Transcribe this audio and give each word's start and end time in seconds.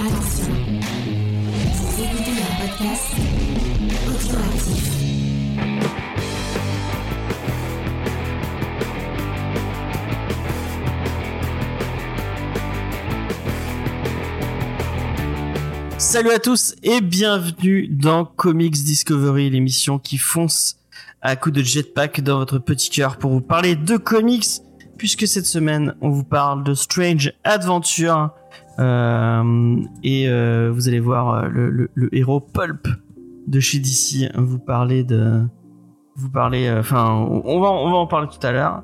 Attention, 0.00 0.54
écoutez 1.98 2.30
podcast. 2.60 3.14
Salut 15.98 16.30
à 16.30 16.38
tous 16.38 16.76
et 16.84 17.00
bienvenue 17.00 17.88
dans 17.88 18.24
Comics 18.24 18.70
Discovery, 18.70 19.50
l'émission 19.50 19.98
qui 19.98 20.16
fonce 20.16 20.78
à 21.22 21.34
coups 21.34 21.56
de 21.56 21.62
jetpack 21.64 22.20
dans 22.20 22.38
votre 22.38 22.60
petit 22.60 22.90
cœur 22.90 23.18
pour 23.18 23.32
vous 23.32 23.40
parler 23.40 23.74
de 23.74 23.96
comics, 23.96 24.46
puisque 24.96 25.26
cette 25.26 25.46
semaine 25.46 25.96
on 26.00 26.10
vous 26.10 26.24
parle 26.24 26.62
de 26.62 26.74
Strange 26.74 27.32
Adventure 27.42 28.30
et 28.78 30.28
euh, 30.28 30.70
vous 30.72 30.88
allez 30.88 31.00
voir 31.00 31.30
euh, 31.34 31.48
le, 31.48 31.70
le- 31.70 31.90
le 31.94 32.14
héros 32.16 32.40
Pulp 32.40 32.86
de 33.46 33.60
chez 33.60 33.78
DC 33.78 34.30
vous 34.36 34.58
parler 34.58 35.04
de 35.04 35.42
vous 36.16 36.30
parler 36.30 36.70
enfin 36.78 37.12
on 37.12 37.60
va 37.60 37.70
on 37.70 37.90
va 37.90 37.96
en 37.96 38.06
parler 38.06 38.28
tout 38.28 38.44
à 38.46 38.52
l'heure. 38.52 38.82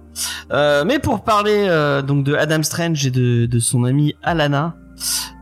Euh, 0.52 0.84
mais 0.86 0.98
pour 0.98 1.22
parler 1.24 1.66
euh, 1.68 2.00
donc 2.02 2.24
de 2.24 2.34
Adam 2.34 2.62
Strange 2.62 3.04
et 3.06 3.10
de, 3.10 3.46
de 3.46 3.58
son 3.58 3.84
ami 3.84 4.14
Alana 4.22 4.76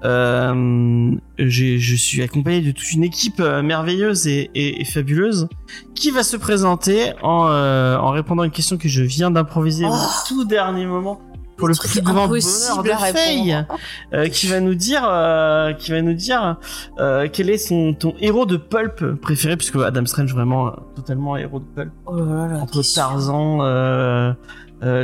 euh, 0.04 1.12
je 1.38 1.94
suis 1.96 2.22
accompagné 2.22 2.60
de 2.62 2.72
toute 2.72 2.92
une 2.92 3.04
équipe 3.04 3.38
euh, 3.40 3.62
merveilleuse 3.62 4.26
et, 4.26 4.50
et- 4.54 4.80
et 4.80 4.84
fabuleuse 4.84 5.48
qui 5.94 6.10
va 6.10 6.22
se 6.22 6.36
présenter 6.36 7.12
en, 7.22 7.46
euh, 7.48 7.96
en 7.96 8.10
répondant 8.10 8.42
à 8.42 8.46
une 8.46 8.50
question 8.52 8.76
que 8.78 8.88
je 8.88 9.02
viens 9.02 9.30
d'improviser 9.30 9.84
au 9.84 9.92
tout 10.26 10.44
dernier 10.44 10.86
moment 10.86 11.20
pour 11.62 11.68
le 11.68 11.74
plus 11.76 12.00
grand 12.02 12.26
bonheur 12.26 12.82
de 12.82 12.88
Faye, 13.12 13.64
euh, 14.12 14.28
qui 14.28 14.48
va 14.48 14.58
nous 14.58 14.74
dire, 14.74 15.04
euh, 15.08 15.72
qui 15.74 15.92
va 15.92 16.02
nous 16.02 16.12
dire 16.14 16.58
euh, 16.98 17.28
quel 17.32 17.50
est 17.50 17.58
son 17.58 17.94
ton 17.94 18.14
héros 18.18 18.46
de 18.46 18.56
pulp 18.56 19.14
préféré, 19.20 19.56
puisque 19.56 19.76
Adam 19.76 20.04
Strange 20.06 20.34
vraiment 20.34 20.66
euh, 20.66 20.70
totalement 20.96 21.36
héros 21.36 21.60
de 21.60 21.64
pulp 21.64 21.92
Oh 22.06 22.16
là 22.16 22.48
là, 22.48 22.58
entre. 22.58 22.82
Tarzan, 22.82 24.34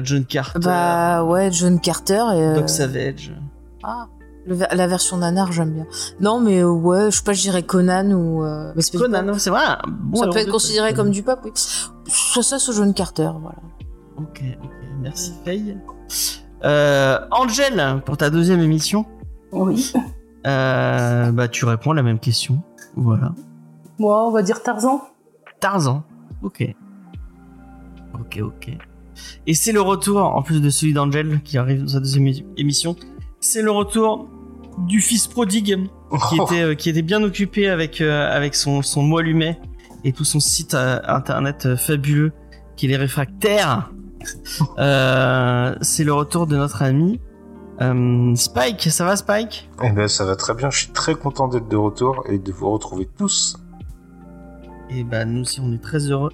John 0.03 0.25
Carter, 0.25 0.59
Bah 0.59 1.23
ouais, 1.23 1.53
John 1.53 1.79
Carter 1.81 2.25
et. 2.35 2.55
Doc 2.57 2.69
Savage. 2.69 3.33
Ah, 3.85 4.09
la 4.49 4.87
version 4.89 5.19
nanar, 5.19 5.53
j'aime 5.53 5.75
bien. 5.75 5.87
Non, 6.21 6.41
mais 6.41 6.65
ouais, 6.65 7.13
je 7.13 7.19
sais 7.19 7.23
pas, 7.23 7.35
je 7.35 7.43
dirais 7.43 7.63
Conan 7.63 8.11
ou. 8.11 8.43
mais 8.75 8.83
c'est 8.83 8.99
Conan, 8.99 9.33
c'est 9.39 9.51
vrai. 9.51 9.63
bon 9.87 10.23
Ça 10.23 10.27
peut 10.29 10.39
être 10.39 10.51
considéré 10.51 10.93
comme 10.93 11.13
du 11.13 11.23
pop, 11.23 11.39
oui. 11.45 11.53
Soit 12.09 12.43
ça, 12.43 12.59
soit 12.59 12.75
John 12.75 12.93
Carter, 12.95 13.31
voilà. 13.41 13.59
Ok, 14.17 14.43
ok, 14.61 14.71
merci 15.01 15.33
Faye. 15.45 15.77
Euh, 16.65 17.19
Angel, 17.31 18.03
pour 18.05 18.17
ta 18.17 18.31
deuxième 18.31 18.61
émission, 18.61 19.07
Oui. 19.53 19.93
euh, 20.47 21.31
bah 21.33 21.49
tu 21.49 21.65
réponds 21.65 21.93
à 21.93 21.95
la 21.95 22.03
même 22.03 22.19
question. 22.19 22.63
Voilà. 22.97 23.33
Moi, 23.99 24.27
on 24.27 24.31
va 24.31 24.43
dire 24.43 24.63
Tarzan. 24.63 25.03
Tarzan. 25.61 26.03
Ok. 26.43 26.75
Ok, 28.15 28.41
ok. 28.43 28.71
Et 29.47 29.55
c'est 29.55 29.73
le 29.73 29.81
retour, 29.81 30.19
en 30.21 30.43
plus 30.43 30.61
de 30.61 30.71
celui 30.71 30.93
d'Angel 30.93 31.41
qui 31.43 31.59
arrive 31.59 31.83
dans 31.83 31.89
sa 31.89 31.99
deuxième 32.01 32.29
émission, 32.57 32.95
c'est 33.41 33.63
le 33.63 33.71
retour 33.71 34.29
du 34.87 35.01
fils 35.01 35.27
prodigue 35.27 35.89
qui 36.29 36.37
était, 36.43 36.63
euh, 36.63 36.75
qui 36.75 36.91
était 36.91 37.03
bien 37.03 37.23
occupé 37.23 37.69
avec, 37.69 38.01
euh, 38.01 38.31
avec 38.31 38.55
son, 38.55 38.83
son 38.83 39.03
et 40.05 40.13
tout 40.13 40.25
son 40.25 40.41
site 40.41 40.75
euh, 40.75 41.01
internet 41.07 41.67
euh, 41.67 41.77
fabuleux 41.77 42.33
qui 42.77 42.87
est 42.87 42.89
les 42.91 42.97
réfractaires. 42.97 43.91
Euh, 44.79 45.75
c'est 45.81 46.05
le 46.05 46.13
retour 46.13 46.47
de 46.47 46.57
notre 46.57 46.83
ami 46.83 47.21
euh, 47.81 48.35
Spike. 48.35 48.91
Ça 48.91 49.05
va 49.05 49.17
Spike? 49.17 49.71
Eh 49.83 49.91
ben, 49.91 50.09
ça 50.09 50.25
va 50.25 50.37
très 50.37 50.55
bien. 50.55 50.71
Je 50.71 50.79
suis 50.79 50.93
très 50.93 51.15
content 51.15 51.49
d'être 51.49 51.69
de 51.69 51.77
retour 51.77 52.25
et 52.29 52.39
de 52.39 52.53
vous 52.53 52.71
retrouver 52.71 53.09
tous. 53.19 53.57
Et 54.91 55.05
bah 55.05 55.25
nous 55.27 55.43
aussi 55.43 55.61
on 55.61 55.73
est 55.73 55.83
très 55.83 55.99
heureux 56.11 56.31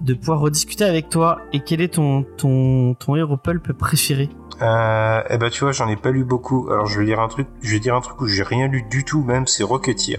de 0.00 0.14
pouvoir 0.14 0.40
rediscuter 0.40 0.84
avec 0.84 1.08
toi. 1.08 1.38
Et 1.52 1.60
quel 1.60 1.80
est 1.80 1.94
ton 1.94 2.24
ton 2.36 2.94
ton 2.94 3.16
héros 3.16 3.36
pulp 3.38 3.72
préféré? 3.72 4.28
Euh, 4.60 5.22
eh 5.30 5.38
ben, 5.38 5.50
tu 5.50 5.60
vois, 5.64 5.72
j'en 5.72 5.88
ai 5.88 5.96
pas 5.96 6.10
lu 6.10 6.24
beaucoup. 6.24 6.68
Alors, 6.70 6.86
je 6.86 6.98
vais 6.98 7.06
lire 7.06 7.20
un 7.20 7.28
truc. 7.28 7.46
Je 7.62 7.72
vais 7.72 7.78
dire 7.80 7.94
un 7.94 8.00
truc 8.00 8.20
où 8.20 8.26
j'ai 8.26 8.42
rien 8.42 8.66
lu 8.66 8.82
du 8.90 9.04
tout, 9.04 9.22
même. 9.22 9.46
C'est 9.46 9.62
Rocketeer. 9.62 10.18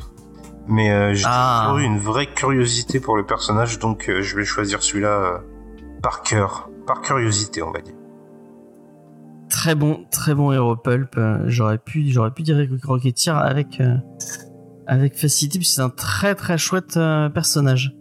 Mais 0.68 0.92
euh, 0.92 1.14
j'ai 1.14 1.26
Ah. 1.28 1.64
toujours 1.66 1.80
eu 1.80 1.84
une 1.84 1.98
vraie 2.00 2.28
curiosité 2.28 3.00
pour 3.00 3.18
le 3.18 3.26
personnage, 3.26 3.80
donc 3.80 4.08
euh, 4.08 4.22
je 4.22 4.36
vais 4.38 4.46
choisir 4.46 4.82
celui-là 4.84 5.10
euh, 5.10 5.38
par 6.02 6.22
cœur, 6.22 6.70
par 6.90 7.02
curiosité, 7.02 7.62
on 7.62 7.72
va 7.72 7.82
dire. 7.82 7.94
Très 9.48 9.76
bon 9.76 10.06
très 10.10 10.34
bon 10.34 10.52
héros 10.52 10.76
pulp. 10.76 11.16
Euh, 11.18 11.44
J'aurais 11.46 11.78
pu 11.78 12.10
j'aurais 12.10 12.32
pu 12.32 12.42
dire 12.42 12.58
Rocketeer 12.84 13.38
avec 13.38 13.80
euh, 13.80 13.96
avec 14.88 15.16
facilité 15.16 15.60
puisque 15.60 15.76
c'est 15.76 15.82
un 15.82 15.92
très 15.92 16.34
très 16.34 16.58
chouette 16.58 16.98
euh, 16.98 17.30
personnage. 17.30 17.96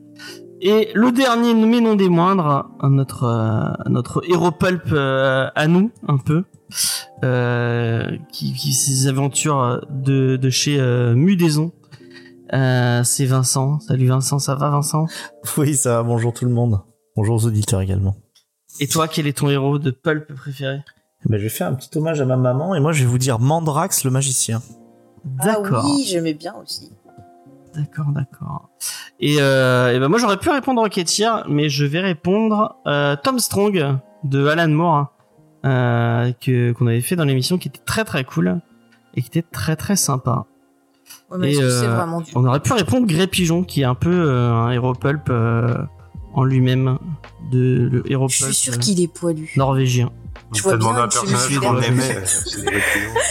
Et 0.63 0.89
le 0.95 1.13
dernier, 1.13 1.53
mais 1.55 1.81
non 1.81 1.97
des 1.97 2.09
moindres, 2.09 2.71
notre 2.83 3.25
euh, 3.25 3.91
notre 3.91 4.23
héros 4.27 4.53
pulp 4.53 4.85
euh, 4.93 5.49
à 5.55 5.67
nous 5.69 5.93
un 6.09 6.17
peu, 6.17 6.45
euh, 7.25 8.17
qui, 8.33 8.55
qui 8.55 8.73
ses 8.73 9.07
aventures 9.07 9.87
de 9.91 10.37
de 10.37 10.51
chez 10.51 10.81
euh, 10.81 11.15
Mudaison. 11.15 11.73
Euh, 12.55 13.03
c'est 13.05 13.27
Vincent. 13.27 13.81
Salut 13.81 14.07
Vincent, 14.07 14.39
ça 14.39 14.55
va 14.55 14.71
Vincent? 14.71 15.05
Oui, 15.59 15.75
ça 15.75 15.97
va. 15.99 16.03
Bonjour 16.05 16.33
tout 16.33 16.47
le 16.47 16.53
monde. 16.53 16.81
Bonjour 17.17 17.37
aux 17.37 17.47
auditeurs 17.47 17.83
également. 17.83 18.17
Et 18.81 18.87
toi, 18.87 19.09
quel 19.09 19.27
est 19.27 19.37
ton 19.39 19.49
héros 19.49 19.79
de 19.79 19.91
pulp 19.91 20.33
préféré? 20.35 20.81
Eh 21.25 21.29
Ben, 21.29 21.39
je 21.39 21.43
vais 21.45 21.49
faire 21.49 21.67
un 21.67 21.75
petit 21.75 21.97
hommage 21.99 22.21
à 22.21 22.25
ma 22.25 22.37
maman 22.37 22.75
et 22.75 22.81
moi 22.81 22.93
je 22.93 23.01
vais 23.01 23.09
vous 23.11 23.19
dire 23.19 23.39
Mandrax 23.39 24.05
le 24.05 24.11
magicien. 24.11 24.63
D'accord, 25.25 25.83
Ah 25.85 25.89
oui, 25.89 26.05
j'aimais 26.07 26.35
bien 26.35 26.55
aussi. 26.63 26.93
d'accord, 27.75 28.07
d'accord. 28.13 28.69
Et, 29.21 29.37
euh, 29.41 29.95
et 29.95 29.99
ben 29.99 30.09
moi 30.09 30.19
j'aurais 30.21 30.37
pu 30.37 30.49
répondre 30.49 30.81
Rocketeer, 30.81 31.45
mais 31.49 31.69
je 31.69 31.85
vais 31.85 32.01
répondre 32.01 32.77
euh, 32.87 33.17
Tom 33.23 33.41
Strong 33.41 33.99
de 34.25 34.47
Alan 34.47 34.69
Moore 34.69 35.13
euh, 35.67 36.31
que 36.41 36.71
qu'on 36.73 36.87
avait 36.87 37.01
fait 37.01 37.17
dans 37.17 37.25
l'émission, 37.25 37.59
qui 37.59 37.67
était 37.69 37.81
très 37.85 38.05
très 38.05 38.23
cool 38.25 38.61
et 39.15 39.23
qui 39.23 39.27
était 39.29 39.43
très 39.43 39.75
très 39.75 39.97
sympa. 39.97 40.45
Ouais, 41.31 41.39
mais 41.39 41.49
Et, 41.49 41.51
est-ce 41.53 41.61
que 41.61 41.71
c'est 41.71 41.87
vraiment 41.89 42.21
du. 42.21 42.31
On 42.37 42.45
aurait 42.47 42.61
pu 42.61 42.73
répondre 42.75 43.09
Grey 43.09 43.27
Pigeon, 43.27 43.65
qui 43.65 43.81
est 43.81 43.85
un 43.85 43.97
peu 43.97 44.11
euh, 44.29 44.53
un 44.53 44.71
héros 44.71 44.93
pulp 44.95 45.29
euh, 45.31 45.75
en 46.39 46.45
lui-même, 46.45 46.99
de 47.51 47.89
le 47.91 48.11
héros 48.11 48.29
Je 48.29 48.45
suis 48.45 48.55
sûr 48.55 48.75
euh, 48.75 48.77
qu'il 48.77 49.01
est 49.01 49.09
poilu. 49.13 49.53
norvégien. 49.57 50.11
Je 50.55 50.63
vois 50.63 50.77
bien 50.79 50.89
un 50.95 51.09
personnage 51.09 51.59
qu'on 51.59 51.81
aimait. 51.83 52.03
reptiles. 52.15 52.65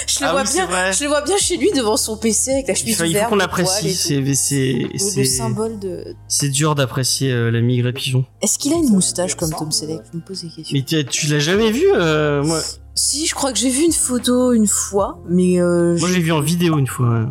Je 0.08 0.20
le, 0.20 0.26
Ah 0.26 0.32
vois 0.34 0.44
bien, 0.44 0.92
je 0.92 1.04
le 1.04 1.10
vois 1.10 1.22
bien 1.22 1.38
chez 1.38 1.58
lui 1.58 1.72
devant 1.72 1.98
son 1.98 2.16
PC 2.18 2.52
avec 2.52 2.68
la 2.68 2.76
chemise 2.76 2.96
faut, 2.98 3.04
il 3.06 3.18
faut 3.18 3.30
qu'on 3.30 3.40
et 3.40 4.36
c'est 4.36 4.88
c'est 5.00 5.26
symbole 5.26 5.80
de. 5.80 6.16
c'est 6.28 6.50
dur 6.50 6.76
d'apprécier 6.76 7.32
euh, 7.32 7.50
l'ami 7.50 7.78
Grey 7.80 7.94
Pigeon. 7.94 8.24
Est-ce 8.42 8.60
qu'il 8.60 8.72
a 8.74 8.76
une 8.76 8.90
moustache 8.90 9.36
comme 9.36 9.50
Tom 9.52 9.72
Selleck? 9.72 10.02
Je 10.12 10.18
me 10.18 10.22
pose 10.24 10.42
des 10.44 10.50
questions. 10.50 10.78
Mais 10.78 11.04
tu, 11.06 11.28
l'as 11.28 11.40
jamais 11.40 11.72
vu 11.72 11.86
euh, 11.96 12.44
Moi, 12.44 12.60
Si, 12.94 13.26
je 13.26 13.34
crois 13.34 13.52
que 13.52 13.58
j'ai 13.58 13.70
vu 13.72 13.84
une 13.86 13.92
photo 13.94 14.52
une 14.54 14.68
fois, 14.68 15.20
mais 15.28 15.60
euh, 15.60 15.98
moi 15.98 16.10
je- 16.10 16.14
j'ai 16.14 16.20
vu 16.22 16.32
en 16.34 16.42
vidéo 16.42 16.78
une 16.78 16.88
fois. 16.88 17.08
euh. 17.10 17.26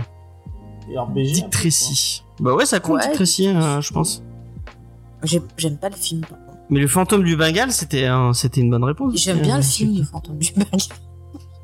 Dick 1.15 1.51
Tracy. 1.51 2.23
Bah 2.41 2.55
ouais, 2.55 2.67
ça 2.67 2.81
compte 2.81 2.97
Ouais. 2.97 3.07
Dick 3.07 3.15
Tracy, 3.15 3.49
euh, 3.49 3.81
je 3.81 3.93
pense. 3.93 4.23
J'ai- 5.27 5.43
j'aime 5.57 5.77
pas 5.79 5.89
le 5.89 5.97
film. 5.97 6.23
Mais 6.71 6.81
le 6.81 6.89
fantôme 6.89 7.23
du 7.25 7.37
Bengale, 7.37 7.71
c'était 7.73 8.07
un- 8.07 8.33
c'était 8.33 8.61
une 8.61 8.71
bonne 8.71 8.85
réponse. 8.85 9.15
J'aime 9.17 9.41
bien 9.41 9.55
Euh, 9.55 9.59
le 9.59 9.63
film, 9.65 9.99
Le 9.99 10.05
fantôme 10.05 10.39
du 10.39 10.53
Bengale. 10.53 10.81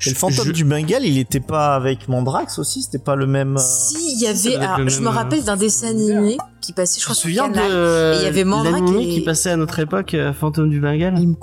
Et 0.05 0.09
le 0.09 0.15
fantôme 0.15 0.47
je- 0.47 0.51
du 0.51 0.65
Bengale, 0.65 1.05
il 1.05 1.17
était 1.17 1.39
pas 1.39 1.75
avec 1.75 2.07
Mandrax 2.09 2.59
aussi 2.59 2.81
C'était 2.83 2.99
pas 2.99 3.15
le 3.15 3.25
même. 3.25 3.55
euh, 3.55 3.59
Si, 3.61 4.15
il 4.15 4.21
y 4.21 4.27
avait. 4.27 4.55
alors, 4.57 4.77
je 4.89 4.95
même, 4.95 5.03
me 5.03 5.07
euh, 5.07 5.11
rappelle 5.11 5.43
d'un 5.43 5.55
dessin 5.57 5.87
animé 5.89 6.37
qui 6.61 6.73
passait, 6.73 6.95
je 6.95 6.99
Je 6.99 7.05
crois, 7.05 7.13
me 7.13 7.19
sur 7.19 7.29
souviens 7.29 7.49
Canal. 7.49 7.71
de 7.71 8.13
Et 8.13 8.17
il 8.19 8.23
y 8.23 8.27
avait 8.27 8.43
l'animé 8.43 9.03
et- 9.03 9.09
qui 9.13 9.21
passait 9.21 9.51
à 9.51 9.55
notre 9.57 9.79
époque, 9.79 10.13
euh, 10.13 10.33
Fantôme 10.33 10.69
du 10.69 10.79
Bengale. 10.81 11.13
Me- 11.19 11.35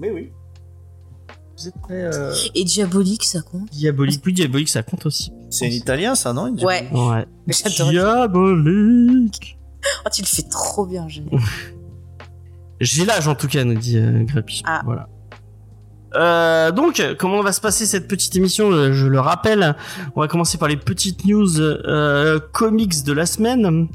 Mais 0.00 0.10
oui. 0.10 0.30
Vous 1.58 1.68
êtes 1.68 1.74
très 1.82 2.02
euh, 2.12 2.34
Et 2.56 2.64
Diabolique, 2.64 3.22
ça 3.24 3.40
compte. 3.40 3.70
diabolique. 3.70 4.20
Oui, 4.26 4.32
diabolique, 4.32 4.68
ça 4.68 4.82
compte 4.82 5.06
aussi. 5.06 5.32
C'est 5.50 5.66
un 5.66 5.70
italien 5.70 6.14
ça, 6.16 6.32
non 6.32 6.52
Ouais. 6.60 6.88
Diabolique. 7.90 9.58
Oh, 10.04 10.08
tu 10.12 10.22
le 10.22 10.26
fais 10.26 10.42
trop 10.42 10.86
bien, 10.86 11.08
génial. 11.08 11.40
J'ai 12.80 13.04
l'âge 13.04 13.28
en 13.28 13.34
tout 13.34 13.48
cas, 13.48 13.64
nous 13.64 13.74
dit 13.74 13.96
euh, 13.98 14.24
Grappi. 14.24 14.62
Ah. 14.66 14.82
Voilà. 14.84 15.08
Euh, 16.14 16.72
donc, 16.72 17.02
comment 17.18 17.40
va 17.42 17.52
se 17.52 17.60
passer 17.60 17.86
cette 17.86 18.06
petite 18.08 18.36
émission? 18.36 18.70
Euh, 18.70 18.92
Je 18.92 19.06
le 19.06 19.18
rappelle, 19.20 19.76
on 20.14 20.20
va 20.20 20.28
commencer 20.28 20.58
par 20.58 20.68
les 20.68 20.76
petites 20.76 21.24
news 21.24 21.60
euh, 21.60 22.38
comics 22.52 23.02
de 23.04 23.12
la 23.12 23.24
semaine. 23.24 23.88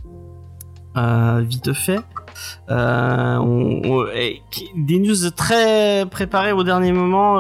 Euh, 0.96 1.44
vite 1.48 1.74
fait. 1.74 2.00
On- 2.70 3.82
on- 3.86 4.06
des 4.78 5.00
news 5.00 5.30
très 5.36 6.06
préparées 6.10 6.54
au 6.54 6.64
dernier 6.64 6.92
moment. 6.92 7.38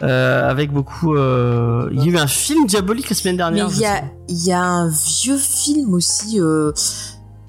Avec 0.00 0.72
beaucoup. 0.72 1.14
Il 1.16 1.98
y 2.04 2.08
a 2.08 2.12
eu 2.12 2.16
un 2.16 2.26
film 2.26 2.66
diabolique 2.66 3.10
la 3.10 3.16
semaine 3.16 3.36
dernière. 3.36 3.68
il 3.70 3.78
y 3.78 3.84
a, 3.86 4.02
y 4.28 4.52
un 4.52 4.88
vieux 4.88 5.36
film 5.38 5.94
aussi, 5.94 6.40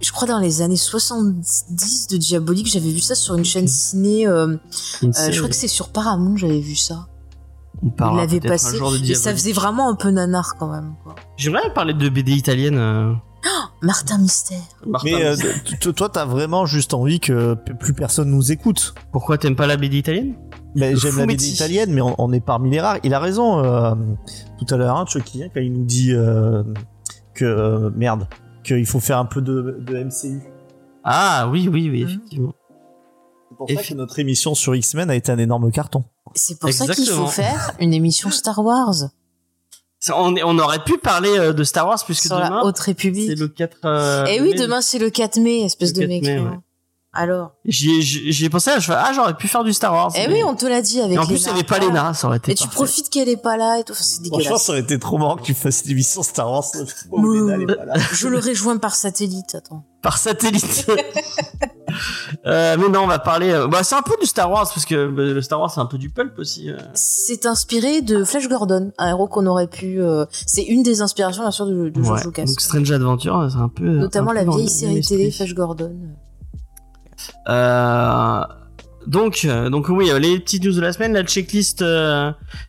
je 0.03 0.11
crois 0.11 0.27
dans 0.27 0.39
les 0.39 0.61
années 0.61 0.75
70 0.75 2.07
de 2.09 2.17
Diabolique, 2.17 2.67
j'avais 2.67 2.91
vu 2.91 2.99
ça 2.99 3.15
sur 3.15 3.35
une 3.35 3.45
chaîne 3.45 3.67
ciné, 3.67 4.27
euh, 4.27 4.57
Une 5.01 5.09
euh, 5.17 5.31
je 5.31 5.37
crois 5.37 5.49
que 5.49 5.55
c'est 5.55 5.67
sur 5.67 5.89
Paramount, 5.89 6.35
j'avais 6.37 6.59
vu 6.59 6.75
ça. 6.75 7.07
On 7.81 7.87
Il 7.87 7.91
parlera 7.93 8.21
l'avait 8.21 8.39
passé. 8.39 8.77
Et 9.09 9.15
ça 9.15 9.31
faisait 9.33 9.51
vraiment 9.53 9.89
un 9.89 9.95
peu 9.95 10.09
nanar 10.09 10.55
quand 10.59 10.67
même. 10.71 10.93
J'aimerais 11.37 11.73
parler 11.73 11.93
de 11.93 12.07
BD 12.09 12.33
italienne. 12.33 12.77
euh, 12.77 13.13
Martin 13.81 14.19
Mystère. 14.19 14.57
Martin 14.85 15.09
Mais 15.11 15.29
Mystère. 15.31 15.63
t- 15.79 15.93
toi, 15.93 16.07
t'as 16.09 16.25
vraiment 16.25 16.65
juste 16.65 16.93
envie 16.93 17.19
que 17.19 17.55
plus 17.79 17.93
personne 17.93 18.29
nous 18.29 18.51
écoute. 18.51 18.93
Pourquoi 19.11 19.37
t'aimes 19.37 19.55
pas 19.57 19.67
la 19.67 19.75
BD 19.77 19.97
italienne? 19.97 20.35
Mais 20.75 20.95
j'aime 20.95 21.17
la 21.17 21.25
BD 21.25 21.47
italienne, 21.49 21.91
mais 21.93 22.01
on, 22.01 22.15
on 22.17 22.31
est 22.31 22.39
parmi 22.39 22.69
les 22.71 22.79
rares. 22.79 22.97
Il 23.03 23.13
a 23.13 23.19
raison 23.19 23.63
euh, 23.63 23.93
tout 24.57 24.73
à 24.73 24.77
l'heure, 24.77 24.95
hein, 24.97 25.05
Chucky, 25.07 25.43
quand 25.53 25.59
il 25.59 25.73
nous 25.73 25.85
dit 25.85 26.13
euh, 26.13 26.63
que 27.35 27.43
euh, 27.45 27.89
merde, 27.95 28.27
qu'il 28.63 28.85
faut 28.85 28.99
faire 28.99 29.17
un 29.17 29.25
peu 29.25 29.41
de, 29.41 29.77
de 29.79 30.03
MCU. 30.03 30.41
Ah 31.03 31.47
oui, 31.51 31.67
oui, 31.67 31.89
oui, 31.89 32.03
Mhm. 32.03 32.09
effectivement. 32.09 32.53
C'est 33.49 33.57
pour 33.57 33.69
ça 33.69 33.83
que 33.87 33.93
notre 33.93 34.19
émission 34.19 34.55
sur 34.55 34.73
X-Men 34.75 35.09
a 35.11 35.15
été 35.15 35.31
un 35.31 35.37
énorme 35.37 35.71
carton. 35.71 36.03
C'est 36.33 36.57
pour 36.59 36.71
ça 36.71 36.87
qu'il 36.93 37.05
faut 37.07 37.27
faire 37.27 37.71
une 37.79 37.93
émission 37.93 38.31
Star 38.31 38.59
Wars 38.65 38.95
On, 40.15 40.59
aurait 40.59 40.83
pu 40.83 40.97
parler 40.97 41.29
euh, 41.37 41.53
de 41.53 41.63
Star 41.63 41.87
Wars 41.87 42.03
puisque 42.03 42.23
sur 42.27 42.35
demain 42.35 42.49
la 42.49 42.63
Haute 42.65 42.77
c'est 42.77 42.83
République. 42.85 43.37
le 43.37 43.47
4 43.47 43.77
euh, 43.85 44.25
Eh 44.27 44.41
oui, 44.41 44.49
mai. 44.51 44.57
demain 44.57 44.81
c'est 44.81 44.97
le 44.99 45.09
4 45.09 45.39
mai, 45.39 45.61
espèce 45.61 45.89
Le 45.89 45.95
de 45.95 45.99
4 46.01 46.09
mec. 46.09 46.23
mai, 46.23 46.39
ouais. 46.39 46.57
Alors 47.15 47.51
J'y 47.65 47.91
ai, 47.91 48.01
j'y 48.01 48.31
j'y 48.33 48.45
ai 48.45 48.49
pensé, 48.49 48.71
je 48.77 48.85
fais, 48.85 48.93
ah 48.95 49.11
j'aurais 49.13 49.35
pu 49.35 49.47
faire 49.47 49.63
du 49.63 49.71
Star 49.71 49.93
Wars. 49.93 50.11
Eh 50.15 50.27
mais- 50.27 50.33
oui, 50.33 50.39
on 50.47 50.55
te 50.55 50.65
l'a 50.65 50.81
dit 50.81 50.99
avec 50.99 51.13
Et 51.15 51.19
en 51.19 51.25
plus 51.27 51.35
Léna. 51.45 51.51
avait 51.53 51.63
pas 51.63 51.77
Léna, 51.77 52.13
ça 52.15 52.25
aurait 52.27 52.37
été 52.37 52.53
Et 52.53 52.55
tu 52.55 52.67
profites 52.67 53.09
qu'elle 53.11 53.29
est 53.29 53.37
pas 53.37 53.55
là 53.55 53.77
et 53.79 53.83
tout. 53.83 53.91
Enfin, 53.93 54.01
c'est 54.03 54.15
Franchement, 54.25 54.37
dégueulasse. 54.39 54.63
ça 54.63 54.71
aurait 54.71 54.81
été 54.81 54.97
trop 54.97 55.17
marrant 55.19 55.35
que 55.35 55.43
tu 55.43 55.53
fasses 55.53 55.83
une 55.85 55.91
émission 55.91 56.23
Star 56.23 56.49
Wars. 56.51 56.63
Ouh. 57.11 57.33
Léna, 57.33 57.53
elle 57.53 57.61
est 57.61 57.75
pas 57.75 57.85
là. 57.85 57.93
Je 58.13 58.27
le 58.27 58.39
rejoins 58.39 58.77
par 58.77 58.95
satellite, 58.95 59.53
attends. 59.53 59.83
par 60.01 60.17
satellite. 60.17 60.87
Euh, 62.47 62.75
mais 62.79 62.89
non, 62.89 63.01
on 63.03 63.07
va 63.07 63.19
parler. 63.19 63.51
euh, 63.51 63.67
Bah, 63.67 63.83
c'est 63.83 63.93
un 63.95 64.01
peu 64.01 64.15
du 64.19 64.25
Star 64.25 64.49
Wars 64.49 64.63
parce 64.73 64.85
que 64.85 65.07
bah, 65.09 65.21
le 65.23 65.41
Star 65.41 65.59
Wars 65.59 65.69
c'est 65.71 65.79
un 65.79 65.85
peu 65.85 65.97
du 65.99 66.09
pulp 66.09 66.39
aussi. 66.39 66.69
euh. 66.71 66.77
C'est 66.95 67.45
inspiré 67.45 68.01
de 68.01 68.23
Flash 68.23 68.49
Gordon, 68.49 68.91
un 68.97 69.09
héros 69.09 69.27
qu'on 69.27 69.45
aurait 69.45 69.67
pu. 69.67 70.01
euh, 70.01 70.25
C'est 70.31 70.63
une 70.63 70.81
des 70.81 71.01
inspirations 71.01 71.43
bien 71.43 71.51
sûr 71.51 71.67
de, 71.67 71.89
de 71.89 72.03
George 72.03 72.19
Ouais. 72.21 72.25
Lucas. 72.25 72.45
Donc 72.45 72.59
Strange 72.59 72.91
Adventure, 72.91 73.47
c'est 73.51 73.57
un 73.59 73.69
peu. 73.69 73.85
Notamment 73.85 74.31
un 74.31 74.33
peu 74.33 74.45
la 74.45 74.51
vieille 74.55 74.63
le 74.65 74.69
série 74.69 75.01
télé. 75.01 75.31
Flash 75.31 75.53
Gordon. 75.53 75.95
Euh, 77.49 78.41
donc, 79.07 79.41
euh, 79.45 79.69
donc 79.69 79.89
oui, 79.89 80.09
euh, 80.11 80.19
les 80.19 80.39
petites 80.39 80.63
news 80.63 80.73
de 80.73 80.81
la 80.81 80.93
semaine, 80.93 81.13
la 81.13 81.23
checklist 81.23 81.83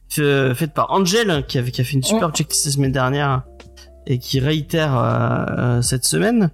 fait- 0.09 0.55
faite 0.55 0.75
par 0.75 0.91
Angel 0.91 1.45
qui, 1.47 1.59
avait, 1.59 1.71
qui 1.71 1.81
a 1.81 1.85
fait 1.85 1.95
une 1.95 2.03
super 2.03 2.31
checklist 2.33 2.67
la 2.67 2.73
semaine 2.73 2.93
dernière 2.93 3.43
et 4.07 4.19
qui 4.19 4.39
réitère 4.41 4.99
euh, 4.99 5.81
cette 5.81 6.05
semaine. 6.05 6.51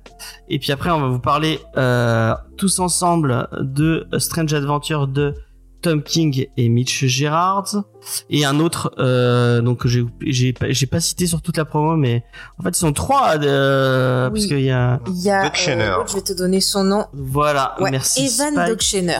Et 0.48 0.58
puis 0.58 0.70
après, 0.70 0.90
on 0.90 1.00
va 1.00 1.08
vous 1.08 1.18
parler 1.18 1.60
euh, 1.76 2.34
tous 2.56 2.78
ensemble 2.78 3.48
de 3.60 4.06
Strange 4.18 4.52
Adventure 4.54 5.08
de 5.08 5.34
Tom 5.80 6.02
King 6.02 6.46
et 6.56 6.68
Mitch 6.68 7.04
Gerards 7.06 7.84
et 8.28 8.44
un 8.44 8.60
autre 8.60 8.92
euh, 8.98 9.60
donc 9.60 9.78
que 9.80 9.88
j'ai 9.88 10.04
j'ai 10.26 10.52
pas- 10.52 10.70
j'ai 10.70 10.86
pas 10.86 11.00
cité 11.00 11.26
sur 11.26 11.40
toute 11.42 11.56
la 11.56 11.64
promo 11.64 11.96
mais 11.96 12.24
en 12.58 12.62
fait 12.62 12.70
ils 12.70 12.74
sont 12.80 12.92
trois 12.92 13.36
euh, 13.42 14.26
Oui. 14.28 14.32
parce 14.34 14.46
qu'il 14.46 14.60
y 14.60 14.70
a 14.70 15.00
Il 15.06 15.22
y 15.22 15.30
a. 15.30 15.46
Euh, 15.46 16.04
je 16.08 16.14
vais 16.14 16.20
te 16.22 16.32
donner 16.32 16.60
son 16.60 16.84
nom. 16.84 17.06
voilà 17.12 17.74
Ouais, 17.80 17.90
merci 17.90 18.26
Evan 18.26 18.52
Spike. 18.54 18.68
Dockschener. 18.68 19.18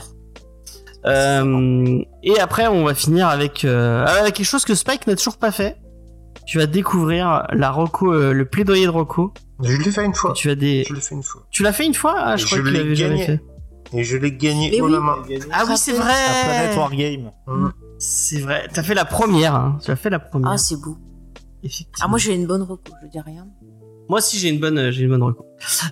Euh, 1.07 1.99
et 2.23 2.39
après, 2.41 2.67
on 2.67 2.85
va 2.85 2.95
finir 2.95 3.29
avec, 3.29 3.65
euh, 3.65 4.05
avec 4.05 4.35
quelque 4.35 4.47
chose 4.47 4.65
que 4.65 4.75
Spike 4.75 5.07
n'a 5.07 5.17
toujours 5.17 5.39
pas 5.39 5.51
fait. 5.51 5.77
Tu 6.47 6.59
vas 6.59 6.67
découvrir 6.67 7.47
la 7.53 7.71
Rocco, 7.71 8.13
euh, 8.13 8.33
le 8.33 8.45
plaidoyer 8.45 8.85
de 8.85 8.91
Rocco. 8.91 9.33
Je 9.63 9.77
l'ai 9.77 9.91
fait 9.91 10.05
une 10.05 10.15
fois. 10.15 10.33
Tu 10.35 10.51
as 10.51 10.55
des, 10.55 10.85
Je 10.89 10.95
l'ai 10.95 11.01
fait 11.01 11.15
une 11.15 11.23
fois. 11.23 11.43
tu 11.51 11.63
l'as 11.63 11.73
fait 11.73 11.87
une 11.87 11.95
fois? 11.95 12.15
Ah, 12.19 12.37
Je 12.37 12.43
Et 12.43 12.47
crois 12.47 12.59
je 12.59 12.63
que 12.63 12.69
tu 12.69 12.73
l'ai 12.75 12.79
l'avais 12.83 12.95
jamais 12.95 13.25
fait. 13.27 13.41
Et 13.93 14.05
je 14.05 14.17
l'ai 14.17 14.33
gagné 14.33 14.71
Mais 14.71 14.81
haut 14.81 14.87
oui. 14.87 14.93
la 14.93 15.01
main. 15.01 15.17
Ah 15.53 15.65
oui, 15.69 15.77
c'est 15.77 15.93
vrai. 15.93 16.13
À 16.13 16.45
Planet 16.45 16.77
Wargame. 16.77 17.31
C'est 17.99 18.41
vrai. 18.41 18.69
T'as 18.73 18.83
fait 18.83 18.95
la 18.95 19.05
première. 19.05 19.55
Hein. 19.55 19.79
Tu 19.85 19.91
as 19.91 19.97
fait 19.97 20.11
la 20.11 20.19
première. 20.21 20.51
Ah, 20.53 20.59
c'est 20.59 20.77
beau. 20.81 20.97
effectivement. 21.63 21.93
Ah, 22.03 22.09
moi 22.09 22.19
j'ai 22.19 22.35
une 22.35 22.47
bonne 22.47 22.63
reco, 22.63 22.93
je 23.03 23.09
dis 23.09 23.21
rien. 23.21 23.47
Moi 24.09 24.19
aussi, 24.19 24.39
j'ai 24.39 24.49
une 24.49 24.59
bonne, 24.59 24.77
euh, 24.77 24.91
j'ai 24.91 25.03
une 25.05 25.11
bonne 25.11 25.23
Rocco. 25.23 25.47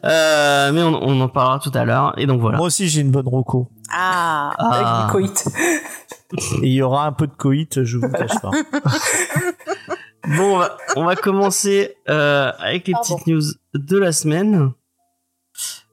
Euh, 0.05 0.73
mais 0.73 0.83
on, 0.83 0.89
on 1.05 1.21
en 1.21 1.29
parlera 1.29 1.61
tout 1.61 1.71
à 1.73 1.85
l'heure. 1.85 2.15
Et 2.19 2.27
donc 2.27 2.41
voilà. 2.41 2.59
Moi 2.59 2.67
aussi, 2.67 2.89
j'ai 2.89 3.01
une 3.01 3.13
bonne 3.13 3.29
roco. 3.29 3.69
Ah, 3.93 4.51
Ah. 4.59 4.73
Avec 4.73 5.07
du 5.07 5.13
coït. 5.13 5.49
Et 6.63 6.67
il 6.67 6.73
y 6.75 6.83
aura 6.83 7.07
un 7.07 7.13
peu 7.13 7.27
de 7.29 7.33
coït, 7.35 7.85
je 7.85 7.97
vous 7.99 8.11
cache 8.11 8.41
pas. 8.43 8.51
Bon, 10.37 10.57
on 10.57 10.59
va, 10.59 10.77
on 10.97 11.05
va 11.05 11.17
commencer 11.17 11.97
euh, 12.11 12.51
avec 12.59 12.87
les 12.89 12.93
Pardon. 12.93 13.15
petites 13.15 13.27
news 13.29 13.43
de 13.75 13.97
la 13.99 14.13
semaine. 14.13 14.73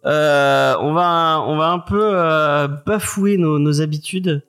Euh, 0.05 0.75
on 0.81 0.93
va, 0.93 1.41
on 1.47 1.57
va 1.57 1.69
un 1.71 1.79
peu 1.79 1.99
euh, 2.01 2.67
bafouer 2.85 3.37
nos, 3.37 3.57
nos 3.59 3.81
habitudes, 3.81 4.43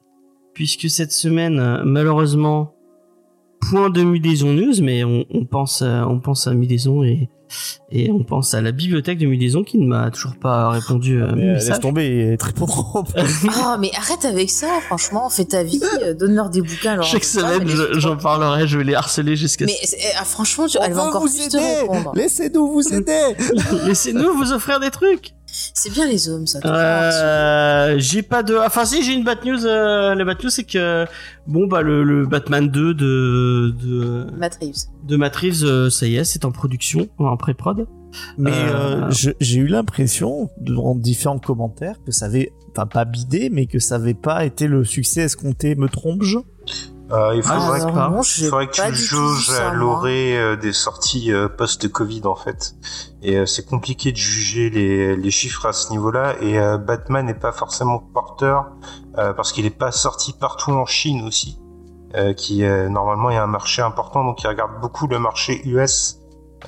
puisque 0.55 0.89
cette 0.91 1.13
semaine, 1.13 1.81
malheureusement, 1.85 2.75
point 3.71 3.89
de 3.91 4.03
Mudaison 4.03 4.53
News, 4.53 4.75
mais 4.83 5.03
on, 5.05 5.25
on 5.33 5.45
pense, 5.47 5.83
euh, 5.83 6.03
on 6.03 6.21
pense 6.21 6.47
à 6.47 6.53
Mudaison 6.55 7.03
et 7.03 7.31
et 7.93 8.11
on 8.11 8.25
pense 8.25 8.55
à 8.55 8.61
la 8.61 8.73
bibliothèque 8.73 9.19
de 9.19 9.27
Mudaison 9.27 9.63
qui 9.63 9.79
ne 9.79 9.87
m'a 9.87 10.11
toujours 10.11 10.35
pas 10.35 10.69
répondu 10.71 11.23
à 11.23 11.31
Mais, 11.31 11.51
euh, 11.51 11.55
laisse 11.55 11.79
tomber 11.79 12.33
et 12.33 12.37
te 12.37 12.45
répondront. 12.47 13.05
Oh, 13.17 13.77
mais 13.79 13.93
arrête 13.97 14.25
avec 14.25 14.51
ça, 14.51 14.67
franchement, 14.87 15.31
fais 15.31 15.45
ta 15.45 15.63
vie, 15.63 15.81
donne-leur 16.19 16.51
des 16.51 16.61
bouquins. 16.61 16.95
alors 16.95 17.05
Chaque 17.05 17.23
semaine, 17.23 17.63
j'en 18.01 18.17
parlerai, 18.17 18.67
je 18.67 18.77
vais 18.79 18.83
les 18.83 18.97
harceler 18.97 19.37
jusqu'à. 19.37 19.65
Mais 19.67 19.77
c'est- 19.85 19.97
ah, 20.19 20.25
franchement, 20.25 20.67
tu- 20.67 20.79
elle 20.83 20.93
va 20.93 21.05
encore 21.05 21.23
vous 21.23 21.29
plus 21.33 21.49
te 21.49 21.57
aider. 21.57 21.81
répondre. 21.83 22.11
Laissez-nous 22.17 22.67
vous 22.73 22.93
aider. 22.93 23.23
Laissez-nous 23.87 24.33
vous 24.37 24.53
offrir 24.53 24.81
des 24.81 24.91
trucs. 24.91 25.31
C'est 25.75 25.91
bien 25.93 26.07
les 26.07 26.29
hommes, 26.29 26.47
ça. 26.47 26.59
Euh, 26.65 27.95
j'ai 27.99 28.23
pas 28.23 28.43
de. 28.43 28.55
Enfin 28.57 28.85
si, 28.85 29.03
j'ai 29.03 29.15
une 29.15 29.25
bad 29.25 29.45
news. 29.45 29.65
Euh, 29.65 30.15
la 30.15 30.25
bad 30.25 30.43
news, 30.43 30.51
c'est 30.51 30.65
que 30.65 31.07
bon 31.47 31.67
bah 31.67 31.83
le, 31.83 32.03
le 32.05 32.27
Batman 32.27 32.69
2 32.69 32.95
de 32.95 33.75
de 33.83 34.25
là-dessus. 34.25 34.37
Matt 34.39 34.59
Reeves. 34.61 34.77
de 35.05 35.17
Matt 35.17 35.37
Reeves, 35.37 35.65
euh, 35.65 35.91
ça 35.91 36.07
y 36.07 36.17
est, 36.17 36.25
c'est 36.25 36.45
en 36.45 36.51
production, 36.53 37.09
en 37.19 37.37
pré-prod. 37.37 37.87
Mais 38.39 38.51
Euh, 38.53 39.05
euh, 39.07 39.11
je- 39.11 39.31
j'ai 39.41 39.59
eu 39.59 39.67
l'impression, 39.67 40.51
dans 40.61 40.95
différents 40.95 41.39
commentaires, 41.39 41.97
que 42.05 42.13
ça 42.13 42.27
avait, 42.27 42.53
enfin 42.71 42.87
pas 42.87 43.05
bidé, 43.05 43.51
mais 43.51 43.67
que 43.67 43.79
ça 43.79 43.97
avait 43.97 44.15
pas 44.15 44.45
été 44.45 44.69
le 44.69 44.85
succès 44.85 45.23
escompté. 45.23 45.75
Me 45.75 45.89
trompe-je? 45.89 46.39
Euh, 47.13 47.37
il 47.37 47.43
Ah, 47.47 47.61
faudrait, 47.61 47.93
pas. 47.93 48.09
non, 48.09 48.21
il 48.23 48.45
faudrait 48.49 48.67
que 48.67 48.73
tu 48.73 49.43
ça, 49.45 49.71
à 49.71 49.75
l'orée 49.75 50.37
euh, 50.37 50.57
des 50.57 50.73
sorties 50.73 51.33
euh, 51.33 51.49
post-Covid 51.49 52.23
en 52.25 52.35
fait. 52.35 52.75
Et 53.23 53.37
euh, 53.37 53.47
c'est 53.47 53.65
compliqué 53.65 54.11
de 54.11 54.17
juger 54.17 54.71
les, 54.71 55.17
les 55.17 55.31
chiffres 55.31 55.67
à 55.67 55.73
ce 55.73 55.91
niveau-là. 55.93 56.35
Et 56.41 56.59
euh, 56.59 56.79
Batman 56.79 57.25
n'est 57.25 57.35
pas 57.35 57.53
forcément 57.53 57.99
porteur 58.01 58.73
euh, 59.19 59.33
parce 59.35 59.53
qu'il 59.53 59.65
n'est 59.65 59.71
pas 59.71 59.93
sorti 59.93 60.33
partout 60.33 60.73
en 60.73 60.87
Chine 60.87 61.25
aussi. 61.27 61.61
Euh, 62.15 62.33
qui 62.33 62.65
euh, 62.65 62.89
normalement 62.89 63.31
il 63.31 63.35
y 63.35 63.37
a 63.37 63.43
un 63.43 63.49
marché 63.49 63.83
important 63.83 64.23
donc 64.25 64.41
il 64.43 64.47
regarde 64.47 64.81
beaucoup 64.81 65.09
le 65.09 65.19
marché 65.19 65.61
US 65.67 66.19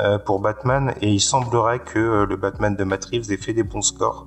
euh, 0.01 0.19
pour 0.19 0.41
Batman 0.41 0.95
et 1.01 1.09
il 1.11 1.21
semblerait 1.21 1.79
que 1.79 1.99
euh, 1.99 2.27
le 2.27 2.37
Batman 2.37 2.75
de 2.75 2.83
Matt 2.83 3.05
Reeves 3.07 3.31
ait 3.31 3.37
fait 3.37 3.53
des 3.55 3.63
bons 3.63 3.81
scores 3.81 4.27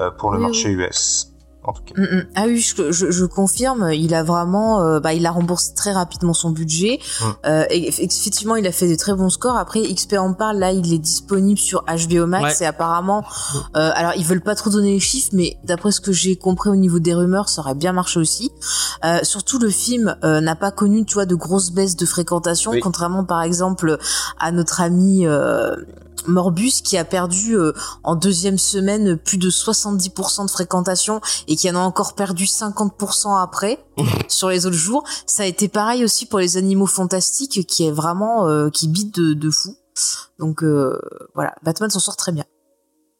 euh, 0.00 0.10
pour 0.10 0.30
le 0.32 0.38
Oui, 0.38 0.44
marché 0.44 0.70
US 0.70 1.27
en 1.68 1.72
tout 1.72 1.82
cas. 1.82 2.00
Mm, 2.00 2.04
mm. 2.16 2.24
Ah 2.36 2.42
oui, 2.46 2.58
je, 2.58 2.90
je, 2.92 3.10
je 3.10 3.24
confirme, 3.24 3.90
il 3.92 4.14
a 4.14 4.22
vraiment, 4.22 4.80
euh, 4.82 5.00
bah, 5.00 5.12
il 5.14 5.24
a 5.26 5.30
remboursé 5.30 5.74
très 5.74 5.92
rapidement 5.92 6.32
son 6.34 6.50
budget. 6.50 6.98
Mm. 7.20 7.24
Euh, 7.46 7.64
et 7.70 7.90
eff- 7.90 8.00
effectivement, 8.02 8.56
il 8.56 8.66
a 8.66 8.72
fait 8.72 8.88
de 8.88 8.94
très 8.96 9.14
bons 9.14 9.30
scores. 9.30 9.56
Après, 9.56 9.80
XP 9.82 10.14
en 10.18 10.32
parle, 10.34 10.58
là, 10.58 10.72
il 10.72 10.92
est 10.92 10.98
disponible 10.98 11.58
sur 11.58 11.84
HBO 11.86 12.26
Max 12.26 12.44
Ouais. 12.60 12.64
et 12.64 12.66
apparemment, 12.66 13.24
euh, 13.76 13.90
alors 13.94 14.12
ils 14.16 14.24
veulent 14.24 14.40
pas 14.42 14.54
trop 14.54 14.70
donner 14.70 14.92
les 14.92 15.00
chiffres, 15.00 15.30
mais 15.32 15.58
d'après 15.64 15.92
ce 15.92 16.00
que 16.00 16.12
j'ai 16.12 16.36
compris 16.36 16.70
au 16.70 16.76
niveau 16.76 16.98
des 16.98 17.14
rumeurs, 17.14 17.48
ça 17.48 17.60
aurait 17.62 17.74
bien 17.74 17.92
marché 17.92 18.18
aussi. 18.20 18.50
Euh, 19.04 19.18
surtout, 19.22 19.58
le 19.58 19.70
film 19.70 20.16
euh, 20.24 20.40
n'a 20.40 20.56
pas 20.56 20.70
connu, 20.70 21.04
tu 21.04 21.14
vois, 21.14 21.26
de 21.26 21.34
grosses 21.34 21.70
baisses 21.72 21.96
de 21.96 22.06
fréquentation, 22.06 22.70
Oui. 22.72 22.80
contrairement 22.80 23.24
par 23.24 23.42
exemple 23.42 23.98
à 24.38 24.50
notre 24.52 24.80
ami. 24.80 25.26
Morbus 26.26 26.82
qui 26.82 26.96
a 26.96 27.04
perdu 27.04 27.56
euh, 27.56 27.72
en 28.02 28.16
deuxième 28.16 28.58
semaine 28.58 29.16
plus 29.16 29.38
de 29.38 29.50
70% 29.50 30.46
de 30.46 30.50
fréquentation 30.50 31.20
et 31.46 31.56
qui 31.56 31.70
en 31.70 31.76
a 31.76 31.78
encore 31.80 32.14
perdu 32.14 32.44
50% 32.44 33.42
après 33.42 33.78
sur 34.28 34.48
les 34.48 34.66
autres 34.66 34.76
jours. 34.76 35.04
Ça 35.26 35.44
a 35.44 35.46
été 35.46 35.68
pareil 35.68 36.04
aussi 36.04 36.26
pour 36.26 36.38
les 36.38 36.56
animaux 36.56 36.86
fantastiques 36.86 37.66
qui 37.66 37.86
est 37.86 37.92
vraiment 37.92 38.46
euh, 38.48 38.70
qui 38.70 38.88
bite 38.88 39.14
de, 39.18 39.34
de 39.34 39.50
fou. 39.50 39.76
Donc 40.38 40.62
euh, 40.62 41.00
voilà, 41.34 41.54
Batman 41.62 41.90
s'en 41.90 42.00
sort 42.00 42.16
très 42.16 42.32
bien. 42.32 42.44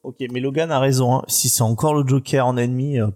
Ok, 0.04 0.16
mais 0.32 0.40
Logan 0.40 0.70
a 0.70 0.78
raison. 0.78 1.16
hein. 1.16 1.22
Si 1.28 1.48
c'est 1.48 1.62
encore 1.62 1.92
le 1.94 2.06
Joker 2.06 2.46
en 2.46 2.56
ennemi, 2.56 3.00
euh, 3.00 3.08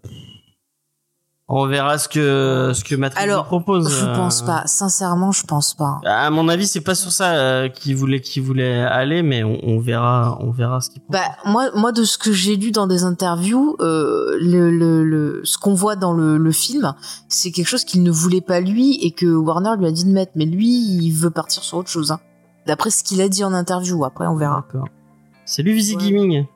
On 1.54 1.66
verra 1.66 1.99
ce 1.99 2.09
que 2.09 2.73
ce 2.73 2.82
que 2.82 2.94
Reeves 2.94 3.12
Alors, 3.16 3.44
nous 3.44 3.49
propose. 3.49 3.94
Je 3.94 4.06
euh. 4.06 4.14
pense 4.14 4.40
pas, 4.40 4.62
sincèrement, 4.64 5.32
je 5.32 5.44
pense 5.44 5.75
pas. 5.75 6.00
À 6.06 6.30
mon 6.30 6.49
avis, 6.49 6.66
c'est 6.66 6.80
pas 6.80 6.94
sur 6.94 7.12
ça 7.12 7.35
euh, 7.35 7.68
qu'il 7.68 7.94
voulait 7.94 8.23
qu'il 8.23 8.42
voulait 8.42 8.80
aller, 8.80 9.23
mais 9.23 9.44
on, 9.44 9.59
on 9.62 9.78
verra, 9.78 10.38
on 10.40 10.50
verra 10.50 10.80
ce 10.80 10.88
qu'il 10.88 11.02
propose. 11.02 11.21
Bah 11.21 11.50
moi, 11.50 11.68
moi 11.75 11.92
de 11.92 12.04
ce 12.04 12.16
que 12.16 12.32
j'ai 12.32 12.56
lu 12.56 12.71
dans 12.71 12.87
des 12.87 13.04
interviews, 13.04 13.76
euh, 13.80 14.38
le, 14.40 14.71
le, 14.71 15.04
le, 15.04 15.42
ce 15.44 15.59
qu'on 15.59 15.75
voit 15.75 15.94
dans 15.94 16.14
le, 16.14 16.38
le 16.38 16.52
film, 16.52 16.94
c'est 17.28 17.50
quelque 17.50 17.68
chose 17.68 17.85
qu'il 17.85 18.02
ne 18.02 18.11
voulait 18.11 18.40
pas 18.40 18.61
lui 18.61 18.94
et 19.02 19.11
que 19.11 19.26
Warner 19.26 19.75
lui 19.78 19.85
a 19.85 19.92
dit 19.92 20.06
de 20.06 20.11
mettre. 20.11 20.32
Mais 20.37 20.47
lui, 20.47 20.71
il 20.71 21.11
veut 21.11 21.28
partir 21.28 21.62
sur 21.62 21.76
autre 21.76 21.90
chose. 21.90 22.12
Hein. 22.12 22.21
D'après 22.66 22.88
ce 22.88 23.04
qu'il 23.04 23.21
a 23.21 23.28
dit 23.28 23.44
en 23.44 23.52
interview, 23.52 24.02
après 24.06 24.26
on 24.26 24.37
verra. 24.37 24.64
D'accord. 24.73 24.88
Salut 25.44 25.75
Visi 25.75 25.97
Ouais. 25.97 26.02
Gaming. 26.11 26.47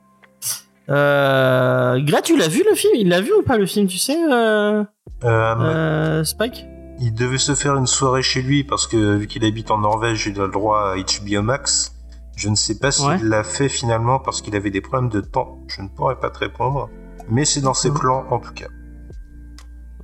Euh, 0.89 2.01
Gras, 2.03 2.23
tu 2.23 2.37
l'as 2.37 2.49
vu 2.49 2.63
le 2.69 2.75
film? 2.77 2.93
Il 2.97 3.09
l'a 3.09 3.21
vu 3.21 3.33
ou 3.33 3.43
pas 3.43 3.57
le 3.59 3.67
film, 3.67 3.87
tu 3.87 3.99
sais, 3.99 4.17
euh, 4.31 4.83
Euh, 5.25 5.55
euh, 5.61 6.25
Spike? 6.25 6.67
Il 7.01 7.13
devait 7.13 7.39
se 7.39 7.55
faire 7.55 7.77
une 7.77 7.87
soirée 7.87 8.23
chez 8.23 8.41
lui 8.43 8.65
parce 8.65 8.87
que 8.87 9.17
vu 9.17 9.27
qu'il 9.27 9.45
habite 9.45 9.71
en 9.71 9.79
Norvège, 9.79 10.27
il 10.27 10.41
a 10.41 10.47
le 10.47 10.53
droit 10.53 10.93
à 10.93 10.97
HBO 10.97 11.43
Max. 11.43 11.93
Je 12.37 12.49
ne 12.49 12.55
sais 12.55 12.79
pas 12.79 12.91
s'il 12.91 13.07
Ouais. 13.09 13.19
l'a 13.23 13.43
fait 13.45 13.69
finalement 13.69 14.19
parce 14.19 14.41
qu'il 14.43 14.55
avait 14.57 14.71
des 14.71 14.81
problèmes 14.81 15.09
de 15.11 15.21
temps. 15.21 15.59
Je 15.69 15.83
ne 15.83 15.89
pourrais 15.89 16.17
pas 16.17 16.31
te 16.31 16.39
répondre. 16.39 16.89
Mais 17.29 17.45
c'est 17.45 17.61
dans 17.61 17.75
ses 17.75 17.91
plans 17.91 18.25
en 18.31 18.39
tout 18.39 18.53
cas. 18.53 18.69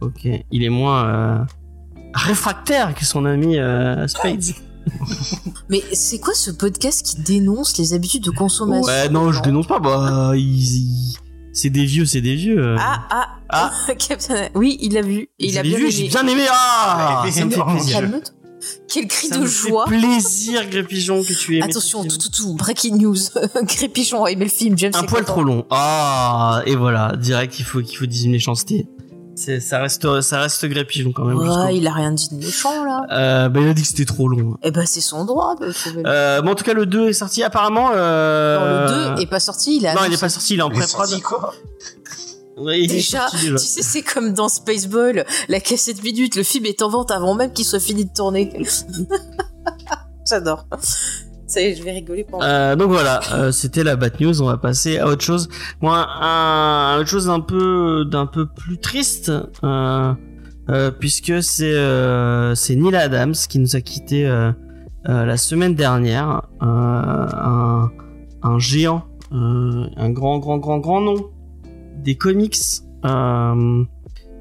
Ok, 0.01 0.25
il 0.51 0.65
est 0.65 0.69
moins 0.71 1.07
euh, 1.07 1.39
réfractaire 2.15 2.95
que 2.95 3.05
son 3.05 3.25
ami 3.25 3.59
euh, 3.59 4.07
Spades. 4.09 4.41
Mais 5.69 5.83
c'est 5.93 6.19
quoi 6.19 6.35
ce 6.35 6.51
podcast 6.51 7.03
qui 7.05 7.17
dénonce 7.23 7.79
les 7.79 7.95
habitudes 7.95 8.25
de 8.25 8.31
consommation 8.31 8.87
Ouais, 8.87 9.09
non, 9.09 9.33
je 9.33 9.41
dénonce 9.43 9.67
pas. 9.67 9.79
Bah, 9.79 10.33
il- 10.35 10.62
il- 10.62 11.17
c'est 11.55 11.71
des 11.71 11.85
vieux, 11.85 12.07
c'est 12.07 12.21
des 12.23 12.35
vieux. 12.35 12.59
euh. 12.59 12.77
Ah, 12.79 13.03
ah, 13.11 13.29
Ah. 13.51 13.71
Captain... 14.09 14.49
Oui, 14.55 14.79
il 14.81 14.95
l'a 14.95 15.03
vu. 15.03 15.29
Et 15.39 15.49
il 15.49 15.59
a 15.59 15.62
bien 15.62 15.77
vu, 15.79 15.91
j'ai 15.91 16.09
bien 16.09 16.27
aimé. 16.27 16.45
Ah, 16.51 17.23
Ouais, 17.25 17.31
ça 17.31 17.45
me 17.45 17.51
fait 17.51 17.57
énorme. 17.57 17.75
plaisir. 17.77 17.95
Calme-toi. 18.01 18.35
Quel 18.89 19.09
cri 19.09 19.27
Ça 19.27 19.37
de 19.39 19.41
me 19.43 19.47
joie. 19.47 19.87
fait 19.89 19.99
plaisir, 19.99 20.69
Grépigeon, 20.71 21.23
que 21.25 21.33
tu 21.33 21.59
aies. 21.59 21.62
Attention, 21.62 22.05
tout, 22.05 22.17
tout, 22.17 22.31
tout, 22.31 22.55
breaking 22.55 22.97
news. 22.97 23.17
Crépichon 23.67 24.25
a 24.25 24.31
aimé 24.31 24.45
le 24.45 24.51
film, 24.51 24.79
James 24.79 24.93
Un 24.95 25.03
poil 25.03 25.23
content. 25.23 25.33
trop 25.33 25.43
long. 25.43 25.67
Ah, 25.71 26.62
et 26.65 26.77
voilà, 26.77 27.17
direct, 27.17 27.59
il 27.59 27.65
faut 27.65 27.81
qu'il 27.83 27.97
faut 27.99 28.07
méchanceté. 28.29 28.87
C'est, 29.35 29.61
ça 29.61 29.81
reste, 29.81 30.21
ça 30.21 30.41
reste 30.41 30.65
Grépigeon 30.67 31.12
quand 31.12 31.25
même. 31.25 31.39
jusqu'au- 31.41 31.62
Ouais, 31.65 31.77
il 31.77 31.87
a 31.87 31.93
rien 31.93 32.12
dit 32.12 32.29
de 32.31 32.37
méchant, 32.37 32.85
là. 32.85 33.07
Euh, 33.11 33.49
bah, 33.49 33.61
il 33.62 33.69
a 33.69 33.75
dit 33.75 33.83
que 33.83 33.89
c'était 33.89 34.05
trop 34.05 34.29
long. 34.29 34.57
Eh 34.62 34.71
ben, 34.71 34.85
c'est 34.87 35.01
son 35.01 35.25
droit 35.25 35.55
de 35.57 35.73
trouver. 35.73 36.03
Euh, 36.07 36.43
bon, 36.43 36.51
en 36.53 36.55
tout 36.55 36.65
cas, 36.65 36.75
le 36.75 36.85
2 36.87 37.09
est 37.09 37.12
sorti 37.15 37.43
apparemment. 37.43 37.89
Non, 37.89 37.95
Euh... 37.97 39.11
le 39.11 39.17
2 39.17 39.23
est 39.23 39.27
pas 39.27 39.41
sorti, 39.41 39.77
il 39.79 39.87
a 39.87 39.95
Non, 39.95 40.03
il 40.07 40.12
est 40.12 40.21
pas 40.21 40.29
sorti, 40.29 40.55
il 40.55 40.61
est 40.61 40.62
en 40.62 40.69
Il 40.71 40.77
est 40.77 40.81
pré-prod. 40.81 41.07
sorti 41.09 41.23
quoi 41.23 41.55
Ouais, 42.59 42.81
il 42.83 42.93
est 42.93 42.97
Déjà, 42.97 43.21
sorti 43.31 43.47
déjà. 43.47 43.57
tu 43.57 43.65
sais, 43.65 43.83
c'est 43.83 44.03
comme 44.03 44.35
dans 44.35 44.51
Spaceball, 44.51 45.25
la 45.49 45.61
cassette 45.61 46.03
minutes, 46.03 46.37
le 46.37 46.43
film 46.43 46.67
est 46.67 46.83
en 46.83 46.91
vente 46.91 47.11
avant 47.11 47.35
même 47.35 47.53
qu'il 47.55 47.65
soit 47.65 47.81
fini 47.81 48.05
de 48.05 48.12
tourner. 48.15 48.53
J'adore. 50.29 50.67
Je 51.54 51.82
vais 51.82 51.92
rigoler 51.92 52.25
pendant. 52.25 52.44
Euh, 52.44 52.76
donc 52.76 52.90
voilà, 52.90 53.21
euh, 53.32 53.52
c'était 53.52 53.85
la 53.85 53.97
bad 53.97 54.21
news. 54.21 54.40
On 54.42 54.47
va 54.47 54.56
passer 54.56 54.99
à 54.99 55.06
autre 55.06 55.23
chose. 55.23 55.49
Moi, 55.80 56.06
un, 56.21 56.99
autre 56.99 57.09
chose 57.09 57.26
d'un 57.26 57.40
peu, 57.40 58.04
d'un 58.04 58.26
peu 58.26 58.47
plus 58.47 58.78
triste, 58.78 59.30
euh, 59.64 60.14
euh, 60.71 60.90
puisque 60.90 61.42
c'est, 61.42 61.75
Neil 62.76 62.97
Adams 62.97 63.35
qui 63.49 63.59
nous 63.59 63.76
a 63.76 63.80
quitté 63.80 64.26
la 65.04 65.37
semaine 65.37 65.75
dernière. 65.75 66.42
Un, 68.44 68.59
géant, 68.59 69.04
un 69.30 70.11
grand, 70.11 70.38
grand, 70.38 70.59
grand, 70.59 70.78
grand 70.78 71.00
nom 71.00 71.30
des 71.99 72.16
comics, 72.16 72.56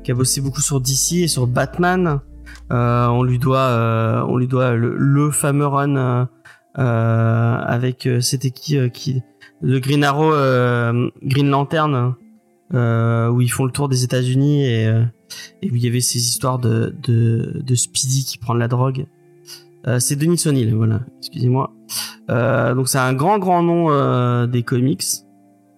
qui 0.03 0.11
a 0.11 0.15
bossé 0.15 0.41
beaucoup 0.41 0.61
sur 0.61 0.79
DC 0.79 1.13
et 1.23 1.27
sur 1.27 1.45
Batman. 1.45 2.21
On 2.69 3.23
lui 3.23 3.37
doit, 3.37 4.25
on 4.29 4.37
lui 4.37 4.47
doit 4.47 4.73
le, 4.75 4.95
le 4.97 5.31
fameux 5.31 5.67
run. 5.67 6.29
Euh, 6.77 7.57
avec 7.57 8.05
euh, 8.05 8.21
c'était 8.21 8.51
qui 8.51 8.77
euh, 8.77 8.87
qui 8.89 9.21
le 9.61 9.79
Green 9.79 10.03
Arrow 10.03 10.31
Green 11.21 11.49
Lantern 11.49 12.15
où 12.73 13.41
ils 13.41 13.51
font 13.51 13.65
le 13.65 13.71
tour 13.71 13.89
des 13.89 14.03
États-Unis 14.03 14.65
et, 14.65 14.85
et 15.61 15.71
où 15.71 15.75
il 15.75 15.83
y 15.83 15.87
avait 15.87 16.01
ces 16.01 16.19
histoires 16.19 16.57
de, 16.57 16.95
de, 17.03 17.61
de 17.61 17.75
Speedy 17.75 18.25
qui 18.25 18.37
prend 18.37 18.55
de 18.55 18.59
la 18.59 18.67
drogue. 18.67 19.05
Euh, 19.87 19.99
c'est 19.99 20.15
Denis 20.15 20.41
O'Neill, 20.45 20.73
voilà, 20.75 21.01
excusez-moi. 21.19 21.73
Euh, 22.29 22.73
donc 22.75 22.87
c'est 22.87 22.99
un 22.99 23.13
grand 23.13 23.39
grand 23.39 23.63
nom 23.63 23.91
euh, 23.91 24.47
des 24.47 24.63
comics, 24.63 25.03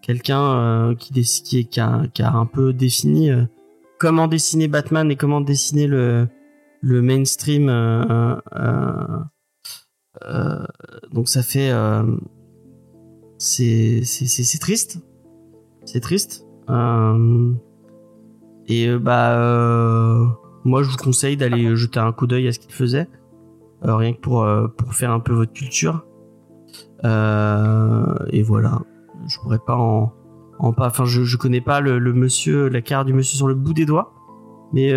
quelqu'un 0.01 0.93
qui, 1.00 1.13
qui, 1.13 1.67
qui, 1.67 1.79
a, 1.79 2.03
qui 2.13 2.21
a 2.21 2.31
un 2.31 2.45
peu 2.45 2.73
défini 2.73 3.31
comment 4.00 4.27
dessiner 4.27 4.67
Batman 4.67 5.09
et 5.09 5.15
comment 5.15 5.41
dessiner 5.41 5.88
le, 5.88 6.27
le 6.81 7.01
mainstream. 7.01 7.69
Euh, 10.25 10.63
donc 11.11 11.29
ça 11.29 11.43
fait 11.43 11.69
euh, 11.71 12.03
c'est 13.37 14.03
c'est 14.03 14.59
triste. 14.59 14.99
C'est 15.85 15.99
triste. 15.99 16.45
Euh, 16.69 17.51
et 18.67 18.95
bah 18.95 19.37
moi 20.63 20.83
je 20.83 20.89
vous 20.89 20.97
conseille 20.97 21.35
d'aller 21.35 21.75
jeter 21.75 21.99
un 21.99 22.13
coup 22.13 22.27
d'œil 22.27 22.47
à 22.47 22.53
ce 22.53 22.59
qu'il 22.59 22.73
faisait. 22.73 23.09
Rien 23.81 24.13
que 24.13 24.19
pour 24.19 24.47
pour 24.77 24.93
faire 24.93 25.11
un 25.11 25.19
peu 25.19 25.33
votre 25.33 25.53
culture. 25.53 26.05
Et 27.03 28.43
voilà. 28.43 28.81
Je 29.27 29.37
pourrais 29.39 29.59
pas 29.59 29.75
en 29.75 30.13
en 30.59 30.71
pas 30.71 30.87
enfin 30.87 31.05
je 31.05 31.23
je 31.23 31.37
connais 31.37 31.61
pas 31.61 31.81
le, 31.81 31.99
monsieur 32.13 32.69
la 32.69 32.81
carte 32.81 33.07
du 33.07 33.13
monsieur 33.13 33.35
sur 33.35 33.47
le 33.47 33.55
bout 33.55 33.73
des 33.73 33.85
doigts. 33.85 34.13
Mais 34.71 34.93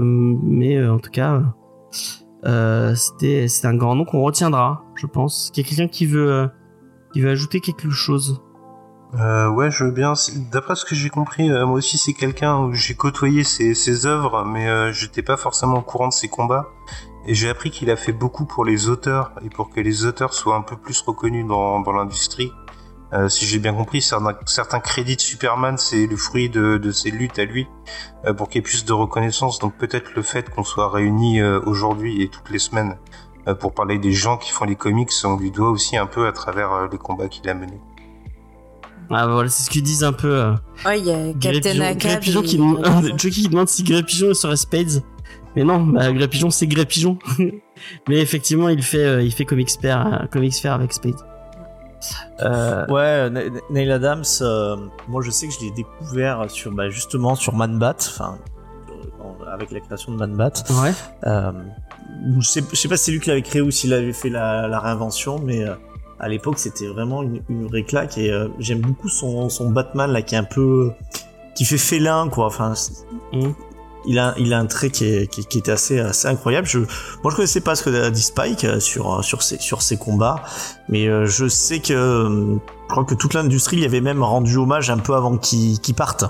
mais 0.00 0.86
en 0.86 0.98
tout 0.98 1.10
cas 1.10 1.42
euh, 2.44 2.94
c'était 2.94 3.48
c'est 3.48 3.66
un 3.66 3.74
grand 3.74 3.94
nom 3.94 4.04
qu'on 4.04 4.22
retiendra, 4.22 4.84
je 4.94 5.06
pense. 5.06 5.50
Qu'il 5.52 5.64
y 5.64 5.66
a 5.66 5.68
quelqu'un 5.68 5.88
qui 5.88 6.06
veut 6.06 6.32
euh, 6.32 6.46
qui 7.12 7.20
veut 7.20 7.30
ajouter 7.30 7.60
quelque 7.60 7.90
chose. 7.90 8.42
Euh, 9.14 9.48
ouais, 9.48 9.70
je 9.70 9.84
veux 9.84 9.90
bien. 9.90 10.14
D'après 10.52 10.76
ce 10.76 10.84
que 10.84 10.94
j'ai 10.94 11.10
compris, 11.10 11.48
moi 11.48 11.72
aussi 11.72 11.98
c'est 11.98 12.12
quelqu'un 12.12 12.58
où 12.58 12.72
j'ai 12.72 12.94
côtoyé 12.94 13.42
ses, 13.42 14.06
œuvres, 14.06 14.44
mais 14.44 14.92
j'étais 14.92 15.22
pas 15.22 15.36
forcément 15.36 15.78
au 15.78 15.82
courant 15.82 16.08
de 16.08 16.12
ses 16.12 16.28
combats. 16.28 16.68
Et 17.26 17.34
j'ai 17.34 17.50
appris 17.50 17.70
qu'il 17.70 17.90
a 17.90 17.96
fait 17.96 18.12
beaucoup 18.12 18.46
pour 18.46 18.64
les 18.64 18.88
auteurs 18.88 19.32
et 19.44 19.50
pour 19.50 19.68
que 19.68 19.80
les 19.80 20.06
auteurs 20.06 20.32
soient 20.32 20.56
un 20.56 20.62
peu 20.62 20.76
plus 20.76 21.00
reconnus 21.02 21.46
dans 21.46 21.92
l'industrie. 21.92 22.52
Euh, 23.12 23.28
si 23.28 23.44
j'ai 23.44 23.58
bien 23.58 23.74
compris, 23.74 24.00
certains, 24.00 24.36
certains 24.46 24.80
crédits 24.80 25.16
de 25.16 25.20
Superman, 25.20 25.76
c'est 25.78 26.06
le 26.06 26.16
fruit 26.16 26.48
de, 26.48 26.78
de 26.78 26.90
ses 26.92 27.10
luttes 27.10 27.38
à 27.38 27.44
lui, 27.44 27.66
euh, 28.24 28.32
pour 28.32 28.48
qu'il 28.48 28.58
y 28.58 28.60
ait 28.60 28.62
plus 28.62 28.84
de 28.84 28.92
reconnaissance. 28.92 29.58
Donc 29.58 29.76
peut-être 29.76 30.12
le 30.14 30.22
fait 30.22 30.48
qu'on 30.50 30.64
soit 30.64 30.88
réunis 30.90 31.40
euh, 31.40 31.60
aujourd'hui 31.66 32.22
et 32.22 32.28
toutes 32.28 32.50
les 32.50 32.58
semaines 32.60 32.96
euh, 33.48 33.54
pour 33.54 33.72
parler 33.72 33.98
des 33.98 34.12
gens 34.12 34.36
qui 34.36 34.50
font 34.52 34.64
les 34.64 34.76
comics, 34.76 35.10
on 35.24 35.36
lui 35.36 35.50
doit 35.50 35.70
aussi 35.70 35.96
un 35.96 36.06
peu 36.06 36.26
à 36.26 36.32
travers 36.32 36.72
euh, 36.72 36.88
les 36.90 36.98
combats 36.98 37.28
qu'il 37.28 37.48
a 37.48 37.54
menés. 37.54 37.80
Ah 39.12 39.26
voilà, 39.26 39.48
c'est 39.48 39.64
ce 39.64 39.70
qu'ils 39.70 39.82
disent 39.82 40.04
un 40.04 40.12
peu. 40.12 40.32
Euh, 40.32 40.52
Ouais, 40.84 41.00
il 41.00 41.06
y 41.06 41.10
a 41.10 41.32
Captain 41.34 42.18
Pigeon 42.20 42.42
qui 42.42 42.58
Chucky 43.18 43.42
qui 43.42 43.48
demande 43.48 43.68
si 43.68 43.82
Grey 43.82 44.02
Pigeon 44.04 44.34
serait 44.34 44.56
Spades. 44.56 45.02
Mais 45.56 45.64
non, 45.64 45.80
bah, 45.84 46.12
Grey 46.12 46.28
Pigeon 46.28 46.50
c'est 46.50 46.68
Grey 46.68 46.86
Pigeon. 46.86 47.18
Mais 48.08 48.20
effectivement, 48.20 48.68
il 48.68 48.82
fait 48.82 49.04
euh, 49.04 49.22
il 49.22 49.32
fait 49.32 49.44
Comics 49.44 49.70
Fair, 49.80 50.06
euh, 50.06 50.26
Comics 50.26 50.54
Fair 50.54 50.74
avec 50.74 50.92
Spades. 50.92 51.20
Euh, 52.40 52.86
Ouais, 52.88 53.30
Neil 53.70 53.90
Adams, 53.92 54.24
euh, 54.40 54.76
moi 55.08 55.22
je 55.22 55.30
sais 55.30 55.48
que 55.48 55.54
je 55.54 55.60
l'ai 55.60 55.70
découvert 55.70 56.50
sur, 56.50 56.72
bah, 56.72 56.88
justement 56.88 57.34
sur 57.34 57.54
Man 57.54 57.78
Bat, 57.78 57.96
enfin, 57.98 58.38
euh, 58.90 59.44
avec 59.52 59.70
la 59.70 59.80
création 59.80 60.12
de 60.12 60.16
Man 60.18 60.34
Bat. 60.36 60.52
ouais. 60.82 60.92
Euh, 61.26 61.52
je, 62.38 62.46
sais, 62.48 62.62
je 62.70 62.76
sais 62.76 62.88
pas 62.88 62.96
si 62.96 63.04
c'est 63.04 63.12
lui 63.12 63.20
qui 63.20 63.28
l'avait 63.28 63.42
créé 63.42 63.60
ou 63.60 63.70
s'il 63.70 63.92
avait 63.92 64.12
fait 64.12 64.30
la, 64.30 64.66
la 64.68 64.80
réinvention, 64.80 65.38
mais 65.38 65.64
à 66.18 66.28
l'époque 66.28 66.58
c'était 66.58 66.86
vraiment 66.86 67.22
une, 67.22 67.42
une 67.48 67.66
vraie 67.66 67.84
claque 67.84 68.18
et 68.18 68.30
j'aime 68.58 68.80
beaucoup 68.80 69.08
son, 69.08 69.48
son 69.48 69.70
Batman 69.70 70.10
là 70.10 70.22
qui 70.22 70.34
est 70.34 70.38
un 70.38 70.44
peu. 70.44 70.92
qui 71.54 71.64
fait 71.64 71.78
félin 71.78 72.28
quoi. 72.28 72.46
Enfin. 72.46 72.74
Il, 74.06 74.18
a, 74.18 74.34
il 74.38 74.52
a 74.52 74.58
un 74.58 74.66
trait 74.66 74.90
qui, 74.90 75.04
est, 75.04 75.26
qui, 75.26 75.44
qui 75.44 75.58
était 75.58 75.72
assez, 75.72 75.98
assez 75.98 76.28
incroyable. 76.28 76.66
Je, 76.66 76.78
moi 76.78 77.30
je 77.30 77.36
connaissais 77.36 77.60
pas 77.60 77.74
ce 77.74 77.82
que 77.82 78.08
dit 78.10 78.22
Spike 78.22 78.64
euh, 78.64 78.80
sur, 78.80 79.24
sur, 79.24 79.42
ses, 79.42 79.58
sur 79.58 79.82
ses 79.82 79.96
combats, 79.96 80.42
mais 80.88 81.08
euh, 81.08 81.26
je 81.26 81.48
sais 81.48 81.80
que. 81.80 81.92
euh, 81.92 82.56
je 82.88 82.92
crois 82.92 83.04
que 83.04 83.14
toute 83.14 83.34
l'industrie 83.34 83.76
y 83.78 83.84
avait 83.84 84.00
même 84.00 84.20
rendu 84.20 84.56
hommage 84.56 84.90
un 84.90 84.98
peu 84.98 85.14
avant 85.14 85.38
qu'il 85.38 85.78
qu'il 85.78 85.94
parte, 85.94 86.24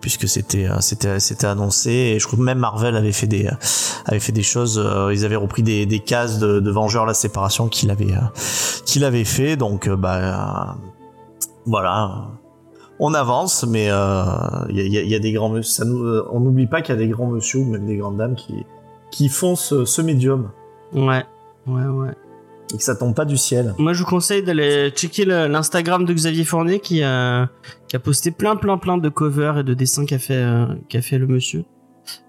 puisque 0.00 0.26
c'était 0.26 0.66
euh, 0.66 0.80
c'était 0.80 1.20
c'était 1.20 1.46
annoncé. 1.46 1.90
Et 1.90 2.18
je 2.18 2.26
crois 2.26 2.38
que 2.38 2.42
même 2.42 2.60
Marvel 2.60 2.96
avait 2.96 3.12
fait 3.12 3.26
des 3.26 3.44
euh, 3.44 3.50
avait 4.06 4.18
fait 4.18 4.32
des 4.32 4.42
choses. 4.42 4.78
euh, 4.78 5.12
ils 5.12 5.26
avaient 5.26 5.36
repris 5.36 5.62
des, 5.62 5.84
des 5.84 6.00
cases 6.00 6.38
de, 6.38 6.60
de 6.60 6.70
Vengeurs 6.70 7.04
la 7.04 7.12
séparation 7.12 7.68
qu'il 7.68 7.90
avait 7.90 8.14
euh, 8.14 8.20
qu'il 8.86 9.04
avait 9.04 9.26
fait. 9.26 9.56
Donc 9.56 9.86
euh, 9.86 9.94
bah 9.94 10.14
euh, 10.16 10.72
voilà, 11.66 12.28
on 13.04 13.14
avance, 13.14 13.64
mais 13.66 13.88
euh, 13.90 14.22
il 14.70 14.76
y, 14.76 14.80
a, 14.80 14.84
il 14.84 14.92
y 14.92 14.98
a- 14.98 15.02
il 15.02 15.08
y 15.10 15.14
a 15.14 15.18
des 15.18 15.32
grands 15.32 15.48
monsieur. 15.48 15.72
Ça 15.72 15.84
nous, 15.84 16.04
euh, 16.04 16.26
on 16.30 16.40
n'oublie 16.40 16.66
pas 16.68 16.82
qu'il 16.82 16.94
y 16.94 16.98
a 16.98 17.00
des 17.00 17.08
grands 17.08 17.26
monsieur 17.26 17.58
ou 17.60 17.64
même 17.64 17.84
des 17.86 17.96
grandes 17.96 18.16
dames 18.16 18.34
qui 18.36 18.64
qui 19.10 19.28
font 19.28 19.56
ce, 19.56 19.84
ce 19.84 20.00
médium 20.00 20.50
Ouais. 20.94 21.24
Ouais, 21.66 21.84
ouais. 21.84 22.12
et 22.72 22.76
que 22.78 22.82
ça 22.82 22.94
tombe 22.96 23.14
pas 23.14 23.24
du 23.26 23.36
ciel. 23.36 23.74
Moi, 23.78 23.92
je 23.92 24.02
vous 24.02 24.08
conseille 24.08 24.42
d'aller 24.42 24.90
checker 24.90 25.24
l'Instagram 25.26 26.04
de 26.06 26.12
Xavier 26.14 26.44
Fournier 26.44 26.80
qui 26.80 27.02
a, 27.02 27.48
qui 27.88 27.96
a 27.96 27.98
posté 27.98 28.30
plein, 28.30 28.56
plein, 28.56 28.78
plein 28.78 28.96
de 28.98 29.08
covers 29.10 29.58
et 29.58 29.64
de 29.64 29.74
dessins 29.74 30.06
qu'a 30.06 30.18
fait, 30.18 30.34
euh, 30.42 30.64
qu'a 30.88 31.02
fait 31.02 31.18
le 31.18 31.26
monsieur. 31.26 31.64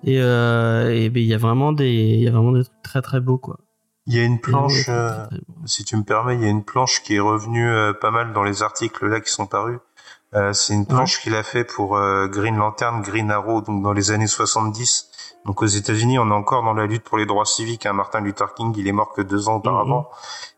Et, 0.04 0.20
euh, 0.22 0.94
et 0.94 1.10
ben, 1.10 1.22
il 1.24 1.28
y 1.28 1.34
a 1.34 1.38
vraiment 1.38 1.72
des, 1.72 1.90
il 1.92 2.20
y 2.24 2.28
a 2.28 2.32
vraiment 2.32 2.52
des 2.52 2.64
trucs 2.66 2.82
très, 2.84 3.02
très 3.02 3.22
beaux, 3.22 3.38
quoi. 3.38 3.58
Il 4.06 4.14
y 4.16 4.20
a 4.20 4.24
une 4.26 4.40
planche, 4.42 4.86
euh, 4.90 5.26
si 5.66 5.86
tu 5.86 5.96
me 5.96 6.04
permets, 6.04 6.36
il 6.36 6.42
y 6.42 6.46
a 6.46 6.50
une 6.50 6.66
planche 6.66 7.02
qui 7.04 7.16
est 7.16 7.20
revenue 7.22 7.70
euh, 7.70 7.94
pas 7.94 8.12
mal 8.12 8.34
dans 8.34 8.44
les 8.44 8.62
articles 8.62 9.08
là 9.08 9.22
qui 9.22 9.32
sont 9.32 9.46
parus. 9.46 9.80
Euh, 10.36 10.54
c'est 10.54 10.74
une 10.74 10.86
planche 10.86 11.22
qu'il 11.22 11.36
a 11.36 11.44
fait 11.44 11.64
pour 11.64 11.96
euh, 11.96 12.28
Green 12.28 12.56
Lantern, 12.56 13.02
Green 13.02 13.30
Arrow, 13.30 13.62
donc 13.62 13.84
dans 13.84 13.94
les 13.94 14.12
années 14.12 14.28
70. 14.28 15.10
Donc 15.46 15.62
aux 15.62 15.68
États-Unis, 15.68 16.18
on 16.20 16.30
est 16.30 16.34
encore 16.34 16.64
dans 16.64 16.74
la 16.74 16.86
lutte 16.86 17.04
pour 17.04 17.18
les 17.18 17.26
droits 17.26 17.46
civiques. 17.46 17.86
Hein. 17.86 17.94
Martin 17.94 18.22
Luther 18.22 18.54
King, 18.54 18.74
il 18.78 18.88
est 18.88 18.94
mort 18.94 19.12
que 19.12 19.22
deux 19.22 19.50
ans 19.50 19.56
auparavant. 19.56 20.10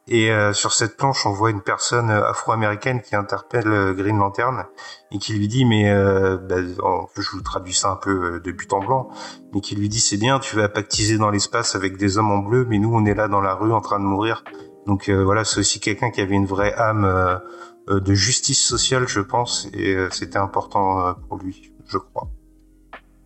Et 0.07 0.31
euh, 0.31 0.53
sur 0.53 0.71
cette 0.71 0.97
planche, 0.97 1.25
on 1.25 1.31
voit 1.31 1.49
une 1.49 1.61
personne 1.61 2.11
euh, 2.11 2.29
afro-américaine 2.29 3.01
qui 3.01 3.15
interpelle 3.15 3.67
euh, 3.67 3.93
Green 3.93 4.17
Lantern 4.17 4.65
et 5.11 5.17
qui 5.17 5.33
lui 5.33 5.47
dit, 5.47 5.65
mais 5.65 5.89
euh, 5.89 6.37
bah, 6.37 6.57
je 6.61 7.29
vous 7.31 7.41
traduis 7.41 7.73
ça 7.73 7.89
un 7.89 7.95
peu 7.95 8.39
de 8.39 8.51
but 8.51 8.71
en 8.73 8.79
blanc, 8.79 9.09
mais 9.53 9.61
qui 9.61 9.75
lui 9.75 9.89
dit, 9.89 9.99
c'est 9.99 10.17
bien, 10.17 10.37
tu 10.39 10.55
vas 10.55 10.69
pactiser 10.69 11.17
dans 11.17 11.31
l'espace 11.31 11.73
avec 11.73 11.97
des 11.97 12.19
hommes 12.19 12.31
en 12.31 12.37
bleu, 12.37 12.67
mais 12.69 12.77
nous, 12.77 12.93
on 12.93 13.03
est 13.05 13.15
là 13.15 13.27
dans 13.27 13.41
la 13.41 13.55
rue 13.55 13.73
en 13.73 13.81
train 13.81 13.99
de 13.99 14.05
mourir. 14.05 14.43
Donc 14.85 15.09
euh, 15.09 15.23
voilà, 15.23 15.43
c'est 15.43 15.59
aussi 15.59 15.79
quelqu'un 15.79 16.11
qui 16.11 16.21
avait 16.21 16.35
une 16.35 16.45
vraie 16.45 16.75
âme 16.75 17.41
de 17.87 18.13
justice 18.13 18.63
sociale, 18.63 19.07
je 19.07 19.19
pense, 19.19 19.69
et 19.73 19.95
euh, 19.95 20.09
c'était 20.11 20.37
important 20.37 21.07
euh, 21.07 21.13
pour 21.27 21.37
lui, 21.37 21.71
je 21.87 21.97
crois. 21.97 22.29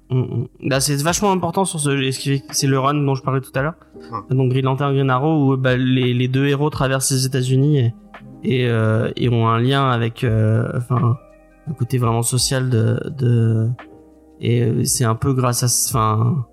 Mm, 0.10 0.20
mm. 0.20 0.48
Là, 0.62 0.80
c'est 0.80 1.02
vachement 1.02 1.32
important 1.32 1.66
sur 1.66 1.80
ce. 1.80 2.12
C'est 2.52 2.68
le 2.68 2.80
run 2.80 2.96
dont 2.96 3.16
je 3.16 3.24
parlais 3.24 3.42
tout 3.42 3.52
à 3.56 3.62
l'heure. 3.62 3.76
Donc 4.30 4.52
Green 4.52 4.66
Lantern, 4.66 4.94
Green 4.94 5.10
Arrow, 5.10 5.54
où 5.54 5.58
bah, 5.58 5.78
les, 5.78 6.14
les 6.14 6.28
deux 6.28 6.48
héros 6.48 6.70
traversent 6.70 7.12
les 7.12 7.26
États-Unis 7.26 7.80
et, 7.80 7.94
et, 8.44 8.68
euh, 8.68 9.12
et 9.16 9.30
ont 9.30 9.48
un 9.48 9.60
lien 9.60 9.90
avec, 9.90 10.24
euh, 10.24 10.72
enfin, 10.76 11.18
un 11.68 11.74
côté 11.74 11.98
vraiment 11.98 12.24
social 12.24 12.70
de. 12.70 13.00
de 13.10 13.70
et 14.42 14.62
euh, 14.64 14.84
c'est 14.86 15.04
un 15.04 15.16
peu 15.16 15.34
grâce 15.34 15.64
à, 15.64 15.68
enfin, 15.90 16.46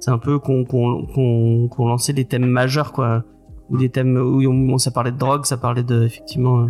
c'est 0.00 0.10
un 0.10 0.18
peu 0.18 0.38
qu'on 0.38 0.64
qu'on 0.64 1.68
qu'on 1.68 1.86
lançait 1.86 2.12
des 2.12 2.24
thèmes 2.24 2.46
majeurs 2.46 2.92
quoi, 2.92 3.22
ou 3.70 3.78
des 3.78 3.90
thèmes 3.90 4.16
où 4.16 4.42
on, 4.44 4.78
ça 4.78 4.90
parlait 4.90 5.12
de 5.12 5.18
drogue, 5.18 5.44
ça 5.44 5.56
parlait 5.56 5.84
de 5.84 6.02
effectivement 6.02 6.62
euh, 6.62 6.66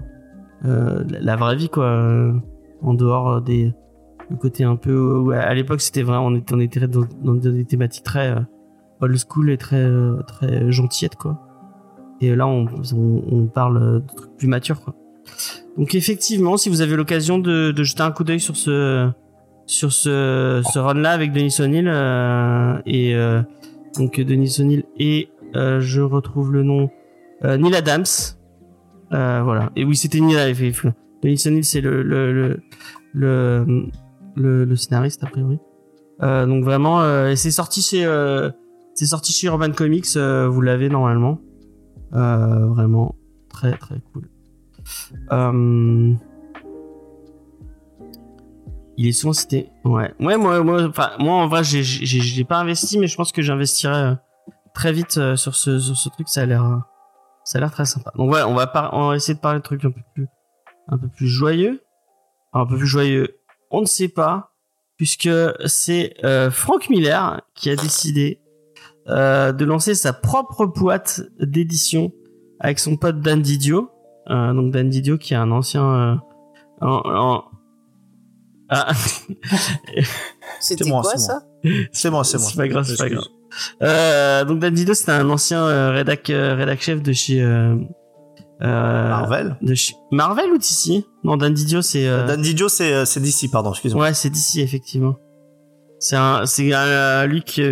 la 0.62 1.20
la 1.20 1.36
vraie 1.36 1.56
vie 1.56 1.68
quoi, 1.68 1.84
euh, 1.84 2.32
en 2.82 2.94
dehors 2.94 3.40
des 3.40 3.72
le 4.30 4.36
côté 4.36 4.64
un 4.64 4.76
peu 4.76 5.18
où 5.18 5.30
à 5.30 5.54
l'époque 5.54 5.80
c'était 5.80 6.02
vraiment 6.02 6.26
on 6.26 6.34
était 6.34 6.54
on 6.54 6.60
était 6.60 6.86
dans, 6.86 7.34
des 7.34 7.64
thématiques 7.64 8.04
très 8.04 8.30
euh, 8.30 8.40
old 9.00 9.16
school 9.16 9.50
et 9.50 9.56
très 9.56 9.82
euh, 9.82 10.20
très 10.26 10.70
gentillettes 10.70 11.16
quoi. 11.16 11.40
Et 12.20 12.34
là 12.34 12.46
on, 12.46 12.66
on, 12.94 13.46
parle 13.46 14.02
de 14.02 14.14
trucs 14.16 14.36
plus 14.36 14.48
matures 14.48 14.80
quoi. 14.82 14.94
Donc 15.76 15.94
effectivement 15.94 16.56
si 16.56 16.68
vous 16.68 16.80
avez 16.80 16.96
l'occasion 16.96 17.38
de, 17.38 17.70
de 17.70 17.82
jeter 17.84 18.02
un 18.02 18.10
coup 18.10 18.24
d'œil 18.24 18.40
sur 18.40 18.56
ce 18.56 19.08
sur 19.66 19.92
ce, 19.92 20.62
ce 20.72 20.78
run 20.78 20.94
là 20.94 21.12
avec 21.12 21.32
Denis 21.32 21.54
O'Neill 21.60 21.88
euh, 21.88 22.78
et 22.86 23.14
euh, 23.14 23.42
donc 23.96 24.18
Denis 24.18 24.56
O'Neill 24.60 24.84
et 24.98 25.28
euh, 25.54 25.80
je 25.80 26.00
retrouve 26.00 26.52
le 26.52 26.62
nom 26.62 26.90
euh, 27.44 27.56
Neil 27.56 27.76
Adams 27.76 28.04
euh, 29.12 29.42
voilà 29.42 29.70
et 29.76 29.84
oui 29.84 29.96
c'était 29.96 30.20
Neil 30.20 30.36
Adams 30.36 30.92
Denis 31.22 31.42
O'Neill 31.46 31.64
c'est 31.64 31.80
le 31.80 32.02
le, 32.02 32.32
le 32.32 32.60
le 33.14 33.84
le, 34.38 34.76
scénariste 34.76 35.22
a 35.24 35.26
priori. 35.26 35.58
Euh, 36.22 36.46
donc 36.46 36.64
vraiment, 36.64 37.00
euh, 37.00 37.34
c'est 37.34 37.50
sorti 37.50 37.82
chez 37.82 38.04
euh, 38.04 38.50
c'est 38.94 39.06
sorti 39.06 39.32
chez 39.32 39.46
Urban 39.46 39.70
Comics, 39.72 40.06
euh, 40.16 40.48
vous 40.48 40.60
l'avez 40.60 40.88
normalement. 40.88 41.40
Vraiment 42.10 43.14
très 43.50 43.76
très 43.76 44.00
cool. 44.12 44.28
Il 49.00 49.06
est 49.06 49.12
souvent 49.12 49.32
cité. 49.32 49.68
Ouais, 49.84 50.12
ouais, 50.18 50.36
moi, 50.36 50.64
moi, 50.64 50.90
moi 51.20 51.34
en 51.34 51.46
vrai, 51.46 51.62
j'ai 51.62 51.82
j'ai 51.82 52.20
j'ai 52.20 52.44
pas 52.44 52.58
investi, 52.58 52.98
mais 52.98 53.06
je 53.06 53.16
pense 53.16 53.30
que 53.30 53.42
j'investirai 53.42 54.14
très 54.74 54.92
vite 54.92 55.36
sur 55.36 55.54
ce 55.54 55.78
sur 55.78 55.96
ce 55.96 56.08
truc. 56.08 56.28
Ça 56.28 56.42
a 56.42 56.46
l'air 56.46 56.82
ça 57.48 57.58
a 57.58 57.60
l'air 57.60 57.70
très 57.72 57.84
sympa. 57.86 58.12
Donc 58.16 58.30
ouais, 58.32 58.42
on 58.42 58.54
va 58.54 58.66
par- 58.66 58.92
on 58.94 59.08
va 59.08 59.16
essayer 59.16 59.34
de 59.34 59.40
parler 59.40 59.58
de 59.60 59.64
trucs 59.64 59.84
un 59.84 59.90
peu 59.90 60.00
plus 60.14 60.26
un 60.88 60.98
peu 60.98 61.08
plus 61.08 61.28
joyeux, 61.28 61.82
un 62.52 62.66
peu 62.66 62.76
plus 62.76 62.86
joyeux 62.86 63.34
on 63.70 63.82
ne 63.82 63.86
sait 63.86 64.08
pas, 64.08 64.52
puisque 64.96 65.28
c'est 65.66 66.14
euh, 66.24 66.50
Frank 66.50 66.88
Miller 66.88 67.42
qui 67.54 67.68
a 67.70 67.76
décidé 67.76 68.40
euh, 69.08 69.52
de 69.52 69.64
lancer 69.66 69.94
sa 69.94 70.12
propre 70.12 70.64
boîte 70.66 71.20
d'édition 71.38 72.12
avec 72.60 72.78
son 72.78 72.96
pote 72.96 73.20
Dan 73.20 73.42
Didio. 73.42 73.90
Euh, 74.30 74.52
donc 74.54 74.72
Dan 74.72 74.88
Didio 74.88 75.16
qui 75.18 75.34
est 75.34 75.36
un 75.36 75.50
ancien... 75.50 75.84
euh, 75.84 76.14
un- 76.80 77.02
un- 77.04 77.42
Ah, 78.70 78.92
C'était 80.60 80.84
moi, 80.88 81.02
quoi 81.02 81.12
c'est 81.12 81.18
ça? 81.18 81.42
C'est 81.92 82.10
moi, 82.10 82.24
c'est 82.24 82.38
moi. 82.38 82.46
c'est 82.50 82.56
pas 82.56 82.68
grave, 82.68 82.84
c'est 82.84 82.96
pas 82.96 83.08
grave. 83.08 83.24
Euh, 83.82 84.44
donc 84.44 84.58
Dan 84.60 84.74
Didio 84.74 84.94
c'était 84.94 85.12
un 85.12 85.28
ancien 85.30 85.62
euh, 85.62 85.90
rédac, 85.90 86.30
euh, 86.30 86.54
rédac 86.54 86.80
chef 86.80 87.02
de 87.02 87.12
chez... 87.12 87.42
euh, 87.42 87.74
Marvel. 88.60 89.56
de 89.62 89.74
chez 89.74 89.94
Marvel 90.10 90.50
ou 90.52 90.58
DC 90.58 91.04
Non, 91.24 91.36
Dan 91.36 91.54
Didio 91.54 91.80
c'est... 91.82 92.04
Dan 92.06 92.42
Didio, 92.42 92.68
c'est 92.68 93.04
c'est 93.06 93.20
d'ici, 93.20 93.48
pardon, 93.48 93.70
excuse-moi. 93.70 94.02
Ouais, 94.06 94.14
c'est 94.14 94.30
d'ici 94.30 94.60
effectivement. 94.60 95.16
C'est 96.00 96.16
un, 96.16 96.44
c'est 96.46 96.70
lui 97.26 97.42
qui 97.42 97.62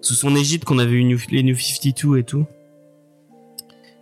sous 0.00 0.14
son 0.14 0.34
égide 0.36 0.64
qu'on 0.64 0.78
avait 0.78 0.92
eu 0.92 1.04
New- 1.04 1.18
les 1.30 1.42
New 1.42 1.56
52 1.56 2.18
et 2.18 2.24
tout. 2.24 2.44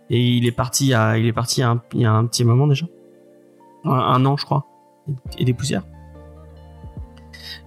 Et 0.09 0.19
il 0.37 0.45
est 0.45 0.51
parti, 0.51 0.85
il 0.85 0.89
y 0.89 0.93
a, 0.93 1.17
il 1.17 1.25
est 1.25 1.33
parti 1.33 1.59
il 1.59 1.61
y 1.61 1.63
a 1.63 1.69
un, 1.69 1.81
il 1.93 2.01
y 2.01 2.05
a 2.05 2.11
un 2.11 2.25
petit 2.25 2.43
moment 2.43 2.67
déjà, 2.67 2.85
un, 3.85 3.91
un 3.91 4.25
an 4.25 4.35
je 4.37 4.45
crois, 4.45 4.65
et 5.37 5.45
des 5.45 5.53
poussières. 5.53 5.83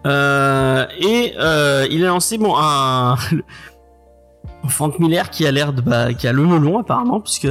Euh, 0.07 0.87
et 0.99 1.35
euh, 1.39 1.87
il 1.91 2.05
a 2.05 2.09
lancé 2.09 2.39
bon 2.39 2.55
un 2.57 3.17
Frank 4.69 4.99
Miller 4.99 5.31
qui 5.31 5.47
a 5.47 5.51
l'air 5.51 5.73
de 5.73 5.81
bah, 5.81 6.15
qui 6.15 6.27
a 6.27 6.33
le 6.33 6.45
melon 6.45 6.79
apparemment 6.79 7.21
puisque 7.21 7.49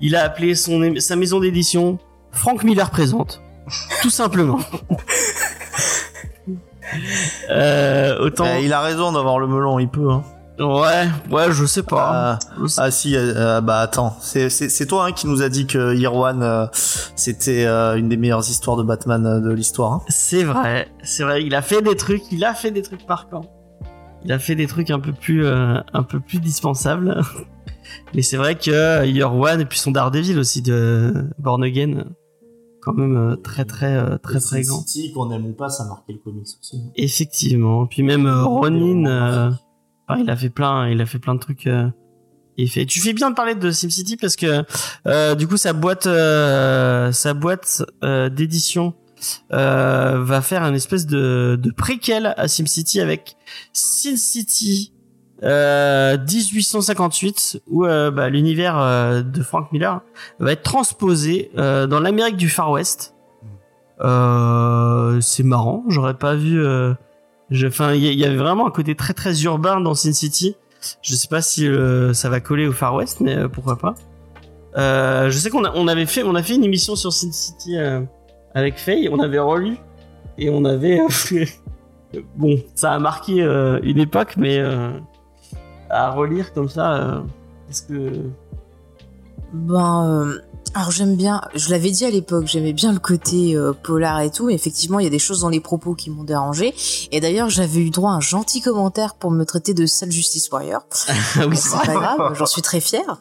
il 0.00 0.16
a 0.16 0.24
appelé 0.24 0.54
son 0.54 0.94
sa 0.98 1.16
maison 1.16 1.40
d'édition 1.40 1.98
Frank 2.32 2.64
Miller 2.64 2.90
présente 2.90 3.42
tout 4.02 4.10
simplement. 4.10 4.58
euh, 7.50 8.18
autant. 8.20 8.46
Euh, 8.46 8.60
il 8.60 8.72
a 8.72 8.80
raison 8.80 9.12
d'avoir 9.12 9.38
le 9.38 9.46
melon, 9.46 9.78
il 9.78 9.88
peut. 9.88 10.10
Hein. 10.10 10.22
Ouais, 10.60 11.08
ouais, 11.30 11.52
je 11.52 11.64
sais 11.64 11.82
pas. 11.82 12.10
Ah, 12.12 12.38
Je 12.60 12.66
sais- 12.66 12.80
ah 12.82 12.90
si, 12.90 13.16
euh, 13.16 13.32
euh, 13.34 13.60
bah 13.62 13.80
attends, 13.80 14.14
c'est 14.20 14.86
toi 14.86 15.06
hein, 15.06 15.12
qui 15.12 15.26
nous 15.26 15.40
a 15.40 15.48
dit 15.48 15.66
que 15.66 15.78
One 16.06 16.42
euh, 16.42 16.66
c'était 17.16 17.64
euh, 17.64 17.96
une 17.96 18.10
des 18.10 18.18
meilleures 18.18 18.46
histoires 18.48 18.76
de 18.76 18.82
Batman 18.82 19.42
de 19.42 19.50
l'histoire. 19.52 19.92
Hein. 19.94 20.02
C'est 20.08 20.44
vrai, 20.44 20.88
c'est 21.02 21.22
vrai. 21.22 21.42
Il 21.44 21.54
a 21.54 21.62
fait 21.62 21.80
des 21.80 21.96
trucs, 21.96 22.30
il 22.30 22.44
a 22.44 22.52
fait 22.52 22.70
des 22.70 22.82
trucs 22.82 23.08
marquants. 23.08 23.46
Il 24.22 24.32
a 24.32 24.38
fait 24.38 24.54
des 24.54 24.66
trucs 24.66 24.90
un 24.90 25.00
peu 25.00 25.12
plus, 25.14 25.46
un 25.46 26.02
peu 26.06 26.20
plus 26.20 26.40
dispensables. 26.40 27.22
Mais 28.14 28.20
c'est 28.20 28.36
vrai 28.36 28.54
que 28.54 29.06
Year 29.06 29.34
One 29.34 29.62
et 29.62 29.64
puis 29.64 29.78
son 29.78 29.92
Daredevil 29.92 30.38
aussi 30.38 30.60
de 30.60 31.14
Born 31.38 31.64
Again, 31.64 32.04
quand 32.82 32.92
même 32.92 33.38
très 33.42 33.64
très 33.64 34.18
très 34.18 34.40
très 34.40 34.62
grand. 34.62 34.80
City, 34.80 35.12
qu'on 35.12 35.30
aime 35.30 35.46
ou 35.46 35.52
pas, 35.54 35.70
ça 35.70 35.84
a 35.84 35.86
marqué 35.88 36.12
le 36.12 36.18
comics 36.18 36.46
aussi. 36.60 36.82
Effectivement. 36.96 37.86
Puis 37.86 38.02
même 38.02 38.28
Ronin, 38.28 39.56
enfin, 40.12 40.22
il 40.22 40.30
a 40.30 40.36
fait 40.36 40.50
plein, 40.50 40.88
il 40.88 41.00
a 41.00 41.06
fait 41.06 41.18
plein 41.18 41.34
de 41.34 41.40
trucs. 41.40 41.66
euh, 41.66 41.88
il 42.56 42.68
fait. 42.70 42.84
Tu 42.84 43.00
fais 43.00 43.12
bien 43.12 43.30
de 43.30 43.34
parler 43.34 43.54
de 43.54 43.70
SimCity 43.70 44.16
parce 44.16 44.36
que 44.36 44.64
euh, 45.06 45.34
du 45.34 45.46
coup 45.48 45.56
sa 45.56 45.72
boîte, 45.72 46.06
euh, 46.06 47.10
sa 47.12 47.32
boîte 47.32 47.82
euh, 48.04 48.28
d'édition 48.28 48.94
euh, 49.52 50.18
va 50.22 50.42
faire 50.42 50.62
un 50.62 50.74
espèce 50.74 51.06
de, 51.06 51.58
de 51.60 51.70
préquel 51.70 52.34
à 52.36 52.48
SimCity 52.48 53.00
avec 53.00 53.36
SimCity 53.72 54.92
euh, 55.42 56.18
1858 56.18 57.62
où 57.68 57.86
euh, 57.86 58.10
bah, 58.10 58.28
l'univers 58.28 58.78
euh, 58.78 59.22
de 59.22 59.42
Frank 59.42 59.72
Miller 59.72 60.02
va 60.38 60.52
être 60.52 60.62
transposé 60.62 61.50
euh, 61.56 61.86
dans 61.86 62.00
l'Amérique 62.00 62.36
du 62.36 62.50
Far 62.50 62.70
West. 62.70 63.14
Euh, 64.02 65.20
c'est 65.20 65.42
marrant, 65.44 65.84
j'aurais 65.88 66.18
pas 66.18 66.34
vu. 66.34 66.62
Euh, 67.50 67.54
je- 67.54 67.66
Enfin, 67.66 67.94
il 67.94 68.02
y, 68.04 68.24
avait 68.24 68.36
vraiment 68.36 68.66
un 68.66 68.70
côté 68.70 68.94
très 68.94 69.14
très 69.14 69.42
urbain 69.42 69.80
dans 69.80 69.94
Sin 69.94 70.12
City. 70.12 70.56
Je 71.02 71.14
sais 71.14 71.28
pas 71.28 71.42
si 71.42 71.66
euh, 71.68 72.12
ça 72.14 72.30
va 72.30 72.40
coller 72.40 72.66
au 72.66 72.72
Far 72.72 72.94
West, 72.94 73.20
mais 73.20 73.36
euh, 73.36 73.48
pourquoi 73.48 73.76
pas. 73.76 73.94
Euh, 74.76 75.30
je 75.30 75.36
sais 75.38 75.50
qu'on 75.50 75.64
a, 75.64 75.72
on 75.74 75.88
avait 75.88 76.06
fait, 76.06 76.22
on 76.22 76.34
a 76.34 76.42
fait 76.42 76.54
une 76.54 76.64
émission 76.64 76.96
sur 76.96 77.12
Sin 77.12 77.32
City 77.32 77.76
euh, 77.76 78.00
avec 78.54 78.78
Faye. 78.78 79.08
On 79.10 79.18
avait 79.20 79.38
relu 79.40 79.76
et 80.38 80.48
on 80.48 80.64
avait. 80.64 81.00
bon, 82.36 82.56
ça 82.74 82.92
a 82.92 82.98
marqué 82.98 83.42
euh, 83.42 83.78
une 83.82 83.98
époque, 83.98 84.34
mais 84.36 84.58
euh, 84.58 84.90
à 85.90 86.10
relire 86.12 86.52
comme 86.54 86.68
ça, 86.68 86.94
euh, 86.94 87.20
est-ce 87.68 87.82
que 87.82 88.12
Ben, 89.52 90.06
euh, 90.08 90.38
alors 90.72 90.92
j'aime 90.92 91.16
bien, 91.16 91.40
je 91.54 91.70
l'avais 91.70 91.90
dit 91.90 92.04
à 92.04 92.10
l'époque, 92.10 92.46
j'aimais 92.46 92.72
bien 92.72 92.92
le 92.92 93.00
côté 93.00 93.56
euh, 93.56 93.72
polar 93.72 94.20
et 94.20 94.30
tout, 94.30 94.46
mais 94.46 94.54
effectivement, 94.54 95.00
il 95.00 95.04
y 95.04 95.06
a 95.06 95.10
des 95.10 95.18
choses 95.18 95.40
dans 95.40 95.48
les 95.48 95.58
propos 95.58 95.94
qui 95.94 96.10
m'ont 96.10 96.22
dérangé. 96.22 96.74
Et 97.10 97.20
d'ailleurs, 97.20 97.50
j'avais 97.50 97.80
eu 97.80 97.90
droit 97.90 98.12
à 98.12 98.14
un 98.14 98.20
gentil 98.20 98.60
commentaire 98.60 99.16
pour 99.16 99.32
me 99.32 99.44
traiter 99.44 99.74
de 99.74 99.84
sale 99.86 100.12
Justice 100.12 100.48
Warrior. 100.50 100.82
ah 101.08 101.46
oui, 101.48 101.56
c'est 101.56 101.76
pas 101.76 101.92
grave, 101.92 102.34
j'en 102.34 102.46
suis 102.46 102.62
très 102.62 102.80
fière. 102.80 103.18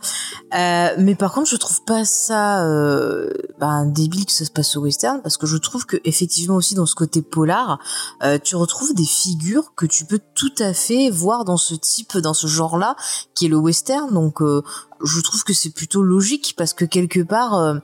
Euh, 0.53 0.89
mais 0.99 1.15
par 1.15 1.33
contre, 1.33 1.49
je 1.49 1.55
trouve 1.55 1.83
pas 1.85 2.05
ça 2.05 2.63
euh, 2.65 3.31
ben, 3.59 3.87
débile 3.87 4.27
que 4.27 4.31
ça 4.31 4.45
se 4.45 4.51
passe 4.51 4.77
au 4.77 4.81
western, 4.81 5.21
parce 5.23 5.37
que 5.37 5.47
je 5.47 5.57
trouve 5.57 5.87
que 5.87 5.97
effectivement 6.05 6.55
aussi 6.55 6.75
dans 6.75 6.85
ce 6.85 6.93
côté 6.93 7.23
polar, 7.23 7.79
euh, 8.21 8.37
tu 8.43 8.57
retrouves 8.57 8.93
des 8.93 9.05
figures 9.05 9.73
que 9.75 9.87
tu 9.87 10.05
peux 10.05 10.19
tout 10.35 10.53
à 10.59 10.73
fait 10.73 11.09
voir 11.09 11.45
dans 11.45 11.57
ce 11.57 11.73
type, 11.73 12.15
dans 12.17 12.35
ce 12.35 12.45
genre-là, 12.45 12.95
qui 13.33 13.45
est 13.47 13.49
le 13.49 13.57
western. 13.57 14.13
Donc, 14.13 14.41
euh, 14.41 14.61
je 15.03 15.19
trouve 15.21 15.43
que 15.43 15.53
c'est 15.53 15.71
plutôt 15.73 16.01
logique 16.03 16.53
parce 16.57 16.73
que 16.73 16.85
quelque 16.85 17.21
part, 17.21 17.55
euh, 17.55 17.75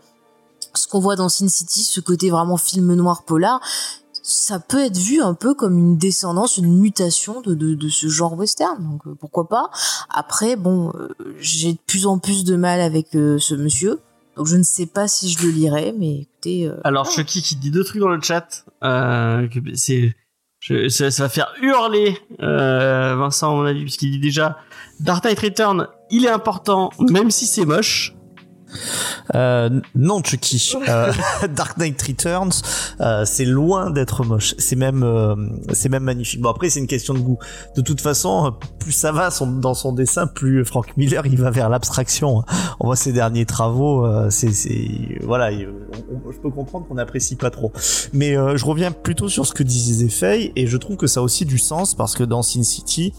ce 0.73 0.87
qu'on 0.87 0.99
voit 0.99 1.15
dans 1.15 1.29
Sin 1.29 1.47
City, 1.47 1.83
ce 1.83 1.99
côté 2.01 2.29
vraiment 2.29 2.57
film 2.57 2.93
noir 2.95 3.23
polar, 3.23 3.61
ça 4.27 4.59
peut 4.59 4.79
être 4.83 4.97
vu 4.97 5.21
un 5.21 5.35
peu 5.35 5.53
comme 5.53 5.77
une 5.77 5.97
descendance, 5.97 6.57
une 6.57 6.79
mutation 6.79 7.41
de, 7.41 7.53
de, 7.53 7.75
de 7.75 7.89
ce 7.89 8.07
genre 8.07 8.33
western. 8.33 8.83
Donc 8.83 9.05
euh, 9.07 9.15
pourquoi 9.19 9.47
pas? 9.47 9.69
Après, 10.09 10.55
bon, 10.55 10.91
euh, 10.95 11.09
j'ai 11.39 11.73
de 11.73 11.79
plus 11.85 12.07
en 12.07 12.17
plus 12.17 12.43
de 12.43 12.55
mal 12.55 12.81
avec 12.81 13.09
ce 13.11 13.53
monsieur. 13.55 13.99
Donc 14.35 14.47
je 14.47 14.57
ne 14.57 14.63
sais 14.63 14.85
pas 14.87 15.07
si 15.07 15.29
je 15.31 15.45
le 15.45 15.51
lirai, 15.51 15.93
mais 15.97 16.21
écoutez. 16.21 16.69
Alors 16.83 17.09
Chucky 17.09 17.41
qui 17.41 17.55
dit 17.55 17.71
deux 17.71 17.83
trucs 17.85 18.01
dans 18.01 18.09
le 18.09 18.19
chat. 18.21 18.65
C'est, 19.75 20.15
je- 20.59 20.89
ça, 20.89 21.11
ça 21.11 21.23
va 21.23 21.29
faire 21.29 21.53
hurler 21.61 22.17
euh, 22.41 23.15
Vincent 23.15 23.51
à 23.51 23.55
mon 23.55 23.65
avis 23.65 23.81
puisqu'il 23.83 24.11
dit 24.11 24.19
déjà 24.19 24.57
Dark 24.99 25.23
Knight 25.23 25.39
Return, 25.39 25.87
il 26.11 26.25
est 26.25 26.29
important 26.29 26.89
même 26.99 27.31
si 27.31 27.45
c'est 27.45 27.65
moche. 27.65 28.11
Euh, 29.33 29.69
non, 29.95 30.21
Chucky. 30.23 30.73
Euh, 30.89 31.11
Dark 31.55 31.77
Knight 31.77 31.99
Returns, 32.01 32.51
euh, 32.99 33.23
c'est 33.25 33.45
loin 33.45 33.89
d'être 33.89 34.23
moche. 34.25 34.53
C'est 34.57 34.75
même, 34.75 35.01
euh, 35.03 35.35
c'est 35.73 35.87
même 35.89 36.03
magnifique. 36.03 36.41
Bon, 36.41 36.49
après, 36.49 36.69
c'est 36.69 36.79
une 36.79 36.87
question 36.87 37.13
de 37.13 37.19
goût. 37.19 37.37
De 37.75 37.81
toute 37.81 38.01
façon, 38.01 38.53
plus 38.79 38.91
ça 38.91 39.11
va 39.11 39.31
son- 39.31 39.47
dans 39.47 39.73
son 39.73 39.93
dessin, 39.93 40.27
plus 40.27 40.63
Frank 40.65 40.95
Miller 40.97 41.25
il 41.25 41.39
va 41.39 41.49
vers 41.51 41.69
l'abstraction. 41.69 42.43
On 42.79 42.85
voit 42.87 42.95
ses 42.95 43.13
derniers 43.13 43.45
travaux. 43.45 44.05
euh, 44.05 44.29
c'est, 44.29 44.51
c'est, 44.51 44.89
voilà. 45.23 45.51
il- 45.51 45.67
on- 45.69 46.27
on- 46.27 46.31
je 46.31 46.37
peux 46.39 46.51
comprendre 46.51 46.85
qu'on 46.87 46.95
n'apprécie 46.95 47.35
pas 47.35 47.49
trop. 47.51 47.71
Mais 48.13 48.37
euh, 48.37 48.57
je 48.57 48.65
reviens 48.65 48.91
plutôt 48.91 49.29
sur 49.29 49.45
ce 49.45 49.53
que 49.53 49.63
disait 49.63 50.09
Faye 50.09 50.51
et 50.55 50.67
je 50.67 50.77
trouve 50.77 50.97
que 50.97 51.07
ça 51.07 51.21
a 51.21 51.23
aussi 51.23 51.45
du 51.45 51.57
sens 51.57 51.95
parce 51.95 52.13
que 52.15 52.23
dans 52.23 52.41
Sin 52.43 52.63
City, 52.63 53.13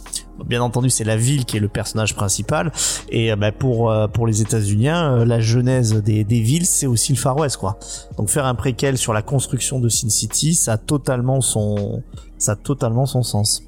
bien 0.45 0.63
entendu, 0.63 0.91
c'est 0.91 1.05
la 1.05 1.17
ville 1.17 1.45
qui 1.45 1.57
est 1.57 1.61
le 1.61 1.69
personnage 1.69 2.15
principal 2.15 2.73
et 3.09 3.33
euh, 3.33 3.37
bah, 3.37 3.53
pour 3.53 3.91
euh, 3.91 4.09
pour 4.09 4.27
les 4.27 4.43
États-Unis, 4.43 4.87
la 4.87 5.41
genèse 5.41 5.95
des, 6.03 6.25
des 6.25 6.41
villes, 6.41 6.67
c'est 6.67 6.87
aussi 6.87 7.13
le 7.13 7.19
Far 7.19 7.37
West, 7.37 7.57
quoi. 7.57 7.79
Donc 8.19 8.29
faire 8.29 8.47
un 8.47 8.55
préquel 8.55 8.99
sur 8.99 9.13
la 9.13 9.23
construction 9.23 9.81
de 9.81 9.89
Sin 9.89 10.11
City, 10.11 10.55
ça 10.55 10.75
a 10.75 10.79
totalement 10.79 11.41
son 11.41 12.03
ça 12.39 12.53
a 12.53 12.57
totalement 12.57 13.07
son 13.07 13.23
sens. 13.23 13.63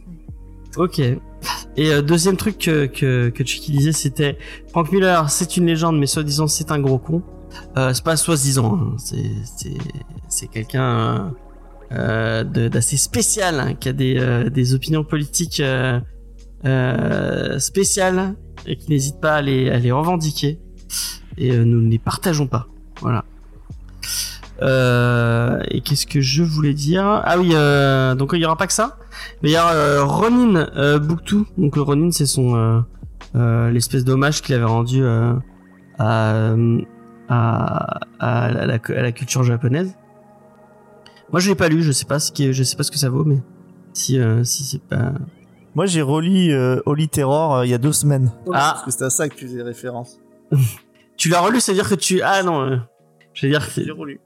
Ok. 0.76 1.00
Et 1.00 1.20
euh, 1.78 2.02
deuxième 2.02 2.36
truc 2.36 2.58
que, 2.58 2.86
que, 2.86 3.30
que 3.30 3.44
Chucky 3.44 3.72
disait, 3.72 3.92
c'était 3.92 4.38
Frank 4.70 4.90
Miller, 4.92 5.30
c'est 5.30 5.56
une 5.56 5.66
légende, 5.66 5.98
mais 5.98 6.06
soi-disant 6.06 6.46
c'est 6.46 6.70
un 6.70 6.80
gros 6.80 6.98
con. 6.98 7.22
Euh, 7.76 7.92
c'est 7.94 8.04
pas 8.04 8.16
soi-disant, 8.16 8.74
hein. 8.74 8.96
c'est 10.28 10.46
quelqu'un 10.48 11.32
euh, 11.92 12.44
d'assez 12.44 12.96
spécial, 12.96 13.60
hein, 13.60 13.74
qui 13.74 13.88
a 13.88 13.92
des 13.92 14.18
euh, 14.18 14.50
des 14.50 14.74
opinions 14.74 15.04
politiques 15.04 15.62
euh, 16.64 17.58
spéciales 17.58 18.34
et 18.66 18.76
qui 18.76 18.90
n'hésite 18.90 19.20
pas 19.20 19.34
à 19.36 19.42
les 19.42 19.70
à 19.70 19.78
les 19.78 19.92
revendiquer. 19.92 20.60
Et 21.36 21.52
euh, 21.52 21.64
nous 21.64 21.80
ne 21.80 21.88
les 21.88 21.98
partageons 21.98 22.46
pas. 22.46 22.66
Voilà. 23.00 23.24
Euh, 24.60 25.60
et 25.70 25.82
qu'est-ce 25.82 26.06
que 26.06 26.20
je 26.20 26.42
voulais 26.42 26.74
dire? 26.74 27.04
Ah 27.04 27.38
oui, 27.38 27.50
euh, 27.52 28.16
donc 28.16 28.30
il 28.32 28.40
y 28.40 28.44
aura 28.44 28.56
pas 28.56 28.66
que 28.66 28.72
ça. 28.72 28.98
Mais 29.42 29.50
il 29.50 29.52
y 29.52 29.56
a 29.56 29.70
euh, 29.70 30.04
Ronin 30.04 30.68
euh, 30.76 30.98
Booktou. 30.98 31.46
Donc 31.56 31.76
Ronin, 31.76 32.10
c'est 32.10 32.26
son 32.26 32.84
l'espèce 33.34 34.04
d'hommage 34.04 34.42
qu'il 34.42 34.56
avait 34.56 34.64
rendu 34.64 35.00
euh, 35.02 35.34
à, 35.98 36.54
à, 37.28 38.00
à, 38.18 38.50
la, 38.50 38.74
à 38.74 39.02
la 39.02 39.12
culture 39.12 39.44
japonaise. 39.44 39.94
Moi, 41.30 41.40
je 41.40 41.50
l'ai 41.50 41.54
pas 41.54 41.68
lu. 41.68 41.82
Je 41.82 41.92
sais 41.92 42.06
pas 42.06 42.18
ce 42.18 42.32
qui, 42.32 42.52
je 42.52 42.62
sais 42.64 42.74
pas 42.74 42.82
ce 42.82 42.90
que 42.90 42.98
ça 42.98 43.10
vaut, 43.10 43.24
mais 43.24 43.40
si 43.92 44.18
euh, 44.18 44.42
si 44.42 44.64
c'est 44.64 44.82
pas. 44.82 45.12
Moi, 45.78 45.86
j'ai 45.86 46.02
relu 46.02 46.52
euh, 46.52 46.80
Holy 46.86 47.08
Terror 47.08 47.54
euh, 47.54 47.64
il 47.64 47.68
y 47.70 47.74
a 47.74 47.78
deux 47.78 47.92
semaines. 47.92 48.32
Ah. 48.52 48.72
Parce 48.74 48.82
que 48.86 48.90
c'était 48.90 49.04
à 49.04 49.10
ça 49.10 49.28
que 49.28 49.36
tu 49.36 49.46
faisais 49.46 49.62
référence. 49.62 50.18
Tu 51.16 51.28
l'as 51.28 51.40
relu, 51.40 51.60
c'est-à-dire 51.60 51.88
que 51.88 51.94
tu 51.94 52.20
ah 52.20 52.42
non, 52.42 52.62
euh, 52.62 52.76
je 53.32 53.46
veux 53.46 53.52
dire 53.52 53.64
que 53.74 53.80
J'ai 53.84 53.90
relu. 53.92 54.20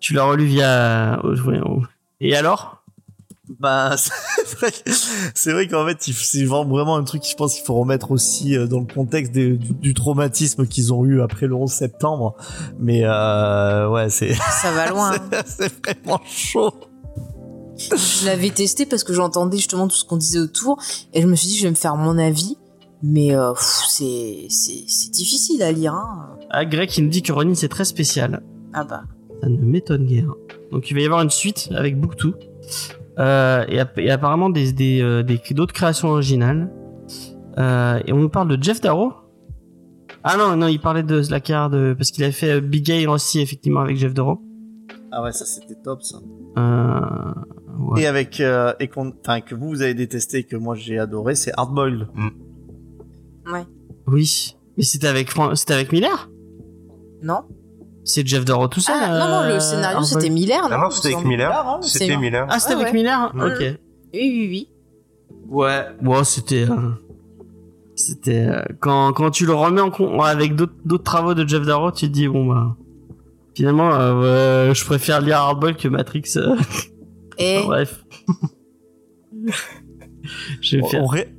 tu 0.00 0.14
l'as 0.14 0.24
relu 0.24 0.44
via. 0.46 1.20
oh, 1.22 1.32
ouais, 1.42 1.60
oh. 1.64 1.82
Et 2.20 2.34
alors? 2.34 2.82
Bah, 3.60 3.94
c'est 3.96 4.12
vrai, 4.56 4.70
c'est 5.34 5.52
vrai 5.52 5.68
qu'en 5.68 5.86
fait, 5.86 6.08
il- 6.08 6.14
c'est 6.14 6.44
vraiment 6.44 6.96
un 6.96 7.04
truc 7.04 7.22
que 7.22 7.28
je 7.28 7.36
pense 7.36 7.54
qu'il 7.54 7.64
faut 7.64 7.74
remettre 7.74 8.10
aussi 8.10 8.56
euh, 8.56 8.66
dans 8.66 8.80
le 8.80 8.86
contexte 8.92 9.30
des- 9.30 9.56
du, 9.56 9.74
du 9.74 9.94
traumatisme 9.94 10.66
qu'ils 10.66 10.92
ont 10.92 11.04
eu 11.04 11.20
après 11.22 11.46
le 11.46 11.54
11 11.54 11.70
septembre. 11.70 12.34
Mais 12.80 13.02
euh, 13.04 13.88
ouais, 13.88 14.10
c'est 14.10 14.34
Ça 14.34 14.72
va 14.72 14.88
loin. 14.88 15.12
c'est 15.46 15.72
vraiment 15.84 16.20
chaud. 16.26 16.74
Je 17.78 18.26
l'avais 18.26 18.50
testé 18.50 18.86
parce 18.86 19.04
que 19.04 19.12
j'entendais 19.12 19.56
justement 19.58 19.86
tout 19.88 19.96
ce 19.96 20.04
qu'on 20.04 20.16
disait 20.16 20.38
autour 20.40 20.78
et 21.12 21.20
je 21.22 21.26
me 21.26 21.34
suis 21.36 21.48
dit 21.48 21.56
je 21.58 21.64
vais 21.64 21.70
me 21.70 21.74
faire 21.76 21.96
mon 21.96 22.18
avis. 22.18 22.56
Mais 23.02 23.34
euh, 23.36 23.52
c'est 23.88 24.46
difficile 25.12 25.62
à 25.62 25.70
lire. 25.70 25.92
Hein. 25.94 26.38
Ah, 26.50 26.64
Greg 26.64 26.88
qui 26.88 27.02
nous 27.02 27.10
dit 27.10 27.22
que 27.22 27.30
Ronin 27.32 27.54
c'est 27.54 27.68
très 27.68 27.84
spécial. 27.84 28.42
Ah 28.72 28.84
bah. 28.84 29.02
Ça 29.42 29.48
ne 29.50 29.58
m'étonne 29.58 30.06
guère. 30.06 30.32
Donc 30.72 30.90
il 30.90 30.94
va 30.94 31.00
y 31.00 31.04
avoir 31.04 31.20
une 31.20 31.30
suite 31.30 31.68
avec 31.76 32.00
Booktou. 32.00 32.32
Euh, 33.18 33.64
et, 33.68 33.78
app- 33.80 33.98
et 33.98 34.10
apparemment 34.10 34.48
des 34.50 34.72
des 34.72 35.00
euh, 35.02 35.22
des- 35.22 35.40
d'autres 35.52 35.74
créations 35.74 36.08
originales. 36.08 36.72
Euh, 37.58 38.00
et 38.06 38.12
on 38.12 38.16
nous 38.18 38.28
parle 38.30 38.48
de 38.56 38.62
Jeff 38.62 38.80
Darrow. 38.80 39.12
Ah 40.24 40.36
non 40.38 40.56
non 40.56 40.66
il 40.66 40.80
parlait 40.80 41.02
de 41.02 41.22
Slacker 41.22 41.68
de 41.70 41.94
parce 41.96 42.10
qu'il 42.10 42.24
avait 42.24 42.32
fait 42.32 42.60
Big 42.62 42.84
Game 42.84 43.10
aussi 43.10 43.40
effectivement 43.40 43.80
avec 43.80 43.96
Jeff 43.98 44.14
Darrow. 44.14 44.40
Ah 45.12 45.22
ouais, 45.22 45.32
ça 45.32 45.44
c'était 45.44 45.76
top 45.84 46.02
ça. 46.02 46.16
Euh, 46.58 47.32
ouais. 47.78 48.02
Et 48.02 48.06
avec 48.06 48.40
euh, 48.40 48.72
et 48.80 48.88
qu'on, 48.88 49.12
enfin 49.20 49.40
que 49.40 49.54
vous 49.54 49.68
vous 49.68 49.82
avez 49.82 49.94
détesté 49.94 50.38
et 50.38 50.44
que 50.44 50.56
moi 50.56 50.74
j'ai 50.74 50.98
adoré, 50.98 51.34
c'est 51.34 51.52
Hardboiled. 51.56 52.08
Oui 54.06 54.54
mais 54.76 54.84
c'était 54.84 55.06
avec 55.08 55.30
Fran- 55.30 55.54
c'était 55.54 55.72
avec 55.74 55.90
Miller? 55.92 56.28
Non 57.22 57.42
C'est 58.04 58.26
Jeff 58.26 58.44
Darrow 58.44 58.68
tout 58.68 58.80
seul. 58.80 58.94
Ah 59.00 59.08
non, 59.18 59.28
non, 59.28 59.42
euh, 59.42 59.54
le 59.54 59.60
scénario 59.60 59.96
Hardboiled 59.98 60.06
c'était 60.22 60.30
Miller. 60.30 60.60
Ah 60.64 60.68
non, 60.68 60.78
non, 60.82 60.90
c'était 60.90 61.14
avec. 61.14 61.26
Miller. 61.26 61.50
hein, 61.66 61.78
C'était 61.82 62.16
Miller. 62.16 62.46
Ah 62.50 62.58
c'était 62.60 62.74
avec 62.74 62.86
ouais. 62.88 62.92
Miller. 62.92 63.32
Ouais. 63.34 63.44
Ok. 63.46 63.78
Oui, 64.14 64.20
oui, 64.20 64.48
oui. 64.50 64.68
Ouais, 65.48 65.84
ouais, 66.02 66.24
c'était, 66.24 66.66
euh, 66.68 66.90
c'était 67.94 68.46
euh, 68.48 68.62
quand 68.80 69.12
quand 69.12 69.30
tu 69.30 69.46
le 69.46 69.54
remets 69.54 69.80
en 69.80 69.90
con 69.90 70.20
avec 70.20 70.54
d'autres 70.56 70.74
d'autres 70.84 71.04
travaux 71.04 71.34
de 71.34 71.46
Jeff 71.48 71.64
Darrow, 71.64 71.90
tu 71.92 72.06
te 72.08 72.12
dis 72.12 72.28
bon 72.28 72.46
bah 72.46 72.76
finalement 73.54 73.94
euh, 73.94 74.68
ouais, 74.68 74.74
je 74.74 74.84
préfère 74.84 75.20
lire 75.20 75.38
Hardball 75.38 75.76
que 75.76 75.88
Matrix. 75.88 76.34
euh. 76.36 76.56
Et 77.38 77.58
Enfin, 77.58 77.66
bref. 77.66 78.04
je 80.60 80.76
vais 80.76 80.82
On, 80.82 80.86
faire. 80.88 81.02
on 81.02 81.06
ré- 81.06 81.32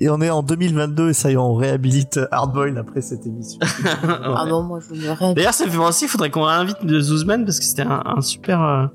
Et 0.00 0.08
on 0.10 0.20
est 0.20 0.30
en 0.30 0.42
2022 0.42 1.10
et 1.10 1.12
ça 1.12 1.30
y 1.30 1.34
est, 1.34 1.36
on 1.36 1.54
réhabilite 1.54 2.20
Hardboiled 2.30 2.76
après 2.76 3.00
cette 3.00 3.26
émission. 3.26 3.58
ah 4.02 4.44
non, 4.48 4.62
moi 4.62 4.78
je 4.80 4.94
me 4.94 5.10
rêve. 5.10 5.34
D'ailleurs, 5.34 5.54
ça 5.54 5.64
me 5.66 5.70
fait 5.70 5.76
penser, 5.78 6.04
il 6.06 6.08
faudrait 6.08 6.30
qu'on 6.30 6.42
réinvite 6.44 6.84
de 6.84 7.00
Zuzman 7.00 7.44
parce 7.44 7.58
que 7.58 7.64
c'était 7.64 7.82
un, 7.82 8.02
un 8.04 8.20
super 8.20 8.62
euh, 8.62 8.86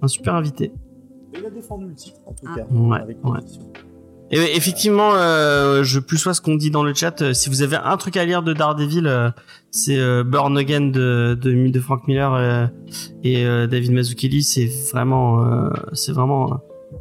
un 0.00 0.08
super 0.08 0.34
invité. 0.34 0.72
Il 1.34 1.44
a 1.46 1.50
défendu 1.50 1.86
le 1.86 1.94
titre 1.94 2.18
en 2.26 2.32
tout 2.32 2.44
Ah. 2.46 2.56
cas. 2.56 2.64
Ouais, 2.74 2.98
avec 3.00 3.24
ouais. 3.24 3.38
Et 4.34 4.38
ouais, 4.38 4.56
effectivement, 4.56 5.10
euh, 5.14 5.84
je 5.84 6.00
plus 6.00 6.16
sois 6.16 6.32
ce 6.32 6.40
qu'on 6.40 6.54
dit 6.54 6.70
dans 6.70 6.82
le 6.82 6.94
chat. 6.94 7.20
euh, 7.20 7.34
si 7.34 7.50
vous 7.50 7.60
avez 7.60 7.76
un 7.76 7.98
truc 7.98 8.16
à 8.16 8.24
lire 8.24 8.42
de 8.42 8.54
Daredevil, 8.54 9.06
euh, 9.06 9.30
c'est 9.70 9.98
euh, 9.98 10.24
Burn 10.24 10.56
Again 10.56 10.86
de, 10.86 11.38
de, 11.38 11.68
de 11.68 11.80
Frank 11.80 12.08
Miller 12.08 12.32
euh, 12.32 12.66
et 13.22 13.44
euh, 13.44 13.66
David 13.66 13.92
Mazzucchelli. 13.92 14.42
C'est 14.42 14.70
vraiment, 14.90 15.44
euh, 15.44 15.68
c'est 15.92 16.12
vraiment, 16.12 16.60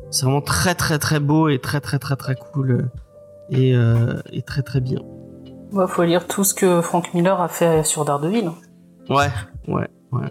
c'est 0.09 0.25
vraiment 0.25 0.41
très 0.41 0.75
très 0.75 0.99
très 0.99 1.21
beau 1.21 1.47
et 1.47 1.59
très 1.59 1.79
très 1.79 1.99
très 1.99 2.17
très 2.17 2.35
cool 2.35 2.89
et, 3.49 3.73
euh, 3.75 4.19
et 4.33 4.41
très 4.41 4.61
très 4.61 4.81
bien. 4.81 4.99
Ouais, 5.71 5.85
faut 5.87 6.03
lire 6.03 6.27
tout 6.27 6.43
ce 6.43 6.53
que 6.53 6.81
Frank 6.81 7.13
Miller 7.13 7.39
a 7.39 7.47
fait 7.47 7.85
sur 7.85 8.03
Daredevil. 8.03 8.51
Ouais, 9.09 9.29
ouais, 9.69 9.87
ouais. 10.11 10.27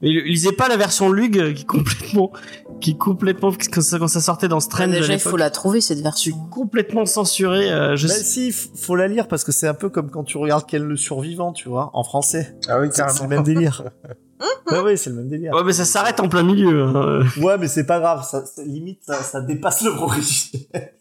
Mais 0.00 0.08
lisez 0.08 0.50
pas 0.50 0.66
la 0.66 0.76
version 0.76 1.08
Lug 1.12 1.54
qui 1.54 1.62
est 1.62 1.66
complètement, 1.66 2.32
qui 2.82 2.90
est 2.90 2.98
complètement 2.98 3.50
quand 3.72 3.80
ça, 3.80 3.98
quand 3.98 4.08
ça 4.08 4.20
sortait 4.20 4.48
dans 4.48 4.60
Strange 4.60 4.82
à 4.90 4.98
Déjà, 4.98 5.14
il 5.14 5.20
faut 5.20 5.36
la 5.38 5.50
trouver 5.50 5.80
cette 5.80 6.00
version. 6.00 6.36
complètement 6.50 7.06
censuré. 7.06 7.70
euh, 7.72 7.96
je 7.96 8.06
Bah 8.08 8.12
sais- 8.14 8.24
si, 8.24 8.52
faut 8.52 8.96
la 8.96 9.08
lire 9.08 9.28
parce 9.28 9.44
que 9.44 9.52
c'est 9.52 9.68
un 9.68 9.74
peu 9.74 9.88
comme 9.88 10.10
quand 10.10 10.24
tu 10.24 10.36
regardes 10.36 10.64
Quel 10.66 10.82
le 10.82 10.96
survivant, 10.96 11.52
tu 11.52 11.68
vois, 11.68 11.90
en 11.94 12.02
français. 12.04 12.58
Ah 12.68 12.78
oui, 12.80 12.88
C'est 12.92 13.02
le 13.22 13.28
même 13.28 13.42
délire. 13.42 13.82
bah 14.70 14.82
oui, 14.84 14.98
c'est 14.98 15.10
le 15.10 15.16
même 15.16 15.28
délire. 15.28 15.54
Ouais, 15.54 15.62
mais 15.64 15.72
ça 15.72 15.84
s'arrête 15.84 16.20
en 16.20 16.28
plein 16.28 16.42
milieu. 16.42 16.82
hein. 16.84 17.22
Ouais, 17.40 17.56
mais 17.58 17.68
c'est 17.68 17.86
pas 17.86 18.00
grave, 18.00 18.24
ça, 18.28 18.42
limite 18.66 19.00
ça, 19.04 19.22
ça 19.22 19.40
dépasse 19.40 19.82
le 19.82 19.90
originel. 19.92 20.92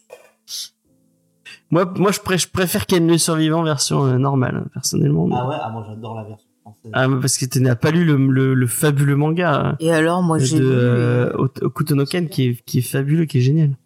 Moi, 1.72 1.86
moi, 1.96 2.12
je, 2.12 2.20
pré- 2.20 2.38
je 2.38 2.50
préfère 2.50 2.86
Ken 2.86 3.08
le 3.08 3.18
survivant 3.18 3.64
version 3.64 4.06
euh, 4.06 4.18
normale, 4.18 4.66
personnellement. 4.74 5.26
mais- 5.28 5.36
Ah 5.38 5.48
ouais, 5.48 5.56
ah 5.60 5.70
moi 5.70 5.84
j'adore 5.88 6.16
la 6.16 6.24
version. 6.24 6.48
Ah, 6.94 7.08
mais 7.08 7.20
parce 7.20 7.38
que 7.38 7.46
tu 7.46 7.62
n'as 7.62 7.76
pas 7.76 7.92
lu 7.92 8.06
le, 8.06 8.16
le, 8.18 8.54
le 8.54 8.68
fabuleux 8.68 9.16
manga 9.16 9.76
Et 9.80 9.92
alors, 9.92 10.22
moi 10.22 10.38
j'ai 10.40 10.58
de 10.60 10.64
lu. 10.64 10.70
euh, 10.72 11.30
et- 11.32 11.36
Ot- 11.36 11.64
Okutono 11.64 12.06
Ken 12.06 12.30
qui 12.30 12.48
est, 12.50 12.64
qui 12.66 12.80
est 12.80 12.82
fabuleux, 12.84 13.26
qui 13.26 13.40
est 13.40 13.42
génial. 13.42 13.78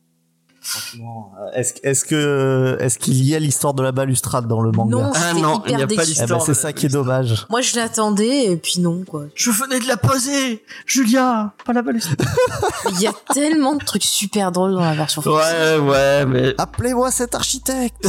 Franchement, 0.67 1.31
euh, 1.39 1.51
est-ce 1.59 1.73
est-ce 1.83 2.03
que 2.05 2.75
est-ce 2.79 2.97
qu'il 2.97 3.23
y 3.23 3.35
a 3.35 3.39
l'histoire 3.39 3.75
de 3.75 3.83
la 3.83 3.91
balustrade 3.91 4.47
dans 4.47 4.61
le 4.61 4.71
manga? 4.71 4.97
Non, 4.97 5.11
Ah 5.13 5.33
non, 5.35 5.61
il 5.67 5.75
n'y 5.75 5.83
a 5.83 5.85
pas 5.85 5.93
déçu. 5.97 6.13
Eh 6.17 6.21
ben, 6.21 6.25
d'histoire. 6.25 6.41
c'est 6.41 6.55
ça 6.55 6.73
qui 6.73 6.87
est 6.87 6.89
dommage. 6.89 7.45
Moi 7.51 7.61
je 7.61 7.75
l'attendais 7.75 8.45
et 8.51 8.57
puis 8.57 8.79
non 8.79 9.03
quoi. 9.07 9.25
Je 9.35 9.51
venais 9.51 9.79
de 9.79 9.87
la 9.87 9.95
poser, 9.97 10.63
Julia, 10.87 11.53
pas 11.65 11.73
la 11.73 11.83
balustrade. 11.83 12.19
Il 12.93 12.99
y 12.99 13.05
a 13.05 13.13
tellement 13.31 13.75
de 13.75 13.83
trucs 13.85 14.01
super 14.03 14.51
drôles 14.51 14.73
dans 14.73 14.79
la 14.79 14.95
version 14.95 15.21
française. 15.21 15.79
ouais, 15.81 15.87
ouais, 15.87 16.25
mais 16.25 16.55
Appelez-moi 16.57 17.11
cet 17.11 17.35
architecte. 17.35 18.07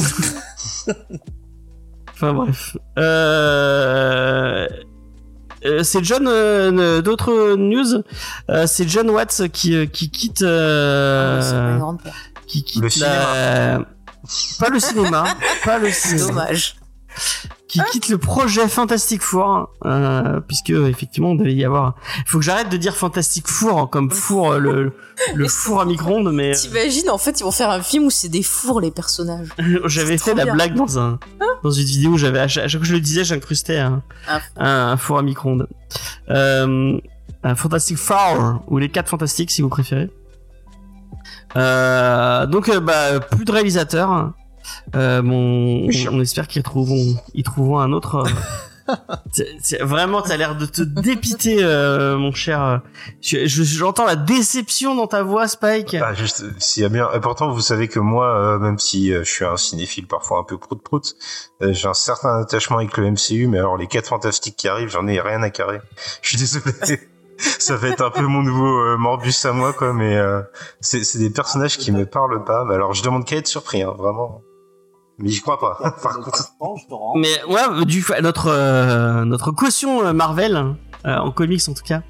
enfin 2.17 2.33
bref. 2.33 2.77
Euh... 2.99 4.67
euh, 5.65 5.83
c'est 5.83 6.03
John. 6.03 6.27
euh, 6.27 7.03
D'autres 7.03 7.55
news, 7.57 8.03
euh, 8.51 8.67
c'est 8.67 8.89
John 8.89 9.11
Watts 9.11 9.49
qui 9.53 9.75
euh, 9.77 9.87
qui 9.87 10.11
quitte. 10.11 10.43
euh, 10.43 11.79
Ah, 11.81 12.11
qui 12.47 12.65
quitte 12.65 12.97
Le 12.97 13.01
la... 13.01 13.81
Pas 14.59 14.69
le 14.71 14.81
cinéma, 14.81 15.25
pas 15.65 15.79
le 15.79 15.91
C'est 15.91 16.19
cinéma. 16.19 16.27
dommage. 16.29 16.77
Qui 17.69 17.81
quitte 17.91 18.09
le 18.09 18.19
projet 18.19 18.69
Fantastic 18.69 19.23
Four, 19.23 19.71
euh, 19.85 20.41
puisque 20.41 20.71
effectivement, 20.71 21.33
il 21.33 21.39
devait 21.39 21.55
y 21.55 21.65
avoir. 21.65 21.97
Il 22.19 22.31
faut 22.31 22.39
que 22.39 22.45
j'arrête 22.45 22.69
de 22.69 22.77
dire 22.77 22.95
Fantastic 22.95 23.49
Four 23.49 23.91
comme 23.91 24.11
four, 24.11 24.53
euh, 24.53 24.59
le 24.59 24.93
le 25.35 25.49
four 25.49 25.81
à 25.81 25.85
micro-ondes, 25.85 26.33
mais 26.33 26.51
euh, 26.51 26.61
T'imagines, 26.61 27.11
en 27.11 27.19
fait, 27.19 27.41
ils 27.41 27.43
vont 27.43 27.51
faire 27.51 27.71
un 27.71 27.83
film 27.83 28.05
où 28.05 28.11
c'est 28.11 28.29
des 28.29 28.45
fours, 28.45 28.81
les 28.81 28.93
personnages. 28.93 29.49
j'avais 29.87 30.17
fait 30.17 30.35
la 30.35 30.45
bien. 30.45 30.55
blague 30.55 30.75
dans 30.75 30.99
un 30.99 31.19
dans 31.65 31.71
une 31.71 31.85
vidéo 31.85 32.13
où 32.13 32.19
j'avais 32.19 32.39
à 32.39 32.47
chaque, 32.47 32.71
fois 32.71 32.81
que 32.81 32.87
je 32.87 32.93
le 32.93 33.01
disais, 33.01 33.25
j'incrustais 33.25 33.79
un, 33.79 34.03
Un 34.29 34.41
un, 34.57 34.93
un 34.93 34.97
four 34.97 35.19
à 35.19 35.23
micro-ondes. 35.23 35.69
Euh, 36.31 36.99
un 37.43 37.55
Fantastic 37.55 37.97
Four 37.97 38.63
ou 38.69 38.79
les 38.79 38.89
quatre 38.89 39.09
fantastiques 39.09 39.51
si 39.51 39.63
vous 39.63 39.69
préférez. 39.69 40.11
Euh, 41.57 42.47
donc 42.47 42.69
euh, 42.69 42.81
bah 42.81 43.21
plus 43.21 43.45
de 43.45 43.53
réalisateurs. 43.53 44.33
Euh, 44.95 45.23
bon, 45.23 45.87
on, 45.89 46.15
on 46.17 46.21
espère 46.21 46.49
qu'ils 46.49 46.63
trouveront 46.63 47.17
ils 47.35 47.43
trouveront 47.43 47.79
un 47.81 47.93
autre. 47.93 48.17
euh, 48.17 48.25
c'est- 49.33 49.49
c'est- 49.61 49.83
vraiment, 49.83 50.23
t'as 50.23 50.37
l'air 50.37 50.57
de 50.57 50.65
te 50.67 50.81
dépiter, 50.83 51.59
euh, 51.61 52.17
mon 52.17 52.31
cher. 52.33 52.83
Je- 53.21 53.47
je- 53.47 53.63
J'entends 53.65 54.05
la 54.07 54.15
déception 54.17 54.95
dans 54.95 55.09
ta 55.09 55.23
voix, 55.25 55.49
Spike. 55.49 55.97
Bah, 55.99 56.15
juste, 56.15 56.45
s'il 56.61 56.83
y 56.85 56.87
a 56.87 56.89
bien, 56.89 57.09
et 57.13 57.19
pourtant, 57.21 57.51
vous 57.51 57.61
savez 57.61 57.89
que 57.89 57.99
moi, 57.99 58.29
euh, 58.39 58.59
même 58.61 58.79
si 58.79 59.13
euh, 59.13 59.25
je 59.25 59.31
suis 59.31 59.45
un 59.45 59.57
cinéphile 59.57 60.07
parfois 60.07 60.39
un 60.39 60.45
peu 60.45 60.57
prout-prout, 60.57 61.15
euh, 61.63 61.73
j'ai 61.73 61.89
un 61.89 61.95
certain 61.95 62.41
attachement 62.43 62.77
avec 62.79 62.97
le 62.97 63.11
MCU, 63.11 63.49
mais 63.49 63.59
alors 63.59 63.77
les 63.77 63.89
quatre 63.89 64.07
fantastiques 64.09 64.57
qui 64.57 64.69
arrivent, 64.69 64.89
j'en 64.91 65.07
ai 65.09 65.21
rien 65.21 65.43
à 65.43 65.51
carrer. 65.51 65.81
Je 66.23 66.29
suis 66.29 66.39
désolé. 66.39 67.01
Ça 67.39 67.77
va 67.77 67.89
être 67.89 68.03
un 68.03 68.11
peu 68.11 68.23
mon 68.23 68.41
nouveau 68.43 68.79
euh, 68.79 68.97
Morbus 68.97 69.35
à 69.45 69.53
moi, 69.53 69.75
quoi, 69.75 69.93
mais 69.93 70.17
euh, 70.17 70.41
c'est 70.81 71.19
des 71.19 71.29
personnages 71.29 71.77
qui 71.77 71.93
me 71.93 72.07
parlent 72.07 72.45
pas. 72.45 72.65
Alors, 72.73 72.95
je 72.95 73.03
demande 73.03 73.27
qu'à 73.27 73.37
être 73.37 73.47
surpris, 73.47 73.83
hein, 73.83 73.95
vraiment. 73.99 74.41
Mais 75.19 75.29
j'y 75.31 75.41
crois 75.41 75.59
pas, 75.59 75.79
par 76.03 76.21
contre. 76.21 76.53
Mais 77.17 77.43
ouais, 77.49 77.85
du 77.87 78.05
coup, 78.05 78.13
notre 78.23 78.49
euh, 78.49 79.25
notre 79.25 79.51
caution 79.51 80.05
euh, 80.05 80.13
Marvel 80.13 80.57
euh, 81.07 81.17
en 81.17 81.31
comics 81.31 81.63
en 81.69 81.73
tout 81.75 81.83
cas, 81.85 82.03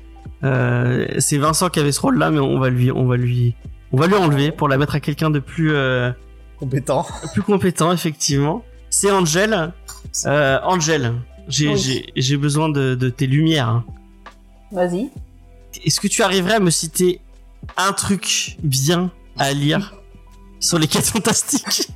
euh, 0.44 1.06
c'est 1.18 1.38
Vincent 1.38 1.68
qui 1.68 1.78
avait 1.80 1.92
ce 1.92 2.00
rôle-là, 2.00 2.30
mais 2.30 2.40
on 2.40 2.58
va 2.58 2.68
lui 2.68 2.90
on 2.90 3.06
va 3.06 3.16
lui 3.16 3.54
on 3.92 3.96
va 3.96 4.06
lui 4.08 4.14
enlever 4.14 4.50
pour 4.50 4.68
la 4.68 4.76
mettre 4.76 4.94
à 4.96 5.00
quelqu'un 5.00 5.30
de 5.30 5.38
plus 5.38 5.72
euh, 5.72 6.10
Compétent. 6.58 7.06
plus 7.32 7.42
compétent 7.42 7.92
effectivement. 7.92 8.62
C'est 8.90 9.10
Angel. 9.10 9.72
Euh, 10.24 10.58
Angel, 10.64 11.14
j'ai 11.48 11.68
Oui. 11.68 11.76
j'ai 11.78 12.06
j'ai 12.16 12.36
besoin 12.36 12.68
de, 12.70 12.94
de 12.96 13.08
tes 13.08 13.26
lumières. 13.26 13.68
hein. 13.68 13.84
Vas-y. 14.72 15.10
Est-ce 15.84 16.00
que 16.00 16.08
tu 16.08 16.22
arriverais 16.22 16.54
à 16.54 16.60
me 16.60 16.70
citer 16.70 17.20
un 17.76 17.92
truc 17.92 18.56
bien 18.62 19.10
à 19.38 19.52
lire 19.52 19.94
sur 20.58 20.78
les 20.78 20.88
quêtes 20.88 21.04
fantastiques? 21.14 21.88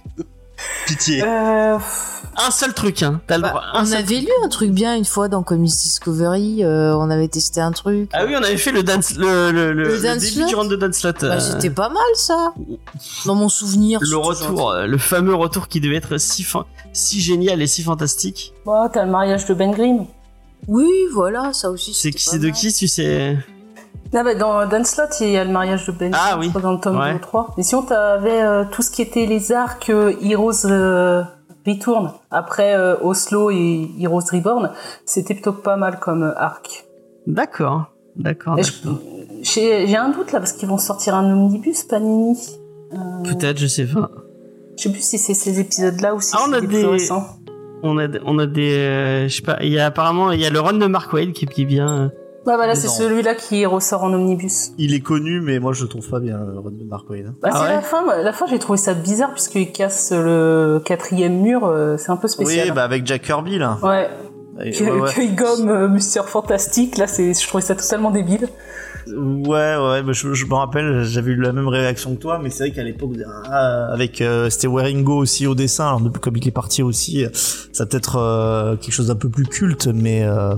Pitié. 0.87 1.23
Euh, 1.25 1.79
Un 2.37 2.51
seul 2.51 2.73
truc, 2.75 3.03
hein. 3.03 3.21
T'as 3.27 3.37
le 3.37 3.43
Bah. 3.43 3.61
Un 3.75 3.85
on 3.85 3.93
avait 3.93 4.17
lu 4.21 4.29
un 4.45 4.49
truc 4.49 4.71
bien 4.71 4.95
une 4.97 5.05
fois 5.05 5.29
dans 5.29 5.43
Comics 5.43 5.71
Discovery, 5.73 6.65
euh, 6.65 6.95
on 6.97 7.11
avait 7.11 7.29
testé 7.29 7.61
un 7.61 7.73
truc. 7.73 8.09
Ah 8.13 8.25
oui, 8.27 8.35
on 8.39 8.43
avait 8.43 8.57
fait 8.57 8.73
le 8.73 8.83
dance, 8.83 9.15
le, 9.17 9.51
le, 9.51 9.73
le, 9.73 9.85
Le 9.85 9.97
le 9.97 10.03
dance 10.03 10.19
début 10.19 10.27
slot 10.35 10.47
du 10.47 10.55
round 10.55 10.71
de 10.71 10.77
dance 10.77 10.97
slot. 10.97 11.13
Bah, 11.21 11.27
euh, 11.35 11.41
c'était 11.41 11.71
pas 11.71 11.89
mal 11.89 12.03
ça. 12.15 12.53
Dans 13.27 13.35
mon 13.35 13.49
souvenir. 13.49 13.99
le 14.03 14.17
retour, 14.17 14.71
euh, 14.71 14.87
le 14.87 14.99
fameux 14.99 15.35
retour 15.35 15.69
qui 15.69 15.81
devait 15.81 15.97
être 15.97 16.19
si, 16.19 16.43
fin- 16.45 16.67
si 16.93 17.21
génial 17.21 17.61
et 17.63 17.67
si 17.67 17.83
fantastique. 17.83 18.53
bon, 18.65 18.89
t'as 18.93 19.05
le 19.05 19.11
mariage 19.11 19.45
de 19.47 19.55
Ben 19.55 19.73
Grimm. 19.73 20.07
Oui, 20.69 20.89
voilà, 21.13 21.53
ça 21.53 21.71
aussi. 21.71 21.95
C'est 21.95 22.39
de 22.39 22.49
qui, 22.51 22.73
tu 22.73 22.87
sais? 22.87 23.37
Ah 24.13 24.25
bah, 24.25 24.35
dans 24.35 24.67
Dan 24.67 24.85
Slott, 24.85 25.17
il 25.21 25.31
y 25.31 25.37
a 25.37 25.45
le 25.45 25.53
mariage 25.53 25.87
de 25.87 25.93
Ben 25.93 26.11
Ah 26.15 26.37
oui. 26.39 26.51
dans 26.61 26.73
le 26.73 26.81
tome 26.81 26.99
Ouais. 26.99 27.11
2 27.13 27.17
ou 27.17 27.21
3. 27.21 27.55
Mais 27.57 27.63
sinon, 27.63 27.83
t'avais 27.83 28.43
euh, 28.43 28.65
tout 28.71 28.83
ce 28.83 28.91
qui 28.91 29.03
était 29.03 29.27
les 29.27 29.53
arcs 29.53 29.89
euh, 29.91 30.13
Heroes 30.23 30.67
euh, 30.67 31.23
Return. 31.67 32.11
Après 32.31 32.75
euh, 32.75 32.97
Oslo 33.03 33.51
et 33.51 33.89
Heroes 34.01 34.23
Reborn, 34.33 34.73
c'était 35.05 35.35
plutôt 35.35 35.53
pas 35.53 35.77
mal 35.77 36.01
comme 36.01 36.25
euh, 36.25 36.33
arc. 36.37 36.87
D'accord, 37.27 37.85
d'accord. 38.17 38.59
Et. 38.59 38.63
J'ai 39.43 39.87
j'ai 39.87 39.97
un 39.97 40.11
doute 40.11 40.33
là, 40.33 40.39
parce 40.41 40.53
qu'ils 40.53 40.69
vont 40.69 40.77
sortir 40.79 41.15
un 41.15 41.33
omnibus, 41.33 41.85
Panini. 41.85 42.37
Euh, 42.93 42.97
Peut-être, 43.25 43.59
je 43.59 43.67
sais 43.69 43.87
pas. 43.87 44.11
je 44.77 44.83
sais 44.83 44.91
plus 44.91 45.01
si 45.03 45.17
c'est 45.19 45.35
ces 45.35 45.61
épisodes-là 45.61 46.15
ou 46.15 46.21
si 46.21 46.35
Ah, 46.37 46.41
on 46.47 46.51
c'est 46.51 46.57
a 46.57 46.61
des 46.61 46.67
des- 46.67 46.81
plus 46.81 46.87
récents. 46.87 47.25
On 47.83 47.97
a, 47.99 48.09
on 48.27 48.39
a 48.39 48.45
des, 48.47 48.75
euh, 48.75 49.29
je 49.29 49.37
sais 49.37 49.43
pas. 49.43 49.57
Il 49.63 49.71
y 49.71 49.79
a 49.79 49.87
apparemment, 49.87 50.33
il 50.33 50.41
y 50.41 50.45
a 50.45 50.51
le 50.51 50.61
run 50.61 50.75
de 50.75 50.87
Mark 50.87 51.11
Wade 51.15 51.33
qui, 51.33 51.47
qui 51.47 51.63
est 51.63 51.65
euh. 52.41 52.47
Bah 52.47 52.57
voilà, 52.57 52.75
c'est 52.75 52.89
celui-là 52.89 53.35
qui 53.35 53.67
ressort 53.67 54.05
en 54.05 54.13
omnibus. 54.13 54.73
Il 54.79 54.95
est 54.95 55.01
connu, 55.01 55.41
mais 55.41 55.59
moi 55.59 55.73
je 55.73 55.83
le 55.83 55.89
trouve 55.89 56.09
pas 56.09 56.21
bien, 56.21 56.39
le 56.39 56.59
run 56.59 56.71
de 56.73 56.85
Mark. 56.85 57.07
Bah, 57.09 57.15
Ah 57.43 57.51
c'est 57.53 57.59
ouais 57.63 57.69
la 57.69 57.81
fin, 57.83 58.03
moi, 58.05 58.19
la 58.23 58.33
fin 58.33 58.47
j'ai 58.47 58.59
trouvé 58.59 58.79
ça 58.79 58.95
bizarre 58.95 59.33
puisqu'il 59.33 59.73
casse 59.73 60.13
le 60.13 60.81
quatrième 60.85 61.41
mur, 61.41 61.67
euh, 61.67 61.97
c'est 61.97 62.11
un 62.11 62.17
peu 62.17 62.29
spécial. 62.29 62.69
Oui, 62.69 62.73
bah 62.75 62.85
avec 62.85 63.07
Jack 63.07 63.23
Kirby 63.23 63.59
là. 63.59 63.79
Ouais, 63.83 64.09
que- 64.65 64.85
ouais, 64.85 65.01
ouais. 65.01 65.13
qu'il 65.15 65.35
gomme 65.35 65.69
euh, 65.69 65.89
Mister 65.89 66.23
Fantastique, 66.27 66.99
là 66.99 67.07
c'est, 67.07 67.33
je 67.35 67.47
trouvais 67.47 67.63
ça 67.63 67.75
totalement 67.75 68.11
débile. 68.11 68.49
Ouais, 69.07 69.77
ouais, 69.77 70.03
bah, 70.03 70.13
je, 70.13 70.35
je 70.35 70.45
me 70.45 70.55
rappelle, 70.55 71.05
j'avais 71.05 71.33
eu 71.33 71.37
la 71.37 71.53
même 71.53 71.69
réaction 71.69 72.15
que 72.15 72.21
toi, 72.21 72.39
mais 72.41 72.51
c'est 72.51 72.65
vrai 72.65 72.71
qu'à 72.71 72.83
l'époque, 72.85 73.13
ah, 73.51 73.87
avec 73.93 74.21
euh, 74.21 74.51
c'était 74.51 74.67
Waringo 74.67 75.17
aussi 75.17 75.47
au 75.47 75.55
dessin, 75.55 75.87
alors 75.87 76.01
depuis 76.03 76.21
comme 76.21 76.37
il 76.37 76.47
est 76.47 76.51
parti 76.53 76.83
aussi, 76.83 77.25
euh, 77.25 77.31
ça 77.73 77.87
peut 77.87 77.97
être 77.97 78.17
euh, 78.17 78.77
quelque 78.77 78.93
chose 78.93 79.07
d'un 79.09 79.15
peu 79.17 79.31
plus 79.31 79.47
culte, 79.47 79.89
mais 79.89 80.23
euh, 80.25 80.55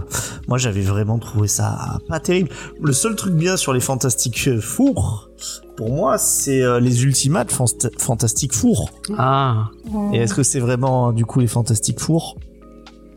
moi 0.48 0.58
j'avais 0.58 0.80
vraiment 0.82 1.18
trouvé 1.18 1.46
ça 1.46 1.98
pas 2.08 2.18
terrible. 2.18 2.50
Le 2.82 2.92
seul 2.92 3.14
truc 3.14 3.34
bien 3.34 3.56
sur 3.56 3.72
les 3.72 3.80
Fantastiques 3.80 4.58
Four, 4.60 5.30
pour 5.76 5.90
moi, 5.90 6.18
c'est 6.18 6.62
euh, 6.62 6.80
les 6.80 7.04
Ultimates 7.04 7.52
Fant- 7.52 7.88
Fantastic 7.96 8.52
Four. 8.54 8.90
Ah. 9.16 9.66
Et 10.12 10.18
est-ce 10.18 10.34
que 10.34 10.42
c'est 10.42 10.60
vraiment 10.60 11.12
du 11.12 11.24
coup 11.24 11.38
les 11.40 11.46
Fantastic 11.46 12.00
Four 12.00 12.36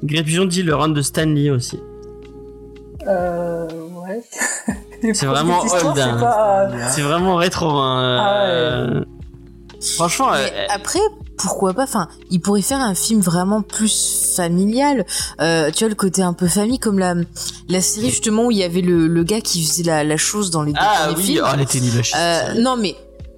Grey 0.04 0.24
Pigeon 0.24 0.46
dit 0.46 0.64
le 0.64 0.76
run 0.76 0.90
de 0.90 1.02
Stanley 1.02 1.50
aussi. 1.50 1.80
Euh, 3.08 3.68
ouais. 4.08 4.22
C'est 5.14 5.26
vraiment 5.26 5.62
old, 5.62 5.72
hein. 5.74 5.94
c'est 5.96 6.20
pas- 6.20 6.90
C'est 6.90 7.02
vraiment 7.02 7.36
rétro. 7.36 7.68
Hein. 7.70 8.18
Ah 8.20 8.44
ouais. 8.44 8.50
euh, 8.50 9.06
Franchement, 9.98 10.32
Mais 10.32 10.52
euh, 10.52 10.66
après, 10.74 11.00
pourquoi 11.38 11.74
pas 11.76 11.84
Enfin, 11.84 12.08
il 12.32 12.40
pourrait 12.42 12.64
faire 12.64 12.80
un 12.80 12.96
film 12.96 13.20
vraiment 13.22 13.62
plus 13.62 14.34
familial. 14.36 15.06
Euh, 15.42 15.70
tu 15.70 15.84
vois 15.84 15.90
le 15.90 15.96
côté 15.96 16.24
un 16.24 16.34
peu 16.34 16.48
famille, 16.48 16.80
comme 16.80 16.98
la 16.98 17.14
la 17.70 17.82
série 17.82 18.10
justement 18.10 18.46
où 18.48 18.52
il 18.52 18.58
y 18.58 18.64
avait 18.64 18.82
le, 18.82 19.06
le 19.08 19.24
gars 19.24 19.42
qui 19.42 19.64
faisait 19.64 19.84
la, 19.84 20.04
la 20.04 20.18
chose 20.18 20.50
dans 20.50 20.64
les 20.64 20.72
deux 20.74 20.80
ah 20.82 21.10
oui, 21.16 21.22
films. 21.24 21.44
oh, 21.46 21.50
elle 21.54 21.62
était 21.62 21.80
nulle. 21.82 22.02
Euh, 22.18 22.54
non 22.62 22.76
mais 22.78 22.96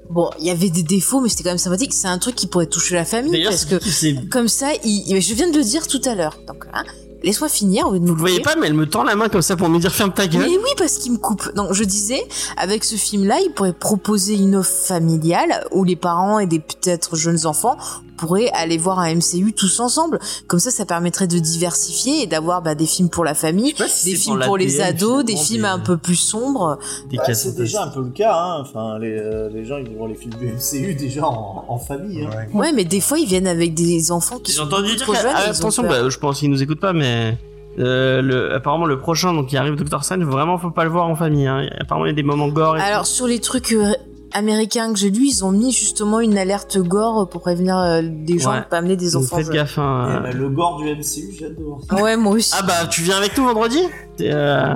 bon, 0.10 0.30
il 0.40 0.46
y 0.46 0.50
avait 0.50 0.70
des 0.70 0.84
défauts, 0.84 1.22
mais 1.22 1.30
c'était 1.30 1.44
quand 1.44 1.50
même 1.50 1.58
sympathique. 1.58 1.94
C'est 1.94 2.08
un 2.08 2.18
truc 2.18 2.36
qui 2.36 2.48
pourrait 2.48 2.68
toucher 2.68 2.96
la 2.96 3.06
famille 3.06 3.44
parce 3.44 3.66
que 3.66 4.30
comme 4.30 4.48
ça, 4.48 4.70
il, 4.84 5.20
je 5.20 5.34
viens 5.34 5.50
de 5.50 5.58
le 5.58 5.64
dire 5.64 5.88
tout 5.88 6.02
à 6.06 6.16
l'heure. 6.16 6.38
Donc, 6.48 6.66
hein, 6.74 6.84
laisse-moi 7.24 7.50
finir. 7.50 7.88
au 7.88 7.94
lieu 7.94 8.00
de 8.00 8.04
me 8.04 8.10
vous 8.10 8.16
le 8.16 8.20
voyez 8.20 8.42
pas, 8.42 8.56
mais 8.56 8.68
elle 8.68 8.74
me 8.74 8.88
tend 8.88 9.04
la 9.04 9.16
main 9.16 9.30
comme 9.30 9.42
ça 9.42 9.56
pour 9.56 9.70
me 9.70 9.80
dire 9.80 9.94
ferme 9.94 10.14
ta 10.14 10.28
gueule. 10.28 10.42
Mais 10.42 10.58
oui, 10.58 10.70
parce 10.78 10.98
qu'il 10.98 11.12
me 11.14 11.18
coupe. 11.18 11.54
Donc, 11.56 11.74
je 11.74 11.84
disais, 11.84 12.22
avec 12.58 12.84
ce 12.84 12.96
film-là, 12.96 13.40
il 13.46 13.52
pourrait 13.52 13.74
proposer 13.74 14.36
une 14.36 14.56
offre 14.56 14.72
familiale 14.72 15.66
où 15.72 15.84
les 15.84 15.96
parents 15.96 16.40
et 16.40 16.48
des 16.48 16.60
peut-être 16.60 17.16
jeunes 17.16 17.46
enfants 17.46 17.78
pourraient 18.18 18.50
aller 18.54 18.78
voir 18.78 19.00
un 19.00 19.14
MCU 19.16 19.54
tous 19.54 19.80
ensemble. 19.80 20.20
Comme 20.48 20.60
ça, 20.60 20.72
ça 20.72 20.86
permettrait 20.86 21.28
de 21.28 21.38
diversifier 21.40 22.24
et 22.24 22.28
d'avoir 22.28 22.62
bah, 22.62 22.76
des 22.76 22.86
films 22.86 23.10
pour 23.10 23.24
la 23.24 23.34
famille, 23.34 23.74
si 23.88 24.12
des 24.12 24.16
films 24.18 24.42
pour 24.44 24.58
les 24.58 24.82
ados, 24.82 25.24
des 25.24 25.38
films 25.38 25.62
des- 25.62 25.68
un 25.70 25.80
peu 25.80 25.96
plus 25.98 26.16
sombres. 26.16 26.80
Bah, 27.14 27.34
c'est 27.34 27.56
déjà 27.56 27.84
un 27.84 27.88
peu 27.90 28.02
le 28.02 28.10
cas, 28.10 28.36
hein. 28.36 28.58
Enfin, 28.62 29.00
les, 29.00 29.18
euh, 29.18 29.50
les 29.54 29.64
gens 29.66 29.78
ils 29.78 29.96
vont 29.96 30.08
les 30.08 30.16
films 30.16 30.34
du 30.34 30.48
MCU 30.48 30.96
déjà 30.96 31.26
en, 31.26 31.66
en 31.68 31.78
famille. 31.78 32.24
Hein. 32.26 32.30
Ouais. 32.54 32.60
Ouais, 32.60 32.72
mais 32.74 32.84
des 32.84 33.00
fois, 33.02 33.20
ils 33.20 33.28
viennent 33.28 33.48
avec 33.48 33.74
des 33.74 34.12
enfants 34.12 34.40
qui 34.40 34.52
J'ai 34.52 34.58
sont 34.58 34.64
entendu 34.66 34.96
dire 34.96 35.04
trop 35.06 35.14
jeunes. 35.14 35.32
ah, 35.34 35.50
attention, 35.50 35.84
bah, 35.84 36.10
je 36.10 36.18
pense 36.18 36.40
qu'ils 36.40 36.50
nous 36.50 36.62
écoutent 36.64 36.80
pas, 36.80 36.94
mais 36.94 37.38
euh, 37.80 38.22
le, 38.24 38.54
apparemment 38.56 38.86
le 38.86 39.00
prochain 39.00 39.34
donc 39.34 39.48
qui 39.50 39.58
arrive 39.58 39.76
Doctor 39.76 40.04
Strange, 40.04 40.24
vraiment 40.24 40.58
faut 40.58 40.72
pas 40.72 40.84
le 40.84 40.90
voir 40.90 41.08
en 41.08 41.16
famille. 41.16 41.46
Hein. 41.46 41.68
Apparemment 41.80 42.06
il 42.08 42.10
y 42.10 42.12
a 42.12 42.16
des 42.16 42.24
moments 42.24 42.48
gore. 42.48 42.78
Et 42.78 42.82
Alors 42.82 43.06
sur 43.06 43.28
les 43.28 43.40
trucs 43.40 43.72
euh, 43.74 43.94
américains 44.34 44.92
que 44.94 45.00
j'ai 45.00 45.10
lus, 45.10 45.28
ils 45.28 45.46
ont 45.46 45.52
mis 45.52 45.72
justement 45.72 46.20
une 46.20 46.38
alerte 46.38 46.78
gore 46.78 47.28
pour 47.30 47.42
prévenir 47.42 47.78
euh, 47.78 48.02
des 48.04 48.40
gens 48.40 48.52
Ouais. 48.52 48.60
de 48.62 48.66
pas 48.66 48.78
amener 48.78 48.96
des 48.96 49.16
enfants 49.16 49.38
faites 49.38 49.50
gaffe. 49.50 49.78
Hein. 49.80 50.20
Eh 50.20 50.24
ben, 50.32 50.38
le 50.38 50.50
gore 50.50 50.78
du 50.82 50.86
MCU, 50.90 51.34
ça. 51.40 51.96
Ouais, 52.02 52.18
moi 52.18 52.34
aussi. 52.34 52.54
Ah 52.58 52.64
bah 52.64 52.88
tu 52.90 53.02
viens 53.02 53.18
avec 53.18 53.38
nous 53.38 53.46
vendredi? 53.46 53.80
C'est, 54.18 54.32
euh, 54.34 54.74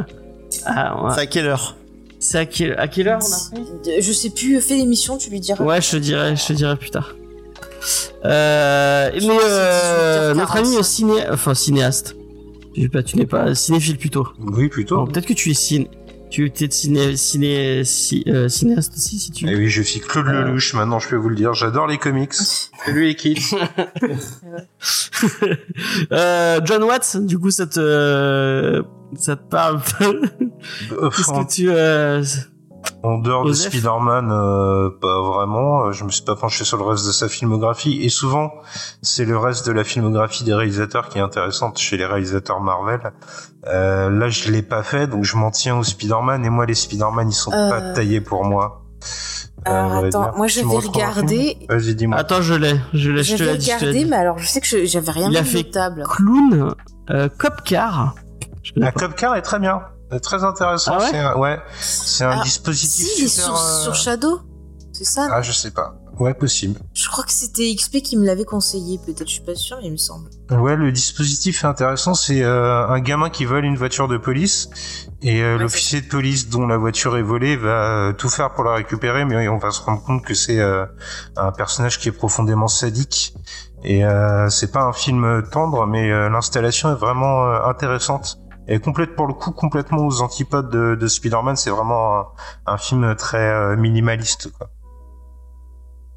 ah, 0.66 1.04
ouais. 1.04 1.12
C'est 1.16 1.22
à 1.22 1.26
quelle 1.26 1.46
heure? 1.48 1.76
C'est 2.20 2.38
à, 2.38 2.46
quelle... 2.46 2.74
à 2.80 2.88
quelle 2.88 3.08
heure 3.08 3.20
on 3.22 3.58
a 3.58 3.62
pris? 3.84 4.02
Je 4.02 4.12
sais 4.12 4.30
plus, 4.30 4.62
fais 4.62 4.76
l'émission, 4.76 5.18
tu 5.18 5.30
lui 5.32 5.40
diras. 5.40 5.64
Ouais, 5.64 5.82
je 5.82 5.92
te 5.92 5.98
dirai, 5.98 6.36
je 6.36 6.46
te 6.46 6.54
dirai 6.54 6.76
plus 6.76 6.92
tard. 6.92 7.16
Euh, 8.26 9.10
mais 9.14 9.20
C'est 9.20 9.28
euh, 9.30 10.34
18h45. 10.34 10.38
notre 10.38 10.56
ami 10.58 10.84
ciné, 10.84 11.14
enfin 11.32 11.54
cinéaste. 11.56 12.16
Je 12.76 12.84
sais 12.84 12.90
pas, 12.90 13.04
tu 13.04 13.18
n'es 13.18 13.26
pas 13.26 13.54
cinéphile 13.56 13.98
plutôt. 13.98 14.28
Oui, 14.40 14.70
plutôt. 14.70 15.06
Peut-être 15.06 15.26
que 15.26 15.34
tu 15.34 15.50
es 15.52 15.54
ciné. 15.54 15.90
Tu 16.32 16.46
es 16.46 16.70
ciné, 16.72 17.17
ciné, 17.17 17.84
ci- 17.84 18.24
euh, 18.28 18.48
cinéaste 18.48 18.94
aussi, 18.96 19.20
si 19.20 19.32
tu 19.32 19.46
Et 19.48 19.52
veux. 19.54 19.58
oui, 19.60 19.70
je 19.70 19.82
suis 19.82 20.00
Claude 20.00 20.28
Lelouch, 20.28 20.74
maintenant 20.74 20.98
je 20.98 21.10
peux 21.10 21.17
vous 21.17 21.28
le 21.30 21.36
dire. 21.36 21.54
J'adore 21.54 21.88
les 21.88 21.98
comics. 21.98 22.32
Les 22.88 23.15
kids. 23.15 23.54
euh, 26.12 26.60
John 26.63 26.84
Watts, 26.84 27.17
du 27.17 27.38
coup, 27.38 27.52
ça 27.52 27.67
te, 27.67 28.82
ça 29.15 29.36
te 29.36 29.48
parle 29.50 29.82
Euh, 30.02 31.10
Qu'est-ce 31.10 31.30
en, 31.32 31.44
que 31.46 31.52
tu, 31.54 31.70
euh, 31.70 32.24
en 33.04 33.17
dehors 33.20 33.46
de 33.46 33.54
Spider-Man, 33.54 34.32
euh, 34.32 34.89
pas 35.02 35.22
vraiment. 35.22 35.88
Euh, 35.88 35.91
Je 35.91 36.04
me 36.06 36.10
suis 36.10 36.24
pas 36.24 36.36
penché 36.36 36.63
sur 36.63 36.78
le 36.78 36.84
reste 36.84 37.06
de 37.06 37.12
sa 37.12 37.28
filmographie. 37.30 38.00
Et 38.04 38.10
souvent, 38.10 38.52
c'est 39.02 39.26
le 39.26 39.38
reste 39.38 39.67
de 39.67 39.72
la 39.74 39.84
filmographie 39.84 40.44
des 40.44 40.54
réalisateurs 40.54 41.10
qui 41.10 41.17
est 41.17 41.22
intéressante 41.22 41.78
chez 41.78 41.98
les 41.98 42.06
réalisateurs 42.06 42.62
Marvel. 42.62 43.02
Euh, 43.67 44.10
là, 44.10 44.30
je 44.30 44.50
l'ai 44.52 44.62
pas 44.63 44.82
fait, 44.84 45.08
donc 45.08 45.24
je 45.24 45.36
m'en 45.38 45.52
tiens 45.52 45.78
au 45.78 45.84
Spider-Man. 45.84 46.43
Et 46.45 46.50
moi, 46.50 46.65
les 46.65 46.74
Spider-Man, 46.76 47.30
ils 47.30 47.34
sont 47.34 47.52
Euh. 47.54 47.69
pas 47.69 47.93
taillés 47.93 48.21
pour 48.21 48.43
moi. 48.43 48.84
Alors 49.65 49.97
Euh, 49.97 50.02
va 50.02 50.08
attends, 50.08 50.38
moi 50.38 50.47
je 50.47 50.62
vais 50.62 50.65
regarder. 50.65 51.58
Vas-y, 51.69 51.93
dis-moi. 51.95 52.17
Attends, 52.17 52.41
je 52.41 52.56
l'ai, 52.56 52.80
je 52.93 53.12
l'ai, 53.12 53.24
je 53.24 53.34
te 53.34 53.38
J'avais 53.38 53.52
l'ai 53.54 53.58
dit, 53.60 53.65
je 53.65 53.71
te 53.76 53.80
l'ai 53.82 53.86
regardé, 53.88 54.04
dit. 54.04 54.10
mais 54.10 54.15
alors 54.15 54.38
je 54.39 54.47
sais 54.47 54.60
que 54.62 54.65
je- 54.67 54.86
j'avais 54.86 55.12
rien 55.12 55.30
Il 55.30 55.38
a 55.38 55.41
vu 55.43 55.50
fait 55.52 55.63
table. 55.69 56.04
Clown, 56.10 56.74
euh, 57.12 57.30
Cop 57.38 57.62
Car. 57.63 58.15
Je 58.63 58.74
connais 58.74 58.88
La. 58.88 58.91
Copcar 58.91 59.36
est 59.36 59.41
très 59.43 59.60
bien. 59.60 59.82
Euh, 60.13 60.19
Très 60.19 60.43
intéressant. 60.43 60.93
Ah 60.95 61.00
ouais 61.00 61.08
c'est 61.12 61.19
un, 61.19 61.36
ouais, 61.38 61.60
c'est 61.80 62.24
un 62.26 62.39
Ah, 62.39 62.43
dispositif 62.43 63.08
Si, 63.08 63.21
il 63.21 63.26
est 63.26 63.28
super. 63.28 63.45
sur, 63.45 63.56
euh, 63.56 63.82
sur 63.84 63.95
Shadow. 63.95 64.39
C'est 64.93 65.06
ça 65.06 65.28
Ah, 65.32 65.41
je 65.43 65.52
sais 65.52 65.71
pas. 65.71 65.93
Ouais, 66.22 66.36
possible. 66.36 66.80
Je 66.94 67.10
crois 67.10 67.24
que 67.24 67.32
c'était 67.32 67.74
XP 67.76 68.04
qui 68.04 68.16
me 68.16 68.24
l'avait 68.28 68.46
conseillé. 68.46 69.00
Peut-être, 69.04 69.28
je 69.28 69.34
suis 69.34 69.42
pas 69.42 69.54
mais 69.82 69.88
il 69.88 69.92
me 69.94 69.98
semble. 69.98 70.30
Ouais, 70.52 70.76
le 70.76 70.92
dispositif 70.92 71.64
est 71.64 71.68
intéressant. 71.68 72.14
C'est 72.14 72.44
euh, 72.44 72.86
un 72.88 73.00
gamin 73.00 73.32
qui 73.32 73.46
vole 73.46 73.66
une 73.66 73.76
voiture 73.76 74.08
de 74.08 74.18
police 74.18 74.70
et 75.24 75.42
euh, 75.42 75.56
Ouais, 75.56 75.64
l'officier 75.64 76.00
de 76.00 76.08
police 76.08 76.48
dont 76.48 76.68
la 76.68 76.78
voiture 76.78 77.18
est 77.18 77.24
volée 77.24 77.58
va 77.58 78.10
euh, 78.10 78.14
tout 78.14 78.30
faire 78.30 78.54
pour 78.54 78.64
la 78.64 78.76
récupérer, 78.76 79.26
mais 79.26 79.48
on 79.48 79.58
va 79.58 79.72
se 79.72 79.82
rendre 79.82 80.04
compte 80.04 80.24
que 80.24 80.36
c'est 80.36 80.60
euh, 80.60 80.86
un 81.38 81.52
personnage 81.52 81.98
qui 81.98 82.10
est 82.10 82.12
profondément 82.12 82.68
sadique. 82.68 83.34
Et 83.84 84.06
euh, 84.06 84.48
c'est 84.50 84.72
pas 84.72 84.84
un 84.84 84.94
film 84.94 85.42
tendre, 85.52 85.88
mais 85.88 86.12
euh, 86.12 86.30
l'installation 86.30 86.92
est 86.92 87.00
vraiment 87.00 87.48
euh, 87.48 87.66
intéressante. 87.66 88.38
Et 88.68 88.78
complète 88.78 89.16
pour 89.16 89.26
le 89.26 89.34
coup 89.34 89.54
complètement 89.54 90.06
aux 90.06 90.22
antipodes 90.22 90.70
de, 90.70 90.94
de 90.94 91.08
Spider-Man. 91.08 91.56
C'est 91.56 91.72
vraiment 91.72 92.20
un, 92.20 92.26
un 92.68 92.78
film 92.78 93.16
très 93.16 93.40
euh, 93.50 93.76
minimaliste. 93.76 94.52
Quoi. 94.56 94.70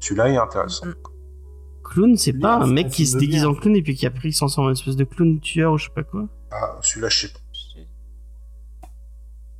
Celui-là 0.05 0.29
est 0.29 0.37
intéressant. 0.37 0.85
Clown, 1.83 2.15
c'est 2.17 2.33
pas 2.33 2.55
un 2.57 2.67
mec 2.67 2.89
qui 2.89 3.05
se 3.07 3.17
déguise 3.17 3.41
bien. 3.41 3.49
en 3.49 3.55
clown 3.55 3.75
et 3.75 3.81
puis 3.81 3.95
qui 3.95 4.05
après 4.05 4.29
il 4.29 4.33
s'en 4.33 4.47
sort 4.47 4.65
en 4.65 4.71
espèce 4.71 4.95
de 4.95 5.03
clown 5.03 5.39
tueur 5.39 5.73
ou 5.73 5.77
je 5.77 5.85
sais 5.85 5.91
pas 5.93 6.03
quoi. 6.03 6.27
Ah, 6.51 6.77
celui-là, 6.81 7.09
je 7.09 7.19
sais 7.27 7.33
pas. 7.33 7.39
Je 7.53 7.81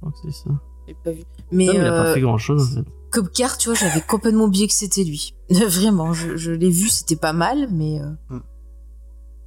crois 0.02 0.12
que 0.12 0.18
c'est 0.24 0.44
ça. 0.44 0.50
J'ai 0.88 0.94
pas 1.04 1.12
vu. 1.12 1.24
Mais, 1.52 1.66
Non, 1.66 1.74
mais 1.74 1.80
il 1.80 1.86
a 1.86 1.90
pas 1.92 2.06
euh, 2.10 2.14
fait 2.14 2.22
grand 2.22 2.38
chose 2.38 2.78
en 2.78 2.84
fait. 2.84 2.90
Copcar, 3.12 3.58
tu 3.58 3.70
vois, 3.70 3.78
j'avais 3.78 4.02
complètement 4.02 4.44
oublié 4.46 4.68
que 4.68 4.74
c'était 4.74 5.04
lui. 5.04 5.34
Vraiment, 5.50 6.14
je, 6.14 6.36
je 6.36 6.52
l'ai 6.52 6.70
vu, 6.70 6.90
c'était 6.90 7.16
pas 7.16 7.34
mal, 7.34 7.68
mais. 7.72 8.00
euh, 8.02 8.10
Hmm. 8.30 8.40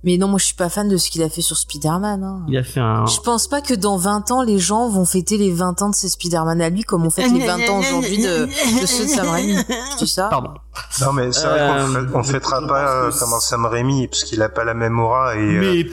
Mais 0.05 0.17
non, 0.17 0.29
moi 0.29 0.39
je 0.39 0.45
suis 0.45 0.55
pas 0.55 0.69
fan 0.69 0.89
de 0.89 0.97
ce 0.97 1.11
qu'il 1.11 1.23
a 1.25 1.29
fait 1.29 1.41
sur 1.43 1.57
Spider-Man. 1.57 2.23
hein. 2.23 2.45
Il 2.49 2.57
a 2.57 2.63
fait 2.63 2.79
un. 2.79 3.05
Je 3.07 3.19
pense 3.21 3.49
pas 3.49 3.61
que 3.61 3.75
dans 3.75 3.97
20 3.97 4.31
ans, 4.31 4.43
les 4.43 4.59
gens 4.61 4.89
vont 4.89 5.05
fêter 5.05 5.37
les 5.39 5.51
20 5.53 5.83
ans 5.83 5.91
de 5.91 5.95
ces 5.95 6.09
Spider-Man 6.09 6.61
à 6.61 6.71
lui 6.71 6.85
comme 6.85 7.05
on 7.05 7.11
fête 7.11 7.33
les 7.33 7.45
20 7.45 7.69
ans 7.69 7.81
aujourd'hui 7.81 8.19
de, 8.23 8.47
de 8.81 8.87
ceux 8.87 9.05
de 9.07 9.09
Sam 9.11 9.29
Raimi. 9.29 9.57
Je 9.57 10.05
dis 10.05 10.07
ça 10.09 10.29
Pardon. 10.29 10.51
Non, 11.01 11.13
mais 11.13 11.33
c'est 11.33 11.47
vrai 11.47 11.85
qu'on 12.13 12.21
Euh, 12.21 12.23
fêtera 12.23 12.65
pas 12.67 12.89
euh, 13.07 13.11
que 13.11 13.19
comme 13.19 13.33
un 13.33 13.41
Sam 13.41 13.67
Raimi 13.67 14.07
parce 14.07 14.23
qu'il 14.25 14.41
a 14.43 14.49
pas 14.49 14.63
la 14.65 14.75
même 14.75 15.01
aura 15.01 15.35
et 15.35 15.39
euh, 15.41 15.61
Mais 15.61 15.87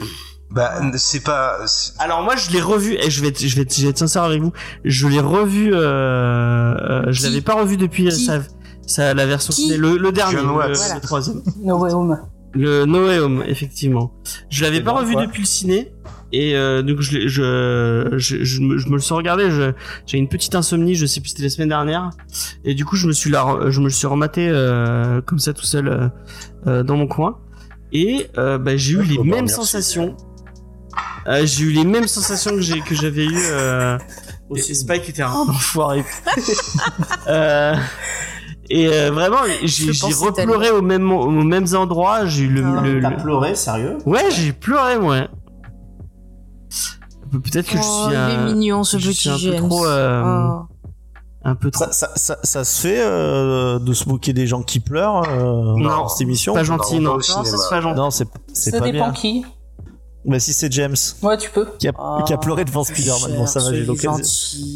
bah 0.48 0.74
c'est 0.96 1.24
pas 1.24 1.58
alors 1.98 2.22
moi 2.22 2.36
je 2.36 2.52
l'ai 2.52 2.60
revu 2.62 2.94
et 2.94 3.10
je 3.10 3.20
vais 3.20 3.28
être, 3.28 3.40
je 3.44 3.56
vais 3.56 3.62
être, 3.62 3.74
je 3.74 3.82
vais 3.82 3.88
être 3.90 3.98
sincère 3.98 4.22
avec 4.22 4.40
vous. 4.40 4.52
Je 4.84 5.08
l'ai 5.08 5.18
revu. 5.18 5.74
Euh, 5.74 5.80
euh, 5.80 7.02
je 7.08 7.24
l'avais 7.24 7.40
pas 7.40 7.54
revu 7.54 7.76
depuis 7.76 8.12
sa, 8.12 8.38
sa- 8.86 9.12
la 9.14 9.26
version 9.26 9.52
le, 9.76 9.96
le 9.96 10.12
dernier, 10.12 10.36
John 10.36 10.46
le, 10.46 10.52
Watts. 10.52 10.68
le 10.68 10.74
Voilà. 10.76 11.00
troisième. 11.00 11.42
No 11.64 11.78
Way 11.78 11.92
Home. 11.92 12.20
Le 12.56 12.84
No 12.86 13.06
Way 13.06 13.18
Home, 13.18 13.44
effectivement. 13.46 14.12
Je 14.50 14.62
l'avais 14.64 14.80
pas 14.80 14.92
ben, 14.92 15.00
revu 15.00 15.14
depuis 15.16 15.42
le 15.42 15.46
ciné. 15.46 15.92
Et 16.32 16.56
euh, 16.56 16.82
donc 16.82 17.00
je, 17.00 17.28
je, 17.28 18.14
je, 18.16 18.44
je, 18.44 18.60
me, 18.60 18.78
je 18.78 18.88
me 18.88 18.94
le 18.94 19.00
suis 19.00 19.14
regardé. 19.14 19.48
J'ai 20.06 20.18
une 20.18 20.28
petite 20.28 20.54
insomnie. 20.54 20.94
Je 20.94 21.06
sais 21.06 21.20
plus 21.20 21.30
c'était 21.30 21.44
la 21.44 21.50
semaine 21.50 21.68
dernière. 21.68 22.10
Et 22.64 22.74
du 22.74 22.84
coup 22.84 22.96
je 22.96 23.06
me 23.06 23.12
suis 23.12 23.30
la, 23.30 23.70
je 23.70 23.78
me 23.80 23.84
le 23.84 23.90
suis 23.90 24.06
rematé 24.06 24.48
euh, 24.48 25.20
comme 25.20 25.38
ça 25.38 25.52
tout 25.52 25.64
seul 25.64 25.88
euh, 25.88 26.08
euh, 26.66 26.82
dans 26.82 26.96
mon 26.96 27.06
coin. 27.06 27.38
Et 27.92 28.28
euh, 28.38 28.58
bah, 28.58 28.76
j'ai 28.76 28.94
eu 28.94 29.02
les 29.02 29.18
mêmes 29.18 29.48
sensations. 29.48 30.16
Euh, 31.28 31.44
j'ai 31.44 31.64
eu 31.64 31.70
les 31.70 31.84
mêmes 31.84 32.08
sensations 32.08 32.52
que 32.52 32.60
j'ai 32.60 32.80
que 32.80 32.94
j'avais 32.94 33.24
eu. 33.24 33.38
Euh, 33.38 33.98
et 34.54 34.60
Spike 34.60 35.08
était 35.08 35.22
un 35.22 35.30
enfoiré. 35.48 36.04
euh, 37.28 37.74
et 38.70 38.88
euh, 38.88 39.10
vraiment, 39.10 39.38
j'ai 39.62 39.90
repleuré 40.14 40.70
au 40.70 40.82
même 40.82 41.10
aux 41.12 41.30
mêmes 41.30 41.66
endroits. 41.74 42.26
J'ai 42.26 42.44
eu 42.44 42.48
le, 42.48 42.64
Ah. 42.64 42.80
le- 42.82 43.00
T'as 43.00 43.10
le- 43.10 43.16
pleuré, 43.16 43.54
sérieux? 43.54 43.98
Ouais, 44.06 44.30
j'ai 44.30 44.52
pleuré, 44.52 44.98
moi. 44.98 45.28
Peut-être 47.32 47.66
que 47.68 47.76
je 47.76 47.82
Oh, 47.82 48.04
suis 48.06 48.12
il 48.14 48.16
un, 48.16 48.28
est 48.28 48.52
mignon 48.52 48.84
ce 48.84 48.98
je 48.98 49.08
petit 49.10 49.36
suis 49.38 49.48
un 49.50 49.52
peu 49.60 49.68
trop, 49.68 49.84
euh, 49.86 50.22
Oh. 50.24 50.62
un 51.44 51.54
peu 51.54 51.70
trop. 51.70 51.84
ça, 51.84 51.92
ça, 51.92 52.10
ça, 52.14 52.38
ça 52.42 52.64
se 52.64 52.80
fait 52.80 53.00
euh, 53.00 53.78
de 53.78 53.92
se 53.92 54.08
moquer 54.08 54.32
des 54.32 54.46
gens 54.46 54.62
qui 54.62 54.80
pleurent 54.80 55.24
euh, 55.28 55.74
Non, 55.76 55.88
dans 55.88 56.08
cette 56.08 56.22
émission 56.22 56.54
pas 56.54 56.62
gentil, 56.62 56.98
non, 57.00 57.14
non. 57.14 57.20
c'est 57.20 57.68
pas 57.68 57.80
gentil. 57.80 57.96
Non, 57.96 58.10
c'est 58.10 58.24
pas 58.78 58.80
dépend 58.90 59.06
bien. 59.06 59.12
qui. 59.12 59.44
Bah 60.26 60.40
si 60.40 60.52
c'est 60.52 60.72
James 60.72 60.96
Ouais, 61.22 61.36
tu 61.38 61.50
peux. 61.50 61.66
qui 61.78 61.86
a, 61.88 61.92
Oh, 61.98 62.18
qui 62.26 62.32
a 62.32 62.36
pleuré 62.36 62.64
devant 62.64 62.82
Spider-Man, 62.84 63.36
bon 63.36 63.46
ça 63.46 63.60
va, 63.60 63.72
j'ai 63.72 63.84
l'occasion. 63.84 64.18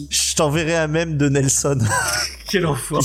Je 0.08 0.34
t'enverrai 0.36 0.76
un 0.76 0.86
mème 0.86 1.16
de 1.16 1.28
Nelson. 1.28 1.78
Quel 2.48 2.66
enfoiré. 2.66 3.04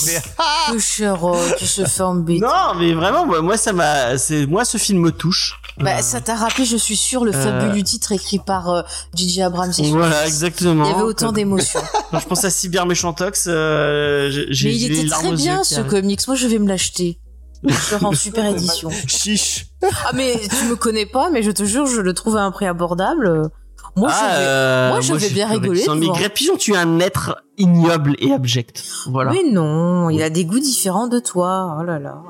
Que 0.72 0.80
cher, 0.80 1.24
oh, 1.24 1.38
tu 1.58 1.66
se 1.66 1.86
fais 1.86 2.02
embêter. 2.02 2.42
Non, 2.42 2.74
mais 2.80 2.94
vraiment, 2.94 3.26
moi, 3.28 3.42
moi, 3.42 3.58
ça 3.58 3.74
m'a, 3.74 4.18
c'est, 4.18 4.46
moi, 4.48 4.66
ce 4.66 4.78
film 4.78 5.02
me 5.02 5.12
touche. 5.12 5.60
Bah, 5.78 5.98
Euh, 5.98 6.02
ça 6.02 6.22
t'a 6.22 6.36
rappelé, 6.36 6.66
je 6.66 6.78
suis 6.78 6.96
sûre, 6.96 7.26
le 7.26 7.36
Euh. 7.36 7.44
fabuleux 7.62 7.84
titre 7.84 8.12
écrit 8.12 8.40
par 8.40 8.70
euh, 8.70 8.82
J.J. 9.14 9.42
Abrams. 9.44 9.72
et 9.78 9.90
Voilà, 9.92 10.26
exactement. 10.26 10.86
Il 10.86 10.92
y 10.92 10.94
avait 10.94 11.02
autant 11.04 11.32
d'émotions. 11.32 11.82
Quand 12.12 12.20
je 12.20 12.26
pense 12.28 12.44
à 12.46 12.50
Cyber 12.50 12.86
Méchantox, 12.86 13.46
euh, 13.48 14.30
j'ai, 14.32 14.48
j'ai 14.52 14.70
Mais 14.70 14.76
il 14.78 14.92
était 15.00 15.10
très 15.10 15.32
bien 15.34 15.64
ce 15.64 15.82
comics. 15.82 16.26
Moi, 16.28 16.36
je 16.38 16.48
vais 16.48 16.60
me 16.60 16.68
l'acheter. 16.68 17.20
Je 17.68 18.16
super 18.16 18.46
édition. 18.46 18.90
Chiche. 19.08 19.68
Ah, 19.84 20.12
mais 20.14 20.40
tu 20.60 20.66
me 20.66 20.76
connais 20.76 21.06
pas, 21.06 21.30
mais 21.30 21.44
je 21.44 21.52
te 21.52 21.64
jure, 21.64 21.86
je 21.86 22.02
le 22.02 22.14
trouve 22.14 22.38
à 22.38 22.42
un 22.44 22.52
prix 22.52 22.66
abordable. 22.66 23.50
Moi, 23.98 24.10
Ah, 24.12 24.20
je 24.20 24.26
vais. 24.40 24.46
euh, 24.48 24.90
moi, 24.90 25.02
je 25.02 25.14
vais 25.14 25.20
j'ai 25.20 25.30
bien 25.34 25.48
rigoler 25.48 25.86
devant. 25.86 26.14
Greg 26.14 26.32
Pigeon, 26.34 26.58
tu 26.58 26.74
es 26.74 26.78
un 26.78 27.00
être 27.00 27.38
ignoble 27.58 28.16
et 28.20 28.34
abject. 28.34 28.84
Voilà. 29.08 29.32
Mais 29.32 29.50
non, 29.50 30.10
il 30.10 30.22
a 30.22 30.30
des 30.30 30.44
goûts 30.44 30.60
différents 30.60 31.08
de 31.08 31.20
toi. 31.20 31.78
Oh 31.80 31.84
là 31.84 31.98
là. 32.00 32.22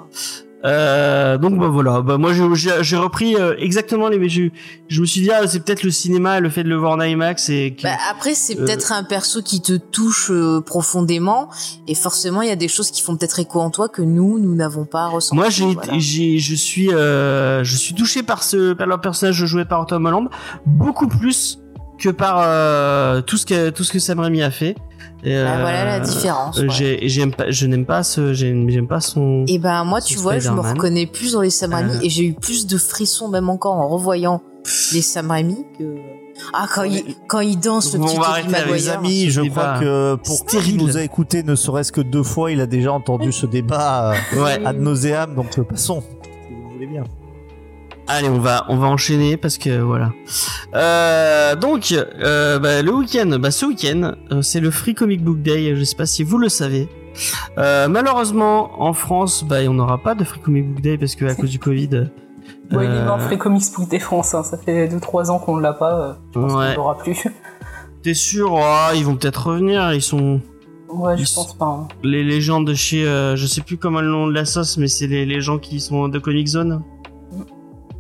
Euh, 0.66 1.38
donc 1.38 1.60
bah 1.60 1.68
voilà, 1.68 2.02
bah 2.02 2.18
moi 2.18 2.32
j'ai- 2.34 2.98
repris 2.98 3.36
euh, 3.36 3.56
exactement 3.60 4.08
les 4.10 4.18
mais 4.18 4.30
je, 4.30 4.44
je 4.88 5.02
me 5.02 5.06
suis 5.06 5.22
dit 5.22 5.30
ah, 5.32 5.46
c'est 5.48 5.60
peut-être 5.64 5.84
le 5.84 5.92
cinéma, 5.92 6.40
le 6.40 6.50
fait 6.50 6.64
de 6.64 6.70
le 6.70 6.76
voir 6.78 6.94
en 6.94 7.02
IMAX 7.02 7.50
et 7.50 7.76
que- 7.78 7.84
Bah, 7.84 7.96
après, 8.10 8.34
c'est 8.34 8.58
Euh. 8.60 8.66
peut-être 8.66 8.92
un 8.92 9.04
perso 9.04 9.42
qui 9.42 9.62
te 9.62 9.74
touche 9.74 10.32
euh, 10.32 10.62
profondément, 10.62 11.50
et 11.88 11.94
forcément, 11.96 12.42
il 12.42 12.48
y 12.50 12.52
a 12.52 12.56
des 12.56 12.68
choses 12.68 12.90
qui 12.92 13.02
font 13.04 13.16
peut-être 13.16 13.40
écho 13.40 13.60
en 13.60 13.70
toi 13.70 13.90
que 13.90 14.02
nous, 14.02 14.40
nous 14.40 14.56
n'avons 14.56 14.86
pas 14.86 15.08
ressenti. 15.08 15.36
moi 15.36 15.50
j'ai 15.50 15.66
Voilà. 15.74 16.00
je 16.00 16.56
suis 16.56 16.92
euh, 16.94 17.64
je 17.64 17.76
suis 17.76 17.94
touché 17.94 18.24
par 18.24 18.42
ce 18.44 18.74
par 18.74 18.88
le 18.88 18.98
personnage 18.98 19.46
joué 19.46 19.66
par 19.66 19.86
Tom 19.86 20.06
Holland 20.06 20.30
beaucoup 20.66 21.08
plus 21.08 21.60
que 21.98 22.10
par 22.10 22.42
euh, 22.44 23.22
tout 23.22 23.38
ce 23.38 23.46
que 23.46 23.70
tout 23.70 23.84
ce 23.84 23.92
que 23.94 24.00
Sam 24.00 24.20
Raimi 24.20 24.42
a 24.44 24.52
fait. 24.52 24.76
Et, 25.24 25.34
Bah, 25.44 25.58
voilà 25.62 25.86
la 25.86 25.96
euh, 25.96 26.00
différence. 26.00 26.60
euh, 26.60 26.64
ouais. 26.64 26.70
j'ai- 26.70 27.06
et 27.06 27.10
j'aime 27.10 27.34
pas 27.34 27.50
je 27.50 27.66
n'aime 27.66 27.86
pas 27.86 28.04
ce 28.04 28.34
j'aime 28.34 28.70
j'aime 28.70 28.88
pas 28.88 29.00
son 29.02 29.44
Et 29.48 29.58
ben 29.58 29.84
moi, 29.84 30.00
tu 30.02 30.18
vois, 30.18 30.38
je 30.40 30.50
me 30.52 30.60
reconnais 30.60 31.08
plus 31.08 31.34
dans 31.34 31.42
les 31.42 31.50
Sam 31.50 31.74
Raimi 31.74 31.94
Euh. 31.96 32.00
et 32.04 32.10
j'ai 32.10 32.26
eu 32.26 32.34
plus 32.34 32.68
de 32.68 32.78
frissons 32.78 33.28
même 33.30 33.50
encore 33.50 33.74
en 33.76 33.88
revoyant 33.88 34.42
les 34.94 35.02
Sam 35.02 35.32
Raimi 35.32 35.66
que 35.80 35.96
ah 36.54 36.68
quand 36.74 36.84
il 36.84 37.16
quand 37.28 37.40
il 37.40 37.58
danse 37.60 37.94
le 37.94 38.00
Bon, 38.00 38.06
petit 38.08 38.18
on 38.18 38.22
va 38.22 38.28
arrêter 38.30 38.56
avec 38.56 38.66
Les 38.68 38.72
Maguire. 38.74 38.98
amis, 39.00 39.30
je 39.30 39.42
crois 39.42 39.80
que 39.80 40.16
pour 40.16 40.46
qui 40.46 40.74
nous 40.74 40.98
a 40.98 41.02
écouté 41.02 41.44
ne 41.44 41.56
serait-ce 41.56 41.92
que 41.94 42.02
deux 42.02 42.24
fois, 42.24 42.52
il 42.52 42.60
a 42.62 42.66
déjà 42.68 42.92
entendu 42.92 43.32
ce 43.32 43.46
débat 43.46 44.12
euh, 44.36 44.44
ouais 44.44 44.66
ad 44.66 44.80
nauseam, 44.80 45.34
donc 45.34 45.58
euh, 45.58 45.64
passons. 45.64 46.02
Si 46.02 46.54
vous 46.54 46.72
voulez 46.74 46.88
bien. 46.88 47.04
Allez, 48.08 48.30
on 48.30 48.40
va 48.40 48.66
on 48.70 48.78
va 48.78 48.88
enchaîner 48.88 49.36
parce 49.36 49.58
que 49.58 49.80
voilà. 49.82 50.12
Euh, 50.76 51.56
donc 51.56 51.92
euh, 51.92 52.60
bah, 52.60 52.82
le 52.84 52.92
week-end, 52.94 53.38
bah, 53.40 53.50
ce 53.52 53.66
week-end, 53.66 54.14
euh, 54.32 54.42
c'est 54.44 54.60
le 54.60 54.70
Free 54.70 54.94
Comic 54.94 55.24
Book 55.24 55.42
Day. 55.42 55.76
Je 55.76 55.84
sais 55.84 55.96
pas 55.96 56.06
si 56.06 56.24
vous 56.24 56.38
le 56.38 56.50
savez. 56.50 56.88
Malheureusement, 57.58 58.82
en 58.82 58.94
France, 58.94 59.44
bah, 59.44 59.58
on 59.68 59.74
n'aura 59.74 59.98
pas 59.98 60.16
de 60.16 60.24
Free 60.24 60.40
Comic 60.42 60.68
Book 60.68 60.82
Day 60.82 60.98
parce 60.98 61.16
que 61.16 61.26
à 61.26 61.36
cause 61.36 61.50
du 61.50 61.60
Covid. 61.60 61.90
Bon, 62.72 62.82
il 62.82 62.92
est 62.92 63.06
dans 63.06 63.18
Free 63.20 63.38
Comics 63.38 63.64
Book 63.76 63.90
des 63.90 64.00
France, 64.00 64.34
hein. 64.36 64.44
ça 64.44 64.58
fait 64.58 64.88
2-3 64.88 65.30
ans 65.32 65.40
qu'on 65.40 65.58
l'a 65.58 65.74
pas. 65.74 66.18
Je 66.34 66.40
pense 66.40 66.54
Ouais. 66.54 66.70
qu'on 66.76 66.82
l'aura 66.82 66.98
plus. 66.98 67.24
T'es 68.04 68.14
sûr? 68.14 68.52
Oh, 68.54 68.92
Ils 68.96 69.04
vont 69.04 69.16
peut-être 69.16 69.48
revenir. 69.48 69.94
Ils 69.94 70.02
sont 70.02 70.40
Ouais, 70.90 71.18
je 71.18 71.24
pense 71.34 71.58
pas. 71.58 71.66
hein. 71.66 71.88
les 72.04 72.24
légendes 72.24 72.68
de 72.68 72.74
chez, 72.76 73.06
euh, 73.08 73.36
je 73.36 73.48
sais 73.48 73.62
plus 73.62 73.78
comment 73.78 74.02
le 74.02 74.08
nom 74.10 74.28
de 74.28 74.34
la 74.34 74.46
sauce, 74.46 74.78
mais 74.78 74.88
c'est 74.88 75.08
les, 75.08 75.26
les 75.26 75.42
gens 75.42 75.58
qui 75.58 75.80
sont 75.80 76.08
de 76.08 76.20
Comic 76.20 76.48
Zone. 76.48 76.82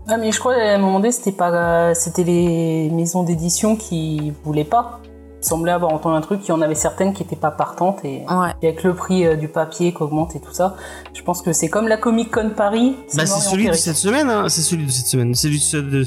Ah, 0.07 0.17
mais 0.17 0.31
je 0.31 0.39
crois 0.39 0.53
à 0.55 0.75
un 0.75 0.77
moment 0.77 0.99
donné, 0.99 1.11
c'était 1.11 1.31
pas, 1.31 1.93
c'était 1.95 2.23
les 2.23 2.89
maisons 2.91 3.23
d'édition 3.23 3.75
qui 3.75 4.33
voulaient 4.43 4.63
pas. 4.63 4.99
semblait 5.41 5.71
avoir 5.71 5.93
entendu 5.93 6.15
un 6.17 6.21
truc, 6.21 6.39
il 6.43 6.49
y 6.49 6.51
en 6.51 6.61
avait 6.61 6.73
certaines 6.75 7.13
qui 7.13 7.21
n'étaient 7.23 7.35
pas 7.35 7.51
partantes 7.51 7.99
et, 8.03 8.23
Ouais. 8.29 8.49
et 8.63 8.67
avec 8.69 8.81
le 8.83 8.95
prix 8.95 9.27
euh, 9.27 9.35
du 9.35 9.47
papier 9.47 9.93
qui 9.93 10.01
augmente 10.01 10.35
et 10.35 10.39
tout 10.39 10.51
ça, 10.53 10.75
je 11.13 11.21
pense 11.21 11.43
que 11.43 11.53
c'est 11.53 11.67
comme 11.69 11.87
la 11.87 11.97
Comic 11.97 12.31
Con 12.31 12.51
Paris. 12.55 12.95
Bah, 13.15 13.25
c'est 13.27 13.37
et 13.37 13.41
celui 13.51 13.67
de 13.67 13.73
cette 13.73 13.95
semaine, 13.95 14.27
hein. 14.29 14.49
c'est 14.49 14.61
celui 14.63 14.85
de 14.87 14.91
cette 14.91 15.05
semaine, 15.05 15.35
c'est 15.35 15.47
celui 15.49 15.59
de, 15.73 15.81
de, 15.91 16.05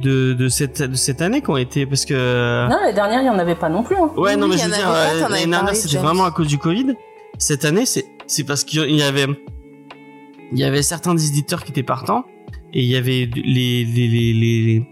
de, 0.00 0.32
de 0.32 0.48
cette, 0.48 0.80
de 0.82 0.94
cette 0.96 1.20
année 1.20 1.42
qui 1.42 1.50
ont 1.50 1.58
été, 1.58 1.84
parce 1.84 2.06
que... 2.06 2.66
Non, 2.68 2.76
l'année 2.80 2.94
dernière, 2.94 3.20
il 3.20 3.24
n'y 3.24 3.30
en 3.30 3.38
avait 3.38 3.56
pas 3.56 3.68
non 3.68 3.82
plus. 3.82 3.96
hein. 3.96 4.10
Ouais, 4.16 4.32
Oui, 4.34 4.36
non, 4.38 4.48
mais 4.48 4.54
il 4.54 4.60
je 4.60 4.64
y 4.66 4.70
veux 4.70 4.74
dire, 4.76 4.88
euh, 4.90 5.28
l'année 5.28 5.46
dernière, 5.46 5.74
c'était 5.76 5.98
vraiment 5.98 6.24
à 6.24 6.30
cause 6.30 6.46
du 6.46 6.56
Covid. 6.58 6.94
Cette 7.36 7.66
année, 7.66 7.84
c'est, 7.84 8.06
c'est 8.26 8.44
parce 8.44 8.64
qu'il 8.64 8.90
y 8.96 9.02
avait, 9.02 9.26
il 10.52 10.58
y 10.58 10.64
avait 10.64 10.82
certains 10.82 11.16
éditeurs 11.16 11.62
qui 11.62 11.72
étaient 11.72 11.82
partants, 11.82 12.24
et 12.72 12.82
il 12.82 12.88
y 12.88 12.96
avait 12.96 13.28
les, 13.34 13.84
les, 13.84 14.08
les, 14.08 14.32
les, 14.32 14.88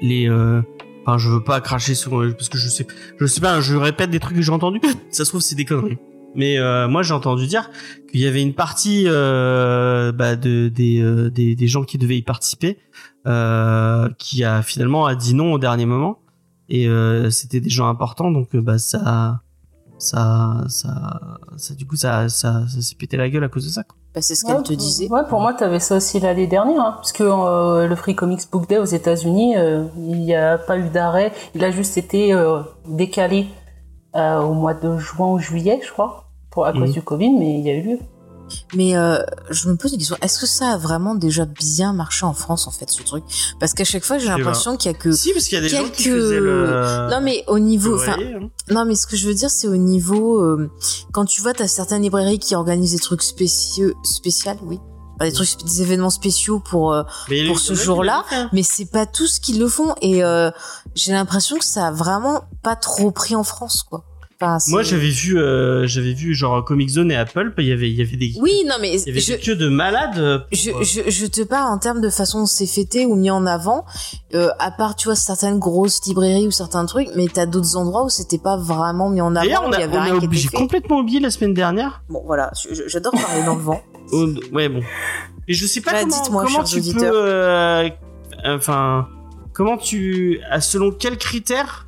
les, 0.00 0.28
euh, 0.28 0.62
enfin, 1.02 1.18
je 1.18 1.28
veux 1.28 1.42
pas 1.42 1.60
cracher 1.60 1.94
sur, 1.94 2.10
parce 2.10 2.48
que 2.48 2.58
je 2.58 2.68
sais, 2.68 2.86
je 3.18 3.26
sais 3.26 3.40
pas, 3.40 3.60
je 3.60 3.76
répète 3.76 4.10
des 4.10 4.20
trucs 4.20 4.36
que 4.36 4.42
j'ai 4.42 4.52
entendus, 4.52 4.80
ça 5.10 5.24
se 5.24 5.30
trouve, 5.30 5.40
c'est 5.40 5.54
des 5.56 5.64
conneries. 5.64 5.98
Mais 6.34 6.58
euh, 6.58 6.88
moi, 6.88 7.02
j'ai 7.02 7.12
entendu 7.12 7.46
dire 7.46 7.70
qu'il 8.10 8.20
y 8.20 8.26
avait 8.26 8.40
une 8.40 8.54
partie 8.54 9.04
euh, 9.06 10.12
bah, 10.12 10.34
de 10.34 10.68
des, 10.68 11.00
euh, 11.02 11.30
des 11.30 11.54
des 11.54 11.66
gens 11.68 11.84
qui 11.84 11.98
devaient 11.98 12.16
y 12.16 12.22
participer, 12.22 12.78
euh, 13.26 14.08
qui 14.18 14.42
a 14.42 14.62
finalement 14.62 15.06
a 15.06 15.14
dit 15.14 15.34
non 15.34 15.52
au 15.52 15.58
dernier 15.58 15.86
moment 15.86 16.18
et 16.68 16.88
euh, 16.88 17.30
c'était 17.30 17.60
des 17.60 17.70
gens 17.70 17.86
importants 17.88 18.32
donc 18.32 18.52
euh, 18.56 18.60
bah 18.60 18.78
ça 18.78 19.42
ça 19.98 20.64
ça, 20.66 21.38
ça 21.56 21.74
du 21.74 21.86
coup 21.86 21.94
ça 21.94 22.28
ça, 22.28 22.66
ça 22.66 22.82
s'est 22.82 22.96
pété 22.96 23.16
la 23.16 23.30
gueule 23.30 23.44
à 23.44 23.48
cause 23.48 23.64
de 23.64 23.70
ça 23.70 23.84
quoi. 23.84 23.96
Bah, 24.14 24.20
c'est 24.20 24.34
ce 24.34 24.44
qu'elle 24.44 24.56
Ouais, 24.56 24.62
te 24.62 24.68
pour- 24.68 24.76
disait. 24.76 25.08
Ouais, 25.10 25.22
pour 25.28 25.40
moi, 25.40 25.54
t'avais 25.54 25.80
ça 25.80 25.96
aussi 25.96 26.20
l'année 26.20 26.46
dernière, 26.46 26.80
hein, 26.80 26.92
parce 26.96 27.12
que 27.12 27.22
euh, 27.24 27.86
le 27.86 27.96
Free 27.96 28.14
Comics 28.14 28.42
Book 28.50 28.68
Day 28.68 28.78
aux 28.78 28.84
États-Unis, 28.84 29.56
euh, 29.56 29.84
il 29.96 30.20
n'y 30.20 30.34
a 30.34 30.58
pas 30.58 30.76
eu 30.76 30.88
d'arrêt, 30.90 31.32
il 31.54 31.64
a 31.64 31.70
juste 31.70 31.96
été 31.96 32.34
euh, 32.34 32.60
décalé 32.86 33.46
euh, 34.14 34.40
au 34.42 34.52
mois 34.52 34.74
de 34.74 34.98
juin 34.98 35.28
ou 35.32 35.38
juillet, 35.38 35.80
je 35.82 35.90
crois, 35.90 36.24
pour 36.50 36.66
à 36.66 36.72
cause 36.72 36.88
Mhm. 36.90 36.92
du 36.92 37.02
Covid, 37.02 37.30
mais 37.38 37.54
il 37.58 37.60
y 37.66 37.70
a 37.70 37.74
eu 37.74 37.80
lieu. 37.82 37.98
Mais 38.74 38.96
euh, 38.96 39.18
je 39.50 39.68
me 39.68 39.76
pose 39.76 39.92
une 39.92 39.98
question. 39.98 40.16
Est-ce 40.22 40.38
que 40.40 40.46
ça 40.46 40.70
a 40.72 40.76
vraiment 40.76 41.14
déjà 41.14 41.44
bien 41.44 41.92
marché 41.92 42.24
en 42.26 42.32
France, 42.32 42.66
en 42.66 42.70
fait, 42.70 42.90
ce 42.90 43.02
truc? 43.02 43.24
Parce 43.60 43.74
qu'à 43.74 43.84
chaque 43.84 44.04
fois, 44.04 44.18
j'ai 44.18 44.28
l'impression 44.28 44.76
qu'il 44.76 44.90
y 44.90 44.94
a 44.94 44.98
que... 44.98 45.12
Si 45.12 45.32
parce 45.32 45.46
qu'il 45.46 45.56
y 45.56 45.58
a 45.58 45.62
des 45.62 45.68
gens 45.68 45.84
qui 45.84 46.04
quelques- 46.04 46.16
faisaient 46.20 46.40
le 46.40 47.08
Non, 47.10 47.20
mais 47.20 47.44
au 47.48 47.58
niveau... 47.58 47.96
Enfin, 47.96 48.16
hein. 48.18 48.48
non, 48.70 48.84
mais 48.84 48.94
ce 48.94 49.06
que 49.06 49.16
je 49.16 49.26
veux 49.28 49.34
dire, 49.34 49.50
c'est 49.50 49.68
au 49.68 49.76
niveau... 49.76 50.38
euh, 50.42 50.70
quand 51.12 51.24
tu 51.24 51.42
vois, 51.42 51.52
t'as 51.52 51.68
certaines 51.68 52.02
librairies 52.02 52.38
qui 52.38 52.54
organisent 52.54 52.92
des 52.92 52.98
trucs 52.98 53.22
spéciaux... 53.22 53.92
Spécial, 54.04 54.56
oui. 54.62 54.78
Des 55.20 55.30
trucs, 55.32 55.62
des 55.64 55.82
événements 55.82 56.10
spéciaux 56.10 56.58
pour... 56.58 56.92
euh, 56.92 57.04
Mais 57.28 57.46
pour 57.46 57.60
ce 57.60 57.74
jour-là, 57.74 58.24
hein. 58.32 58.48
mais 58.52 58.64
c'est 58.64 58.86
pas 58.90 59.06
tous 59.06 59.38
qui 59.38 59.52
le 59.52 59.68
font. 59.68 59.94
Et 60.00 60.24
euh, 60.24 60.50
j'ai 60.96 61.12
l'impression 61.12 61.58
que 61.58 61.64
ça 61.64 61.86
a 61.88 61.90
vraiment 61.92 62.42
pas 62.64 62.74
trop 62.74 63.12
pris 63.12 63.36
en 63.36 63.44
France, 63.44 63.84
quoi. 63.88 64.04
Moi 64.68 64.82
j'avais 64.82 65.08
vu 65.10 65.38
euh, 65.38 65.86
j'avais 65.86 66.12
vu 66.12 66.34
genre 66.34 66.64
Comic 66.64 66.88
Zone 66.90 67.10
et 67.10 67.16
Apple, 67.16 67.52
il 67.58 67.66
y 67.66 67.72
avait 67.72 67.90
il 67.90 67.96
y 67.96 68.02
avait 68.02 68.16
des 68.16 68.34
Oui, 68.40 68.52
non, 68.66 68.74
mais 68.80 68.94
il 68.96 69.06
y 69.06 69.10
avait 69.10 69.20
je, 69.20 69.32
des 69.34 69.38
queues 69.38 69.56
de 69.56 69.68
malades. 69.68 70.18
euh, 70.18 70.38
pour, 70.38 70.48
je, 70.52 70.70
euh, 70.70 70.82
je, 70.82 71.10
je 71.10 71.26
te 71.26 71.42
parle 71.42 71.72
en 71.72 71.78
termes 71.78 72.00
de 72.00 72.10
façon 72.10 72.46
c'est 72.46 72.66
fêté 72.66 73.06
ou 73.06 73.14
mis 73.14 73.30
en 73.30 73.46
avant, 73.46 73.84
euh, 74.34 74.48
à 74.58 74.70
part, 74.70 74.96
tu 74.96 75.08
vois, 75.08 75.14
certaines 75.16 75.58
grosses 75.58 76.00
librairies 76.06 76.46
ou 76.46 76.50
certains 76.50 76.84
trucs, 76.86 77.08
mais 77.16 77.26
t'as 77.32 77.46
d'autres 77.46 77.76
endroits 77.76 78.04
où 78.04 78.08
c'était 78.10 78.38
pas 78.38 78.56
vraiment 78.56 79.10
mis 79.10 79.20
en 79.20 79.34
avant, 79.36 79.44
D'ailleurs, 79.46 79.64
on 79.66 79.72
a, 79.72 79.86
on 79.88 79.94
a 79.94 80.14
oublié- 80.16 80.48
complètement 80.48 80.98
oublié 80.98 81.20
la 81.20 81.30
semaine 81.30 81.54
dernière. 81.54 82.02
Bon, 82.08 82.22
voilà, 82.26 82.50
j'adore 82.86 83.12
parler 83.12 83.44
dans 83.44 83.54
le 83.56 83.62
vent. 83.62 83.80
Ouais, 84.52 84.68
bon. 84.68 84.80
Et 85.48 85.54
je 85.54 85.66
sais 85.66 85.80
pas 85.80 85.92
Bah, 85.92 86.00
comment, 86.02 86.42
comment 86.44 86.64
tu 86.64 86.76
auditeurs. 86.78 87.10
peux, 87.12 87.24
euh, 87.24 87.88
enfin, 88.44 89.08
comment 89.54 89.78
tu, 89.78 90.38
selon 90.60 90.90
quels 90.90 91.16
critères 91.16 91.86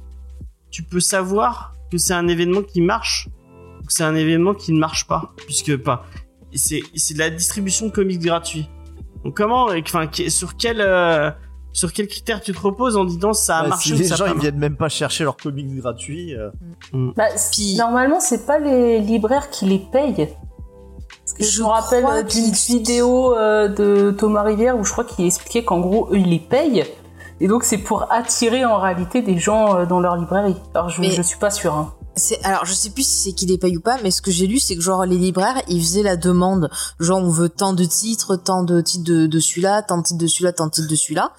tu 0.70 0.82
peux 0.82 1.00
savoir 1.00 1.73
que 1.96 2.02
c'est 2.02 2.14
un 2.14 2.28
événement 2.28 2.62
qui 2.62 2.80
marche 2.80 3.28
ou 3.82 3.86
que 3.86 3.92
c'est 3.92 4.04
un 4.04 4.14
événement 4.14 4.54
qui 4.54 4.72
ne 4.72 4.78
marche 4.78 5.06
pas, 5.06 5.32
puisque 5.46 5.76
pas, 5.76 6.04
c'est, 6.54 6.80
c'est 6.94 7.14
de 7.14 7.18
la 7.18 7.30
distribution 7.30 7.86
de 7.86 7.92
comics 7.92 8.20
gratuits. 8.20 8.68
Donc 9.24 9.36
comment, 9.36 9.66
enfin, 9.86 10.08
sur 10.28 10.56
quel, 10.56 10.80
euh, 10.80 11.30
sur 11.72 11.92
quel 11.92 12.06
critère 12.06 12.40
tu 12.40 12.52
te 12.52 12.60
reposes 12.60 12.96
en 12.96 13.04
disant 13.04 13.32
ça 13.32 13.58
a 13.58 13.62
Bah, 13.64 13.68
marché 13.70 13.88
si 13.90 13.94
ou 13.94 13.98
les 13.98 14.04
ça 14.04 14.16
gens 14.16 14.26
pas 14.26 14.32
ils 14.34 14.40
viennent 14.40 14.58
même 14.58 14.76
pas 14.76 14.88
chercher 14.88 15.24
leurs 15.24 15.36
comics 15.36 15.74
gratuits. 15.76 16.34
euh, 16.34 16.50
Bah, 16.92 17.24
Puis- 17.52 17.74
Normalement, 17.76 18.20
c'est 18.20 18.46
pas 18.46 18.58
les 18.58 19.00
libraires 19.00 19.50
qui 19.50 19.64
les 19.64 19.78
payent. 19.80 20.28
Parce 21.24 21.32
que 21.38 21.44
je, 21.44 21.50
Je 21.50 21.62
me 21.62 21.66
rappelle 21.68 22.04
euh, 22.04 22.22
d'une 22.22 22.50
vidéo 22.52 23.34
euh, 23.34 23.68
de 23.68 24.10
Thomas 24.10 24.42
Rivière 24.42 24.78
où 24.78 24.84
je 24.84 24.92
crois 24.92 25.04
qu'il 25.04 25.24
expliquait 25.24 25.64
qu'en 25.64 25.80
gros, 25.80 26.08
eux, 26.12 26.18
ils 26.18 26.28
les 26.28 26.38
payent. 26.38 26.84
Et 27.40 27.48
donc, 27.48 27.64
c'est 27.64 27.78
pour 27.78 28.10
attirer 28.12 28.64
en 28.64 28.78
réalité 28.78 29.22
des 29.22 29.38
gens 29.38 29.76
euh, 29.76 29.86
dans 29.86 30.00
leur 30.00 30.16
librairie. 30.16 30.56
Alors, 30.74 30.88
je, 30.88 31.00
Mais- 31.00 31.10
je 31.10 31.22
suis 31.22 31.38
pas 31.38 31.50
sûre. 31.50 31.74
Hein. 31.74 31.92
C'est 32.16 32.40
alors 32.44 32.64
je 32.64 32.72
sais 32.72 32.90
plus 32.90 33.02
si 33.02 33.16
c'est 33.24 33.32
qui 33.32 33.44
les 33.44 33.58
paye 33.58 33.76
ou 33.76 33.80
pas, 33.80 33.96
mais 34.04 34.12
ce 34.12 34.22
que 34.22 34.30
j'ai 34.30 34.46
lu 34.46 34.60
c'est 34.60 34.76
que 34.76 34.80
genre 34.80 35.04
les 35.04 35.18
libraires 35.18 35.60
ils 35.66 35.80
faisaient 35.82 36.04
la 36.04 36.16
demande, 36.16 36.70
genre 37.00 37.18
on 37.20 37.28
veut 37.28 37.48
tant 37.48 37.72
de 37.72 37.84
titres, 37.84 38.36
tant 38.36 38.62
de 38.62 38.80
titres 38.80 39.02
de, 39.02 39.26
de 39.26 39.40
celui-là, 39.40 39.82
tant 39.82 39.98
de 39.98 40.04
titres 40.04 40.20
de 40.20 40.28
celui-là, 40.28 40.52
tant 40.52 40.66
de 40.66 40.70
titres 40.70 40.86
de 40.88 40.94
celui-là, 40.94 41.32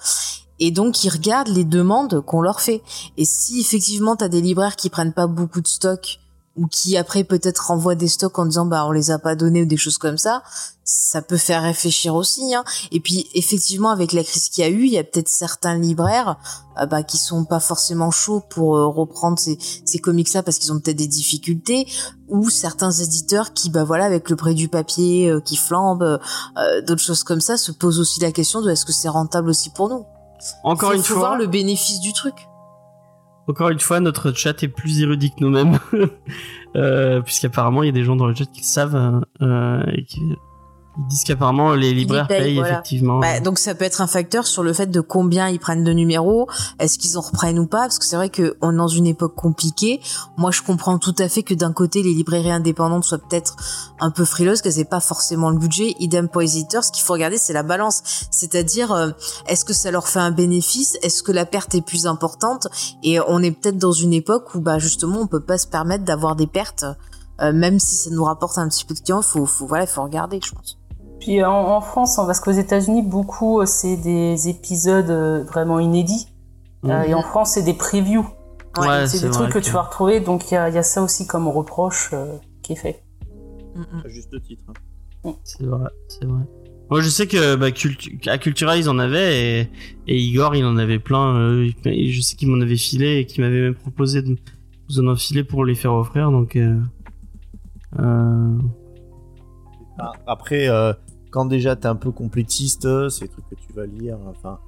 et 0.58 0.70
donc 0.70 1.02
ils 1.02 1.08
regardent 1.08 1.48
les 1.48 1.64
demandes 1.64 2.20
qu'on 2.20 2.42
leur 2.42 2.60
fait. 2.60 2.82
Et 3.16 3.24
si 3.24 3.58
effectivement 3.58 4.16
t'as 4.16 4.28
des 4.28 4.42
libraires 4.42 4.76
qui 4.76 4.90
prennent 4.90 5.14
pas 5.14 5.26
beaucoup 5.26 5.62
de 5.62 5.66
stocks 5.68 6.20
ou 6.56 6.66
qui 6.66 6.96
après 6.96 7.24
peut-être 7.24 7.68
renvoient 7.68 7.94
des 7.94 8.08
stocks 8.08 8.38
en 8.38 8.46
disant 8.46 8.66
bah 8.66 8.86
on 8.86 8.92
les 8.92 9.10
a 9.10 9.18
pas 9.18 9.34
donnés 9.34 9.62
ou 9.62 9.66
des 9.66 9.76
choses 9.76 9.98
comme 9.98 10.18
ça, 10.18 10.42
ça 10.84 11.20
peut 11.20 11.36
faire 11.36 11.62
réfléchir 11.62 12.14
aussi. 12.14 12.54
Hein. 12.54 12.64
Et 12.92 13.00
puis 13.00 13.28
effectivement 13.34 13.90
avec 13.90 14.12
la 14.12 14.24
crise 14.24 14.48
qu'il 14.48 14.64
y 14.64 14.66
a 14.66 14.70
eu, 14.70 14.84
il 14.84 14.92
y 14.92 14.98
a 14.98 15.04
peut-être 15.04 15.28
certains 15.28 15.76
libraires 15.76 16.36
euh, 16.80 16.86
bah, 16.86 17.02
qui 17.02 17.18
sont 17.18 17.44
pas 17.44 17.60
forcément 17.60 18.10
chauds 18.10 18.42
pour 18.48 18.76
euh, 18.76 18.86
reprendre 18.86 19.38
ces, 19.38 19.58
ces 19.84 19.98
comics 19.98 20.32
là 20.32 20.42
parce 20.42 20.58
qu'ils 20.58 20.72
ont 20.72 20.80
peut-être 20.80 20.96
des 20.96 21.08
difficultés 21.08 21.86
ou 22.28 22.50
certains 22.50 22.90
éditeurs 22.90 23.52
qui 23.52 23.70
bah 23.70 23.84
voilà 23.84 24.04
avec 24.04 24.30
le 24.30 24.36
prix 24.36 24.54
du 24.54 24.68
papier 24.68 25.30
euh, 25.30 25.40
qui 25.40 25.56
flambe 25.56 26.02
euh, 26.02 26.82
d'autres 26.82 27.02
choses 27.02 27.22
comme 27.22 27.40
ça 27.40 27.56
se 27.56 27.72
posent 27.72 28.00
aussi 28.00 28.20
la 28.20 28.32
question 28.32 28.60
de 28.62 28.70
est-ce 28.70 28.84
que 28.84 28.92
c'est 28.92 29.08
rentable 29.08 29.50
aussi 29.50 29.70
pour 29.70 29.88
nous? 29.88 30.04
Encore 30.64 30.90
faut, 30.90 30.96
une 30.96 31.02
faut 31.02 31.14
fois, 31.14 31.28
voir 31.28 31.36
le 31.36 31.46
bénéfice 31.46 32.00
du 32.00 32.12
truc 32.12 32.34
Encore 33.48 33.68
une 33.68 33.80
fois, 33.80 34.00
notre 34.00 34.32
chat 34.32 34.62
est 34.62 34.68
plus 34.68 35.00
érudit 35.02 35.30
que 35.30 35.36
nous-mêmes. 35.40 35.78
euh, 36.76 37.20
Puisqu'apparemment, 37.22 37.82
il 37.82 37.86
y 37.86 37.88
a 37.90 37.92
des 37.92 38.04
gens 38.04 38.16
dans 38.16 38.26
le 38.26 38.34
chat 38.34 38.46
qui 38.46 38.64
savent 38.64 39.22
euh, 39.42 39.82
et 39.92 40.04
qui 40.04 40.20
ils 40.98 41.06
disent 41.06 41.24
qu'apparemment 41.24 41.74
les 41.74 41.92
libraires 41.92 42.26
payent, 42.26 42.42
payent, 42.42 42.54
voilà. 42.54 42.72
effectivement. 42.72 43.20
Bah, 43.20 43.40
donc 43.40 43.58
ça 43.58 43.74
peut 43.74 43.84
être 43.84 44.00
un 44.00 44.06
facteur 44.06 44.46
sur 44.46 44.62
le 44.62 44.72
fait 44.72 44.86
de 44.86 45.00
combien 45.00 45.48
ils 45.48 45.58
prennent 45.58 45.84
de 45.84 45.92
numéros, 45.92 46.48
est-ce 46.78 46.98
qu'ils 46.98 47.18
en 47.18 47.20
reprennent 47.20 47.58
ou 47.58 47.66
pas, 47.66 47.82
parce 47.82 47.98
que 47.98 48.04
c'est 48.04 48.16
vrai 48.16 48.30
que 48.30 48.56
on 48.62 48.72
est 48.72 48.76
dans 48.76 48.88
une 48.88 49.06
époque 49.06 49.34
compliquée. 49.34 50.00
Moi, 50.36 50.50
je 50.50 50.62
comprends 50.62 50.98
tout 50.98 51.14
à 51.18 51.28
fait 51.28 51.42
que 51.42 51.54
d'un 51.54 51.72
côté 51.72 52.02
les 52.02 52.14
librairies 52.14 52.50
indépendantes 52.50 53.04
soient 53.04 53.18
peut-être 53.18 53.56
un 54.00 54.10
peu 54.10 54.24
frileuses, 54.24 54.62
qu'elles 54.62 54.78
aient 54.78 54.84
pas 54.84 55.00
forcément 55.00 55.50
le 55.50 55.58
budget. 55.58 55.94
Idem 56.00 56.28
pour 56.28 56.40
les 56.40 56.56
éditeurs. 56.56 56.84
Ce 56.84 56.92
qu'il 56.92 57.04
faut 57.04 57.12
regarder, 57.12 57.38
c'est 57.38 57.52
la 57.52 57.62
balance, 57.62 58.02
c'est-à-dire 58.30 58.92
euh, 58.92 59.10
est-ce 59.46 59.64
que 59.64 59.72
ça 59.72 59.90
leur 59.90 60.08
fait 60.08 60.20
un 60.20 60.30
bénéfice, 60.30 60.96
est-ce 61.02 61.22
que 61.22 61.32
la 61.32 61.46
perte 61.46 61.74
est 61.74 61.82
plus 61.82 62.06
importante, 62.06 62.68
et 63.02 63.18
on 63.20 63.42
est 63.42 63.50
peut-être 63.50 63.78
dans 63.78 63.92
une 63.92 64.12
époque 64.12 64.54
où 64.54 64.60
bah 64.60 64.78
justement 64.78 65.20
on 65.20 65.26
peut 65.26 65.40
pas 65.40 65.58
se 65.58 65.66
permettre 65.66 66.04
d'avoir 66.04 66.36
des 66.36 66.46
pertes. 66.46 66.84
euh, 67.40 67.52
même 67.52 67.78
si 67.78 67.96
ça 67.96 68.10
nous 68.10 68.24
rapporte 68.24 68.58
un 68.58 68.68
petit 68.68 68.84
peu 68.84 68.94
de 68.94 69.00
clients, 69.00 69.22
faut, 69.22 69.46
faut 69.46 69.66
voilà, 69.66 69.86
faut 69.86 70.02
regarder, 70.02 70.40
je 70.42 70.52
pense. 70.52 70.78
Puis 71.26 71.40
euh, 71.42 71.48
en, 71.48 71.76
en 71.76 71.80
France, 71.80 72.18
hein, 72.18 72.24
parce 72.26 72.38
qu'aux 72.40 72.52
États-Unis, 72.52 73.02
beaucoup, 73.02 73.60
euh, 73.60 73.66
c'est 73.66 73.96
des 73.96 74.48
épisodes 74.48 75.10
euh, 75.10 75.42
vraiment 75.44 75.80
inédits. 75.80 76.28
Euh, 76.84 77.02
et 77.02 77.14
en 77.14 77.22
France, 77.22 77.50
c'est 77.54 77.64
des 77.64 77.74
previews. 77.74 78.26
Ouais, 78.78 79.06
c'est 79.08 79.20
des 79.20 79.28
vrai 79.28 79.32
trucs 79.48 79.52
que 79.54 79.58
tu 79.58 79.72
vas 79.72 79.82
retrouver. 79.82 80.20
Donc 80.20 80.50
il 80.50 80.54
y 80.54 80.56
a, 80.56 80.68
il 80.68 80.74
y 80.74 80.78
a 80.78 80.82
ça 80.84 81.02
aussi 81.02 81.26
comme 81.26 81.48
reproche 81.48 82.10
euh, 82.12 82.36
qui 82.62 82.74
est 82.74 82.76
fait. 82.76 83.02
à 84.04 84.08
juste 84.08 84.40
titre. 84.42 84.62
hein. 85.24 85.34
C'est 85.42 85.64
vrai, 85.64 85.88
c'est 86.08 86.24
vrai. 86.26 86.42
Moi, 86.88 87.00
je 87.00 87.08
sais 87.08 87.26
que 87.26 87.56
bah, 87.56 87.70
Cultu- 87.72 88.20
à 88.28 88.38
Cultura, 88.38 88.76
ils 88.76 88.88
en 88.88 89.00
avaient 89.00 89.62
et, 89.62 89.70
et 90.06 90.16
Igor, 90.16 90.54
il 90.54 90.64
en 90.64 90.76
avait 90.76 91.00
plein. 91.00 91.34
euh, 91.34 91.68
je 91.84 92.20
sais 92.20 92.36
qu'il 92.36 92.48
m'en 92.48 92.60
avait 92.60 92.76
filé 92.76 93.16
et 93.18 93.26
qu'il 93.26 93.42
m'avait 93.42 93.62
même 93.62 93.74
proposé 93.74 94.22
de 94.22 94.36
vous 94.88 95.00
en 95.00 95.08
enfiler 95.08 95.42
pour 95.42 95.64
les 95.64 95.74
faire 95.74 95.92
offrir. 95.94 96.30
Donc, 96.30 96.54
euh, 96.54 96.78
euh, 97.98 98.58
Ah, 99.98 100.12
Après, 100.28 100.68
euh, 100.68 100.92
quand 101.36 101.44
déjà 101.44 101.76
t'es 101.76 101.86
un 101.86 101.96
peu 101.96 102.10
complétiste, 102.12 102.86
euh, 102.86 103.10
c'est 103.10 103.26
des 103.26 103.30
trucs 103.30 103.46
que 103.50 103.56
tu 103.56 103.70
vas 103.74 103.84
lire. 103.84 104.16
Enfin, 104.26 104.58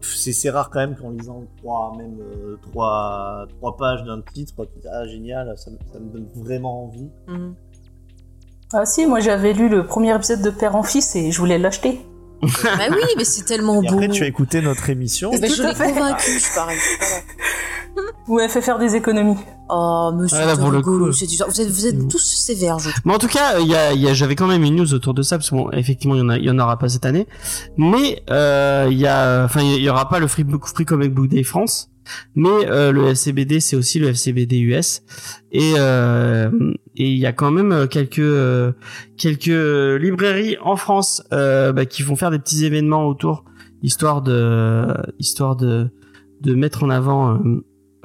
c'est 0.00 0.50
rare 0.50 0.70
quand 0.70 0.80
même 0.80 0.96
qu'en 0.96 1.10
lisant 1.10 1.44
trois, 1.58 1.94
même 1.96 2.16
euh, 2.20 2.56
trois, 2.62 3.46
trois 3.58 3.76
pages 3.76 4.02
d'un 4.02 4.20
titre, 4.32 4.52
tu 4.74 4.80
dis 4.80 4.88
ah 4.92 5.06
génial, 5.06 5.54
ça, 5.56 5.70
me- 5.70 5.78
ça 5.92 6.00
me 6.00 6.10
donne 6.10 6.26
vraiment 6.34 6.82
envie. 6.84 7.08
Ah 8.72 8.84
si, 8.84 9.06
moi 9.06 9.20
j'avais 9.20 9.52
lu 9.52 9.68
le 9.68 9.86
premier 9.86 10.16
épisode 10.16 10.42
de 10.42 10.50
Père 10.50 10.74
en 10.74 10.82
Fils 10.82 11.14
et 11.14 11.30
je 11.30 11.38
voulais 11.38 11.58
l'acheter. 11.58 12.00
bah 12.42 12.48
oui, 12.90 13.04
mais 13.16 13.24
c'est 13.24 13.44
tellement 13.44 13.80
Et 13.80 13.86
beau. 13.86 13.94
après, 13.94 14.08
tu 14.08 14.24
as 14.24 14.26
écouté 14.26 14.60
notre 14.62 14.90
émission. 14.90 15.30
Mais 15.30 15.46
Tout 15.46 15.54
je 15.54 15.62
à 15.62 15.68
l'ai 15.68 15.74
convaincu, 15.74 16.40
je 16.40 16.54
pareil. 16.56 16.78
Vous 18.26 18.36
m'avez 18.36 18.48
fait 18.48 18.60
faire 18.60 18.78
des 18.78 18.96
économies. 18.96 19.36
Oh, 19.68 20.10
monsieur, 20.14 20.38
Ah, 20.40 20.46
là, 20.46 20.56
pour 20.56 20.70
le 20.70 20.80
coup. 20.80 20.98
Vous 20.98 21.24
êtes, 21.24 21.68
vous 21.70 21.86
êtes 21.86 21.96
Mm. 21.96 22.08
tous 22.08 22.18
sévères, 22.18 22.78
je 22.80 22.90
trouve. 22.90 23.02
Mais 23.04 23.14
en 23.14 23.18
tout 23.18 23.28
cas, 23.28 23.58
il 23.60 23.66
y 23.68 23.74
a, 23.74 23.92
il 23.92 24.00
y 24.00 24.08
a- 24.08 24.14
j'avais 24.14 24.34
quand 24.34 24.46
même 24.48 24.64
une 24.64 24.74
news 24.76 24.94
autour 24.94 25.14
de 25.14 25.22
ça 25.22 25.38
parce 25.38 25.50
que 25.50 25.54
bon, 25.54 25.70
effectivement, 25.72 26.14
il 26.16 26.42
y 26.44 26.50
en 26.50 26.56
y 26.56 26.60
aura 26.60 26.76
pas 26.78 26.88
cette 26.88 27.06
année. 27.06 27.26
Mais 27.76 28.22
euh, 28.30 28.88
il 28.90 28.98
y 28.98 29.06
a, 29.06 29.44
enfin, 29.44 29.60
il 29.62 29.80
y 29.82 29.88
aura 29.88 30.08
pas 30.08 30.18
le 30.18 30.26
Free, 30.26 30.44
Book- 30.44 30.66
Free 30.66 30.84
Comic 30.84 31.14
Book 31.14 31.28
Day 31.28 31.42
France, 31.44 31.90
mais 32.34 32.48
euh, 32.68 32.90
le 32.92 33.06
FCBD, 33.08 33.60
c'est 33.60 33.76
aussi 33.76 33.98
le 34.00 34.08
FCBD 34.08 34.58
US. 34.58 35.02
Et 35.52 35.74
euh, 35.78 36.50
et 36.96 37.10
il 37.10 37.18
y 37.18 37.26
a 37.26 37.32
quand 37.32 37.50
même 37.52 37.72
euh, 37.72 37.86
quelques 37.86 38.18
euh, 38.20 38.72
quelques 39.16 39.46
librairies 40.00 40.56
en 40.64 40.74
France 40.76 41.22
euh, 41.32 41.72
bah, 41.72 41.86
qui 41.86 42.02
vont 42.02 42.16
faire 42.16 42.30
des 42.32 42.38
petits 42.40 42.64
événements 42.64 43.06
autour, 43.06 43.44
histoire 43.82 44.20
de 44.22 44.86
histoire 45.20 45.54
de 45.56 45.90
de 46.40 46.54
mettre 46.54 46.82
en 46.84 46.90
avant. 46.90 47.38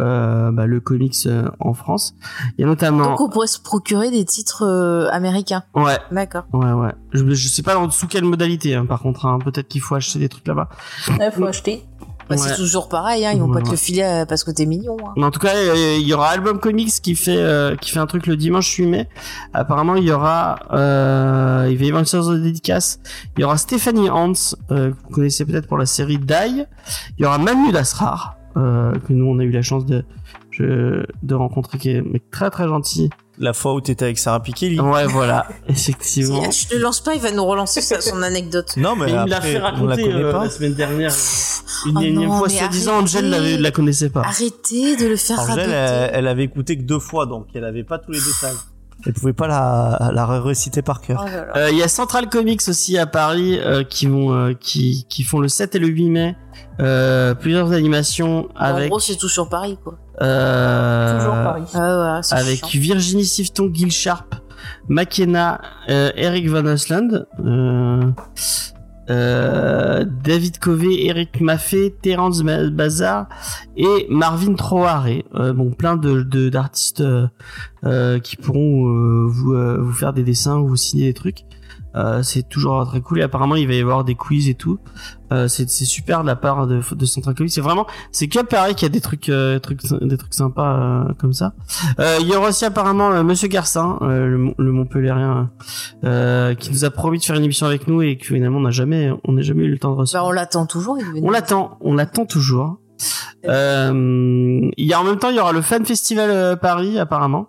Euh, 0.02 0.52
bah, 0.52 0.66
le 0.66 0.80
comics 0.80 1.16
euh, 1.28 1.50
en 1.60 1.74
France. 1.74 2.16
Il 2.58 2.62
y 2.62 2.64
a 2.64 2.68
notamment 2.68 3.12
Donc, 3.12 3.22
on 3.22 3.30
pourrait 3.30 3.48
se 3.48 3.60
procurer 3.60 4.12
des 4.12 4.26
titres 4.26 4.64
euh, 4.66 5.08
américains. 5.12 5.64
ouais 5.76 5.98
D'accord. 6.12 6.44
Ouais, 6.54 6.72
ouais. 6.72 6.92
Je, 7.14 7.30
je 7.34 7.48
sais 7.48 7.62
pas 7.64 7.76
sous 7.92 8.08
quelle 8.08 8.26
modalité, 8.26 8.76
hein, 8.76 8.86
par 8.86 9.00
contre. 9.02 9.26
hein. 9.26 9.40
Peut-être 9.44 9.68
qu'il 9.68 9.82
faut 9.82 9.96
acheter 9.96 10.20
des 10.20 10.30
trucs 10.30 10.48
là-bas. 10.48 10.70
Il 11.08 11.32
faut 11.32 11.46
acheter. 11.46 11.84
Bah, 12.30 12.38
Ouais. 12.38 12.38
C'est 12.38 12.56
toujours 12.56 12.88
pareil, 12.88 13.26
hein. 13.26 13.32
Ils 13.34 13.42
vont 13.42 13.52
pas 13.52 13.60
te 13.60 13.66
Ouais. 13.66 13.72
le 13.72 13.78
filer 13.78 14.24
parce 14.30 14.46
que 14.46 14.52
t'es 14.52 14.66
mignon, 14.66 14.96
hein. 15.06 15.12
Mais 15.18 15.26
en 15.26 15.32
tout 15.32 15.40
cas, 15.42 15.52
il 15.76 16.08
y 16.08 16.14
aura 16.14 16.30
Album 16.30 16.60
Comics 16.62 17.02
qui 17.02 17.16
fait 17.16 17.36
euh, 17.36 17.76
qui 17.76 17.92
fait 17.92 18.00
un 18.00 18.06
truc 18.06 18.26
le 18.26 18.38
dimanche 18.38 18.74
8 18.74 18.86
mai. 18.88 19.10
Apparemment, 19.54 19.96
il 19.96 20.06
y 20.06 20.12
aura 20.14 20.56
euh, 20.72 21.68
il 21.70 21.78
va 21.78 21.84
y 21.84 21.88
avoir 21.88 22.00
une 22.00 22.06
séance 22.06 22.28
de 22.28 22.38
dédicace. 22.38 23.00
Il 23.36 23.42
y 23.42 23.44
aura 23.44 23.58
Stéphanie 23.58 24.10
Hans, 24.10 24.32
euh, 24.72 24.92
que 24.92 24.96
vous 25.10 25.10
connaissez 25.16 25.44
peut-être 25.46 25.68
pour 25.68 25.78
la 25.78 25.86
série 25.86 26.20
Die. 26.20 26.66
Il 27.18 27.24
y 27.24 27.26
aura 27.26 27.38
Mahmoud 27.38 27.76
Asrar, 27.76 28.38
euh, 28.58 28.94
que 29.08 29.14
nous 29.14 29.26
on 29.26 29.40
a 29.40 29.44
eu 29.44 29.52
la 29.52 29.62
chance 29.62 29.86
de 29.86 30.04
je, 30.52 31.04
de 31.24 31.36
rencontrer, 31.36 31.78
qui 31.78 31.92
est 31.92 32.00
un 32.00 32.04
mec 32.04 32.30
très 32.32 32.50
très 32.50 32.68
gentil. 32.68 33.10
La 33.38 33.54
fois 33.54 33.74
où 33.74 33.82
t'étais 33.82 34.06
avec 34.06 34.20
Sarah 34.20 34.42
Pikeli. 34.42 34.80
Ouais, 34.80 35.06
voilà, 35.08 35.48
effectivement. 35.68 36.52
Si, 36.52 36.68
Je 36.68 36.76
te 36.76 36.82
lance 36.82 37.00
pas, 37.02 37.16
il 37.16 37.22
va 37.22 37.32
nous 37.32 37.46
relancer 37.46 37.82
sa- 37.82 38.02
son 38.02 38.22
anecdote. 38.22 38.76
Non, 38.78 38.96
mais, 38.96 39.06
Mais 39.06 39.12
il 39.14 39.20
me 39.22 39.26
l'a 39.30 39.38
après, 39.38 39.52
fait 39.54 39.58
on 39.58 39.62
la 39.62 39.70
raconter 39.72 40.04
connaît 40.04 40.14
euh, 40.24 40.32
pas. 40.32 40.44
la 40.44 40.50
semaine 40.50 40.74
dernière. 40.76 41.14
Une 41.88 41.98
Oh 41.98 42.02
énième 42.02 42.30
non, 42.30 42.38
fois, 42.40 42.50
soi-disant, 42.50 43.00
arrêtez. 43.00 43.22
l'avait- 43.22 43.58
la 43.58 43.72
connaissait 43.72 44.10
pas. 44.10 44.22
Arrêtez 44.22 44.98
de 44.98 45.08
le 45.08 45.16
faire 45.16 45.40
Angèle, 45.40 45.56
radoter. 45.58 45.72
elle, 45.72 46.12
elle 46.14 46.28
avait 46.28 46.44
écouté 46.44 46.78
que 46.78 46.84
deux 46.84 47.00
fois, 47.00 47.26
donc 47.26 47.48
elle 47.56 47.64
avait 47.64 47.84
pas 47.86 47.98
tous 47.98 48.12
les 48.12 48.20
détails. 48.20 48.58
Elle 49.06 49.14
pouvait 49.14 49.34
pas 49.34 49.48
la, 49.48 50.12
la 50.14 50.26
réciter 50.26 50.82
par 50.82 51.02
cœur. 51.02 51.26
Oh. 51.28 51.58
Euh, 51.58 51.70
Il 51.72 51.78
y 51.78 51.84
a 51.84 51.88
Central 51.88 52.30
Comics 52.30 52.62
aussi 52.68 52.98
à 52.98 53.06
Paris 53.08 53.60
euh, 53.60 53.84
qui 53.84 54.06
vont 54.06 54.34
euh, 54.34 54.54
qui 54.54 55.06
qui 55.10 55.24
font 55.24 55.40
le 55.40 55.48
7 55.48 55.74
et 55.76 55.80
le 55.80 55.88
8 55.88 56.10
mai 56.10 56.36
euh, 56.80 57.34
plusieurs 57.34 57.72
animations 57.72 58.48
En 58.56 58.64
avec 58.64 58.90
gros, 58.90 59.00
c'est 59.00 59.16
tout 59.16 59.30
sur 59.30 59.50
Paris, 59.50 59.78
quoi. 59.84 59.98
euh, 60.22 61.18
Toujours 61.20 61.34
Paris. 61.34 61.64
Ah 61.74 62.16
ouais, 62.16 62.24
c'est 62.24 62.36
avec 62.36 62.66
chiant. 62.66 62.80
Virginie 62.82 63.26
Sifton, 63.26 63.70
Gil 63.74 63.92
Sharp, 63.92 64.36
McKenna, 64.90 65.62
euh, 65.90 66.12
Eric 66.16 66.48
Van 66.50 66.66
Osland, 66.66 67.26
euh, 69.12 70.06
David 70.24 70.60
Covey, 70.60 71.06
Eric 71.06 71.42
Maffei, 71.42 71.94
Terence 72.02 72.44
Bazar 72.44 73.28
et 73.76 74.08
Marvin 74.10 74.54
Troaré. 74.54 75.26
Euh, 75.36 75.54
bon, 75.54 75.72
plein 75.72 75.98
de 75.98 76.50
d'artistes 76.50 77.04
euh, 77.84 78.20
qui 78.20 78.38
pourront 78.38 79.28
vous 79.28 79.54
vous 79.54 79.94
faire 79.94 80.14
des 80.14 80.24
dessins 80.24 80.58
ou 80.60 80.70
vous 80.70 80.76
signer 80.76 81.08
des 81.08 81.14
trucs. 81.14 81.44
Euh, 81.96 82.24
c'est 82.24 82.48
toujours 82.48 82.86
très 82.88 83.02
cool 83.02 83.20
et 83.20 83.24
apparemment 83.24 83.56
il 83.56 83.68
va 83.68 83.74
y 83.74 83.82
avoir 83.82 84.04
des 84.06 84.16
quiz 84.16 84.48
et 84.48 84.56
tout. 84.56 84.80
Euh, 85.34 85.48
c'est 85.48 85.68
super 85.70 86.22
de 86.22 86.28
la 86.28 86.36
part 86.36 86.66
de, 86.68 86.80
de 86.96 87.06
Central 87.06 87.36
Comics. 87.36 87.52
C'est 87.52 87.62
vraiment 87.62 87.86
c'est 88.12 88.28
que 88.28 88.40
pareil 88.44 88.76
qu'il 88.76 88.86
y 88.86 88.92
a 88.92 88.94
des 88.94 89.02
trucs 89.02 89.28
euh, 89.30 89.60
trucs 89.60 89.82
des 90.02 90.18
trucs 90.18 90.34
sympas 90.34 90.78
euh, 91.10 91.14
comme 91.20 91.34
ça. 91.34 91.54
Euh, 92.00 92.18
il 92.22 92.28
y 92.28 92.36
aura 92.36 92.50
aussi 92.50 92.64
apparemment 92.66 93.12
euh, 93.12 93.24
Monsieur 93.24 93.48
Garcin, 93.50 93.98
euh, 94.02 94.28
le, 94.28 94.54
le 94.58 94.72
Montpellierien, 94.72 95.50
euh, 96.06 96.54
qui 96.56 96.72
nous 96.72 96.86
a 96.86 96.90
promis 96.92 97.18
de 97.20 97.24
faire 97.24 97.36
une 97.36 97.44
émission 97.44 97.66
avec 97.66 97.88
nous 97.88 98.02
et 98.02 98.18
que 98.18 98.26
finalement 98.26 98.60
on 98.60 98.62
n'a 98.62 98.72
jamais 98.72 99.12
on 99.26 99.34
n'a 99.34 99.42
jamais 99.42 99.66
eu 99.66 99.72
le 99.72 99.78
temps 99.78 99.92
de 99.92 99.96
Bah, 99.96 100.02
recevoir. 100.02 100.28
on 100.28 100.32
l'attend 100.32 100.66
toujours. 100.66 100.98
il 100.98 101.22
on 101.24 101.30
l'attend, 101.30 101.78
on 101.82 101.94
l'attend 101.96 102.26
toujours. 102.26 102.78
Euh, 103.48 104.70
il 104.78 104.86
y 104.86 104.94
a 104.94 105.02
en 105.02 105.04
même 105.04 105.18
temps 105.18 105.30
il 105.30 105.36
y 105.36 105.40
aura 105.40 105.52
le 105.52 105.62
Fan 105.62 105.86
Festival 105.86 106.58
Paris 106.60 107.00
apparemment. 107.00 107.48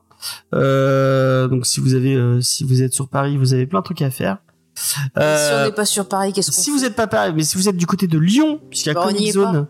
Euh, 0.54 1.48
donc 1.48 1.66
si 1.66 1.80
vous 1.80 1.94
avez 1.94 2.14
euh, 2.14 2.40
si 2.40 2.64
vous 2.64 2.82
êtes 2.82 2.92
sur 2.92 3.08
Paris, 3.08 3.36
vous 3.36 3.54
avez 3.54 3.66
plein 3.66 3.80
de 3.80 3.84
trucs 3.84 4.02
à 4.02 4.10
faire. 4.10 4.38
Si 4.74 4.96
Euh, 5.18 5.62
on 5.62 5.66
n'est 5.66 5.74
pas 5.74 5.84
sur 5.84 6.08
Paris, 6.08 6.32
qu'est-ce 6.32 6.50
qu'on 6.50 6.56
si 6.56 6.70
fait 6.70 6.76
vous 6.78 6.84
êtes 6.84 6.96
pas 6.96 7.06
Paris, 7.06 7.32
mais 7.36 7.42
si 7.42 7.56
vous 7.56 7.68
êtes 7.68 7.76
du 7.76 7.86
côté 7.86 8.06
de 8.06 8.18
Lyon, 8.18 8.58
puisqu'il 8.70 8.88
y 8.88 8.92
a 8.92 8.94
Bah, 8.94 9.04
Comic 9.06 9.32
Zone 9.32 9.66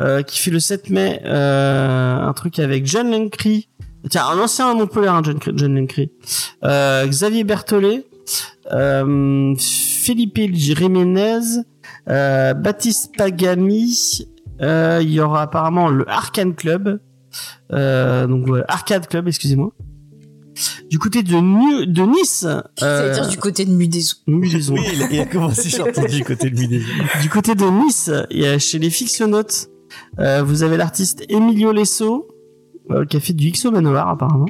euh, 0.00 0.22
qui 0.22 0.38
fait 0.38 0.50
le 0.52 0.60
7 0.60 0.90
mai 0.90 1.20
euh, 1.24 2.16
un 2.20 2.32
truc 2.34 2.58
avec 2.60 2.86
John 2.86 3.10
Lencry, 3.10 3.68
tiens 4.08 4.26
un 4.26 4.38
ancien 4.38 4.72
Montpellier, 4.74 5.08
hein, 5.08 5.22
John, 5.24 5.38
John 5.54 5.74
Lencry, 5.74 6.12
euh, 6.62 7.06
Xavier 7.06 7.42
Berthollet, 7.42 8.06
euh, 8.72 9.54
Felipe 9.58 10.38
Jiménez, 10.54 11.40
euh, 12.08 12.54
Baptiste 12.54 13.16
Pagami, 13.16 14.28
euh, 14.62 15.00
il 15.02 15.10
y 15.10 15.20
aura 15.20 15.42
apparemment 15.42 15.88
le 15.88 16.08
Arcane 16.08 16.54
Club, 16.54 17.00
euh, 17.72 18.26
donc 18.28 18.46
voilà, 18.46 18.64
Arcade 18.68 19.08
Club, 19.08 19.26
excusez-moi. 19.26 19.72
Du 20.90 20.98
côté 20.98 21.22
de, 21.22 21.34
Nu- 21.34 21.86
de 21.86 22.02
Nice, 22.02 22.46
J'allais 22.78 23.12
dire 23.14 23.24
euh, 23.24 23.28
du 23.28 23.36
côté 23.38 23.64
de 23.64 23.70
Mudezo. 23.72 24.14
Mudaison. 24.28 24.74
Oui, 24.74 24.82
il 25.10 25.18
a, 25.20 25.26
commencé, 25.26 25.68
j'ai 25.68 25.82
entendu 25.82 26.16
du 26.18 26.24
côté 26.24 26.50
de 26.50 26.56
déjà. 26.66 26.86
Du 27.22 27.28
côté 27.28 27.54
de 27.54 27.64
Nice, 27.64 28.10
il 28.30 28.40
y 28.40 28.46
a 28.46 28.58
chez 28.58 28.78
les 28.78 28.90
fictionnautes, 28.90 29.68
euh, 30.20 30.42
vous 30.42 30.62
avez 30.62 30.76
l'artiste 30.76 31.24
Emilio 31.28 31.72
Lesso, 31.72 32.28
euh, 32.90 33.04
qui 33.04 33.16
a 33.16 33.20
fait 33.20 33.32
du 33.32 33.50
XO 33.50 33.70
Manoir 33.72 34.08
apparemment, 34.08 34.46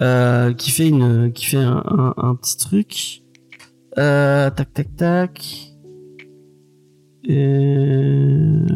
euh, 0.00 0.52
qui 0.54 0.70
fait 0.72 0.88
une, 0.88 1.32
qui 1.32 1.46
fait 1.46 1.56
un, 1.58 1.82
un- 1.86 2.14
un 2.16 2.34
petit 2.34 2.56
truc. 2.56 3.22
Euh, 3.98 4.50
tac 4.50 4.72
tac 4.74 4.96
tac. 4.96 5.72
Euh... 7.30 8.66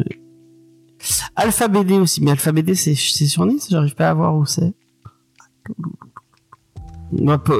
Alpha 1.35 1.67
BD 1.67 1.93
aussi, 1.95 2.21
mais 2.23 2.31
Alpha 2.31 2.51
BD 2.51 2.75
c'est 2.75 2.95
c'est 2.95 3.25
sur 3.25 3.45
Nice, 3.45 3.67
j'arrive 3.69 3.95
pas 3.95 4.09
à 4.09 4.13
voir 4.13 4.35
où 4.35 4.45
c'est. 4.45 4.73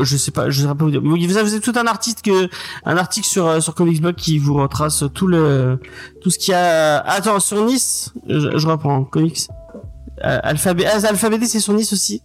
Je 0.03 0.17
sais 0.17 0.31
pas, 0.31 0.49
je 0.49 0.61
sais 0.61 0.67
pas 0.67 0.73
vous 0.73 0.91
dire. 0.91 1.01
Vous 1.03 1.37
avez 1.37 1.59
tout 1.59 1.73
un 1.75 1.85
article 1.87 2.21
que, 2.21 2.49
un 2.85 2.97
article 2.97 3.27
sur 3.27 3.47
euh, 3.47 3.59
sur 3.59 3.75
Comicsblog 3.75 4.15
qui 4.15 4.37
vous 4.37 4.53
retrace 4.53 5.03
tout 5.13 5.27
le 5.27 5.79
tout 6.21 6.29
ce 6.29 6.39
qu'il 6.39 6.51
y 6.51 6.55
a. 6.55 6.99
Attends, 6.99 7.39
sur 7.39 7.63
Nice, 7.65 8.13
je, 8.27 8.67
reprends 8.67 9.03
Comics. 9.03 9.47
Euh, 10.23 10.39
Alphabet, 10.43 10.85
ah, 10.85 11.05
Alphabet 11.07 11.39
c'est 11.45 11.59
sur 11.59 11.73
Nice 11.73 11.91
aussi. 11.93 12.21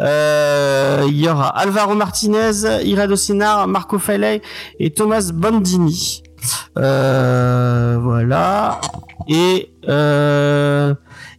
Euh, 0.00 1.04
Il 1.08 1.16
y 1.16 1.28
aura 1.28 1.48
Alvaro 1.48 1.94
Martinez, 1.94 2.82
Irado 2.84 3.16
Sinar, 3.16 3.68
Marco 3.68 3.98
Faley 3.98 4.42
et 4.80 4.90
Thomas 4.92 5.30
Bandini. 5.32 6.22
Euh, 6.78 7.98
voilà. 8.00 8.80
Et 9.28 9.72
euh, 9.88 10.94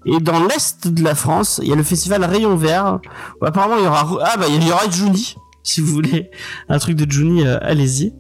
et 0.08 0.20
dans 0.20 0.44
l'est 0.46 0.88
de 0.88 1.04
la 1.04 1.16
France, 1.16 1.60
il 1.62 1.70
y 1.70 1.74
a 1.74 1.76
le 1.76 1.84
festival 1.84 2.24
Rayon 2.24 2.56
Vert. 2.56 3.00
Où 3.42 3.46
apparemment, 3.46 3.76
il 3.78 3.84
y 3.84 3.88
aura 3.88 4.08
ah 4.24 4.38
bah 4.38 4.46
il 4.50 4.66
y 4.66 4.72
aura 4.72 4.90
Juni. 4.90 5.36
Si 5.64 5.82
vous 5.82 5.94
voulez 5.94 6.32
un 6.70 6.80
truc 6.80 6.96
de 6.96 7.10
Juni, 7.12 7.46
euh, 7.46 7.58
allez-y. 7.62 8.14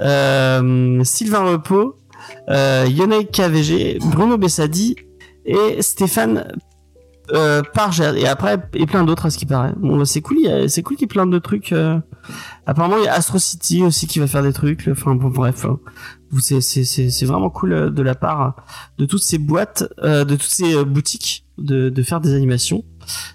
Euh, 0.00 1.02
Sylvain 1.04 1.44
Repos, 1.44 1.96
euh, 2.48 2.86
KVG, 3.32 3.98
Bruno 4.12 4.38
Bessadi 4.38 4.96
et 5.44 5.82
Stéphane 5.82 6.52
euh, 7.32 7.62
Parger 7.72 8.12
et 8.16 8.26
après 8.28 8.58
et 8.74 8.86
plein 8.86 9.04
d'autres 9.04 9.26
à 9.26 9.30
ce 9.30 9.38
qui 9.38 9.46
paraît. 9.46 9.72
Bon 9.76 9.96
bah, 9.96 10.04
c'est 10.04 10.20
cool, 10.20 10.36
c'est 10.68 10.82
cool 10.82 10.96
qu'il 10.96 11.04
y 11.04 11.10
ait 11.10 11.14
plein 11.14 11.26
de 11.26 11.38
trucs. 11.38 11.72
euh. 11.72 11.98
Apparemment 12.66 12.96
il 12.98 13.04
y 13.04 13.08
a 13.08 13.14
Astro 13.14 13.38
City 13.38 13.82
aussi 13.82 14.06
qui 14.06 14.18
va 14.18 14.26
faire 14.26 14.42
des 14.42 14.52
trucs. 14.52 14.88
Enfin 14.90 15.14
bon 15.14 15.28
bref, 15.28 15.64
hein. 15.64 15.78
C'est 16.40 17.24
vraiment 17.24 17.50
cool 17.50 17.72
euh, 17.72 17.90
de 17.90 18.02
la 18.02 18.14
part 18.14 18.56
de 18.98 19.06
toutes 19.06 19.22
ces 19.22 19.38
boîtes, 19.38 19.84
euh, 20.02 20.24
de 20.24 20.36
toutes 20.36 20.50
ces 20.50 20.74
euh, 20.74 20.84
boutiques 20.84 21.44
de 21.58 21.88
de 21.88 22.02
faire 22.02 22.20
des 22.20 22.34
animations. 22.34 22.84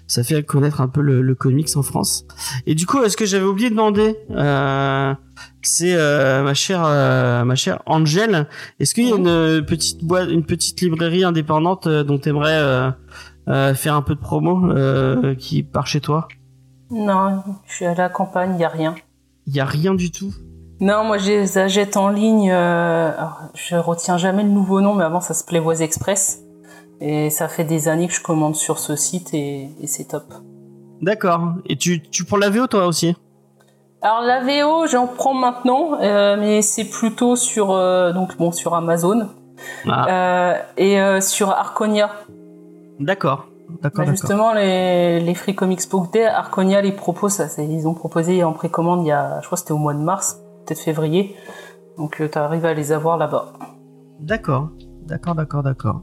Ça 0.06 0.24
fait 0.24 0.42
connaître 0.42 0.80
un 0.80 0.88
peu 0.88 1.00
le, 1.00 1.22
le 1.22 1.34
comics 1.34 1.68
en 1.76 1.82
France. 1.82 2.24
Et 2.66 2.74
du 2.74 2.86
coup, 2.86 3.02
est-ce 3.02 3.16
que 3.16 3.24
j'avais 3.24 3.44
oublié 3.44 3.70
de 3.70 3.74
demander 3.74 4.16
euh, 4.30 5.14
c'est 5.62 5.94
euh, 5.94 6.42
ma 6.42 6.54
chère 6.54 6.82
euh, 6.84 7.44
ma 7.44 7.54
chère 7.54 7.80
Angel. 7.86 8.48
Est-ce 8.80 8.94
qu'il 8.94 9.08
y 9.08 9.12
a 9.12 9.16
une 9.16 9.28
euh, 9.28 9.62
petite 9.62 10.04
boîte, 10.04 10.28
une 10.28 10.44
petite 10.44 10.80
librairie 10.80 11.24
indépendante 11.24 11.86
euh, 11.86 12.02
dont 12.02 12.18
t'aimerais 12.18 12.58
euh, 12.58 12.90
euh, 13.48 13.74
faire 13.74 13.94
un 13.94 14.02
peu 14.02 14.14
de 14.14 14.20
promo 14.20 14.70
euh, 14.70 15.34
qui 15.36 15.62
part 15.62 15.86
chez 15.86 16.00
toi? 16.00 16.28
Non, 16.90 17.44
je 17.68 17.74
suis 17.74 17.86
à 17.86 17.94
la 17.94 18.08
campagne, 18.08 18.54
il 18.56 18.60
y 18.60 18.64
a 18.64 18.68
rien. 18.68 18.96
Il 19.46 19.54
y 19.54 19.60
a 19.60 19.64
rien 19.64 19.94
du 19.94 20.10
tout? 20.10 20.34
Non, 20.80 21.04
moi 21.04 21.18
je 21.18 21.26
les 21.28 21.58
achète 21.58 21.96
en 21.96 22.08
ligne. 22.08 22.50
euh, 22.50 23.10
je 23.54 23.76
retiens 23.76 24.16
jamais 24.16 24.42
le 24.42 24.48
nouveau 24.48 24.80
nom, 24.80 24.94
mais 24.94 25.04
avant 25.04 25.20
ça 25.20 25.34
se 25.34 25.44
Playboys 25.44 25.82
Express. 25.82 26.40
Et 27.02 27.30
ça 27.30 27.48
fait 27.48 27.64
des 27.64 27.88
années 27.88 28.08
que 28.08 28.14
je 28.14 28.22
commande 28.22 28.54
sur 28.56 28.78
ce 28.78 28.96
site 28.96 29.32
et, 29.34 29.70
et 29.80 29.86
c'est 29.86 30.04
top. 30.04 30.24
D'accord. 31.02 31.40
Et 31.66 31.76
tu 31.76 32.02
tu 32.02 32.24
prends 32.24 32.36
la 32.36 32.50
VO 32.50 32.66
toi 32.66 32.86
aussi? 32.86 33.16
Alors 34.02 34.22
la 34.22 34.40
VO, 34.40 34.86
j'en 34.86 35.06
prends 35.06 35.34
maintenant, 35.34 35.98
euh, 36.00 36.36
mais 36.38 36.62
c'est 36.62 36.84
plutôt 36.84 37.36
sur 37.36 37.70
euh, 37.72 38.12
donc 38.12 38.36
bon 38.38 38.50
sur 38.52 38.74
Amazon 38.74 39.28
Ah, 39.86 40.56
et 40.78 40.98
sur 41.20 41.50
Arconia. 41.50 42.10
d'accord. 42.98 43.46
d'accord, 43.82 44.04
Bah, 44.06 44.10
d'accord. 44.10 44.10
justement, 44.12 44.52
les, 44.54 45.20
les 45.20 45.34
Free 45.34 45.54
Comics 45.54 45.88
Book 45.90 46.10
Day, 46.12 46.24
Arconia 46.24 46.80
les 46.80 46.92
ça, 47.28 47.48
c'est- 47.48 47.66
ils 47.66 47.86
ont 47.86 47.92
proposé 47.94 48.42
en 48.44 48.52
précommande 48.54 49.04
il 49.04 49.08
y 49.08 49.12
a, 49.12 49.38
je 49.42 49.46
crois 49.46 49.56
que 49.56 49.60
c'était 49.60 49.72
au 49.72 49.78
mois 49.78 49.92
de 49.94 49.98
mars, 50.00 50.38
peut-être 50.70 50.80
février. 50.84 51.34
Donc 51.96 52.22
tu 52.30 52.38
arrives 52.38 52.64
à 52.64 52.74
les 52.74 52.92
avoir 52.92 53.18
là-bas. 53.18 53.52
D'accord, 54.20 54.70
d'accord, 55.06 55.34
d'accord, 55.34 55.62
d'accord. 55.62 56.02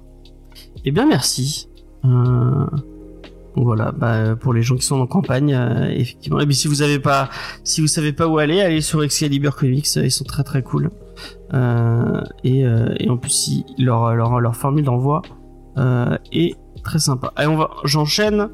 Eh 0.84 0.92
bien, 0.92 1.06
merci. 1.06 1.70
Euh, 2.06 2.66
voilà, 3.56 3.92
bah, 3.92 4.36
pour 4.36 4.54
les 4.54 4.62
gens 4.62 4.76
qui 4.76 4.84
sont 4.86 5.00
en 5.00 5.08
campagne, 5.08 5.54
euh, 5.54 5.88
effectivement. 5.90 6.40
Et 6.40 6.46
puis 6.46 6.56
si 6.56 6.68
vous 6.68 6.82
avez 6.82 7.00
pas, 7.00 7.30
si 7.64 7.82
vous 7.82 7.88
savez 7.88 8.14
pas 8.14 8.28
où 8.28 8.38
aller, 8.38 8.62
allez 8.62 8.82
sur 8.82 9.04
Excalibur 9.04 9.56
Comics, 9.56 9.88
euh, 9.98 10.06
ils 10.06 10.12
sont 10.12 10.24
très 10.26 10.44
très 10.44 10.62
cool. 10.62 10.90
Euh, 11.54 12.22
et, 12.44 12.66
euh, 12.66 12.94
en 13.10 13.18
plus, 13.18 13.48
ils- 13.48 13.84
leur, 13.86 14.14
leur, 14.16 14.40
leur 14.42 14.56
formule 14.56 14.84
d'envoi 14.86 15.22
euh, 15.78 16.18
est 16.32 16.56
très 16.88 17.00
sympa. 17.00 17.32
Allez, 17.36 17.48
on 17.48 17.58
va, 17.58 17.70
j'enchaîne. 17.84 18.50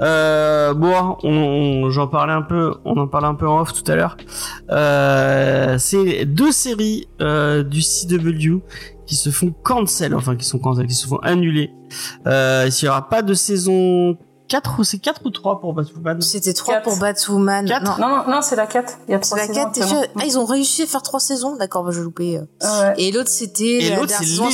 Euh, 0.00 0.72
bon, 0.74 1.16
on, 1.22 1.28
on- 1.84 1.90
j'en 1.90 2.06
parlais 2.06 2.32
un 2.32 2.42
peu, 2.42 2.74
on 2.84 2.96
en 2.96 3.06
parlait 3.08 3.26
un 3.26 3.34
peu 3.34 3.46
en 3.48 3.60
off 3.60 3.72
tout 3.72 3.90
à 3.90 3.96
l'heure. 3.96 4.16
Euh, 4.70 5.76
c'est 5.78 6.24
deux 6.24 6.52
séries 6.52 7.08
euh, 7.20 7.62
du 7.62 7.80
CW 7.82 8.60
qui 9.06 9.16
se 9.16 9.30
font 9.30 9.52
cancel, 9.62 10.14
enfin 10.14 10.36
qui 10.36 10.44
sont 10.46 10.58
cancel, 10.58 10.86
qui 10.86 10.94
se 10.94 11.06
font 11.06 11.18
annuler. 11.18 11.70
Euh, 12.26 12.68
il 12.70 12.84
y 12.84 12.88
aura 12.88 13.08
pas 13.08 13.22
de 13.22 13.34
saison 13.34 14.16
4 14.52 14.74
ou 14.78 14.84
c'est 14.84 14.98
4 14.98 15.20
ou 15.24 15.30
3 15.30 15.60
pour 15.60 15.72
Batwoman 15.72 16.20
C'était 16.20 16.52
3 16.52 16.74
Quatre. 16.74 16.84
pour 16.84 16.96
Batwoman. 16.98 17.66
Quatre 17.66 17.98
Non, 17.98 18.08
Non, 18.08 18.16
non, 18.18 18.30
non, 18.30 18.42
c'est 18.42 18.54
la 18.56 18.66
4. 18.66 18.98
Il 19.08 19.12
y 19.12 19.14
a 19.14 19.18
c'est 19.22 19.30
trois 19.30 19.38
la 19.38 19.46
saisons 19.46 19.60
4, 19.62 19.72
t'es 19.72 19.82
sûr. 19.86 19.96
Ah, 20.18 20.22
ils 20.26 20.38
ont 20.38 20.44
réussi 20.44 20.82
à 20.82 20.86
faire 20.86 21.02
3 21.02 21.20
saisons 21.20 21.56
D'accord, 21.56 21.84
bah, 21.84 21.90
je 21.92 22.00
loupé. 22.02 22.36
euh. 22.38 22.42
Ah 22.60 22.80
ouais. 22.88 22.94
Et 22.98 23.12
l'autre, 23.12 23.30
c'était 23.30 23.64
Et 23.64 23.88
la 23.90 23.96
l'autre 23.96 24.08
dernière 24.08 24.18
c'est 24.18 24.24
saison, 24.26 24.44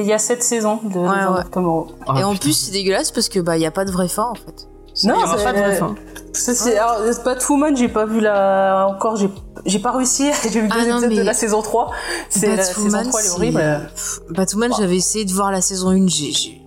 il 0.00 0.06
y 0.06 0.12
a 0.12 0.18
7 0.18 0.42
saisons 0.42 0.80
de 0.84 0.98
Ouais, 0.98 1.08
ouais. 1.08 1.40
of 1.40 1.50
Tomorrow. 1.50 1.88
Ah, 2.06 2.20
Et 2.20 2.24
en 2.24 2.32
putain. 2.32 2.42
plus, 2.42 2.52
c'est 2.52 2.72
dégueulasse 2.72 3.10
parce 3.10 3.28
que 3.30 3.40
bah 3.40 3.56
il 3.56 3.62
y 3.62 3.66
a 3.66 3.70
pas 3.70 3.84
de 3.86 3.90
vraie 3.90 4.08
fin 4.08 4.24
en 4.30 4.34
fait. 4.34 4.68
il 5.02 5.08
y 5.08 5.12
aura 5.12 5.38
c'est- 5.38 5.44
pas 5.44 5.52
de 5.52 5.58
vraie 5.58 5.74
fin. 5.76 5.94
C'est, 6.34 6.76
alors, 6.78 6.98
Batwoman, 7.24 7.76
j'ai 7.76 7.88
pas 7.88 8.04
vu 8.04 8.20
la, 8.20 8.86
encore, 8.94 9.16
j'ai, 9.16 9.30
j'ai 9.64 9.78
pas 9.80 9.90
réussi, 9.92 10.30
j'ai 10.52 10.60
vu 10.60 10.68
deux 10.68 10.76
Ah 10.78 10.84
non, 10.86 10.98
épisodes 10.98 11.16
de 11.18 11.22
la 11.22 11.34
saison 11.34 11.62
3. 11.62 11.90
C'est 12.28 12.54
la 12.54 12.62
saison 12.62 12.82
Batwoman, 12.82 13.08
3, 13.08 13.20
elle 13.20 13.26
est 13.26 13.28
c'est- 13.28 13.34
horrible. 13.34 13.90
Batwoman, 14.30 14.72
j'avais 14.78 14.96
essayé 14.96 15.24
de 15.24 15.32
voir 15.32 15.50
la 15.50 15.60
saison 15.62 15.88
1, 15.90 16.06
j'ai 16.06 16.57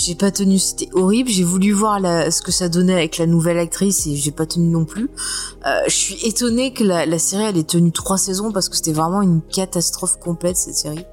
j'ai 0.00 0.14
pas 0.14 0.30
tenu, 0.30 0.58
c'était 0.58 0.88
horrible. 0.94 1.28
J'ai 1.30 1.44
voulu 1.44 1.72
voir 1.72 2.00
la, 2.00 2.30
ce 2.30 2.40
que 2.42 2.50
ça 2.52 2.68
donnait 2.68 2.94
avec 2.94 3.18
la 3.18 3.26
nouvelle 3.26 3.58
actrice 3.58 4.06
et 4.06 4.16
j'ai 4.16 4.30
pas 4.30 4.46
tenu 4.46 4.68
non 4.68 4.84
plus. 4.84 5.10
Euh, 5.66 5.80
je 5.86 5.94
suis 5.94 6.26
étonnée 6.26 6.72
que 6.72 6.82
la, 6.82 7.04
la 7.06 7.18
série 7.18 7.44
elle 7.44 7.58
ait 7.58 7.62
tenu 7.64 7.92
trois 7.92 8.16
saisons 8.18 8.50
parce 8.50 8.68
que 8.68 8.76
c'était 8.76 8.92
vraiment 8.92 9.20
une 9.22 9.42
catastrophe 9.42 10.18
complète 10.18 10.56
cette 10.56 10.74
série. 10.76 11.04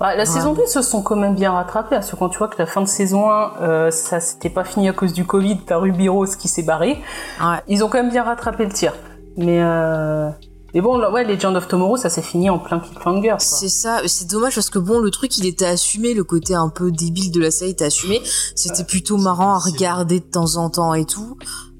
Bah, 0.00 0.14
la 0.14 0.24
Ouais. 0.24 0.26
saison 0.26 0.52
2, 0.54 0.62
ils 0.66 0.68
se 0.68 0.82
sont 0.82 1.02
quand 1.02 1.14
même 1.16 1.36
bien 1.36 1.52
rattrapés, 1.52 1.94
parce 1.94 2.10
que 2.10 2.16
quand 2.16 2.28
tu 2.28 2.36
vois 2.38 2.48
que 2.48 2.56
la 2.58 2.66
fin 2.66 2.82
de 2.82 2.88
saison 2.88 3.30
1, 3.30 3.52
euh, 3.62 3.90
ça 3.92 4.18
s'était 4.18 4.50
pas 4.50 4.64
fini 4.64 4.88
à 4.88 4.92
cause 4.92 5.12
du 5.12 5.24
Covid, 5.24 5.60
t'as 5.64 5.76
Ruby 5.76 6.08
Rose 6.08 6.34
qui 6.34 6.48
s'est 6.48 6.64
barré, 6.64 6.98
Ouais. 7.40 7.58
ils 7.68 7.84
ont 7.84 7.88
quand 7.88 7.98
même 8.02 8.10
bien 8.10 8.24
rattrapé 8.24 8.64
le 8.64 8.72
tir. 8.72 8.92
Mais, 9.36 9.60
euh... 9.62 10.30
mais 10.74 10.80
bon, 10.80 10.98
ouais, 11.12 11.24
Legend 11.24 11.56
of 11.56 11.68
Tomorrow, 11.68 11.96
ça 11.96 12.10
s'est 12.10 12.20
fini 12.22 12.50
en 12.50 12.58
plein 12.58 12.80
cliffhanger. 12.80 13.36
C'est 13.38 13.68
ça, 13.68 14.00
c'est 14.06 14.28
dommage 14.28 14.54
parce 14.56 14.70
que 14.70 14.78
bon, 14.78 14.98
le 14.98 15.10
truc 15.10 15.38
il 15.38 15.46
était 15.46 15.66
assumé, 15.66 16.14
le 16.14 16.24
côté 16.24 16.54
un 16.54 16.68
peu 16.68 16.90
débile 16.90 17.30
de 17.32 17.40
la 17.40 17.50
série 17.50 17.70
était 17.70 17.84
assumé. 17.86 18.20
C'était 18.54 18.84
plutôt 18.84 19.16
marrant 19.16 19.54
à 19.54 19.58
regarder 19.58 20.20
de 20.20 20.24
temps 20.24 20.56
en 20.56 20.68
temps 20.70 20.94
et 20.94 21.04
tout. 21.04 21.36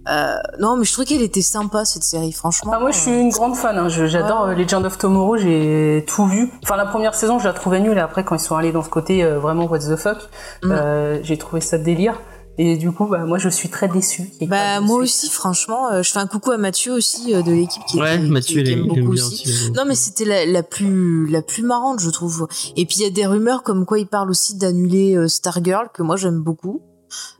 Euh, 0.06 0.36
non, 0.60 0.76
mais 0.76 0.84
je 0.84 0.92
trouvais 0.92 1.06
qu'elle 1.06 1.22
était 1.22 1.40
sympa 1.40 1.86
cette 1.86 2.04
série, 2.04 2.30
franchement. 2.32 2.72
Ah, 2.74 2.78
moi, 2.78 2.90
je 2.90 2.98
suis 2.98 3.10
une 3.10 3.30
grande 3.30 3.56
fan. 3.56 3.78
hein. 3.78 3.88
J'adore 3.88 4.44
Ouais. 4.44 4.50
euh, 4.50 4.54
Legend 4.54 4.84
of 4.84 4.98
Tomorrow. 4.98 5.38
J'ai 5.38 6.04
tout 6.06 6.26
vu. 6.26 6.50
Enfin, 6.62 6.76
la 6.76 6.84
première 6.84 7.14
saison, 7.14 7.38
je 7.38 7.46
la 7.46 7.54
trouvais 7.54 7.80
nulle. 7.80 7.96
Et 7.96 8.00
après, 8.02 8.22
quand 8.22 8.34
ils 8.34 8.38
sont 8.40 8.54
allés 8.54 8.70
dans 8.70 8.82
ce 8.82 8.90
côté 8.90 9.24
euh, 9.24 9.38
vraiment 9.38 9.64
what 9.64 9.78
the 9.78 9.96
fuck, 9.96 10.18
Mm. 10.62 10.72
euh, 10.72 11.18
j'ai 11.22 11.38
trouvé 11.38 11.62
ça 11.62 11.78
délire. 11.78 12.20
Et 12.56 12.76
du 12.76 12.92
coup, 12.92 13.06
bah, 13.06 13.24
moi, 13.24 13.38
je 13.38 13.48
suis 13.48 13.68
très 13.68 13.88
déçue. 13.88 14.30
Bah 14.42 14.80
moi 14.80 14.98
aussi, 14.98 15.28
franchement, 15.28 15.90
euh, 15.90 16.02
je 16.04 16.10
fais 16.12 16.20
un 16.20 16.26
coucou 16.28 16.52
à 16.52 16.56
Mathieu 16.56 16.92
aussi 16.92 17.34
euh, 17.34 17.42
de 17.42 17.50
l'équipe 17.50 17.82
qui, 17.88 17.98
Ouais, 17.98 18.16
qui- 18.20 18.28
Mathieu, 18.30 18.62
qui 18.62 18.70
il, 18.70 18.78
aime 18.78 18.86
beaucoup 18.86 19.10
bien 19.10 19.24
aussi. 19.26 19.48
aussi. 19.48 19.70
Non 19.72 19.84
mais 19.86 19.96
c'était 19.96 20.24
la, 20.24 20.46
la 20.46 20.62
plus 20.62 21.26
la 21.26 21.42
plus 21.42 21.62
marrante 21.64 21.98
je 21.98 22.10
trouve. 22.10 22.46
Et 22.76 22.86
puis 22.86 22.98
il 22.98 23.02
y 23.02 23.06
a 23.06 23.10
des 23.10 23.26
rumeurs 23.26 23.64
comme 23.64 23.84
quoi 23.84 23.98
il 23.98 24.06
parle 24.06 24.30
aussi 24.30 24.56
d'annuler 24.56 25.16
euh, 25.16 25.26
Stargirl 25.26 25.88
que 25.92 26.02
moi 26.04 26.14
j'aime 26.16 26.38
beaucoup. 26.38 26.80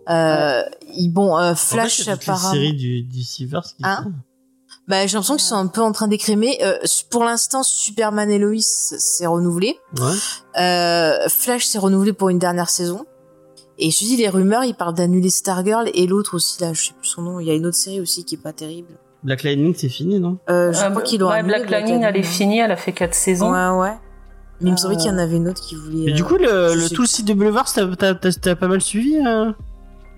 Euh, 0.08 0.62
il- 0.96 1.10
bon 1.12 1.38
euh, 1.38 1.52
En 1.52 1.54
fait, 1.54 1.74
Flash 1.76 2.06
la 2.06 2.14
apparemment. 2.14 2.50
série 2.52 2.72
du, 2.74 3.02
du 3.04 3.22
Seaverse 3.22 3.74
qui 3.74 3.82
Hein 3.84 4.06
Bah 4.88 5.06
j'ai 5.06 5.14
l'impression 5.14 5.36
qu'ils 5.36 5.44
sont 5.46 5.54
un 5.54 5.68
peu 5.68 5.80
en 5.80 5.92
train 5.92 6.08
d'écrémer. 6.08 6.58
Euh, 6.62 6.76
pour 7.10 7.22
l'instant 7.22 7.62
Superman 7.62 8.30
et 8.30 8.38
Lois 8.38 8.56
c'est 8.58 9.26
renouvelé. 9.26 9.76
Ouais. 9.96 10.60
Euh, 10.60 11.28
Flash 11.28 11.66
s'est 11.66 11.78
renouvelé 11.78 12.12
pour 12.12 12.30
une 12.30 12.40
dernière 12.40 12.68
saison. 12.68 13.04
Et 13.78 13.90
je 13.90 13.98
te 13.98 14.04
dis 14.04 14.16
les 14.16 14.28
rumeurs 14.28 14.64
ils 14.64 14.74
parlent 14.74 14.94
d'annuler 14.94 15.30
Stargirl 15.30 15.88
et 15.94 16.06
l'autre 16.06 16.34
aussi 16.36 16.60
là 16.62 16.72
je 16.72 16.80
sais 16.86 16.92
plus 16.92 17.08
son 17.08 17.22
nom. 17.22 17.40
Il 17.40 17.46
y 17.46 17.50
a 17.50 17.54
une 17.54 17.66
autre 17.66 17.76
série 17.76 18.00
aussi 18.00 18.24
qui 18.24 18.36
est 18.36 18.42
pas 18.42 18.52
terrible. 18.52 18.88
Black 19.24 19.42
Lightning, 19.42 19.74
c'est 19.76 19.88
fini, 19.88 20.20
non? 20.20 20.38
Euh, 20.50 20.72
je 20.72 20.78
Ah, 20.82 20.90
crois 20.90 21.02
qu'ils 21.02 21.20
l'ont 21.20 21.28
ouais, 21.30 21.38
annulé, 21.38 21.54
Black 21.56 21.70
Lightning, 21.70 21.94
elle 22.02 22.16
est 22.16 22.20
Lightning. 22.20 22.24
finie. 22.24 22.58
Elle 22.58 22.72
a 22.72 22.76
fait 22.76 22.92
4 22.92 23.14
saisons. 23.14 23.50
Ouais, 23.52 23.80
ouais. 23.80 23.94
Mais 24.60 24.68
il 24.68 24.72
me 24.72 24.76
semblait 24.76 24.96
Euh, 24.96 25.00
qu'il 25.00 25.10
y 25.10 25.14
en 25.14 25.18
avait 25.18 25.36
une 25.36 25.48
autre 25.48 25.62
qui 25.62 25.74
voulait. 25.76 26.04
Mais 26.06 26.12
du 26.12 26.22
euh, 26.22 26.26
coup, 26.26 26.36
le, 26.36 26.74
le 26.74 26.88
tout 26.90 27.00
le 27.02 27.08
site 27.08 27.26
de 27.26 27.32
Boulevard, 27.34 27.66
t'as 27.72 28.54
pas 28.54 28.68
mal 28.68 28.80
suivi 28.82 29.16
euh 29.26 29.50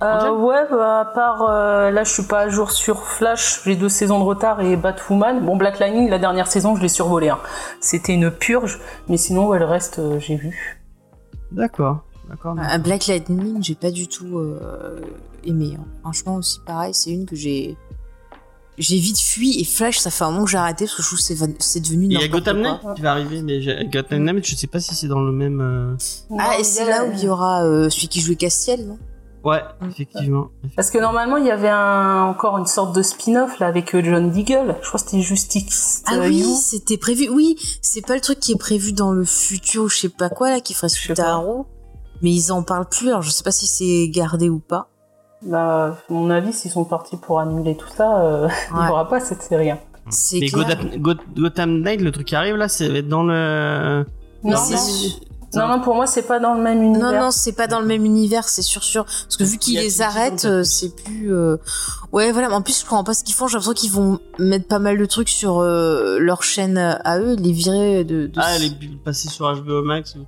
Euh, 0.02 0.30
ouais, 0.36 0.66
bah, 0.70 1.00
à 1.00 1.04
part 1.06 1.42
euh, 1.48 1.90
là, 1.92 2.02
je 2.04 2.12
suis 2.12 2.24
pas 2.24 2.40
à 2.40 2.48
jour 2.48 2.72
sur 2.72 3.04
Flash. 3.04 3.62
J'ai 3.64 3.76
deux 3.76 3.88
saisons 3.88 4.18
de 4.18 4.24
retard 4.24 4.60
et 4.60 4.76
Batwoman. 4.76 5.40
Bon, 5.46 5.56
Black 5.56 5.78
Lightning, 5.78 6.10
la 6.10 6.18
dernière 6.18 6.48
saison, 6.48 6.74
je 6.76 6.82
l'ai 6.82 6.88
survolé. 6.88 7.28
hein. 7.30 7.38
C'était 7.80 8.12
une 8.12 8.30
purge, 8.32 8.80
mais 9.08 9.16
sinon, 9.16 9.46
ouais, 9.46 9.58
le 9.60 9.64
reste, 9.66 10.00
euh, 10.00 10.18
j'ai 10.18 10.34
vu. 10.36 10.82
D'accord. 11.52 12.02
D'accord. 12.28 12.56
Un 12.58 12.78
Black 12.78 13.06
Lightning, 13.06 13.62
j'ai 13.62 13.74
pas 13.76 13.90
du 13.90 14.08
tout 14.08 14.38
euh, 14.38 15.00
aimé. 15.44 15.76
hein. 15.78 15.84
Franchement, 16.02 16.36
aussi 16.36 16.58
pareil, 16.66 16.92
c'est 16.94 17.10
une 17.10 17.26
que 17.26 17.36
j'ai. 17.36 17.76
J'ai 18.78 18.98
vite 18.98 19.18
fui 19.20 19.58
et 19.58 19.64
Flash, 19.64 19.98
ça 20.00 20.10
fait 20.10 20.24
un 20.24 20.30
moment 20.30 20.44
que 20.44 20.50
j'ai 20.50 20.58
arrêté 20.58 20.84
parce 20.84 20.96
que 20.96 21.02
je 21.02 21.06
trouve 21.06 21.18
que 21.18 21.62
c'est 21.64 21.80
devenu 21.80 22.06
Il 22.10 22.12
y 22.20 22.22
a 22.22 22.28
Gotham. 22.28 22.60
Knight 22.60 22.80
qui 22.94 23.00
va 23.00 23.12
arriver, 23.12 23.40
mais 23.40 23.58
Gotham 23.86 24.22
Knight, 24.24 24.44
je 24.46 24.54
sais 24.54 24.66
pas 24.66 24.80
si 24.80 24.94
c'est 24.94 25.08
dans 25.08 25.20
le 25.20 25.32
même. 25.32 25.60
euh, 25.62 25.96
Ah, 26.38 26.58
et 26.60 26.64
c'est 26.64 26.84
là 26.84 27.06
où 27.06 27.10
il 27.14 27.20
y 27.24 27.28
aura 27.28 27.64
euh, 27.64 27.88
celui 27.88 28.08
qui 28.08 28.20
jouait 28.20 28.36
Castiel, 28.36 28.86
non? 28.86 28.98
Ouais, 29.44 29.62
Mm. 29.80 29.88
effectivement. 29.90 30.48
Parce 30.74 30.90
que 30.90 30.98
normalement, 30.98 31.38
il 31.38 31.46
y 31.46 31.50
avait 31.50 31.70
un, 31.70 32.24
encore 32.24 32.58
une 32.58 32.66
sorte 32.66 32.94
de 32.94 33.00
spin-off 33.00 33.58
là 33.60 33.68
avec 33.68 33.96
John 34.04 34.30
Deagle. 34.30 34.76
Je 34.82 34.88
crois 34.88 35.00
que 35.00 35.06
c'était 35.08 35.22
Justice. 35.22 36.02
Ah 36.04 36.16
euh, 36.16 36.28
oui, 36.28 36.42
c'était 36.60 36.98
prévu. 36.98 37.30
Oui, 37.30 37.56
c'est 37.80 38.04
pas 38.04 38.14
le 38.16 38.20
truc 38.20 38.40
qui 38.40 38.52
est 38.52 38.58
prévu 38.58 38.92
dans 38.92 39.12
le 39.12 39.24
futur, 39.24 39.84
ou 39.84 39.88
je 39.88 39.96
sais 39.96 40.08
pas 40.10 40.28
quoi 40.28 40.50
là, 40.50 40.60
qui 40.60 40.74
ferait 40.74 40.88
suite 40.90 41.18
à 41.20 41.34
Arrow. 41.34 41.64
Mais 42.22 42.30
ils 42.32 42.52
en 42.52 42.62
parlent 42.62 42.88
plus. 42.88 43.08
Alors 43.08 43.22
je 43.22 43.30
sais 43.30 43.42
pas 43.44 43.50
si 43.52 43.66
c'est 43.66 44.08
gardé 44.08 44.48
ou 44.48 44.58
pas. 44.58 44.88
Bah, 45.42 45.96
à 46.08 46.12
mon 46.12 46.30
avis, 46.30 46.52
s'ils 46.52 46.70
sont 46.70 46.84
partis 46.84 47.16
pour 47.16 47.40
annuler 47.40 47.76
tout 47.76 47.88
ça, 47.94 48.20
euh, 48.20 48.48
il 48.70 48.74
n'y 48.76 48.80
Ouais. 48.82 48.88
aura 48.90 49.08
pas 49.08 49.20
cette 49.20 49.42
série. 49.42 49.70
hein. 49.70 49.78
C'est 50.08 50.38
Mais 50.40 50.48
clair. 50.48 50.66
Gotham, 50.66 50.96
Go- 51.02 51.14
Gotham 51.36 51.80
Knight, 51.82 52.00
le 52.00 52.12
truc 52.12 52.26
qui 52.28 52.36
arrive 52.36 52.56
là, 52.56 52.68
c'est 52.68 53.02
dans 53.02 53.22
le. 53.24 54.04
Non, 54.44 54.52
non. 54.52 54.76
Non, 55.54 55.68
non, 55.68 55.80
pour 55.80 55.94
moi, 55.94 56.06
c'est 56.06 56.22
pas 56.26 56.38
dans 56.38 56.54
le 56.54 56.62
même 56.62 56.82
univers. 56.82 57.12
Non, 57.12 57.18
non, 57.18 57.30
c'est 57.30 57.52
pas 57.52 57.66
dans 57.66 57.80
le 57.80 57.86
même 57.86 58.04
univers, 58.04 58.46
c'est 58.48 58.62
sûr, 58.62 58.82
sûr. 58.82 59.04
Parce 59.04 59.36
que 59.38 59.44
vu 59.44 59.54
Il 59.54 59.58
qu'ils 59.58 59.78
les 59.80 60.02
arrêtent, 60.02 60.44
euh, 60.44 60.64
c'est 60.64 60.94
plus. 60.94 61.32
euh, 61.32 61.56
Ouais, 62.12 62.30
voilà. 62.32 62.48
mais 62.48 62.54
En 62.54 62.62
plus, 62.62 62.78
je 62.80 62.82
comprends 62.82 63.04
pas 63.04 63.14
ce 63.14 63.24
qu'ils 63.24 63.34
font. 63.34 63.46
J'ai 63.46 63.54
l'impression 63.54 63.72
qu'ils 63.72 63.90
vont 63.92 64.18
mettre 64.38 64.66
pas 64.68 64.78
mal 64.80 64.98
de 64.98 65.06
trucs 65.06 65.28
sur 65.30 65.58
euh, 65.60 66.18
leur 66.18 66.42
chaîne 66.42 66.76
à 66.76 67.18
eux, 67.20 67.36
les 67.36 67.52
virer 67.52 68.04
de. 68.04 68.26
de... 68.26 68.32
Ah, 68.36 68.56
elle 68.56 68.64
est 68.64 69.02
passée 69.04 69.28
sur 69.28 69.46
HBO 69.62 69.82
Max. 69.82 70.16
ou- 70.16 70.26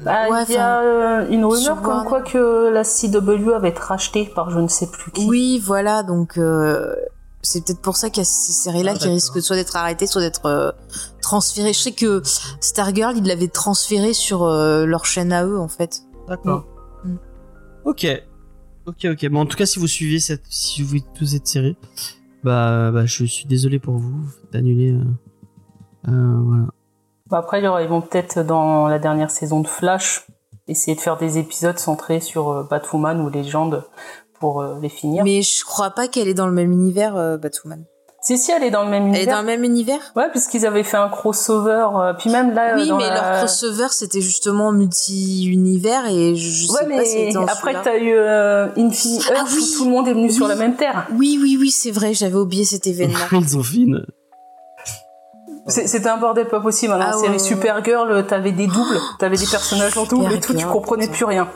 Bah, 0.00 0.28
Ouais, 0.28 0.44
il 0.48 0.54
y 0.54 0.56
a 0.56 0.80
euh, 0.80 1.28
une 1.28 1.44
rumeur 1.44 1.80
comme 1.82 2.04
quoi 2.04 2.22
que 2.22 2.68
la 2.72 2.82
CW 2.84 3.52
avait 3.54 3.68
été 3.70 3.80
rachetée 3.80 4.26
par 4.26 4.50
je 4.50 4.58
ne 4.58 4.68
sais 4.68 4.88
plus 4.90 5.12
qui. 5.12 5.26
Oui, 5.28 5.62
voilà. 5.64 6.02
Donc, 6.02 6.36
euh, 6.36 6.94
c'est 7.42 7.64
peut-être 7.64 7.80
pour 7.80 7.96
ça 7.96 8.10
qu'il 8.10 8.20
y 8.20 8.22
a 8.22 8.24
ces 8.24 8.52
séries-là 8.52 8.92
Ah, 8.94 8.98
qui 8.98 9.08
risquent 9.08 9.40
soit 9.40 9.56
d'être 9.56 9.76
arrêtées, 9.76 10.06
soit 10.06 10.20
d'être 10.22 10.46
euh, 10.46 10.72
transférées. 11.22 11.72
Je 11.72 11.78
sais 11.78 11.92
que 11.92 12.22
Stargirl, 12.60 13.16
ils 13.16 13.26
l'avaient 13.26 13.48
transféré 13.48 14.14
sur 14.14 14.42
euh, 14.44 14.84
leur 14.84 15.04
chaîne 15.04 15.32
à 15.32 15.44
eux, 15.46 15.58
en 15.58 15.68
fait. 15.68 16.02
D'accord. 16.28 16.66
Mm. 17.04 17.16
Ok. 17.84 18.06
Ok, 18.86 19.06
ok. 19.12 19.28
Bon, 19.30 19.40
en 19.40 19.46
tout 19.46 19.56
cas, 19.56 19.66
si 19.66 19.78
vous 19.78 19.86
suivez 19.86 20.20
cette, 20.20 20.44
si 20.48 20.82
vous 20.82 20.98
toute 21.14 21.28
cette 21.28 21.46
série, 21.46 21.76
bah, 22.42 22.90
bah, 22.90 23.06
je 23.06 23.24
suis 23.24 23.46
désolé 23.46 23.78
pour 23.78 23.94
vous. 23.96 24.10
Vous 24.22 24.30
faites 24.42 24.56
annuler. 24.56 24.92
euh, 24.92 25.04
euh, 26.08 26.40
voilà. 26.42 26.66
Bah, 27.34 27.40
après, 27.40 27.60
il 27.60 27.64
y 27.64 27.66
aura- 27.66 27.82
ils 27.82 27.88
vont 27.88 28.00
peut-être 28.00 28.44
dans 28.46 28.86
la 28.86 29.00
dernière 29.00 29.28
saison 29.28 29.58
de 29.60 29.66
Flash 29.66 30.24
essayer 30.68 30.94
de 30.94 31.00
faire 31.00 31.16
des 31.16 31.36
épisodes 31.36 31.76
centrés 31.80 32.20
sur 32.20 32.48
euh, 32.48 32.62
Batwoman 32.62 33.20
ou 33.20 33.28
Légende 33.28 33.82
pour 34.38 34.60
euh, 34.62 34.76
les 34.80 34.88
finir. 34.88 35.24
Mais 35.24 35.42
je 35.42 35.64
crois 35.64 35.90
pas 35.90 36.06
qu'elle 36.06 36.28
est 36.28 36.34
dans 36.34 36.46
le 36.46 36.52
même 36.52 36.70
univers, 36.70 37.16
euh, 37.16 37.36
Batwoman. 37.36 37.84
Si, 38.22 38.38
si, 38.38 38.52
elle 38.52 38.62
est 38.62 38.70
dans 38.70 38.84
le 38.84 38.88
même 38.90 39.08
Elle 39.08 39.14
est 39.16 39.18
univers. 39.22 39.34
dans 39.34 39.40
le 39.40 39.46
même 39.48 39.64
univers? 39.64 40.12
Ouais, 40.14 40.30
puisqu'ils 40.30 40.64
avaient 40.64 40.84
fait 40.84 40.96
un 40.96 41.08
crossover. 41.08 41.88
puis 42.20 42.30
même 42.30 42.52
là, 42.54 42.76
Oui, 42.76 42.86
dans 42.88 42.98
mais 42.98 43.08
la- 43.08 43.14
leur 43.32 43.38
crossover, 43.40 43.88
c'était 43.90 44.20
justement 44.20 44.70
multi-univers 44.70 46.06
et 46.06 46.36
je, 46.36 46.70
Ouais, 46.72 46.78
sais 46.78 46.86
pas 46.96 47.04
si 47.04 47.36
en 47.36 47.46
après, 47.48 47.74
t'as 47.82 47.98
eu 47.98 48.12
euh, 48.14 48.68
Infinity 48.76 49.26
Ah 49.30 49.38
Earth 49.40 49.48
oui. 49.56 49.58
où 49.74 49.76
tout 49.78 49.84
le 49.86 49.90
monde 49.90 50.06
est 50.06 50.14
venu 50.14 50.30
sur 50.30 50.46
la 50.46 50.54
même 50.54 50.76
terre. 50.76 51.08
Oui, 51.18 51.36
oui, 51.42 51.56
oui, 51.60 51.70
c'est 51.70 51.90
vrai, 51.90 52.14
j'avais 52.14 52.36
oublié 52.36 52.64
cet 52.64 52.86
événement. 52.86 53.18
Ils 53.32 53.58
ont 53.58 53.62
fait 53.64 53.78
une. 53.78 54.06
C'était 55.66 56.08
un 56.08 56.18
bordel 56.18 56.46
pas 56.48 56.60
possible. 56.60 56.92
hein. 56.92 56.98
Dans 56.98 57.04
Ah 57.04 57.10
la 57.10 57.16
ouais, 57.16 57.22
série 57.22 57.32
ouais, 57.34 57.38
Supergirl, 57.38 58.26
t'avais 58.26 58.52
des 58.52 58.66
doubles, 58.66 58.98
t'avais 59.18 59.36
des 59.38 59.46
personnages 59.46 59.96
en 59.96 60.04
double 60.04 60.32
et 60.34 60.40
tout, 60.40 60.54
tu 60.54 60.66
comprenais 60.66 61.08
plus 61.08 61.24
rien. 61.24 61.48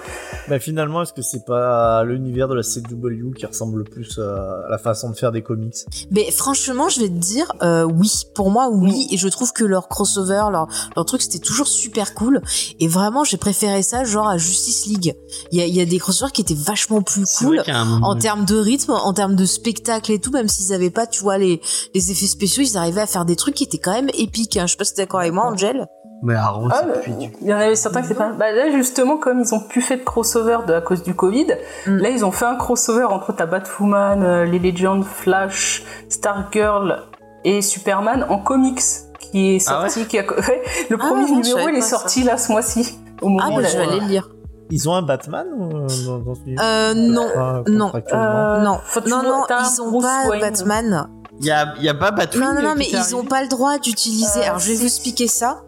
Bah 0.49 0.59
finalement, 0.59 1.03
est-ce 1.03 1.13
que 1.13 1.21
c'est 1.21 1.45
pas 1.45 2.03
l'univers 2.05 2.49
de 2.49 2.55
la 2.55 2.63
CW 2.63 3.35
qui 3.37 3.45
ressemble 3.45 3.79
le 3.79 3.85
plus 3.85 4.19
à 4.19 4.65
la 4.71 4.79
façon 4.79 5.11
de 5.11 5.15
faire 5.15 5.31
des 5.31 5.43
comics? 5.43 5.75
Mais 6.11 6.31
franchement, 6.31 6.89
je 6.89 7.01
vais 7.01 7.09
te 7.09 7.13
dire, 7.19 7.53
euh, 7.63 7.83
oui. 7.85 8.11
Pour 8.35 8.51
moi, 8.51 8.71
oui. 8.71 9.09
Et 9.11 9.19
je 9.19 9.29
trouve 9.29 9.53
que 9.53 9.65
leur 9.65 9.89
crossover, 9.89 10.43
leur, 10.51 10.69
leur 10.97 11.05
truc, 11.05 11.21
c'était 11.21 11.39
toujours 11.39 11.69
super 11.69 12.15
cool. 12.15 12.41
Et 12.81 12.89
vraiment, 12.89 13.25
j'ai 13.25 13.37
préféré 13.37 13.83
ça, 13.83 14.05
genre 14.05 14.29
à 14.29 14.39
Justice 14.39 14.87
League. 14.87 15.15
Il 15.53 15.59
y 15.59 15.63
a, 15.63 15.67
il 15.67 15.75
y 15.75 15.83
a 15.83 15.85
des 15.85 15.99
crossovers 15.99 16.33
qui 16.33 16.41
étaient 16.41 16.55
vachement 16.55 17.03
plus 17.03 17.25
cool. 17.39 17.63
En 18.03 18.17
termes 18.17 18.47
de 18.47 18.57
rythme, 18.57 18.93
en 18.93 19.13
termes 19.13 19.37
de 19.37 19.45
spectacle 19.45 20.13
et 20.13 20.19
tout, 20.19 20.31
même 20.31 20.49
s'ils 20.49 20.73
avaient 20.73 20.89
pas, 20.91 21.07
tu 21.07 21.21
vois, 21.23 21.37
les, 21.37 21.61
les 21.95 22.11
effets 22.11 22.27
spéciaux, 22.27 22.63
ils 22.63 22.79
arrivaient 22.79 23.03
à 23.03 23.07
faire 23.07 23.27
des 23.27 23.37
trucs 23.37 23.55
qui 23.57 23.65
étaient 23.65 23.77
quand 23.77 23.93
même 23.93 23.98
épiques. 24.17 24.57
Hein. 24.57 24.67
Je 24.67 24.73
sais 24.73 24.77
pas 24.77 24.85
si 24.85 24.95
t'es 24.95 25.03
d'accord 25.03 25.21
avec 25.21 25.33
moi, 25.33 25.45
Angel. 25.47 25.87
Mais 26.23 26.35
Arrow, 26.35 26.67
Ah, 26.73 26.81
c'est 26.81 26.87
bah, 27.11 27.17
il 27.41 27.47
y 27.49 27.55
en 27.55 27.59
avait 27.59 27.77
certains 27.77 28.01
qui 28.01 28.07
étaient 28.07 28.15
pas. 28.17 28.31
Bah 28.33 28.51
là 28.51 28.71
justement, 28.73 29.19
comme 29.19 29.39
ils 29.41 29.55
ont 29.55 29.61
plus 29.61 29.81
fait 29.81 29.99
de 29.99 30.03
crossover 30.03 30.59
de, 30.67 30.73
à 30.75 30.81
cause 30.81 31.05
du 31.05 31.15
Covid, 31.15 31.47
Mm. 31.87 31.97
là 31.99 32.09
ils 32.09 32.25
ont 32.25 32.33
fait 32.33 32.45
un 32.47 32.57
crossover 32.57 33.05
entre 33.05 33.33
ta 33.33 33.47
Batwoman, 33.47 34.25
euh, 34.25 34.45
les 34.45 34.59
Legends, 34.59 35.03
Flash, 35.03 35.85
Stargirl 36.09 37.05
et 37.45 37.63
Superman 37.63 38.27
en 38.29 38.39
comics, 38.39 38.81
qui 39.21 39.55
est 39.57 39.65
Ah 39.69 39.83
ouais 39.83 39.89
sorti. 39.91 40.09
qui 40.09 40.19
a- 40.19 40.23
ouais, 40.29 40.63
le 40.91 40.97
Ah, 41.01 41.07
premier 41.07 41.31
non, 41.31 41.37
numéro 41.41 41.69
il 41.69 41.77
est 41.77 41.81
sorti 41.83 42.25
là 42.25 42.37
ce 42.37 42.51
mois-ci. 42.51 42.99
Au 43.23 43.29
moment 43.29 43.45
Ah, 43.53 43.55
bah, 43.55 43.63
je 43.69 43.77
vais 43.77 43.85
aller 43.85 44.01
le 44.01 44.07
lire. 44.07 44.29
Ils 44.71 44.89
ont 44.89 44.95
un 44.95 45.03
Batman 45.03 45.47
ou, 45.57 45.63
euh, 45.77 45.87
dans, 46.05 46.19
dans 46.19 46.35
ce 46.35 46.41
Euh, 46.61 46.95
non. 46.95 47.29
Non. 47.69 47.93
Euh, 47.95 48.59
non, 48.61 48.81
non, 49.07 49.23
non, 49.23 49.47
ils 49.49 49.81
ont 49.83 49.91
Bruce 49.93 50.03
pas 50.05 50.29
Wayne. 50.29 50.41
Batman. 50.43 51.09
Il 51.41 51.47
y 51.47 51.51
a, 51.53 51.73
il 51.79 51.85
y 51.85 51.89
a 51.89 51.95
pas 51.95 52.11
Batwing 52.11 52.43
Non, 52.43 52.53
non, 52.55 52.63
non, 52.63 52.75
mais 52.77 52.89
ils 52.91 52.97
arrivé 52.97 53.15
ont 53.15 53.25
pas 53.25 53.43
le 53.43 53.49
droit 53.49 53.79
d'utiliser. 53.79 54.41
Euh, 54.41 54.43
Alors, 54.47 54.59
je 54.59 54.71
vais 54.73 54.75
vous 54.77 54.85
expliquer 54.87 55.29
ça. 55.29 55.63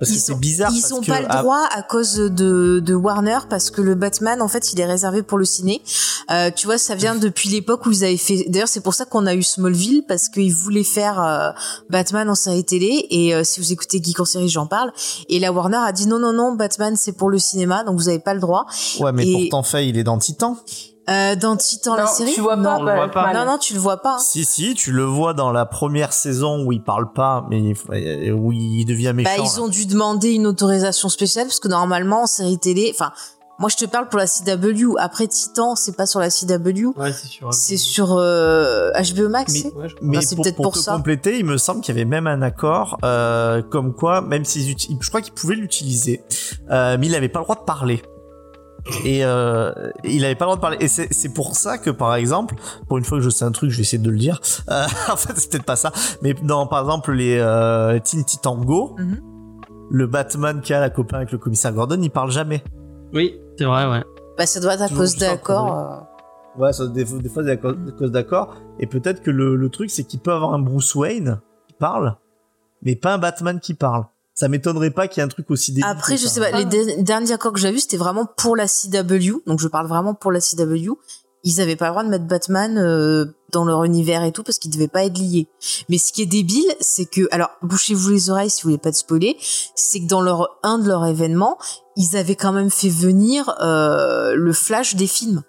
Parce 0.00 0.10
que 0.10 0.16
ils 0.16 0.20
c'est 0.20 0.32
ont- 0.32 0.36
bizarre. 0.36 0.72
Ils 0.74 0.80
parce 0.80 0.92
ont 0.92 1.00
que 1.00 1.06
pas 1.06 1.20
le 1.20 1.28
droit 1.28 1.64
à 1.70 1.82
cause 1.82 2.14
de, 2.16 2.80
de 2.84 2.94
Warner 2.94 3.38
parce 3.48 3.70
que 3.70 3.80
le 3.80 3.94
Batman, 3.94 4.42
en 4.42 4.48
fait, 4.48 4.72
il 4.72 4.80
est 4.80 4.84
réservé 4.84 5.22
pour 5.22 5.38
le 5.38 5.44
ciné. 5.44 5.80
Euh, 6.32 6.50
tu 6.50 6.66
vois, 6.66 6.76
ça 6.76 6.96
vient 6.96 7.14
depuis 7.14 7.48
l'époque 7.50 7.86
où 7.86 7.92
ils 7.92 8.02
avaient 8.02 8.16
fait. 8.16 8.46
D'ailleurs, 8.48 8.66
c'est 8.66 8.80
pour 8.80 8.94
ça 8.94 9.04
qu'on 9.04 9.26
a 9.26 9.34
eu 9.34 9.44
Smallville 9.44 10.02
parce 10.08 10.28
qu'ils 10.28 10.52
voulaient 10.52 10.82
faire 10.82 11.20
euh, 11.22 11.50
Batman 11.88 12.28
en 12.28 12.34
série 12.34 12.64
télé. 12.64 13.06
Et 13.10 13.32
euh, 13.32 13.44
si 13.44 13.60
vous 13.60 13.70
écoutez 13.72 14.02
Geek 14.02 14.18
en 14.18 14.24
série, 14.24 14.48
j'en 14.48 14.66
parle. 14.66 14.90
Et 15.28 15.38
la 15.38 15.52
Warner 15.52 15.78
a 15.84 15.92
dit 15.92 16.06
non, 16.06 16.18
non, 16.18 16.32
non, 16.32 16.52
Batman, 16.54 16.96
c'est 16.96 17.12
pour 17.12 17.30
le 17.30 17.38
cinéma, 17.38 17.84
donc 17.84 17.96
vous 17.96 18.08
avez 18.08 18.18
pas 18.18 18.34
le 18.34 18.40
droit. 18.40 18.66
Ouais, 18.98 19.12
mais 19.12 19.24
Et- 19.28 19.32
pourtant, 19.50 19.62
fait, 19.62 19.86
il 19.88 19.96
est 19.98 20.04
dans 20.04 20.18
Titan. 20.18 20.56
Euh, 21.10 21.34
dans 21.34 21.56
Titan, 21.56 21.96
la 21.96 22.04
Non, 22.04 22.08
série, 22.08 22.32
tu 22.32 22.40
vois 22.40 22.54
non. 22.54 22.62
pas, 22.62 22.76
On 22.78 22.82
le 22.84 22.94
voit 22.94 23.08
pas. 23.10 23.32
Non, 23.34 23.44
non, 23.44 23.58
tu 23.58 23.74
le 23.74 23.80
vois 23.80 23.96
pas. 23.96 24.18
Si, 24.18 24.44
si, 24.44 24.74
tu 24.74 24.92
le 24.92 25.02
vois 25.02 25.34
dans 25.34 25.50
la 25.50 25.66
première 25.66 26.12
saison 26.12 26.64
où 26.64 26.70
il 26.72 26.82
parle 26.82 27.12
pas, 27.12 27.44
mais 27.50 27.74
euh, 27.90 28.30
où 28.30 28.52
il 28.52 28.84
devient 28.84 29.12
méchant. 29.14 29.30
Bah, 29.36 29.42
ils 29.44 29.56
là. 29.58 29.62
ont 29.64 29.68
dû 29.68 29.86
demander 29.86 30.30
une 30.30 30.46
autorisation 30.46 31.08
spéciale 31.08 31.46
parce 31.48 31.58
que 31.58 31.66
normalement 31.68 32.22
en 32.22 32.26
série 32.26 32.56
télé, 32.58 32.92
enfin, 32.94 33.10
moi 33.58 33.68
je 33.68 33.76
te 33.76 33.84
parle 33.84 34.08
pour 34.08 34.18
la 34.20 34.26
CW. 34.28 34.94
Après 35.00 35.26
Titan, 35.26 35.74
c'est 35.74 35.96
pas 35.96 36.06
sur 36.06 36.20
la 36.20 36.30
CW, 36.30 36.92
Ouais, 36.96 37.12
c'est 37.12 37.26
sûr. 37.26 37.52
c'est 37.52 37.76
sur 37.76 38.12
euh, 38.16 38.90
HBO 38.92 39.28
Max. 39.28 39.52
Mais- 39.52 39.58
c'est 39.58 39.74
Ouais, 39.74 39.88
je- 39.88 39.94
Mais 40.02 40.18
Ah, 40.18 40.22
c'est 40.22 40.36
pour, 40.36 40.44
peut-être 40.44 40.54
pour 40.56 40.64
pour 40.66 40.72
te 40.74 40.78
ça. 40.78 40.92
compléter, 40.94 41.36
il 41.36 41.44
me 41.44 41.58
semble 41.58 41.80
qu'il 41.80 41.96
y 41.96 41.98
avait 41.98 42.08
même 42.08 42.28
un 42.28 42.42
accord, 42.42 42.96
euh, 43.04 43.60
comme 43.60 43.92
quoi, 43.92 44.20
même 44.20 44.44
s'ils 44.44 44.72
uti- 44.72 44.96
je 45.00 45.08
crois 45.08 45.20
qu'ils 45.20 45.34
pouvaient 45.34 45.56
l'utiliser, 45.56 46.22
euh, 46.70 46.96
mais 47.00 47.06
il 47.06 47.10
n'avait 47.12 47.28
pas 47.28 47.40
le 47.40 47.44
droit 47.44 47.56
de 47.56 47.62
parler. 47.64 48.02
Et 49.04 49.24
euh, 49.24 49.72
il 50.04 50.24
avait 50.24 50.34
pas 50.34 50.44
le 50.44 50.48
droit 50.48 50.56
de 50.56 50.60
parler. 50.60 50.76
Et 50.80 50.88
c'est 50.88 51.12
c'est 51.12 51.32
pour 51.32 51.54
ça 51.56 51.78
que, 51.78 51.90
par 51.90 52.14
exemple, 52.16 52.54
pour 52.88 52.98
une 52.98 53.04
fois 53.04 53.18
que 53.18 53.24
je 53.24 53.30
sais 53.30 53.44
un 53.44 53.52
truc, 53.52 53.70
je 53.70 53.76
vais 53.76 53.82
essayer 53.82 54.02
de 54.02 54.10
le 54.10 54.18
dire. 54.18 54.40
Euh, 54.70 54.84
en 55.12 55.16
fait, 55.16 55.32
c'est 55.36 55.50
peut-être 55.50 55.64
pas 55.64 55.76
ça. 55.76 55.92
Mais 56.22 56.34
dans, 56.34 56.66
par 56.66 56.80
exemple, 56.80 57.12
les 57.12 57.38
euh, 57.38 57.98
Teen 58.00 58.24
Titan 58.24 58.56
Go, 58.56 58.96
Mhm. 58.98 59.20
le 59.90 60.06
Batman 60.06 60.60
qui 60.60 60.74
a 60.74 60.80
la 60.80 60.90
copain 60.90 61.18
avec 61.18 61.32
le 61.32 61.38
commissaire 61.38 61.72
Gordon, 61.72 61.98
il 62.02 62.10
parle 62.10 62.30
jamais. 62.32 62.62
Oui, 63.14 63.38
c'est 63.58 63.64
vrai, 63.66 63.86
ouais. 63.88 64.02
Bah, 64.38 64.46
ça 64.46 64.58
doit 64.60 64.74
être 64.74 64.82
à 64.82 64.88
cause 64.88 65.16
d'accord. 65.16 66.06
pour 66.54 66.62
Ouais, 66.62 66.72
ça, 66.72 66.86
des, 66.86 67.06
fois- 67.06 67.18
des 67.18 67.28
fois, 67.28 67.44
c'est 67.44 67.50
à 67.52 67.56
cause, 67.56 67.76
à 67.88 67.92
cause 67.92 68.10
d'accord. 68.10 68.56
Et 68.78 68.86
peut-être 68.86 69.22
que 69.22 69.30
le, 69.30 69.56
le 69.56 69.68
truc, 69.70 69.90
c'est 69.90 70.04
qu'il 70.04 70.20
peut 70.20 70.32
avoir 70.32 70.52
un 70.54 70.58
Bruce 70.58 70.94
Wayne 70.94 71.40
qui 71.68 71.74
parle, 71.78 72.16
mais 72.82 72.96
pas 72.96 73.14
un 73.14 73.18
Batman 73.18 73.58
qui 73.60 73.74
parle. 73.74 74.04
Ça 74.34 74.48
m'étonnerait 74.48 74.90
pas 74.90 75.08
qu'il 75.08 75.20
y 75.20 75.20
ait 75.20 75.24
un 75.24 75.28
truc 75.28 75.50
aussi 75.50 75.72
débile. 75.72 75.84
Après, 75.90 76.16
je 76.16 76.26
ça. 76.26 76.34
sais 76.34 76.40
pas, 76.40 76.56
les 76.58 76.64
de- 76.64 77.02
derniers 77.02 77.32
accords 77.32 77.52
que 77.52 77.60
j'ai 77.60 77.70
vus, 77.70 77.80
c'était 77.80 77.96
vraiment 77.98 78.26
pour 78.36 78.56
la 78.56 78.66
CW. 78.66 79.42
Donc 79.46 79.60
je 79.60 79.68
parle 79.68 79.86
vraiment 79.88 80.14
pour 80.14 80.32
la 80.32 80.40
CW. 80.40 80.92
Ils 81.44 81.60
avaient 81.60 81.74
pas 81.76 81.86
le 81.86 81.90
droit 81.90 82.04
de 82.04 82.08
mettre 82.08 82.26
Batman 82.26 82.78
euh, 82.78 83.26
dans 83.50 83.64
leur 83.64 83.82
univers 83.84 84.22
et 84.22 84.30
tout 84.30 84.44
parce 84.44 84.58
qu'ils 84.58 84.70
devaient 84.70 84.86
pas 84.88 85.04
être 85.04 85.18
liés. 85.18 85.48
Mais 85.88 85.98
ce 85.98 86.12
qui 86.12 86.22
est 86.22 86.26
débile, 86.26 86.72
c'est 86.80 87.04
que 87.04 87.28
alors 87.32 87.50
bouchez-vous 87.62 88.10
les 88.10 88.30
oreilles 88.30 88.48
si 88.48 88.62
vous 88.62 88.68
voulez 88.70 88.78
pas 88.78 88.92
te 88.92 88.96
spoiler, 88.96 89.36
c'est 89.74 89.98
que 90.00 90.06
dans 90.06 90.20
leur 90.20 90.58
un 90.62 90.78
de 90.78 90.86
leurs 90.86 91.04
événements, 91.04 91.58
ils 91.96 92.16
avaient 92.16 92.36
quand 92.36 92.52
même 92.52 92.70
fait 92.70 92.88
venir 92.88 93.54
euh, 93.60 94.34
le 94.36 94.52
Flash 94.52 94.94
des 94.94 95.08
films. 95.08 95.42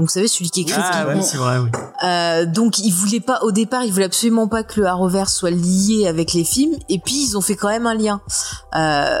Donc 0.00 0.08
vous 0.08 0.14
savez 0.14 0.28
celui 0.28 0.48
qui 0.48 0.64
creepy. 0.64 0.80
Ah, 0.82 1.08
ouais, 1.08 1.20
c'est 1.20 1.36
vrai, 1.36 1.58
oui. 1.58 1.68
Euh, 2.04 2.46
donc 2.46 2.78
ils 2.78 2.90
voulaient 2.90 3.20
pas 3.20 3.40
au 3.42 3.52
départ, 3.52 3.84
ils 3.84 3.92
voulaient 3.92 4.06
absolument 4.06 4.48
pas 4.48 4.62
que 4.62 4.80
le 4.80 4.86
Arrowverse 4.86 5.34
soit 5.34 5.50
lié 5.50 6.06
avec 6.08 6.32
les 6.32 6.42
films 6.42 6.74
et 6.88 6.98
puis 6.98 7.22
ils 7.22 7.36
ont 7.36 7.42
fait 7.42 7.54
quand 7.54 7.68
même 7.68 7.86
un 7.86 7.92
lien. 7.92 8.22
Euh, 8.74 9.20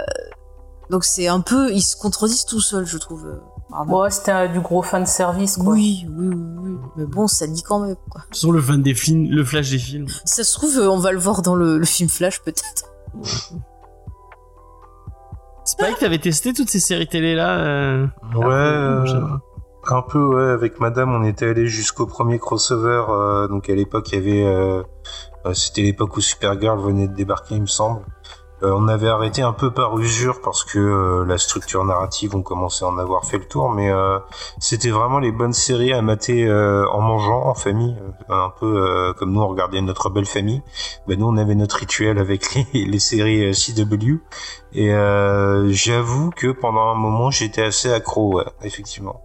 donc 0.88 1.04
c'est 1.04 1.28
un 1.28 1.40
peu 1.40 1.70
ils 1.70 1.82
se 1.82 1.96
contredisent 1.96 2.46
tout 2.46 2.62
seuls, 2.62 2.86
je 2.86 2.96
trouve. 2.96 3.28
pardon. 3.68 4.00
Ouais, 4.00 4.10
c'était 4.10 4.32
euh, 4.32 4.48
du 4.48 4.60
gros 4.60 4.80
fan 4.80 5.04
service 5.04 5.58
quoi. 5.58 5.74
Oui, 5.74 6.06
oui, 6.16 6.28
oui, 6.28 6.46
oui. 6.62 6.78
Mais 6.96 7.04
bon, 7.04 7.26
ça 7.26 7.46
dit 7.46 7.62
quand 7.62 7.80
même 7.80 7.96
quoi. 8.08 8.22
Sur 8.32 8.50
le 8.50 8.62
fan 8.62 8.82
des 8.82 8.94
films, 8.94 9.26
le 9.28 9.44
flash 9.44 9.68
des 9.68 9.78
films. 9.78 10.06
Ça 10.24 10.44
se 10.44 10.54
trouve, 10.54 10.78
on 10.78 10.98
va 10.98 11.12
le 11.12 11.18
voir 11.18 11.42
dans 11.42 11.56
le, 11.56 11.76
le 11.76 11.84
film 11.84 12.08
Flash 12.08 12.40
peut-être. 12.40 12.90
Spike, 15.66 15.98
t'avais 15.98 16.18
testé 16.18 16.54
toutes 16.54 16.70
ces 16.70 16.80
séries 16.80 17.06
télé 17.06 17.34
là 17.34 17.58
euh... 17.58 18.06
Ouais, 18.34 18.46
euh. 18.46 19.36
Un 19.88 20.02
peu, 20.02 20.22
ouais. 20.24 20.50
Avec 20.50 20.80
Madame, 20.80 21.14
on 21.14 21.24
était 21.24 21.46
allé 21.48 21.66
jusqu'au 21.66 22.06
premier 22.06 22.38
crossover. 22.38 23.04
euh, 23.08 23.48
donc 23.48 23.68
à 23.70 23.74
l'époque, 23.74 24.10
il 24.12 24.14
y 24.14 24.18
avait, 24.18 24.44
euh, 24.44 24.82
euh, 25.46 25.54
c'était 25.54 25.82
l'époque 25.82 26.16
où 26.16 26.20
Supergirl 26.20 26.78
venait 26.80 27.08
de 27.08 27.14
débarquer, 27.14 27.56
il 27.56 27.62
me 27.62 27.66
semble. 27.66 28.02
Euh, 28.62 28.72
on 28.76 28.88
avait 28.88 29.08
arrêté 29.08 29.40
un 29.40 29.54
peu 29.54 29.70
par 29.70 29.98
usure 29.98 30.42
parce 30.42 30.64
que 30.64 30.78
euh, 30.78 31.24
la 31.24 31.38
structure 31.38 31.82
narrative, 31.84 32.36
on 32.36 32.42
commençait 32.42 32.84
à 32.84 32.88
en 32.88 32.98
avoir 32.98 33.24
fait 33.24 33.38
le 33.38 33.46
tour, 33.46 33.70
mais 33.70 33.90
euh, 33.90 34.18
c'était 34.58 34.90
vraiment 34.90 35.18
les 35.18 35.32
bonnes 35.32 35.54
séries 35.54 35.94
à 35.94 36.02
mater 36.02 36.50
en 36.52 37.00
mangeant 37.00 37.46
en 37.46 37.54
famille, 37.54 37.96
un 38.28 38.52
peu 38.60 39.14
comme 39.18 39.32
nous 39.32 39.40
on 39.40 39.48
regardait 39.48 39.80
notre 39.80 40.10
belle 40.10 40.26
famille. 40.26 40.62
Ben 41.06 41.18
nous 41.18 41.26
on 41.26 41.38
avait 41.38 41.54
notre 41.54 41.76
rituel 41.76 42.18
avec 42.18 42.54
les, 42.54 42.66
les 42.84 42.98
séries 42.98 43.54
CW 43.54 44.18
et 44.74 44.90
j'avoue 45.72 46.30
que 46.30 46.48
pendant 46.52 46.90
un 46.90 46.94
moment 46.94 47.30
j'étais 47.30 47.62
assez 47.62 47.90
accro, 47.90 48.36
ouais, 48.36 48.44
effectivement. 48.62 49.22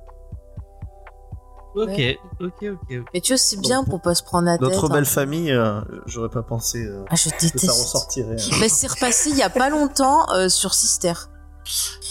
Ok, 1.75 1.87
Ouais. 1.97 2.19
ok, 2.39 2.63
ok. 2.73 3.03
Mais 3.13 3.21
tu 3.21 3.33
vois, 3.33 3.37
c'est 3.37 3.59
bien 3.59 3.83
pour 3.83 4.01
pas 4.01 4.15
se 4.15 4.23
prendre 4.23 4.45
la 4.45 4.57
tête. 4.57 4.61
Notre 4.61 4.85
hein. 4.89 4.93
belle 4.93 5.05
famille, 5.05 5.51
euh, 5.51 5.81
j'aurais 6.05 6.29
pas 6.29 6.41
pensé 6.43 6.85
euh, 6.85 7.03
Ah, 7.09 7.15
je 7.15 7.29
que 7.29 7.59
ça 7.59 7.71
ressortirait. 7.71 8.35
hein. 8.39 8.57
Mais 8.61 8.69
c'est 8.69 8.87
repassé 8.87 9.29
il 9.31 9.37
y 9.37 9.43
a 9.43 9.49
pas 9.49 9.69
longtemps 9.69 10.25
euh, 10.33 10.47
sur 10.49 10.73
Sister. 10.73 11.13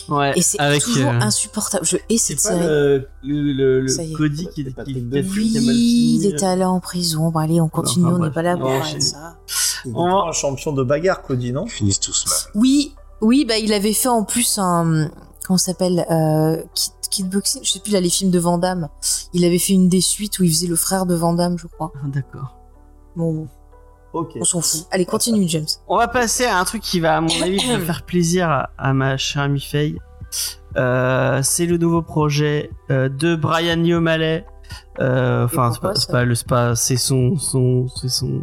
Ouais, 0.08 0.32
Et 0.36 0.42
c'est 0.42 0.58
avec 0.58 0.82
toujours 0.82 1.10
euh, 1.10 1.20
insupportable. 1.20 1.86
Je 1.86 1.96
hais 1.96 2.18
c'est 2.18 2.36
cette 2.38 2.42
pas 2.42 2.48
série. 2.58 2.66
le, 2.66 3.08
le, 3.22 3.52
le, 3.52 3.80
le 3.82 3.88
Ça 3.88 4.02
y 4.02 4.10
est. 4.12 4.14
Cody 4.14 4.48
qui, 4.48 4.64
Patrick 4.64 4.96
qui, 5.10 5.22
qui 5.22 5.58
Oui, 5.60 6.18
il 6.20 6.26
était 6.26 6.44
allé 6.44 6.64
en 6.64 6.80
prison. 6.80 7.30
Bon, 7.30 7.38
allez, 7.38 7.60
on 7.60 7.68
continue, 7.68 8.06
Enfin, 8.06 8.16
on 8.16 8.24
n'est 8.24 8.30
pas 8.32 8.42
là 8.42 8.56
pour 8.56 8.68
parler 8.68 8.94
de 8.94 9.00
ça. 9.00 9.36
On 9.94 10.06
un 10.28 10.32
champion 10.32 10.72
de 10.72 10.82
bagarre, 10.82 11.22
Cody, 11.22 11.52
non? 11.52 11.64
Ils 11.66 11.70
finissent 11.70 12.00
tous 12.00 12.24
mal. 12.26 12.38
Oui, 12.60 12.94
oui, 13.20 13.44
bah 13.44 13.56
il 13.58 13.72
avait 13.72 13.92
fait 13.92 14.08
en 14.08 14.24
plus 14.24 14.58
un 14.58 15.08
comment 15.46 15.56
ça 15.58 15.72
s'appelle 15.72 16.04
euh, 16.10 16.62
Kid, 16.74 16.92
Kidboxing, 17.10 17.62
je 17.64 17.70
sais 17.70 17.80
plus 17.80 17.92
là 17.92 18.00
les 18.00 18.08
films 18.10 18.30
de 18.30 18.38
Van 18.38 18.58
Damme. 18.58 18.88
Il 19.32 19.44
avait 19.44 19.58
fait 19.58 19.72
une 19.74 19.88
des 19.88 20.00
suites 20.00 20.38
où 20.38 20.44
il 20.44 20.50
faisait 20.50 20.66
le 20.66 20.76
frère 20.76 21.06
de 21.06 21.14
Van 21.14 21.32
Damme, 21.34 21.58
je 21.58 21.66
crois. 21.68 21.92
Ah, 21.96 22.06
D'accord. 22.08 22.56
Bon, 23.16 23.46
Ok. 24.12 24.32
on 24.40 24.44
s'en 24.44 24.60
fout. 24.60 24.86
Allez, 24.90 25.04
continue 25.06 25.44
James. 25.48 25.66
On 25.88 25.96
va 25.98 26.08
passer 26.08 26.44
à 26.44 26.58
un 26.58 26.64
truc 26.64 26.82
qui 26.82 26.98
va, 27.00 27.16
à 27.16 27.20
mon 27.20 27.42
avis, 27.42 27.60
faire 27.60 28.02
plaisir 28.04 28.48
à, 28.50 28.70
à 28.78 28.92
ma 28.92 29.16
chère 29.16 29.42
amie 29.42 29.60
Faye. 29.60 29.96
Euh, 30.76 31.40
c'est 31.42 31.66
le 31.66 31.76
nouveau 31.78 32.02
projet 32.02 32.70
euh, 32.90 33.08
de 33.08 33.36
Brian 33.36 33.76
Lee 33.76 33.94
O'Malley. 33.94 34.44
Euh, 34.98 35.44
Enfin, 35.44 35.72
c'est 35.94 36.10
pas, 36.10 36.24
le, 36.24 36.34
pas, 36.48 36.74
c'est 36.74 36.96
son, 36.96 37.36
son, 37.36 37.86
c'est 37.88 38.08
son, 38.08 38.42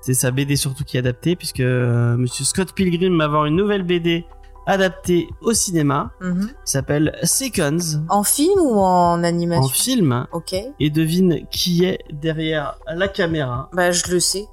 c'est 0.00 0.14
sa 0.14 0.30
BD 0.30 0.54
surtout 0.56 0.84
qui 0.84 0.96
est 0.96 1.00
adaptée 1.00 1.34
puisque 1.34 1.60
euh, 1.60 2.16
Monsieur 2.16 2.44
Scott 2.44 2.72
Pilgrim 2.72 3.18
va 3.18 3.24
avoir 3.24 3.46
une 3.46 3.56
nouvelle 3.56 3.82
BD 3.82 4.24
adaptée 4.68 5.28
au 5.42 5.52
cinéma. 5.52 6.12
Mhm. 6.20 6.50
S'appelle 6.64 7.18
Seconds 7.24 8.04
En 8.08 8.22
film 8.22 8.60
ou 8.60 8.78
en 8.78 9.18
en 9.18 9.24
animation 9.24 9.68
film. 9.68 10.26
Ok. 10.32 10.54
Et 10.78 10.90
devine 10.90 11.46
qui 11.50 11.84
est 11.84 11.98
derrière 12.12 12.76
la 12.86 13.08
caméra. 13.08 13.68
Bah 13.72 13.90
je 13.90 14.04
le 14.12 14.20
sais. 14.20 14.46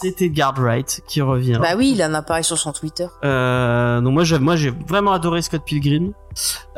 C'est 0.00 0.22
Edgar 0.22 0.54
Wright 0.58 1.02
qui 1.06 1.20
revient. 1.20 1.58
Bah 1.60 1.74
oui, 1.76 1.92
il 1.94 2.02
en 2.02 2.14
a 2.14 2.22
parlé 2.22 2.42
sur 2.42 2.56
son 2.56 2.72
Twitter. 2.72 3.06
Euh, 3.24 4.00
donc 4.00 4.14
moi 4.14 4.24
j'ai 4.24 4.38
moi 4.38 4.56
j'ai 4.56 4.70
vraiment 4.88 5.12
adoré 5.12 5.42
Scott 5.42 5.62
Pilgrim 5.64 6.12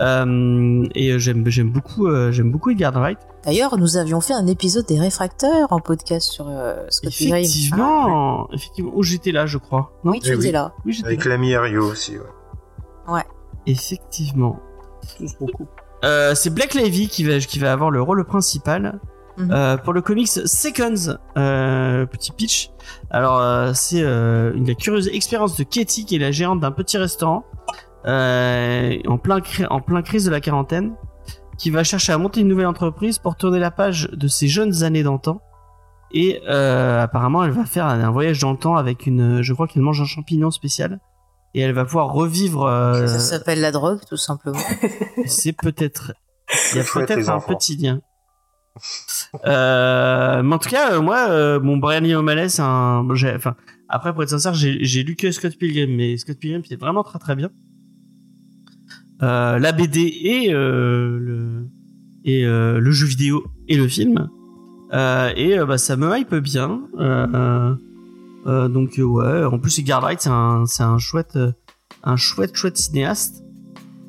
Euh, 0.00 0.86
et 0.94 1.18
j'aime 1.18 1.44
j'aime 1.46 1.70
beaucoup 1.70 2.06
euh, 2.08 2.32
j'aime 2.32 2.50
beaucoup 2.50 2.70
Edgar 2.70 2.92
Wright. 2.94 3.18
D'ailleurs, 3.44 3.78
nous 3.78 3.96
avions 3.96 4.20
fait 4.20 4.34
un 4.34 4.46
épisode 4.48 4.86
des 4.86 4.98
réfracteurs 4.98 5.68
en 5.72 5.78
podcast 5.78 6.30
sur 6.32 6.46
euh, 6.48 6.74
Scott 6.90 7.12
Pilgrim. 7.12 7.36
Effectivement, 7.42 8.48
effectivement 8.52 8.90
où 8.94 9.02
j'étais 9.04 9.30
là 9.32 9.46
je 9.46 9.58
crois. 9.58 9.92
Ah, 10.04 10.08
oui, 10.10 10.20
tu 10.20 10.30
Eh 10.30 10.34
étais 10.34 10.46
oui. 10.46 10.52
là. 10.52 10.72
Oui 10.84 10.92
j'étais 10.92 11.06
Avec 11.06 11.24
l'ami 11.24 11.54
Ario 11.54 11.84
aussi, 11.84 12.12
ouais. 12.18 12.24
Effectivement. 13.66 14.58
C'est 15.02 15.26
trop 15.36 15.46
cool. 15.46 15.66
Euh, 16.04 16.34
c'est 16.34 16.50
Blake 16.50 16.74
Lively 16.74 17.08
qui 17.08 17.24
va, 17.24 17.38
qui 17.38 17.58
va 17.58 17.72
avoir 17.72 17.90
le 17.90 18.02
rôle 18.02 18.24
principal. 18.24 19.00
Mhm. 19.38 19.50
Euh, 19.52 19.76
pour 19.76 19.92
le 19.92 20.00
comics 20.00 20.28
Seconds, 20.28 21.18
euh, 21.36 22.06
petit 22.06 22.32
pitch. 22.32 22.70
Alors, 23.10 23.38
euh, 23.38 23.72
c'est 23.74 24.02
euh, 24.02 24.54
une 24.54 24.66
la 24.66 24.74
curieuse 24.74 25.08
expérience 25.08 25.56
de 25.56 25.64
Katie, 25.64 26.06
qui 26.06 26.16
est 26.16 26.18
la 26.18 26.30
gérante 26.30 26.60
d'un 26.60 26.70
petit 26.70 26.96
restaurant, 26.96 27.44
euh, 28.06 28.96
en, 29.06 29.18
plein 29.18 29.40
en 29.68 29.80
plein 29.80 30.00
crise 30.00 30.24
de 30.24 30.30
la 30.30 30.40
quarantaine, 30.40 30.94
qui 31.58 31.70
va 31.70 31.84
chercher 31.84 32.12
à 32.12 32.18
monter 32.18 32.40
une 32.40 32.48
nouvelle 32.48 32.66
entreprise 32.66 33.18
pour 33.18 33.36
tourner 33.36 33.58
la 33.58 33.70
page 33.70 34.08
de 34.10 34.26
ses 34.26 34.48
jeunes 34.48 34.82
années 34.84 35.02
d'antan. 35.02 35.42
Et 36.12 36.40
euh, 36.48 37.02
apparemment, 37.02 37.44
elle 37.44 37.50
va 37.50 37.66
faire 37.66 37.84
un, 37.84 38.00
un 38.00 38.10
voyage 38.10 38.38
dans 38.38 38.52
le 38.52 38.58
temps 38.58 38.76
avec 38.76 39.06
une, 39.06 39.42
je 39.42 39.52
crois 39.52 39.66
qu'elle 39.66 39.82
mange 39.82 40.00
un 40.00 40.06
champignon 40.06 40.50
spécial. 40.50 40.98
Et 41.56 41.60
elle 41.60 41.72
va 41.72 41.86
pouvoir 41.86 42.12
revivre. 42.12 42.64
euh, 42.66 43.06
Ça 43.06 43.18
s'appelle 43.18 43.60
la 43.62 43.72
drogue, 43.72 44.00
tout 44.06 44.18
simplement. 44.18 44.58
c'est 45.26 45.54
peut-être. 45.56 46.12
Il 46.72 46.76
y 46.78 46.80
a 46.80 46.84
peut-être 46.84 47.28
un 47.30 47.36
enfants. 47.36 47.54
petit 47.54 47.76
lien. 47.76 48.00
Euh, 49.46 50.42
mais 50.42 50.54
en 50.54 50.58
tout 50.58 50.68
cas, 50.68 50.92
euh, 50.92 51.00
moi, 51.00 51.28
euh, 51.30 51.58
bon, 51.58 51.78
Brian 51.78 52.00
Lee 52.00 52.14
O'Malley, 52.14 52.50
c'est 52.50 52.60
un. 52.62 53.02
bon, 53.04 53.14
j'ai- 53.14 53.34
Enfin, 53.34 53.54
après, 53.88 54.12
pour 54.12 54.22
être 54.22 54.28
sincère, 54.28 54.52
j'ai 54.54 55.02
lu 55.02 55.16
que 55.16 55.30
Scott 55.30 55.56
Pilgrim, 55.56 55.96
mais 55.96 56.16
Scott 56.18 56.38
Pilgrim, 56.38 56.62
c'est 56.68 56.78
vraiment 56.78 57.02
très 57.02 57.18
très 57.18 57.34
bien. 57.34 57.50
Euh, 59.22 59.58
la 59.58 59.72
BD 59.72 60.00
et 60.00 60.52
euh, 60.52 61.18
le 61.18 61.68
et 62.24 62.44
euh, 62.44 62.80
le 62.80 62.90
jeu 62.90 63.06
vidéo 63.06 63.44
et 63.68 63.76
le 63.76 63.88
film. 63.88 64.28
Euh, 64.92 65.32
et 65.36 65.58
euh, 65.58 65.64
bah, 65.64 65.78
ça 65.78 65.96
me 65.96 66.14
hype 66.18 66.34
bien. 66.34 66.82
Euh, 66.98 67.74
euh, 68.46 68.68
donc 68.68 68.98
euh, 68.98 69.02
ouais, 69.02 69.44
en 69.44 69.58
plus, 69.58 69.78
Edgar 69.78 70.00
Wright, 70.00 70.20
c'est 70.20 70.28
un 70.30 70.64
c'est 70.66 70.82
un 70.82 70.98
chouette 70.98 71.36
euh, 71.36 71.52
un 72.04 72.16
chouette 72.16 72.54
chouette 72.56 72.76
cinéaste. 72.76 73.42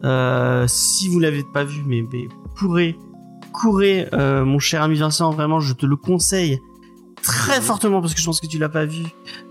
Euh, 0.04 0.66
si 0.68 1.08
vous 1.10 1.20
l'avez 1.20 1.44
pas 1.54 1.64
vu, 1.64 1.82
mais, 1.88 2.04
mais 2.14 2.28
courez, 2.58 2.96
courez, 3.52 4.08
euh, 4.14 4.46
mon 4.46 4.60
cher 4.60 4.84
ami 4.84 4.96
Vincent, 4.98 5.32
vraiment, 5.32 5.60
je 5.60 5.74
te 5.74 5.86
le 5.86 5.96
conseille 5.96 6.60
très 7.24 7.60
fortement 7.62 8.00
parce 8.00 8.14
que 8.14 8.20
je 8.20 8.26
pense 8.26 8.40
que 8.40 8.48
tu 8.48 8.60
l'as 8.60 8.70
pas 8.70 8.86
vu. 8.86 9.04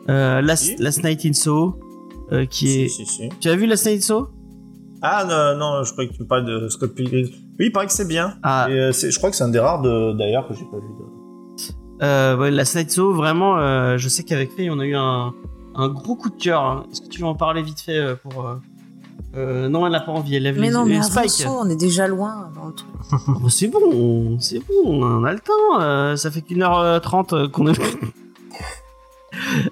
Last, 0.07 0.65
Si. 0.65 0.77
Last 0.77 1.03
Night 1.03 1.25
in 1.27 1.33
Soho, 1.33 1.81
qui 2.51 2.83
est. 2.83 2.89
Si, 2.89 3.05
si. 3.07 3.29
Tu 3.41 3.49
as 3.49 3.57
vu 3.57 3.67
Last 3.67 3.87
Night 3.87 3.99
in 3.99 4.03
Soho? 4.03 4.29
Ah 5.03 5.25
non, 5.29 5.59
non, 5.59 5.85
je 5.85 5.93
croyais 5.93 6.09
que 6.11 6.15
tu 6.17 6.23
me 6.23 6.27
parles 6.29 6.45
de 6.47 6.69
Scott 6.69 6.95
Pilgrim. 6.95 7.27
Oui, 7.59 7.67
il 7.67 7.73
paraît 7.73 7.87
que 7.87 7.93
c'est 7.93 8.09
bien. 8.09 8.35
Ah, 8.43 8.67
Et, 8.71 8.93
je 8.93 9.17
crois 9.19 9.31
que 9.31 9.37
c'est 9.37 9.45
un 9.45 9.49
des 9.51 9.59
rares 9.59 9.83
de- 9.83 10.13
d'ailleurs 10.17 10.47
que 10.49 10.55
j'ai 10.55 10.65
pas 10.65 10.79
vu. 10.79 10.83
de- 10.89 11.16
euh, 12.03 12.37
ouais, 12.37 12.59
in 12.59 12.65
Soho, 12.89 13.13
vraiment, 13.15 13.59
euh, 13.59 13.99
je 13.99 14.09
sais 14.09 14.23
qu'avec 14.23 14.53
Faye, 14.53 14.71
on 14.71 14.79
a 14.79 14.87
eu 14.87 14.95
un, 14.95 15.33
un 15.75 15.89
gros 15.89 16.15
coup 16.17 16.31
de 16.31 16.37
cœur. 16.37 16.63
hein. 16.63 16.87
Est-ce 16.93 17.01
que 17.03 17.09
tu 17.09 17.21
veux 17.21 17.27
en 17.27 17.35
parler 17.35 17.63
vite 17.63 17.81
fait 17.81 17.99
euh, 17.99 18.15
pour. 18.17 18.47
euh, 18.47 18.55
euh, 19.37 19.69
non, 19.69 19.85
elle 19.87 19.93
n'a 19.93 20.01
pas 20.01 20.13
envie. 20.13 20.37
Elle 20.37 20.51
vu 20.53 20.61
Mais 20.61 20.71
non, 20.71 20.85
les- 20.85 20.91
mais 20.93 20.97
les 20.97 21.03
Spike. 21.03 21.47
avançons, 21.47 21.67
on 21.67 21.69
est 21.69 21.77
déjà 21.77 22.07
loin 22.07 22.51
dans 22.55 22.67
le 22.67 22.73
truc. 22.75 22.89
Oh, 23.43 23.49
c'est 23.49 23.69
bon, 23.69 24.39
c'est 24.41 24.61
bon, 24.61 25.03
on 25.05 25.25
a 25.25 25.33
le 25.33 25.41
temps. 25.41 25.81
euh, 25.81 26.17
ça 26.17 26.31
fait 26.31 26.43
qu'une 26.43 26.63
heure 26.63 27.01
trente 27.01 27.33
euh, 27.33 27.49
qu'on 27.49 27.67
est. 27.69 27.79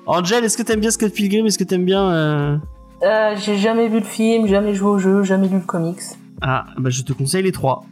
Angel, 0.06 0.44
est-ce 0.44 0.56
que 0.58 0.62
t'aimes 0.62 0.80
bien 0.80 0.90
Scott 0.90 1.12
Pilgrim? 1.12 1.46
Est-ce 1.46 1.58
que 1.58 1.64
t'aimes 1.64 1.84
bien 1.84 2.10
euh, 2.10 2.56
Euh, 3.02 3.34
j'ai 3.38 3.56
jamais 3.56 3.88
vu 3.88 4.00
le 4.00 4.04
film, 4.04 4.46
jamais 4.46 4.74
joué 4.74 4.88
au 4.90 4.98
jeu, 4.98 5.22
jamais 5.22 5.48
lu 5.48 5.56
le 5.56 5.60
comics. 5.64 6.00
Ah, 6.42 6.66
bah 6.78 6.90
je 6.90 7.02
te 7.02 7.12
conseille 7.12 7.42
les 7.42 7.52
trois. 7.52 7.84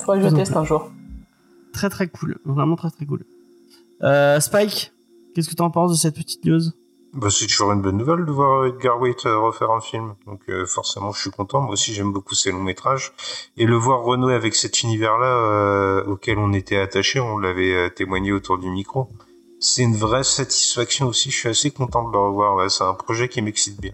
Faudrait 0.00 0.20
que 0.22 0.28
je 0.30 0.34
teste 0.34 0.56
un 0.56 0.64
jour. 0.64 0.90
Très 1.72 1.88
très 1.88 2.08
cool, 2.08 2.38
vraiment 2.44 2.76
très 2.76 2.90
très 2.90 3.06
cool. 3.06 3.24
Euh, 4.02 4.40
Spike, 4.40 4.92
qu'est-ce 5.34 5.48
que 5.48 5.54
t'en 5.54 5.70
penses 5.70 5.92
de 5.92 5.96
cette 5.96 6.16
petite 6.16 6.44
news? 6.44 6.62
Bah, 7.12 7.28
c'est 7.28 7.46
toujours 7.46 7.72
une 7.72 7.82
bonne 7.82 7.96
nouvelle 7.96 8.24
de 8.24 8.30
voir 8.30 8.66
Edgar 8.66 9.00
Wright 9.00 9.26
euh, 9.26 9.36
refaire 9.38 9.70
un 9.72 9.80
film. 9.80 10.14
Donc 10.26 10.42
euh, 10.48 10.64
forcément, 10.64 11.10
je 11.10 11.20
suis 11.20 11.30
content. 11.30 11.60
Moi 11.60 11.72
aussi, 11.72 11.92
j'aime 11.92 12.12
beaucoup 12.12 12.36
ces 12.36 12.52
longs 12.52 12.62
métrages. 12.62 13.12
Et 13.56 13.66
le 13.66 13.74
voir 13.74 14.02
renouer 14.02 14.34
avec 14.34 14.54
cet 14.54 14.82
univers-là 14.82 15.26
euh, 15.26 16.04
auquel 16.04 16.38
on 16.38 16.52
était 16.52 16.76
attaché, 16.76 17.18
on 17.18 17.38
l'avait 17.38 17.74
euh, 17.74 17.88
témoigné 17.88 18.30
autour 18.30 18.58
du 18.58 18.70
micro. 18.70 19.08
C'est 19.58 19.82
une 19.82 19.96
vraie 19.96 20.22
satisfaction 20.22 21.08
aussi. 21.08 21.30
Je 21.30 21.36
suis 21.36 21.48
assez 21.48 21.70
content 21.72 22.06
de 22.08 22.12
le 22.12 22.18
revoir. 22.18 22.54
Ouais, 22.54 22.68
c'est 22.68 22.84
un 22.84 22.94
projet 22.94 23.28
qui 23.28 23.42
m'excite 23.42 23.80
bien. 23.80 23.92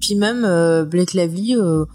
Puis 0.00 0.14
même 0.14 0.44
euh, 0.44 0.84
Blake 0.84 1.14
Lively, 1.14 1.56
euh, 1.56 1.86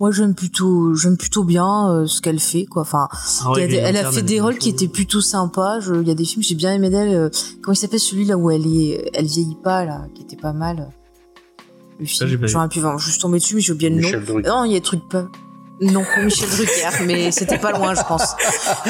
moi 0.00 0.10
j'aime 0.10 0.34
plutôt, 0.34 0.94
j'aime 0.94 1.16
plutôt 1.16 1.44
bien 1.44 1.88
euh, 1.90 2.06
ce 2.06 2.20
qu'elle 2.20 2.40
fait, 2.40 2.66
quoi. 2.66 2.82
Enfin, 2.82 3.08
Ah 3.44 3.52
ouais, 3.52 3.66
des- 3.68 3.76
elle 3.76 3.96
a 3.96 4.10
fait 4.10 4.22
des 4.22 4.40
rôles 4.40 4.58
qui 4.58 4.70
chaud. 4.70 4.76
étaient 4.76 4.88
plutôt 4.88 5.20
sympas. 5.20 5.80
Je- 5.80 5.94
Il 5.94 6.08
y 6.08 6.10
a 6.10 6.14
des 6.14 6.24
films 6.24 6.42
que 6.42 6.48
j'ai 6.48 6.54
bien 6.54 6.72
aimé 6.74 6.90
d'elle. 6.90 7.14
euh, 7.14 7.30
comment 7.62 7.74
il 7.74 7.78
s'appelle 7.78 8.00
celui-là 8.00 8.36
où 8.36 8.50
elle 8.50 8.66
est, 8.66 9.10
elle 9.14 9.26
vieillit 9.26 9.56
pas 9.62 9.84
là, 9.84 10.06
qui 10.14 10.22
était 10.22 10.36
pas 10.36 10.52
mal. 10.52 10.88
Le 12.00 12.06
j'ai 12.06 12.26
film. 12.26 12.46
J'aurais 12.46 12.68
pu 12.68 12.80
voir, 12.80 12.98
juste 12.98 13.20
tomber 13.20 13.38
dessus, 13.38 13.54
mais 13.54 13.60
j'ai 13.60 13.72
oublié 13.72 13.90
le 13.90 14.00
nom. 14.00 14.40
Non, 14.46 14.64
il 14.64 14.72
y 14.72 14.76
a 14.76 14.78
des 14.78 14.84
trucs 14.84 15.08
pas. 15.08 15.28
Non, 15.80 16.04
Michel 16.22 16.48
Drucker, 16.50 17.04
mais 17.04 17.32
c'était 17.32 17.58
pas 17.58 17.72
loin, 17.72 17.94
je 17.94 18.02
pense. 18.06 18.34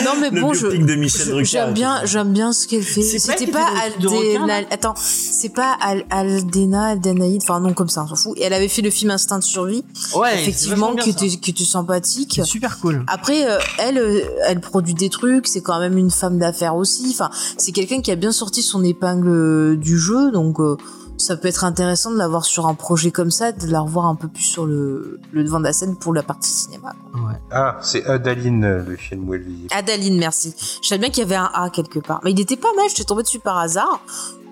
Non, 0.05 0.13
mais 0.21 0.29
Le 0.31 0.41
bon, 0.41 0.53
je. 0.53 0.67
de 0.67 0.95
Michel 0.97 1.29
Drucker, 1.29 1.45
J'aime 1.45 1.73
bien, 1.73 2.05
j'aime 2.05 2.33
bien 2.33 2.53
ce 2.53 2.69
qu'elle 2.69 2.83
fait. 2.83 3.01
Pas 3.01 3.19
C'était 3.19 3.51
pas 3.51 3.67
requin, 3.67 4.43
Aldena. 4.43 4.69
Attends, 4.71 4.95
c'est 4.97 5.49
pas 5.49 5.77
Al- 5.81 6.05
Aldena, 6.11 6.89
Aldénaïde, 6.89 7.41
enfin 7.43 7.61
non 7.61 7.73
comme 7.73 7.89
ça, 7.89 8.05
on 8.05 8.09
s'en 8.09 8.17
fout. 8.17 8.37
Et 8.39 8.43
elle 8.43 8.53
avait 8.53 8.69
fait 8.69 8.83
le 8.83 8.91
film 8.91 9.11
Instinct 9.11 9.39
de 9.39 9.45
survie, 9.45 9.83
Ouais, 10.15 10.35
effectivement, 10.43 10.95
qui 10.95 11.11
était, 11.11 11.29
qui 11.29 11.51
était 11.53 11.65
sympathique. 11.65 12.41
Super 12.45 12.79
cool. 12.81 13.03
Après, 13.07 13.51
euh, 13.51 13.59
elle, 13.79 13.97
euh, 13.99 14.21
elle 14.47 14.61
produit 14.61 14.95
des 14.95 15.09
trucs. 15.09 15.49
C'est 15.49 15.63
quand 15.63 15.81
même 15.81 15.97
une 15.97 16.11
femme 16.11 16.39
d'affaires 16.39 16.77
aussi. 16.77 17.09
Enfin, 17.11 17.31
c'est 17.57 17.73
quelqu'un 17.73 18.03
qui 18.03 18.11
a 18.11 18.17
bien 18.17 18.33
sorti 18.33 18.63
son 18.63 18.85
épingle 18.85 19.29
euh, 19.29 19.77
du 19.77 19.99
jeu, 19.99 20.31
donc 20.33 20.61
euh, 20.61 20.77
ça 21.17 21.37
peut 21.37 21.49
être 21.49 21.65
intéressant 21.65 22.11
de 22.11 22.17
l'avoir 22.19 22.45
sur 22.45 22.67
un 22.67 22.75
projet 22.75 23.11
comme 23.11 23.31
ça, 23.31 23.53
de 23.53 23.67
la 23.71 23.81
revoir 23.81 24.07
un 24.07 24.15
peu 24.17 24.29
plus 24.29 24.43
sur 24.43 24.67
le, 24.67 25.21
le 25.33 25.45
devant 25.45 25.59
de 25.61 25.65
la 25.65 25.73
scène 25.73 25.97
pour 25.97 26.13
la 26.13 26.23
partie 26.23 26.51
cinéma. 26.51 26.93
Ouais. 27.15 27.35
Ah, 27.51 27.79
c'est 27.83 28.05
Adaline, 28.07 28.65
euh, 28.65 28.85
le 28.85 28.97
film 28.97 29.29
où 29.29 29.35
elle 29.35 29.43
vit. 29.43 29.67
Adaline, 29.71 30.19
merci. 30.19 30.55
Je 30.83 30.89
savais 30.89 30.99
bien 31.01 31.11
qu'il 31.11 31.21
y 31.23 31.27
avait 31.27 31.37
un 31.37 31.51
A 31.55 31.71
quelque 31.71 31.99
part, 32.01 32.21
mais 32.25 32.33
il 32.33 32.41
était 32.41 32.57
pas 32.57 32.73
mal. 32.77 32.87
J'étais 32.89 33.05
tombée 33.05 33.23
dessus 33.23 33.39
par 33.41 33.59
hasard. 33.59 34.01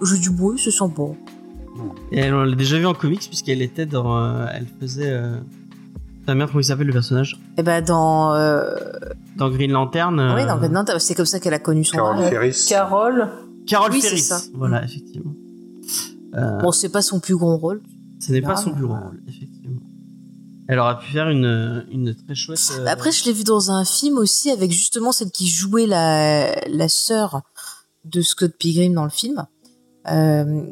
Je 0.01 0.15
dis 0.17 0.29
bon, 0.31 0.57
ce 0.57 0.71
sent 0.71 0.89
bon. 0.95 1.17
Et 2.13 2.19
elle, 2.21 2.35
on 2.35 2.45
l'a 2.45 2.55
déjà 2.55 2.79
vu 2.79 2.87
en 2.87 2.95
comics 2.95 3.21
puisqu'elle 3.27 3.63
était 3.63 3.87
dans. 3.87 4.17
euh, 4.19 4.47
elle 4.53 4.67
faisait. 4.81 5.11
Euh... 5.11 5.39
Ta 6.27 6.35
mère, 6.37 6.47
comment 6.47 6.61
il 6.61 6.65
s'appelle 6.65 6.87
le 6.87 6.93
personnage? 6.93 7.41
Et 7.59 7.63
ben 7.65 7.83
dans, 7.83 8.35
euh... 8.35 8.77
Dans 9.37 9.51
Green 9.51 9.73
Lantern. 9.73 10.21
euh, 10.21 10.35
oui, 10.37 10.47
dans 10.47 10.59
non, 10.69 10.85
c'est 10.99 11.15
comme 11.17 11.27
ça 11.27 11.41
qu'elle 11.41 11.55
a 11.55 11.59
connu 11.59 11.83
son. 11.85 11.97
Carol 11.97 12.17
rôle. 12.19 12.29
Ferris. 12.29 12.67
Carole, 12.69 13.29
Carol 13.67 13.91
Oui, 13.91 14.01
c'est 14.01 14.09
Ferris. 14.11 14.21
ça. 14.21 14.41
Voilà, 14.55 14.85
effectivement. 14.85 15.33
Euh, 16.35 16.59
Bon, 16.61 16.73
c'est 16.73 16.89
pas 16.89 17.03
son 17.03 17.21
plus 17.21 17.37
grand 17.37 17.57
rôle. 17.57 17.83
Ce 18.21 18.33
n'est 18.33 18.41
pas 18.43 18.57
son 18.57 18.73
plus 18.73 18.87
grand 18.87 19.01
rôle, 19.01 19.23
effectivement. 19.29 19.81
Elle 20.69 20.79
aurait 20.79 20.99
pu 21.01 21.11
faire 21.13 21.29
une, 21.29 21.85
une 21.91 22.15
très 22.15 22.35
chouette. 22.35 22.61
euh, 22.79 22.85
Bah, 22.85 22.93
Après, 22.93 23.11
je 23.13 23.25
l'ai 23.25 23.33
vu 23.33 23.43
dans 23.45 23.71
un 23.71 23.85
film 23.85 24.17
aussi 24.17 24.51
avec 24.51 24.71
justement 24.71 25.13
celle 25.13 25.31
qui 25.31 25.49
jouait 25.49 25.87
la, 25.87 26.55
la 26.69 26.89
sœur 26.89 27.43
de 28.05 28.23
Scott 28.23 28.53
Pilgrim 28.59 28.95
dans 28.95 29.05
le 29.05 29.11
film. 29.11 29.45
Euh, 30.11 30.67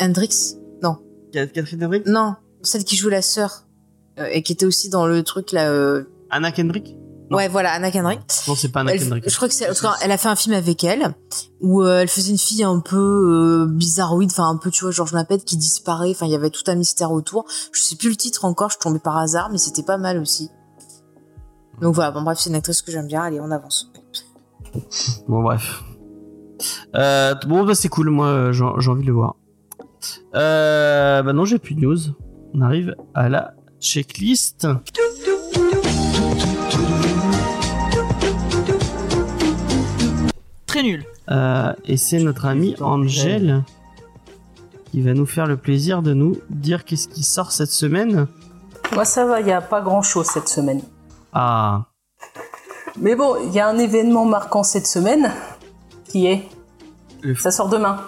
Hendrix 0.00 0.56
Non. 0.82 0.96
Catherine 1.32 1.84
Henry 1.84 2.02
Non, 2.06 2.34
celle 2.62 2.84
qui 2.84 2.96
jouait 2.96 3.12
la 3.12 3.22
sœur. 3.22 3.66
Euh, 4.18 4.26
et 4.32 4.42
qui 4.42 4.52
était 4.52 4.66
aussi 4.66 4.88
dans 4.88 5.06
le 5.06 5.22
truc 5.22 5.52
là. 5.52 5.70
euh, 5.70 6.04
Anna 6.30 6.50
Kendrick? 6.50 6.96
Non. 7.30 7.36
Ouais, 7.36 7.46
voilà, 7.48 7.72
Anna 7.72 7.90
Kendrick. 7.92 8.20
Non, 8.48 8.54
c'est 8.56 8.70
pas 8.70 8.80
Anna 8.80 8.92
Elle- 8.94 9.00
Kendrick. 9.00 9.30
je 9.30 9.36
crois 9.36 9.46
que 9.48 9.54
c'est. 9.54 9.70
en 9.70 9.74
tout 9.74 9.82
cas, 9.82 9.94
elle 10.02 10.10
a 10.10 10.18
fait 10.18 10.28
un 10.28 10.34
film 10.36 10.54
avec 10.54 10.82
elle 10.82 11.14
où 11.60 11.82
euh, 11.82 12.00
elle 12.00 12.08
faisait 12.08 12.32
une 12.32 12.38
fille 12.38 12.64
un 12.64 12.80
peu 12.80 12.96
euh, 12.96 13.66
bizarroïde, 13.68 14.30
enfin 14.32 14.48
un 14.48 14.56
peu, 14.56 14.70
tu 14.70 14.82
vois, 14.84 14.90
Georges 14.90 15.12
Lapette 15.12 15.44
qui 15.44 15.56
disparaît. 15.56 16.10
Enfin, 16.10 16.26
il 16.26 16.32
y 16.32 16.34
avait 16.34 16.50
tout 16.50 16.64
un 16.66 16.74
mystère 16.74 17.12
autour. 17.12 17.44
Je 17.72 17.80
sais 17.82 17.94
plus 17.96 18.08
le 18.10 18.16
titre 18.16 18.44
encore. 18.44 18.70
Je 18.70 18.78
tombée 18.78 18.98
par 18.98 19.16
hasard, 19.16 19.48
mais 19.50 19.58
c'était 19.58 19.84
pas 19.84 19.96
mal 19.96 20.18
aussi. 20.18 20.50
Donc 21.80 21.94
voilà. 21.94 22.10
Bon 22.10 22.22
bref, 22.22 22.38
c'est 22.40 22.50
une 22.50 22.56
actrice 22.56 22.82
que 22.82 22.90
j'aime 22.90 23.06
bien. 23.06 23.22
Allez, 23.22 23.38
on 23.40 23.50
avance. 23.52 23.90
Bon, 25.28 25.42
bref. 25.42 25.82
Euh, 26.94 27.34
bon, 27.46 27.64
bah, 27.64 27.74
c'est 27.74 27.88
cool, 27.88 28.10
moi, 28.10 28.26
euh, 28.26 28.52
j'ai 28.52 28.64
j'ai 28.78 28.90
envie 28.90 29.02
de 29.02 29.06
le 29.06 29.12
voir. 29.14 29.36
Euh, 30.34 31.22
bah 31.22 31.32
non, 31.32 31.44
j'ai 31.44 31.58
plus 31.58 31.74
de 31.74 31.80
news. 31.80 31.98
On 32.54 32.60
arrive 32.60 32.96
à 33.14 33.28
la 33.28 33.54
checklist. 33.80 34.66
Très 40.70 40.82
nul. 40.84 41.04
Euh, 41.30 41.72
et 41.84 41.96
c'est 41.96 42.18
notre 42.20 42.46
ami 42.46 42.76
Angel 42.80 43.64
qui 44.92 45.02
va 45.02 45.14
nous 45.14 45.26
faire 45.26 45.46
le 45.46 45.56
plaisir 45.56 46.00
de 46.02 46.14
nous 46.14 46.36
dire 46.48 46.84
qu'est-ce 46.84 47.08
qui 47.08 47.24
sort 47.24 47.50
cette 47.50 47.70
semaine. 47.72 48.26
moi 48.94 49.04
ça 49.04 49.24
va, 49.24 49.40
il 49.40 49.46
n'y 49.46 49.52
a 49.52 49.60
pas 49.60 49.80
grand 49.80 50.02
chose 50.02 50.26
cette 50.26 50.48
semaine. 50.48 50.80
Ah, 51.32 51.86
Mais 53.00 53.16
bon, 53.16 53.34
il 53.44 53.52
y 53.52 53.58
a 53.60 53.66
un 53.68 53.78
événement 53.78 54.24
marquant 54.24 54.62
cette 54.62 54.86
semaine 54.86 55.32
qui 56.08 56.26
est. 56.26 56.48
Le- 57.22 57.34
Ça 57.34 57.50
sort 57.50 57.68
demain. 57.68 57.98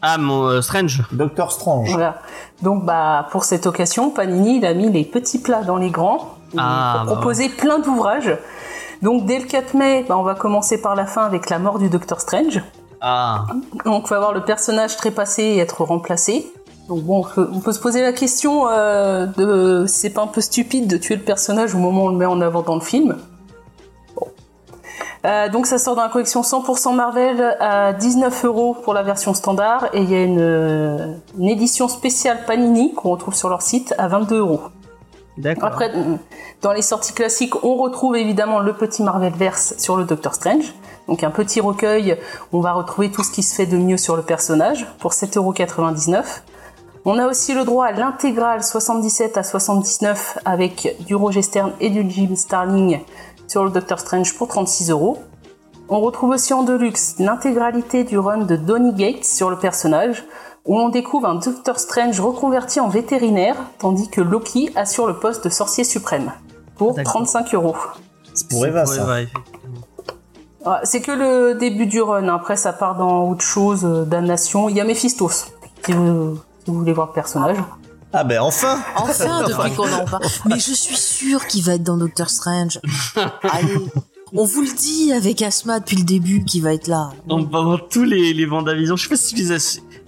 ah 0.00 0.16
mon 0.18 0.44
euh, 0.48 0.62
Strange. 0.62 1.02
Docteur 1.12 1.52
Strange. 1.52 1.90
Voilà. 1.90 2.20
Donc 2.62 2.84
bah 2.86 3.26
pour 3.32 3.44
cette 3.44 3.66
occasion, 3.66 4.10
Panini 4.10 4.56
il 4.58 4.64
a 4.66 4.72
mis 4.72 4.90
les 4.90 5.04
petits 5.04 5.38
plats 5.40 5.62
dans 5.64 5.76
les 5.76 5.90
grands 5.90 6.36
et 6.52 6.56
Ah, 6.58 6.94
pour 6.98 7.06
bah 7.06 7.12
proposer 7.20 7.48
plein 7.50 7.78
d'ouvrages. 7.80 8.36
Donc 9.04 9.26
dès 9.26 9.38
le 9.38 9.44
4 9.44 9.74
mai, 9.74 10.02
bah, 10.08 10.16
on 10.16 10.22
va 10.22 10.34
commencer 10.34 10.80
par 10.80 10.94
la 10.94 11.04
fin 11.04 11.24
avec 11.24 11.50
la 11.50 11.58
mort 11.58 11.78
du 11.78 11.90
Docteur 11.90 12.22
Strange. 12.22 12.62
Ah, 13.02 13.44
Donc 13.84 14.06
on 14.06 14.14
va 14.14 14.18
voir 14.18 14.32
le 14.32 14.40
personnage 14.40 14.96
trépassé 14.96 15.42
et 15.42 15.58
être 15.58 15.84
remplacé. 15.84 16.50
Donc 16.88 17.02
bon, 17.02 17.18
on 17.18 17.22
peut, 17.22 17.50
on 17.52 17.60
peut 17.60 17.72
se 17.72 17.80
poser 17.80 18.00
la 18.00 18.14
question 18.14 18.66
euh, 18.70 19.26
de 19.26 19.84
si 19.86 19.98
c'est 19.98 20.10
pas 20.10 20.22
un 20.22 20.26
peu 20.26 20.40
stupide 20.40 20.86
de 20.86 20.96
tuer 20.96 21.16
le 21.16 21.22
personnage 21.22 21.74
au 21.74 21.78
moment 21.78 22.04
où 22.04 22.06
on 22.06 22.10
le 22.12 22.16
met 22.16 22.24
en 22.24 22.40
avant 22.40 22.62
dans 22.62 22.76
le 22.76 22.80
film? 22.80 23.18
Bon. 24.16 24.26
Euh, 25.26 25.50
donc 25.50 25.66
ça 25.66 25.76
sort 25.76 25.96
dans 25.96 26.02
la 26.02 26.08
collection 26.08 26.40
100% 26.40 26.94
Marvel 26.94 27.58
à 27.60 27.92
19 27.92 28.46
euros 28.46 28.72
pour 28.72 28.94
la 28.94 29.02
version 29.02 29.34
standard 29.34 29.86
et 29.92 30.00
il 30.00 30.10
y 30.10 30.14
a 30.14 30.22
une, 30.22 30.40
euh, 30.40 31.14
une 31.38 31.50
édition 31.50 31.88
spéciale 31.88 32.38
Panini 32.46 32.94
qu'on 32.94 33.10
retrouve 33.10 33.34
sur 33.34 33.50
leur 33.50 33.60
site 33.60 33.94
à 33.98 34.08
22 34.08 34.38
euros. 34.38 34.60
Après, 35.62 35.92
dans 36.62 36.72
les 36.72 36.82
sorties 36.82 37.12
classiques, 37.12 37.64
on 37.64 37.76
retrouve 37.76 38.16
évidemment 38.16 38.60
le 38.60 38.72
petit 38.72 39.02
Marvelverse 39.02 39.74
sur 39.78 39.96
le 39.96 40.04
Doctor 40.04 40.34
Strange. 40.34 40.74
Donc 41.08 41.24
un 41.24 41.30
petit 41.30 41.60
recueil 41.60 42.16
on 42.52 42.60
va 42.60 42.72
retrouver 42.72 43.10
tout 43.10 43.22
ce 43.22 43.30
qui 43.30 43.42
se 43.42 43.54
fait 43.54 43.66
de 43.66 43.76
mieux 43.76 43.96
sur 43.96 44.16
le 44.16 44.22
personnage 44.22 44.86
pour 45.00 45.12
7,99€. 45.12 46.22
On 47.04 47.18
a 47.18 47.26
aussi 47.26 47.52
le 47.52 47.64
droit 47.64 47.86
à 47.86 47.92
l'intégrale 47.92 48.64
77 48.64 49.36
à 49.36 49.42
79 49.42 50.38
avec 50.44 50.96
du 51.00 51.14
Roger 51.14 51.42
Stern 51.42 51.72
et 51.80 51.90
du 51.90 52.08
Jim 52.08 52.34
Starling 52.34 53.00
sur 53.46 53.64
le 53.64 53.70
Doctor 53.70 53.98
Strange 53.98 54.34
pour 54.34 54.48
36 54.48 54.90
euros. 54.90 55.18
On 55.90 56.00
retrouve 56.00 56.30
aussi 56.30 56.54
en 56.54 56.62
deluxe 56.62 57.16
l'intégralité 57.18 58.04
du 58.04 58.18
run 58.18 58.38
de 58.38 58.56
Donny 58.56 58.94
Gates 58.94 59.24
sur 59.24 59.50
le 59.50 59.58
personnage, 59.58 60.24
où 60.64 60.78
l'on 60.78 60.88
découvre 60.88 61.26
un 61.28 61.34
Doctor 61.36 61.78
Strange 61.78 62.18
reconverti 62.20 62.80
en 62.80 62.88
vétérinaire, 62.88 63.56
tandis 63.78 64.08
que 64.08 64.20
Loki 64.20 64.70
assure 64.76 65.06
le 65.06 65.14
poste 65.18 65.44
de 65.44 65.50
sorcier 65.50 65.84
suprême, 65.84 66.32
pour 66.76 66.94
D'accord. 66.94 67.14
35 67.14 67.54
euros. 67.54 67.76
C'est 68.32 68.48
pour 68.48 68.66
Eva, 68.66 68.86
ça. 68.86 69.20
Eva. 69.20 69.28
Ah, 70.64 70.80
C'est 70.84 71.00
que 71.02 71.12
le 71.12 71.54
début 71.58 71.86
du 71.86 72.00
run, 72.00 72.28
après 72.28 72.56
ça 72.56 72.72
part 72.72 72.96
dans 72.96 73.28
autre 73.28 73.44
chose, 73.44 73.84
euh, 73.84 74.04
damnation. 74.04 74.68
Il 74.70 74.76
y 74.76 74.80
a 74.80 74.84
Mephistos, 74.84 75.52
si 75.84 75.92
vous, 75.92 76.36
si 76.64 76.70
vous 76.70 76.78
voulez 76.78 76.92
voir 76.94 77.08
le 77.08 77.12
personnage. 77.12 77.58
Ah 78.14 78.24
ben 78.24 78.40
enfin 78.40 78.78
Enfin, 78.96 79.42
depuis 79.48 79.74
qu'on 79.74 79.92
en 79.92 80.04
parle. 80.06 80.22
Mais 80.46 80.58
je 80.58 80.72
suis 80.72 80.96
sûre 80.96 81.46
qu'il 81.46 81.62
va 81.64 81.74
être 81.74 81.82
dans 81.82 81.96
Doctor 81.96 82.30
Strange. 82.30 82.80
Allez. 83.42 83.74
On 84.32 84.44
vous 84.44 84.62
le 84.62 84.74
dit 84.74 85.12
avec 85.12 85.42
Asma 85.42 85.80
depuis 85.80 85.96
le 85.96 86.04
début 86.04 86.44
qu'il 86.44 86.62
va 86.62 86.72
être 86.74 86.86
là. 86.88 87.10
Donc 87.26 87.50
pendant 87.50 87.76
tous 87.78 88.04
les, 88.04 88.32
les 88.32 88.46
Vendavision, 88.46 88.96
je 88.96 89.02
sais 89.04 89.08
pas 89.08 89.16
si 89.16 89.34
tu 89.34 89.42
les 89.42 89.52
as... 89.52 89.78
t'étais- 89.78 90.03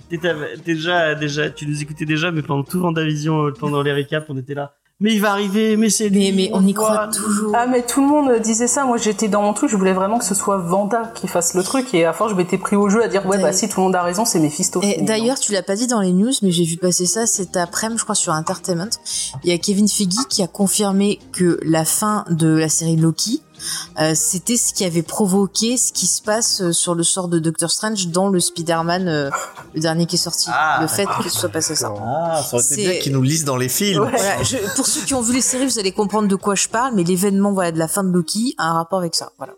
Déjà, 0.64 1.14
déjà, 1.14 1.50
tu 1.50 1.66
nous 1.66 1.82
écoutais 1.82 2.04
déjà, 2.04 2.30
mais 2.30 2.42
pendant 2.42 2.62
tout 2.62 2.80
Vendavision, 2.80 3.46
euh, 3.46 3.52
pendant 3.52 3.82
les 3.82 3.92
récaps, 3.92 4.26
on 4.28 4.36
était 4.36 4.54
là. 4.54 4.74
Mais 4.98 5.12
il 5.12 5.20
va 5.20 5.32
arriver, 5.32 5.76
mais 5.76 5.90
c'est 5.90 6.08
lui. 6.08 6.32
Mais, 6.32 6.32
mais 6.32 6.50
on 6.54 6.66
y 6.66 6.72
croit 6.72 7.08
toujours. 7.08 7.52
Ah 7.54 7.66
mais 7.66 7.82
tout 7.82 8.00
le 8.00 8.06
monde 8.06 8.40
disait 8.40 8.66
ça, 8.66 8.86
moi 8.86 8.96
j'étais 8.96 9.28
dans 9.28 9.42
mon 9.42 9.52
truc, 9.52 9.68
je 9.68 9.76
voulais 9.76 9.92
vraiment 9.92 10.18
que 10.18 10.24
ce 10.24 10.34
soit 10.34 10.56
Vanda 10.56 11.12
qui 11.14 11.28
fasse 11.28 11.52
le 11.52 11.62
truc 11.62 11.92
et 11.92 12.06
à 12.06 12.14
force 12.14 12.30
je 12.30 12.36
m'étais 12.36 12.56
pris 12.56 12.76
au 12.76 12.88
jeu 12.88 13.02
à 13.02 13.08
dire 13.08 13.26
ouais 13.26 13.36
bah 13.36 13.52
si 13.52 13.68
tout 13.68 13.80
le 13.80 13.84
monde 13.84 13.94
a 13.94 14.02
raison 14.02 14.24
c'est 14.24 14.38
Mephistos. 14.38 14.80
Et 14.82 15.02
d'ailleurs, 15.02 15.38
tu 15.38 15.52
l'as 15.52 15.62
pas 15.62 15.76
dit 15.76 15.86
dans 15.86 16.00
les 16.00 16.12
news, 16.12 16.32
mais 16.40 16.50
j'ai 16.50 16.64
vu 16.64 16.78
passer 16.78 17.04
ça 17.04 17.26
cet 17.26 17.58
après-midi, 17.58 17.98
je 17.98 18.04
crois, 18.04 18.14
sur 18.14 18.32
Entertainment. 18.32 18.88
Il 19.44 19.50
y 19.50 19.52
a 19.52 19.58
Kevin 19.58 19.86
Feige 19.86 20.26
qui 20.30 20.42
a 20.42 20.46
confirmé 20.46 21.18
que 21.32 21.60
la 21.62 21.84
fin 21.84 22.24
de 22.30 22.48
la 22.48 22.70
série 22.70 22.96
Loki, 22.96 23.42
euh, 24.00 24.12
c'était 24.14 24.56
ce 24.56 24.72
qui 24.72 24.84
avait 24.84 25.02
provoqué 25.02 25.76
ce 25.76 25.92
qui 25.92 26.06
se 26.06 26.22
passe 26.22 26.60
euh, 26.62 26.72
sur 26.72 26.94
le 26.94 27.02
sort 27.02 27.28
de 27.28 27.38
Doctor 27.38 27.70
Strange 27.70 28.08
dans 28.08 28.28
le 28.28 28.40
Spider-Man, 28.40 29.08
euh, 29.08 29.30
le 29.74 29.80
dernier 29.80 30.06
qui 30.06 30.16
est 30.16 30.18
sorti. 30.18 30.48
Ah, 30.52 30.78
le 30.80 30.86
fait 30.88 31.06
que 31.22 31.28
ce 31.28 31.38
soit 31.40 31.48
passé 31.48 31.74
ça. 31.74 31.92
Ah, 31.98 32.42
ça 32.42 32.56
aurait 32.56 32.64
été 32.64 32.74
C'est- 32.74 32.82
bien 32.90 32.98
qu'ils 33.00 33.12
nous 33.12 33.22
lisent 33.22 33.44
dans 33.44 33.56
les 33.56 33.68
films. 33.68 34.02
Ouais. 34.02 34.10
Voilà, 34.10 34.42
je- 34.42 34.56
pour 34.76 34.86
ceux 34.86 35.00
qui 35.02 35.14
ont 35.14 35.20
vu 35.22 35.34
les 35.34 35.40
séries, 35.40 35.66
vous 35.66 35.78
allez 35.78 35.92
comprendre 35.92 36.28
de 36.28 36.36
quoi 36.36 36.54
je 36.54 36.68
parle, 36.68 36.94
mais 36.94 37.04
l'événement 37.04 37.52
voilà, 37.52 37.72
de 37.72 37.78
la 37.78 37.88
fin 37.88 38.04
de 38.04 38.10
Loki 38.10 38.54
a 38.58 38.68
un 38.70 38.72
rapport 38.74 38.98
avec 38.98 39.14
ça. 39.14 39.30
Voilà. 39.38 39.54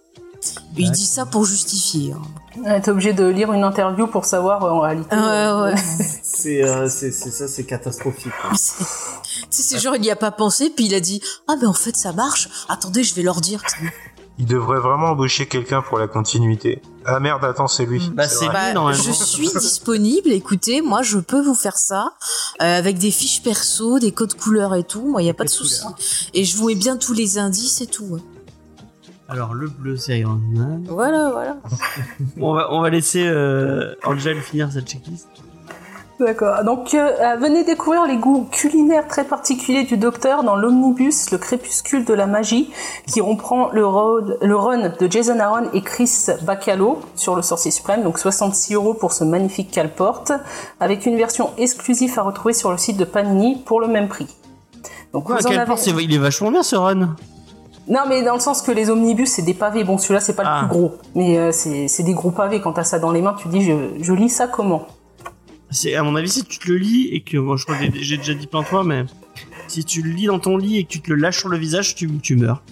Il 0.77 0.91
dit 0.93 1.07
ça 1.07 1.27
pour 1.27 1.45
justifier. 1.45 2.13
hein. 2.13 2.23
Ouais, 2.65 2.81
T'es 2.81 2.91
obligé 2.91 3.13
de 3.13 3.25
lire 3.27 3.53
une 3.53 3.65
interview 3.65 4.07
pour 4.07 4.25
savoir 4.25 4.65
euh, 4.65 4.71
en 4.71 4.81
réalité. 4.81 5.15
Ouais, 5.17 5.53
ouais. 5.63 5.75
C'est 6.23 6.63
euh, 6.63 6.89
c'est- 6.89 7.11
c'est 7.11 7.31
ça, 7.33 7.49
c'est 7.49 7.65
catastrophique. 7.65 8.33
C'est- 8.55 8.85
Tu 8.85 9.47
sais, 9.51 9.63
c'est 9.63 9.79
genre, 9.81 9.97
il 9.97 10.05
y 10.05 10.11
a 10.11 10.17
pas 10.17 10.31
pensé, 10.31 10.71
puis 10.71 10.87
il 10.87 10.95
a 10.95 11.01
dit 11.01 11.21
Ah, 11.49 11.55
mais 11.61 11.67
en 11.67 11.73
fait, 11.73 11.97
ça 11.97 12.13
marche. 12.13 12.49
Attendez, 12.69 13.03
je 13.03 13.15
vais 13.15 13.23
leur 13.23 13.41
dire. 13.41 13.63
Il 14.41 14.47
devrait 14.47 14.79
vraiment 14.79 15.09
embaucher 15.09 15.49
quelqu'un 15.49 15.83
pour 15.83 15.99
la 15.99 16.07
continuité. 16.07 16.81
Ah 17.05 17.19
merde, 17.19 17.45
attends, 17.45 17.67
c'est 17.67 17.85
lui. 17.87 18.09
Bah, 18.15 18.29
C'est. 18.29 18.47
Bah, 18.47 18.73
je 18.93 19.11
suis 19.13 19.49
disponible. 19.49 20.31
Écoutez, 20.31 20.81
moi, 20.81 21.03
je 21.03 21.19
peux 21.19 21.41
vous 21.43 21.55
faire 21.57 21.77
ça 21.77 22.13
euh, 22.63 22.79
avec 22.79 22.99
des 22.99 23.11
fiches 23.11 23.43
perso, 23.43 23.99
des 23.99 24.13
codes 24.13 24.35
couleurs 24.35 24.77
et 24.77 24.85
tout. 24.85 25.03
Moi, 25.09 25.23
il 25.23 25.27
y 25.27 25.31
a 25.31 25.35
pas 25.35 25.45
de 25.45 25.49
souci. 25.49 25.81
Et 26.35 26.45
je 26.45 26.57
vous 26.57 26.69
mets 26.69 26.77
bien 26.77 26.97
tous 26.97 27.15
les 27.15 27.39
indices 27.39 27.81
et 27.81 27.87
tout. 27.89 28.05
ouais. 28.05 28.21
Alors, 29.29 29.53
le 29.55 29.69
bleu, 29.69 29.97
c'est 29.97 30.19
Iron 30.21 30.39
Man. 30.55 30.85
Voilà, 30.89 31.31
voilà. 31.31 31.57
On 32.41 32.55
va, 32.55 32.73
on 32.73 32.81
va 32.81 32.89
laisser 32.91 33.25
euh, 33.27 33.95
Angel 34.05 34.41
finir 34.41 34.71
cette 34.73 34.89
checklist. 34.89 35.29
D'accord. 36.19 36.65
Donc, 36.65 36.95
euh, 36.95 37.11
euh, 37.21 37.37
venez 37.37 37.63
découvrir 37.63 38.05
les 38.07 38.17
goûts 38.17 38.49
culinaires 38.51 39.07
très 39.07 39.23
particuliers 39.25 39.85
du 39.85 39.97
docteur 39.99 40.43
dans 40.43 40.57
l'omnibus 40.57 41.31
Le 41.31 41.39
crépuscule 41.39 42.05
de 42.05 42.13
la 42.15 42.27
magie, 42.27 42.71
qui 43.07 43.21
reprend 43.21 43.71
le, 43.71 43.87
road- 43.87 44.37
le 44.41 44.57
run 44.57 44.89
de 44.99 45.11
Jason 45.13 45.39
Aaron 45.39 45.69
et 45.75 45.83
Chris 45.83 46.27
Bacalo 46.43 46.99
sur 47.15 47.37
le 47.37 47.43
sorcier 47.43 47.71
suprême. 47.71 48.03
Donc, 48.03 48.19
66 48.19 48.75
euros 48.75 48.95
pour 48.95 49.13
ce 49.13 49.23
magnifique 49.25 49.71
calporte, 49.71 50.33
avec 50.81 51.05
une 51.07 51.17
version 51.17 51.51
exclusive 51.59 52.19
à 52.19 52.23
retrouver 52.23 52.55
sur 52.55 52.73
le 52.73 52.79
site 52.79 52.97
de 52.97 53.05
Panini 53.05 53.57
pour 53.65 53.81
le 53.81 53.87
même 53.89 54.09
prix. 54.09 54.27
Donc, 55.13 55.29
Ouais, 55.29 55.37
vous 55.37 55.47
en 55.47 55.51
avez- 55.51 56.05
il 56.05 56.15
est 56.15 56.19
vachement 56.19 56.51
bien 56.51 56.63
ce 56.65 56.75
run. 56.77 57.15
Non, 57.89 58.01
mais 58.09 58.23
dans 58.23 58.35
le 58.35 58.41
sens 58.41 58.61
que 58.63 58.71
les 58.71 58.91
omnibus, 58.91 59.31
c'est 59.31 59.43
des 59.43 59.55
pavés. 59.55 59.83
Bon, 59.85 59.97
celui-là, 59.99 60.21
c'est 60.21 60.35
pas 60.37 60.43
Ah. 60.45 60.61
le 60.63 60.69
plus 60.69 60.77
gros, 60.77 60.99
mais 61.15 61.39
euh, 61.39 61.53
c'est 61.53 61.89
c'est 61.89 62.03
des 62.03 62.13
gros 62.15 62.31
pavés. 62.31 62.61
Quand 62.61 62.73
t'as 62.75 62.85
ça 62.85 62.99
dans 62.99 63.13
les 63.13 63.23
mains, 63.23 63.35
tu 63.39 63.45
te 63.45 63.49
dis, 63.49 63.63
je, 63.65 63.73
je 64.03 64.13
lis 64.13 64.29
ça 64.29 64.47
comment? 64.47 64.87
À 65.95 66.03
mon 66.03 66.17
avis 66.17 66.31
si 66.31 66.45
tu 66.45 66.59
te 66.59 66.69
le 66.71 66.79
lis 66.79 67.09
et 67.13 67.21
que 67.23 67.37
moi 67.37 67.57
je 67.59 67.65
crois 67.65 67.77
que 67.77 67.85
j'ai- 67.85 68.17
déjà 68.17 68.33
dit 68.33 68.47
plein 68.47 68.63
de 68.63 68.67
fois 68.67 68.85
mais 68.85 69.05
si 69.69 69.85
tu 69.85 70.01
le 70.01 70.09
lis 70.11 70.25
dans 70.25 70.39
ton 70.39 70.57
lit 70.57 70.79
et 70.79 70.85
que 70.85 70.89
tu 70.89 71.03
te 71.03 71.11
le 71.11 71.17
lâches 71.17 71.41
sur 71.41 71.51
le 71.51 71.59
visage 71.59 71.95
tu, 71.95 72.11
tu 72.21 72.37
meurs. 72.37 72.63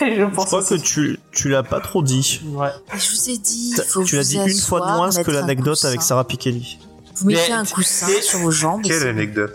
Je 0.00 0.06
Je 0.16 0.34
pense 0.34 0.46
crois 0.46 0.60
aussi. 0.60 0.76
que 0.76 0.80
tu, 0.82 1.18
tu 1.32 1.50
l'as 1.50 1.62
pas 1.62 1.80
trop 1.80 2.02
dit. 2.02 2.40
Ouais. 2.54 2.68
Et 2.94 2.98
je 2.98 3.10
vous 3.10 3.28
ai 3.30 3.36
dit, 3.36 3.68
il 3.72 3.76
T'as- 3.76 3.82
faut 3.82 4.02
Tu 4.04 4.16
l'as 4.16 4.24
dit 4.24 4.36
une 4.38 4.58
fois 4.60 4.80
de 4.80 4.86
moins 4.96 5.10
que 5.10 5.30
l'anecdote 5.30 5.84
avec 5.84 6.00
Sarah 6.00 6.24
Pikeli. 6.26 6.78
Vous 7.16 7.26
mettez 7.26 7.40
Mais- 7.48 7.52
un 7.54 7.64
coussin 7.66 8.06
sur 8.22 8.38
vos 8.38 8.50
jambes. 8.50 8.80
Quelle 8.82 9.06
anecdote? 9.08 9.52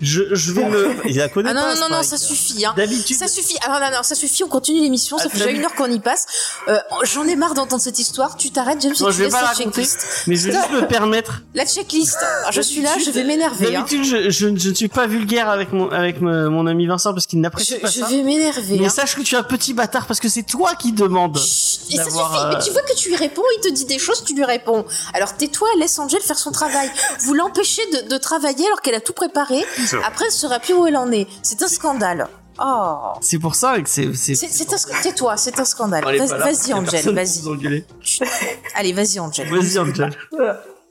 Je, 0.00 0.22
je 0.34 0.52
vais 0.52 0.64
me 0.68 0.94
Il 1.08 1.16
la 1.16 1.28
connaît 1.30 1.48
Ah 1.50 1.54
non, 1.54 1.62
pas, 1.62 1.74
non, 1.74 1.80
non, 1.88 1.96
non, 1.96 2.02
ça 2.02 2.18
suffit. 2.18 2.66
Hein. 2.66 2.74
d'habitude 2.76 3.16
Ça 3.16 3.28
suffit. 3.28 3.56
Ah 3.64 3.68
non, 3.68 3.86
non, 3.86 3.96
non, 3.96 4.02
ça 4.02 4.14
suffit. 4.14 4.44
On 4.44 4.48
continue 4.48 4.80
l'émission. 4.80 5.16
Ça 5.16 5.24
Ah, 5.26 5.30
fait 5.30 5.38
déjà 5.38 5.50
une 5.50 5.64
heure 5.64 5.74
qu'on 5.74 5.90
y 5.90 5.98
passe. 6.00 6.26
Euh, 6.68 6.78
J'en 7.04 7.24
ai 7.26 7.34
marre 7.36 7.54
d'entendre 7.54 7.80
cette 7.82 7.98
histoire. 7.98 8.36
Tu 8.36 8.50
t'arrêtes, 8.50 8.82
James, 8.82 8.92
tu 8.92 9.04
je 9.04 9.08
vais 9.22 9.28
pas 9.30 9.40
la 9.40 9.46
raconter, 9.48 9.64
checklist. 9.84 10.06
mais 10.26 10.36
je 10.36 10.48
vais 10.48 10.52
juste 10.52 10.70
me 10.70 10.86
permettre. 10.86 11.42
La 11.54 11.64
checklist. 11.64 12.18
Alors, 12.40 12.52
je 12.52 12.60
suis 12.60 12.82
là, 12.82 12.90
je 13.02 13.10
vais 13.10 13.24
m'énerver. 13.24 13.68
hein. 13.74 13.80
D'habitude 13.80 14.04
je, 14.04 14.28
je, 14.30 14.54
je 14.56 14.68
ne 14.68 14.74
suis 14.74 14.88
pas 14.88 15.06
vulgaire 15.06 15.48
avec 15.48 15.72
mon 15.72 15.90
avec 15.90 16.20
me- 16.20 16.48
mon 16.50 16.66
ami 16.66 16.86
Vincent 16.86 17.14
parce 17.14 17.26
qu'il 17.26 17.40
n'apprécie 17.40 17.76
pas 17.78 17.88
je 17.88 18.00
ça. 18.00 18.06
vais 18.06 18.22
m'énerver. 18.22 18.78
Mais 18.78 18.86
hein. 18.86 18.90
sache 18.90 19.16
que 19.16 19.22
tu 19.22 19.34
es 19.34 19.38
un 19.38 19.42
petit 19.42 19.72
bâtard 19.72 20.06
parce 20.06 20.20
que 20.20 20.28
c'est 20.28 20.42
toi 20.42 20.74
qui 20.74 20.92
demande. 20.92 21.38
Chut, 21.38 21.94
Et 21.94 21.96
ça 21.96 22.04
suffit. 22.04 22.16
euh, 22.18 22.48
Mais 22.52 22.58
tu 22.62 22.70
vois 22.70 22.82
que 22.82 22.94
tu 22.94 23.08
lui 23.08 23.16
réponds, 23.16 23.42
il 23.58 23.60
te 23.62 23.72
dit 23.72 23.86
des 23.86 23.98
choses, 23.98 24.22
tu 24.24 24.34
lui 24.34 24.44
réponds. 24.44 24.84
Alors 25.14 25.36
tais-toi, 25.36 25.68
laisse 25.78 25.98
Angel 25.98 26.20
faire 26.20 26.38
son 26.38 26.52
travail. 26.52 26.90
Vous 27.20 27.32
l'empêchez 27.32 27.82
de, 27.92 28.08
de 28.10 28.18
travailler 28.18 28.66
alors 28.66 28.82
qu'elle 28.82 28.94
a 28.94 29.00
tout 29.00 29.14
préparé. 29.14 29.64
Après, 30.06 30.24
elle 30.26 30.32
saura 30.32 30.58
plus 30.58 30.74
où 30.74 30.86
elle 30.86 30.96
en 30.96 31.10
est. 31.12 31.26
C'est 31.42 31.62
un 31.62 31.68
scandale. 31.68 32.26
Oh. 32.58 33.12
C'est 33.20 33.38
pour 33.38 33.54
ça 33.54 33.78
que 33.80 33.88
c'est 33.88 34.14
c'est. 34.14 34.32
Un 34.32 35.00
Tais-toi, 35.02 35.36
c'est 35.36 35.60
un 35.60 35.64
scandale. 35.64 36.04
Vas-y, 36.04 36.72
Angel, 36.72 37.14
vas-y. 37.14 37.84
Allez, 38.74 38.92
vas-y, 38.94 39.18
Angel. 39.20 39.48
Vas-y 39.48 39.78
Angel. 39.78 40.10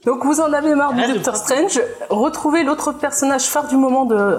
Donc 0.04 0.24
vous 0.24 0.40
en 0.40 0.52
avez 0.52 0.74
marre 0.76 0.92
du 0.94 1.02
Ah, 1.02 1.08
de- 1.08 1.14
Doctor 1.14 1.36
Strange. 1.36 1.80
Retrouvez 2.10 2.62
l'autre 2.62 2.92
personnage 2.92 3.42
phare 3.46 3.66
du 3.66 3.76
moment 3.76 4.04
de 4.04 4.38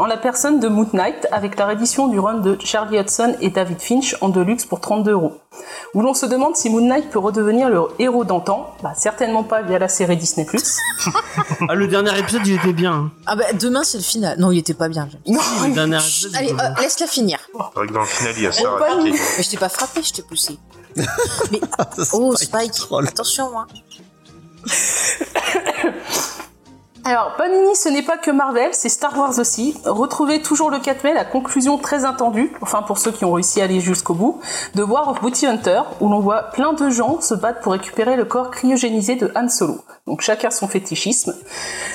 en 0.00 0.06
la 0.06 0.16
personne 0.16 0.60
de 0.60 0.68
Moon 0.68 0.88
Knight 0.94 1.26
avec 1.30 1.56
la 1.58 1.66
réédition 1.66 2.08
du 2.08 2.18
run 2.18 2.38
de 2.38 2.56
Charlie 2.64 2.98
Hudson 2.98 3.36
et 3.40 3.50
David 3.50 3.80
Finch 3.80 4.16
en 4.22 4.30
deluxe 4.30 4.64
pour 4.64 4.80
32 4.80 5.10
euros. 5.12 5.34
Où 5.94 6.00
l'on 6.00 6.14
se 6.14 6.24
demande 6.26 6.56
si 6.56 6.70
Moon 6.70 6.80
Knight 6.86 7.10
peut 7.10 7.18
redevenir 7.18 7.68
le 7.68 7.82
héros 7.98 8.24
d'antan. 8.24 8.74
Bah 8.82 8.92
certainement 8.96 9.42
pas 9.44 9.60
via 9.62 9.78
la 9.78 9.88
série 9.88 10.16
Disney+. 10.16 10.46
Ah 11.68 11.74
le 11.74 11.86
dernier 11.88 12.18
épisode 12.18 12.46
il 12.46 12.54
était 12.54 12.72
bien. 12.72 12.92
hein. 12.92 13.10
Ah 13.26 13.36
bah 13.36 13.44
demain 13.52 13.82
c'est 13.84 13.98
le 13.98 14.04
final. 14.04 14.38
Non, 14.38 14.50
il 14.52 14.58
était 14.58 14.74
pas 14.74 14.88
bien. 14.88 15.08
Non, 15.26 15.38
Le 15.66 15.74
dernier 15.74 15.96
épisode. 15.98 16.30
il 16.32 16.36
Allez, 16.38 16.46
était 16.48 16.54
bien. 16.56 16.64
euh, 16.78 16.80
laisse-la 16.82 17.06
finir. 17.06 17.38
C'est 17.52 17.58
vrai 17.78 17.86
que 17.86 17.92
dans 17.92 18.00
le 18.00 18.06
final, 18.06 18.32
il 18.36 18.42
y 18.42 18.46
a 18.46 18.52
Sarah. 18.52 18.86
Mais 19.02 19.12
je 19.42 19.50
t'ai 19.50 19.56
pas 19.58 19.68
frappé, 19.68 20.02
je 20.02 20.12
t'ai 20.14 20.22
poussé. 20.22 20.58
Mais 20.96 21.60
Ça, 21.78 21.88
oh 22.14 22.34
Spike 22.36 22.48
Spike, 22.50 22.72
troll. 22.72 23.06
attention 23.08 23.50
hein. 23.58 23.66
Alors, 27.04 27.34
Panini, 27.36 27.74
ce 27.76 27.88
n'est 27.88 28.02
pas 28.02 28.18
que 28.18 28.30
Marvel, 28.30 28.68
c'est 28.72 28.90
Star 28.90 29.16
Wars 29.16 29.38
aussi. 29.38 29.74
Retrouvez 29.86 30.42
toujours 30.42 30.70
le 30.70 30.78
4 30.78 31.02
mai 31.04 31.14
la 31.14 31.24
conclusion 31.24 31.78
très 31.78 32.04
attendue, 32.04 32.52
enfin 32.60 32.82
pour 32.82 32.98
ceux 32.98 33.10
qui 33.10 33.24
ont 33.24 33.32
réussi 33.32 33.60
à 33.60 33.64
aller 33.64 33.80
jusqu'au 33.80 34.12
bout, 34.12 34.40
de 34.74 34.82
War 34.82 35.08
of 35.08 35.20
Bounty 35.22 35.46
Hunter, 35.46 35.80
où 36.00 36.08
l'on 36.10 36.20
voit 36.20 36.42
plein 36.50 36.74
de 36.74 36.90
gens 36.90 37.20
se 37.22 37.32
battre 37.34 37.60
pour 37.60 37.72
récupérer 37.72 38.16
le 38.16 38.26
corps 38.26 38.50
cryogénisé 38.50 39.16
de 39.16 39.32
Han 39.34 39.48
Solo. 39.48 39.78
Donc 40.06 40.20
chacun 40.20 40.50
son 40.50 40.68
fétichisme. 40.68 41.34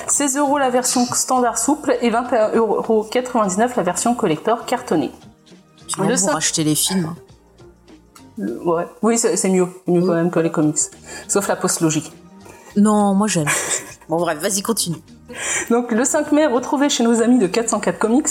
16 0.08 0.38
euros 0.38 0.58
la 0.58 0.72
version 0.72 1.06
standard 1.06 1.60
souple 1.60 1.98
et 2.02 2.10
21,99 2.10 2.56
euros 2.58 3.08
la 3.78 3.84
version 3.84 4.16
collector 4.16 4.66
cartonnée. 4.66 5.12
Tu 5.88 6.02
Le 6.02 6.08
vas 6.08 6.18
sein- 6.18 6.28
pour 6.30 6.38
acheter 6.38 6.64
les 6.64 6.76
films. 6.76 7.14
Le- 8.38 8.60
Ouais. 8.68 8.86
Oui, 9.04 9.18
c'est 9.20 9.38
c'est 9.38 9.50
mieux. 9.50 9.68
Mieux 9.88 10.02
quand 10.02 10.14
même 10.16 10.32
que 10.32 10.40
les 10.40 10.52
comics. 10.52 10.78
Sauf 11.28 11.48
la 11.48 11.56
post-logie. 11.56 12.12
Non, 12.76 13.14
moi 13.14 13.28
j'aime. 13.28 13.48
Bon 14.08 14.18
bref, 14.18 14.38
vas-y 14.40 14.62
continue. 14.62 14.98
Donc 15.72 15.92
le 15.92 16.06
5 16.06 16.32
mai, 16.32 16.46
retrouvez 16.46 16.90
chez 16.90 17.04
nos 17.04 17.24
amis 17.24 17.40
de 17.40 17.48
404 17.48 17.98
Comics 17.98 18.28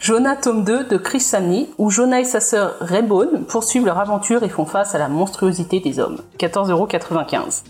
Jonah 0.00 0.36
tome 0.36 0.64
2 0.64 0.84
de 0.84 0.96
Chris 0.96 1.20
Samney, 1.20 1.68
où 1.76 1.90
Jonah 1.90 2.20
et 2.20 2.24
sa 2.24 2.40
sœur 2.40 2.76
Raybone 2.80 3.44
poursuivent 3.44 3.84
leur 3.84 3.98
aventure 3.98 4.42
et 4.42 4.48
font 4.48 4.64
face 4.64 4.94
à 4.94 4.98
la 4.98 5.08
monstruosité 5.08 5.80
des 5.80 5.98
hommes. 5.98 6.20
14,95€. 6.38 7.64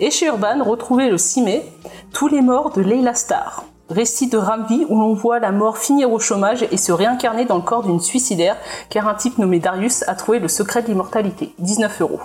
Et 0.00 0.10
chez 0.10 0.26
Urban, 0.26 0.62
retrouvez 0.62 1.08
le 1.08 1.16
6 1.16 1.42
mai 1.42 1.72
Tous 2.12 2.28
les 2.28 2.42
morts 2.42 2.72
de 2.72 2.82
Leila 2.82 3.14
Star. 3.14 3.64
Récit 3.88 4.28
de 4.28 4.36
Ramvi 4.36 4.84
où 4.90 5.00
l'on 5.00 5.14
voit 5.14 5.38
la 5.38 5.50
mort 5.50 5.78
finir 5.78 6.12
au 6.12 6.18
chômage 6.18 6.66
et 6.70 6.76
se 6.76 6.92
réincarner 6.92 7.46
dans 7.46 7.56
le 7.56 7.62
corps 7.62 7.84
d'une 7.84 8.00
suicidaire, 8.00 8.58
car 8.90 9.08
un 9.08 9.14
type 9.14 9.38
nommé 9.38 9.60
Darius 9.60 10.04
a 10.06 10.14
trouvé 10.14 10.40
le 10.40 10.48
secret 10.48 10.82
de 10.82 10.88
l'immortalité. 10.88 11.54
19 11.58 12.02
euros. 12.02 12.20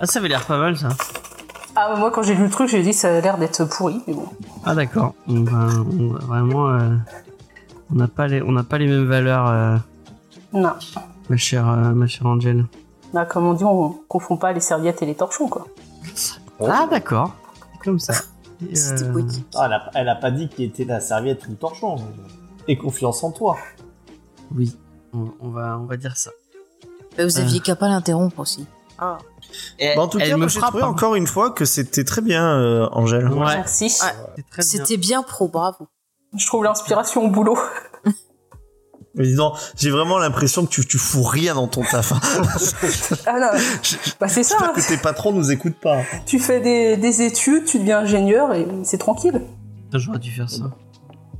Ah, 0.00 0.06
ça 0.06 0.20
avait 0.20 0.28
l'air 0.28 0.46
pas 0.46 0.56
mal 0.56 0.78
ça. 0.78 0.88
Ah, 1.74 1.94
moi 1.96 2.10
quand 2.10 2.22
j'ai 2.22 2.34
lu 2.34 2.44
le 2.44 2.50
truc, 2.50 2.68
j'ai 2.68 2.82
dit 2.82 2.92
ça 2.92 3.16
a 3.16 3.20
l'air 3.20 3.38
d'être 3.38 3.64
pourri, 3.64 4.02
mais 4.06 4.14
bon. 4.14 4.26
Ah, 4.64 4.74
d'accord. 4.74 5.14
On 5.28 5.42
va- 5.42 5.68
on 5.98 6.08
va 6.12 6.18
vraiment. 6.26 6.68
euh, 6.68 6.96
on 7.90 7.94
n'a 7.96 8.08
pas, 8.08 8.26
les- 8.26 8.42
on 8.42 8.52
n'a 8.52 8.62
pas 8.62 8.78
les 8.78 8.86
mêmes 8.86 9.06
valeurs, 9.06 9.48
euh, 9.48 9.76
Non. 10.52 10.72
ma, 11.28 11.36
chère, 11.36 11.68
euh, 11.68 11.92
ma 11.92 12.06
chère 12.06 12.26
Angel. 12.26 12.66
Bah, 13.14 13.24
comme 13.26 13.46
on 13.46 13.54
dit, 13.54 13.64
on 13.64 13.90
confond 14.08 14.36
pas 14.36 14.52
les 14.52 14.60
serviettes 14.60 15.02
et 15.02 15.06
les 15.06 15.14
torchons, 15.14 15.48
quoi. 15.48 15.66
Ah, 16.60 16.86
d'accord. 16.90 17.34
Comme 17.84 17.98
ça. 17.98 18.14
C'était 18.72 19.04
euh, 19.04 19.12
poétique. 19.12 19.46
Ah, 19.56 19.64
elle, 19.66 19.72
a, 19.72 19.90
elle 19.94 20.08
a 20.08 20.14
pas 20.14 20.30
dit 20.30 20.48
qu'il 20.48 20.64
était 20.66 20.84
la 20.84 21.00
serviette 21.00 21.46
ou 21.46 21.50
le 21.50 21.56
torchon. 21.56 21.96
Et 22.68 22.76
confiance 22.78 23.24
en 23.24 23.32
toi. 23.32 23.56
Oui, 24.54 24.76
on, 25.12 25.32
on 25.40 25.48
va, 25.48 25.78
on 25.78 25.84
va 25.84 25.96
dire 25.96 26.16
ça. 26.16 26.30
Bah, 27.16 27.24
vous 27.24 27.38
aviez 27.38 27.60
qu'à 27.60 27.74
pas 27.76 27.88
l'interrompre 27.88 28.38
aussi. 28.38 28.66
Ah. 28.98 29.18
Et 29.78 29.94
Bah, 29.96 30.02
en 30.02 30.08
tout 30.08 30.18
elle 30.18 30.28
cas, 30.28 30.34
me 30.34 30.38
moi, 30.40 30.48
j'ai 30.48 30.58
frappe. 30.58 30.70
trouvé 30.70 30.84
hein. 30.84 30.88
encore 30.88 31.14
une 31.14 31.26
fois 31.26 31.50
que 31.50 31.64
c'était 31.64 32.04
très 32.04 32.20
bien, 32.22 32.44
euh, 32.58 32.88
Angèle. 32.92 33.28
Ouais, 33.28 33.56
Merci. 33.56 33.84
Ouais. 34.02 34.12
bien. 34.36 34.44
C'était 34.60 34.96
bien 34.96 35.22
pro, 35.22 35.48
bravo. 35.48 35.86
Je 36.36 36.46
trouve 36.46 36.64
l'inspiration 36.64 37.24
au 37.24 37.28
boulot. 37.28 37.58
Mais 39.14 39.24
dis 39.24 39.34
donc, 39.34 39.54
j'ai 39.76 39.90
vraiment 39.90 40.16
l'impression 40.16 40.64
que 40.64 40.70
tu, 40.70 40.86
tu 40.86 40.96
fous 40.96 41.22
rien 41.22 41.54
dans 41.54 41.66
ton 41.68 41.82
taf. 41.82 42.12
hein. 42.12 42.20
Ah 43.26 43.38
non, 43.38 43.48
bah 44.20 44.28
c'est 44.28 44.42
ça. 44.42 44.56
J'espère 44.56 44.70
hein. 44.70 44.72
que 44.74 44.80
tes 44.88 44.96
patrons 44.96 45.32
nous 45.32 45.50
écoutent 45.52 45.78
pas. 45.78 45.98
Tu 46.24 46.38
fais 46.38 46.60
des, 46.60 46.96
des 46.96 47.20
études, 47.20 47.66
tu 47.66 47.78
deviens 47.78 47.98
ingénieur 47.98 48.54
et 48.54 48.66
c'est 48.84 48.96
tranquille. 48.96 49.42
J'aurais 49.92 50.18
dû 50.18 50.30
faire 50.30 50.48
ça. 50.48 50.64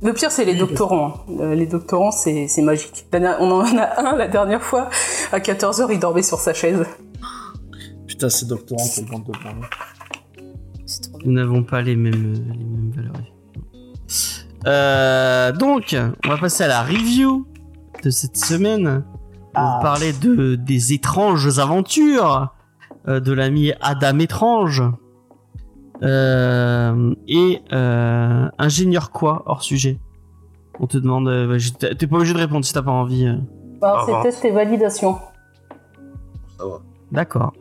Le 0.03 0.13
pire, 0.13 0.29
c'est 0.31 0.45
les 0.45 0.53
doctorants. 0.53 1.25
hein. 1.29 1.33
Euh, 1.39 1.55
Les 1.55 1.65
doctorants, 1.65 2.11
c'est 2.11 2.47
c'est 2.47 2.61
magique. 2.61 3.07
On 3.39 3.49
en 3.51 3.77
a 3.77 4.01
un 4.01 4.15
la 4.17 4.27
dernière 4.27 4.61
fois. 4.61 4.89
À 5.31 5.39
14h, 5.39 5.87
il 5.91 5.97
dormait 5.99 6.21
sur 6.21 6.39
sa 6.39 6.53
chaise. 6.53 6.85
Putain, 8.07 8.29
ces 8.29 8.45
doctorants 8.45 8.87
qui 8.87 9.03
vont 9.05 9.19
te 9.21 9.31
parler. 9.31 9.61
C'est 10.85 11.01
trop 11.09 11.17
bien. 11.17 11.27
Nous 11.27 11.33
n'avons 11.33 11.63
pas 11.63 11.81
les 11.81 11.95
mêmes, 11.95 12.33
les 12.33 12.65
mêmes 12.65 12.91
valeurs. 12.95 13.13
Euh, 14.67 15.51
donc, 15.51 15.95
on 16.25 16.29
va 16.29 16.37
passer 16.37 16.63
à 16.63 16.67
la 16.67 16.83
review 16.83 17.45
de 18.03 18.09
cette 18.09 18.37
semaine. 18.37 19.03
On 19.55 19.61
va 19.61 19.77
Ah. 19.77 19.79
parler 19.81 20.13
de, 20.13 20.55
des 20.55 20.93
étranges 20.93 21.59
aventures 21.59 22.53
euh, 23.07 23.19
de 23.19 23.31
l'ami 23.33 23.71
Adam 23.81 24.19
Étrange. 24.19 24.83
Euh, 26.01 27.13
et 27.27 27.61
euh, 27.71 28.49
ingénieur 28.57 29.11
quoi 29.11 29.43
hors 29.45 29.61
sujet? 29.63 29.99
On 30.79 30.87
te 30.87 30.97
demande, 30.97 31.25
bah, 31.47 31.55
t'es 31.97 32.07
pas 32.07 32.15
obligé 32.17 32.33
de 32.33 32.39
répondre 32.39 32.65
si 32.65 32.73
t'as 32.73 32.81
pas 32.81 32.91
envie. 32.91 33.25
Bah, 33.79 33.97
Ah, 33.99 34.03
c'est 34.05 34.21
test 34.23 34.43
et 34.45 34.51
validation. 34.51 35.17
Ça 36.57 36.65
va. 36.65 36.79
D'accord. 37.11 37.53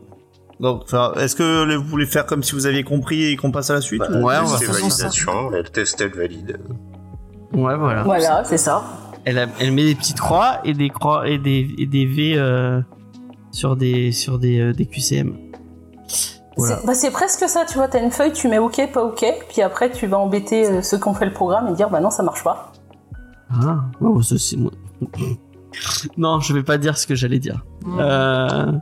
Donc, 0.62 0.84
est-ce 1.16 1.34
que 1.36 1.74
vous 1.76 1.82
voulez 1.84 2.06
faire 2.06 2.24
comme 2.24 2.42
si 2.42 2.52
vous 2.54 2.66
aviez 2.66 2.84
compris 2.84 3.24
et 3.32 3.36
qu'on 3.36 3.50
passe 3.50 3.68
à 3.70 3.74
la 3.74 3.80
suite 3.80 4.00
Bah, 4.00 4.06
ou- 4.10 4.22
Ouais, 4.24 4.36
on 4.40 4.46
va 4.46 4.56
faire 4.58 4.72
ça. 4.74 4.80
validation, 4.80 5.52
elle 5.52 5.70
teste, 5.70 6.00
elle 6.00 6.14
valide. 6.14 6.58
Ouais, 7.52 7.76
voilà. 7.76 8.04
Voilà, 8.04 8.44
c'est 8.44 8.56
ça. 8.58 8.82
Elle, 9.24 9.38
a- 9.38 9.48
elle 9.60 9.72
met 9.72 9.84
des 9.84 9.94
petites 9.96 10.20
croix 10.20 10.60
et 10.64 10.72
des 10.72 10.88
croix 10.88 11.28
et 11.28 11.38
des, 11.38 11.68
et 11.78 11.86
des 11.86 12.06
V 12.06 12.34
euh, 12.36 12.80
sur 13.50 13.76
des 13.76 14.12
sur 14.12 14.38
des, 14.38 14.60
euh, 14.60 14.72
des 14.72 14.86
QCM. 14.86 15.36
Voilà. 16.56 16.76
C'est 16.78 16.86
bah, 16.86 16.94
c'est 16.94 17.10
presque 17.10 17.48
ça, 17.48 17.64
tu 17.68 17.74
vois. 17.74 17.88
T'as 17.88 18.00
une 18.02 18.10
feuille, 18.12 18.32
tu 18.32 18.46
mets 18.48 18.58
OK, 18.58 18.80
pas 18.92 19.02
OK. 19.04 19.24
Puis 19.48 19.62
après, 19.62 19.90
tu 19.90 20.06
vas 20.06 20.18
embêter 20.18 20.66
euh, 20.66 20.80
ceux 20.82 20.98
qui 20.98 21.08
ont 21.08 21.14
fait 21.14 21.26
le 21.26 21.32
programme 21.32 21.68
et 21.68 21.72
dire 21.74 21.90
bah 21.90 22.00
non, 22.00 22.10
ça 22.10 22.22
marche 22.22 22.44
pas. 22.44 22.72
Ah, 23.52 23.80
oh, 24.00 24.22
ça 24.22 24.36
c'est 24.38 24.56
moi. 24.56 24.70
Non, 26.16 26.40
je 26.40 26.52
vais 26.52 26.62
pas 26.62 26.78
dire 26.78 26.96
ce 26.98 27.06
que 27.06 27.14
j'allais 27.14 27.38
dire. 27.38 27.64
Euh, 27.86 28.72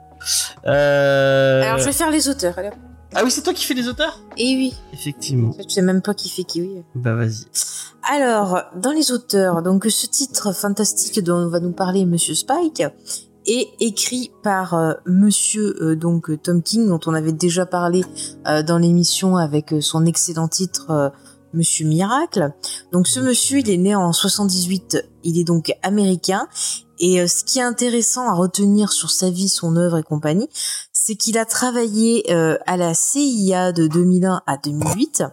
euh, 0.67 1.63
Alors, 1.63 1.79
je 1.79 1.85
vais 1.85 1.93
faire 1.93 2.11
les 2.11 2.29
auteurs. 2.29 2.59
alors. 2.59 2.73
Ah 3.15 3.23
oui, 3.25 3.31
c'est 3.31 3.43
toi 3.43 3.53
qui 3.53 3.65
fais 3.65 3.75
les 3.75 3.89
auteurs? 3.89 4.21
Et 4.37 4.55
oui, 4.57 4.75
Effectivement. 4.93 5.53
je 5.59 5.69
sais 5.69 5.83
même 5.83 6.01
pas 6.01 6.15
qui 6.15 6.29
fait 6.29 6.45
qui, 6.45 6.63
oui. 6.63 6.83
Bah 6.95 7.15
vas-y. 7.15 7.45
Alors, 8.09 8.63
dans 8.77 8.93
les 8.93 9.11
auteurs, 9.11 9.63
donc 9.63 9.87
ce 9.87 10.07
titre 10.07 10.55
fantastique 10.55 11.23
dont 11.23 11.49
va 11.49 11.59
nous 11.59 11.73
parler 11.73 12.05
Monsieur 12.05 12.35
Spike 12.35 12.85
est 13.47 13.69
écrit 13.81 14.31
par 14.43 14.75
euh, 14.75 14.93
Monsieur 15.07 15.75
euh, 15.83 15.97
donc 15.97 16.31
Tom 16.43 16.63
King 16.63 16.87
dont 16.89 17.01
on 17.07 17.15
avait 17.15 17.33
déjà 17.33 17.67
parlé 17.67 18.05
euh, 18.47 18.63
dans 18.63 18.79
l'émission 18.79 19.37
avec 19.37 19.75
son 19.81 20.07
excellent 20.07 20.49
titre 20.49 21.13
Monsieur 21.53 21.87
Miracle. 21.87 22.53
Donc 22.93 23.07
ce 23.07 23.21
monsieur, 23.21 23.59
il 23.59 23.71
est 23.71 23.77
né 23.77 23.95
en 23.95 24.13
78, 24.13 25.05
il 25.25 25.39
est 25.39 25.45
donc 25.45 25.73
américain 25.83 26.49
et 27.01 27.21
euh, 27.21 27.27
ce 27.27 27.43
qui 27.45 27.59
est 27.59 27.63
intéressant 27.63 28.29
à 28.29 28.35
retenir 28.35 28.93
sur 28.93 29.11
sa 29.11 29.31
vie, 29.31 29.49
son 29.49 29.77
œuvre 29.77 29.99
et 29.99 30.03
compagnie, 30.03 30.49
c'est 30.93 31.17
qu'il 31.17 31.39
a 31.39 31.47
travaillé 31.47 32.31
euh, 32.31 32.57
à 32.67 32.77
la 32.77 32.95
CIA 32.95 33.73
de 33.73 33.89
2001 33.89 34.43
à 34.47 34.57
2008 34.59 35.25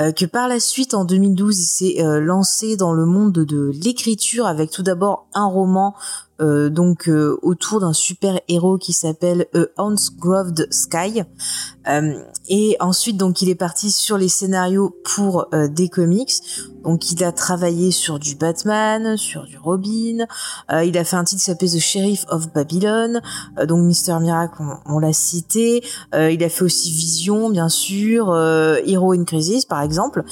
euh, 0.00 0.12
que 0.12 0.26
par 0.26 0.48
la 0.48 0.60
suite, 0.60 0.94
en 0.94 1.04
2012, 1.04 1.58
il 1.58 1.64
s'est 1.64 2.20
lancé 2.20 2.76
dans 2.76 2.92
le 2.92 3.06
monde 3.06 3.32
de, 3.32 3.72
l'écriture 3.82 4.46
avec 4.46 4.70
tout 4.70 4.82
d'abord 4.82 5.28
un 5.34 5.46
roman 5.46 5.94
donc 6.40 7.10
autour 7.42 7.80
d'un 7.80 7.92
super 7.92 8.38
héros 8.46 8.78
qui 8.78 8.92
s'appelle 8.92 9.48
A 9.76 9.94
Groved 10.18 10.72
Sky. 10.72 11.24
Euh, 11.88 12.22
et 12.48 12.76
ensuite, 12.80 13.16
donc, 13.16 13.42
il 13.42 13.48
est 13.48 13.54
parti 13.54 13.90
sur 13.90 14.18
les 14.18 14.28
scénarios 14.28 14.96
pour 15.04 15.46
euh, 15.54 15.68
des 15.68 15.88
comics. 15.88 16.34
Donc, 16.84 17.10
il 17.10 17.22
a 17.24 17.32
travaillé 17.32 17.90
sur 17.90 18.18
du 18.18 18.36
Batman, 18.36 19.16
sur 19.16 19.44
du 19.44 19.58
Robin. 19.58 20.26
Euh, 20.70 20.84
il 20.84 20.96
a 20.96 21.04
fait 21.04 21.16
un 21.16 21.24
titre 21.24 21.40
qui 21.40 21.46
s'appelle 21.46 21.70
The 21.70 21.78
Sheriff 21.78 22.24
of 22.28 22.52
Babylon. 22.52 23.20
Donc, 23.66 23.84
Mister 23.84 24.18
Miracle, 24.20 24.62
on, 24.86 24.98
l'a 24.98 25.12
cité. 25.12 25.82
Il 26.14 26.42
a 26.42 26.48
fait 26.48 26.62
aussi 26.62 26.90
Vision, 26.90 27.50
bien 27.50 27.68
sûr, 27.68 28.34
Hero 28.34 29.12
in 29.12 29.24
Crisis, 29.24 29.64
par 29.64 29.82
exemple. 29.82 30.24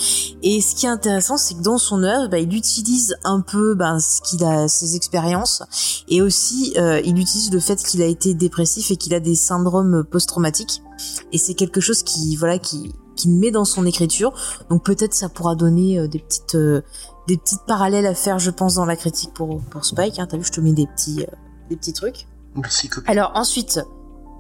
Et 0.43 0.61
ce 0.61 0.75
qui 0.75 0.87
est 0.87 0.91
intéressant, 0.91 1.37
c'est 1.37 1.55
que 1.55 1.63
dans 1.63 1.79
son 1.79 2.03
œuvre, 2.03 2.29
bah, 2.29 2.39
il 2.39 2.55
utilise 2.55 3.17
un 3.25 3.41
peu 3.41 3.75
ben, 3.75 3.99
ce 3.99 4.21
qu'il 4.23 4.45
a, 4.45 4.69
ses 4.69 4.97
expériences, 4.97 5.63
et 6.09 6.23
aussi 6.23 6.75
il 6.77 7.19
utilise 7.19 7.53
le 7.53 7.61
fait 7.61 7.77
qu'il 7.77 8.03
a 8.03 8.07
été 8.07 8.35
dépressif 8.35 8.91
et 8.91 8.97
qu'il 8.97 9.15
a 9.15 9.21
des 9.21 9.35
syndromes 9.35 10.05
post-traumatiques. 10.05 10.83
Et 11.32 11.38
c'est 11.38 11.55
quelque 11.55 11.80
chose 11.80 12.03
qui, 12.03 12.36
voilà, 12.36 12.59
qui, 12.59 12.94
qui 13.16 13.28
met 13.28 13.51
dans 13.51 13.64
son 13.64 13.86
écriture. 13.86 14.32
Donc 14.70 14.84
peut-être 14.84 15.14
ça 15.14 15.28
pourra 15.28 15.55
donner 15.55 15.99
euh, 15.99 16.09
des 16.09 16.18
petites, 16.18 16.55
euh, 16.55 16.82
des 17.26 17.36
petites 17.36 17.64
parallèles 17.66 18.07
à 18.07 18.14
faire, 18.14 18.38
je 18.38 18.51
pense, 18.51 18.74
dans 18.74 18.86
la 18.86 18.97
critique 18.97 19.32
pour 19.34 19.61
pour 19.62 19.84
Spike. 19.84 20.18
Hein. 20.18 20.26
T'as 20.28 20.36
vu, 20.36 20.44
je 20.44 20.53
te 20.53 20.61
mets 20.61 20.72
des 20.72 20.86
petits, 20.86 21.22
euh, 21.22 21.34
des 21.70 21.76
petits 21.76 21.92
trucs. 21.92 22.26
Merci. 22.55 22.88
Alors 23.07 23.32
ensuite, 23.34 23.80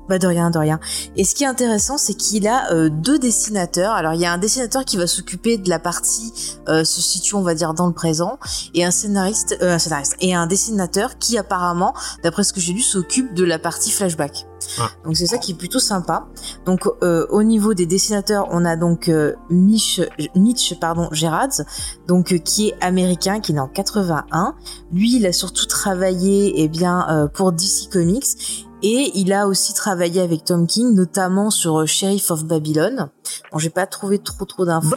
bah 0.08 0.18
de 0.18 0.26
rien, 0.26 0.50
de 0.50 0.58
rien. 0.58 0.78
Et 1.16 1.24
ce 1.24 1.34
qui 1.34 1.44
est 1.44 1.48
intéressant, 1.48 1.98
c'est 1.98 2.14
qu'il 2.14 2.46
a 2.46 2.72
euh, 2.72 2.88
deux 2.88 3.18
dessinateurs. 3.18 3.92
Alors 3.92 4.14
il 4.14 4.20
y 4.20 4.26
a 4.26 4.32
un 4.32 4.38
dessinateur 4.38 4.84
qui 4.84 4.96
va 4.96 5.06
s'occuper 5.06 5.58
de 5.58 5.68
la 5.68 5.78
partie 5.78 6.32
euh, 6.68 6.84
se 6.84 7.00
situe, 7.00 7.34
on 7.34 7.42
va 7.42 7.54
dire, 7.54 7.74
dans 7.74 7.86
le 7.86 7.92
présent, 7.92 8.38
et 8.74 8.84
un 8.84 8.90
scénariste, 8.90 9.56
euh, 9.62 9.74
un 9.74 9.78
scénariste 9.78 10.16
et 10.20 10.34
un 10.34 10.46
dessinateur 10.46 11.18
qui 11.18 11.38
apparemment, 11.38 11.94
d'après 12.22 12.44
ce 12.44 12.52
que 12.52 12.60
j'ai 12.60 12.72
lu, 12.72 12.82
s'occupe 12.82 13.34
de 13.34 13.44
la 13.44 13.58
partie 13.58 13.90
flashback. 13.90 14.46
Ah. 14.78 14.88
Donc 15.04 15.16
c'est 15.16 15.26
ça 15.26 15.38
qui 15.38 15.52
est 15.52 15.54
plutôt 15.54 15.78
sympa. 15.78 16.26
Donc 16.64 16.88
euh, 17.02 17.26
au 17.30 17.42
niveau 17.42 17.74
des 17.74 17.86
dessinateurs, 17.86 18.48
on 18.50 18.64
a 18.64 18.76
donc 18.76 19.08
euh, 19.08 19.34
Mitch, 19.50 20.00
Mitch 20.34 20.78
pardon 20.80 21.08
Gerards, 21.12 21.62
donc 22.06 22.32
euh, 22.32 22.38
qui 22.38 22.68
est 22.68 22.74
américain, 22.84 23.40
qui 23.40 23.52
est 23.52 23.54
né 23.54 23.60
en 23.60 23.68
81. 23.68 24.54
Lui, 24.92 25.16
il 25.16 25.26
a 25.26 25.32
surtout 25.32 25.66
travaillé 25.66 26.52
eh 26.62 26.68
bien 26.68 27.06
euh, 27.08 27.28
pour 27.28 27.52
DC 27.52 27.90
Comics 27.92 28.66
et 28.82 29.10
il 29.14 29.32
a 29.32 29.48
aussi 29.48 29.72
travaillé 29.74 30.20
avec 30.20 30.44
Tom 30.44 30.66
King, 30.66 30.94
notamment 30.94 31.50
sur 31.50 31.80
euh, 31.80 31.86
Sheriff 31.86 32.30
of 32.30 32.44
Babylon. 32.44 33.08
Bon, 33.50 33.58
j'ai 33.58 33.70
pas 33.70 33.86
trouvé 33.86 34.18
trop 34.18 34.44
trop 34.44 34.64
d'infos. 34.64 34.94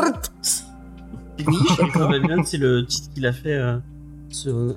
Oui, 1.47 1.57
Babylon, 1.95 2.43
c'est 2.45 2.57
le 2.57 2.85
titre 2.85 3.09
qu'il 3.13 3.25
a 3.25 3.31
fait 3.31 3.55
euh, 3.55 3.77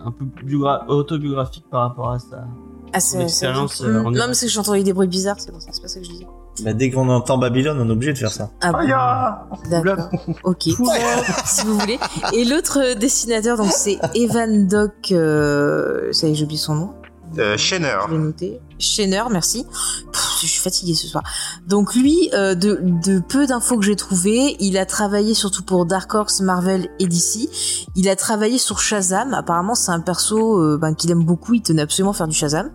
un 0.05 0.11
peu 0.13 0.25
biogra- 0.47 0.87
autobiographique 0.87 1.65
par 1.71 1.89
rapport 1.89 2.11
à 2.11 2.19
ça. 2.21 2.45
Ah, 2.93 3.01
c'est 3.01 3.23
expérience, 3.23 3.81
euh, 3.83 4.05
en 4.05 4.11
Non, 4.11 4.25
mais 4.29 4.35
c'est 4.35 4.47
que 4.47 4.53
j'ai 4.53 4.59
entendu 4.59 4.83
des 4.83 4.93
bruits 4.93 5.09
bizarres, 5.09 5.37
c'est 5.39 5.51
ça, 5.51 5.71
c'est 5.73 5.83
pas 5.83 5.89
ça 5.89 6.01
que 6.01 6.07
je 6.07 6.11
disais. 6.11 6.27
Bah, 6.63 6.75
dès 6.75 6.91
qu'on 6.91 7.09
entend 7.09 7.39
Babylone, 7.39 7.79
on 7.81 7.89
est 7.89 7.93
obligé 7.93 8.13
de 8.13 8.19
faire 8.19 8.31
ça. 8.31 8.51
Ah 8.61 8.73
bon 8.73 9.71
D'accord. 9.71 10.11
Ok. 10.45 10.63
si 11.47 11.65
vous 11.65 11.79
voulez. 11.79 11.99
Et 12.35 12.45
l'autre 12.45 12.79
euh, 12.83 12.95
dessinateur, 12.95 13.57
donc 13.57 13.73
c'est 13.73 13.99
Evan 14.15 14.67
Doc. 14.67 15.13
Euh... 15.13 16.13
Ça 16.13 16.29
y 16.29 16.33
est, 16.33 16.35
j'oublie 16.35 16.59
son 16.59 16.75
nom. 16.75 16.95
Euh, 17.39 17.57
Shanner. 17.57 17.97
Je 18.09 18.13
vais 18.15 18.19
noter. 18.19 18.61
Schenner, 18.79 19.23
merci. 19.31 19.65
Pff, 20.13 20.39
je 20.43 20.47
suis 20.47 20.61
fatiguée 20.61 20.95
ce 20.95 21.07
soir. 21.07 21.23
Donc 21.67 21.95
lui, 21.95 22.31
euh, 22.35 22.55
de, 22.55 22.81
de 22.83 23.21
peu 23.21 23.47
d'infos 23.47 23.79
que 23.79 23.85
j'ai 23.85 23.97
trouvées, 23.97 24.57
il 24.61 24.77
a 24.77 24.87
travaillé 24.87 25.35
surtout 25.35 25.63
pour 25.63 25.87
Dark 25.87 26.13
Horse, 26.15 26.41
Marvel 26.41 26.89
et 26.99 27.07
DC. 27.07 27.49
Il 27.95 28.09
a 28.09 28.17
travaillé 28.17 28.59
sur 28.59 28.81
Shazam. 28.81 29.35
Apparemment, 29.35 29.75
c'est 29.75 29.93
un 29.93 30.01
perso 30.01 30.61
euh, 30.61 30.79
ben, 30.79 30.95
qu'il 30.95 31.11
aime 31.11 31.25
beaucoup. 31.25 31.55
Il 31.55 31.63
tenait 31.63 31.83
absolument 31.83 32.13
à 32.13 32.15
faire 32.15 32.29
du 32.29 32.37
Shazam. 32.37 32.71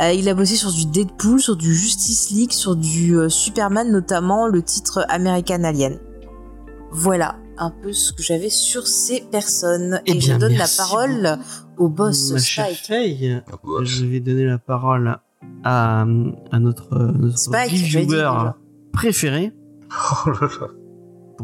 Euh, 0.00 0.12
il 0.12 0.28
a 0.28 0.34
bossé 0.34 0.56
sur 0.56 0.72
du 0.72 0.86
Deadpool, 0.86 1.40
sur 1.40 1.56
du 1.56 1.74
Justice 1.74 2.30
League, 2.30 2.52
sur 2.52 2.76
du 2.76 3.16
euh, 3.16 3.28
Superman, 3.28 3.90
notamment 3.90 4.46
le 4.46 4.62
titre 4.62 5.04
American 5.08 5.64
Alien. 5.64 5.98
Voilà 6.92 7.36
un 7.60 7.70
peu 7.70 7.92
ce 7.92 8.12
que 8.12 8.22
j'avais 8.22 8.50
sur 8.50 8.86
ces 8.86 9.20
personnes. 9.20 10.00
Eh 10.06 10.12
et 10.12 10.14
bien, 10.14 10.34
je 10.34 10.38
donne 10.40 10.54
la 10.54 10.66
parole 10.76 11.38
au 11.76 11.88
boss 11.88 12.32
Ma 12.32 12.38
Spike. 12.38 12.86
Faye, 12.86 13.42
je 13.82 14.04
vais 14.06 14.20
donner 14.20 14.46
la 14.46 14.58
parole 14.58 15.18
à, 15.62 16.00
à 16.00 16.58
notre, 16.58 16.94
euh, 16.94 17.12
notre 17.12 17.38
Spike, 17.38 17.72
viewer 17.72 18.50
préféré 18.92 19.52
Oh 19.92 20.30
là 20.30 20.48
là. 20.60 20.66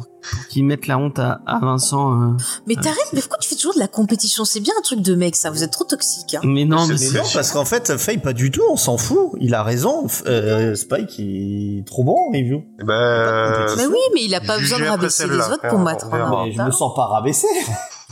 Pour 0.01 0.06
qu'il 0.51 0.64
mette 0.64 0.86
la 0.86 0.98
honte 0.98 1.18
à, 1.18 1.40
à 1.47 1.59
Vincent. 1.60 2.12
euh. 2.20 2.36
Mais 2.66 2.74
Ah, 2.78 2.82
t'arrêtes, 2.82 3.12
mais 3.12 3.20
pourquoi 3.20 3.39
tu 3.39 3.48
fais 3.48 3.55
toujours 3.55 3.74
de 3.74 3.78
la 3.78 3.89
compétition? 3.89 4.44
C'est 4.44 4.60
bien 4.60 4.74
un 4.78 4.82
truc 4.82 5.01
de 5.01 5.14
mec, 5.14 5.36
ça. 5.36 5.51
Vous 5.51 5.62
êtes 5.64 5.70
trop 5.70 5.85
toxique. 5.85 6.35
Hein. 6.35 6.40
Mais 6.44 6.64
non, 6.64 6.78
C'est- 6.81 6.86
mais 6.93 6.93
Mais 7.01 7.06
c'est 7.06 7.18
non, 7.18 7.24
parce 7.32 7.52
qu'en 7.52 7.64
fait, 7.64 7.97
Faye, 7.97 8.18
pas 8.18 8.32
du 8.32 8.51
tout, 8.51 8.62
on 8.70 8.77
s'en 8.77 8.98
fout. 8.98 9.31
Il 9.40 9.55
a 9.55 9.62
raison. 9.62 10.06
Euh, 10.27 10.74
Spike, 10.74 11.18
il 11.18 11.78
est 11.81 11.86
trop 11.86 12.05
bon 12.05 12.16
en 12.16 12.31
review. 12.32 12.64
Bah, 12.85 13.66
Mais 13.77 13.86
oui, 13.86 13.98
mais 14.14 14.24
il 14.24 14.35
a 14.35 14.40
pas 14.40 14.59
besoin 14.59 14.78
de 14.78 14.85
rabaisser 14.85 15.27
les 15.27 15.36
autres 15.39 15.68
pour 15.68 15.78
mettre 15.78 16.09
je 16.10 16.62
me 16.62 16.70
sens 16.70 16.94
pas 16.94 17.06
rabaissé. 17.06 17.47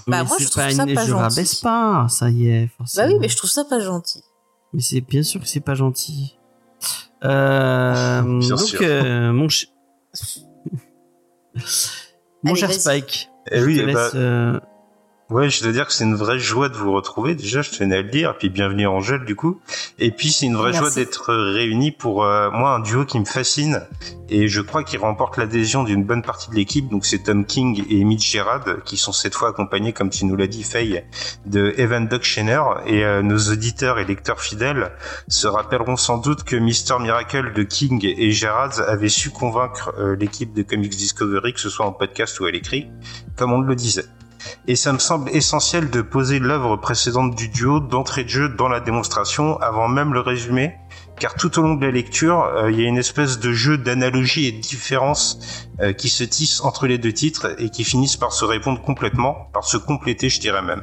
Bah, 0.07 0.19
mais 0.19 0.25
moi, 0.29 0.37
je 0.39 0.49
trouve 0.51 0.63
pas 0.63 0.71
ça 0.71 0.85
pas 0.85 0.91
je 0.91 1.11
gentil. 1.11 1.13
rabaisse 1.13 1.55
pas, 1.55 2.07
ça 2.11 2.29
y 2.29 2.49
est, 2.51 2.67
Bah 2.67 2.73
forcément. 2.77 3.07
oui, 3.07 3.15
mais 3.23 3.29
je 3.31 3.37
trouve 3.39 3.49
ça 3.49 3.65
pas 3.65 3.81
gentil. 3.81 4.23
Mais 4.75 4.83
c'est 4.83 5.01
bien 5.01 5.23
sûr 5.23 5.41
que 5.41 5.49
c'est 5.49 5.61
pas 5.61 5.73
gentil. 5.75 6.37
Euh, 7.25 8.21
Bien 8.23 8.49
donc, 8.57 8.61
sûr. 8.61 8.81
euh, 8.83 9.33
mon, 9.33 9.49
ch- 9.49 9.69
mon 12.43 12.53
Allez, 12.53 12.61
cher. 12.61 12.73
Spike, 12.73 13.31
Eh 13.51 13.61
je 13.61 13.65
oui, 13.65 13.77
te 13.77 13.83
eh 13.83 13.87
laisse, 13.87 13.95
bah, 13.95 14.11
euh, 14.15 14.61
Ouais, 15.35 15.51
je 15.51 15.65
dois 15.65 15.73
dire 15.73 15.89
que 15.89 15.93
c'est 15.93 16.05
une 16.05 16.15
vraie 16.15 16.39
joie 16.39 16.69
de 16.69 16.77
vous 16.77 16.93
retrouver. 16.93 17.35
Déjà, 17.35 17.61
je 17.61 17.73
tenais 17.73 17.97
à 17.97 18.03
le 18.03 18.09
dire. 18.09 18.39
Puis 18.39 18.51
bienvenue 18.51 18.87
Angèle, 18.87 19.25
du 19.25 19.35
coup. 19.35 19.61
Et 19.99 20.13
puis, 20.13 20.31
c'est 20.31 20.47
une 20.47 20.55
vraie 20.55 20.71
Merci. 20.71 20.79
joie 20.79 20.91
d'être 20.95 21.35
réunis 21.35 21.91
pour 21.91 22.23
euh, 22.23 22.53
moi 22.53 22.71
un 22.71 22.79
duo 22.79 23.05
qui 23.05 23.19
me 23.19 23.25
fascine. 23.25 23.83
Et 24.29 24.47
je 24.47 24.61
crois 24.61 24.85
qu'il 24.85 25.01
remporte 25.01 25.37
l'adhésion 25.37 25.83
d'une 25.83 26.05
bonne 26.05 26.23
partie 26.23 26.51
de 26.51 26.55
l'équipe. 26.55 26.89
Donc, 26.89 27.05
c'est 27.05 27.25
Tom 27.25 27.45
King 27.47 27.85
et 27.91 28.05
Mitch 28.05 28.31
Gerard 28.31 28.85
qui 28.85 28.97
sont 28.97 29.11
cette 29.11 29.35
fois 29.35 29.49
accompagnés, 29.49 29.93
comme 29.93 30.09
tu 30.09 30.25
nous 30.25 30.37
l'as 30.37 30.47
dit, 30.47 30.63
Faye, 30.63 31.03
de 31.47 31.75
Evan 31.79 32.07
Doc 32.07 32.23
Schenner. 32.23 32.63
Et 32.87 33.05
euh, 33.05 33.21
nos 33.23 33.51
auditeurs 33.51 33.99
et 33.99 34.05
lecteurs 34.05 34.41
fidèles 34.41 34.93
se 35.27 35.49
rappelleront 35.49 35.97
sans 35.97 36.19
doute 36.19 36.45
que 36.45 36.55
Mister 36.55 36.95
Miracle 37.01 37.53
de 37.53 37.65
King 37.65 38.07
et 38.07 38.31
Gerard 38.31 38.79
avaient 38.87 39.09
su 39.09 39.31
convaincre 39.31 39.93
euh, 39.99 40.15
l'équipe 40.15 40.55
de 40.55 40.63
Comics 40.63 40.95
Discovery, 40.95 41.55
que 41.55 41.61
ce 41.61 41.71
soit 41.71 41.87
en 41.87 41.93
podcast 41.93 42.39
ou 42.39 42.45
à 42.45 42.53
l'écrit, 42.53 42.89
comme 43.35 43.53
on 43.53 43.63
le 43.63 43.75
disait. 43.75 44.05
Et 44.67 44.77
ça 44.77 44.93
me 44.93 44.99
semble 44.99 45.31
essentiel 45.31 45.91
de 45.91 46.03
poser 46.03 46.39
l'œuvre 46.39 46.77
précédente 46.77 47.35
du 47.35 47.49
duo 47.49 47.81
d'entrée 47.81 48.25
de 48.25 48.29
jeu 48.29 48.49
dans 48.49 48.69
la 48.69 48.81
démonstration 48.81 49.59
avant 49.61 49.89
même 49.89 50.15
le 50.15 50.21
résumé, 50.21 50.75
car 51.19 51.35
tout 51.35 51.59
au 51.59 51.63
long 51.63 51.75
de 51.75 51.85
la 51.85 51.93
lecture, 51.93 52.43
euh, 52.43 52.71
il 52.71 52.81
y 52.81 52.85
a 52.85 52.89
une 52.89 52.99
espèce 52.99 53.39
de 53.39 53.53
jeu 53.53 53.79
d'analogie 53.79 54.47
et 54.47 54.53
de 54.53 54.61
différence 54.61 55.69
euh, 55.81 55.93
qui 55.93 56.09
se 56.09 56.25
tisse 56.25 56.61
entre 56.63 56.87
les 56.87 56.99
deux 56.99 57.13
titres 57.13 57.55
et 57.59 57.71
qui 57.71 57.85
finissent 57.85 58.17
par 58.17 58.33
se 58.33 58.45
répondre 58.45 58.81
complètement, 58.81 59.49
par 59.53 59.65
se 59.65 59.77
compléter, 59.77 60.29
je 60.29 60.41
dirais 60.41 60.63
même. 60.63 60.83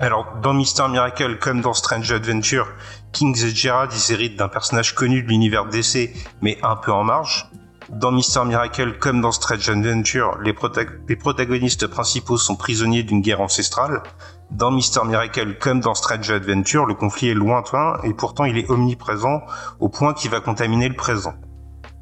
Alors, 0.00 0.36
dans 0.42 0.54
Mister 0.54 0.86
Miracle 0.88 1.38
comme 1.38 1.60
dans 1.60 1.72
Strange 1.72 2.12
Adventure, 2.12 2.68
Kings 3.12 3.44
et 3.44 3.50
Gerard, 3.50 3.88
ils 3.92 4.12
héritent 4.12 4.38
d'un 4.38 4.48
personnage 4.48 4.94
connu 4.94 5.24
de 5.24 5.28
l'univers 5.28 5.66
DC, 5.66 6.10
mais 6.40 6.56
un 6.62 6.76
peu 6.76 6.92
en 6.92 7.02
marge. 7.02 7.50
Dans 7.90 8.12
Mister 8.12 8.44
Miracle, 8.44 8.98
comme 8.98 9.22
dans 9.22 9.32
Strange 9.32 9.70
Adventure, 9.70 10.36
les, 10.42 10.52
protag- 10.52 11.00
les 11.08 11.16
protagonistes 11.16 11.86
principaux 11.86 12.36
sont 12.36 12.54
prisonniers 12.54 13.02
d'une 13.02 13.22
guerre 13.22 13.40
ancestrale. 13.40 14.02
Dans 14.50 14.70
Mister 14.70 15.00
Miracle, 15.06 15.56
comme 15.58 15.80
dans 15.80 15.94
Strange 15.94 16.30
Adventure, 16.30 16.84
le 16.84 16.94
conflit 16.94 17.30
est 17.30 17.34
lointain 17.34 17.98
et 18.04 18.12
pourtant 18.12 18.44
il 18.44 18.58
est 18.58 18.68
omniprésent 18.68 19.40
au 19.80 19.88
point 19.88 20.12
qu'il 20.12 20.30
va 20.30 20.40
contaminer 20.40 20.86
le 20.86 20.96
présent. 20.96 21.32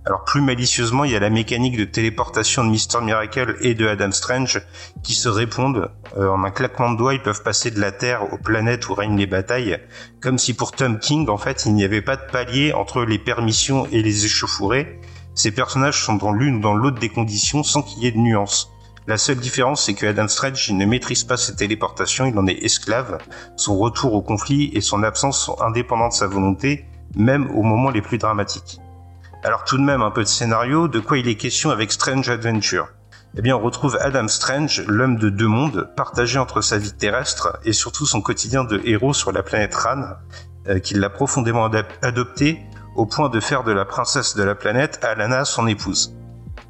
Alors 0.05 0.25
plus 0.25 0.41
malicieusement, 0.41 1.05
il 1.05 1.13
y 1.13 1.17
a 1.17 1.21
la 1.21 1.31
mécanique 1.31 1.77
de 1.77 1.85
téléportation 1.85 2.65
de 2.65 2.71
Mister 2.71 3.01
Miracle 3.01 3.57
et 3.61 3.75
de 3.75 3.87
Adam 3.87 4.11
Strange 4.11 4.63
qui 5.05 5.15
se 5.15 5.29
répondent. 5.29 5.93
Euh, 6.17 6.29
en 6.29 6.43
un 6.43 6.51
claquement 6.51 6.91
de 6.91 6.97
doigts, 6.97 7.15
ils 7.15 7.23
peuvent 7.23 7.45
passer 7.45 7.71
de 7.71 7.81
la 7.81 7.93
Terre 7.93 8.33
aux 8.33 8.39
planètes 8.39 8.89
où 8.89 8.95
règnent 8.95 9.17
les 9.17 9.27
batailles, 9.27 9.79
comme 10.21 10.39
si 10.39 10.53
pour 10.53 10.73
Tom 10.73 10.99
King, 10.99 11.29
en 11.29 11.39
fait, 11.39 11.65
il 11.67 11.75
n'y 11.75 11.85
avait 11.85 12.03
pas 12.03 12.17
de 12.17 12.29
palier 12.31 12.73
entre 12.73 13.05
les 13.05 13.19
permissions 13.19 13.87
et 13.93 14.03
les 14.03 14.25
échauffourées, 14.25 15.01
ces 15.37 15.53
personnages 15.53 16.03
sont 16.03 16.15
dans 16.15 16.33
l'une 16.33 16.57
ou 16.57 16.61
dans 16.61 16.75
l'autre 16.75 16.99
des 16.99 17.11
conditions 17.11 17.63
sans 17.63 17.83
qu'il 17.83 18.03
y 18.03 18.07
ait 18.07 18.13
de 18.13 18.17
nuance. 18.17 18.73
La 19.07 19.19
seule 19.19 19.37
différence, 19.37 19.85
c'est 19.85 19.95
que 19.95 20.07
Adam 20.07 20.27
Strange 20.27 20.71
ne 20.73 20.87
maîtrise 20.87 21.25
pas 21.25 21.37
ses 21.37 21.55
téléportations, 21.55 22.25
il 22.25 22.37
en 22.39 22.47
est 22.47 22.65
esclave. 22.65 23.19
Son 23.55 23.79
retour 23.79 24.15
au 24.15 24.23
conflit 24.23 24.71
et 24.73 24.81
son 24.81 25.03
absence 25.03 25.39
sont 25.39 25.61
indépendants 25.61 26.09
de 26.09 26.15
sa 26.15 26.27
volonté, 26.27 26.87
même 27.15 27.51
aux 27.51 27.63
moments 27.63 27.91
les 27.91 28.01
plus 28.01 28.17
dramatiques. 28.17 28.81
Alors 29.45 29.65
tout 29.65 29.77
de 29.77 29.83
même 29.83 30.03
un 30.03 30.11
peu 30.11 30.23
de 30.23 30.29
scénario, 30.29 30.89
de 30.89 31.01
quoi 31.01 31.19
il 31.19 31.29
est 31.29 31.37
question 31.37 31.71
avec 31.71 31.93
Strange 31.93 32.29
Adventure? 32.31 32.89
Eh 33.37 33.43
bien 33.43 33.55
on 33.55 33.61
retrouve 33.61 33.99
Adam 34.01 34.29
Strange, 34.29 34.83
l'homme 34.89 35.19
de 35.19 35.29
deux 35.29 35.47
mondes, 35.47 35.91
partagé 35.97 36.39
entre 36.39 36.63
sa 36.63 36.79
vie 36.79 36.95
terrestre 36.95 37.59
et 37.65 37.75
surtout 37.75 38.07
son 38.07 38.23
quotidien 38.23 38.65
de 38.65 38.81
héros 38.85 39.13
sur 39.13 39.31
la 39.33 39.43
planète 39.43 39.75
Ran, 39.75 40.15
euh, 40.67 40.79
qui 40.79 40.95
l'a 40.95 41.11
profondément 41.11 41.71
adopté 42.01 42.59
au 42.97 43.07
point 43.07 43.29
de 43.29 43.41
faire 43.41 43.63
de 43.63 43.73
la 43.73 43.85
princesse 43.85 44.35
de 44.37 44.43
la 44.43 44.55
planète 44.55 44.99
Alana 45.05 45.45
son 45.45 45.67
épouse. 45.67 46.17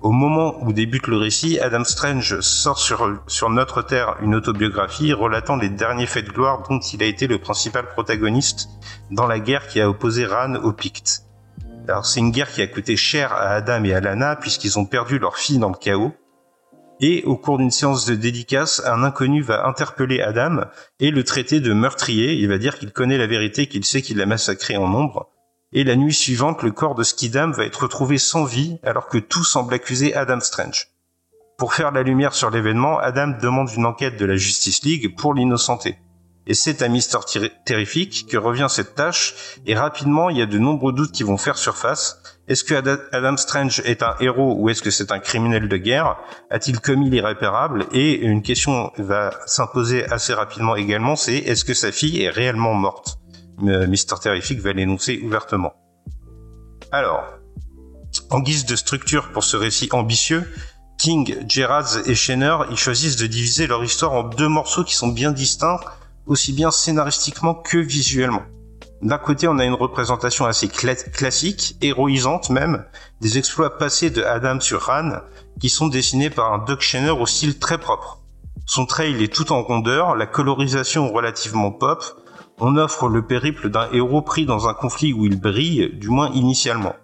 Au 0.03 0.11
moment 0.11 0.63
où 0.63 0.73
débute 0.73 1.07
le 1.07 1.17
récit, 1.17 1.59
Adam 1.61 1.85
Strange 1.85 2.41
sort 2.41 2.79
sur, 2.79 3.51
notre 3.51 3.83
Terre 3.83 4.17
une 4.21 4.35
autobiographie 4.35 5.13
relatant 5.13 5.57
les 5.57 5.69
derniers 5.69 6.07
faits 6.07 6.27
de 6.27 6.33
gloire 6.33 6.65
dont 6.69 6.81
il 6.81 7.03
a 7.03 7.07
été 7.07 7.27
le 7.27 7.39
principal 7.39 7.89
protagoniste 7.89 8.69
dans 9.11 9.27
la 9.27 9.39
guerre 9.39 9.67
qui 9.69 9.81
a 9.81 9.89
opposé 9.89 10.27
Ran 10.27 10.57
aux 10.57 10.73
Pictes. 10.73 11.23
Alors 11.89 12.05
c'est 12.05 12.21
une 12.21 12.33
guerre 12.33 12.51
qui 12.51 12.61
a 12.61 12.67
coûté 12.67 12.97
cher 12.97 13.33
à 13.33 13.51
Adam 13.51 13.85
et 13.85 13.95
Alana 13.95 14.37
puisqu'ils 14.37 14.79
ont 14.79 14.87
perdu 14.87 15.19
leur 15.19 15.37
fille 15.37 15.59
dans 15.59 15.71
le 15.71 15.77
chaos. 15.77 16.13
Et 16.99 17.23
au 17.25 17.37
cours 17.37 17.59
d'une 17.59 17.71
séance 17.71 18.07
de 18.07 18.15
dédicace, 18.15 18.83
un 18.87 19.03
inconnu 19.05 19.43
va 19.43 19.67
interpeller 19.67 20.21
Adam 20.21 20.63
et 20.99 21.11
le 21.11 21.25
traiter 21.25 21.61
de 21.61 21.73
meurtrier. 21.73 22.33
Il 22.35 22.49
va 22.49 22.59
dire 22.59 22.79
qu'il 22.79 22.91
connaît 22.91 23.19
la 23.19 23.27
vérité, 23.27 23.67
qu'il 23.67 23.85
sait 23.85 24.03
qu'il 24.03 24.17
l'a 24.17 24.27
massacré 24.27 24.77
en 24.77 24.89
nombre. 24.89 25.31
Et 25.73 25.85
la 25.85 25.97
nuit 25.97 26.15
suivante, 26.15 26.63
le 26.63 26.71
corps 26.71 26.95
de 26.95 27.03
Skidam 27.03 27.53
va 27.53 27.65
être 27.65 27.83
retrouvé 27.83 28.19
sans 28.19 28.45
vie 28.45 28.79
alors 28.83 29.09
que 29.09 29.19
tout 29.19 29.45
semble 29.45 29.75
accuser 29.75 30.15
Adam 30.15 30.41
Strange. 30.41 30.89
Pour 31.59 31.75
faire 31.75 31.91
la 31.91 32.03
lumière 32.03 32.35
sur 32.35 32.51
l'événement, 32.51 32.99
Adam 32.99 33.33
demande 33.41 33.71
une 33.77 33.87
enquête 33.87 34.19
de 34.19 34.27
la 34.27 34.37
Justice 34.37 34.83
League 34.85 35.17
pour 35.17 35.35
l'innocenter. 35.35 35.99
Et 36.47 36.55
c'est 36.55 36.83
à 36.83 36.89
Mister 36.89 37.19
Terri- 37.27 37.51
Terrific 37.65 38.29
que 38.29 38.37
revient 38.37 38.69
cette 38.71 38.95
tâche, 38.95 39.35
et 39.67 39.75
rapidement 39.75 40.31
il 40.31 40.37
y 40.39 40.43
a 40.43 40.47
de 40.47 40.59
nombreux 40.59 40.93
doutes 40.93 41.11
qui 41.11 41.25
vont 41.25 41.39
faire 41.39 41.59
surface. 41.59 42.23
Est-ce 42.47 42.63
que 42.63 42.75
Ada- 42.75 43.01
Adam 43.11 43.37
Strange 43.37 43.83
est 43.85 44.05
un 44.05 44.15
héros 44.21 44.55
ou 44.57 44.69
est-ce 44.69 44.83
que 44.83 44.93
c'est 44.93 45.11
un 45.11 45.19
criminel 45.19 45.69
de 45.69 45.77
guerre? 45.77 46.17
A-t-il 46.51 46.79
commis 46.79 47.11
l'irréparable? 47.11 47.87
Et 47.93 48.15
une 48.15 48.43
question 48.43 48.93
va 48.99 49.33
s'imposer 49.47 50.05
assez 50.05 50.35
rapidement 50.35 50.77
également, 50.77 51.17
c'est 51.17 51.39
est-ce 51.39 51.65
que 51.65 51.75
sa 51.75 51.91
fille 51.91 52.23
est 52.23 52.31
réellement 52.31 52.75
morte? 52.75 53.19
Mister 53.59 54.17
Terrific 54.21 54.61
va 54.61 54.73
l'énoncer 54.73 55.21
ouvertement. 55.25 55.75
Alors, 56.93 57.25
en 58.31 58.41
guise 58.41 58.67
de 58.67 58.77
structure 58.77 59.33
pour 59.33 59.45
ce 59.45 59.57
récit 59.57 59.89
ambitieux, 59.93 60.49
King, 60.99 61.45
Gerards 61.49 62.09
et 62.09 62.15
Schenner, 62.15 62.57
ils 62.71 62.77
choisissent 62.77 63.17
de 63.17 63.27
diviser 63.27 63.67
leur 63.67 63.85
histoire 63.85 64.13
en 64.13 64.23
deux 64.23 64.49
morceaux 64.49 64.85
qui 64.85 64.95
sont 64.95 65.09
bien 65.09 65.31
distincts, 65.31 65.81
aussi 66.27 66.53
bien 66.53 66.71
scénaristiquement 66.71 67.55
que 67.55 67.79
visuellement. 67.79 68.43
D'un 69.03 69.19
côté, 69.19 69.47
on 69.47 69.59
a 69.59 69.65
une 69.65 69.75
représentation 69.75 70.47
assez 70.47 70.69
cla- 70.69 71.11
classique, 71.11 71.77
héroïsante 71.83 72.49
même, 72.49 72.85
des 73.21 73.37
exploits 73.37 73.77
passés 73.77 74.09
de 74.09 74.23
Adam 74.23 74.59
sur 74.59 74.85
Ran, 74.85 75.21
qui 75.61 75.69
sont 75.69 75.89
dessinés 75.89 76.31
par 76.31 76.53
un 76.53 76.59
Doug 76.59 76.81
Schenner 76.81 77.11
au 77.11 77.27
style 77.27 77.59
très 77.59 77.79
propre. 77.79 78.23
Son 78.65 78.87
trait, 78.87 79.11
il 79.11 79.23
est 79.23 79.33
tout 79.33 79.53
en 79.53 79.63
rondeur, 79.63 80.17
la 80.17 80.27
colorisation 80.27 81.13
relativement 81.13 81.71
pop, 81.71 82.05
on 82.59 82.77
offre 82.77 83.09
le 83.09 83.27
périple 83.27 83.69
d'un 83.69 83.89
héros 83.93 84.23
pris 84.23 84.47
dans 84.47 84.69
un 84.69 84.75
conflit 84.75 85.13
où 85.13 85.27
il 85.27 85.39
brille, 85.39 85.91
du 85.95 86.09
moins 86.09 86.31
initialement. 86.33 86.95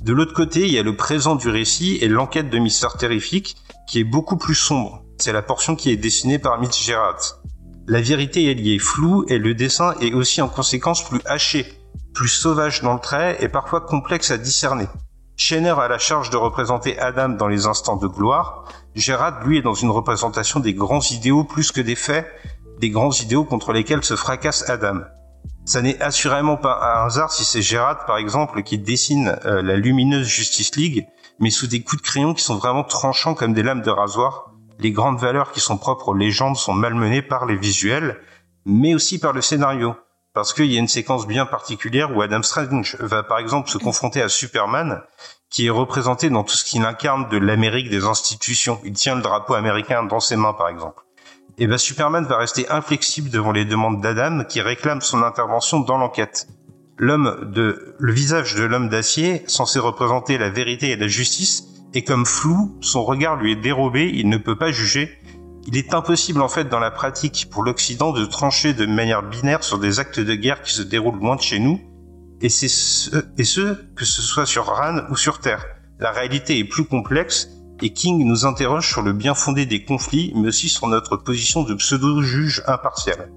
De 0.00 0.12
l'autre 0.12 0.34
côté, 0.34 0.66
il 0.66 0.72
y 0.72 0.78
a 0.78 0.82
le 0.82 0.96
présent 0.96 1.34
du 1.34 1.48
récit 1.48 1.98
et 2.00 2.08
l'enquête 2.08 2.50
de 2.50 2.58
Mister 2.58 2.88
Terrific, 2.98 3.56
qui 3.88 4.00
est 4.00 4.04
beaucoup 4.04 4.36
plus 4.36 4.54
sombre. 4.54 5.02
C'est 5.18 5.32
la 5.32 5.42
portion 5.42 5.76
qui 5.76 5.90
est 5.90 5.96
dessinée 5.96 6.38
par 6.38 6.60
Mitch 6.60 6.84
Gerard. 6.84 7.40
La 7.86 8.00
vérité, 8.00 8.50
elle 8.50 8.60
y 8.60 8.74
est 8.74 8.78
floue 8.78 9.24
et 9.28 9.38
le 9.38 9.54
dessin 9.54 9.94
est 10.00 10.14
aussi 10.14 10.40
en 10.42 10.48
conséquence 10.48 11.06
plus 11.06 11.20
haché, 11.26 11.66
plus 12.14 12.28
sauvage 12.28 12.82
dans 12.82 12.94
le 12.94 13.00
trait 13.00 13.36
et 13.40 13.48
parfois 13.48 13.80
complexe 13.80 14.30
à 14.30 14.38
discerner. 14.38 14.86
Schenner 15.36 15.74
a 15.78 15.88
la 15.88 15.98
charge 15.98 16.30
de 16.30 16.36
représenter 16.36 16.98
Adam 16.98 17.30
dans 17.30 17.48
les 17.48 17.66
instants 17.66 17.96
de 17.96 18.06
gloire. 18.06 18.64
Gerard, 18.94 19.44
lui, 19.44 19.58
est 19.58 19.62
dans 19.62 19.74
une 19.74 19.90
représentation 19.90 20.60
des 20.60 20.74
grands 20.74 21.02
idéaux 21.02 21.44
plus 21.44 21.72
que 21.72 21.80
des 21.80 21.96
faits, 21.96 22.26
des 22.80 22.90
grands 22.90 23.12
idéaux 23.12 23.44
contre 23.44 23.72
lesquels 23.72 24.04
se 24.04 24.16
fracasse 24.16 24.68
Adam. 24.68 25.00
Ça 25.64 25.80
n'est 25.80 26.00
assurément 26.02 26.56
pas 26.56 26.78
un 26.82 27.06
hasard 27.06 27.32
si 27.32 27.44
c'est 27.44 27.62
Gérard, 27.62 28.04
par 28.04 28.18
exemple, 28.18 28.62
qui 28.62 28.78
dessine 28.78 29.38
euh, 29.46 29.62
la 29.62 29.76
lumineuse 29.76 30.26
Justice 30.26 30.76
League, 30.76 31.06
mais 31.40 31.50
sous 31.50 31.66
des 31.66 31.82
coups 31.82 32.02
de 32.02 32.06
crayon 32.06 32.34
qui 32.34 32.44
sont 32.44 32.56
vraiment 32.56 32.84
tranchants 32.84 33.34
comme 33.34 33.54
des 33.54 33.62
lames 33.62 33.80
de 33.80 33.90
rasoir. 33.90 34.52
Les 34.78 34.92
grandes 34.92 35.18
valeurs 35.18 35.52
qui 35.52 35.60
sont 35.60 35.78
propres 35.78 36.08
aux 36.08 36.14
légendes 36.14 36.56
sont 36.56 36.74
malmenées 36.74 37.22
par 37.22 37.46
les 37.46 37.56
visuels, 37.56 38.20
mais 38.66 38.94
aussi 38.94 39.18
par 39.18 39.32
le 39.32 39.40
scénario. 39.40 39.94
Parce 40.34 40.52
qu'il 40.52 40.70
y 40.70 40.76
a 40.76 40.80
une 40.80 40.88
séquence 40.88 41.26
bien 41.26 41.46
particulière 41.46 42.14
où 42.14 42.20
Adam 42.20 42.42
Strange 42.42 42.96
va 43.00 43.22
par 43.22 43.38
exemple 43.38 43.70
se 43.70 43.78
confronter 43.78 44.20
à 44.20 44.28
Superman, 44.28 45.00
qui 45.48 45.66
est 45.66 45.70
représenté 45.70 46.28
dans 46.28 46.42
tout 46.42 46.56
ce 46.56 46.64
qu'il 46.64 46.84
incarne 46.84 47.28
de 47.28 47.38
l'Amérique 47.38 47.88
des 47.88 48.04
institutions. 48.04 48.80
Il 48.84 48.94
tient 48.94 49.14
le 49.14 49.22
drapeau 49.22 49.54
américain 49.54 50.02
dans 50.02 50.20
ses 50.20 50.36
mains 50.36 50.52
par 50.52 50.68
exemple 50.68 51.03
eh 51.58 51.66
ben 51.66 51.78
Superman 51.78 52.24
va 52.24 52.38
rester 52.38 52.68
inflexible 52.68 53.30
devant 53.30 53.52
les 53.52 53.64
demandes 53.64 54.00
d'Adam 54.00 54.44
qui 54.48 54.60
réclame 54.60 55.00
son 55.00 55.22
intervention 55.22 55.80
dans 55.80 55.98
l'enquête. 55.98 56.48
L'homme 56.98 57.50
de, 57.52 57.96
le 57.98 58.12
visage 58.12 58.54
de 58.54 58.64
l'homme 58.64 58.88
d'acier, 58.88 59.42
censé 59.46 59.78
représenter 59.78 60.38
la 60.38 60.50
vérité 60.50 60.90
et 60.90 60.96
la 60.96 61.08
justice, 61.08 61.64
est 61.94 62.02
comme 62.02 62.26
flou, 62.26 62.76
son 62.80 63.04
regard 63.04 63.36
lui 63.36 63.52
est 63.52 63.56
dérobé, 63.56 64.10
il 64.12 64.28
ne 64.28 64.36
peut 64.36 64.56
pas 64.56 64.72
juger. 64.72 65.18
Il 65.66 65.76
est 65.76 65.94
impossible 65.94 66.42
en 66.42 66.48
fait 66.48 66.68
dans 66.68 66.80
la 66.80 66.90
pratique 66.90 67.48
pour 67.50 67.62
l'Occident 67.62 68.12
de 68.12 68.24
trancher 68.24 68.74
de 68.74 68.84
manière 68.86 69.22
binaire 69.22 69.62
sur 69.62 69.78
des 69.78 70.00
actes 70.00 70.20
de 70.20 70.34
guerre 70.34 70.62
qui 70.62 70.72
se 70.72 70.82
déroulent 70.82 71.20
loin 71.20 71.36
de 71.36 71.40
chez 71.40 71.58
nous, 71.58 71.80
et 72.40 72.48
c'est 72.48 72.68
ce, 72.68 73.24
et 73.38 73.44
ce, 73.44 73.74
que 73.94 74.04
ce 74.04 74.20
soit 74.20 74.44
sur 74.44 74.66
Ran 74.66 75.02
ou 75.10 75.16
sur 75.16 75.38
Terre. 75.38 75.64
La 76.00 76.10
réalité 76.10 76.58
est 76.58 76.64
plus 76.64 76.84
complexe, 76.84 77.48
et 77.84 77.92
King 77.92 78.24
nous 78.26 78.46
interroge 78.46 78.88
sur 78.88 79.02
le 79.02 79.12
bien 79.12 79.34
fondé 79.34 79.66
des 79.66 79.84
conflits, 79.84 80.32
mais 80.34 80.48
aussi 80.48 80.70
sur 80.70 80.86
notre 80.86 81.18
position 81.18 81.64
de 81.64 81.74
pseudo-juge 81.74 82.62
impartial. 82.66 83.30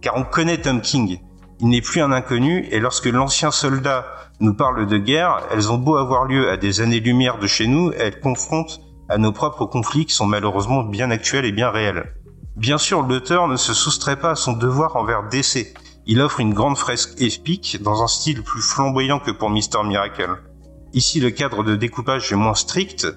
Car 0.00 0.16
on 0.16 0.22
connaît 0.22 0.58
Tom 0.58 0.80
King, 0.80 1.18
il 1.58 1.68
n'est 1.68 1.80
plus 1.80 2.00
un 2.00 2.12
inconnu, 2.12 2.68
et 2.70 2.78
lorsque 2.78 3.06
l'ancien 3.06 3.50
soldat 3.50 4.06
nous 4.38 4.54
parle 4.54 4.86
de 4.86 4.96
guerre, 4.96 5.40
elles 5.50 5.72
ont 5.72 5.76
beau 5.76 5.96
avoir 5.96 6.26
lieu 6.26 6.48
à 6.48 6.56
des 6.56 6.80
années-lumière 6.80 7.40
de 7.40 7.48
chez 7.48 7.66
nous, 7.66 7.90
elles 7.98 8.20
confrontent 8.20 8.80
à 9.08 9.18
nos 9.18 9.32
propres 9.32 9.66
conflits 9.66 10.06
qui 10.06 10.14
sont 10.14 10.26
malheureusement 10.26 10.84
bien 10.84 11.10
actuels 11.10 11.44
et 11.44 11.50
bien 11.50 11.70
réels. 11.70 12.14
Bien 12.54 12.78
sûr, 12.78 13.02
l'auteur 13.02 13.48
ne 13.48 13.56
se 13.56 13.74
soustrait 13.74 14.20
pas 14.20 14.30
à 14.30 14.36
son 14.36 14.52
devoir 14.52 14.94
envers 14.94 15.28
DC. 15.28 15.74
Il 16.06 16.20
offre 16.20 16.38
une 16.38 16.54
grande 16.54 16.78
fresque 16.78 17.20
épique 17.20 17.82
dans 17.82 18.04
un 18.04 18.08
style 18.08 18.44
plus 18.44 18.62
flamboyant 18.62 19.18
que 19.18 19.32
pour 19.32 19.50
Mister 19.50 19.78
Miracle. 19.84 20.30
Ici, 20.92 21.18
le 21.18 21.30
cadre 21.30 21.64
de 21.64 21.74
découpage 21.74 22.32
est 22.32 22.36
moins 22.36 22.54
strict, 22.54 23.08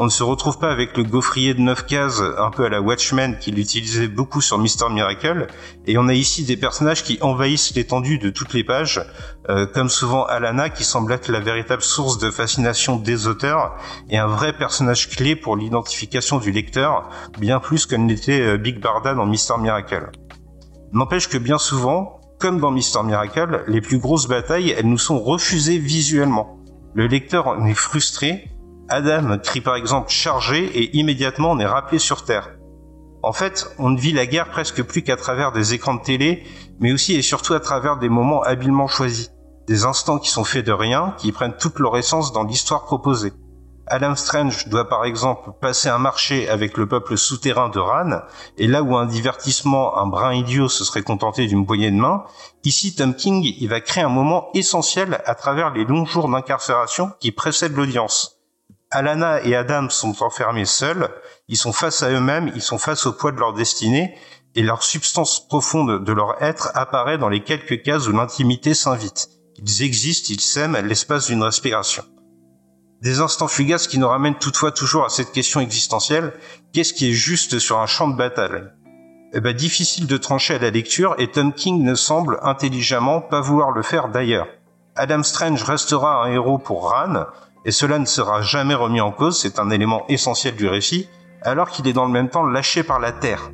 on 0.00 0.04
ne 0.04 0.10
se 0.10 0.22
retrouve 0.22 0.58
pas 0.58 0.70
avec 0.70 0.96
le 0.96 1.02
gaufrier 1.02 1.54
de 1.54 1.60
9 1.60 1.84
cases, 1.86 2.22
un 2.38 2.50
peu 2.50 2.64
à 2.64 2.68
la 2.68 2.80
Watchmen 2.80 3.36
qu'il 3.38 3.58
utilisait 3.58 4.06
beaucoup 4.06 4.40
sur 4.40 4.56
Mister 4.56 4.84
Miracle, 4.88 5.48
et 5.86 5.98
on 5.98 6.06
a 6.06 6.14
ici 6.14 6.44
des 6.44 6.56
personnages 6.56 7.02
qui 7.02 7.18
envahissent 7.20 7.74
l'étendue 7.74 8.18
de 8.18 8.30
toutes 8.30 8.54
les 8.54 8.62
pages, 8.62 9.04
euh, 9.48 9.66
comme 9.66 9.88
souvent 9.88 10.24
Alana 10.24 10.70
qui 10.70 10.84
semble 10.84 11.12
être 11.12 11.28
la 11.28 11.40
véritable 11.40 11.82
source 11.82 12.18
de 12.18 12.30
fascination 12.30 12.94
des 12.94 13.26
auteurs, 13.26 13.74
et 14.08 14.18
un 14.18 14.28
vrai 14.28 14.52
personnage 14.52 15.08
clé 15.10 15.34
pour 15.34 15.56
l'identification 15.56 16.38
du 16.38 16.52
lecteur, 16.52 17.08
bien 17.40 17.58
plus 17.58 17.84
que 17.84 17.96
n'était 17.96 18.40
euh, 18.40 18.56
Big 18.56 18.80
Barda 18.80 19.14
dans 19.14 19.26
Mister 19.26 19.54
Miracle. 19.60 20.10
N'empêche 20.92 21.28
que 21.28 21.38
bien 21.38 21.58
souvent, 21.58 22.20
comme 22.38 22.60
dans 22.60 22.70
Mister 22.70 23.02
Miracle, 23.02 23.64
les 23.66 23.80
plus 23.80 23.98
grosses 23.98 24.28
batailles, 24.28 24.70
elles 24.70 24.88
nous 24.88 24.96
sont 24.96 25.18
refusées 25.18 25.78
visuellement. 25.78 26.60
Le 26.94 27.08
lecteur 27.08 27.48
en 27.48 27.66
est 27.66 27.74
frustré, 27.74 28.48
Adam 28.90 29.38
crie 29.38 29.60
par 29.60 29.76
exemple 29.76 30.10
chargé 30.10 30.64
et 30.64 30.96
immédiatement 30.96 31.50
on 31.50 31.58
est 31.58 31.66
rappelé 31.66 31.98
sur 31.98 32.24
Terre. 32.24 32.50
En 33.22 33.32
fait, 33.32 33.68
on 33.78 33.90
ne 33.90 33.98
vit 33.98 34.12
la 34.12 34.26
guerre 34.26 34.48
presque 34.48 34.82
plus 34.82 35.02
qu'à 35.02 35.16
travers 35.16 35.52
des 35.52 35.74
écrans 35.74 35.94
de 35.94 36.02
télé, 36.02 36.44
mais 36.80 36.92
aussi 36.92 37.14
et 37.14 37.22
surtout 37.22 37.52
à 37.52 37.60
travers 37.60 37.98
des 37.98 38.08
moments 38.08 38.42
habilement 38.42 38.86
choisis. 38.86 39.30
Des 39.66 39.84
instants 39.84 40.18
qui 40.18 40.30
sont 40.30 40.44
faits 40.44 40.64
de 40.64 40.72
rien, 40.72 41.14
qui 41.18 41.32
prennent 41.32 41.56
toute 41.58 41.78
leur 41.80 41.96
essence 41.98 42.32
dans 42.32 42.44
l'histoire 42.44 42.84
proposée. 42.84 43.32
Adam 43.88 44.14
Strange 44.14 44.68
doit 44.68 44.88
par 44.88 45.04
exemple 45.04 45.50
passer 45.60 45.88
un 45.88 45.98
marché 45.98 46.48
avec 46.48 46.76
le 46.76 46.86
peuple 46.86 47.16
souterrain 47.16 47.68
de 47.70 47.78
Ran, 47.78 48.20
et 48.56 48.66
là 48.66 48.82
où 48.82 48.96
un 48.96 49.06
divertissement, 49.06 49.98
un 49.98 50.06
brin 50.06 50.34
idiot 50.34 50.68
se 50.68 50.84
serait 50.84 51.02
contenté 51.02 51.46
d'une 51.46 51.66
poignée 51.66 51.90
de 51.90 51.96
main, 51.96 52.24
ici 52.64 52.94
Tom 52.94 53.14
King 53.14 53.42
il 53.42 53.68
va 53.68 53.80
créer 53.80 54.04
un 54.04 54.10
moment 54.10 54.48
essentiel 54.54 55.20
à 55.26 55.34
travers 55.34 55.72
les 55.72 55.84
longs 55.84 56.04
jours 56.04 56.28
d'incarcération 56.28 57.10
qui 57.18 57.32
précèdent 57.32 57.76
l'audience. 57.76 58.37
Alana 58.90 59.42
et 59.42 59.54
Adam 59.54 59.90
sont 59.90 60.22
enfermés 60.22 60.64
seuls, 60.64 61.10
ils 61.48 61.58
sont 61.58 61.72
face 61.72 62.02
à 62.02 62.10
eux-mêmes, 62.10 62.50
ils 62.54 62.62
sont 62.62 62.78
face 62.78 63.04
au 63.04 63.12
poids 63.12 63.32
de 63.32 63.38
leur 63.38 63.52
destinée, 63.52 64.16
et 64.54 64.62
leur 64.62 64.82
substance 64.82 65.46
profonde 65.46 66.02
de 66.02 66.12
leur 66.12 66.42
être 66.42 66.70
apparaît 66.74 67.18
dans 67.18 67.28
les 67.28 67.42
quelques 67.42 67.82
cases 67.82 68.08
où 68.08 68.12
l'intimité 68.12 68.72
s'invite. 68.72 69.28
Ils 69.58 69.82
existent, 69.82 70.28
ils 70.32 70.40
s'aiment 70.40 70.74
à 70.74 70.80
l'espace 70.80 71.26
d'une 71.26 71.42
respiration. 71.42 72.02
Des 73.02 73.20
instants 73.20 73.46
fugaces 73.46 73.88
qui 73.88 73.98
nous 73.98 74.08
ramènent 74.08 74.38
toutefois 74.38 74.72
toujours 74.72 75.04
à 75.04 75.10
cette 75.10 75.32
question 75.32 75.60
existentielle, 75.60 76.32
qu'est-ce 76.72 76.94
qui 76.94 77.10
est 77.10 77.14
juste 77.14 77.58
sur 77.58 77.78
un 77.78 77.86
champ 77.86 78.08
de 78.08 78.16
bataille? 78.16 78.72
Eh 79.34 79.40
ben, 79.40 79.54
difficile 79.54 80.06
de 80.06 80.16
trancher 80.16 80.54
à 80.54 80.58
la 80.58 80.70
lecture, 80.70 81.14
et 81.18 81.30
Tom 81.30 81.52
King 81.52 81.84
ne 81.84 81.94
semble 81.94 82.38
intelligemment 82.42 83.20
pas 83.20 83.42
vouloir 83.42 83.70
le 83.70 83.82
faire 83.82 84.08
d'ailleurs. 84.08 84.48
Adam 84.96 85.22
Strange 85.22 85.62
restera 85.62 86.24
un 86.24 86.32
héros 86.32 86.58
pour 86.58 86.90
Ran, 86.90 87.26
et 87.64 87.70
cela 87.70 87.98
ne 87.98 88.04
sera 88.04 88.42
jamais 88.42 88.74
remis 88.74 89.00
en 89.00 89.10
cause, 89.10 89.38
c'est 89.38 89.58
un 89.58 89.70
élément 89.70 90.04
essentiel 90.08 90.56
du 90.56 90.68
récit, 90.68 91.08
alors 91.42 91.70
qu'il 91.70 91.86
est 91.86 91.92
dans 91.92 92.04
le 92.04 92.12
même 92.12 92.28
temps 92.28 92.44
lâché 92.44 92.82
par 92.82 93.00
la 93.00 93.12
Terre. 93.12 93.50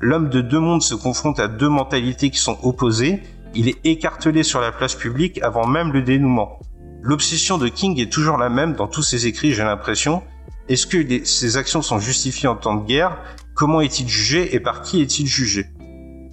L'homme 0.00 0.28
de 0.28 0.40
deux 0.40 0.60
mondes 0.60 0.82
se 0.82 0.94
confronte 0.94 1.40
à 1.40 1.48
deux 1.48 1.68
mentalités 1.68 2.30
qui 2.30 2.38
sont 2.38 2.58
opposées, 2.62 3.22
il 3.54 3.68
est 3.68 3.78
écartelé 3.84 4.42
sur 4.42 4.60
la 4.60 4.72
place 4.72 4.94
publique 4.94 5.40
avant 5.42 5.66
même 5.66 5.92
le 5.92 6.02
dénouement. 6.02 6.58
L'obsession 7.02 7.56
de 7.56 7.68
King 7.68 7.98
est 8.00 8.12
toujours 8.12 8.36
la 8.36 8.48
même 8.48 8.74
dans 8.74 8.88
tous 8.88 9.02
ses 9.02 9.26
écrits, 9.26 9.52
j'ai 9.52 9.64
l'impression. 9.64 10.22
Est-ce 10.68 10.86
que 10.86 11.24
ses 11.24 11.56
actions 11.56 11.80
sont 11.80 11.98
justifiées 11.98 12.48
en 12.48 12.56
temps 12.56 12.74
de 12.74 12.86
guerre? 12.86 13.16
Comment 13.54 13.80
est-il 13.80 14.08
jugé 14.08 14.54
et 14.54 14.60
par 14.60 14.82
qui 14.82 15.00
est-il 15.00 15.26
jugé? 15.26 15.66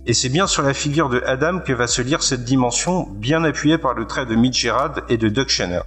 Et 0.06 0.14
c'est 0.14 0.30
bien 0.30 0.48
sur 0.48 0.64
la 0.64 0.74
figure 0.74 1.08
de 1.08 1.22
Adam 1.26 1.60
que 1.60 1.72
va 1.72 1.88
se 1.88 2.02
lire 2.02 2.22
cette 2.22 2.44
dimension, 2.44 3.08
bien 3.10 3.45
appuyée 3.45 3.78
par 3.78 3.94
le 3.94 4.06
trait 4.06 4.26
de 4.26 4.36
Mitch 4.36 4.60
Gerard 4.60 5.02
et 5.08 5.16
de 5.16 5.30
Doug 5.30 5.48
Schenner 5.48 5.82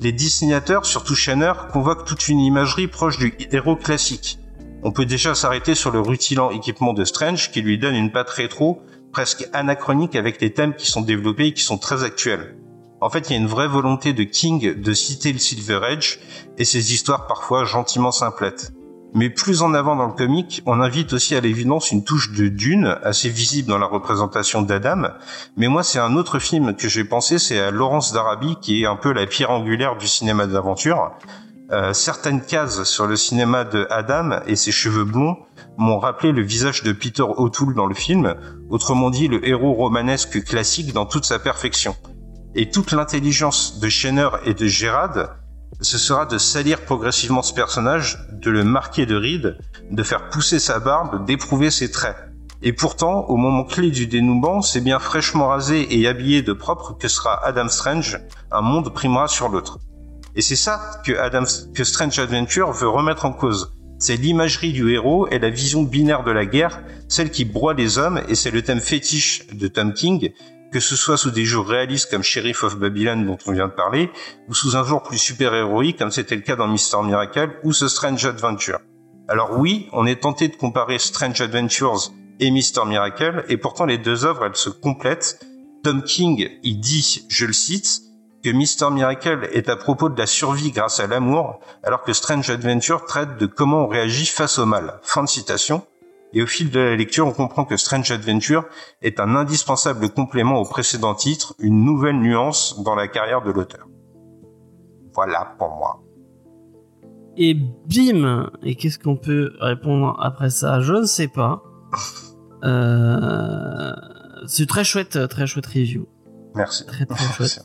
les 0.00 0.12
dessinateurs, 0.12 0.84
surtout 0.84 1.14
Shanner, 1.14 1.52
convoquent 1.72 2.04
toute 2.04 2.28
une 2.28 2.40
imagerie 2.40 2.88
proche 2.88 3.18
du 3.18 3.34
héros 3.52 3.76
classique. 3.76 4.38
On 4.82 4.92
peut 4.92 5.06
déjà 5.06 5.34
s'arrêter 5.34 5.74
sur 5.74 5.90
le 5.90 6.00
rutilant 6.00 6.50
équipement 6.50 6.92
de 6.92 7.04
Strange 7.04 7.50
qui 7.50 7.62
lui 7.62 7.78
donne 7.78 7.94
une 7.94 8.12
patte 8.12 8.28
rétro, 8.28 8.82
presque 9.12 9.48
anachronique 9.54 10.14
avec 10.14 10.42
les 10.42 10.52
thèmes 10.52 10.74
qui 10.74 10.90
sont 10.90 11.00
développés 11.00 11.46
et 11.46 11.52
qui 11.54 11.62
sont 11.62 11.78
très 11.78 12.04
actuels. 12.04 12.56
En 13.00 13.08
fait, 13.08 13.30
il 13.30 13.32
y 13.32 13.36
a 13.36 13.38
une 13.38 13.46
vraie 13.46 13.68
volonté 13.68 14.12
de 14.12 14.24
King 14.24 14.78
de 14.78 14.92
citer 14.92 15.32
le 15.32 15.38
Silver 15.38 15.80
Age 15.82 16.18
et 16.58 16.66
ses 16.66 16.92
histoires 16.92 17.26
parfois 17.26 17.64
gentiment 17.64 18.12
simplettes. 18.12 18.73
Mais 19.14 19.30
plus 19.30 19.62
en 19.62 19.74
avant 19.74 19.94
dans 19.94 20.06
le 20.06 20.12
comic, 20.12 20.60
on 20.66 20.80
invite 20.80 21.12
aussi 21.12 21.36
à 21.36 21.40
l'évidence 21.40 21.92
une 21.92 22.02
touche 22.02 22.32
de 22.32 22.48
Dune, 22.48 22.98
assez 23.04 23.28
visible 23.28 23.68
dans 23.68 23.78
la 23.78 23.86
représentation 23.86 24.60
d'Adam. 24.60 25.10
Mais 25.56 25.68
moi, 25.68 25.84
c'est 25.84 26.00
un 26.00 26.16
autre 26.16 26.40
film 26.40 26.74
que 26.74 26.88
j'ai 26.88 27.04
pensé, 27.04 27.38
c'est 27.38 27.60
à 27.60 27.70
Laurence 27.70 28.12
d'Arabie, 28.12 28.56
qui 28.60 28.82
est 28.82 28.86
un 28.86 28.96
peu 28.96 29.12
la 29.12 29.26
pierre 29.26 29.52
angulaire 29.52 29.96
du 29.96 30.08
cinéma 30.08 30.48
d'aventure. 30.48 31.12
Euh, 31.70 31.92
certaines 31.92 32.42
cases 32.42 32.82
sur 32.82 33.06
le 33.06 33.14
cinéma 33.14 33.64
de 33.64 33.86
Adam 33.88 34.40
et 34.46 34.56
ses 34.56 34.72
cheveux 34.72 35.04
blonds 35.04 35.36
m'ont 35.78 35.98
rappelé 35.98 36.32
le 36.32 36.42
visage 36.42 36.82
de 36.82 36.92
Peter 36.92 37.22
O'Toole 37.22 37.74
dans 37.74 37.86
le 37.86 37.94
film, 37.94 38.34
autrement 38.68 39.10
dit 39.10 39.28
le 39.28 39.46
héros 39.48 39.74
romanesque 39.74 40.44
classique 40.44 40.92
dans 40.92 41.06
toute 41.06 41.24
sa 41.24 41.38
perfection. 41.38 41.94
Et 42.56 42.68
toute 42.68 42.90
l'intelligence 42.90 43.78
de 43.78 43.88
Schenner 43.88 44.28
et 44.44 44.54
de 44.54 44.66
Gérard 44.66 45.36
ce 45.80 45.98
sera 45.98 46.26
de 46.26 46.38
salir 46.38 46.80
progressivement 46.82 47.42
ce 47.42 47.52
personnage, 47.52 48.18
de 48.32 48.50
le 48.50 48.64
marquer 48.64 49.06
de 49.06 49.16
rides, 49.16 49.58
de 49.90 50.02
faire 50.02 50.28
pousser 50.30 50.58
sa 50.58 50.78
barbe, 50.78 51.24
d'éprouver 51.26 51.70
ses 51.70 51.90
traits. 51.90 52.16
Et 52.62 52.72
pourtant, 52.72 53.26
au 53.28 53.36
moment 53.36 53.64
clé 53.64 53.90
du 53.90 54.06
dénouement, 54.06 54.62
c'est 54.62 54.80
bien 54.80 54.98
fraîchement 54.98 55.48
rasé 55.48 55.86
et 55.98 56.08
habillé 56.08 56.42
de 56.42 56.52
propre 56.52 56.96
que 56.98 57.08
sera 57.08 57.44
Adam 57.44 57.68
Strange, 57.68 58.20
un 58.50 58.62
monde 58.62 58.92
primera 58.94 59.28
sur 59.28 59.48
l'autre. 59.48 59.78
Et 60.34 60.40
c'est 60.40 60.56
ça 60.56 61.02
que, 61.04 61.12
Adam, 61.12 61.44
que 61.74 61.84
Strange 61.84 62.18
Adventure 62.18 62.72
veut 62.72 62.88
remettre 62.88 63.26
en 63.26 63.32
cause. 63.32 63.72
C'est 63.98 64.16
l'imagerie 64.16 64.72
du 64.72 64.92
héros 64.92 65.28
et 65.28 65.38
la 65.38 65.50
vision 65.50 65.82
binaire 65.82 66.24
de 66.24 66.30
la 66.30 66.46
guerre, 66.46 66.82
celle 67.08 67.30
qui 67.30 67.44
broie 67.44 67.74
les 67.74 67.98
hommes, 67.98 68.20
et 68.28 68.34
c'est 68.34 68.50
le 68.50 68.62
thème 68.62 68.80
fétiche 68.80 69.46
de 69.52 69.68
Tom 69.68 69.92
King, 69.92 70.32
que 70.74 70.80
ce 70.80 70.96
soit 70.96 71.16
sous 71.16 71.30
des 71.30 71.44
jours 71.44 71.68
réalistes 71.68 72.10
comme 72.10 72.24
Sheriff 72.24 72.64
of 72.64 72.76
Babylon 72.76 73.24
dont 73.24 73.38
on 73.46 73.52
vient 73.52 73.68
de 73.68 73.72
parler, 73.72 74.10
ou 74.48 74.54
sous 74.54 74.76
un 74.76 74.82
jour 74.82 75.04
plus 75.04 75.18
super-héroïque 75.18 76.00
comme 76.00 76.10
c'était 76.10 76.34
le 76.34 76.40
cas 76.40 76.56
dans 76.56 76.66
Mister 76.66 76.96
Miracle 77.04 77.60
ou 77.62 77.72
ce 77.72 77.86
Strange 77.86 78.26
Adventure. 78.26 78.80
Alors 79.28 79.56
oui, 79.56 79.88
on 79.92 80.04
est 80.04 80.20
tenté 80.20 80.48
de 80.48 80.56
comparer 80.56 80.98
Strange 80.98 81.40
Adventures 81.40 82.10
et 82.40 82.50
Mister 82.50 82.80
Miracle, 82.88 83.44
et 83.48 83.56
pourtant 83.56 83.84
les 83.84 83.98
deux 83.98 84.24
œuvres, 84.24 84.46
elles 84.46 84.56
se 84.56 84.68
complètent. 84.68 85.46
Tom 85.84 86.02
King, 86.02 86.50
il 86.64 86.80
dit, 86.80 87.24
je 87.28 87.46
le 87.46 87.52
cite, 87.52 88.00
que 88.42 88.50
Mister 88.50 88.90
Miracle 88.90 89.48
est 89.52 89.68
à 89.68 89.76
propos 89.76 90.08
de 90.08 90.18
la 90.18 90.26
survie 90.26 90.72
grâce 90.72 90.98
à 90.98 91.06
l'amour, 91.06 91.60
alors 91.84 92.02
que 92.02 92.12
Strange 92.12 92.50
Adventure 92.50 93.04
traite 93.04 93.38
de 93.38 93.46
comment 93.46 93.84
on 93.84 93.86
réagit 93.86 94.26
face 94.26 94.58
au 94.58 94.66
mal. 94.66 94.98
Fin 95.04 95.22
de 95.22 95.28
citation. 95.28 95.86
Et 96.34 96.42
au 96.42 96.46
fil 96.46 96.70
de 96.70 96.80
la 96.80 96.96
lecture, 96.96 97.26
on 97.26 97.32
comprend 97.32 97.64
que 97.64 97.76
Strange 97.76 98.10
Adventure 98.10 98.64
est 99.02 99.20
un 99.20 99.34
indispensable 99.36 100.10
complément 100.10 100.56
au 100.56 100.64
précédent 100.64 101.14
titre, 101.14 101.54
une 101.60 101.84
nouvelle 101.84 102.18
nuance 102.18 102.82
dans 102.82 102.94
la 102.94 103.08
carrière 103.08 103.42
de 103.42 103.50
l'auteur. 103.52 103.86
Voilà 105.14 105.54
pour 105.58 105.70
moi. 105.70 106.02
Et 107.36 107.54
bim 107.54 108.50
Et 108.62 108.74
qu'est-ce 108.74 108.98
qu'on 108.98 109.16
peut 109.16 109.52
répondre 109.60 110.16
après 110.20 110.50
ça? 110.50 110.80
Je 110.80 110.94
ne 110.94 111.04
sais 111.06 111.28
pas. 111.28 111.62
Euh... 112.64 113.92
C'est 114.46 114.66
très 114.66 114.84
chouette, 114.84 115.28
très 115.28 115.46
chouette 115.46 115.66
review. 115.66 116.06
Merci. 116.54 116.86
Très 116.86 117.04
très 117.04 117.24
chouette. 117.34 117.60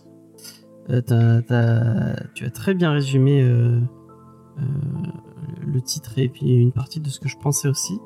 Euh, 0.90 1.02
t'as- 1.02 2.16
tu 2.34 2.46
as 2.46 2.50
très 2.50 2.74
bien 2.74 2.92
résumé 2.92 3.42
euh, 3.42 3.80
euh, 4.58 4.62
le 5.66 5.82
titre 5.82 6.18
et 6.18 6.28
puis 6.28 6.56
une 6.56 6.74
partie 6.74 7.00
de 7.00 7.08
ce 7.10 7.22
que 7.22 7.30
je 7.30 7.38
pensais 7.38 7.70
aussi. 7.70 8.00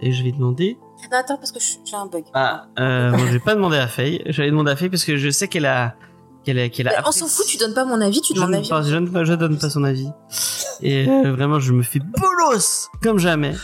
Et 0.00 0.12
je 0.12 0.22
vais 0.24 0.32
demander. 0.32 0.78
Non, 1.12 1.18
attends, 1.18 1.36
parce 1.36 1.52
que 1.52 1.60
je- 1.60 1.78
j'ai 1.88 1.96
un 1.96 2.06
bug. 2.06 2.24
Ah, 2.34 2.66
euh, 2.78 3.10
bon, 3.10 3.18
je 3.18 3.32
vais 3.32 3.38
pas 3.38 3.54
demander 3.54 3.76
à 3.76 3.86
Faye. 3.88 4.22
J'allais 4.26 4.50
demander 4.50 4.70
à 4.72 4.76
Faye 4.76 4.88
parce 4.88 5.04
que 5.04 5.16
je 5.16 5.28
sais 5.30 5.48
qu'elle 5.48 5.66
a, 5.66 5.94
qu'elle 6.44 6.58
a, 6.58 6.68
qu'elle 6.70 6.88
a. 6.88 6.92
Mais 6.92 7.06
on 7.06 7.12
s'en 7.12 7.26
fout, 7.26 7.46
tu 7.46 7.56
donnes 7.58 7.74
pas 7.74 7.84
mon 7.84 8.00
avis, 8.00 8.20
tu 8.20 8.32
je 8.32 8.34
demandes 8.36 8.50
ne, 8.50 8.56
l'avis. 8.56 8.68
pas- 8.68 8.82
je, 8.82 8.96
ne, 8.96 9.08
pas- 9.08 9.24
je 9.24 9.34
donne 9.34 9.58
pas 9.58 9.70
son 9.70 9.84
avis. 9.84 10.08
Et 10.82 11.06
euh, 11.08 11.32
vraiment, 11.32 11.60
je 11.60 11.72
me 11.72 11.82
fais 11.82 12.00
bolos 12.00 12.88
comme 13.02 13.18
jamais. 13.18 13.54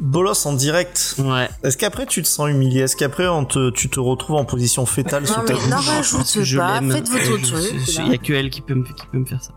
Bolos 0.00 0.46
en 0.46 0.54
direct. 0.54 1.14
Ouais. 1.18 1.48
Est-ce 1.62 1.76
qu'après 1.76 2.06
tu 2.06 2.22
te 2.22 2.26
sens 2.28 2.48
humilié? 2.50 2.80
Est-ce 2.80 2.96
qu'après 2.96 3.28
on 3.28 3.44
te, 3.44 3.70
tu 3.70 3.88
te 3.88 4.00
retrouves 4.00 4.36
en 4.36 4.44
position 4.44 4.84
fétale 4.86 5.22
Non, 5.24 5.44
ta 5.44 5.52
mais 5.54 5.60
non, 5.68 5.76
bouche 5.76 5.88
rajoute 6.14 6.42
je 6.42 6.58
pas, 6.58 6.80
l'aime. 6.80 6.90
faites 6.90 7.08
votre 7.08 7.24
je- 7.24 7.46
truc. 7.46 7.78
je-. 7.86 8.00
Il 8.02 8.08
y 8.10 8.14
a 8.14 8.18
que 8.18 8.32
elle 8.32 8.50
qui 8.50 8.60
peut 8.62 8.74
me, 8.74 8.82
qui 8.84 9.06
peut 9.12 9.18
me 9.18 9.24
faire 9.26 9.42
ça. 9.42 9.52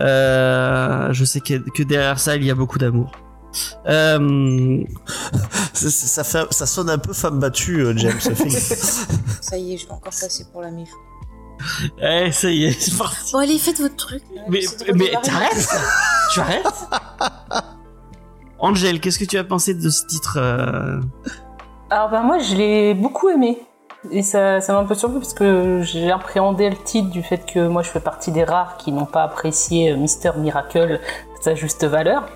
Euh, 0.00 1.12
je 1.12 1.24
sais 1.24 1.40
que, 1.40 1.54
que 1.70 1.82
derrière 1.84 2.18
ça, 2.18 2.34
il 2.36 2.44
y 2.44 2.50
a 2.50 2.54
beaucoup 2.54 2.78
d'amour. 2.78 3.12
Euh, 3.86 4.82
ça, 5.72 5.90
ça 5.90 6.24
fait, 6.24 6.52
ça 6.52 6.66
sonne 6.66 6.90
un 6.90 6.98
peu 6.98 7.12
femme 7.12 7.38
battue, 7.38 7.80
euh, 7.80 7.96
James. 7.96 8.20
ça 9.40 9.56
y 9.56 9.74
est, 9.74 9.78
je 9.78 9.86
vais 9.86 9.92
encore 9.92 10.12
passer 10.12 10.46
pour 10.52 10.62
la 10.62 10.70
mif. 10.70 10.90
eh, 12.02 12.32
ça 12.32 12.50
y 12.50 12.64
est, 12.64 12.80
c'est 12.80 12.96
parti. 12.96 13.32
Bon, 13.32 13.38
allez, 13.38 13.58
faites 13.58 13.80
votre 13.80 13.96
truc. 13.96 14.22
Mais, 14.48 14.60
mais 14.94 15.12
t'arrêtes 15.22 15.68
Tu 16.32 16.40
arrêtes 16.40 16.88
Angel, 18.58 19.00
qu'est-ce 19.00 19.18
que 19.18 19.24
tu 19.24 19.36
as 19.36 19.44
pensé 19.44 19.74
de 19.74 19.90
ce 19.90 20.06
titre 20.06 20.38
euh, 20.38 21.00
Alors 21.90 22.08
bah 22.10 22.22
moi 22.22 22.38
je 22.38 22.54
l'ai 22.54 22.94
beaucoup 22.94 23.28
aimé. 23.28 23.58
Et 24.10 24.22
ça 24.22 24.60
ça 24.60 24.72
m'a 24.72 24.80
un 24.80 24.84
peu 24.84 24.94
surpris 24.94 25.18
parce 25.18 25.34
que 25.34 25.82
j'ai 25.82 26.10
appréhendé 26.10 26.70
le 26.70 26.76
titre 26.76 27.10
du 27.10 27.22
fait 27.22 27.44
que 27.46 27.66
moi 27.66 27.82
je 27.82 27.90
fais 27.90 28.00
partie 28.00 28.30
des 28.30 28.44
rares 28.44 28.76
qui 28.78 28.92
n'ont 28.92 29.06
pas 29.06 29.22
apprécié 29.22 29.94
Mister 29.96 30.30
Miracle 30.36 31.00
sa 31.40 31.54
juste 31.54 31.84
valeur. 31.84 32.26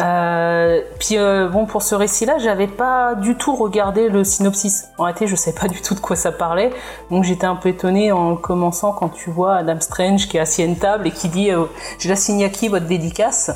Euh, 0.00 0.80
puis 1.00 1.18
euh, 1.18 1.48
bon 1.48 1.66
pour 1.66 1.82
ce 1.82 1.94
récit-là, 1.94 2.38
j'avais 2.38 2.68
pas 2.68 3.14
du 3.16 3.36
tout 3.36 3.56
regardé 3.56 4.08
le 4.08 4.22
synopsis. 4.22 4.88
En 4.98 5.04
réalité, 5.04 5.26
je 5.26 5.34
sais 5.34 5.52
pas 5.52 5.66
du 5.68 5.82
tout 5.82 5.94
de 5.94 6.00
quoi 6.00 6.16
ça 6.16 6.30
parlait, 6.30 6.70
donc 7.10 7.24
j'étais 7.24 7.46
un 7.46 7.56
peu 7.56 7.70
étonné 7.70 8.12
en 8.12 8.36
commençant 8.36 8.92
quand 8.92 9.08
tu 9.08 9.30
vois 9.30 9.56
Adam 9.56 9.80
Strange 9.80 10.28
qui 10.28 10.36
est 10.36 10.40
assis 10.40 10.62
à 10.62 10.66
une 10.66 10.76
table 10.76 11.08
et 11.08 11.10
qui 11.10 11.28
dit 11.28 11.50
euh, 11.50 11.64
"Je 11.98 12.08
la 12.08 12.16
signe 12.16 12.44
à 12.44 12.48
qui 12.48 12.68
votre 12.68 12.86
dédicace? 12.86 13.50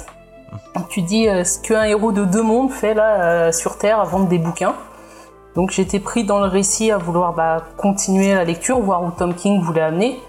Tu 0.89 1.03
dis 1.03 1.29
euh, 1.29 1.45
ce 1.45 1.61
qu'un 1.61 1.85
héros 1.85 2.13
de 2.13 2.25
deux 2.25 2.43
mondes 2.43 2.71
fait 2.71 2.95
là 2.95 3.53
sur 3.53 3.79
Terre 3.79 4.01
à 4.01 4.05
vendre 4.05 4.27
des 4.27 4.39
bouquins. 4.39 4.75
Donc 5.55 5.71
j'étais 5.71 6.01
pris 6.01 6.25
dans 6.25 6.41
le 6.41 6.49
récit 6.49 6.91
à 6.91 6.99
vouloir 6.99 7.33
bah, 7.33 7.65
continuer 7.77 8.35
la 8.35 8.45
lecture, 8.45 8.81
voir 8.81 9.05
où 9.05 9.13
Tom 9.13 9.35
King 9.35 9.63
voulait 9.63 9.83
amener. 9.83 10.21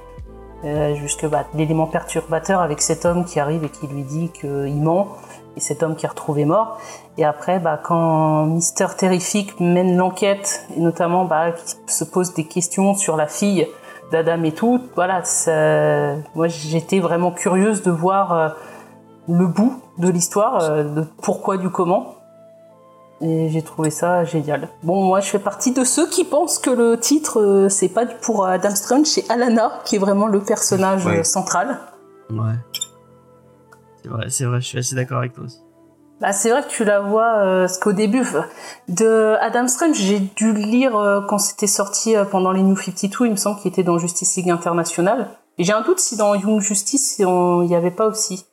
Jusque 0.96 1.28
bah, 1.28 1.46
l'élément 1.54 1.86
perturbateur 1.86 2.60
avec 2.60 2.82
cet 2.82 3.06
homme 3.06 3.24
qui 3.26 3.40
arrive 3.40 3.64
et 3.64 3.70
qui 3.70 3.86
lui 3.86 4.02
dit 4.02 4.30
qu'il 4.30 4.82
ment, 4.82 5.16
cet 5.60 5.84
homme 5.84 5.96
qui 5.96 6.06
est 6.06 6.10
retrouvé 6.10 6.46
mort. 6.46 6.78
Et 7.18 7.26
après, 7.26 7.60
bah, 7.60 7.80
quand 7.82 8.46
Mister 8.46 8.88
Terrific 8.98 9.60
mène 9.60 9.96
l'enquête, 9.98 10.66
et 10.76 10.80
notamment 10.80 11.26
bah, 11.26 11.52
qui 11.52 11.76
se 11.94 12.04
pose 12.04 12.34
des 12.34 12.46
questions 12.46 12.94
sur 12.94 13.16
la 13.18 13.28
fille 13.28 13.68
d'Adam 14.12 14.44
et 14.44 14.52
tout, 14.52 14.82
voilà, 14.96 15.24
ça- 15.24 16.16
moi 16.36 16.48
j'étais 16.48 17.00
vraiment 17.00 17.32
curieuse 17.32 17.82
de 17.84 17.92
voir 17.92 18.34
euh, 18.34 18.50
le 19.28 19.48
bout 19.48 19.82
de 19.98 20.10
l'histoire, 20.10 20.62
euh, 20.64 20.84
de 20.84 21.02
pourquoi 21.22 21.58
du 21.58 21.70
comment. 21.70 22.12
Et 23.22 23.48
j'ai 23.50 23.62
trouvé 23.62 23.92
ça 23.92 24.26
génial. 24.26 24.68
Bon, 24.84 25.02
moi, 25.06 25.22
je 25.22 25.30
fais 25.30 25.40
partie 25.40 25.72
de 25.72 25.86
ceux 25.86 26.06
qui 26.10 26.26
pensent 26.26 26.60
que 26.60 26.70
le 26.70 27.00
titre, 27.00 27.40
euh, 27.40 27.70
c'est 27.70 27.88
pas 27.88 28.06
pour 28.06 28.46
Adam 28.46 28.76
Strange, 28.76 29.06
c'est 29.06 29.32
Alana, 29.32 29.72
qui 29.86 29.96
est 29.96 30.00
vraiment 30.00 30.28
le 30.28 30.42
personnage 30.42 31.06
Ouais. 31.06 31.24
central. 31.24 31.80
Ouais. 32.30 32.54
C'est 34.06 34.12
vrai, 34.12 34.30
c'est 34.30 34.46
vrai, 34.46 34.62
je 34.62 34.66
suis 34.66 34.78
assez 34.78 34.96
d'accord 34.96 35.18
avec 35.18 35.34
toi 35.34 35.46
aussi. 35.46 35.58
Bah, 36.22 36.32
c'est 36.32 36.50
vrai 36.52 36.62
que 36.64 36.70
tu 36.70 36.86
la 36.86 37.00
vois, 37.02 37.40
euh, 37.40 37.62
parce 37.62 37.78
qu'au 37.80 37.92
début 37.92 38.22
enfin, 38.22 38.46
de 38.88 39.36
Adam 39.42 39.68
Strange, 39.68 39.98
j'ai 39.98 40.20
dû 40.20 40.54
le 40.54 40.60
lire 40.60 40.96
euh, 40.96 41.22
quand 41.28 41.40
c'était 41.40 41.68
sorti 41.68 42.16
euh, 42.16 42.24
pendant 42.24 42.52
les 42.52 42.62
New 42.62 42.78
52, 42.78 43.26
il 43.26 43.32
me 43.32 43.36
semble 43.36 43.60
qu'il 43.60 43.70
était 43.70 43.84
dans 43.84 43.98
Justice 43.98 44.36
League 44.38 44.50
International. 44.52 45.30
Et 45.58 45.64
j'ai 45.64 45.74
un 45.74 45.82
doute 45.82 46.00
si 46.00 46.16
dans 46.18 46.36
Young 46.36 46.62
Justice, 46.62 47.18
il 47.20 47.26
n'y 47.26 47.76
avait 47.76 47.92
pas 47.92 48.06
aussi. 48.08 48.46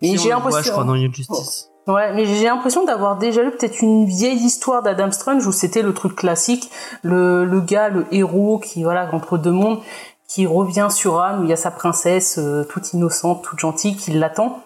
Et 0.00 0.16
Si, 0.16 0.18
j'ai 0.18 0.32
on 0.34 0.38
le 0.38 0.42
voit, 0.42 0.50
je 0.50 0.56
l'impression. 0.56 0.72
crois, 0.72 0.84
dans 0.84 0.94
Young 0.94 1.14
Justice. 1.14 1.70
Ouais, 1.86 2.14
mais 2.14 2.24
j'ai 2.24 2.46
l'impression 2.46 2.84
d'avoir 2.84 3.18
déjà 3.18 3.42
lu 3.42 3.50
peut-être 3.50 3.82
une 3.82 4.06
vieille 4.06 4.42
histoire 4.42 4.82
d'Adam 4.82 5.10
Strange 5.12 5.46
où 5.46 5.52
c'était 5.52 5.82
le 5.82 5.92
truc 5.92 6.16
classique, 6.16 6.70
le, 7.02 7.44
le 7.44 7.60
gars, 7.60 7.90
le 7.90 8.06
héros 8.10 8.58
qui, 8.58 8.82
voilà, 8.82 9.08
entre 9.12 9.36
deux 9.36 9.50
mondes, 9.50 9.80
qui 10.26 10.46
revient 10.46 10.88
sur 10.90 11.20
Anne 11.20 11.40
où 11.40 11.44
il 11.44 11.50
y 11.50 11.52
a 11.52 11.56
sa 11.56 11.70
princesse, 11.70 12.38
euh, 12.38 12.64
toute 12.64 12.92
innocente, 12.92 13.42
toute 13.42 13.58
gentille, 13.58 13.96
qui 13.96 14.12
l'attend. 14.12 14.60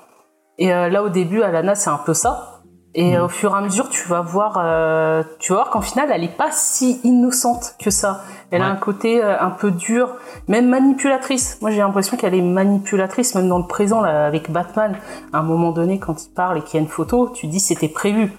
Et 0.59 0.73
euh, 0.73 0.89
là, 0.89 1.03
au 1.03 1.09
début, 1.09 1.43
Alana, 1.43 1.75
c'est 1.75 1.91
un 1.91 1.99
peu 2.05 2.15
ça. 2.15 2.55
Et 2.95 3.17
euh, 3.17 3.27
au 3.27 3.29
fur 3.29 3.53
et 3.55 3.57
à 3.57 3.61
mesure, 3.61 3.89
tu 3.91 4.09
vas 4.09 4.23
voir, 4.23 4.61
euh, 4.61 5.23
tu 5.39 5.53
vas 5.53 5.59
voir 5.59 5.71
qu'en 5.71 5.83
final, 5.83 6.09
elle 6.13 6.25
est 6.25 6.37
pas 6.37 6.49
si 6.51 7.01
innocente 7.05 7.77
que 7.79 7.91
ça. 7.91 8.23
Elle 8.51 8.63
a 8.63 8.67
un 8.67 8.77
côté 8.77 9.23
euh, 9.23 9.39
un 9.41 9.51
peu 9.51 9.71
dur, 9.71 10.17
même 10.49 10.69
manipulatrice. 10.69 11.59
Moi, 11.61 11.71
j'ai 11.71 11.79
l'impression 11.79 12.17
qu'elle 12.17 12.35
est 12.35 12.43
manipulatrice, 12.43 13.35
même 13.37 13.49
dans 13.49 13.59
le 13.59 13.67
présent, 13.67 14.01
là, 14.01 14.27
avec 14.27 14.51
Batman. 14.51 14.97
À 15.33 15.39
un 15.39 15.43
moment 15.43 15.71
donné, 15.71 15.99
quand 16.01 16.25
il 16.25 16.33
parle 16.35 16.59
et 16.59 16.63
qu'il 16.63 16.75
y 16.75 16.79
a 16.79 16.81
une 16.83 16.89
photo, 16.91 17.29
tu 17.29 17.47
dis 17.47 17.61
c'était 17.61 17.89
prévu. 17.89 18.33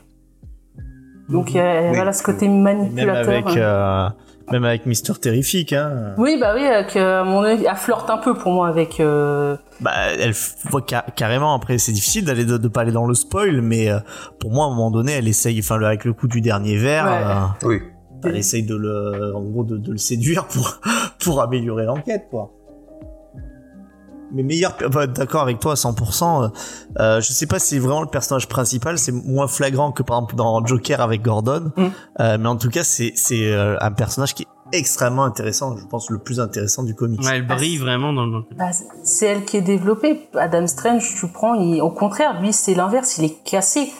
Donc, 1.29 1.55
euh, 1.55 1.89
Oui. 1.89 1.95
voilà 1.95 2.11
ce 2.11 2.23
côté 2.23 2.45
Et 2.47 2.49
même 2.49 2.79
manipulateur. 2.79 3.29
avec, 3.33 3.55
euh, 3.55 4.09
même 4.51 4.63
avec 4.65 4.85
Mister 4.85 5.13
Terrific, 5.13 5.73
hein. 5.73 6.13
Oui, 6.17 6.37
bah 6.39 6.53
oui, 6.55 6.63
avec, 6.65 6.95
euh, 6.95 7.21
à 7.21 7.23
mon 7.23 7.41
avis, 7.43 7.65
elle 7.69 7.75
flirte 7.75 8.09
un 8.09 8.17
peu 8.17 8.33
pour 8.33 8.51
moi 8.51 8.67
avec. 8.67 8.99
euh, 8.99 9.55
Bah, 9.81 9.91
elle 10.19 10.33
voit 10.69 10.81
carrément. 11.15 11.53
Après, 11.55 11.77
c'est 11.77 11.91
difficile 11.91 12.25
d'aller 12.25 12.45
de, 12.45 12.57
de 12.57 12.67
pas 12.67 12.81
aller 12.81 12.91
dans 12.91 13.05
le 13.05 13.13
spoil, 13.13 13.61
mais 13.61 13.89
euh, 13.89 13.99
pour 14.39 14.51
moi, 14.51 14.65
à 14.65 14.67
un 14.67 14.71
moment 14.71 14.91
donné, 14.91 15.13
elle 15.13 15.27
essaye, 15.27 15.59
enfin, 15.59 15.81
avec 15.81 16.05
le 16.05 16.13
coup 16.13 16.27
du 16.27 16.41
dernier 16.41 16.77
verre, 16.77 17.05
Ouais. 17.05 17.67
euh, 17.67 17.67
Oui. 17.67 17.81
elle 18.23 18.37
essaye 18.37 18.63
de 18.63 18.75
le, 18.75 19.33
en 19.35 19.41
gros, 19.41 19.63
de, 19.63 19.77
de 19.77 19.91
le 19.91 19.97
séduire 19.97 20.45
pour 20.47 20.79
pour 21.23 21.41
améliorer 21.41 21.85
l'enquête, 21.85 22.27
quoi. 22.29 22.51
Mais 24.31 24.43
meilleur, 24.43 24.75
bah, 24.91 25.07
d'accord 25.07 25.41
avec 25.41 25.59
toi 25.59 25.71
à 25.71 25.75
100%. 25.75 26.43
euh, 26.43 26.47
euh, 26.99 27.21
je 27.21 27.31
sais 27.31 27.47
pas 27.47 27.59
si 27.59 27.67
c'est 27.75 27.79
vraiment 27.79 28.01
le 28.01 28.07
personnage 28.07 28.47
principal, 28.47 28.97
c'est 28.99 29.11
moins 29.11 29.47
flagrant 29.47 29.91
que 29.91 30.03
par 30.03 30.17
exemple 30.17 30.35
dans 30.35 30.65
Joker 30.65 31.01
avec 31.01 31.21
Gordon, 31.21 31.71
Mm. 31.75 31.87
Euh, 32.19 32.37
mais 32.39 32.47
en 32.49 32.55
tout 32.57 32.69
cas 32.69 32.83
c'est 32.83 33.13
c'est 33.15 33.51
euh, 33.51 33.75
un 33.81 33.91
personnage 33.91 34.33
qui 34.35 34.43
est 34.43 34.77
extrêmement 34.77 35.23
intéressant, 35.23 35.75
je 35.77 35.85
pense 35.85 36.09
le 36.11 36.19
plus 36.19 36.39
intéressant 36.39 36.83
du 36.83 36.93
comics. 36.93 37.21
Ouais, 37.21 37.37
elle 37.37 37.47
brille 37.47 37.77
vraiment 37.77 38.13
dans 38.13 38.25
le. 38.27 38.43
Bah, 38.55 38.69
c'est 39.03 39.25
elle 39.25 39.45
qui 39.45 39.57
est 39.57 39.61
développée. 39.61 40.29
Adam 40.35 40.67
Strange, 40.67 41.15
tu 41.19 41.27
prends, 41.27 41.55
il- 41.55 41.81
au 41.81 41.89
contraire, 41.89 42.39
lui, 42.41 42.53
c'est 42.53 42.75
l'inverse, 42.75 43.17
il 43.17 43.25
est 43.25 43.43
cassé. 43.43 43.91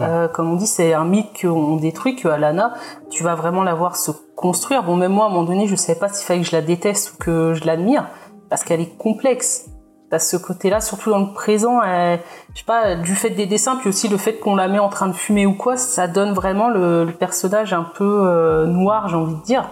Euh, 0.00 0.28
comme 0.28 0.48
on 0.52 0.54
dit, 0.54 0.66
c'est 0.68 0.92
un 0.94 1.04
mythe 1.04 1.26
qu'on 1.40 1.74
détruit, 1.76 2.14
que 2.14 2.28
Alana, 2.28 2.72
tu 3.10 3.24
vas 3.24 3.34
vraiment 3.34 3.64
la 3.64 3.74
voir 3.74 3.96
se 3.96 4.12
construire. 4.36 4.84
Bon, 4.84 4.94
même 4.94 5.10
moi, 5.12 5.24
à 5.24 5.26
un 5.28 5.30
moment 5.32 5.42
donné, 5.44 5.66
je 5.66 5.74
savais 5.74 5.98
pas 5.98 6.08
s'il 6.08 6.24
fallait 6.24 6.40
que 6.42 6.46
je 6.46 6.52
la 6.54 6.62
déteste 6.62 7.14
ou 7.14 7.16
que 7.18 7.54
je 7.54 7.64
l'admire, 7.64 8.06
parce 8.48 8.62
qu'elle 8.62 8.80
est 8.80 8.96
complexe. 8.96 9.64
T'as 10.10 10.18
ce 10.18 10.36
côté-là, 10.38 10.80
surtout 10.80 11.10
dans 11.10 11.18
le 11.18 11.34
présent, 11.34 11.82
elle- 11.82 12.20
je 12.54 12.60
sais 12.60 12.64
pas, 12.64 12.94
du 12.96 13.14
fait 13.14 13.28
des 13.30 13.44
dessins, 13.46 13.76
puis 13.76 13.90
aussi 13.90 14.08
le 14.08 14.16
fait 14.16 14.38
qu'on 14.38 14.56
la 14.56 14.66
met 14.68 14.78
en 14.78 14.88
train 14.88 15.06
de 15.06 15.12
fumer 15.12 15.44
ou 15.44 15.52
quoi, 15.54 15.76
ça 15.76 16.08
donne 16.08 16.32
vraiment 16.32 16.70
le, 16.70 17.04
le 17.04 17.12
personnage 17.12 17.72
un 17.74 17.82
peu 17.84 18.22
euh, 18.26 18.64
noir, 18.66 19.08
j'ai 19.08 19.16
envie 19.16 19.34
de 19.34 19.42
dire. 19.42 19.68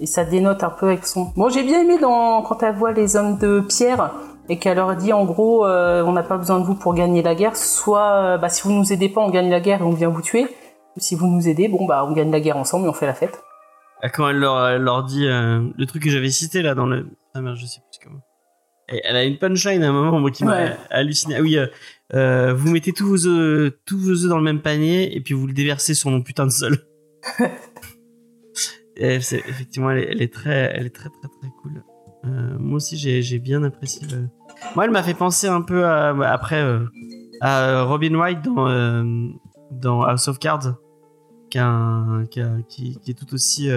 Et 0.00 0.06
ça 0.06 0.24
dénote 0.24 0.62
un 0.64 0.70
peu 0.70 0.86
avec 0.88 1.06
son. 1.06 1.32
Bon, 1.36 1.48
j'ai 1.48 1.62
bien 1.62 1.80
aimé 1.80 1.96
dans 1.98 2.42
quand 2.42 2.62
elle 2.62 2.74
voit 2.74 2.92
les 2.92 3.16
hommes 3.16 3.38
de 3.38 3.60
pierre 3.60 4.10
et 4.48 4.58
qu'elle 4.58 4.76
leur 4.76 4.96
dit 4.96 5.12
en 5.12 5.24
gros, 5.24 5.64
euh, 5.64 6.02
on 6.04 6.12
n'a 6.12 6.24
pas 6.24 6.36
besoin 6.36 6.58
de 6.58 6.64
vous 6.64 6.74
pour 6.74 6.92
gagner 6.94 7.22
la 7.22 7.34
guerre. 7.36 7.56
Soit, 7.56 8.10
euh, 8.12 8.36
bah, 8.38 8.48
si 8.48 8.62
vous 8.64 8.72
nous 8.72 8.92
aidez 8.92 9.08
pas, 9.08 9.20
on 9.20 9.30
gagne 9.30 9.48
la 9.48 9.60
guerre 9.60 9.80
et 9.80 9.84
on 9.84 9.90
vient 9.92 10.08
vous 10.08 10.20
tuer. 10.22 10.44
Ou 10.96 11.00
si 11.00 11.14
vous 11.14 11.26
nous 11.28 11.48
aidez, 11.48 11.68
bon 11.68 11.86
bah, 11.86 12.04
on 12.06 12.12
gagne 12.12 12.32
la 12.32 12.40
guerre 12.40 12.56
ensemble 12.56 12.86
et 12.86 12.88
on 12.88 12.92
fait 12.92 13.06
la 13.06 13.14
fête. 13.14 13.40
Ah, 14.02 14.08
Quand 14.10 14.28
elle 14.28 14.38
leur, 14.40 14.68
elle 14.68 14.82
leur 14.82 15.04
dit 15.04 15.26
euh, 15.28 15.62
le 15.76 15.86
truc 15.86 16.02
que 16.02 16.10
j'avais 16.10 16.30
cité 16.30 16.60
là 16.62 16.74
dans 16.74 16.86
le. 16.86 17.06
Ah 17.34 17.40
merde, 17.40 17.56
je 17.56 17.64
sais 17.66 17.80
plus 17.80 17.91
elle 19.04 19.16
a 19.16 19.24
une 19.24 19.38
punchline 19.38 19.82
à 19.82 19.88
un 19.88 19.92
moment 19.92 20.20
moi, 20.20 20.30
qui 20.30 20.44
m'a 20.44 20.56
Ouais. 20.56 20.76
halluciné. 20.90 21.36
Ah 21.38 21.40
oui, 21.42 21.56
euh, 21.56 21.66
euh, 22.14 22.52
vous 22.54 22.70
mettez 22.70 22.92
tous 22.92 23.06
vos 23.06 23.26
œufs, 23.26 23.72
tous 23.86 23.98
vos 23.98 24.10
œufs 24.24 24.28
dans 24.28 24.36
le 24.38 24.42
même 24.44 24.60
panier 24.60 25.16
et 25.16 25.20
puis 25.20 25.34
vous 25.34 25.46
le 25.46 25.52
déversez 25.52 25.94
sur 25.94 26.10
mon 26.10 26.22
putain 26.22 26.44
de 26.46 26.50
sol. 26.50 26.78
Effectivement, 28.96 29.90
elle 29.90 29.98
est, 29.98 30.08
elle 30.10 30.22
est 30.22 30.32
très, 30.32 30.72
elle 30.74 30.86
est 30.86 30.94
très 30.94 31.08
très 31.08 31.28
très 31.40 31.50
cool. 31.62 31.82
Euh, 32.24 32.56
moi 32.58 32.76
aussi, 32.76 32.96
j'ai 32.98 33.38
bien 33.38 33.62
apprécié. 33.64 34.06
Le... 34.08 34.28
Moi, 34.76 34.84
elle 34.84 34.90
m'a 34.90 35.02
fait 35.02 35.14
penser 35.14 35.48
un 35.48 35.62
peu 35.62 35.86
à, 35.86 36.10
après 36.30 36.60
euh, 36.62 36.80
à 37.40 37.82
Robin 37.84 38.14
Wright 38.16 38.42
dans 38.42 39.32
dans 39.72 40.02
House 40.02 40.28
of 40.28 40.38
Cards, 40.38 40.74
qui, 41.50 41.58
a 41.58 41.66
un- 41.66 42.26
qui, 42.26 42.40
a- 42.40 42.58
qui- 42.68 42.98
qui 43.02 43.10
est 43.10 43.14
tout 43.14 43.32
aussi, 43.32 43.70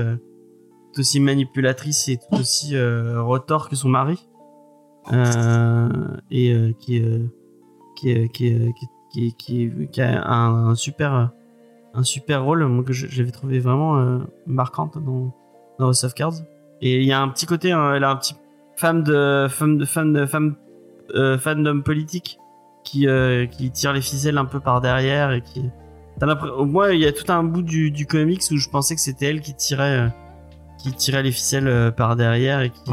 tout 0.93 0.99
aussi 0.99 1.19
manipulatrice 1.21 2.09
et 2.09 2.17
tout 2.17 2.37
aussi 2.39 2.77
retors 2.77 3.69
que 3.69 3.75
son 3.77 3.89
mari. 3.89 4.19
Euh, 5.14 5.90
et 6.32 6.52
euh, 6.52 6.72
qui, 6.80 7.02
euh, 7.02 7.27
qui, 7.95 8.30
qui, 8.30 9.36
qui, 9.38 9.72
qui, 9.91 10.02
a 10.02 10.23
un, 10.26 10.69
un 10.69 10.76
super, 10.76 11.32
un 11.94 12.03
super 12.03 12.44
rôle 12.44 12.65
moi, 12.65 12.84
que 12.84 12.94
j'avais 12.94 13.32
trouvé 13.32 13.60
vraiment 13.60 14.19
marquante 14.45 14.98
dans, 14.98 15.34
dans 15.80 15.88
House 15.88 16.03
of 16.03 16.14
Cards. 16.14 16.41
Et 16.82 17.02
il 17.02 17.07
y 17.07 17.14
a 17.14 17.22
un 17.22 17.30
petit 17.30 17.45
côté, 17.45 17.72
hein, 17.72 17.94
elle 17.95 18.03
a 18.03 18.11
un 18.11 18.15
petit 18.15 18.36
femme 18.76 19.03
de 19.03 19.48
femme 19.49 19.77
de 19.77 19.86
femme 19.86 20.14
de 20.14 20.26
femme 20.26 20.56
euh, 21.15 21.38
fandom 21.38 21.82
politique 21.82 22.40
qui 22.84 23.07
euh, 23.07 23.45
qui 23.45 23.72
tire 23.72 23.94
les 23.94 24.02
ficelles 24.02 24.38
un 24.38 24.45
peu 24.45 24.60
par 24.60 24.82
derrière 24.82 25.32
et 25.32 25.41
qui 25.41 25.64
moins 26.60 26.91
il 26.91 26.99
y 26.99 27.06
a 27.06 27.11
tout 27.11 27.32
un 27.32 27.44
bout 27.44 27.61
du, 27.61 27.91
du 27.91 28.06
comics 28.06 28.41
où 28.52 28.57
je 28.57 28.69
pensais 28.69 28.95
que 28.95 29.02
c'était 29.02 29.27
elle 29.27 29.41
qui 29.41 29.53
tirait 29.53 29.99
euh, 29.99 30.07
qui 30.77 30.91
tirait 30.91 31.23
les 31.23 31.32
ficelles 31.32 31.94
par 31.95 32.15
derrière 32.15 32.61
et 32.61 32.69
qui. 32.69 32.91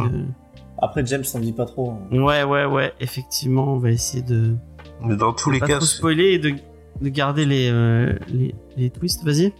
Après, 0.82 1.06
James 1.06 1.24
s'en 1.24 1.38
dit 1.40 1.52
pas 1.52 1.64
trop. 1.64 1.94
euh, 2.12 2.18
ouais 2.20 2.42
ouais 2.42 2.64
ouais 2.66 2.92
effectivement 3.00 3.72
on 3.74 3.78
va 3.78 3.90
essayer 3.90 4.22
de 4.22 4.54
Mais 5.00 5.16
dans 5.16 5.32
tous 5.32 5.48
de 5.50 5.54
les 5.54 5.60
pas 5.60 5.68
cas, 5.68 5.76
trop 5.76 5.86
spoiler 5.86 6.32
et 6.34 6.38
de 6.38 6.54
de 7.00 7.08
garder 7.08 7.46
les 7.46 7.70
euh, 7.70 8.12
les, 8.28 8.54
les 8.76 8.90
twists 8.90 9.24
vas-y 9.24 9.52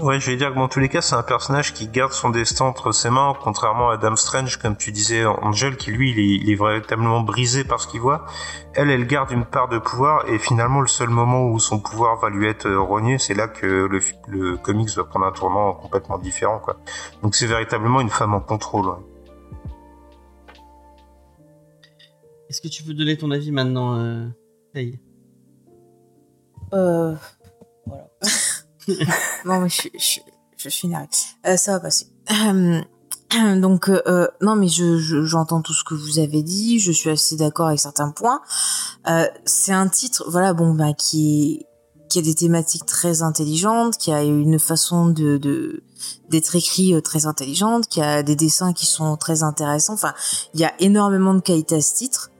Ouais, 0.00 0.18
je 0.20 0.30
vais 0.30 0.36
dire 0.36 0.50
que 0.50 0.54
dans 0.54 0.68
tous 0.68 0.78
les 0.80 0.88
cas, 0.88 1.02
c'est 1.02 1.16
un 1.16 1.22
personnage 1.22 1.74
qui 1.74 1.86
garde 1.88 2.12
son 2.12 2.30
destin 2.30 2.64
entre 2.64 2.90
ses 2.92 3.10
mains, 3.10 3.34
contrairement 3.42 3.90
à 3.90 3.96
Dame 3.98 4.16
Strange, 4.16 4.56
comme 4.56 4.76
tu 4.76 4.92
disais, 4.92 5.26
Angel, 5.26 5.76
qui 5.76 5.90
lui, 5.90 6.12
il 6.12 6.18
est, 6.20 6.36
il 6.42 6.50
est 6.50 6.54
véritablement 6.54 7.20
brisé 7.20 7.64
par 7.64 7.80
ce 7.80 7.88
qu'il 7.88 8.00
voit. 8.00 8.24
Elle, 8.72 8.88
elle 8.88 9.04
garde 9.06 9.30
une 9.32 9.44
part 9.44 9.68
de 9.68 9.78
pouvoir, 9.78 10.26
et 10.28 10.38
finalement, 10.38 10.80
le 10.80 10.86
seul 10.86 11.10
moment 11.10 11.42
où 11.48 11.58
son 11.58 11.80
pouvoir 11.80 12.18
va 12.20 12.30
lui 12.30 12.46
être 12.46 12.66
euh, 12.66 12.80
rogné, 12.80 13.18
c'est 13.18 13.34
là 13.34 13.48
que 13.48 13.66
le, 13.66 14.00
le 14.28 14.56
comics 14.56 14.88
va 14.96 15.04
prendre 15.04 15.26
un 15.26 15.32
tournant 15.32 15.74
complètement 15.74 16.18
différent, 16.18 16.60
quoi. 16.60 16.76
Donc 17.22 17.34
c'est 17.34 17.46
véritablement 17.46 18.00
une 18.00 18.10
femme 18.10 18.32
en 18.32 18.40
contrôle. 18.40 18.86
ouais. 18.86 18.94
Est-ce 22.50 22.60
que 22.60 22.68
tu 22.68 22.82
peux 22.82 22.92
donner 22.92 23.16
ton 23.16 23.30
avis 23.30 23.50
maintenant 23.52 23.96
euh, 23.98 24.26
Euh, 26.74 27.14
voilà. 27.86 28.08
non, 29.44 29.60
mais 29.60 29.68
je, 29.68 29.88
je, 29.98 30.20
je 30.56 30.68
suis 30.68 30.86
énervée. 30.88 31.06
Euh, 31.46 31.56
ça 31.56 31.72
va 31.72 31.80
passer. 31.80 32.06
Donc, 33.60 33.88
euh, 33.88 34.02
euh, 34.08 34.26
non, 34.40 34.56
mais 34.56 34.66
je, 34.68 34.98
je- 34.98 35.22
j'entends 35.24 35.62
tout 35.62 35.72
ce 35.72 35.84
que 35.84 35.94
vous 35.94 36.18
avez 36.18 36.42
dit. 36.42 36.80
Je 36.80 36.90
suis 36.90 37.10
assez 37.10 37.36
d'accord 37.36 37.68
avec 37.68 37.78
certains 37.80 38.10
points. 38.10 38.40
Euh, 39.08 39.24
c'est 39.44 39.72
un 39.72 39.88
titre, 39.88 40.24
voilà, 40.28 40.52
bon, 40.52 40.74
bah, 40.74 40.92
qui 40.92 41.64
qui 42.08 42.18
a 42.18 42.22
des 42.22 42.34
thématiques 42.34 42.86
très 42.86 43.22
intelligentes, 43.22 43.96
qui 43.96 44.10
a 44.10 44.24
une 44.24 44.58
façon 44.58 45.06
de 45.06 45.36
de- 45.38 45.84
d'être 46.28 46.56
écrit 46.56 46.92
euh, 46.92 47.00
très 47.00 47.26
intelligente, 47.26 47.86
qui 47.86 48.02
a 48.02 48.24
des 48.24 48.34
dessins 48.34 48.72
qui 48.72 48.86
sont 48.86 49.16
très 49.16 49.44
intéressants. 49.44 49.94
Enfin, 49.94 50.12
il 50.54 50.58
y 50.60 50.64
a 50.64 50.72
énormément 50.80 51.34
de 51.34 51.40
qualité 51.40 51.76
à 51.76 51.80
ce 51.80 51.94
titre. 51.94 52.32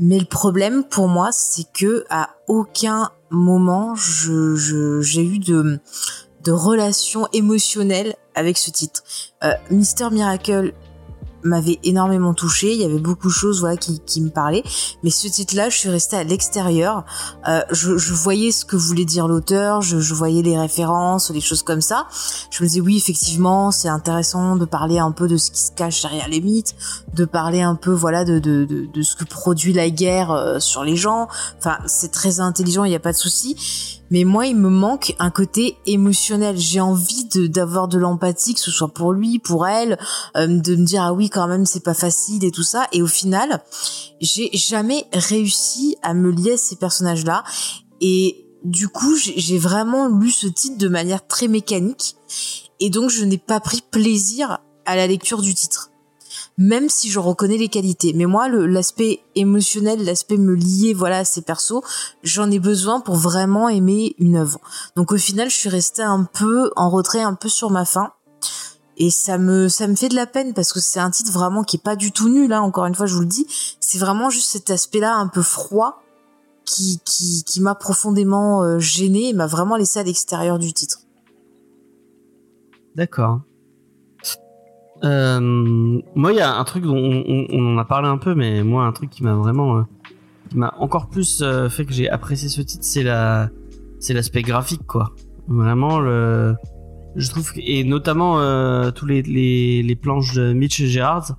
Mais 0.00 0.18
le 0.18 0.24
problème 0.24 0.82
pour 0.82 1.08
moi, 1.08 1.30
c'est 1.30 1.70
que 1.72 2.04
à 2.08 2.30
aucun 2.48 3.10
moment 3.30 3.94
j'ai 3.94 5.22
eu 5.22 5.38
de 5.38 5.78
de 6.42 6.52
relation 6.52 7.28
émotionnelle 7.34 8.14
avec 8.34 8.56
ce 8.56 8.70
titre. 8.70 9.02
Euh, 9.44 9.52
Mister 9.70 10.08
Miracle 10.10 10.72
m'avait 11.42 11.78
énormément 11.84 12.34
touché. 12.34 12.72
Il 12.74 12.80
y 12.80 12.84
avait 12.84 12.98
beaucoup 12.98 13.28
de 13.28 13.32
choses 13.32 13.60
voilà 13.60 13.76
qui, 13.76 14.00
qui 14.00 14.20
me 14.20 14.30
parlaient. 14.30 14.64
Mais 15.02 15.10
ce 15.10 15.28
titre-là, 15.28 15.68
je 15.68 15.76
suis 15.76 15.88
restée 15.88 16.16
à 16.16 16.24
l'extérieur. 16.24 17.04
Euh, 17.48 17.62
je, 17.70 17.96
je 17.96 18.14
voyais 18.14 18.52
ce 18.52 18.64
que 18.64 18.76
voulait 18.76 19.04
dire 19.04 19.28
l'auteur. 19.28 19.82
Je, 19.82 20.00
je 20.00 20.14
voyais 20.14 20.42
les 20.42 20.58
références, 20.58 21.30
les 21.30 21.40
choses 21.40 21.62
comme 21.62 21.80
ça. 21.80 22.06
Je 22.50 22.62
me 22.62 22.68
disais 22.68 22.80
oui, 22.80 22.96
effectivement, 22.96 23.70
c'est 23.70 23.88
intéressant 23.88 24.56
de 24.56 24.64
parler 24.64 24.98
un 24.98 25.12
peu 25.12 25.28
de 25.28 25.36
ce 25.36 25.50
qui 25.50 25.60
se 25.60 25.72
cache 25.72 26.02
derrière 26.02 26.28
les 26.28 26.40
mythes, 26.40 26.74
de 27.14 27.24
parler 27.24 27.62
un 27.62 27.74
peu 27.74 27.92
voilà 27.92 28.24
de 28.24 28.38
de, 28.38 28.64
de, 28.64 28.86
de 28.86 29.02
ce 29.02 29.16
que 29.16 29.24
produit 29.24 29.72
la 29.72 29.90
guerre 29.90 30.30
euh, 30.30 30.60
sur 30.60 30.84
les 30.84 30.96
gens. 30.96 31.28
Enfin, 31.58 31.78
c'est 31.86 32.12
très 32.12 32.40
intelligent, 32.40 32.84
il 32.84 32.90
n'y 32.90 32.96
a 32.96 33.00
pas 33.00 33.12
de 33.12 33.18
souci. 33.18 33.99
Mais 34.10 34.24
moi, 34.24 34.46
il 34.46 34.56
me 34.56 34.68
manque 34.68 35.14
un 35.18 35.30
côté 35.30 35.78
émotionnel. 35.86 36.58
J'ai 36.58 36.80
envie 36.80 37.26
d'avoir 37.48 37.88
de 37.88 37.98
l'empathie, 37.98 38.54
que 38.54 38.60
ce 38.60 38.70
soit 38.70 38.92
pour 38.92 39.12
lui, 39.12 39.38
pour 39.38 39.66
elle, 39.66 39.98
euh, 40.36 40.46
de 40.46 40.76
me 40.76 40.84
dire 40.84 41.02
ah 41.02 41.12
oui 41.12 41.30
quand 41.30 41.46
même 41.46 41.64
c'est 41.64 41.84
pas 41.84 41.94
facile 41.94 42.44
et 42.44 42.50
tout 42.50 42.62
ça. 42.62 42.86
Et 42.92 43.02
au 43.02 43.06
final, 43.06 43.62
j'ai 44.20 44.50
jamais 44.52 45.06
réussi 45.12 45.96
à 46.02 46.14
me 46.14 46.30
lier 46.30 46.52
à 46.52 46.56
ces 46.56 46.76
personnages-là. 46.76 47.44
Et 48.00 48.46
du 48.64 48.88
coup, 48.88 49.16
j'ai 49.16 49.58
vraiment 49.58 50.08
lu 50.08 50.30
ce 50.30 50.46
titre 50.46 50.76
de 50.76 50.88
manière 50.88 51.26
très 51.26 51.48
mécanique. 51.48 52.16
Et 52.80 52.90
donc, 52.90 53.10
je 53.10 53.24
n'ai 53.24 53.38
pas 53.38 53.60
pris 53.60 53.82
plaisir 53.90 54.58
à 54.86 54.96
la 54.96 55.06
lecture 55.06 55.42
du 55.42 55.54
titre 55.54 55.90
même 56.60 56.90
si 56.90 57.10
je 57.10 57.18
reconnais 57.18 57.56
les 57.56 57.68
qualités. 57.68 58.12
Mais 58.14 58.26
moi, 58.26 58.46
l'aspect 58.50 59.20
émotionnel, 59.34 60.04
l'aspect 60.04 60.36
me 60.36 60.54
lier, 60.54 60.92
voilà, 60.92 61.20
à 61.20 61.24
ces 61.24 61.40
persos, 61.40 61.80
j'en 62.22 62.50
ai 62.50 62.58
besoin 62.58 63.00
pour 63.00 63.16
vraiment 63.16 63.70
aimer 63.70 64.14
une 64.18 64.36
œuvre. 64.36 64.60
Donc 64.94 65.10
au 65.10 65.16
final, 65.16 65.48
je 65.48 65.56
suis 65.56 65.70
restée 65.70 66.02
un 66.02 66.24
peu 66.24 66.70
en 66.76 66.90
retrait, 66.90 67.22
un 67.22 67.32
peu 67.32 67.48
sur 67.48 67.70
ma 67.70 67.86
faim. 67.86 68.12
Et 68.98 69.08
ça 69.08 69.38
me, 69.38 69.68
ça 69.68 69.88
me 69.88 69.94
fait 69.94 70.10
de 70.10 70.14
la 70.14 70.26
peine 70.26 70.52
parce 70.52 70.74
que 70.74 70.80
c'est 70.80 71.00
un 71.00 71.10
titre 71.10 71.32
vraiment 71.32 71.64
qui 71.64 71.76
est 71.76 71.82
pas 71.82 71.96
du 71.96 72.12
tout 72.12 72.28
nul, 72.28 72.52
hein, 72.52 72.60
encore 72.60 72.84
une 72.84 72.94
fois, 72.94 73.06
je 73.06 73.14
vous 73.14 73.22
le 73.22 73.26
dis. 73.26 73.46
C'est 73.80 73.98
vraiment 73.98 74.28
juste 74.28 74.50
cet 74.50 74.68
aspect-là 74.68 75.14
un 75.14 75.28
peu 75.28 75.40
froid 75.40 76.02
qui, 76.66 77.00
qui, 77.06 77.42
qui 77.42 77.62
m'a 77.62 77.74
profondément 77.74 78.62
euh, 78.62 78.78
gêné 78.78 79.30
et 79.30 79.32
m'a 79.32 79.46
vraiment 79.46 79.76
laissé 79.76 79.98
à 79.98 80.02
l'extérieur 80.02 80.58
du 80.58 80.74
titre. 80.74 80.98
D'accord. 82.96 83.40
Euh, 85.04 85.40
moi, 86.14 86.32
il 86.32 86.36
y 86.36 86.40
a 86.40 86.54
un 86.56 86.64
truc 86.64 86.84
dont 86.84 86.96
on, 86.96 87.24
on- 87.26 87.46
on 87.50 87.74
en 87.74 87.78
a 87.78 87.84
parlé 87.84 88.08
un 88.08 88.18
peu, 88.18 88.34
mais 88.34 88.62
moi, 88.62 88.84
un 88.84 88.92
truc 88.92 89.10
qui 89.10 89.22
m'a 89.24 89.34
vraiment, 89.34 89.78
euh, 89.78 89.82
qui 90.50 90.58
m'a 90.58 90.74
encore 90.78 91.08
plus 91.08 91.40
euh, 91.42 91.68
fait 91.68 91.84
que 91.86 91.92
j'ai 91.92 92.10
apprécié 92.10 92.48
ce 92.48 92.60
titre, 92.60 92.84
c'est 92.84 93.02
la, 93.02 93.48
c'est 93.98 94.12
l'aspect 94.14 94.42
graphique, 94.42 94.86
quoi. 94.86 95.12
Vraiment 95.48 95.98
le, 96.00 96.54
je 97.16 97.30
trouve 97.30 97.50
et 97.56 97.82
notamment 97.84 98.40
euh, 98.40 98.90
tous 98.90 99.06
les, 99.06 99.22
les 99.22 99.82
les 99.82 99.96
planches 99.96 100.34
de 100.34 100.52
Mitch 100.52 100.82
Gerrard. 100.84 101.36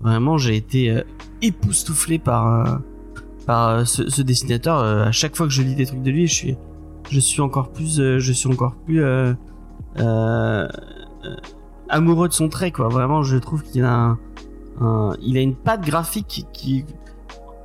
Vraiment, 0.00 0.36
j'ai 0.38 0.56
été 0.56 0.90
euh, 0.90 1.02
époustouflé 1.40 2.18
par 2.18 2.80
par 3.46 3.86
ce, 3.86 4.10
ce 4.10 4.22
dessinateur. 4.22 4.78
À 4.80 5.12
chaque 5.12 5.34
fois 5.36 5.46
que 5.46 5.52
je 5.52 5.62
lis 5.62 5.74
des 5.76 5.86
trucs 5.86 6.02
de 6.02 6.10
lui, 6.10 6.26
je 6.26 6.34
suis 6.34 6.56
je 7.10 7.20
suis 7.20 7.40
encore 7.40 7.70
plus 7.72 7.96
je 8.18 8.32
suis 8.32 8.48
encore 8.48 8.74
plus 8.84 9.02
amoureux 11.88 12.28
de 12.28 12.32
son 12.32 12.48
trait 12.48 12.70
quoi. 12.72 12.88
Vraiment 12.88 13.22
je 13.22 13.36
trouve 13.36 13.62
qu'il 13.62 13.84
a 13.84 14.16
une 14.80 15.56
patte 15.56 15.84
graphique 15.84 16.46
qui 16.52 16.84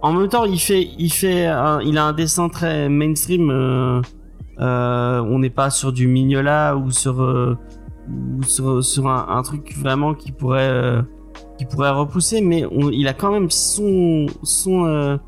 en 0.04 0.12
même 0.14 0.28
temps 0.28 0.44
il 0.44 0.60
fait 0.60 0.90
il 1.00 1.12
fait 1.12 1.46
il 1.86 1.98
a 1.98 2.04
un 2.04 2.14
dessin 2.14 2.50
très 2.50 2.90
mainstream 2.90 3.50
euh, 3.50 4.02
euh, 4.60 5.22
on 5.22 5.40
n'est 5.40 5.50
pas 5.50 5.72
sur 5.72 5.92
du 5.94 6.08
Mignola 6.08 6.76
ou 6.76 6.92
sur 6.92 7.22
euh, 7.22 7.58
un, 8.08 9.42
truc 9.44 9.76
vraiment 9.78 10.14
qui 10.14 10.32
pourrait 10.34 11.06
repousser 11.90 12.42
mais 12.42 12.66
il 12.92 13.08
a 13.08 13.14
quand 13.14 13.32
même 13.32 13.50
son 13.50 14.28
son 14.44 15.20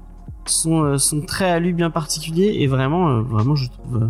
son, 0.45 0.97
son 0.97 1.21
trait 1.21 1.49
à 1.49 1.59
lui 1.59 1.73
bien 1.73 1.89
particulier 1.89 2.57
et 2.59 2.67
vraiment 2.67 3.21
vraiment 3.21 3.55
je 3.55 3.69
trouve 3.69 4.09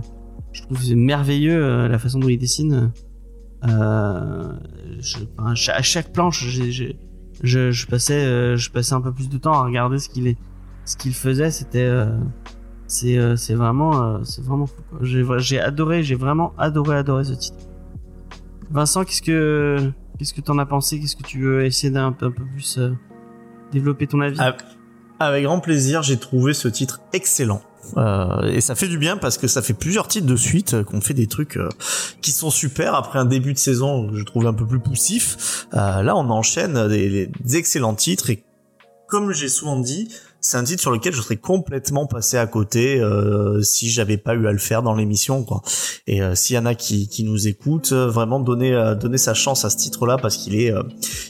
je 0.52 0.64
trouve 0.64 0.96
merveilleux 0.96 1.88
la 1.88 2.00
façon 2.00 2.20
dont 2.20 2.28
il 2.28 2.40
dessine 2.40 2.92
je, 5.00 5.18
enfin, 5.38 5.52
à 5.52 5.82
chaque- 5.82 6.14
planche 6.14 6.44
je, 7.44 7.72
je 7.72 7.88
passais 7.88 8.26
euh, 8.26 8.56
je 8.58 8.70
passais 8.72 8.94
un 8.94 9.02
peu 9.02 9.12
plus 9.12 9.30
de 9.30 9.38
temps 9.38 9.54
à 9.54 9.64
regarder 9.64 10.00
ce 10.00 10.10
qu'il 10.10 10.28
est 10.28 10.38
faisait. 11.14 11.52
C'était 11.52 11.80
euh, 11.84 12.06
c'est 12.88 13.18
euh, 13.18 13.36
c'est 13.36 13.56
vraiment 13.56 14.02
euh, 14.04 14.20
c'est 14.24 14.44
vraiment 14.44 14.68
fou 14.68 14.76
j'ai 15.02 15.60
adoré 15.60 16.04
j'ai 16.04 16.16
vraiment 16.16 16.54
adoré 16.58 16.98
adoré 16.98 17.24
ce 17.24 17.34
titre. 17.34 17.58
Vincent 18.72 19.04
qu'est-ce 19.04 19.22
que 19.22 19.92
qu'est-ce 20.18 20.34
que 20.34 20.42
t'en 20.42 20.58
as 20.60 20.66
pensé? 20.66 21.00
Qu'est-ce 21.00 21.16
que 21.16 21.24
tu 21.24 21.42
veux 21.42 21.66
essayer 21.66 21.92
d'un 21.92 22.12
peu, 22.12 22.28
un 22.28 22.32
peu 22.32 22.44
plus 22.46 22.78
euh, 22.78 22.92
développer 23.72 24.08
ton 24.08 24.22
avis? 24.22 24.38
Ah, 24.40 24.56
Avec 25.20 25.44
grand 25.46 25.60
plaisir, 25.60 26.04
j'ai 26.04 26.18
trouvé 26.18 26.54
ce 26.54 26.68
titre 26.68 27.02
excellent. 27.14 27.62
Euh, 27.98 28.44
et 28.44 28.62
ça 28.62 28.76
fait 28.76 28.88
du 28.88 28.98
bien 28.98 29.18
parce 29.18 29.38
que 29.38 29.48
ça 29.48 29.62
fait 29.62 29.74
plusieurs 29.74 30.08
titres 30.08 30.28
de 30.28 30.36
suite 30.36 30.74
euh, 30.74 30.84
qu'on 30.84 31.02
fait 31.02 31.14
des 31.14 31.28
trucs 31.28 31.58
euh, 31.58 31.70
qui 32.22 32.32
sont 32.32 32.50
super 32.50 32.96
après 32.96 33.20
un 33.20 33.26
début 33.26 33.54
de 33.54 33.58
saison 33.58 34.08
que 34.10 34.18
je 34.18 34.24
trouve 34.24 34.48
un 34.48 34.54
peu 34.54 34.66
plus 34.66 34.80
poussif. 34.80 35.68
Euh, 35.74 36.02
là, 36.02 36.16
on 36.16 36.30
enchaîne 36.30 36.88
des, 36.88 37.28
des 37.28 37.58
excellents 37.58 37.96
titres 37.96 38.30
et 38.30 38.44
comme 39.08 39.32
j'ai 39.32 39.50
souvent 39.50 39.80
dit, 39.80 40.10
c'est 40.46 40.58
un 40.58 40.64
titre 40.64 40.82
sur 40.82 40.92
lequel 40.92 41.12
je 41.14 41.22
serais 41.22 41.38
complètement 41.38 42.06
passé 42.06 42.38
à 42.38 42.46
côté 42.46 43.00
euh, 43.00 43.62
si 43.64 43.90
j'avais 43.90 44.18
pas 44.18 44.36
eu 44.36 44.46
à 44.46 44.52
le 44.52 44.60
faire 44.60 44.84
dans 44.84 44.94
l'émission 44.94 45.44
quoi. 45.44 45.64
Et 46.06 46.22
euh, 46.22 46.36
s'il 46.36 46.56
y 46.56 46.60
en 46.60 46.68
a 46.68 46.76
qui, 46.76 47.08
qui 47.08 47.24
nous 47.24 47.48
écoutent, 47.48 47.94
euh, 47.94 48.08
vraiment 48.08 48.40
donner 48.40 48.74
euh, 48.74 48.94
donner 48.94 49.18
sa 49.18 49.34
chance 49.34 49.66
à 49.66 49.72
ce 49.72 49.78
titre-là 49.78 50.18
parce 50.22 50.38
qu'il 50.38 50.56
est 50.56 50.72
euh, 50.72 50.84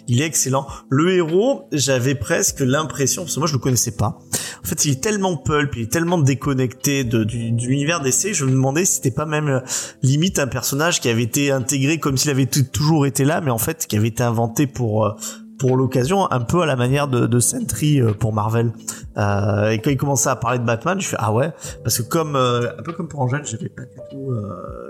il 0.10 0.22
est 0.22 0.26
excellent. 0.26 0.68
Le 0.90 1.14
héros, 1.14 1.68
j'avais 1.72 2.16
presque 2.16 2.60
l'impression 2.60 3.24
parce 3.24 3.36
que 3.36 3.40
moi 3.40 3.48
je 3.48 3.54
le 3.54 3.60
connaissais 3.60 3.96
pas. 3.96 4.20
en 4.62 4.68
fait, 4.68 4.84
il 4.84 4.92
est 4.92 5.02
tellement 5.02 5.38
pulp, 5.38 5.78
il 5.78 5.84
est 5.84 5.92
tellement 5.92 6.18
déconnecté 6.18 7.06
de, 7.06 7.24
du, 7.24 7.52
de 7.52 7.62
l'univers 7.62 8.02
d'essai. 8.02 8.34
Je 8.34 8.44
me 8.44 8.52
demandais 8.52 8.84
si 8.84 8.96
c'était 8.96 9.12
pas 9.12 9.26
même 9.26 9.48
euh, 9.48 9.60
limite 10.04 10.40
un 10.40 10.48
personnage 10.48 11.00
qui 11.00 11.08
avait 11.08 11.24
été 11.24 11.52
intégré 11.52 12.00
comme 12.00 12.18
s'il 12.18 12.32
avait 12.32 12.48
toujours 12.48 13.06
été 13.06 13.24
là, 13.24 13.40
mais 13.40 13.52
en 13.52 13.60
fait 13.60 13.88
qui 13.88 13.96
avait 13.96 14.10
été 14.10 14.24
inventé 14.24 14.68
pour 14.68 15.16
pour 15.60 15.78
l'occasion, 15.78 16.30
un 16.32 16.42
peu 16.42 16.62
à 16.62 16.66
la 16.66 16.76
manière 16.76 17.08
de, 17.08 17.28
de 17.28 17.40
Sentry 17.40 18.02
euh, 18.02 18.14
pour 18.14 18.34
Marvel. 18.34 18.72
Euh, 19.18 19.70
et 19.70 19.80
quand 19.80 19.90
il 19.90 19.98
commençait 19.98 20.30
à 20.30 20.36
parler 20.36 20.60
de 20.60 20.66
Batman, 20.66 21.00
je 21.00 21.08
fais 21.08 21.18
ah 21.20 21.34
ouais, 21.34 21.52
parce 21.84 21.98
que 22.00 22.04
comme 22.04 22.36
un 22.36 22.84
peu 22.84 22.92
comme 22.94 23.08
pour 23.08 23.22
Angèle, 23.22 23.46
j'avais 23.46 23.70
pas 23.70 23.84
du 23.84 23.98
tout 24.12 24.34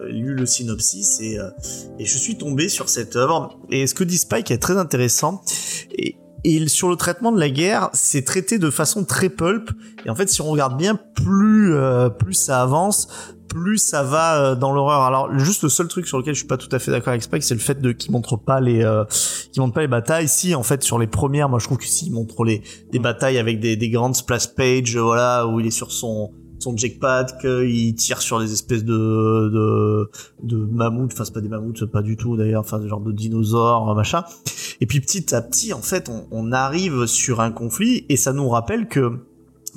lu 0.08 0.34
le 0.34 0.46
synopsis 0.46 1.20
et 1.22 1.38
et 2.00 2.06
je 2.06 2.18
suis 2.18 2.38
tombé 2.38 2.70
sur 2.70 2.90
cette 2.90 3.16
œuvre. 3.16 3.60
Et 3.70 3.86
ce 3.88 3.94
que 3.94 4.04
dit 4.04 4.18
Spike 4.18 4.50
est 4.52 4.58
très 4.58 4.78
intéressant. 4.78 5.42
Et 5.92 6.18
et 6.46 6.68
sur 6.68 6.90
le 6.90 6.96
traitement 6.96 7.32
de 7.32 7.40
la 7.40 7.50
guerre, 7.50 7.90
c'est 7.94 8.24
traité 8.24 8.60
de 8.60 8.70
façon 8.70 9.04
très 9.04 9.30
pulp. 9.30 9.72
Et 10.06 10.12
en 10.12 10.16
fait, 10.16 10.30
si 10.30 10.42
on 10.42 10.46
regarde 10.46 10.78
bien, 10.78 10.94
plus 11.16 11.74
euh, 11.74 12.10
plus 12.10 12.36
ça 12.36 12.62
avance, 12.62 13.08
plus 13.47 13.77
ça 13.77 14.03
va 14.03 14.38
euh, 14.38 14.55
dans 14.55 14.72
l'horreur. 14.72 15.01
Alors 15.01 15.38
juste 15.38 15.63
le 15.63 15.69
seul 15.69 15.88
truc 15.88 16.07
sur 16.07 16.17
lequel 16.17 16.34
je 16.34 16.39
suis 16.39 16.47
pas 16.47 16.57
tout 16.57 16.69
à 16.72 16.80
fait 16.80 16.91
d'accord 16.91 17.09
avec 17.09 17.23
Spike, 17.23 17.43
c'est 17.43 17.53
le 17.53 17.59
fait 17.59 17.81
de 17.81 17.91
qu'il 17.91 18.11
montre 18.11 18.38
pas 18.38 18.59
les 18.59 18.84
euh, 18.84 19.03
qu'il 19.51 19.61
montre 19.61 19.73
pas 19.73 19.81
les 19.81 19.88
batailles. 19.88 20.27
Si 20.27 20.55
en 20.55 20.63
fait 20.63 20.84
sur 20.84 20.99
les 20.99 21.07
premières, 21.07 21.49
moi 21.49 21.59
je 21.59 21.65
trouve 21.65 21.77
que 21.77 21.85
si 21.88 22.11
montre 22.11 22.43
les 22.43 22.61
des 22.91 22.99
batailles 22.99 23.38
avec 23.38 23.59
des, 23.59 23.76
des 23.76 23.89
grandes 23.89 24.15
splash 24.15 24.53
pages, 24.55 24.97
voilà 24.97 25.47
où 25.47 25.59
il 25.59 25.67
est 25.67 25.72
sur 25.72 25.91
son 25.91 26.31
son 26.59 26.76
jackpad, 26.76 27.38
qu'il 27.41 27.95
tire 27.95 28.22
sur 28.22 28.39
des 28.39 28.51
espèces 28.51 28.84
de 28.84 29.49
de, 29.53 30.09
de 30.43 30.57
mammouths, 30.57 31.11
enfin 31.13 31.26
c'est 31.26 31.34
pas 31.34 31.41
des 31.41 31.49
mammouths, 31.49 31.85
pas 31.85 32.01
du 32.01 32.17
tout 32.17 32.38
d'ailleurs, 32.38 32.61
enfin 32.61 32.80
des 32.80 32.88
genre 32.88 33.01
de 33.01 33.11
dinosaures, 33.11 33.93
machin. 33.95 34.23
Et 34.81 34.88
puis 34.88 34.99
petit 34.99 35.34
à 35.35 35.41
petit, 35.41 35.73
en 35.73 35.81
fait, 35.81 36.09
on, 36.09 36.27
on 36.31 36.51
arrive 36.51 37.05
sur 37.05 37.39
un 37.39 37.51
conflit 37.51 38.05
et 38.09 38.17
ça 38.17 38.34
nous 38.34 38.49
rappelle 38.49 38.88
que 38.88 39.19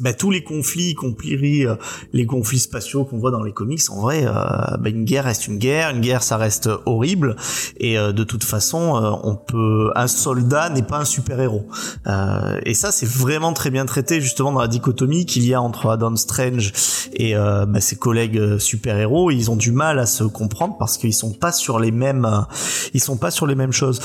bah, 0.00 0.12
tous 0.12 0.30
les 0.30 0.42
conflits, 0.42 0.90
y 0.90 0.94
compris 0.94 1.66
euh, 1.66 1.74
les 2.12 2.26
conflits 2.26 2.58
spatiaux 2.58 3.04
qu'on 3.04 3.18
voit 3.18 3.30
dans 3.30 3.42
les 3.42 3.52
comics, 3.52 3.80
en 3.90 4.00
vrai, 4.00 4.24
euh, 4.24 4.32
bah, 4.32 4.88
une 4.88 5.04
guerre 5.04 5.24
reste 5.24 5.48
une 5.48 5.58
guerre, 5.58 5.90
une 5.90 6.00
guerre 6.00 6.22
ça 6.22 6.36
reste 6.36 6.68
horrible, 6.86 7.36
et 7.78 7.98
euh, 7.98 8.12
de 8.12 8.24
toute 8.24 8.44
façon, 8.44 9.18
on 9.22 9.36
peut, 9.36 9.90
un 9.94 10.06
soldat 10.06 10.70
n'est 10.70 10.82
pas 10.82 10.98
un 10.98 11.04
super 11.04 11.40
héros. 11.40 11.66
et 12.64 12.74
ça, 12.74 12.92
c'est 12.92 13.08
vraiment 13.08 13.52
très 13.52 13.70
bien 13.70 13.86
traité 13.86 14.20
justement 14.20 14.52
dans 14.52 14.60
la 14.60 14.68
dichotomie 14.68 15.26
qu'il 15.26 15.46
y 15.46 15.54
a 15.54 15.60
entre 15.60 15.90
Adam 15.90 16.16
Strange 16.16 16.72
et 17.12 17.34
bah, 17.34 17.80
ses 17.80 17.96
collègues 17.96 18.58
super 18.58 18.96
héros. 18.98 19.30
Ils 19.30 19.50
ont 19.50 19.56
du 19.56 19.72
mal 19.72 19.98
à 19.98 20.06
se 20.06 20.24
comprendre 20.24 20.76
parce 20.78 20.98
qu'ils 20.98 21.14
sont 21.14 21.32
pas 21.32 21.52
sur 21.52 21.78
les 21.78 21.90
mêmes, 21.90 22.46
ils 22.94 23.00
sont 23.00 23.16
pas 23.16 23.30
sur 23.30 23.46
les 23.46 23.54
mêmes 23.54 23.72
choses 23.72 24.00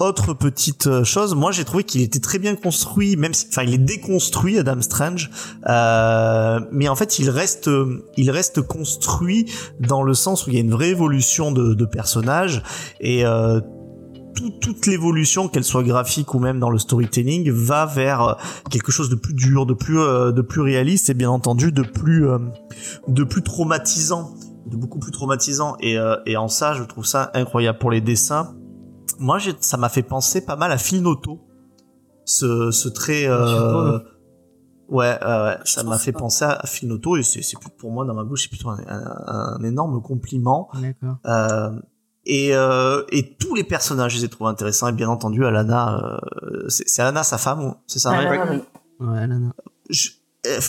autre 0.00 0.34
petite 0.34 0.86
euh, 0.86 1.04
chose, 1.04 1.34
moi 1.34 1.52
j'ai 1.52 1.64
trouvé 1.64 1.84
qu'il 1.84 2.00
était 2.00 2.20
très 2.20 2.38
bien 2.38 2.56
construit, 2.56 3.16
même 3.16 3.34
si, 3.34 3.46
enfin 3.48 3.62
il 3.62 3.74
est 3.74 3.78
déconstruit 3.78 4.58
Adam 4.58 4.80
Strange, 4.80 5.30
euh, 5.68 6.60
mais 6.72 6.88
en 6.88 6.96
fait 6.96 7.18
il 7.18 7.30
reste, 7.30 7.70
il 8.16 8.30
reste 8.30 8.62
construit 8.62 9.52
dans 9.78 10.02
le 10.02 10.14
sens 10.14 10.46
où 10.46 10.50
il 10.50 10.54
y 10.54 10.56
a 10.56 10.60
une 10.60 10.70
vraie 10.70 10.88
évolution 10.88 11.52
de, 11.52 11.74
de 11.74 11.84
personnage 11.84 12.62
et 13.00 13.24
euh, 13.24 13.60
toute 14.60 14.86
l'évolution, 14.86 15.48
qu'elle 15.48 15.64
soit 15.64 15.82
graphique 15.82 16.32
ou 16.34 16.38
même 16.38 16.60
dans 16.60 16.70
le 16.70 16.78
storytelling, 16.78 17.50
va 17.50 17.84
vers 17.84 18.22
euh, 18.22 18.34
quelque 18.70 18.90
chose 18.92 19.10
de 19.10 19.16
plus 19.16 19.34
dur, 19.34 19.66
de 19.66 19.74
plus, 19.74 19.98
euh, 19.98 20.32
de 20.32 20.40
plus 20.40 20.62
réaliste 20.62 21.10
et 21.10 21.14
bien 21.14 21.30
entendu 21.30 21.72
de 21.72 21.82
plus, 21.82 22.26
de 23.06 23.24
plus 23.24 23.42
traumatisant, 23.42 24.32
de 24.66 24.76
beaucoup 24.76 24.98
plus 24.98 25.12
traumatisant. 25.12 25.76
Et, 25.80 25.96
et 26.26 26.36
en 26.36 26.48
ça, 26.48 26.74
je 26.74 26.84
trouve 26.84 27.04
ça 27.04 27.30
incroyable 27.34 27.78
pour 27.78 27.90
les 27.90 28.00
dessins 28.00 28.54
moi, 29.20 29.38
ça 29.60 29.76
m'a 29.76 29.88
fait 29.88 30.02
penser 30.02 30.44
pas 30.44 30.56
mal 30.56 30.72
à 30.72 30.78
Phil 30.78 31.02
Noto. 31.02 31.40
Ce, 32.24 32.70
ce 32.70 32.88
trait. 32.88 33.26
Euh... 33.26 33.98
Ouais, 34.88 35.16
ouais, 35.22 35.56
ça 35.64 35.84
m'a 35.84 35.98
fait 35.98 36.12
penser 36.12 36.44
à 36.44 36.66
Phil 36.66 36.88
Noto 36.88 37.16
et 37.16 37.22
c'est 37.22 37.40
plus 37.60 37.70
pour 37.78 37.92
moi 37.92 38.04
dans 38.04 38.14
ma 38.14 38.24
bouche, 38.24 38.42
c'est 38.42 38.48
plutôt 38.48 38.70
un, 38.70 38.80
un, 38.88 39.62
énorme 39.62 40.02
compliment. 40.02 40.68
D'accord. 40.74 41.16
Euh, 41.26 41.70
et, 42.26 42.50
euh, 42.54 43.04
et 43.10 43.36
tous 43.36 43.54
les 43.54 43.62
personnages, 43.62 44.12
je 44.12 44.18
les 44.18 44.24
ai 44.24 44.28
trouvés 44.28 44.50
intéressants. 44.50 44.88
Et 44.88 44.92
bien 44.92 45.08
entendu, 45.08 45.44
Alana, 45.44 46.18
euh, 46.42 46.68
c'est 46.68 47.00
Alana 47.00 47.22
sa 47.22 47.38
femme, 47.38 47.76
c'est 47.86 48.00
ça 48.00 48.10
Alana, 48.10 48.50
oui. 48.50 48.62
Ouais, 49.06 49.18
Alana. 49.20 49.52
Je, 49.88 50.08
euh, 50.10 50.19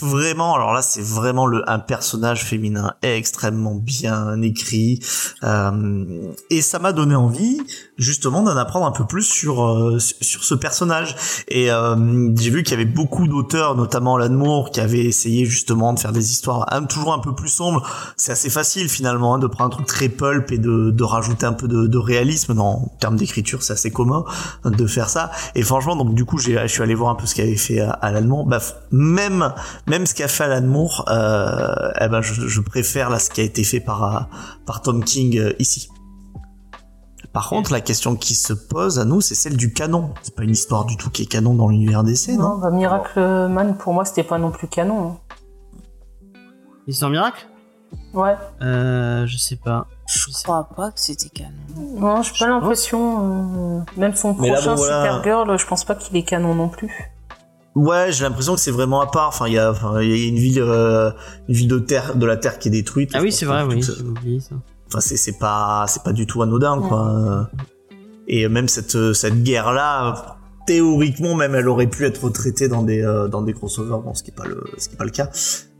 vraiment 0.02 0.54
alors 0.54 0.72
là 0.72 0.82
c'est 0.82 1.02
vraiment 1.02 1.46
le 1.46 1.68
un 1.68 1.78
personnage 1.78 2.44
féminin 2.44 2.94
extrêmement 3.02 3.74
bien 3.74 4.40
écrit 4.42 5.00
euh, 5.44 6.32
et 6.50 6.60
ça 6.60 6.78
m'a 6.78 6.92
donné 6.92 7.14
envie 7.14 7.60
justement 7.98 8.42
d'en 8.42 8.56
apprendre 8.56 8.86
un 8.86 8.92
peu 8.92 9.06
plus 9.06 9.22
sur 9.22 9.64
euh, 9.64 9.98
sur 9.98 10.44
ce 10.44 10.54
personnage. 10.54 11.16
Et 11.48 11.70
euh, 11.70 11.96
j'ai 12.36 12.50
vu 12.50 12.62
qu'il 12.62 12.72
y 12.72 12.80
avait 12.80 12.90
beaucoup 12.90 13.28
d'auteurs 13.28 13.74
notamment 13.74 14.16
Alan 14.16 14.64
qui 14.72 14.80
avaient 14.80 15.04
essayé 15.04 15.44
justement 15.44 15.92
de 15.92 15.98
faire 15.98 16.12
des 16.12 16.30
histoires 16.30 16.72
un, 16.72 16.84
toujours 16.84 17.12
un 17.12 17.18
peu 17.18 17.34
plus 17.34 17.48
sombres. 17.48 17.88
C'est 18.16 18.32
assez 18.32 18.50
facile 18.50 18.88
finalement 18.88 19.34
hein, 19.34 19.38
de 19.38 19.46
prendre 19.46 19.72
un 19.72 19.76
truc 19.76 19.86
très 19.86 20.08
pulp 20.08 20.50
et 20.52 20.58
de, 20.58 20.90
de 20.90 21.04
rajouter 21.04 21.46
un 21.46 21.52
peu 21.52 21.68
de, 21.68 21.86
de 21.86 21.98
réalisme. 21.98 22.54
Dans 22.54 22.72
en 22.72 22.96
termes 23.00 23.16
d'écriture 23.16 23.62
c'est 23.62 23.72
assez 23.72 23.90
commun 23.90 24.24
de 24.64 24.86
faire 24.86 25.08
ça. 25.08 25.30
Et 25.54 25.62
franchement 25.62 25.96
donc 25.96 26.14
du 26.14 26.24
coup 26.24 26.38
j'ai 26.38 26.60
je 26.62 26.66
suis 26.66 26.82
allé 26.82 26.94
voir 26.94 27.10
un 27.10 27.14
peu 27.14 27.26
ce 27.26 27.34
qu'avait 27.34 27.56
fait 27.56 27.80
Alan 27.80 28.22
Moore. 28.22 28.46
Bah, 28.46 28.60
même 28.90 29.52
même 29.86 30.06
ce 30.06 30.14
qu'a 30.14 30.28
fait 30.28 30.44
Alan 30.44 30.66
Moore, 30.66 31.04
euh, 31.08 31.92
eh 32.00 32.08
ben 32.08 32.20
je, 32.20 32.48
je, 32.48 32.60
préfère 32.60 33.10
là 33.10 33.18
ce 33.18 33.30
qui 33.30 33.40
a 33.40 33.44
été 33.44 33.64
fait 33.64 33.80
par 33.80 34.04
euh, 34.04 34.20
par 34.66 34.82
Tom 34.82 35.04
King 35.04 35.38
euh, 35.38 35.52
ici. 35.58 35.88
Par 37.32 37.48
contre, 37.48 37.72
la 37.72 37.80
question 37.80 38.14
qui 38.14 38.34
se 38.34 38.52
pose 38.52 38.98
à 38.98 39.06
nous, 39.06 39.22
c'est 39.22 39.34
celle 39.34 39.56
du 39.56 39.72
canon. 39.72 40.12
C'est 40.22 40.34
pas 40.34 40.42
une 40.42 40.50
histoire 40.50 40.84
du 40.84 40.98
tout 40.98 41.08
qui 41.08 41.22
est 41.22 41.26
canon 41.26 41.54
dans 41.54 41.68
l'univers 41.68 42.04
d'essai, 42.04 42.36
non, 42.36 42.56
non 42.56 42.58
bah, 42.58 42.70
Miracle 42.70 43.20
Man, 43.48 43.76
pour 43.78 43.94
moi, 43.94 44.04
c'était 44.04 44.22
pas 44.22 44.38
non 44.38 44.50
plus 44.50 44.68
canon. 44.68 45.12
Hein. 45.12 45.16
Histoire 46.86 47.10
miracle? 47.10 47.46
Ouais. 48.12 48.36
Euh, 48.60 49.26
je 49.26 49.36
sais 49.36 49.56
pas. 49.56 49.86
Je, 50.06 50.26
crois 50.42 50.68
pas 50.76 50.90
que 50.90 51.00
c'était 51.00 51.28
canon. 51.28 51.52
Non, 51.96 52.22
j'ai 52.22 52.32
pas 52.38 52.48
l'impression. 52.48 53.78
Euh, 53.78 53.80
même 53.96 54.14
son 54.14 54.34
prochain 54.34 54.76
Supergirl, 54.76 55.58
je 55.58 55.66
pense 55.66 55.84
pas 55.84 55.94
qu'il 55.94 56.16
est 56.16 56.22
canon 56.22 56.54
non 56.54 56.68
plus. 56.68 57.12
Ouais, 57.74 58.12
j'ai 58.12 58.24
l'impression 58.24 58.54
que 58.54 58.60
c'est 58.60 58.70
vraiment 58.70 59.00
à 59.00 59.06
part. 59.06 59.28
Enfin, 59.28 59.46
il 59.46 59.54
y 59.54 59.58
a, 59.58 59.70
enfin, 59.70 60.00
il 60.02 60.08
y 60.08 60.24
a 60.24 60.28
une 60.28 60.36
ville, 60.36 60.60
euh, 60.60 61.10
une 61.48 61.54
ville 61.54 61.68
de 61.68 61.78
terre, 61.78 62.16
de 62.16 62.26
la 62.26 62.36
terre 62.36 62.58
qui 62.58 62.68
est 62.68 62.72
détruite. 62.72 63.10
Ah 63.14 63.20
oui, 63.22 63.32
c'est 63.32 63.46
vrai, 63.46 63.62
oui. 63.64 63.82
oublié 64.04 64.40
ça. 64.40 64.54
Enfin, 64.88 65.00
c'est, 65.00 65.16
c'est 65.16 65.38
pas, 65.38 65.86
c'est 65.88 66.02
pas 66.02 66.12
du 66.12 66.26
tout 66.26 66.42
anodin, 66.42 66.80
quoi. 66.80 67.48
Et 68.28 68.46
même 68.48 68.68
cette, 68.68 69.14
cette 69.14 69.42
guerre-là, 69.42 70.36
théoriquement, 70.66 71.34
même, 71.34 71.54
elle 71.54 71.68
aurait 71.68 71.86
pu 71.86 72.04
être 72.04 72.28
traitée 72.28 72.68
dans 72.68 72.82
des, 72.82 73.02
euh, 73.02 73.26
dans 73.26 73.42
des 73.42 73.52
crossovers, 73.52 74.02
bon, 74.02 74.14
ce 74.14 74.22
qui 74.22 74.30
est 74.30 74.34
pas 74.34 74.46
le, 74.46 74.62
ce 74.76 74.88
qui 74.88 74.94
est 74.94 74.98
pas 74.98 75.04
le 75.04 75.10
cas. 75.10 75.30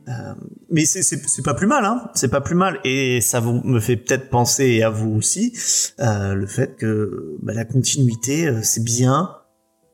Euh, 0.09 0.35
mais 0.71 0.85
c'est, 0.85 1.03
c'est, 1.03 1.23
c'est 1.29 1.45
pas 1.45 1.55
plus 1.55 1.69
mal, 1.69 1.85
hein. 1.85 2.11
C'est 2.15 2.29
pas 2.29 2.41
plus 2.41 2.57
mal. 2.57 2.81
Et 2.85 3.21
ça 3.21 3.39
vous 3.39 3.61
me 3.65 3.79
fait 3.79 3.97
peut-être 3.97 4.31
penser, 4.31 4.65
et 4.67 4.83
à 4.83 4.91
vous 4.91 5.15
aussi, 5.15 5.53
euh, 6.01 6.35
le 6.35 6.47
fait 6.47 6.77
que 6.77 7.37
bah, 7.43 7.53
la 7.55 7.65
continuité, 7.65 8.49
euh, 8.49 8.61
c'est 8.63 8.83
bien 8.83 9.31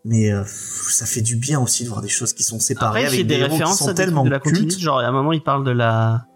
mais 0.09 0.33
euh, 0.33 0.43
ça 0.47 1.05
fait 1.05 1.21
du 1.21 1.37
bien 1.37 1.61
aussi 1.61 1.85
de 1.85 1.89
voir 1.91 2.01
des 2.01 2.09
choses 2.09 2.33
qui 2.33 2.43
sont 2.43 2.59
séparées 2.59 3.05
avec 3.05 3.27
des, 3.27 3.37
références 3.37 3.79
qui 3.79 3.85
sont 3.85 3.95
tellement 3.95 4.25
de 4.25 4.31
la 4.31 4.41
cultes. 4.41 4.79
Genre, 4.79 4.99
à 4.99 5.07
un 5.07 5.13
moment, 5.13 5.33
il 5.33 5.43
parle 5.43 5.65
de 5.65 5.71
la 5.71 6.27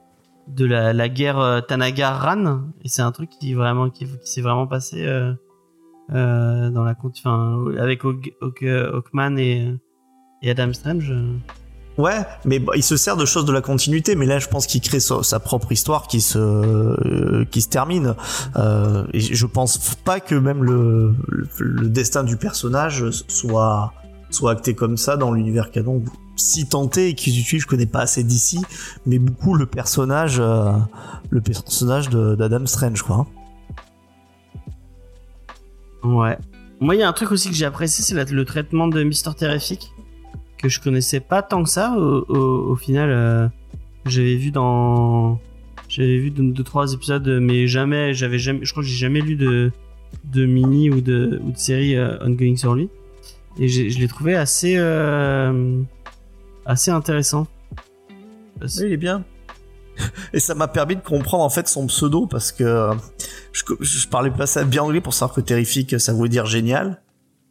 de 0.46 0.66
la, 0.66 0.92
la 0.92 1.08
guerre 1.08 1.38
euh, 1.38 1.60
Tanagar-Ran, 1.60 2.62
et 2.84 2.88
c'est 2.88 3.02
un 3.02 3.12
truc 3.12 3.30
qui 3.30 3.54
vraiment 3.54 3.88
qui, 3.88 4.06
qui 4.06 4.30
s'est 4.30 4.42
vraiment 4.42 4.66
passé 4.66 5.06
euh, 5.06 5.32
euh, 6.10 6.68
dans 6.70 6.84
la 6.84 6.94
enfin 7.02 7.64
avec 7.78 8.02
Hawkman 8.04 9.38
et, 9.38 9.74
et 10.42 10.50
Adam 10.50 10.72
Strange. 10.72 11.14
Ouais, 11.98 12.24
mais 12.44 12.60
il 12.74 12.82
se 12.82 12.97
sert 12.97 13.16
de 13.16 13.27
choses 13.27 13.44
de 13.44 13.52
la 13.52 13.60
continuité, 13.60 14.14
mais 14.14 14.24
là 14.24 14.39
je 14.39 14.48
pense 14.48 14.66
qu'il 14.66 14.81
crée 14.81 15.01
sa, 15.01 15.40
propre 15.40 15.73
histoire 15.73 16.06
qui 16.06 16.20
se 16.23 16.39
euh, 16.39 17.44
qui 17.51 17.60
se 17.60 17.69
termine. 17.69 18.14
Euh, 18.56 19.05
et 19.12 19.20
je 19.20 19.47
pense 19.47 19.94
pas 19.97 20.19
que 20.19 20.35
même 20.35 20.64
le, 20.64 21.14
le, 21.59 21.89
destin 21.89 22.24
du 22.24 22.36
personnage 22.39 23.10
soit 23.28 23.93
soit 24.31 24.52
acté 24.52 24.74
comme 24.74 24.97
ça 24.97 25.16
dans 25.16 25.32
l'univers 25.32 25.70
canon. 25.70 26.02
Si 26.35 26.66
tenté 26.66 27.09
et 27.09 27.14
qu'ils 27.14 27.39
utilisent, 27.39 27.64
je 27.64 27.66
connais 27.66 27.86
pas 27.86 28.01
assez 28.01 28.24
d'ici, 28.24 28.62
mais 29.05 29.19
beaucoup 29.19 29.55
le 29.55 29.66
personnage 29.66 30.39
euh, 30.40 30.73
le 31.28 31.43
personnage 31.43 32.09
d'Adam 32.09 32.64
Strange 32.64 33.02
quoi. 33.02 33.27
Ouais. 36.05 36.39
Moi, 36.81 36.97
il 36.97 36.98
y 36.98 37.02
a 37.05 37.09
un 37.09 37.12
truc 37.12 37.31
aussi 37.31 37.48
que 37.48 37.55
j'ai 37.55 37.64
apprécié, 37.64 38.02
c'est 38.02 38.31
le 38.32 38.44
traitement 38.44 38.89
de 38.89 39.05
Mister 39.05 39.31
Terrific 39.39 39.93
que 40.62 40.68
je 40.68 40.80
connaissais 40.80 41.20
pas 41.20 41.43
tant 41.43 41.62
que 41.62 41.68
ça. 41.68 41.94
Au, 41.97 42.24
au, 42.70 42.76
final, 42.76 43.10
euh, 43.10 43.48
j'avais 44.06 44.36
vu 44.36 44.51
dans, 44.51 45.40
j'avais 45.89 46.18
vu 46.18 46.30
deux, 46.30 46.64
trois 46.64 46.93
épisodes, 46.94 47.28
mais 47.40 47.66
jamais, 47.66 48.14
j'avais 48.14 48.39
jamais, 48.39 48.60
je 48.62 48.70
crois 48.70 48.82
que 48.82 48.89
j'ai 48.89 48.97
jamais 48.97 49.20
lu 49.20 49.36
de 49.36 49.70
de 50.24 50.44
mini 50.44 50.90
ou 50.90 51.01
de 51.01 51.40
ou 51.43 51.52
de 51.52 51.59
série 51.59 51.97
euh, 51.97 52.18
ongoing 52.22 52.56
sur 52.56 52.74
lui. 52.74 52.89
Et 53.59 53.68
je 53.68 53.98
l'ai 53.98 54.09
trouvé 54.09 54.34
assez 54.34 54.76
euh, 54.78 55.82
assez 56.64 56.90
intéressant. 56.90 57.47
Oui, 58.60 58.68
il 58.78 58.93
est 58.93 58.97
bien. 58.97 59.24
Et 60.32 60.40
ça 60.40 60.55
m'a 60.55 60.68
permis 60.68 60.97
de 60.97 61.02
comprendre 61.02 61.44
en 61.44 61.51
fait 61.51 61.68
son 61.68 61.86
pseudo 61.86 62.26
parce 62.26 62.52
que 62.52 62.90
je, 63.52 63.62
je 63.80 64.09
parlais 64.09 64.30
pas 64.30 64.47
ça 64.47 64.64
bien 64.64 64.82
anglais 64.82 65.02
pour 65.02 65.12
savoir 65.12 65.34
que 65.34 65.43
terrifique 65.43 66.01
ça 66.01 66.14
voulait 66.14 66.30
dire 66.30 66.47
génial 66.47 67.01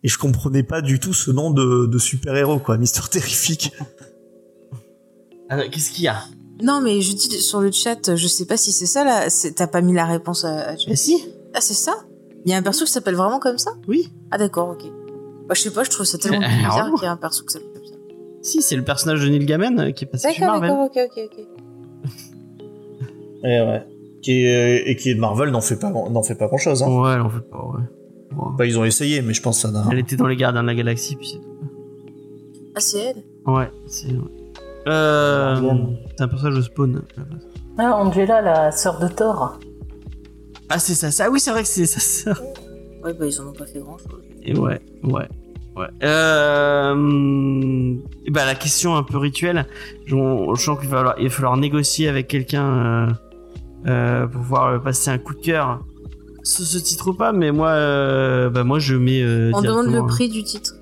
et 0.04 0.08
je 0.08 0.18
comprenais 0.18 0.64
pas 0.64 0.82
du 0.82 1.00
tout 1.00 1.14
ce 1.14 1.32
nom 1.32 1.52
de, 1.52 1.86
de 1.86 1.98
super-héros, 1.98 2.60
quoi, 2.60 2.78
Mister 2.78 3.02
Terrifique. 3.12 3.72
Alors, 5.50 5.70
qu'est-ce 5.70 5.92
qu'il 5.92 6.06
y 6.06 6.08
a? 6.08 6.24
Non, 6.64 6.80
mais 6.82 7.02
je 7.02 7.14
dis 7.14 7.42
sur 7.42 7.60
le 7.60 7.72
chat, 7.72 8.16
je 8.16 8.28
sais 8.28 8.46
pas 8.46 8.56
si 8.58 8.72
c'est 8.72 8.86
ça 8.86 9.04
là. 9.04 9.28
T'as 9.56 9.68
pas 9.68 9.82
mis 9.82 9.94
la 9.94 10.06
réponse 10.06 10.46
à. 10.46 10.72
à- 10.72 10.76
Eh 10.88 10.96
si 10.96 11.18
Ah, 11.54 11.62
c'est 11.62 11.74
ça? 11.74 11.94
Il 12.46 12.52
y 12.52 12.54
a 12.54 12.58
un 12.58 12.62
perso 12.62 12.86
qui 12.86 12.92
s'appelle 12.92 13.16
vraiment 13.16 13.40
comme 13.40 13.58
ça? 13.58 13.72
Oui. 13.88 14.10
Ah, 14.32 14.38
d'accord, 14.38 14.70
ok. 14.70 14.84
Bah, 15.48 15.54
je 15.56 15.62
sais 15.62 15.72
pas, 15.72 15.84
je 15.84 15.90
trouve 15.90 16.06
ça 16.06 16.18
tellement 16.20 16.38
Euh, 16.42 16.48
bizarre 16.48 16.92
qu'il 16.94 17.02
y 17.04 17.06
ait 17.06 17.08
un 17.10 17.18
perso 17.18 17.44
qui 17.46 17.54
s'appelle 17.54 17.72
comme 17.74 17.86
ça. 17.86 17.94
Si, 18.44 18.62
c'est 18.62 18.76
le 18.76 18.84
personnage 18.84 19.22
de 19.22 19.28
Neil 19.30 19.46
Gaiman 19.46 19.80
euh, 19.80 19.92
qui 19.92 20.06
est 20.06 20.08
passé 20.08 20.34
chez 20.34 20.42
Marvel. 20.46 20.70
d'accord, 20.70 20.86
ok, 20.86 21.00
ok, 21.12 21.30
ok. 21.32 21.46
Et, 23.44 23.60
ouais. 23.62 23.84
qui 24.22 24.46
est, 24.46 24.84
et 24.90 24.96
qui 24.96 25.10
est 25.10 25.16
de 25.16 25.20
Marvel 25.20 25.50
n'en 25.50 25.62
fait 25.62 25.78
pas, 25.78 25.90
n'en 25.90 26.22
fait 26.24 26.36
pas 26.36 26.48
grand 26.48 26.58
chose. 26.58 26.84
Hein. 26.84 26.88
Ouais, 27.02 27.14
elle 27.14 27.22
en 27.22 27.30
fait 27.30 27.50
pas, 27.50 27.58
ouais. 27.58 27.84
Bah, 28.58 28.66
ils 28.66 28.78
ont 28.78 28.86
essayé, 28.86 29.22
mais 29.22 29.34
je 29.34 29.42
pense 29.42 29.58
que 29.58 29.68
ça 29.68 29.72
n'a. 29.72 29.86
Elle 29.92 30.00
était 30.00 30.16
dans 30.16 30.28
les 30.28 30.36
Gardiens 30.36 30.62
de 30.62 30.68
la 30.68 30.76
Galaxie, 30.76 31.16
puis 31.16 31.28
c'est 31.28 31.38
tout. 31.40 31.58
Ah, 32.76 32.80
c'est 32.80 33.00
elle? 33.00 33.24
Ouais, 33.46 33.70
c'est. 33.88 34.08
ouais. 34.08 34.20
Euh. 34.88 35.56
C'est 36.18 36.24
un 36.24 36.28
personnage 36.28 36.56
de 36.56 36.62
Spawn. 36.62 37.02
Ah, 37.78 37.96
Angela, 37.96 38.42
la 38.42 38.72
sœur 38.72 39.00
de 39.00 39.08
Thor. 39.08 39.60
Ah, 40.70 40.80
c'est 40.80 40.96
ça, 40.96 41.12
ça. 41.12 41.26
Ah 41.28 41.30
oui, 41.30 41.40
c'est 41.40 41.52
vrai 41.52 41.64
que 41.64 41.68
c'est 41.68 41.86
sa 41.86 42.00
sœur. 42.00 42.42
Ouais, 43.04 43.14
bah, 43.14 43.26
ils 43.26 43.42
en 43.42 43.48
ont 43.48 43.54
pas 43.54 43.66
fait 43.66 43.80
grand 43.80 43.98
chose. 43.98 44.22
Et 44.44 44.58
ouais, 44.58 44.80
ouais, 45.04 45.28
ouais. 45.76 45.88
Euh, 46.04 47.96
et 48.26 48.32
bah, 48.32 48.46
la 48.46 48.56
question 48.56 48.96
un 48.96 49.04
peu 49.04 49.18
rituelle, 49.18 49.66
je, 50.06 50.16
je 50.16 50.62
sens 50.62 50.80
qu'il 50.80 50.90
va 50.90 50.98
falloir, 50.98 51.16
il 51.20 51.24
va 51.28 51.30
falloir 51.30 51.58
négocier 51.58 52.08
avec 52.08 52.28
quelqu'un 52.28 52.66
euh, 52.66 53.08
euh, 53.88 54.28
pour 54.28 54.42
pouvoir 54.42 54.82
passer 54.82 55.10
un 55.12 55.18
coup 55.18 55.34
de 55.34 55.42
cœur. 55.42 55.84
Ce, 56.44 56.64
ce 56.64 56.78
titre 56.78 57.10
ou 57.10 57.14
pas, 57.14 57.32
mais 57.34 57.52
moi, 57.52 57.70
euh, 57.70 58.50
bah, 58.50 58.64
moi 58.64 58.80
je 58.80 58.96
mets. 58.96 59.22
euh, 59.22 59.52
On 59.54 59.62
demande 59.62 59.86
le 59.86 59.92
directement, 59.92 60.08
prix 60.08 60.30
du 60.30 60.44
titre. 60.44 60.74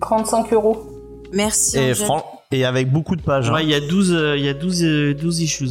35 0.00 0.52
euros. 0.52 0.82
Merci, 1.32 1.78
Et, 1.78 1.92
et 2.52 2.64
avec 2.64 2.92
beaucoup 2.92 3.16
de 3.16 3.22
pages. 3.22 3.48
hein. 3.50 3.54
Ouais, 3.54 3.64
il 3.64 3.70
y 3.70 3.74
a 3.74 3.80
12, 3.80 4.12
euh, 4.12 4.36
il 4.36 4.44
y 4.44 4.48
a 4.48 4.54
12, 4.54 4.84
euh, 4.84 5.14
12 5.14 5.40
issues. 5.40 5.68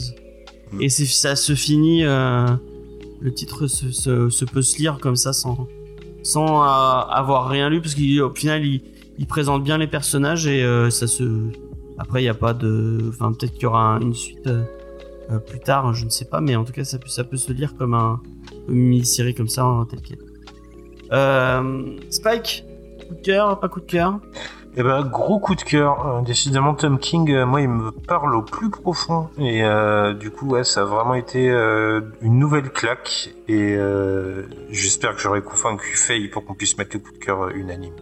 Et 0.79 0.89
ça 0.89 1.35
se 1.35 1.53
finit. 1.53 2.03
euh, 2.03 2.47
le 3.21 3.33
titre 3.33 3.67
se, 3.67 3.91
se, 3.91 4.29
se 4.29 4.43
peut 4.43 4.61
se 4.61 4.77
lire 4.79 4.97
comme 4.99 5.15
ça 5.15 5.31
sans, 5.31 5.67
sans 6.23 6.61
euh, 6.61 6.65
avoir 6.65 7.47
rien 7.47 7.69
lu, 7.69 7.79
parce 7.79 7.95
qu'au 7.95 8.33
final, 8.35 8.65
il, 8.65 8.81
il 9.17 9.27
présente 9.27 9.63
bien 9.63 9.77
les 9.77 9.87
personnages 9.87 10.47
et 10.47 10.63
euh, 10.63 10.89
ça 10.89 11.07
se. 11.07 11.23
Après, 11.99 12.21
il 12.21 12.25
n'y 12.25 12.29
a 12.29 12.33
pas 12.33 12.53
de. 12.53 12.99
Enfin, 13.09 13.31
peut-être 13.31 13.53
qu'il 13.53 13.63
y 13.63 13.65
aura 13.67 13.83
un- 13.95 14.01
une 14.01 14.15
suite 14.15 14.49
euh, 15.33 15.39
plus 15.39 15.59
tard, 15.59 15.93
je 15.93 16.05
ne 16.05 16.09
sais 16.09 16.25
pas, 16.25 16.41
mais 16.41 16.55
en 16.55 16.63
tout 16.63 16.73
cas, 16.73 16.83
ça 16.83 16.97
peut, 16.99 17.09
ça 17.09 17.23
peut 17.23 17.37
se 17.37 17.51
lire 17.51 17.75
comme 17.75 17.93
un 17.93 18.21
comme 18.65 18.75
une 18.75 18.87
mini-série 18.87 19.35
comme 19.35 19.49
ça, 19.49 19.63
hein, 19.63 19.87
tel 19.89 20.01
quel. 20.01 20.19
Euh, 21.11 21.97
Spike, 22.09 22.65
coup 23.07 23.15
de 23.15 23.21
cœur, 23.21 23.59
pas 23.59 23.69
coup 23.69 23.81
de 23.81 23.85
cœur? 23.85 24.19
Eh 24.75 24.81
ben, 24.81 25.03
gros 25.03 25.39
coup 25.39 25.53
de 25.53 25.61
cœur. 25.61 26.07
Euh, 26.07 26.21
décidément, 26.21 26.73
Tom 26.73 26.97
King, 26.97 27.29
euh, 27.31 27.45
moi, 27.45 27.61
il 27.61 27.69
me 27.69 27.91
parle 27.91 28.35
au 28.35 28.41
plus 28.41 28.71
profond. 28.71 29.29
Et 29.37 29.63
euh, 29.63 30.13
du 30.13 30.31
coup, 30.31 30.47
ouais, 30.47 30.63
ça 30.63 30.81
a 30.81 30.85
vraiment 30.85 31.13
été 31.13 31.49
euh, 31.49 32.01
une 32.21 32.39
nouvelle 32.39 32.71
claque. 32.71 33.29
Et 33.47 33.75
euh, 33.75 34.47
j'espère 34.71 35.15
que 35.15 35.21
j'aurai 35.21 35.41
convaincu 35.41 35.95
Faye 35.95 36.27
pour 36.27 36.43
qu'on 36.43 36.55
puisse 36.55 36.77
mettre 36.77 36.95
le 36.95 37.01
coup 37.01 37.11
de 37.11 37.19
cœur 37.19 37.49
unanime. 37.49 37.93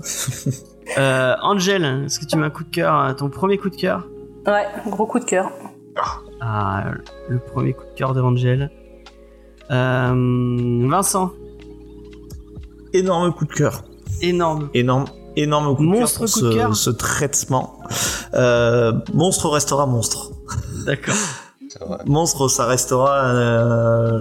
euh, 0.98 1.34
Angel, 1.40 2.04
est-ce 2.04 2.20
que 2.20 2.26
tu 2.26 2.36
mets 2.36 2.46
un 2.46 2.50
coup 2.50 2.64
de 2.64 2.70
cœur, 2.70 3.16
ton 3.16 3.30
premier 3.30 3.56
coup 3.56 3.70
de 3.70 3.76
cœur? 3.76 4.06
Ouais, 4.46 4.66
gros 4.86 5.06
coup 5.06 5.20
de 5.20 5.24
cœur. 5.24 5.50
Ah, 6.40 6.92
le 7.28 7.38
premier 7.38 7.72
coup 7.74 7.84
de 7.84 7.96
cœur 7.96 8.14
de 8.14 8.20
Angel. 8.20 8.70
Euh, 9.70 10.86
Vincent, 10.88 11.32
Énorme 12.92 13.32
coup 13.32 13.46
de 13.46 13.52
cœur. 13.52 13.84
énorme. 14.20 14.68
Énorme, 14.74 15.06
énorme 15.36 15.74
coup 15.76 15.86
de 15.86 15.92
cœur 15.98 16.08
pour 16.12 16.18
coup 16.18 16.40
de 16.40 16.50
ce, 16.50 16.54
cœur. 16.54 16.76
ce 16.76 16.90
traitement. 16.90 17.78
Euh, 18.34 18.92
monstre 19.14 19.48
restera 19.48 19.86
monstre. 19.86 20.32
D'accord. 20.86 21.14
Monstre, 22.04 22.48
ça 22.48 22.66
restera 22.66 23.24
euh, 23.34 24.20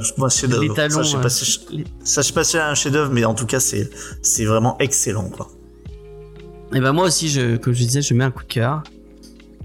talons. 0.73 0.89
Ça, 0.89 1.01
je 1.03 1.09
sais 1.09 1.17
pas 1.21 1.29
si 1.29 1.45
les- 1.75 2.43
c'est 2.45 2.59
un 2.59 2.73
chef 2.75 2.93
d'œuvre, 2.93 3.11
mais 3.11 3.25
en 3.25 3.33
tout 3.33 3.45
cas, 3.45 3.59
c'est 3.59 3.89
c'est 4.21 4.45
vraiment 4.45 4.77
excellent, 4.79 5.27
quoi. 5.29 5.49
Et 6.73 6.79
ben 6.79 6.93
moi 6.93 7.07
aussi, 7.07 7.27
je, 7.27 7.57
comme 7.57 7.73
je 7.73 7.79
disais, 7.83 8.01
je 8.01 8.13
mets 8.13 8.23
un 8.23 8.31
coup 8.31 8.43
de 8.43 8.47
cœur. 8.47 8.83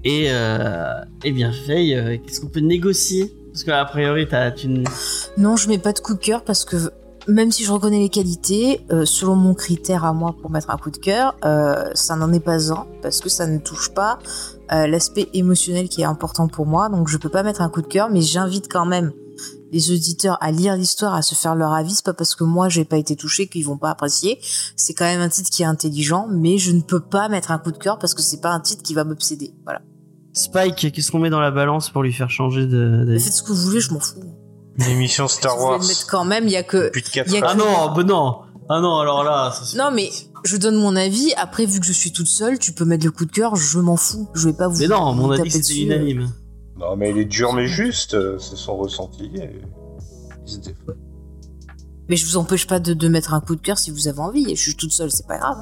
Et, 0.03 0.27
euh, 0.29 0.93
et 1.23 1.31
bien, 1.31 1.51
Faye, 1.51 1.95
euh, 1.95 2.17
qu'est-ce 2.17 2.41
qu'on 2.41 2.47
peut 2.47 2.59
négocier? 2.59 3.35
Parce 3.51 3.63
qu'a 3.63 3.83
priori, 3.85 4.27
t'as 4.27 4.55
une. 4.55 4.83
Non, 5.37 5.55
je 5.55 5.67
mets 5.67 5.79
pas 5.79 5.93
de 5.93 5.99
coup 5.99 6.13
de 6.13 6.19
cœur 6.19 6.43
parce 6.43 6.63
que 6.63 6.77
même 7.27 7.51
si 7.51 7.63
je 7.63 7.71
reconnais 7.71 7.99
les 7.99 8.09
qualités, 8.09 8.81
euh, 8.91 9.05
selon 9.05 9.35
mon 9.35 9.53
critère 9.53 10.05
à 10.05 10.13
moi 10.13 10.35
pour 10.39 10.49
mettre 10.51 10.69
un 10.69 10.77
coup 10.77 10.91
de 10.91 10.97
cœur, 10.97 11.35
euh, 11.43 11.89
ça 11.93 12.15
n'en 12.15 12.31
est 12.31 12.39
pas 12.39 12.71
un 12.71 12.85
parce 13.01 13.19
que 13.19 13.29
ça 13.29 13.47
ne 13.47 13.57
touche 13.57 13.89
pas 13.93 14.19
l'aspect 14.69 15.29
émotionnel 15.33 15.87
qui 15.87 16.01
est 16.01 16.05
important 16.05 16.49
pour 16.49 16.65
moi. 16.65 16.89
Donc 16.89 17.07
je 17.07 17.17
peux 17.17 17.29
pas 17.29 17.41
mettre 17.41 17.61
un 17.61 17.69
coup 17.69 17.81
de 17.81 17.87
cœur, 17.87 18.09
mais 18.09 18.21
j'invite 18.21 18.69
quand 18.69 18.85
même 18.85 19.13
les 19.71 19.91
auditeurs 19.91 20.37
à 20.41 20.51
lire 20.51 20.75
l'histoire, 20.75 21.13
à 21.13 21.21
se 21.21 21.35
faire 21.35 21.55
leur 21.55 21.73
avis. 21.73 21.93
C'est 21.95 22.05
pas 22.05 22.13
parce 22.13 22.35
que 22.35 22.43
moi 22.43 22.69
j'ai 22.69 22.85
pas 22.85 22.97
été 22.97 23.15
touché 23.15 23.47
qu'ils 23.47 23.65
vont 23.65 23.77
pas 23.77 23.89
apprécier. 23.89 24.39
C'est 24.75 24.93
quand 24.93 25.05
même 25.05 25.21
un 25.21 25.29
titre 25.29 25.49
qui 25.49 25.63
est 25.63 25.65
intelligent, 25.65 26.27
mais 26.29 26.57
je 26.57 26.71
ne 26.71 26.81
peux 26.81 26.99
pas 27.01 27.29
mettre 27.29 27.51
un 27.51 27.57
coup 27.57 27.71
de 27.71 27.77
cœur 27.77 27.99
parce 27.99 28.13
que 28.13 28.21
c'est 28.21 28.41
pas 28.41 28.51
un 28.51 28.59
titre 28.59 28.83
qui 28.83 28.93
va 28.93 29.03
m'obséder. 29.03 29.53
Voilà. 29.63 29.81
Spike, 30.33 30.91
qu'est-ce 30.93 31.11
qu'on 31.11 31.19
met 31.19 31.29
dans 31.31 31.39
la 31.39 31.51
balance 31.51 31.89
pour 31.89 32.03
lui 32.03 32.13
faire 32.13 32.29
changer 32.29 32.65
de. 32.67 33.03
d'avis 33.05 33.19
Faites 33.23 33.33
ce 33.33 33.41
que 33.43 33.51
vous 33.53 33.61
voulez, 33.61 33.79
je 33.81 33.91
m'en 33.91 33.99
fous. 33.99 34.19
L'émission 34.77 35.27
Si 35.27 35.37
Star 35.37 35.59
Wars. 35.59 35.79
le 35.79 35.87
mettre 35.87 36.05
quand 36.07 36.23
même, 36.25 36.45
il 36.45 36.51
y 36.51 36.55
a 36.57 36.61
que 36.63 36.89
Plus 36.89 37.01
de 37.01 37.09
4 37.09 37.27
il 37.27 37.33
y 37.33 37.37
a 37.41 37.47
Ah 37.49 37.55
non, 37.55 37.93
bah 37.95 38.03
non 38.03 38.41
Ah 38.69 38.79
non, 38.79 38.97
alors 38.99 39.23
là. 39.23 39.51
ça, 39.51 39.63
c'est 39.65 39.77
Non 39.77 39.89
mais 39.91 40.11
je 40.43 40.55
donne 40.55 40.75
mon 40.75 40.95
avis. 40.95 41.33
Après, 41.35 41.65
vu 41.65 41.79
que 41.79 41.85
je 41.87 41.91
suis 41.93 42.11
toute 42.11 42.27
seule, 42.27 42.59
tu 42.59 42.71
peux 42.73 42.85
mettre 42.85 43.03
le 43.03 43.11
coup 43.11 43.25
de 43.25 43.31
cœur. 43.31 43.55
Je 43.55 43.79
m'en 43.79 43.97
fous. 43.97 44.29
Je 44.35 44.47
vais 44.47 44.53
pas 44.53 44.67
vous. 44.67 44.77
Mais 44.77 44.87
non, 44.87 45.13
mon 45.13 45.31
avis 45.31 45.49
c'était 45.49 45.59
dessus. 45.63 45.81
unanime. 45.81 46.31
Non, 46.79 46.95
mais 46.95 47.09
il 47.11 47.17
est 47.17 47.25
dur, 47.25 47.53
mais 47.53 47.67
juste. 47.67 48.13
euh, 48.13 48.37
C'est 48.39 48.55
son 48.55 48.77
ressenti. 48.77 49.25
et 49.35 49.61
il 50.45 50.51
se 50.51 50.59
défend. 50.59 50.93
Mais 52.09 52.15
je 52.15 52.25
vous 52.25 52.37
empêche 52.37 52.67
pas 52.67 52.79
de, 52.79 52.93
de 52.93 53.07
mettre 53.09 53.33
un 53.33 53.41
coup 53.41 53.55
de 53.55 53.61
cœur 53.61 53.77
si 53.77 53.91
vous 53.91 54.07
avez 54.07 54.19
envie. 54.19 54.55
Je 54.55 54.61
suis 54.61 54.75
toute 54.75 54.91
seule, 54.91 55.11
c'est 55.11 55.27
pas 55.27 55.37
grave. 55.37 55.57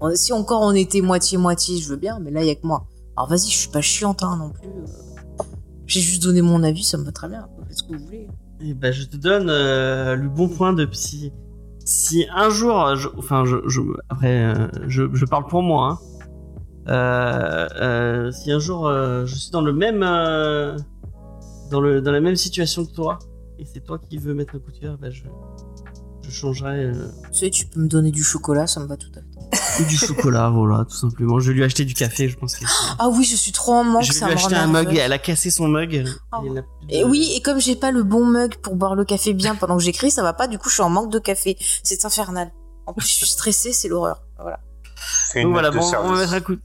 On- 0.00 0.14
Si 0.14 0.32
encore 0.32 0.62
on 0.62 0.72
était 0.72 1.00
moitié 1.00 1.36
moitié, 1.38 1.78
je 1.78 1.88
veux 1.88 1.96
bien. 1.96 2.18
Mais 2.20 2.30
là, 2.30 2.42
il 2.42 2.46
y 2.46 2.50
a 2.50 2.54
que 2.54 2.66
moi. 2.66 2.86
Alors 3.16 3.28
vas-y, 3.28 3.48
je 3.50 3.56
suis 3.58 3.70
pas 3.70 3.80
chiante 3.80 4.22
hein, 4.22 4.36
non 4.38 4.50
plus. 4.50 4.68
euh. 4.68 5.44
J'ai 5.86 6.00
juste 6.00 6.22
donné 6.22 6.42
mon 6.42 6.62
avis, 6.62 6.84
ça 6.84 6.96
me 6.98 7.04
va 7.04 7.10
très 7.12 7.28
bien. 7.28 7.48
Faites 7.66 7.78
ce 7.78 7.82
que 7.82 7.96
vous 7.96 8.04
voulez. 8.04 8.28
Et 8.60 8.74
ben, 8.74 8.92
je 8.92 9.04
te 9.04 9.16
donne 9.16 9.48
euh, 9.50 10.14
le 10.14 10.28
bon 10.28 10.48
point 10.48 10.72
de 10.72 10.84
psy. 10.84 11.32
Si 11.84 12.26
un 12.32 12.50
jour, 12.50 12.94
je- 12.94 13.08
enfin, 13.18 13.44
je, 13.44 13.56
je- 13.66 13.80
après, 14.08 14.44
euh, 14.44 14.68
je, 14.86 15.02
je 15.12 15.24
parle 15.24 15.46
pour 15.46 15.62
moi. 15.62 15.98
Hein. 16.00 16.19
Euh, 16.90 17.68
euh, 17.80 18.32
si 18.32 18.50
un 18.50 18.58
jour 18.58 18.88
euh, 18.88 19.24
je 19.26 19.34
suis 19.36 19.50
dans 19.50 19.60
le 19.60 19.72
même, 19.72 20.02
euh, 20.02 20.76
dans 21.70 21.80
le, 21.80 22.00
dans 22.00 22.10
la 22.12 22.20
même 22.20 22.36
situation 22.36 22.84
que 22.84 22.92
toi, 22.92 23.18
et 23.58 23.64
c'est 23.64 23.80
toi 23.84 23.98
qui 23.98 24.18
veux 24.18 24.34
mettre 24.34 24.56
un 24.56 24.58
coup 24.58 24.72
de 24.72 24.78
cœur, 24.78 24.98
ben 24.98 25.10
je, 25.10 25.22
je 26.22 26.30
changerai 26.30 26.86
euh, 26.86 26.94
Tu 27.32 27.38
sais, 27.38 27.50
tu 27.50 27.66
peux 27.66 27.80
me 27.80 27.88
donner 27.88 28.10
du 28.10 28.24
chocolat, 28.24 28.66
ça 28.66 28.80
me 28.80 28.86
va 28.86 28.96
tout 28.96 29.10
à 29.14 29.20
fait. 29.20 29.84
du 29.84 29.96
chocolat, 29.96 30.48
voilà, 30.54 30.84
tout 30.84 30.96
simplement. 30.96 31.38
Je 31.38 31.48
vais 31.48 31.54
lui 31.54 31.64
acheter 31.64 31.84
du 31.84 31.94
café, 31.94 32.28
je 32.28 32.36
pense. 32.36 32.56
que 32.56 32.64
Ah 32.98 33.08
oui, 33.08 33.24
je 33.24 33.36
suis 33.36 33.52
trop 33.52 33.72
en 33.72 33.84
manque. 33.84 34.02
je 34.02 34.12
vais 34.12 34.18
ça 34.18 34.26
lui 34.26 34.34
acheter 34.34 34.56
rend 34.56 34.62
un 34.62 34.66
mug. 34.66 34.96
Elle 34.96 35.12
a 35.12 35.18
cassé 35.18 35.50
son 35.50 35.68
mug. 35.68 36.04
Ah. 36.32 36.40
et 36.88 37.04
oui, 37.04 37.34
et 37.36 37.40
comme 37.40 37.60
j'ai 37.60 37.76
pas 37.76 37.92
le 37.92 38.02
bon 38.02 38.24
mug 38.24 38.56
pour 38.56 38.74
boire 38.74 38.96
le 38.96 39.04
café 39.04 39.32
bien 39.32 39.54
pendant 39.54 39.76
que 39.76 39.82
j'écris, 39.82 40.10
ça 40.10 40.22
va 40.22 40.32
pas. 40.32 40.48
Du 40.48 40.58
coup, 40.58 40.68
je 40.68 40.74
suis 40.74 40.82
en 40.82 40.90
manque 40.90 41.12
de 41.12 41.18
café. 41.20 41.56
C'est 41.84 42.04
infernal. 42.04 42.50
En 42.86 42.94
plus, 42.94 43.06
je 43.06 43.14
suis 43.14 43.26
stressée, 43.26 43.72
c'est 43.72 43.86
l'horreur. 43.88 44.22
Voilà. 44.40 44.58
Donc 45.34 45.44
une 45.44 45.52
voilà, 45.52 45.70
bon, 45.70 45.80
on 46.02 46.12
va 46.12 46.20
mettre 46.20 46.32
un 46.32 46.40
coup. 46.40 46.56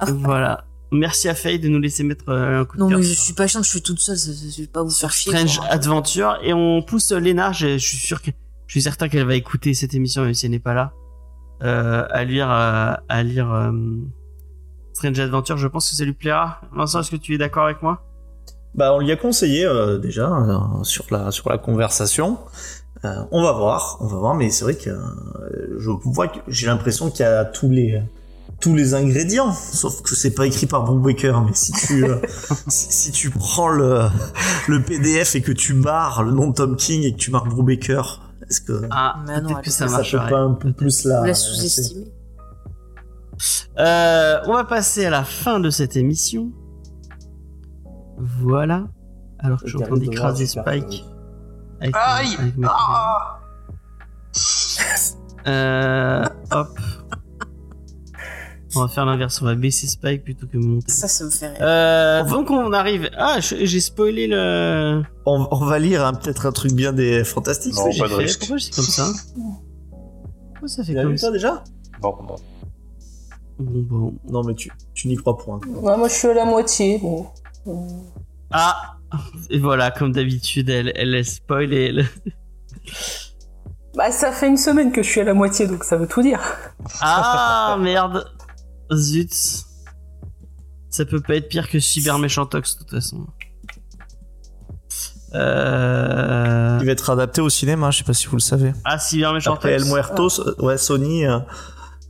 voilà. 0.08 0.64
Merci 0.90 1.28
à 1.28 1.34
Faye 1.34 1.58
de 1.58 1.68
nous 1.68 1.78
laisser 1.80 2.02
mettre 2.02 2.28
euh, 2.30 2.60
un 2.62 2.64
coup 2.64 2.76
de 2.76 2.82
Non, 2.82 2.88
cœur 2.88 2.98
mais 2.98 3.04
je 3.04 3.12
sur- 3.12 3.22
suis 3.24 3.32
pas 3.34 3.46
chiante, 3.46 3.64
je 3.64 3.68
suis 3.70 3.82
toute 3.82 4.00
seule. 4.00 4.16
ça- 4.16 4.32
ça- 4.32 4.48
Je 4.56 4.62
vais 4.62 4.66
pas 4.68 4.82
vous 4.82 4.90
faire 4.90 5.12
chier. 5.12 5.32
Strange 5.32 5.58
quoi. 5.58 5.66
Adventure 5.68 6.38
et 6.42 6.52
on 6.54 6.80
pousse 6.82 7.12
Léna. 7.12 7.52
Je, 7.52 7.76
je 7.78 7.86
suis 7.86 7.98
sûr 7.98 8.22
que 8.22 8.30
je 8.66 8.72
suis 8.72 8.82
certain 8.82 9.08
qu'elle 9.08 9.26
va 9.26 9.34
écouter 9.34 9.74
cette 9.74 9.92
émission 9.94 10.22
même 10.24 10.32
si 10.34 10.46
elle 10.46 10.52
n'est 10.52 10.58
pas 10.58 10.74
là. 10.74 10.92
euh, 11.62 12.06
à 12.10 12.24
lire 12.24 12.50
euh, 12.50 12.92
à 13.08 13.22
lire 13.22 13.52
euh, 13.52 13.70
Strange 14.94 15.18
Adventure. 15.20 15.56
Je 15.58 15.66
pense 15.68 15.90
que 15.90 15.96
ça 15.96 16.04
lui 16.04 16.12
plaira. 16.12 16.60
Vincent, 16.72 17.00
est-ce 17.00 17.10
que 17.10 17.16
tu 17.16 17.34
es 17.34 17.38
d'accord 17.38 17.64
avec 17.64 17.82
moi? 17.82 18.04
Bah, 18.74 18.94
on 18.94 18.98
lui 19.00 19.10
a 19.12 19.16
conseillé 19.16 19.64
euh, 19.66 19.98
déjà 19.98 20.28
euh, 20.30 20.84
sur 20.84 21.04
la 21.10 21.30
sur 21.30 21.48
la 21.50 21.58
conversation. 21.58 22.38
Euh, 23.04 23.14
on 23.30 23.42
va 23.42 23.52
voir, 23.52 23.98
on 24.00 24.06
va 24.06 24.16
voir, 24.16 24.34
mais 24.34 24.50
c'est 24.50 24.64
vrai 24.64 24.74
que 24.76 24.90
euh, 24.90 25.76
je 25.78 25.90
vois 25.90 26.28
que 26.28 26.38
j'ai 26.48 26.66
l'impression 26.66 27.10
qu'il 27.10 27.20
y 27.20 27.28
a 27.28 27.44
tous 27.44 27.68
les 27.70 28.00
tous 28.60 28.74
les 28.74 28.94
ingrédients, 28.94 29.52
sauf 29.52 30.02
que 30.02 30.14
c'est 30.16 30.32
pas 30.34 30.46
écrit 30.46 30.66
par 30.66 30.82
Brubaker, 30.84 31.42
mais 31.44 31.52
si 31.54 31.72
tu 31.72 32.04
euh, 32.04 32.16
si, 32.68 32.90
si 32.92 33.12
tu 33.12 33.30
prends 33.30 33.68
le 33.68 34.08
le 34.66 34.82
PDF 34.82 35.36
et 35.36 35.42
que 35.42 35.52
tu 35.52 35.74
barres 35.74 36.22
le 36.24 36.32
nom 36.32 36.48
de 36.48 36.54
Tom 36.54 36.76
King 36.76 37.02
et 37.04 37.12
que 37.12 37.18
tu 37.18 37.30
marques 37.30 37.48
Brubaker, 37.48 38.20
est-ce 38.48 38.60
que 38.60 38.82
Ah, 38.90 39.16
Mais 39.26 39.40
non, 39.40 39.54
que 39.56 39.70
ça 39.70 39.86
ça 39.88 39.96
marcherait. 39.98 40.24
peut 40.28 40.34
pas 40.34 40.40
un 40.40 40.54
peu 40.54 40.72
plus 40.72 41.04
là 41.04 41.24
la 41.24 41.34
sous-estimez. 41.34 42.06
Euh, 43.78 44.38
on 44.46 44.54
va 44.54 44.64
passer 44.64 45.04
à 45.06 45.10
la 45.10 45.22
fin 45.22 45.60
de 45.60 45.70
cette 45.70 45.94
émission. 45.96 46.50
Voilà. 48.40 48.88
Alors 49.38 49.60
que 49.60 49.68
je 49.68 49.76
suis 49.76 49.84
en 49.84 49.86
train 49.86 49.96
d'écraser 49.98 50.46
Spike. 50.46 51.04
Avec, 51.80 51.94
Aïe 51.96 52.36
Ah 52.64 53.38
Euh, 55.46 56.24
hop. 56.50 56.78
On 58.78 58.82
va 58.82 58.88
faire 58.88 59.04
l'inverse, 59.06 59.42
on 59.42 59.44
va 59.46 59.54
baisser 59.54 59.86
Spike 59.86 60.22
plutôt 60.24 60.46
que 60.46 60.56
monter. 60.56 60.90
Ça, 60.92 61.08
ça 61.08 61.24
me 61.24 61.30
fait 61.30 61.48
rire. 61.48 61.58
Euh, 61.60 62.24
donc 62.24 62.50
on 62.50 62.72
arrive. 62.72 63.10
Ah, 63.16 63.40
je- 63.40 63.64
j'ai 63.64 63.80
spoilé 63.80 64.26
le. 64.28 65.02
On, 65.26 65.48
on 65.50 65.64
va 65.66 65.78
lire 65.78 66.04
hein, 66.06 66.14
peut-être 66.14 66.46
un 66.46 66.52
truc 66.52 66.72
bien 66.72 66.92
des 66.92 67.24
fantastiques. 67.24 67.74
Non, 67.74 67.84
que 67.84 67.88
pas 67.88 67.92
j'ai 67.92 68.02
de 68.02 68.08
fait 68.08 68.14
risque. 68.16 68.38
Pourquoi 68.40 68.56
j'ai 68.58 68.70
comme 68.70 68.84
ça 68.84 69.08
Pourquoi 70.52 70.68
ça 70.68 70.84
fait 70.84 70.94
comme 70.94 71.16
ça 71.16 71.26
ça 71.26 71.32
déjà 71.32 71.64
Bon, 72.00 72.14
bon. 72.22 72.36
Bon, 73.58 73.82
bon. 73.82 74.14
Non, 74.30 74.44
mais 74.44 74.54
tu, 74.54 74.70
tu 74.94 75.08
n'y 75.08 75.16
crois 75.16 75.36
point. 75.36 75.58
Ouais, 75.66 75.96
moi, 75.96 76.06
je 76.08 76.14
suis 76.14 76.28
à 76.28 76.34
la 76.34 76.44
moitié. 76.44 76.98
Bon. 76.98 77.26
Ah 78.52 78.96
Et 79.50 79.58
voilà, 79.58 79.90
comme 79.90 80.12
d'habitude, 80.12 80.70
elle, 80.70 80.92
elle 80.94 81.10
laisse 81.10 81.34
spoil 81.36 81.72
et 81.72 81.86
elle... 81.86 82.06
Bah, 83.96 84.12
ça 84.12 84.30
fait 84.30 84.46
une 84.46 84.56
semaine 84.56 84.92
que 84.92 85.02
je 85.02 85.08
suis 85.10 85.20
à 85.20 85.24
la 85.24 85.34
moitié, 85.34 85.66
donc 85.66 85.82
ça 85.82 85.96
veut 85.96 86.06
tout 86.06 86.22
dire. 86.22 86.40
Ah 87.00 87.76
merde 87.80 88.24
Zut 88.94 89.32
Ça 90.90 91.04
peut 91.04 91.20
pas 91.20 91.36
être 91.36 91.48
pire 91.48 91.68
que 91.68 91.78
Cyber 91.80 92.18
Méchantox 92.18 92.74
de 92.74 92.78
toute 92.84 92.90
façon. 92.90 93.26
Euh... 95.34 96.78
Il 96.80 96.86
va 96.86 96.92
être 96.92 97.10
adapté 97.10 97.40
au 97.40 97.50
cinéma, 97.50 97.90
je 97.90 97.98
sais 97.98 98.04
pas 98.04 98.14
si 98.14 98.26
vous 98.28 98.36
le 98.36 98.40
savez. 98.40 98.72
Ah, 98.84 98.98
Cyber 98.98 99.28
Après 99.28 99.34
Méchantox. 99.34 99.66
El 99.74 99.84
Muertos, 99.84 100.40
euh, 100.40 100.54
ouais, 100.62 100.78
Sony, 100.78 101.26
euh, 101.26 101.38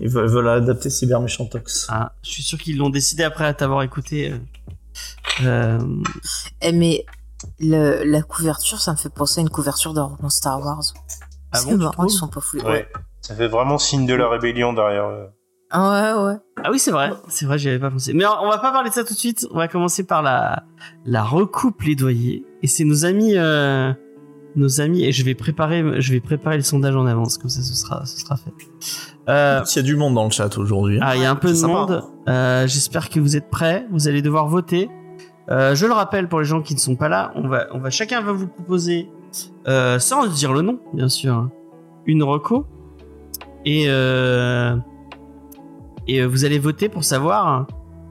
ils 0.01 0.09
veulent, 0.09 0.29
veulent 0.29 0.49
adapter 0.49 0.89
Cyber 0.91 1.21
Méchantox. 1.21 1.87
Ah, 1.91 2.13
je 2.23 2.31
suis 2.31 2.43
sûr 2.43 2.59
qu'ils 2.59 2.77
l'ont 2.79 2.91
décidé 2.91 3.25
après 3.25 3.53
t'avoir 3.55 3.83
écouté. 3.83 4.33
euh. 4.33 4.39
Euh, 5.45 5.79
Eh, 6.61 6.73
mais 6.73 7.05
le- 7.61 8.05
la 8.05 8.23
couverture, 8.23 8.81
ça 8.81 8.93
me 8.93 8.97
fait 8.97 9.09
penser 9.11 9.41
à 9.41 9.43
une 9.43 9.51
couverture 9.51 9.95
d'un 9.95 10.05
roman 10.05 10.29
Star 10.31 10.61
Wars. 10.61 10.83
Ah 11.53 11.63
bon, 11.65 11.77
marrant, 11.77 12.05
ils 12.05 12.11
sont 12.11 12.29
pas 12.29 12.41
fous. 12.41 12.59
Ouais. 12.61 12.89
Ça 13.21 13.35
fait 13.35 13.49
vraiment 13.49 13.79
signe 13.79 14.07
de 14.07 14.15
la 14.15 14.29
rébellion 14.29 14.73
derrière. 14.73 15.29
Ah 15.70 16.15
ouais, 16.16 16.24
ouais. 16.32 16.39
Ah 16.65 16.70
oui, 16.70 16.78
c'est 16.78 16.90
vrai, 16.90 17.12
c'est 17.28 17.45
vrai, 17.47 17.59
j'y 17.59 17.69
avais 17.69 17.78
pas 17.78 17.90
pensé. 17.90 18.12
Mais 18.15 18.24
on 18.27 18.49
va 18.49 18.59
pas 18.59 18.73
parler 18.73 18.89
de 18.89 18.95
ça 18.95 19.05
tout 19.05 19.12
de 19.12 19.19
suite. 19.19 19.47
On 19.51 19.57
va 19.59 19.69
commencer 19.69 20.05
par 20.05 20.23
la 20.23 20.62
la 21.05 21.23
recoupe 21.23 21.77
plaidoyer. 21.78 22.45
Et 22.62 22.66
c'est 22.66 22.85
nos 22.85 23.05
amis, 23.05 23.35
euh, 23.36 23.93
nos 24.57 24.81
amis. 24.81 25.05
Et 25.05 25.12
je 25.12 25.24
vais 25.24 25.35
préparer, 25.35 26.01
je 26.01 26.12
vais 26.12 26.20
préparer 26.20 26.57
le 26.57 26.62
sondage 26.62 26.97
en 26.97 27.07
avance, 27.07 27.36
comme 27.39 27.51
ça, 27.51 27.61
ce 27.62 27.74
sera, 27.74 28.05
ce 28.07 28.19
sera 28.19 28.36
fait. 28.36 28.51
Euh, 29.28 29.61
Il 29.70 29.77
y 29.77 29.78
a 29.78 29.82
du 29.82 29.95
monde 29.97 30.15
dans 30.15 30.24
le 30.24 30.31
chat 30.31 30.57
aujourd'hui. 30.57 30.99
ah, 31.03 31.15
il 31.16 31.23
y 31.23 31.27
a 31.27 31.31
un 31.31 31.36
peu 31.36 31.49
de 31.49 31.55
sympa. 31.55 31.73
monde. 31.74 32.03
Euh, 32.28 32.66
J'espère 32.66 33.11
que 33.11 33.20
vous 33.20 33.36
êtes 33.36 33.51
prêts. 33.51 33.86
Vous 33.93 34.09
allez 34.09 34.23
devoir 34.23 34.47
voter. 34.49 34.89
Euh, 35.51 35.74
je 35.74 35.86
le 35.86 35.93
rappelle 35.93 36.28
pour 36.28 36.40
les 36.40 36.45
gens 36.47 36.61
qui 36.62 36.74
ne 36.74 36.78
sont 36.78 36.97
pas 36.97 37.09
là, 37.09 37.32
on 37.35 37.49
va, 37.49 37.69
on 37.73 37.78
va 37.78 37.89
chacun 37.89 38.20
va 38.20 38.32
vous 38.32 38.49
proposer, 38.49 39.09
euh, 39.66 39.99
sans 39.99 40.27
dire 40.27 40.53
le 40.53 40.61
nom, 40.61 40.78
bien 40.93 41.09
sûr, 41.09 41.49
une 42.05 42.23
reco. 42.23 42.66
Et 43.65 43.85
euh, 43.89 44.77
et 46.09 46.21
euh, 46.21 46.27
vous 46.27 46.45
allez 46.45 46.59
voter 46.59 46.89
pour 46.89 47.05
savoir 47.05 47.67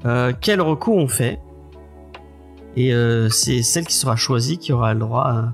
euh, 0.06 0.32
quel 0.40 0.62
reco 0.62 0.94
on 0.94 1.08
fait. 1.08 1.40
Et 2.76 2.94
euh, 2.94 3.28
c'est 3.30 3.64
celle 3.64 3.86
qui 3.86 3.96
sera 3.96 4.16
choisie 4.16 4.60
qui 4.60 4.72
aura 4.72 4.94
le 4.94 5.00
droit, 5.00 5.46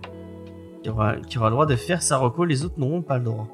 qui 0.84 0.90
aura, 0.90 1.15
le 1.15 1.52
droit 1.52 1.65
de 1.65 1.76
faire 1.76 2.02
sa 2.02 2.18
reco. 2.18 2.44
Les 2.44 2.65
autres 2.65 2.76
n'auront 2.78 3.02
pas 3.02 3.18
le 3.18 3.24
droit. 3.24 3.48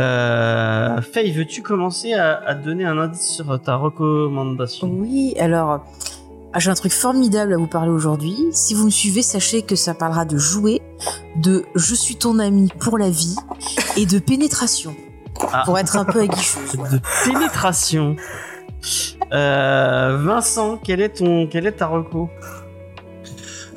Euh, 0.00 1.00
Faye, 1.00 1.30
veux-tu 1.30 1.62
commencer 1.62 2.14
à, 2.14 2.34
à 2.44 2.54
donner 2.54 2.84
un 2.84 2.98
indice 2.98 3.28
sur 3.28 3.60
ta 3.62 3.76
recommandation? 3.76 4.90
Oui, 4.90 5.34
alors, 5.38 5.84
ah, 6.52 6.60
j'ai 6.60 6.70
un 6.70 6.74
truc 6.74 6.92
formidable 6.92 7.52
à 7.52 7.56
vous 7.56 7.66
parler 7.66 7.90
aujourd'hui. 7.90 8.36
Si 8.52 8.74
vous 8.74 8.86
me 8.86 8.90
suivez, 8.90 9.22
sachez 9.22 9.62
que 9.62 9.74
ça 9.74 9.92
parlera 9.92 10.24
de 10.24 10.36
jouer, 10.36 10.82
de 11.36 11.64
je 11.74 11.94
suis 11.96 12.14
ton 12.14 12.40
ami 12.40 12.72
pour 12.80 12.96
la 12.96 13.10
vie 13.10 13.36
et 13.96 14.06
de 14.06 14.20
pénétration. 14.20 14.94
Ah. 15.52 15.62
Pour 15.64 15.78
être 15.78 15.96
un 15.96 16.04
peu 16.04 16.20
aguicheuse. 16.20 16.74
voilà. 16.76 16.94
de 16.94 17.00
pénétration. 17.24 18.16
Euh, 19.32 20.18
Vincent, 20.20 20.78
quel 20.82 21.00
est 21.00 21.10
ton, 21.18 21.46
quelle 21.46 21.66
est 21.66 21.72
ta 21.72 21.86
reco? 21.86 22.28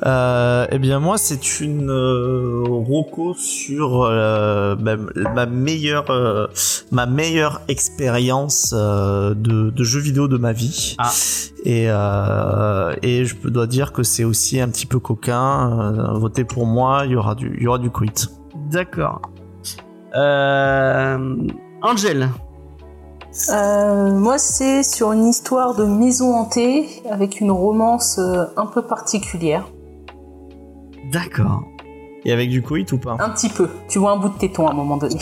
Euh, 0.06 0.64
eh 0.70 0.78
bien 0.78 1.00
moi 1.00 1.18
c'est 1.18 1.58
une 1.60 1.90
euh, 1.90 2.62
roco 2.68 3.34
sur 3.34 4.04
euh, 4.04 4.76
ma, 4.76 4.94
ma 5.34 5.44
meilleure 5.46 6.08
euh, 6.10 6.46
ma 6.92 7.06
meilleure 7.06 7.62
expérience 7.66 8.72
euh, 8.78 9.34
de, 9.34 9.70
de 9.70 9.84
jeu 9.84 9.98
vidéo 9.98 10.28
de 10.28 10.38
ma 10.38 10.52
vie 10.52 10.94
Ah. 10.98 11.10
et 11.64 11.86
euh, 11.88 12.94
et 13.02 13.24
je 13.24 13.34
dois 13.48 13.66
dire 13.66 13.92
que 13.92 14.04
c'est 14.04 14.22
aussi 14.22 14.60
un 14.60 14.68
petit 14.68 14.86
peu 14.86 15.00
coquin 15.00 15.80
euh, 16.12 16.16
votez 16.16 16.44
pour 16.44 16.64
moi 16.66 17.02
il 17.04 17.10
y 17.10 17.16
aura 17.16 17.34
du 17.34 17.56
il 17.56 17.64
y 17.64 17.66
aura 17.66 17.78
du 17.78 17.90
quit 17.90 18.28
D'accord. 18.70 19.20
Euh, 20.16 21.36
Angel. 21.82 22.28
Euh, 23.50 24.12
moi, 24.18 24.38
c'est 24.38 24.82
sur 24.82 25.12
une 25.12 25.26
histoire 25.26 25.74
de 25.74 25.84
maison 25.84 26.34
hantée 26.34 26.88
avec 27.10 27.40
une 27.40 27.50
romance 27.50 28.18
euh, 28.18 28.46
un 28.56 28.66
peu 28.66 28.82
particulière. 28.82 29.68
D'accord. 31.12 31.62
et 32.24 32.32
avec 32.32 32.50
du 32.50 32.62
quit 32.62 32.86
ou 32.92 32.98
pas 32.98 33.16
Un 33.20 33.30
petit 33.30 33.48
peu. 33.48 33.68
Tu 33.88 33.98
vois 33.98 34.12
un 34.12 34.16
bout 34.16 34.28
de 34.28 34.38
téton 34.38 34.66
à 34.66 34.72
un 34.72 34.74
moment 34.74 34.96
donné. 34.96 35.16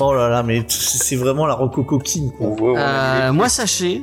oh 0.00 0.14
là 0.14 0.28
là 0.28 0.42
mais 0.44 0.64
c'est 0.68 1.16
vraiment 1.16 1.46
la 1.46 1.54
roco 1.54 1.82
coquine 1.82 2.30
quoi 2.32 2.46
On 2.48 2.54
voit, 2.54 2.72
on 2.72 2.76
a 2.76 3.28
Euh, 3.28 3.32
moi, 3.32 3.48
sachez, 3.48 4.02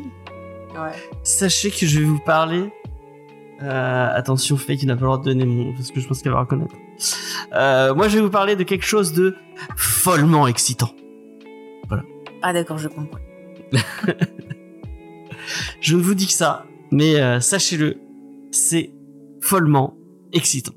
Ouais. 0.73 0.91
sachez 1.23 1.71
que 1.71 1.85
je 1.85 1.99
vais 1.99 2.05
vous 2.05 2.19
parler. 2.25 2.71
Euh, 3.61 4.09
attention, 4.13 4.55
Faye 4.57 4.77
qui 4.77 4.85
n'a 4.85 4.95
pas 4.95 5.01
le 5.01 5.07
droit 5.07 5.17
de 5.19 5.23
donner 5.25 5.45
mon, 5.45 5.73
parce 5.73 5.91
que 5.91 5.99
je 5.99 6.07
pense 6.07 6.21
qu'elle 6.21 6.31
va 6.31 6.39
reconnaître. 6.41 6.73
Euh, 7.53 7.93
moi, 7.95 8.07
je 8.07 8.17
vais 8.17 8.23
vous 8.23 8.29
parler 8.29 8.55
de 8.55 8.63
quelque 8.63 8.85
chose 8.85 9.13
de 9.13 9.35
follement 9.75 10.47
excitant. 10.47 10.91
Ah 12.41 12.53
d'accord, 12.53 12.77
je 12.77 12.87
comprends. 12.87 13.19
Je 15.81 15.95
ne 15.95 16.01
vous 16.01 16.13
dis 16.13 16.27
que 16.27 16.33
ça, 16.33 16.65
mais 16.91 17.19
euh, 17.19 17.39
sachez-le, 17.39 17.97
c'est 18.51 18.91
follement 19.41 19.95
excitant. 20.31 20.73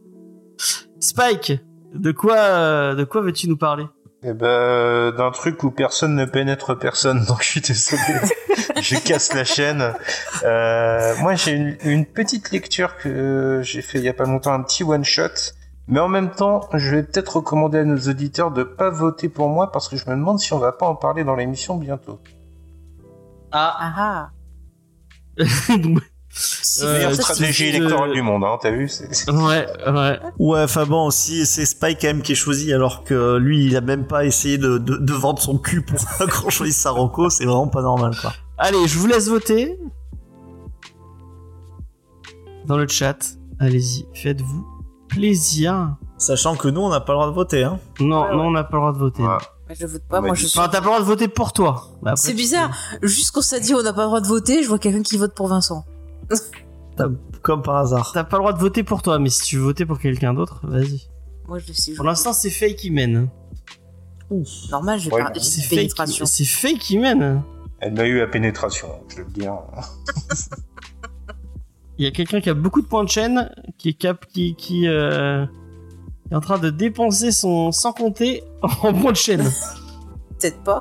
Spike, 0.98 1.52
de 1.94 2.12
quoi, 2.12 2.36
euh, 2.36 2.94
de 2.94 3.04
quoi 3.04 3.20
veux-tu 3.20 3.48
nous 3.48 3.56
parler? 3.56 3.84
Eh 4.24 4.32
ben, 4.32 5.12
d'un 5.16 5.30
truc 5.30 5.62
où 5.64 5.70
personne 5.70 6.14
ne 6.14 6.24
pénètre 6.24 6.78
personne, 6.78 7.24
donc 7.28 7.42
je 7.42 7.48
suis 7.48 7.60
désolé. 7.60 8.02
je 8.80 8.96
casse 8.96 9.34
la 9.34 9.44
chaîne. 9.44 9.92
Euh, 10.44 11.14
moi, 11.20 11.34
j'ai 11.34 11.52
une, 11.52 11.76
une 11.84 12.06
petite 12.06 12.50
lecture 12.50 12.96
que 12.96 13.60
j'ai 13.62 13.82
fait 13.82 13.98
il 13.98 14.04
y 14.04 14.08
a 14.08 14.14
pas 14.14 14.24
longtemps, 14.24 14.52
un 14.52 14.62
petit 14.62 14.84
one 14.84 15.04
shot. 15.04 15.52
Mais 15.88 16.00
en 16.00 16.08
même 16.08 16.30
temps, 16.30 16.60
je 16.74 16.90
vais 16.96 17.02
peut-être 17.02 17.36
recommander 17.36 17.78
à 17.78 17.84
nos 17.84 17.98
auditeurs 17.98 18.50
de 18.52 18.62
pas 18.62 18.90
voter 18.90 19.28
pour 19.28 19.48
moi 19.48 19.72
parce 19.72 19.88
que 19.88 19.96
je 19.96 20.04
me 20.08 20.14
demande 20.14 20.38
si 20.38 20.52
on 20.52 20.58
va 20.58 20.72
pas 20.72 20.86
en 20.86 20.94
parler 20.94 21.24
dans 21.24 21.34
l'émission 21.34 21.76
bientôt. 21.76 22.20
Ah, 23.50 23.76
Ah 23.80 24.30
Euh, 26.80 26.86
ah. 26.88 26.92
Meilleure 26.94 27.10
tu- 27.10 27.16
stratégie 27.22 27.64
tu- 27.70 27.76
électorale 27.76 28.12
du 28.14 28.22
monde, 28.22 28.42
hein, 28.42 28.56
t'as 28.58 28.70
vu 28.70 28.88
c'est- 28.88 29.06
ouais, 29.30 29.66
ouais. 29.86 30.18
Ouais, 30.38 30.62
enfin 30.62 30.86
bon, 30.86 31.10
si 31.10 31.44
c'est 31.44 31.66
Spike 31.66 31.98
quand 32.00 32.06
même 32.06 32.22
qui 32.22 32.32
est 32.32 32.36
choisi 32.36 32.72
alors 32.72 33.04
que 33.04 33.36
lui 33.36 33.66
il 33.66 33.76
a 33.76 33.82
même 33.82 34.06
pas 34.06 34.24
essayé 34.24 34.56
de, 34.56 34.78
de, 34.78 34.96
de 34.96 35.12
vendre 35.12 35.42
son 35.42 35.58
cul 35.58 35.82
pour 35.82 35.98
qu'on 36.42 36.48
choisisse 36.48 36.78
sa 36.78 36.90
Rocco, 36.90 37.28
c'est 37.28 37.44
vraiment 37.44 37.68
pas 37.68 37.82
normal 37.82 38.16
quoi. 38.18 38.32
Allez, 38.56 38.88
je 38.88 38.98
vous 38.98 39.06
laisse 39.08 39.28
voter. 39.28 39.78
Dans 42.64 42.78
le 42.78 42.88
chat, 42.88 43.18
allez-y, 43.58 44.06
faites-vous 44.14 44.66
plaisir. 45.14 45.96
Sachant 46.18 46.54
que 46.56 46.68
nous 46.68 46.80
on 46.80 46.88
n'a 46.88 47.00
pas 47.00 47.12
le 47.12 47.16
droit 47.18 47.26
de 47.28 47.34
voter 47.34 47.64
hein. 47.64 47.78
Non, 48.00 48.22
Ouais, 48.22 48.28
ouais. 48.30 48.36
non, 48.36 48.44
on 48.46 48.50
n'a 48.52 48.64
pas 48.64 48.76
le 48.76 48.80
droit 48.82 48.92
de 48.92 48.98
voter. 48.98 49.22
Ouais. 49.22 49.74
Je 49.78 49.86
vote 49.86 50.02
pas, 50.08 50.18
On 50.20 50.22
moi 50.26 50.34
je 50.34 50.46
suis... 50.46 50.58
Enfin, 50.58 50.68
t'as 50.68 50.78
pas 50.78 50.84
le 50.84 50.86
droit 50.90 51.00
de 51.00 51.04
voter 51.06 51.28
pour 51.28 51.52
toi. 51.52 51.88
Après, 52.02 52.16
C'est 52.16 52.30
tu- 52.30 52.36
bizarre. 52.36 52.70
Juste 53.02 53.30
qu'on 53.30 53.40
s'est 53.40 53.60
dit 53.60 53.74
on 53.74 53.82
n'a 53.82 53.92
pas 53.92 54.02
le 54.02 54.08
droit 54.08 54.20
de 54.20 54.26
voter, 54.26 54.62
je 54.62 54.68
vois 54.68 54.78
quelqu'un 54.78 55.02
qui 55.02 55.16
vote 55.16 55.34
pour 55.34 55.48
Vincent. 55.48 55.84
Comme 57.42 57.62
par 57.62 57.76
hasard. 57.76 58.10
T'as 58.12 58.22
pas 58.24 58.36
le 58.36 58.42
droit 58.42 58.52
de 58.52 58.58
voter 58.58 58.82
pour 58.84 59.02
toi, 59.02 59.18
mais 59.18 59.30
si 59.30 59.42
tu 59.42 59.56
veux 59.56 59.64
voter 59.64 59.86
pour 59.86 59.98
quelqu'un 59.98 60.34
d'autre, 60.34 60.60
vas-y. 60.64 61.08
Moi 61.48 61.58
je 61.58 61.72
sais. 61.72 61.94
Pour 61.94 62.04
l'instant, 62.04 62.32
c'est 62.32 62.50
Faye 62.50 62.76
qui 62.76 62.90
mène. 62.90 63.28
Normal, 64.70 64.98
je 65.00 65.08
vais 65.10 65.14
Ouais, 65.16 65.22
parler 65.22 65.40
C'est 65.40 65.60
de 65.62 65.66
Faye 65.66 65.78
pénétration. 65.78 66.24
qui, 66.24 66.30
c'est 66.30 66.44
Faye 66.44 66.78
qui 66.78 66.98
mène. 66.98 67.42
Elle 67.80 67.94
m'a 67.94 68.04
eu 68.06 68.20
à 68.20 68.26
pénétration, 68.28 68.88
je 69.08 69.16
vais 69.16 69.24
le 69.24 69.30
dire. 69.30 69.54
Il 71.98 72.04
y 72.04 72.08
a 72.08 72.10
quelqu'un 72.10 72.40
qui 72.40 72.48
a 72.50 72.54
beaucoup 72.54 72.80
de 72.82 72.86
points 72.86 73.04
de 73.04 73.08
chaîne, 73.08 73.50
qui 73.78 73.90
est 73.90 73.92
cap, 73.94 74.26
qui, 74.26 74.54
qui, 74.56 74.88
euh, 74.88 75.44
qui 76.26 76.32
est 76.32 76.36
en 76.36 76.40
train 76.40 76.58
de 76.58 76.70
dépenser 76.70 77.30
son 77.32 77.70
sans 77.72 77.92
compter 77.92 78.42
en 78.62 78.92
points 78.94 79.12
de 79.12 79.16
chaîne. 79.16 79.44
Peut-être 80.40 80.62
pas. 80.62 80.80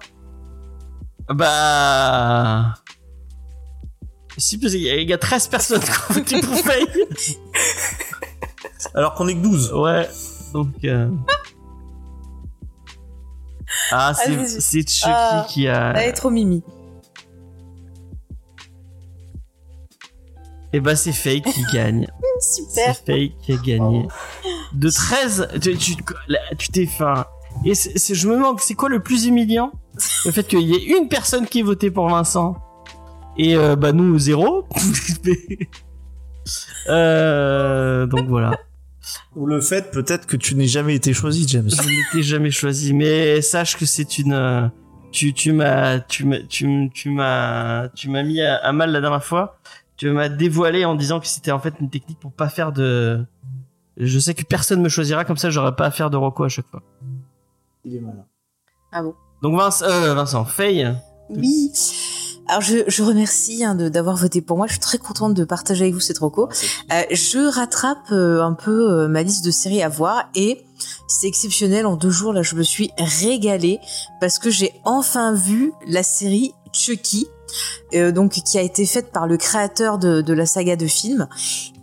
Bah. 1.30 2.74
Si, 4.38 4.58
parce 4.58 4.74
qu'il 4.74 4.84
y 4.84 4.90
a- 4.90 4.96
il 4.96 5.10
y 5.10 5.14
a 5.14 5.18
13 5.18 5.48
personnes 5.50 5.82
qui 5.84 5.90
ont 5.92 6.14
voté 6.14 6.42
pour 6.42 6.56
Faye. 6.56 6.86
Alors 8.96 9.14
qu'on 9.14 9.28
est 9.28 9.36
que 9.36 9.42
12. 9.42 9.74
Ouais, 9.74 10.10
donc. 10.54 10.70
euh, 10.86 11.10
Ah, 13.92 14.14
c'est 14.16 14.34
Allez-y. 14.34 14.62
c'est 14.62 14.90
Chucky 14.90 15.10
Ah, 15.14 15.46
qui 15.50 15.68
a. 15.68 15.94
Elle 15.96 16.10
est 16.10 16.14
trop 16.14 16.30
mimi. 16.30 16.64
Et 20.74 20.80
bah, 20.80 20.96
c'est 20.96 21.12
Faye 21.12 21.42
qui 21.42 21.64
gagne. 21.74 22.08
Super. 22.40 22.96
C'est 22.96 23.06
Faye 23.06 23.34
qui 23.42 23.54
a 23.54 23.58
gagné. 23.58 24.08
De 24.74 24.90
13. 24.90 25.50
Tu 25.62 25.76
tu- 25.78 25.96
là, 26.28 26.40
tu 26.58 26.70
t'es 26.70 26.86
fait. 26.86 27.04
Et 27.66 27.76
c'est- 27.76 27.98
c'est- 27.98 28.16
je 28.16 28.28
me 28.28 28.36
demande, 28.36 28.60
c'est 28.62 28.76
quoi 28.76 28.90
le 28.90 29.02
plus 29.02 29.26
humiliant? 29.26 29.72
Le 30.26 30.32
fait 30.32 30.48
qu'il 30.48 30.62
y 30.62 30.74
ait 30.74 30.98
une 30.98 31.10
personne 31.10 31.46
qui 31.46 31.60
ait 31.60 31.64
voté 31.64 31.92
pour 31.92 32.08
Vincent 32.08 32.56
Et 33.38 33.56
euh, 33.58 33.76
bah 33.76 33.92
nous 33.92 34.18
zéro. 34.18 34.66
euh, 36.90 38.06
donc 38.06 38.28
voilà. 38.28 38.52
Ou 39.36 39.46
le 39.46 39.62
fait 39.62 39.92
peut-être 39.92 40.28
que 40.28 40.38
tu 40.38 40.56
n'aies 40.56 40.68
jamais 40.68 40.96
été 40.96 41.14
choisi, 41.14 41.48
James. 41.48 41.70
Je 41.70 41.82
n'étais 41.90 42.24
jamais 42.24 42.52
choisi, 42.52 42.94
mais 42.94 43.42
sache 43.42 43.78
que 43.78 43.86
c'est 43.86 44.18
une. 44.20 44.34
euh, 44.34 44.68
Tu 45.12 45.34
tu 45.34 45.52
m'as 45.52 46.00
tu 46.00 46.26
m'as 46.26 46.40
tu 46.48 46.66
m- 46.66 46.90
tu 46.94 47.10
m'as 47.10 47.90
tu 47.90 48.10
m'as 48.10 48.24
mis 48.24 48.42
à, 48.42 48.56
à 48.56 48.72
mal 48.72 48.92
la 48.92 49.02
dernière 49.02 49.24
fois. 49.24 49.58
Tu 50.02 50.10
m'as 50.10 50.30
dévoilé 50.30 50.84
en 50.84 50.96
disant 50.96 51.20
que 51.20 51.28
c'était 51.28 51.52
en 51.52 51.60
fait 51.60 51.76
une 51.80 51.92
technique 51.92 52.20
pour 52.20 52.32
pas 52.32 52.50
faire 52.50 52.72
de. 52.72 53.24
Je 53.98 54.18
sais 54.18 54.34
que 54.34 54.42
personne 54.44 54.82
me 54.82 54.90
choisira 54.90 55.26
comme 55.26 55.38
ça, 55.38 55.52
j'aurais 55.52 55.76
pas 55.76 55.86
à 55.86 55.92
faire 55.92 56.10
de 56.10 56.18
Rocco 56.18 56.44
à 56.44 56.50
chaque 56.50 56.66
fois. 56.72 56.82
Il 57.86 57.98
est 57.98 58.00
malin. 58.00 58.26
Ah 58.92 59.04
bon? 59.04 59.14
Donc 59.44 59.56
Vincent, 59.60 59.86
euh, 59.86 60.16
Vincent, 60.16 60.44
Faye. 60.44 60.92
Oui. 61.30 61.72
Alors 62.48 62.62
je, 62.62 62.78
je 62.88 63.04
remercie 63.04 63.64
hein, 63.64 63.76
de- 63.76 63.90
d'avoir 63.90 64.16
voté 64.16 64.42
pour 64.42 64.58
moi. 64.58 64.66
Je 64.66 64.72
suis 64.72 64.80
très 64.80 64.98
contente 64.98 65.36
de 65.36 65.46
partager 65.46 65.84
avec 65.84 65.94
vous 65.94 66.00
cette 66.00 66.18
reco. 66.18 66.50
Euh, 66.92 67.02
je 67.12 67.54
rattrape 67.56 68.12
euh, 68.12 68.42
un 68.44 68.54
peu 68.54 68.92
euh, 69.04 69.08
ma 69.08 69.22
liste 69.22 69.46
de 69.46 69.52
séries 69.52 69.84
à 69.84 69.90
voir 69.90 70.30
et 70.34 70.66
c'est 71.08 71.28
exceptionnel. 71.28 71.86
En 71.86 71.96
deux 71.96 72.10
jours, 72.10 72.34
là, 72.34 72.42
je 72.42 72.56
me 72.56 72.64
suis 72.64 72.90
régalée 72.98 73.78
parce 74.20 74.40
que 74.40 74.50
j'ai 74.50 74.74
enfin 74.84 75.32
vu 75.32 75.74
la 75.88 76.02
série 76.02 76.54
Chucky, 76.74 77.28
euh, 77.94 78.12
donc 78.12 78.32
qui 78.32 78.58
a 78.58 78.62
été 78.62 78.86
faite 78.86 79.12
par 79.12 79.28
le 79.28 79.38
créateur 79.38 79.98
de, 79.98 80.22
de 80.22 80.34
la 80.34 80.46
saga 80.46 80.76
de 80.76 80.88
films 80.88 81.28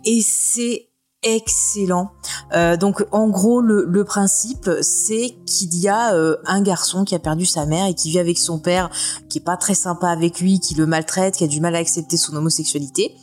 et 0.05 0.21
c'est 0.21 0.85
excellent. 1.21 2.11
Euh, 2.55 2.77
donc 2.77 3.05
en 3.11 3.27
gros 3.27 3.59
le, 3.59 3.83
le 3.85 4.05
principe 4.05 4.69
c'est 4.81 5.35
qu'il 5.45 5.75
y 5.77 5.89
a 5.89 6.13
euh, 6.13 6.37
un 6.45 6.61
garçon 6.61 7.03
qui 7.03 7.13
a 7.13 7.19
perdu 7.19 7.45
sa 7.45 7.65
mère 7.65 7.87
et 7.87 7.93
qui 7.93 8.09
vit 8.09 8.19
avec 8.19 8.37
son 8.37 8.57
père 8.57 8.89
qui 9.29 9.39
est 9.39 9.41
pas 9.43 9.57
très 9.57 9.75
sympa 9.75 10.07
avec 10.07 10.39
lui, 10.39 10.61
qui 10.61 10.75
le 10.75 10.85
maltraite, 10.85 11.35
qui 11.35 11.43
a 11.43 11.47
du 11.47 11.59
mal 11.59 11.75
à 11.75 11.79
accepter 11.79 12.15
son 12.15 12.37
homosexualité. 12.37 13.17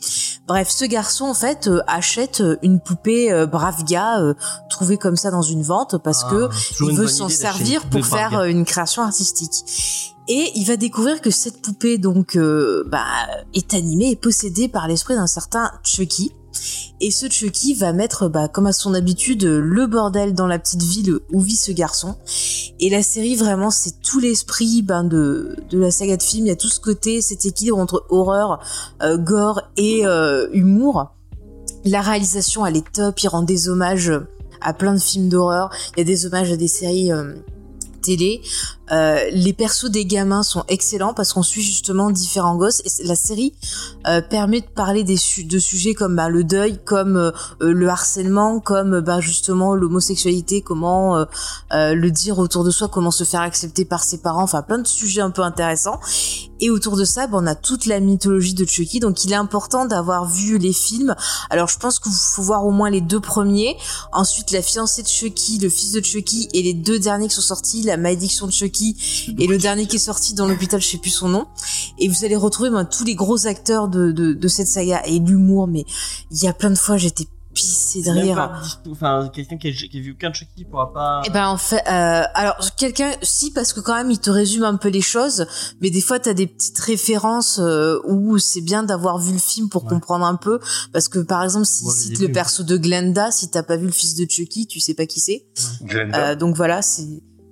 Bref, 0.47 0.69
ce 0.69 0.85
garçon 0.85 1.25
en 1.25 1.33
fait 1.33 1.67
euh, 1.67 1.81
achète 1.87 2.41
euh, 2.41 2.57
une 2.61 2.79
poupée 2.79 3.31
euh, 3.31 3.47
brave 3.47 3.83
gars 3.83 4.19
euh, 4.21 4.35
trouvée 4.69 4.97
comme 4.97 5.17
ça 5.17 5.31
dans 5.31 5.41
une 5.41 5.63
vente 5.63 5.97
parce 5.97 6.23
Ah, 6.25 6.29
que 6.29 6.49
il 6.81 6.95
veut 6.95 7.07
s'en 7.07 7.29
servir 7.29 7.89
pour 7.89 8.05
faire 8.05 8.43
une 8.43 8.63
création 8.63 9.01
artistique. 9.01 10.13
Et 10.27 10.51
il 10.55 10.65
va 10.65 10.75
découvrir 10.75 11.21
que 11.21 11.31
cette 11.31 11.61
poupée 11.61 11.97
donc 11.97 12.35
euh, 12.35 12.83
bah, 12.87 13.05
est 13.53 13.73
animée 13.73 14.11
et 14.11 14.15
possédée 14.15 14.67
par 14.67 14.87
l'esprit 14.87 15.15
d'un 15.15 15.27
certain 15.27 15.71
Chucky. 15.83 16.33
Et 16.99 17.11
ce 17.11 17.29
Chucky 17.29 17.75
va 17.75 17.93
mettre, 17.93 18.27
bah, 18.27 18.47
comme 18.47 18.65
à 18.65 18.73
son 18.73 18.93
habitude, 18.93 19.43
le 19.43 19.87
bordel 19.87 20.33
dans 20.33 20.47
la 20.47 20.59
petite 20.59 20.81
ville 20.81 21.19
où 21.31 21.39
vit 21.39 21.55
ce 21.55 21.71
garçon. 21.71 22.15
Et 22.79 22.89
la 22.89 23.03
série, 23.03 23.35
vraiment, 23.35 23.69
c'est 23.69 24.01
tout 24.01 24.19
l'esprit 24.19 24.81
ben, 24.81 25.03
de, 25.03 25.55
la 25.71 25.91
saga 25.91 26.17
de 26.17 26.23
film. 26.23 26.45
Il 26.45 26.49
y 26.49 26.51
a 26.51 26.55
tout 26.55 26.69
ce 26.69 26.79
côté, 26.79 27.21
cet 27.21 27.45
équilibre 27.45 27.77
entre 27.77 28.05
horreur, 28.09 28.59
euh, 29.03 29.17
gore 29.17 29.61
et 29.77 30.05
euh, 30.05 30.49
humour. 30.51 31.11
La 31.85 32.01
réalisation, 32.01 32.65
elle 32.65 32.77
est 32.77 32.91
top. 32.91 33.21
Il 33.21 33.27
rend 33.29 33.43
des 33.43 33.69
hommages 33.69 34.11
à 34.59 34.73
plein 34.73 34.93
de 34.93 34.99
films 34.99 35.29
d'horreur. 35.29 35.69
Il 35.95 35.99
y 35.99 36.01
a 36.01 36.05
des 36.05 36.25
hommages 36.25 36.51
à 36.51 36.57
des 36.57 36.67
séries 36.67 37.11
télé. 38.01 38.41
Euh, 38.91 39.19
les 39.31 39.53
persos 39.53 39.89
des 39.89 40.05
gamins 40.05 40.43
sont 40.43 40.63
excellents 40.67 41.13
parce 41.13 41.33
qu'on 41.33 41.43
suit 41.43 41.63
justement 41.63 42.09
différents 42.09 42.55
gosses. 42.55 42.81
Et 42.85 43.03
la 43.03 43.15
série 43.15 43.53
euh, 44.07 44.21
permet 44.21 44.61
de 44.61 44.67
parler 44.67 45.03
des 45.03 45.17
su- 45.17 45.43
de 45.43 45.59
sujets 45.59 45.93
comme 45.93 46.15
bah, 46.15 46.29
le 46.29 46.43
deuil, 46.43 46.79
comme 46.85 47.17
euh, 47.17 47.31
euh, 47.61 47.71
le 47.73 47.89
harcèlement, 47.89 48.59
comme 48.59 49.01
bah, 49.01 49.19
justement 49.19 49.75
l'homosexualité, 49.75 50.61
comment 50.61 51.17
euh, 51.17 51.25
le 51.93 52.11
dire 52.11 52.39
autour 52.39 52.63
de 52.63 52.71
soi, 52.71 52.87
comment 52.87 53.11
se 53.11 53.23
faire 53.23 53.41
accepter 53.41 53.83
par 53.83 54.03
ses 54.03 54.19
parents, 54.19 54.43
enfin 54.43 54.61
plein 54.61 54.77
de 54.77 54.87
sujets 54.87 55.21
un 55.21 55.31
peu 55.31 55.41
intéressants. 55.41 55.99
Et 56.59 56.69
autour 56.71 56.97
de 56.97 57.05
ça, 57.05 57.27
bah, 57.27 57.37
on 57.41 57.45
a 57.45 57.55
toute 57.55 57.85
la 57.85 57.99
mythologie 57.99 58.53
de 58.53 58.65
Chucky, 58.65 58.99
donc 58.99 59.23
il 59.25 59.31
est 59.31 59.35
important 59.35 59.85
d'avoir 59.85 60.27
vu 60.27 60.57
les 60.57 60.73
films. 60.73 61.15
Alors 61.49 61.67
je 61.67 61.77
pense 61.77 61.99
qu'il 61.99 62.11
faut 62.11 62.41
voir 62.41 62.65
au 62.65 62.71
moins 62.71 62.89
les 62.89 63.01
deux 63.01 63.19
premiers, 63.19 63.75
ensuite 64.11 64.51
la 64.51 64.61
fiancée 64.61 65.03
de 65.03 65.07
Chucky, 65.07 65.59
le 65.59 65.69
fils 65.69 65.91
de 65.91 66.03
Chucky, 66.03 66.47
et 66.53 66.63
les 66.63 66.73
deux 66.73 66.99
derniers 66.99 67.27
qui 67.27 67.35
sont 67.35 67.41
sortis, 67.41 67.83
la 67.83 67.97
malédiction 67.97 68.47
de 68.47 68.51
Chucky, 68.51 68.76
et 69.37 69.47
le 69.47 69.57
dernier 69.57 69.85
qui 69.87 69.95
est 69.97 69.99
sorti 69.99 70.33
dans 70.33 70.47
l'hôpital, 70.47 70.81
je 70.81 70.87
sais 70.87 70.97
plus 70.97 71.09
son 71.11 71.29
nom. 71.29 71.45
Et 71.99 72.07
vous 72.07 72.25
allez 72.25 72.35
retrouver 72.35 72.69
ben, 72.69 72.85
tous 72.85 73.03
les 73.03 73.15
gros 73.15 73.47
acteurs 73.47 73.87
de, 73.87 74.11
de, 74.11 74.33
de 74.33 74.47
cette 74.47 74.67
saga 74.67 75.01
et 75.05 75.19
l'humour, 75.19 75.67
mais 75.67 75.85
il 76.31 76.41
y 76.43 76.47
a 76.47 76.53
plein 76.53 76.69
de 76.69 76.75
fois 76.75 76.97
j'étais 76.97 77.25
pissée 77.53 78.03
de 78.03 78.11
rire. 78.11 78.51
Enfin, 78.91 79.31
quelqu'un 79.33 79.57
qui, 79.57 79.69
a- 79.69 79.71
qui 79.71 79.97
a 79.97 80.01
vu 80.01 80.11
aucun 80.11 80.31
Chucky 80.31 80.63
pourra 80.63 80.93
pas. 80.93 81.21
Eh 81.25 81.31
ben 81.31 81.47
en 81.47 81.57
fait, 81.57 81.81
euh, 81.87 82.21
alors 82.35 82.55
quelqu'un, 82.77 83.11
si 83.23 83.49
parce 83.49 83.73
que 83.73 83.79
quand 83.79 83.95
même 83.95 84.11
il 84.11 84.19
te 84.19 84.29
résume 84.29 84.63
un 84.63 84.75
peu 84.75 84.89
les 84.89 85.01
choses, 85.01 85.47
mais 85.81 85.89
des 85.89 86.01
fois 86.01 86.19
t'as 86.19 86.33
des 86.33 86.45
petites 86.45 86.77
références 86.77 87.57
euh, 87.59 87.97
où 88.05 88.37
c'est 88.37 88.61
bien 88.61 88.83
d'avoir 88.83 89.17
vu 89.17 89.33
le 89.33 89.39
film 89.39 89.69
pour 89.69 89.85
Ouais. 89.85 89.89
comprendre 89.89 90.25
un 90.25 90.35
peu, 90.35 90.59
parce 90.93 91.07
que 91.09 91.17
par 91.17 91.43
exemple 91.43 91.65
s'il 91.65 91.89
cite 91.89 92.19
le 92.19 92.31
perso 92.31 92.61
de 92.61 92.77
Glenda, 92.77 93.31
si 93.31 93.49
t'as 93.49 93.63
pas 93.63 93.75
vu 93.77 93.87
le 93.87 93.91
fils 93.91 94.13
de 94.13 94.27
Chucky, 94.29 94.67
tu 94.67 94.79
sais 94.79 94.93
pas 94.93 95.07
qui 95.07 95.19
c'est. 95.19 95.47
Glenda. 95.81 96.29
Euh, 96.31 96.35
donc 96.35 96.55
voilà, 96.55 96.83
c'est 96.83 97.07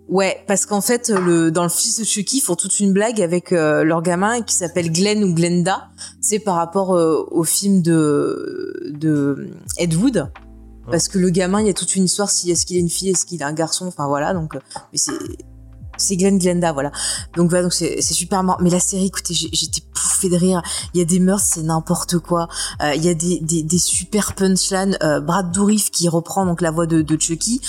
ouais, 0.10 0.44
parce 0.48 0.66
qu'en 0.66 0.82
fait 0.82 1.10
le 1.10 1.52
dans 1.52 1.64
le 1.64 1.70
fils 1.70 2.00
de 2.00 2.04
Chucky, 2.04 2.38
ils 2.38 2.42
font 2.42 2.56
toute 2.56 2.80
une 2.80 2.94
blague 2.94 3.22
avec 3.22 3.52
euh, 3.52 3.84
leur 3.84 4.02
gamin 4.02 4.42
qui 4.42 4.56
s'appelle 4.56 4.92
Glenn 4.92 5.24
ou 5.24 5.34
Glenda, 5.34 5.90
c'est 6.22 6.40
par 6.40 6.56
rapport 6.56 6.96
euh, 6.96 7.26
au 7.32 7.44
film 7.44 7.82
de 7.82 8.92
de 8.92 9.50
Ed 9.78 9.94
Wood. 9.96 10.32
Parce 10.92 11.08
que 11.08 11.18
le 11.18 11.32
gamin, 11.32 11.62
il 11.62 11.68
y 11.68 11.70
a 11.72 11.74
toute 11.74 11.96
une 11.96 12.04
histoire 12.04 12.30
si 12.30 12.52
est-ce 12.52 12.64
qu'il 12.64 12.78
est 12.78 12.80
une 12.80 12.92
fille, 12.92 13.10
est-ce 13.10 13.26
qu'il 13.26 13.42
est 13.42 13.46
un 13.46 13.54
garçon, 13.54 13.88
enfin 13.88 14.06
voilà, 14.08 14.36
donc 14.36 14.56
euh, 14.56 14.60
mais 14.92 15.00
c'est 15.00 15.14
c'est 15.98 16.18
Glenn 16.18 16.38
Glenda, 16.38 16.74
voilà. 16.74 16.92
Donc 17.36 17.50
voilà, 17.50 17.64
donc 17.64 17.74
c'est 17.74 18.02
super 18.02 18.44
marrant. 18.44 18.60
Mais 18.62 18.70
la 18.70 18.80
série, 18.80 19.06
écoutez, 19.06 19.34
j'étais 19.34 19.82
pouffée 19.94 20.30
de 20.30 20.36
rire. 20.36 20.62
Il 20.94 21.00
y 21.00 21.02
a 21.02 21.06
des 21.06 21.20
meurtres, 21.20 21.46
c'est 21.46 21.64
n'importe 21.64 22.20
quoi. 22.20 22.48
Euh, 22.82 22.94
Il 22.96 23.04
y 23.04 23.10
a 23.10 23.14
des, 23.14 23.40
des, 23.40 23.64
des 23.64 23.78
super 23.78 24.34
punchlines. 24.34 24.98
Euh, 25.04 25.20
Brad 25.22 25.52
Dourif 25.52 25.92
qui 25.92 26.10
reprend 26.10 26.46
donc 26.46 26.62
la 26.62 26.72
voix 26.72 26.86
de, 26.86 27.02
de 27.02 27.20
Chucky, 27.20 27.62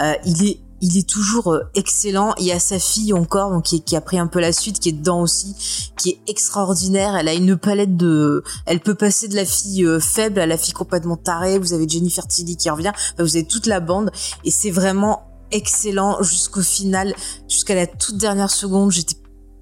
euh, 0.00 0.14
il 0.24 0.48
est 0.48 0.60
il 0.84 0.98
est 0.98 1.08
toujours 1.08 1.54
euh, 1.54 1.62
excellent. 1.74 2.34
Il 2.38 2.44
y 2.44 2.52
a 2.52 2.58
sa 2.58 2.78
fille 2.78 3.14
encore, 3.14 3.50
donc 3.50 3.64
qui, 3.64 3.96
a 3.96 4.00
pris 4.02 4.18
un 4.18 4.26
peu 4.26 4.38
la 4.38 4.52
suite, 4.52 4.80
qui 4.80 4.90
est 4.90 4.92
dedans 4.92 5.22
aussi, 5.22 5.56
qui 5.96 6.10
est 6.10 6.18
extraordinaire. 6.26 7.16
Elle 7.16 7.28
a 7.28 7.32
une 7.32 7.56
palette 7.56 7.96
de, 7.96 8.44
elle 8.66 8.80
peut 8.80 8.94
passer 8.94 9.26
de 9.28 9.34
la 9.34 9.46
fille 9.46 9.84
euh, 9.86 9.98
faible 9.98 10.40
à 10.40 10.46
la 10.46 10.58
fille 10.58 10.74
complètement 10.74 11.16
tarée. 11.16 11.58
Vous 11.58 11.72
avez 11.72 11.88
Jennifer 11.88 12.26
Tilly 12.26 12.58
qui 12.58 12.68
revient. 12.68 12.92
Enfin, 12.94 13.22
vous 13.22 13.36
avez 13.36 13.46
toute 13.46 13.66
la 13.66 13.80
bande 13.80 14.10
et 14.44 14.50
c'est 14.50 14.70
vraiment 14.70 15.22
excellent 15.52 16.22
jusqu'au 16.22 16.62
final, 16.62 17.14
jusqu'à 17.48 17.74
la 17.74 17.86
toute 17.86 18.18
dernière 18.18 18.50
seconde. 18.50 18.92
J'étais 18.92 19.16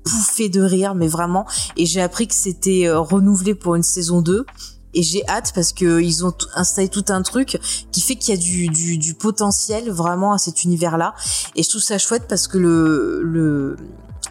pouffée 0.04 0.48
de 0.48 0.60
rire, 0.60 0.96
mais 0.96 1.06
vraiment. 1.06 1.46
Et 1.76 1.86
j'ai 1.86 2.02
appris 2.02 2.26
que 2.26 2.34
c'était 2.34 2.88
euh, 2.88 2.98
renouvelé 2.98 3.54
pour 3.54 3.76
une 3.76 3.84
saison 3.84 4.22
2. 4.22 4.44
Et 4.94 5.02
j'ai 5.02 5.26
hâte 5.28 5.52
parce 5.54 5.72
que 5.72 6.00
ils 6.00 6.24
ont 6.24 6.34
installé 6.54 6.88
tout 6.88 7.04
un 7.08 7.22
truc 7.22 7.58
qui 7.92 8.00
fait 8.00 8.16
qu'il 8.16 8.34
y 8.34 8.38
a 8.38 8.40
du, 8.40 8.68
du, 8.68 8.98
du 8.98 9.14
potentiel 9.14 9.90
vraiment 9.90 10.32
à 10.32 10.38
cet 10.38 10.64
univers-là. 10.64 11.14
Et 11.56 11.62
je 11.62 11.68
trouve 11.68 11.82
ça 11.82 11.98
chouette 11.98 12.24
parce 12.28 12.48
que 12.48 12.58
le, 12.58 13.22
le, 13.22 13.76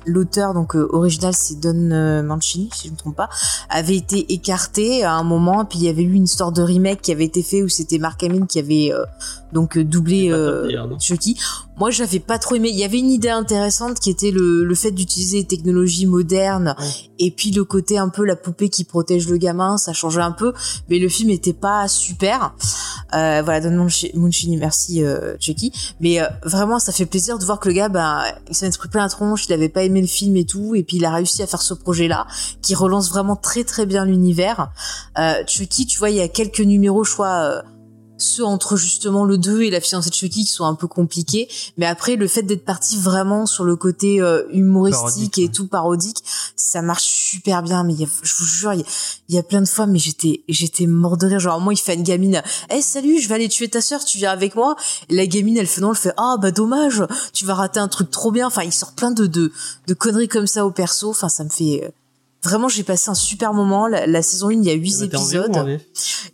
l'auteur 0.05 0.53
donc 0.53 0.75
euh, 0.75 0.87
original 0.91 1.33
c'est 1.33 1.59
Don 1.59 1.91
euh, 1.91 2.23
Mancini 2.23 2.69
si 2.73 2.83
je 2.83 2.87
ne 2.87 2.93
me 2.93 2.97
trompe 2.97 3.15
pas 3.15 3.29
avait 3.69 3.95
été 3.95 4.33
écarté 4.33 5.03
à 5.03 5.13
un 5.13 5.23
moment 5.23 5.65
puis 5.65 5.79
il 5.79 5.85
y 5.85 5.89
avait 5.89 6.03
eu 6.03 6.13
une 6.13 6.23
histoire 6.23 6.51
de 6.51 6.61
remake 6.61 7.01
qui 7.01 7.11
avait 7.11 7.25
été 7.25 7.43
fait 7.43 7.61
où 7.61 7.69
c'était 7.69 7.99
Mark 7.99 8.21
Hamill 8.23 8.47
qui 8.47 8.59
avait 8.59 8.91
euh, 8.93 9.03
donc 9.53 9.77
euh, 9.77 9.83
doublé 9.83 10.31
euh, 10.31 10.69
non 10.87 10.99
Chucky. 10.99 11.37
Moi 11.77 11.89
j'avais 11.91 12.19
pas 12.19 12.37
trop 12.37 12.55
aimé. 12.55 12.69
Il 12.69 12.77
y 12.77 12.83
avait 12.83 12.99
une 12.99 13.09
idée 13.09 13.29
intéressante 13.29 13.99
qui 13.99 14.09
était 14.09 14.31
le, 14.31 14.63
le 14.63 14.75
fait 14.75 14.91
d'utiliser 14.91 15.37
les 15.39 15.45
technologies 15.47 16.05
modernes 16.05 16.75
Ouais. 16.79 16.85
et 17.19 17.31
puis 17.31 17.51
le 17.51 17.63
côté 17.63 17.97
un 17.97 18.09
peu 18.09 18.23
la 18.23 18.35
poupée 18.35 18.69
qui 18.69 18.83
protège 18.83 19.27
le 19.27 19.37
gamin 19.37 19.77
ça 19.77 19.93
changeait 19.93 20.21
un 20.21 20.31
peu. 20.31 20.53
Mais 20.89 20.99
le 20.99 21.09
film 21.09 21.29
était 21.29 21.53
pas 21.53 21.87
super. 21.87 22.53
Euh, 23.13 23.41
voilà 23.43 23.59
Don 23.61 23.71
Munchi- 23.85 24.11
Mancini 24.15 24.57
merci 24.57 25.03
euh, 25.03 25.35
Chucky. 25.39 25.71
Mais 25.99 26.21
euh, 26.21 26.25
vraiment, 26.43 26.79
ça 26.79 26.91
fait 26.91 27.05
plaisir 27.05 27.37
de 27.39 27.45
voir 27.45 27.59
que 27.59 27.67
le 27.67 27.73
gars, 27.75 27.89
ben, 27.89 28.23
il 28.49 28.55
s'en 28.55 28.67
est 28.67 28.77
pris 28.77 28.87
plein 28.89 29.01
la 29.03 29.09
tronche, 29.09 29.47
il 29.47 29.53
avait 29.53 29.67
pas 29.69 29.83
aimé 29.83 29.99
le 30.01 30.07
film 30.07 30.37
et 30.37 30.45
tout, 30.45 30.75
et 30.75 30.83
puis 30.83 30.97
il 30.97 31.05
a 31.05 31.11
réussi 31.11 31.41
à 31.43 31.47
faire 31.47 31.61
ce 31.61 31.73
projet-là, 31.73 32.25
qui 32.61 32.73
relance 32.75 33.09
vraiment 33.09 33.35
très 33.35 33.63
très 33.63 33.85
bien 33.85 34.05
l'univers. 34.05 34.71
Euh, 35.19 35.33
Chucky, 35.47 35.85
tu 35.87 35.97
vois, 35.99 36.09
il 36.09 36.15
y 36.17 36.21
a 36.21 36.27
quelques 36.29 36.61
numéros, 36.61 37.03
je 37.03 37.11
crois, 37.13 37.27
euh, 37.43 37.61
ceux 38.21 38.45
entre 38.45 38.75
justement 38.77 39.25
le 39.25 39.37
2 39.37 39.63
et 39.63 39.69
la 39.69 39.81
fiancée 39.81 40.09
de 40.09 40.15
Chucky 40.15 40.45
qui 40.45 40.51
sont 40.51 40.65
un 40.65 40.75
peu 40.75 40.87
compliqués, 40.87 41.47
mais 41.77 41.85
après, 41.85 42.15
le 42.15 42.27
fait 42.27 42.43
d'être 42.43 42.65
parti 42.65 42.97
vraiment 42.97 43.45
sur 43.45 43.63
le 43.63 43.75
côté 43.75 44.21
euh, 44.21 44.43
humoristique 44.51 45.01
Parodique, 45.01 45.37
et 45.39 45.43
ouais. 45.45 45.51
tout 45.51 45.67
parodique, 45.67 46.23
ça 46.55 46.81
marche 46.81 47.03
super 47.03 47.63
bien, 47.63 47.83
mais 47.83 47.93
il 47.93 48.01
y 48.01 48.03
a- 48.05 48.09
je 48.23 48.33
vous 48.37 48.45
jure, 48.45 48.73
il 48.73 48.79
y 48.79 48.83
a, 48.83 48.85
il 49.29 49.35
y 49.35 49.37
a 49.37 49.43
plein 49.43 49.61
de 49.61 49.67
fois, 49.67 49.87
mais 49.87 49.99
j'étais, 49.99 50.43
j'étais 50.49 50.85
mort 50.87 51.17
de 51.17 51.27
rire. 51.27 51.39
Genre, 51.39 51.59
moi, 51.59 51.73
il 51.73 51.77
fait 51.77 51.95
une 51.95 52.03
gamine, 52.03 52.41
Eh 52.69 52.81
salut, 52.81 53.19
je 53.19 53.27
vais 53.29 53.35
aller 53.35 53.49
tuer 53.49 53.67
ta 53.69 53.81
sœur, 53.81 54.03
tu 54.03 54.17
viens 54.17 54.31
avec 54.31 54.55
moi? 54.55 54.75
Et 55.09 55.15
la 55.15 55.25
gamine, 55.27 55.57
elle 55.57 55.67
fait 55.67 55.81
non, 55.81 55.91
elle 55.91 55.97
fait, 55.99 56.13
ah, 56.17 56.35
bah, 56.41 56.51
dommage, 56.51 57.03
tu 57.33 57.45
vas 57.45 57.53
rater 57.55 57.79
un 57.79 57.87
truc 57.87 58.11
trop 58.11 58.31
bien. 58.31 58.47
Enfin, 58.47 58.63
il 58.63 58.71
sort 58.73 58.91
plein 58.93 59.11
de, 59.11 59.25
de, 59.27 59.51
de 59.87 59.93
conneries 59.93 60.27
comme 60.27 60.47
ça 60.47 60.65
au 60.65 60.71
perso. 60.71 61.09
Enfin, 61.09 61.29
ça 61.29 61.43
me 61.43 61.49
fait, 61.49 61.83
euh, 61.85 61.89
vraiment, 62.43 62.67
j'ai 62.67 62.83
passé 62.83 63.09
un 63.09 63.15
super 63.15 63.53
moment. 63.53 63.87
La, 63.87 64.07
la 64.07 64.21
saison 64.21 64.49
1, 64.49 64.53
il 64.53 64.63
y 64.63 64.69
a 64.69 64.73
8 64.73 65.09
T'es 65.09 65.17
en 65.17 65.23
VO 65.23 65.37
ou 65.37 65.57
en 65.57 65.67
épisodes. 65.67 65.79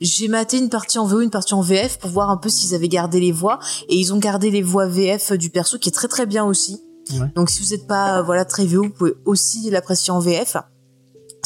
J'ai 0.01 0.27
maté 0.27 0.57
une 0.57 0.69
partie 0.69 0.99
en 0.99 1.05
VO, 1.05 1.21
une 1.21 1.29
partie 1.29 1.53
en 1.53 1.61
VF 1.61 1.99
pour 1.99 2.09
voir 2.09 2.29
un 2.29 2.37
peu 2.37 2.49
s'ils 2.49 2.75
avaient 2.75 2.89
gardé 2.89 3.19
les 3.19 3.31
voix. 3.31 3.59
Et 3.89 3.95
ils 3.95 4.13
ont 4.13 4.17
gardé 4.17 4.51
les 4.51 4.61
voix 4.61 4.87
VF 4.87 5.33
du 5.33 5.49
perso 5.49 5.77
qui 5.77 5.89
est 5.89 5.93
très 5.93 6.07
très 6.07 6.25
bien 6.25 6.45
aussi. 6.45 6.81
Ouais. 7.11 7.31
Donc 7.35 7.49
si 7.49 7.63
vous 7.63 7.69
n'êtes 7.69 7.87
pas 7.87 8.19
euh, 8.19 8.21
voilà 8.21 8.45
très 8.45 8.65
VO, 8.65 8.83
vous 8.83 8.89
pouvez 8.89 9.13
aussi 9.25 9.69
l'apprécier 9.69 10.11
en 10.11 10.19
VF. 10.19 10.57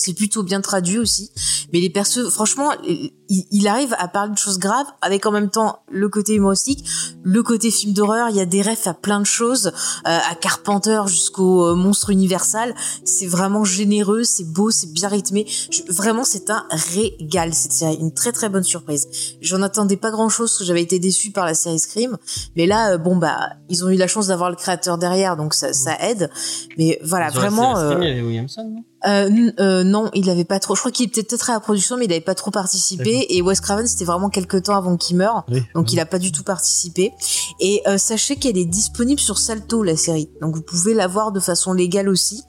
C'est 0.01 0.13
plutôt 0.13 0.43
bien 0.43 0.61
traduit 0.61 0.97
aussi. 0.97 1.31
Mais 1.73 1.79
les 1.79 1.89
persos, 1.89 2.29
franchement, 2.29 2.71
il, 2.87 3.11
il 3.29 3.67
arrive 3.67 3.95
à 3.97 4.07
parler 4.07 4.33
de 4.33 4.37
choses 4.37 4.57
graves 4.59 4.87
avec 5.01 5.25
en 5.25 5.31
même 5.31 5.49
temps 5.49 5.79
le 5.89 6.09
côté 6.09 6.33
humoristique, 6.33 6.85
le 7.23 7.43
côté 7.43 7.71
film 7.71 7.93
d'horreur. 7.93 8.29
Il 8.29 8.35
y 8.35 8.41
a 8.41 8.45
des 8.45 8.61
refs 8.61 8.87
à 8.87 8.93
plein 8.93 9.19
de 9.19 9.25
choses, 9.25 9.67
euh, 9.67 9.71
à 10.05 10.35
Carpenter 10.35 11.01
jusqu'au 11.07 11.65
euh, 11.67 11.75
monstre 11.75 12.09
universal. 12.09 12.73
C'est 13.05 13.27
vraiment 13.27 13.63
généreux, 13.63 14.23
c'est 14.23 14.43
beau, 14.51 14.71
c'est 14.71 14.91
bien 14.91 15.07
rythmé. 15.07 15.45
Je- 15.69 15.83
vraiment, 15.91 16.23
c'est 16.23 16.49
un 16.49 16.65
régal 16.71 17.53
cette 17.53 17.71
série, 17.73 17.95
une 17.95 18.13
très 18.13 18.31
très 18.31 18.49
bonne 18.49 18.63
surprise. 18.63 19.07
J'en 19.41 19.61
attendais 19.61 19.97
pas 19.97 20.11
grand 20.11 20.29
chose, 20.29 20.49
parce 20.51 20.59
que 20.59 20.65
j'avais 20.65 20.81
été 20.81 20.99
déçue 20.99 21.31
par 21.31 21.45
la 21.45 21.53
série 21.53 21.79
Scream, 21.79 22.17
mais 22.55 22.65
là, 22.65 22.93
euh, 22.93 22.97
bon 22.97 23.15
bah, 23.15 23.51
ils 23.69 23.85
ont 23.85 23.89
eu 23.89 23.95
la 23.97 24.07
chance 24.07 24.27
d'avoir 24.27 24.49
le 24.49 24.55
créateur 24.55 24.97
derrière, 24.97 25.37
donc 25.37 25.53
ça, 25.53 25.71
ça 25.73 25.95
aide. 26.01 26.29
Mais 26.77 26.99
voilà, 27.03 27.29
vraiment. 27.29 27.75
série 27.75 27.85
Scream, 27.91 28.01
euh, 28.01 28.03
il 28.03 28.07
y 28.07 28.11
avait 28.11 28.21
Williamson, 28.27 28.63
non? 28.75 28.83
Euh, 29.05 29.51
euh, 29.59 29.83
non, 29.83 30.09
il 30.13 30.29
avait 30.29 30.45
pas 30.45 30.59
trop. 30.59 30.75
Je 30.75 30.79
crois 30.79 30.91
qu'il 30.91 31.07
était 31.07 31.23
peut-être 31.23 31.49
à 31.49 31.53
la 31.53 31.59
production, 31.59 31.97
mais 31.97 32.05
il 32.05 32.11
avait 32.11 32.21
pas 32.21 32.35
trop 32.35 32.51
participé. 32.51 33.25
Et 33.29 33.41
Wes 33.41 33.59
Craven, 33.59 33.87
c'était 33.87 34.05
vraiment 34.05 34.29
quelques 34.29 34.63
temps 34.63 34.75
avant 34.75 34.97
qu'il 34.97 35.17
meure, 35.17 35.43
Oui. 35.49 35.63
donc 35.73 35.91
il 35.91 35.99
a 35.99 36.05
pas 36.05 36.19
du 36.19 36.31
tout 36.31 36.43
participé. 36.43 37.11
Et 37.59 37.81
euh, 37.87 37.97
sachez 37.97 38.35
qu'elle 38.35 38.57
est 38.57 38.65
disponible 38.65 39.19
sur 39.19 39.37
Salto 39.37 39.83
la 39.83 39.97
série, 39.97 40.29
donc 40.41 40.55
vous 40.55 40.61
pouvez 40.61 40.93
la 40.93 41.07
voir 41.07 41.31
de 41.31 41.39
façon 41.39 41.73
légale 41.73 42.09
aussi. 42.09 42.43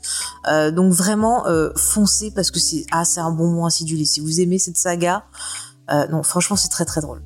Euh, 0.50 0.70
donc 0.70 0.92
vraiment 0.92 1.46
euh, 1.46 1.70
foncez 1.76 2.30
parce 2.30 2.50
que 2.50 2.58
c'est 2.58 2.84
ah 2.92 3.04
c'est 3.04 3.20
un 3.20 3.30
bon 3.30 3.46
moment 3.48 3.66
acidulé. 3.66 4.04
Si 4.04 4.20
vous 4.20 4.40
aimez 4.40 4.58
cette 4.58 4.78
saga, 4.78 5.24
euh, 5.90 6.06
non 6.08 6.22
franchement 6.22 6.56
c'est 6.56 6.68
très 6.68 6.84
très 6.84 7.00
drôle. 7.00 7.22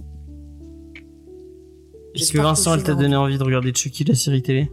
Est-ce 2.15 2.33
que 2.33 2.39
Vincent, 2.39 2.75
elle 2.75 2.83
t'a 2.83 2.95
donné 2.95 3.15
envie 3.15 3.37
de 3.37 3.43
regarder 3.45 3.73
Chucky, 3.75 4.05
la 4.05 4.15
série 4.15 4.43
télé? 4.43 4.71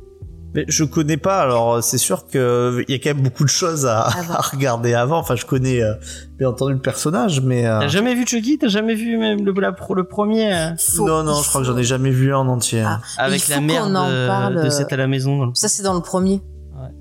Mais 0.56 0.66
je 0.68 0.84
connais 0.84 1.18
pas, 1.18 1.42
alors 1.42 1.84
c'est 1.84 1.98
sûr 1.98 2.28
que 2.28 2.84
il 2.88 2.92
y 2.92 2.96
a 2.96 3.00
quand 3.00 3.16
même 3.16 3.24
beaucoup 3.24 3.44
de 3.44 3.50
choses 3.50 3.86
à, 3.88 4.02
à 4.30 4.42
regarder 4.42 4.94
avant. 4.94 5.18
Enfin, 5.18 5.36
je 5.36 5.46
connais 5.46 5.82
euh, 5.82 5.94
bien 6.38 6.50
entendu 6.50 6.74
le 6.74 6.80
personnage, 6.80 7.42
mais 7.42 7.66
euh, 7.66 7.80
T'as 7.80 7.88
jamais 7.88 8.14
vu 8.14 8.26
Chucky? 8.28 8.60
T'as 8.60 8.68
jamais 8.68 8.94
vu 8.94 9.18
même 9.18 9.44
le, 9.44 9.52
la 9.60 9.72
pro- 9.72 9.96
le 9.96 10.04
premier 10.04 10.54
euh, 10.54 10.70
Faut- 10.78 11.08
non, 11.08 11.24
non, 11.24 11.42
je 11.42 11.50
crois 11.50 11.62
que 11.62 11.68
j'en 11.68 11.78
ai 11.78 11.84
jamais 11.84 12.12
vu 12.12 12.34
un 12.34 12.38
en 12.38 12.48
entier. 12.48 12.82
Ah. 12.86 13.02
avec 13.18 13.48
la 13.48 13.62
mère 13.62 13.88
de, 13.88 14.28
parle, 14.28 14.56
de 14.56 14.60
euh, 14.68 14.70
cette 14.70 14.94
à 14.94 14.98
la 14.98 15.08
maison 15.08 15.52
Ça 15.56 15.68
c'est 15.68 15.82
dans 15.84 15.94
le 15.96 16.02
premier. 16.02 16.42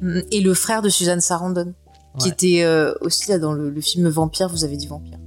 Mm, 0.01 0.21
Et 0.31 0.41
le 0.41 0.55
frère 0.55 0.81
de 0.81 0.89
Suzanne 0.89 1.21
Sarandon, 1.21 1.75
qui 2.19 2.29
Ouais. 2.29 2.33
était 2.33 2.63
euh, 2.65 2.95
aussi 3.03 3.31
là 3.31 3.39
dans 3.39 3.53
le, 3.53 3.69
le 3.71 3.81
film 3.81 4.09
Vampire. 4.09 4.49
Vous 4.49 4.65
avez 4.65 4.77
dit 4.77 4.87
Vampire. 4.87 5.19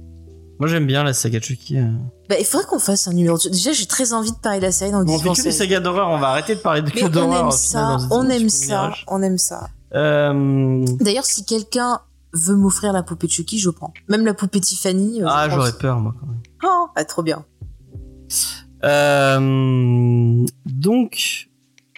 Moi 0.58 0.68
j'aime 0.68 0.86
bien 0.86 1.04
la 1.04 1.12
saga 1.12 1.40
Chucky. 1.40 1.78
euh. 1.78 1.86
Bah, 2.28 2.36
il 2.38 2.44
faudrait 2.46 2.66
qu'on 2.66 2.78
fasse 2.78 3.06
un 3.08 3.12
numéro. 3.12 3.36
de- 3.38 3.48
Déjà, 3.50 3.72
j'ai 3.72 3.86
très 3.86 4.12
envie 4.12 4.32
de 4.32 4.36
parler 4.38 4.58
de 4.58 4.64
la 4.64 4.72
série 4.72 4.90
dans 4.90 5.04
Bon, 5.04 5.14
on 5.14 5.18
fait 5.18 5.28
que 5.40 5.42
des 5.42 5.52
sagas 5.52 5.80
d'horreur, 5.80 6.08
on 6.08 6.18
va 6.18 6.28
arrêter 6.28 6.54
de 6.54 6.60
parler 6.60 6.80
de 6.82 6.86
Mais 6.86 7.00
que 7.00 7.04
on 7.06 7.08
d'horreur. 7.08 7.40
aime 7.40 7.46
au 7.48 7.50
final, 7.52 8.00
ça, 8.00 8.08
on 8.10 8.28
aime 8.30 8.48
ça, 8.48 8.92
on 9.08 9.22
aime 9.22 9.38
ça. 9.38 9.68
Euh, 9.94 10.84
D'ailleurs, 11.00 11.24
si 11.26 11.44
quelqu'un 11.44 12.00
veut 12.32 12.56
m'offrir 12.56 12.92
la 12.92 13.02
poupée 13.02 13.26
de 13.28 13.32
Chucky, 13.32 13.58
je 13.58 13.70
prends. 13.70 13.92
Même 14.08 14.24
la 14.24 14.34
poupée 14.34 14.60
Tiffany. 14.60 15.22
euh, 15.22 15.26
Ah, 15.28 15.48
j'aurais 15.50 15.72
peur 15.72 16.00
moi 16.00 16.14
quand 16.18 16.26
même. 16.26 16.40
Oh, 16.64 16.86
ah, 16.96 17.04
trop 17.04 17.22
bien. 17.22 17.44
Euh, 18.84 20.44
donc, 20.66 21.48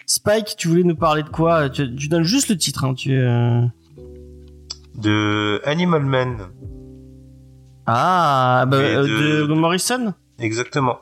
Spike, 0.05 0.55
tu 0.57 0.67
voulais 0.67 0.83
nous 0.83 0.95
parler 0.95 1.23
de 1.23 1.29
quoi? 1.29 1.69
Tu, 1.69 1.95
tu 1.95 2.07
donnes 2.07 2.23
juste 2.23 2.49
le 2.49 2.57
titre. 2.57 2.83
Hein, 2.83 2.93
tu, 2.93 3.11
euh, 3.13 3.61
De 4.95 5.61
Animal 5.65 6.03
Man. 6.03 6.37
Ah, 7.91 8.65
bah, 8.67 8.77
Et 8.81 8.95
euh, 8.95 9.41
de- 9.41 9.47
de... 9.47 9.53
Morrison 9.53 10.13
Exactement. 10.37 10.97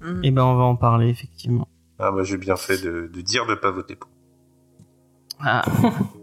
Mm. 0.00 0.20
Eh 0.22 0.30
ben, 0.30 0.42
on 0.44 0.54
va 0.56 0.64
en 0.64 0.76
parler 0.76 1.08
effectivement. 1.08 1.66
Ah 1.98 2.10
bah 2.12 2.22
j'ai 2.22 2.36
bien 2.36 2.56
fait 2.56 2.76
de, 2.82 3.10
de 3.12 3.20
dire 3.22 3.46
de 3.46 3.54
pas 3.54 3.70
voter 3.70 3.96
pour. 3.96 4.10
Ah. 5.40 5.62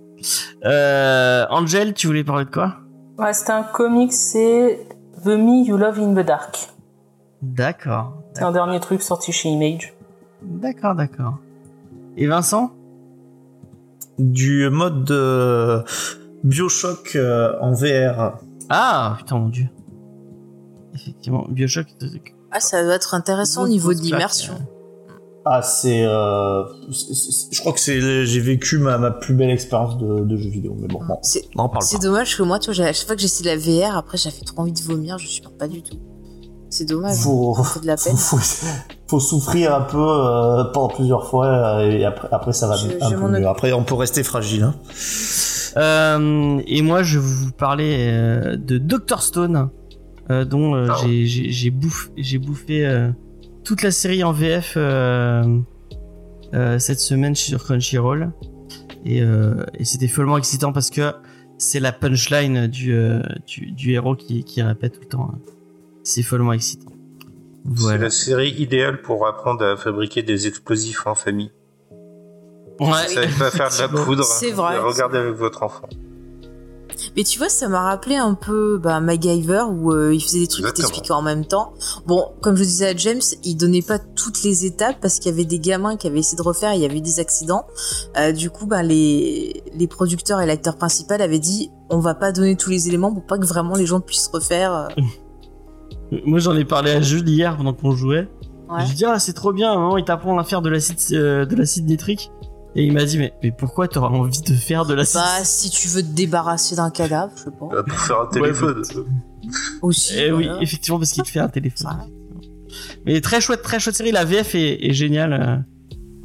euh, 0.65 1.45
Angel, 1.49 1.93
tu 1.93 2.07
voulais 2.07 2.23
parler 2.23 2.45
de 2.45 2.51
quoi? 2.51 2.75
Ouais, 3.17 3.33
c'est 3.33 3.49
un 3.51 3.63
comic, 3.63 4.13
c'est 4.13 4.87
The 5.23 5.27
Me 5.29 5.65
You 5.65 5.77
Love 5.77 5.99
in 5.99 6.13
the 6.13 6.25
Dark. 6.25 6.69
D'accord. 7.41 8.13
C'est 8.33 8.43
un 8.43 8.51
dernier 8.51 8.79
truc 8.79 9.01
sorti 9.01 9.31
chez 9.31 9.49
Image. 9.49 9.93
D'accord, 10.41 10.95
d'accord. 10.95 11.37
Et 12.17 12.27
Vincent? 12.27 12.71
Du 14.19 14.69
mode 14.69 15.03
de 15.05 15.83
Bioshock 16.43 17.15
euh, 17.15 17.53
en 17.61 17.71
VR. 17.73 18.37
Ah, 18.69 19.15
putain, 19.17 19.37
mon 19.37 19.49
dieu. 19.49 19.67
Effectivement, 20.95 21.45
Bioshock. 21.49 21.87
Ah, 22.51 22.59
ça 22.59 22.83
doit 22.83 22.93
être 22.93 23.13
intéressant 23.15 23.63
au 23.63 23.67
niveau 23.67 23.93
de 23.93 23.99
l'immersion. 23.99 24.53
Ah, 25.45 25.61
c'est, 25.61 26.03
euh, 26.05 26.63
c'est- 26.91 27.53
je 27.53 27.59
crois 27.59 27.73
que 27.73 27.79
c'est, 27.79 28.25
j'ai 28.25 28.39
vécu 28.39 28.77
ma, 28.77 28.97
ma 28.97 29.11
plus 29.11 29.33
belle 29.33 29.49
expérience 29.49 29.97
de, 29.97 30.21
de 30.23 30.37
jeu 30.37 30.49
vidéo. 30.49 30.73
Mais 30.79 30.87
bon, 30.87 30.99
on 31.01 31.59
en 31.59 31.67
parle 31.67 31.83
c'est 31.83 32.01
dommage 32.01 32.37
que 32.37 32.43
moi, 32.43 32.59
tu 32.59 32.71
vois, 32.71 32.85
à 32.85 32.93
chaque 32.93 33.07
fois 33.07 33.15
que 33.17 33.21
j'essaie 33.21 33.43
de 33.43 33.49
la 33.49 33.57
VR, 33.57 33.97
après, 33.97 34.17
j'ai 34.17 34.31
fait 34.31 34.45
trop 34.45 34.61
envie 34.61 34.71
de 34.71 34.81
vomir, 34.81 35.17
je 35.17 35.27
supporte 35.27 35.57
pas 35.57 35.67
du 35.67 35.81
tout. 35.83 35.97
C'est 36.69 36.85
dommage. 36.85 37.17
Faut, 37.17 37.53
fait 37.55 37.81
de 37.81 37.87
la 37.87 37.97
peine. 38.03 38.15
faut, 38.15 38.37
faut, 38.37 38.67
faut 39.07 39.19
souffrir 39.19 39.75
un 39.75 39.81
peu 39.81 39.97
euh, 39.99 40.63
pendant 40.73 40.87
plusieurs 40.87 41.27
fois 41.29 41.47
euh, 41.47 41.91
et 41.91 42.05
après, 42.05 42.29
après 42.31 42.53
ça 42.53 42.67
va 42.67 42.77
Je- 42.77 42.87
un 43.01 43.09
je 43.09 43.15
peu 43.15 43.19
m'en 43.19 43.27
mieux. 43.27 43.35
occupe. 43.35 43.47
Après, 43.47 43.73
on 43.73 43.83
peut 43.83 43.95
rester 43.95 44.23
fragile. 44.23 44.63
Hein. 44.63 44.75
Euh, 45.77 46.61
et 46.67 46.81
moi, 46.81 47.03
je 47.03 47.19
vais 47.19 47.25
vous 47.25 47.51
parler 47.51 47.95
euh, 48.09 48.55
de 48.57 48.77
Doctor 48.77 49.21
Stone, 49.23 49.69
euh, 50.29 50.45
dont 50.45 50.75
Ah. 50.75 50.95
j'ai- 51.03 51.25
j'ai 51.25 51.49
j'ai 51.51 51.69
bouffé, 51.71 52.11
j'ai 52.17 52.37
bouffé 52.37 53.09
toute 53.63 53.81
la 53.81 53.91
série 53.91 54.23
en 54.23 54.31
VF 54.31 54.77
cette 56.79 56.99
semaine 56.99 57.35
sur 57.35 57.63
Crunchyroll. 57.63 58.31
Et, 59.05 59.17
et 59.19 59.83
c'était 59.85 60.07
follement 60.07 60.37
excitant 60.37 60.71
parce 60.71 60.89
que 60.89 61.11
c'est 61.57 61.79
la 61.79 61.91
punchline 61.91 62.67
du, 62.67 62.95
du, 63.47 63.71
du 63.71 63.91
héros 63.93 64.15
qui, 64.15 64.43
qui 64.43 64.61
répète 64.61 64.93
tout 64.93 65.01
le 65.01 65.07
temps. 65.07 65.29
hein. 65.33 65.39
C'est 66.03 66.23
follement 66.23 66.53
excitant. 66.53 66.91
C'est 67.75 67.97
la 67.97 68.09
série 68.09 68.51
idéale 68.51 69.01
pour 69.01 69.25
apprendre 69.25 69.63
à 69.65 69.77
fabriquer 69.77 70.21
des 70.23 70.47
explosifs 70.47 71.07
en 71.07 71.15
famille. 71.15 71.51
Ouais. 72.91 73.07
Vous 73.07 73.13
savez 73.13 73.27
pas 73.37 73.51
faire 73.51 73.69
de 73.69 73.77
la 73.79 73.87
poudre. 74.03 74.23
C'est 74.23 74.51
vrai. 74.51 74.77
Regardez 74.79 75.17
avec 75.17 75.35
votre 75.35 75.63
enfant. 75.63 75.87
Mais 77.15 77.23
tu 77.23 77.37
vois, 77.37 77.49
ça 77.49 77.67
m'a 77.67 77.81
rappelé 77.81 78.15
un 78.15 78.33
peu 78.33 78.79
bah, 78.81 78.99
MacGyver 78.99 79.63
où 79.69 79.91
euh, 79.91 80.13
il 80.15 80.21
faisait 80.21 80.39
des 80.39 80.47
trucs 80.47 80.65
qui 80.67 80.73
t'expliquaient 80.73 81.11
en 81.13 81.21
même 81.21 81.45
temps. 81.45 81.73
Bon, 82.07 82.29
comme 82.41 82.55
je 82.55 82.63
disais 82.63 82.87
à 82.89 82.95
James, 82.95 83.21
il 83.43 83.55
donnait 83.55 83.81
pas 83.81 83.99
toutes 83.99 84.41
les 84.43 84.65
étapes 84.65 84.97
parce 85.01 85.19
qu'il 85.19 85.29
y 85.31 85.33
avait 85.33 85.45
des 85.45 85.59
gamins 85.59 85.95
qui 85.97 86.07
avaient 86.07 86.19
essayé 86.19 86.37
de 86.37 86.41
refaire 86.43 86.71
et 86.71 86.75
il 86.75 86.81
y 86.81 86.85
avait 86.85 86.97
eu 86.97 87.01
des 87.01 87.19
accidents. 87.19 87.65
Euh, 88.17 88.31
du 88.31 88.49
coup, 88.49 88.65
bah, 88.65 88.83
les, 88.83 89.63
les 89.75 89.87
producteurs 89.87 90.39
et 90.41 90.45
l'acteur 90.45 90.75
principal 90.75 91.21
avaient 91.21 91.39
dit 91.39 91.69
on 91.89 91.99
va 91.99 92.15
pas 92.15 92.31
donner 92.31 92.55
tous 92.55 92.69
les 92.69 92.87
éléments 92.87 93.13
pour 93.13 93.25
pas 93.25 93.37
que 93.37 93.45
vraiment 93.45 93.75
les 93.75 93.85
gens 93.85 93.99
puissent 93.99 94.29
refaire. 94.33 94.73
euh. 94.73 94.87
Moi, 96.25 96.39
j'en 96.39 96.55
ai 96.55 96.65
parlé 96.65 96.91
à 96.91 97.01
Jules 97.01 97.27
hier 97.27 97.57
pendant 97.57 97.73
qu'on 97.73 97.91
jouait. 97.91 98.27
Ouais. 98.69 98.85
Je 98.87 98.93
dis 98.93 99.05
ah 99.05 99.19
c'est 99.19 99.33
trop 99.33 99.51
bien, 99.51 99.71
à 99.71 99.75
un 99.75 99.79
moment 99.79 99.97
il 99.97 100.05
t'apprend 100.05 100.37
à 100.39 100.43
faire 100.43 100.61
de 100.61 100.69
l'acide 100.69 100.97
euh, 101.11 101.45
de 101.45 101.55
l'acide 101.55 101.85
nitrique 101.85 102.31
et 102.75 102.83
il 102.85 102.93
m'a 102.93 103.05
dit 103.05 103.17
mais 103.17 103.33
mais 103.43 103.51
pourquoi 103.51 103.87
t'auras 103.87 104.07
envie 104.09 104.41
de 104.41 104.53
faire 104.53 104.85
de 104.85 104.93
l'acide 104.93 105.19
Bah, 105.21 105.43
si 105.43 105.69
tu 105.69 105.87
veux 105.87 106.01
te 106.01 106.07
débarrasser 106.07 106.75
d'un 106.75 106.89
cadavre, 106.89 107.31
je 107.35 107.43
sais 107.43 107.51
pas. 107.51 107.69
Euh, 107.75 107.83
Pour 107.83 107.99
faire 107.99 108.21
un 108.21 108.25
téléphone. 108.27 108.81
Aussi. 109.81 110.13
Eh 110.17 110.31
oui 110.31 110.45
voilà. 110.45 110.61
effectivement 110.61 110.99
parce 110.99 111.11
qu'il 111.11 111.23
te 111.23 111.29
fait 111.29 111.39
un 111.39 111.49
téléphone. 111.49 111.89
Mais 113.05 113.19
très 113.21 113.41
chouette 113.41 113.61
très 113.61 113.79
chouette 113.79 113.95
série 113.95 114.11
la 114.11 114.25
VF 114.25 114.55
est, 114.55 114.85
est 114.89 114.93
géniale 114.93 115.33
euh, 115.33 115.57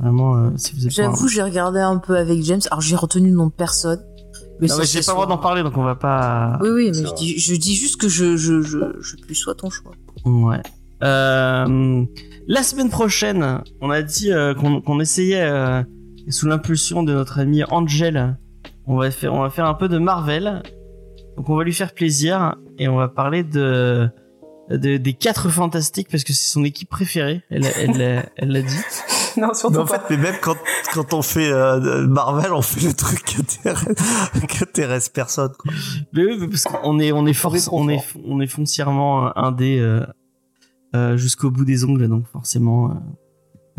vraiment 0.01 0.37
euh, 0.37 0.51
si 0.57 0.73
vous 0.75 0.87
êtes 0.87 0.95
pas- 0.97 1.03
J'avoue, 1.03 1.29
j'ai 1.29 1.43
regardé 1.43 1.81
un 1.81 1.99
peu 1.99 2.17
avec 2.17 2.43
James. 2.45 2.61
Alors, 2.71 2.81
j'ai 2.81 2.97
retenu 2.97 3.29
le 3.31 3.37
nom 3.37 3.47
de 3.47 3.53
personne. 3.53 4.01
Mais 4.61 4.67
Non, 4.69 4.77
mais 4.79 4.85
j'ai 4.87 5.01
pas 5.01 5.13
le 5.13 5.15
droit 5.15 5.27
d'en 5.27 5.39
parler 5.39 5.63
donc 5.63 5.77
on 5.77 5.85
va 5.85 5.95
pas. 5.95 6.59
Oui, 6.63 6.69
oui, 6.71 6.91
mais 6.95 7.07
je 7.07 7.15
dis, 7.15 7.39
je 7.39 7.55
dis 7.55 7.75
juste 7.77 7.97
que 8.01 8.09
je, 8.09 8.37
je, 8.37 8.61
je, 8.63 8.79
je 9.01 9.17
plus 9.17 9.35
soit 9.37 9.55
ton 9.55 9.71
choix. 9.71 9.93
Ouais. 10.25 10.61
Euh, 11.05 12.05
la 12.49 12.63
semaine 12.63 12.91
prochaine, 12.91 13.61
on 13.81 13.91
a 13.91 14.03
dit 14.03 14.33
euh, 14.33 14.55
qu'on 14.55 14.81
qu'on 14.81 14.99
essayait, 15.01 15.41
euh, 16.29 16.31
sous 16.31 16.47
l'impulsion 16.47 17.03
de 17.03 17.13
notre 17.13 17.39
ami 17.41 17.63
Angel, 17.65 18.37
on 18.87 18.97
va, 18.97 19.11
faire, 19.11 19.35
on 19.35 19.41
va 19.43 19.51
faire 19.51 19.67
un 19.67 19.75
peu 19.75 19.89
de 19.89 19.99
Marvel. 19.99 20.63
Donc 21.37 21.49
on 21.49 21.57
va 21.57 21.65
lui 21.65 21.75
faire 21.75 21.93
plaisir 21.95 22.57
et 22.79 22.89
on 22.89 22.97
va 22.97 23.09
parler 23.09 23.45
de, 23.45 24.09
de- 24.71 24.97
des 24.97 25.13
quatre 25.13 25.49
fantastiques 25.51 26.09
parce 26.11 26.25
que 26.25 26.33
c'est 26.33 26.51
son 26.51 26.65
équipe 26.65 26.89
préférée. 26.89 27.43
Elle 27.51 27.65
elle 27.77 27.97
l'a 27.97 28.25
elle 28.37 28.51
l'a 28.53 28.63
dit. 28.63 28.77
non, 29.37 29.49
Mais 29.49 29.55
surtout 29.55 29.79
en 29.79 29.85
pas. 29.87 30.01
fait, 30.01 30.17
mais 30.17 30.23
même 30.23 30.35
quand, 30.43 30.57
quand 30.95 31.15
on 31.15 31.23
fait 31.23 31.51
euh, 31.53 32.07
Marvel, 32.09 32.53
on 32.53 32.63
fait 32.63 32.85
le 32.87 32.93
truc 32.93 33.23
qui 33.25 33.41
intéresse, 33.41 33.85
qui 34.49 34.63
intéresse 34.65 35.09
personne. 35.11 35.53
Quoi. 35.59 35.73
Mais 36.13 36.25
oui, 36.25 36.37
mais 36.41 36.49
parce 36.49 36.65
qu'on 36.65 36.99
est 36.99 37.13
on 37.13 37.25
est 37.27 37.33
force, 37.35 37.69
on 37.71 37.89
est 37.89 38.01
on 38.27 38.41
est 38.41 38.47
foncièrement 38.49 39.37
indé 39.39 39.79
euh, 39.79 40.05
euh, 40.97 41.17
jusqu'au 41.17 41.51
bout 41.53 41.65
des 41.67 41.85
ongles 41.85 42.09
donc 42.09 42.27
forcément 42.27 42.91
euh, 42.91 42.95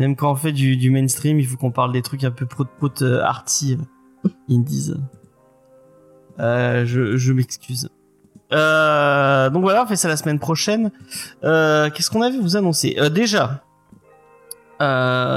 même 0.00 0.16
quand 0.16 0.32
on 0.32 0.34
fait 0.34 0.52
du, 0.52 0.90
mainstream 0.90 1.38
il 1.38 1.46
faut 1.46 1.56
qu'on 1.56 1.70
parle 1.70 1.92
des 1.92 2.02
trucs 2.02 2.24
un 2.24 2.30
peu 2.30 2.46
prout 2.46 2.68
prout 2.78 3.02
euh, 3.02 3.22
arty. 3.22 3.78
Indies 4.50 4.94
euh, 6.38 6.84
je 6.86 7.32
m'excuse. 7.32 7.90
Euh, 8.52 9.50
donc 9.50 9.62
voilà 9.62 9.84
on 9.84 9.86
fait 9.86 9.96
ça 9.96 10.08
la 10.08 10.16
semaine 10.16 10.38
prochaine. 10.38 10.90
Euh, 11.44 11.90
qu'est-ce 11.90 12.10
qu'on 12.10 12.22
avait 12.22 12.38
vous 12.38 12.56
annoncer 12.56 12.96
déjà 13.12 13.62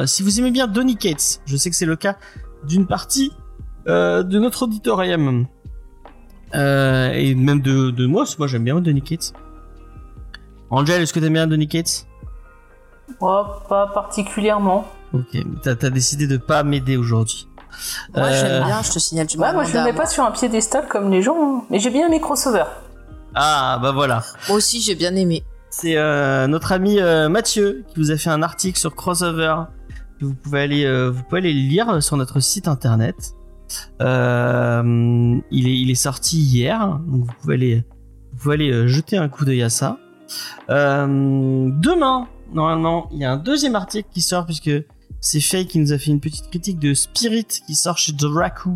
si 0.06 0.24
vous 0.24 0.40
aimez 0.40 0.52
bien 0.52 0.68
Donny 0.68 0.96
Cates 0.96 1.42
je 1.46 1.58
sais 1.58 1.70
que 1.70 1.76
c'est 1.76 1.86
le 1.86 1.98
cas 1.98 2.18
d'une 2.66 2.88
partie 2.88 3.34
de 3.86 4.40
notre 4.40 4.64
auditorium. 4.64 5.48
Et 6.54 7.36
même 7.36 7.60
de, 7.60 7.92
de 7.92 8.06
moi, 8.06 8.24
moi 8.40 8.48
j'aime 8.48 8.64
bien 8.64 8.80
Donny 8.80 9.02
Cates. 9.02 9.34
Angel, 10.70 11.02
est-ce 11.02 11.14
que 11.14 11.20
t'aimes 11.20 11.34
bien 11.34 11.48
Donny 11.48 11.68
Cates? 11.68 12.08
Oh, 13.20 13.44
pas 13.70 13.88
particulièrement. 13.88 14.86
Ok, 15.14 15.38
t'as 15.62 15.72
as 15.72 15.90
décidé 15.90 16.28
de 16.28 16.38
pas 16.38 16.64
m'aider 16.64 16.98
aujourd'hui. 16.98 17.48
Moi, 18.16 18.26
Euh, 18.26 18.32
j'aime 18.40 18.66
bien, 18.66 18.82
je 18.82 18.92
te 18.92 19.00
signale. 19.00 19.28
Tu 19.28 19.38
Ouais, 19.38 19.52
moi 19.54 19.64
je 19.64 19.76
à 19.78 19.84
mets 19.84 19.94
pas 19.94 20.06
sur 20.06 20.24
un 20.24 20.32
piédestal 20.32 20.88
comme 20.88 21.10
les 21.12 21.22
gens, 21.22 21.36
hein. 21.38 21.64
mais 21.70 21.80
j'ai 21.80 21.90
bien 21.90 22.08
aimé 22.08 22.20
crossover. 22.22 22.64
Ah, 23.36 23.80
bah 23.82 23.92
voilà. 23.92 24.24
Moi 24.48 24.58
aussi, 24.58 24.82
j'ai 24.82 24.96
bien 24.96 25.16
aimé. 25.16 25.44
C'est 25.70 25.98
euh, 25.98 26.46
notre 26.48 26.72
ami 26.72 27.00
euh, 27.00 27.30
Mathieu 27.30 27.84
qui 27.88 28.00
vous 28.00 28.12
a 28.12 28.18
fait 28.18 28.30
un 28.30 28.44
article 28.44 28.78
sur 28.78 28.94
Crossover. 28.96 29.56
que 30.20 30.26
Vous 30.26 30.36
pouvez 30.36 30.62
aller, 30.62 30.86
euh, 30.86 31.10
vous 31.10 31.24
pouvez 31.24 31.40
aller 31.40 31.54
le 31.54 31.68
lire 31.68 32.04
sur 32.04 32.16
notre 32.16 32.40
site 32.40 32.68
internet. 32.68 33.16
Euh, 34.02 35.40
il, 35.52 35.68
est, 35.68 35.80
il 35.80 35.90
est 35.90 35.96
sorti 35.96 36.38
hier, 36.42 36.80
donc 37.08 37.26
vous 37.26 37.34
pouvez 37.42 37.54
aller, 37.56 37.84
vous 38.34 38.38
pouvez 38.38 38.54
aller 38.56 38.72
euh, 38.72 38.88
jeter 38.88 39.18
un 39.18 39.30
coup 39.30 39.46
d'œil 39.46 39.64
à 39.64 39.70
ça. 39.70 39.98
Euh, 40.70 41.70
demain, 41.72 42.28
normalement, 42.54 43.10
il 43.12 43.20
y 43.20 43.26
a 43.26 43.32
un 43.32 43.38
deuxième 43.38 43.76
article 43.76 44.08
qui 44.14 44.22
sort 44.22 44.46
puisque 44.46 44.72
c'est 45.20 45.40
Faye 45.40 45.68
qui 45.68 45.80
nous 45.80 45.94
a 45.94 45.98
fait 45.98 46.12
une 46.12 46.20
petite 46.20 46.50
critique 46.50 46.80
de 46.80 46.94
Spirit 46.94 47.48
qui 47.66 47.76
sort 47.76 47.98
chez 47.98 48.12
Dracu. 48.12 48.70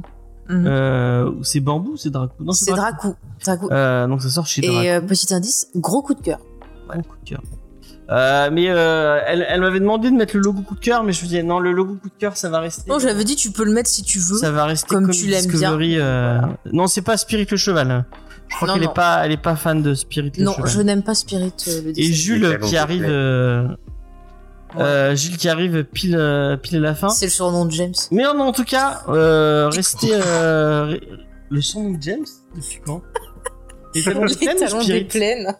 Mhm. 0.49 0.65
Euh, 0.65 1.31
c'est 1.43 1.59
Bambou, 1.59 1.91
ou 1.91 1.97
c'est 1.97 2.09
Dracu. 2.09 2.33
Non, 2.39 2.53
C'est 2.53 2.71
Dracou. 2.71 3.15
Dracou. 3.43 3.69
Euh, 3.69 4.07
donc 4.07 4.21
ça 4.21 4.29
sort 4.29 4.47
chez 4.47 4.61
Dracu. 4.61 4.85
Et 4.85 4.91
euh, 4.91 5.01
petit 5.01 5.33
indice, 5.33 5.67
gros 5.75 6.01
coup 6.01 6.13
de 6.13 6.21
cœur. 6.21 6.39
Gros 6.87 7.01
coup 7.01 7.17
de 7.23 7.29
cœur. 7.29 7.41
Euh, 8.09 8.49
mais 8.53 8.63
elle, 8.63 9.45
elle 9.49 9.59
m'avait 9.59 9.81
demandé 9.81 10.09
de 10.09 10.15
mettre 10.15 10.37
le 10.37 10.41
logo 10.41 10.61
coup 10.61 10.75
de 10.75 10.79
cœur, 10.79 11.03
mais 11.03 11.11
je 11.11 11.21
me 11.21 11.27
disais 11.27 11.43
non, 11.43 11.59
le 11.59 11.73
logo 11.73 11.95
coup 11.95 12.07
de 12.07 12.17
cœur, 12.17 12.37
ça 12.37 12.49
va 12.49 12.61
rester. 12.61 12.89
Non, 12.89 12.99
j'avais 12.99 13.25
dit, 13.25 13.35
tu 13.35 13.51
peux 13.51 13.65
le 13.65 13.73
mettre 13.73 13.89
si 13.89 14.03
tu 14.03 14.19
veux. 14.19 14.37
ça 14.37 14.51
va 14.51 14.63
rester 14.63 14.87
comme 14.87 15.11
tu 15.11 15.27
l'aimes 15.27 15.47
bien. 15.47 16.57
Non, 16.71 16.87
c'est 16.87 17.01
pas 17.01 17.17
Spirit 17.17 17.47
le 17.51 17.57
cheval. 17.57 18.05
Je 18.49 18.55
crois 18.55 18.73
qu'elle 18.73 18.83
est 18.83 18.93
pas, 18.93 19.25
elle 19.25 19.31
est 19.33 19.37
pas 19.41 19.55
fan 19.55 19.81
de 19.81 19.93
Spirit 19.93 20.31
le 20.37 20.43
Non, 20.43 20.53
cheval. 20.53 20.69
je 20.71 20.81
n'aime 20.81 21.03
pas 21.03 21.13
Spirit, 21.15 21.53
euh, 21.67 21.81
le 21.83 21.99
Et. 21.99 22.03
Jules 22.13 22.59
qui 22.61 22.77
arrive, 22.77 23.05
euh, 23.07 23.67
Ouais. 24.75 24.81
euh, 24.83 25.15
Jules 25.15 25.37
qui 25.37 25.47
arrive 25.49 25.83
pile, 25.83 26.59
pile 26.63 26.77
à 26.77 26.79
la 26.79 26.95
fin. 26.95 27.09
C'est 27.09 27.25
le 27.25 27.31
surnom 27.31 27.65
de 27.65 27.71
James. 27.71 27.93
Mais 28.11 28.23
non, 28.23 28.39
en 28.41 28.51
tout 28.53 28.63
cas, 28.63 29.01
euh, 29.09 29.69
restez. 29.69 30.09
Euh, 30.13 30.87
re- 30.93 31.01
le 31.49 31.61
son 31.61 31.91
de 31.91 32.01
James 32.01 32.25
depuis 32.55 32.79
quand 32.85 33.01
Les 33.95 34.03
talons 34.03 34.25
Les 34.79 34.99
des 34.99 35.05
plaines. 35.05 35.55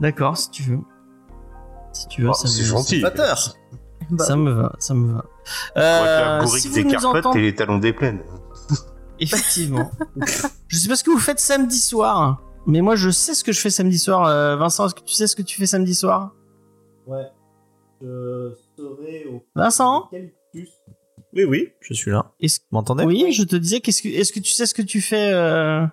D'accord, 0.00 0.36
si 0.36 0.50
tu 0.50 0.62
veux. 0.62 0.78
Si 1.92 2.06
tu 2.08 2.22
veux, 2.22 2.28
Oh, 2.30 2.34
ça 2.34 2.46
c'est 2.46 2.62
me- 2.62 2.66
gentil. 2.66 3.00
Flatteur. 3.00 3.54
Bah, 4.10 4.24
Ça 4.24 4.36
me 4.36 4.50
va, 4.52 4.72
ça 4.78 4.94
me 4.94 5.12
va. 5.12 5.24
On 5.76 5.80
va 5.80 5.82
faire 6.04 6.30
Euh, 6.30 6.42
bourrique 6.44 6.62
si 6.62 6.70
des 6.70 6.84
carpotes 6.86 7.36
et 7.36 7.40
les 7.42 7.54
talons 7.54 7.78
des 7.78 7.92
plaines. 7.92 8.20
Effectivement. 9.20 9.90
je 10.68 10.76
sais 10.76 10.88
pas 10.88 10.96
ce 10.96 11.04
que 11.04 11.10
vous 11.10 11.18
faites 11.18 11.40
samedi 11.40 11.78
soir, 11.78 12.42
mais 12.66 12.80
moi 12.80 12.96
je 12.96 13.10
sais 13.10 13.34
ce 13.34 13.44
que 13.44 13.52
je 13.52 13.60
fais 13.60 13.70
samedi 13.70 13.98
soir. 13.98 14.26
Euh, 14.26 14.56
Vincent, 14.56 14.86
est-ce 14.86 14.94
que 14.94 15.00
tu 15.02 15.14
sais 15.14 15.26
ce 15.26 15.36
que 15.36 15.42
tu 15.42 15.56
fais 15.58 15.66
samedi 15.66 15.94
soir? 15.94 16.34
Ouais. 17.06 17.26
Je 18.00 18.52
serai 18.76 19.24
au. 19.26 19.44
Vincent? 19.54 20.08
Oui, 21.34 21.44
oui, 21.44 21.68
je 21.80 21.94
suis 21.94 22.10
là. 22.10 22.32
Est-ce- 22.40 22.60
Vous 22.60 22.66
m'entendez? 22.76 23.04
Oui, 23.04 23.32
je 23.32 23.42
te 23.42 23.54
disais, 23.56 23.80
qu'est-ce 23.80 24.02
que, 24.02 24.08
est-ce 24.08 24.32
que 24.32 24.40
tu 24.40 24.50
sais 24.50 24.66
ce 24.66 24.72
que 24.74 24.82
tu 24.82 25.00
fais 25.00 25.30
euh, 25.32 25.84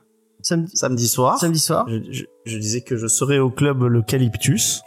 samedi, 0.41 0.71
Samedi 0.77 1.07
soir? 1.07 1.37
samedi 1.39 1.59
soir 1.59 1.85
Je, 1.89 1.99
je- 2.11 2.25
je 2.45 2.57
disais 2.57 2.81
que 2.81 2.95
je 2.95 3.07
serai 3.07 3.39
au 3.39 3.49
club 3.49 3.83
l'Eucalyptus 3.83 4.81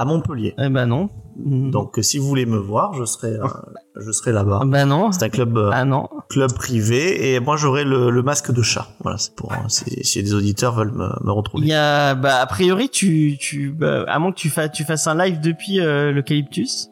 à 0.00 0.04
Montpellier. 0.06 0.54
Eh 0.58 0.68
ben 0.70 0.86
non. 0.86 1.10
Mm. 1.36 1.70
Donc 1.70 1.98
si 2.00 2.18
vous 2.18 2.26
voulez 2.26 2.46
me 2.46 2.56
voir, 2.56 2.94
je 2.94 3.04
serai, 3.04 3.28
euh, 3.34 3.46
je 4.00 4.10
serai 4.12 4.32
là-bas. 4.32 4.60
Ah 4.62 4.66
ben 4.66 4.86
non. 4.86 5.12
C'est 5.12 5.24
un 5.24 5.28
club, 5.28 5.56
euh, 5.58 5.70
Ah 5.72 5.84
non. 5.84 6.08
club 6.30 6.52
privé 6.54 7.34
et 7.34 7.40
moi 7.40 7.56
j'aurai 7.56 7.84
le, 7.84 8.10
le 8.10 8.22
masque 8.22 8.50
de 8.52 8.62
chat. 8.62 8.86
Voilà, 9.00 9.18
c'est 9.18 9.34
pour 9.34 9.52
euh, 9.52 9.56
si, 9.68 9.84
si 10.02 10.22
des 10.22 10.34
auditeurs 10.34 10.74
veulent 10.74 10.92
me, 10.92 11.06
me 11.08 11.26
Il 11.26 11.30
retrouver. 11.30 11.66
y 11.66 11.74
a, 11.74 12.14
bah, 12.14 12.40
a 12.40 12.46
priori, 12.46 12.88
tu, 12.88 13.36
tu, 13.38 13.70
bah, 13.70 14.04
à 14.08 14.18
moins 14.18 14.32
que 14.32 14.38
tu 14.38 14.48
fasses, 14.48 14.72
tu 14.72 14.84
fasses 14.84 15.06
un 15.06 15.14
live 15.16 15.40
depuis 15.40 15.80
euh, 15.80 16.12
l'eucalyptus. 16.12 16.88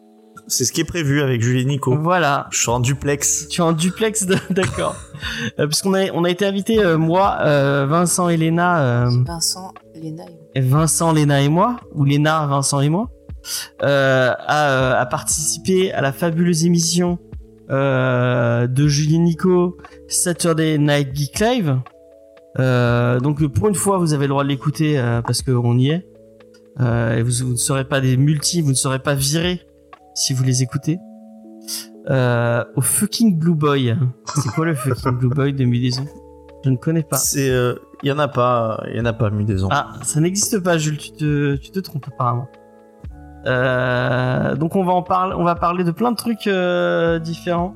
C'est 0.51 0.65
ce 0.65 0.73
qui 0.73 0.81
est 0.81 0.85
prévu 0.85 1.21
avec 1.21 1.43
Julie 1.43 1.61
et 1.61 1.65
Nico. 1.67 1.95
Voilà. 2.01 2.47
Je 2.51 2.59
suis 2.61 2.71
en 2.71 2.81
duplex. 2.81 3.49
Tu 3.49 3.61
es 3.61 3.65
en 3.65 3.73
duplex, 3.73 4.27
d'accord. 4.51 4.97
Euh, 5.59 5.67
parce 5.67 5.83
qu'on 5.83 5.93
a, 5.93 6.11
on 6.15 6.25
a 6.25 6.31
été 6.31 6.47
invité, 6.47 6.83
euh, 6.83 6.97
moi, 6.97 7.37
euh, 7.43 7.87
Vincent 7.87 8.29
euh, 8.31 9.09
Vincent, 9.27 9.73
Léna 9.99 10.25
et 10.55 10.59
et 10.59 10.61
Vincent, 10.61 11.13
Léna 11.13 11.41
et 11.43 11.49
moi, 11.49 11.77
ou 11.95 12.05
Léna, 12.05 12.47
Vincent 12.47 12.81
et 12.81 12.89
moi, 12.89 13.11
euh, 13.83 14.33
à, 14.39 14.71
euh, 14.71 15.01
à 15.01 15.07
participer 15.07 15.93
à 15.93 16.01
la 16.01 16.13
fabuleuse 16.13 16.65
émission 16.65 17.19
euh, 17.71 18.67
de 18.67 18.89
Julien 18.89 19.21
Nico, 19.21 19.77
Saturday 20.09 20.79
Night 20.79 21.15
Geek 21.15 21.39
Live. 21.41 21.79
Euh, 22.59 23.21
donc 23.21 23.47
pour 23.47 23.69
une 23.69 23.75
fois, 23.75 23.99
vous 23.99 24.15
avez 24.15 24.25
le 24.25 24.31
droit 24.31 24.43
de 24.43 24.49
l'écouter 24.49 24.99
euh, 24.99 25.23
parce 25.23 25.43
qu'on 25.43 25.79
y 25.79 25.91
est. 25.91 26.07
Euh, 26.81 27.17
et 27.17 27.23
vous, 27.23 27.45
vous 27.45 27.53
ne 27.53 27.57
serez 27.57 27.85
pas 27.85 28.01
des 28.01 28.17
multi, 28.17 28.63
vous 28.63 28.71
ne 28.71 28.75
serez 28.75 29.01
pas 29.01 29.15
virés 29.15 29.61
si 30.15 30.33
vous 30.33 30.45
les 30.45 30.63
écoutez. 30.63 30.99
Euh, 32.11 32.65
au 32.75 32.81
fucking 32.81 33.39
Blue 33.39 33.55
Boy. 33.55 33.95
C'est 34.35 34.49
quoi 34.51 34.65
le 34.65 34.75
fucking 34.75 35.19
Blue 35.19 35.29
Boy 35.29 35.53
de 35.53 35.65
Mudaison? 35.65 36.07
Je 36.65 36.71
ne 36.71 36.77
connais 36.77 37.03
pas. 37.03 37.17
C'est, 37.17 37.51
euh, 37.51 37.75
il 38.03 38.09
y 38.09 38.13
en 38.13 38.19
a 38.19 38.29
pas, 38.29 38.83
il 38.91 38.97
y 38.97 39.01
en 39.01 39.05
a 39.05 39.13
pas, 39.13 39.31
Mudaison. 39.31 39.69
Ah, 39.71 39.89
ça 40.03 40.21
n'existe 40.21 40.61
pas, 40.63 40.79
Jules. 40.79 40.99
Tu 40.99 41.13
te, 41.13 41.57
tu 41.57 41.71
te 41.71 41.79
trompes 41.81 42.07
apparemment. 42.09 42.49
Euh, 43.47 44.57
donc 44.57 44.75
on 44.77 44.85
va 44.85 44.93
en 44.93 45.03
parler, 45.03 45.35
on 45.39 45.45
va 45.45 45.55
parler 45.55 45.85
de 45.85 45.91
plein 45.93 46.11
de 46.11 46.17
trucs 46.17 46.47
euh, 46.47 47.19
différents, 47.19 47.75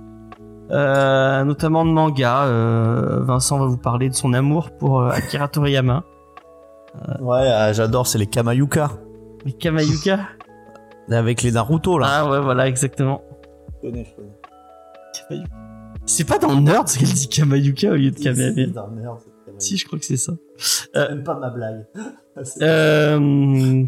Euh, 0.71 1.45
notamment 1.45 1.85
de 1.85 1.91
manga. 1.91 2.45
Euh, 2.45 3.21
Vincent 3.23 3.59
va 3.59 3.67
vous 3.67 3.77
parler 3.79 4.09
de 4.09 4.15
son 4.15 4.33
amour 4.33 4.71
pour 4.79 5.01
euh, 5.03 5.11
Akira 5.11 5.49
Toriyama, 5.49 6.03
Ouais, 7.21 7.49
ah, 7.51 7.73
j'adore, 7.73 8.07
c'est 8.07 8.19
les 8.19 8.27
Kamayuka 8.27 8.91
les 9.45 9.53
Kamayuka. 9.53 10.21
avec 11.11 11.43
les 11.43 11.53
Naruto 11.53 11.99
là. 11.99 12.07
Ah 12.11 12.31
ouais, 12.31 12.41
voilà, 12.41 12.67
exactement. 12.69 13.23
Je 13.83 13.89
connais, 13.89 14.05
je 14.05 14.15
connais. 14.15 14.33
Kamayuka. 15.29 15.51
C'est 16.07 16.25
pas 16.27 16.39
dans 16.39 16.55
Nerd 16.61 16.87
qu'elle 16.91 17.09
dit 17.09 17.29
Kamayuka 17.29 17.91
au 17.91 17.95
lieu 17.95 18.11
de 18.11 18.17
C'est 18.19 18.25
Kamehameha. 18.25 18.67
dans 18.73 18.89
Nerd, 18.89 19.19
c'est 19.21 19.31
Kamayuka. 19.31 19.32
Si, 19.59 19.77
je 19.77 19.87
crois 19.87 19.99
que 19.99 20.05
c'est 20.05 20.17
ça. 20.17 20.33
C'est 20.57 21.09
même 21.11 21.23
pas 21.25 21.39
ma 21.39 21.51
blague. 21.51 21.87
C'est- 22.45 22.63
Euh, 22.63 23.83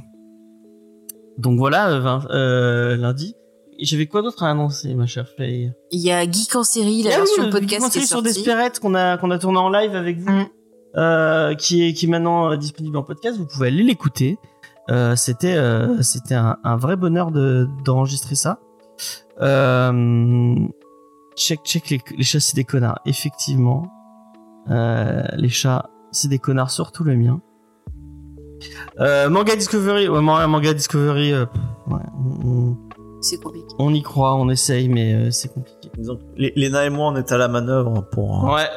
donc 1.38 1.58
voilà, 1.58 1.90
euh, 1.90 2.20
euh, 2.30 2.96
lundi. 2.96 3.34
J'avais 3.80 4.06
quoi 4.06 4.22
d'autre 4.22 4.44
à 4.44 4.50
annoncer, 4.50 4.94
ma 4.94 5.06
chère 5.06 5.28
Faye 5.36 5.72
Il 5.90 6.00
y 6.00 6.12
a 6.12 6.22
Geek 6.30 6.54
en 6.54 6.62
série, 6.62 7.02
la 7.02 7.10
Ah 7.10 7.12
oui, 7.14 7.18
version 7.26 7.42
le 7.44 7.50
podcast 7.50 7.66
qui 7.66 7.74
est 7.74 7.78
documentaire 7.78 8.02
sur 8.02 8.08
sortie. 8.18 8.32
Desperate 8.34 8.78
qu'on 8.78 8.94
a 8.94 9.18
qu'on 9.18 9.30
a 9.32 9.38
tourné 9.38 9.58
en 9.58 9.68
live 9.68 9.96
avec 9.96 10.18
vous, 10.20 10.30
Mm. 10.30 10.46
euh, 10.96 11.54
qui 11.56 11.82
est 11.88 11.92
qui 11.92 12.06
est 12.06 12.08
maintenant 12.08 12.52
euh, 12.52 12.56
disponible 12.56 12.96
en 12.96 13.02
podcast. 13.02 13.36
Vous 13.36 13.46
pouvez 13.46 13.66
aller 13.68 13.82
l'écouter. 13.82 14.38
Euh, 14.90 15.16
c'était 15.16 15.54
euh, 15.56 16.02
c'était 16.02 16.34
un, 16.34 16.56
un 16.62 16.76
vrai 16.76 16.94
bonheur 16.96 17.32
de 17.32 17.66
d'enregistrer 17.84 18.36
ça. 18.36 18.60
Euh, 19.40 20.54
check 21.36 21.60
check 21.64 21.90
les, 21.90 22.00
les 22.16 22.22
chats 22.24 22.38
c'est 22.38 22.54
des 22.54 22.62
connards. 22.64 23.00
Effectivement, 23.06 23.82
euh, 24.70 25.22
les 25.36 25.48
chats 25.48 25.88
c'est 26.12 26.28
des 26.28 26.38
connards, 26.38 26.70
surtout 26.70 27.02
le 27.04 27.16
mien. 27.16 27.40
Euh, 29.00 29.28
manga 29.28 29.56
Discovery, 29.56 30.08
ouais, 30.08 30.20
manga 30.20 30.46
Manga 30.46 30.72
Discovery, 30.72 31.32
euh, 31.32 31.44
ouais, 31.88 31.98
on, 32.44 32.48
on- 32.48 32.76
C'est 33.20 33.42
compliqué. 33.42 33.66
on 33.78 33.92
y 33.92 34.02
croit, 34.02 34.34
on 34.36 34.48
essaye, 34.48 34.88
mais 34.88 35.14
euh, 35.14 35.30
c'est 35.30 35.52
compliqué. 35.52 35.90
Disons 35.98 36.18
Léna 36.36 36.84
et 36.86 36.90
moi, 36.90 37.08
on 37.08 37.16
est 37.16 37.32
à 37.32 37.36
la 37.36 37.48
manœuvre 37.48 38.02
pour, 38.12 38.48
euh, 38.48 38.54
Ouais. 38.54 38.68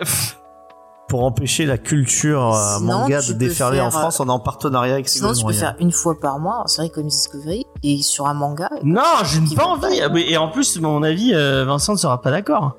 pour 1.08 1.24
empêcher 1.24 1.66
la 1.68 1.78
culture 1.78 2.54
euh, 2.56 2.78
Sinon, 2.80 3.00
manga 3.02 3.22
de 3.22 3.34
déferler 3.34 3.80
en 3.80 3.92
France. 3.92 4.20
On 4.20 4.26
est 4.28 4.32
en 4.32 4.40
partenariat 4.40 4.94
avec 4.96 5.08
Sinon, 5.08 5.34
tu 5.34 5.46
peux 5.46 5.54
faire 5.54 5.76
une 5.80 5.92
fois 5.92 6.20
par 6.20 6.40
mois 6.40 6.64
en 6.64 6.68
série 6.68 6.90
comme 6.90 7.08
Discovery 7.08 7.66
et 7.84 8.02
sur 8.02 8.26
un 8.28 8.34
manga. 8.34 8.70
Non, 8.84 9.02
j'ai 9.26 9.42
Qui 9.44 9.56
pas 9.56 9.66
envie. 9.66 9.82
pas. 10.00 10.10
Ah, 10.12 10.18
Et 10.20 10.38
en 10.38 10.50
plus, 10.50 10.78
à 10.78 10.82
mon 10.82 11.04
avis, 11.04 11.34
euh, 11.36 11.66
Vincent 11.66 11.94
ne 11.94 11.98
sera 11.98 12.20
pas 12.22 12.32
d'accord 12.32 12.76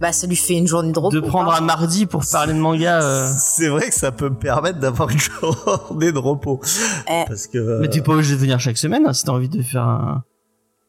Bah, 0.00 0.12
ça 0.12 0.26
lui 0.26 0.36
fait 0.36 0.54
une 0.56 0.66
journée 0.66 0.92
de 0.92 0.98
repos. 0.98 1.14
de 1.14 1.20
prendre 1.20 1.50
pardon. 1.50 1.62
un 1.62 1.66
mardi 1.66 2.06
pour 2.06 2.22
parler 2.32 2.54
de 2.54 2.58
manga. 2.58 3.02
euh. 3.02 3.30
C'est 3.38 3.68
vrai 3.68 3.88
que 3.88 3.94
ça 3.94 4.10
peut 4.12 4.30
me 4.30 4.36
permettre 4.38 4.78
d'avoir 4.78 5.10
une 5.10 5.18
journée 5.40 6.10
de 6.12 6.18
repos. 6.18 6.58
Eh. 7.06 7.24
Parce 7.28 7.46
que 7.46 7.58
euh, 7.58 7.78
Mais 7.80 7.88
t'es 7.88 8.00
pas 8.00 8.12
obligé 8.14 8.34
de 8.34 8.40
venir 8.40 8.58
chaque 8.58 8.78
semaine 8.78 9.04
hein, 9.06 9.12
si 9.12 9.24
t'as 9.24 9.32
envie 9.32 9.48
de 9.50 9.60
faire 9.62 9.82
un. 9.84 10.24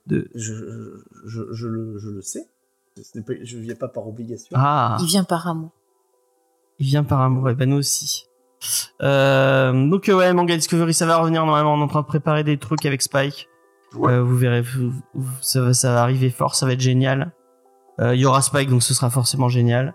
De... 0.08 0.30
je, 0.34 0.54
je, 1.26 1.42
je, 1.52 1.68
le, 1.68 1.98
je 2.00 2.10
le 2.10 2.22
sais. 2.22 2.48
Ce 2.98 3.18
n'est 3.18 3.24
pas- 3.24 3.34
je 3.44 3.58
viens 3.58 3.76
pas 3.76 3.88
par 3.90 4.08
obligation. 4.08 4.48
Ah, 4.56 4.98
Il 5.02 5.08
vient 5.08 5.24
par 5.26 5.46
amour. 5.48 5.72
il 6.80 6.86
vient 6.88 7.04
par 7.04 7.22
amour, 7.22 7.50
et 7.50 7.56
ben 7.56 7.70
nous 7.70 7.78
aussi. 7.78 8.26
Euh, 9.02 9.72
donc 9.90 10.08
euh, 10.10 10.14
ouais, 10.16 10.34
Manga 10.34 10.56
Discovery, 10.56 10.94
ça 10.94 11.06
va 11.06 11.18
revenir 11.18 11.46
normalement. 11.46 11.74
On 11.74 11.80
est 11.80 11.84
en 11.84 11.88
train 11.88 12.02
de 12.02 12.06
préparer 12.08 12.44
des 12.44 12.58
trucs 12.58 12.86
avec 12.86 13.02
Spike. 13.02 13.48
Ouais. 13.96 14.14
Euh, 14.14 14.24
vous 14.24 14.38
verrez, 14.38 14.62
vous- 14.62 14.94
vous- 15.14 15.32
ça, 15.42 15.62
va, 15.62 15.74
ça 15.74 15.94
va 15.94 16.02
arriver 16.04 16.30
fort, 16.30 16.56
ça 16.56 16.66
va 16.66 16.74
être 16.74 16.80
génial. 16.82 17.34
Euh, 18.02 18.16
Il 18.16 18.22
y 18.22 18.26
aura 18.26 18.42
Spike, 18.42 18.70
donc 18.70 18.84
ce 18.84 18.94
sera 18.94 19.10
forcément 19.10 19.50
génial. 19.50 19.94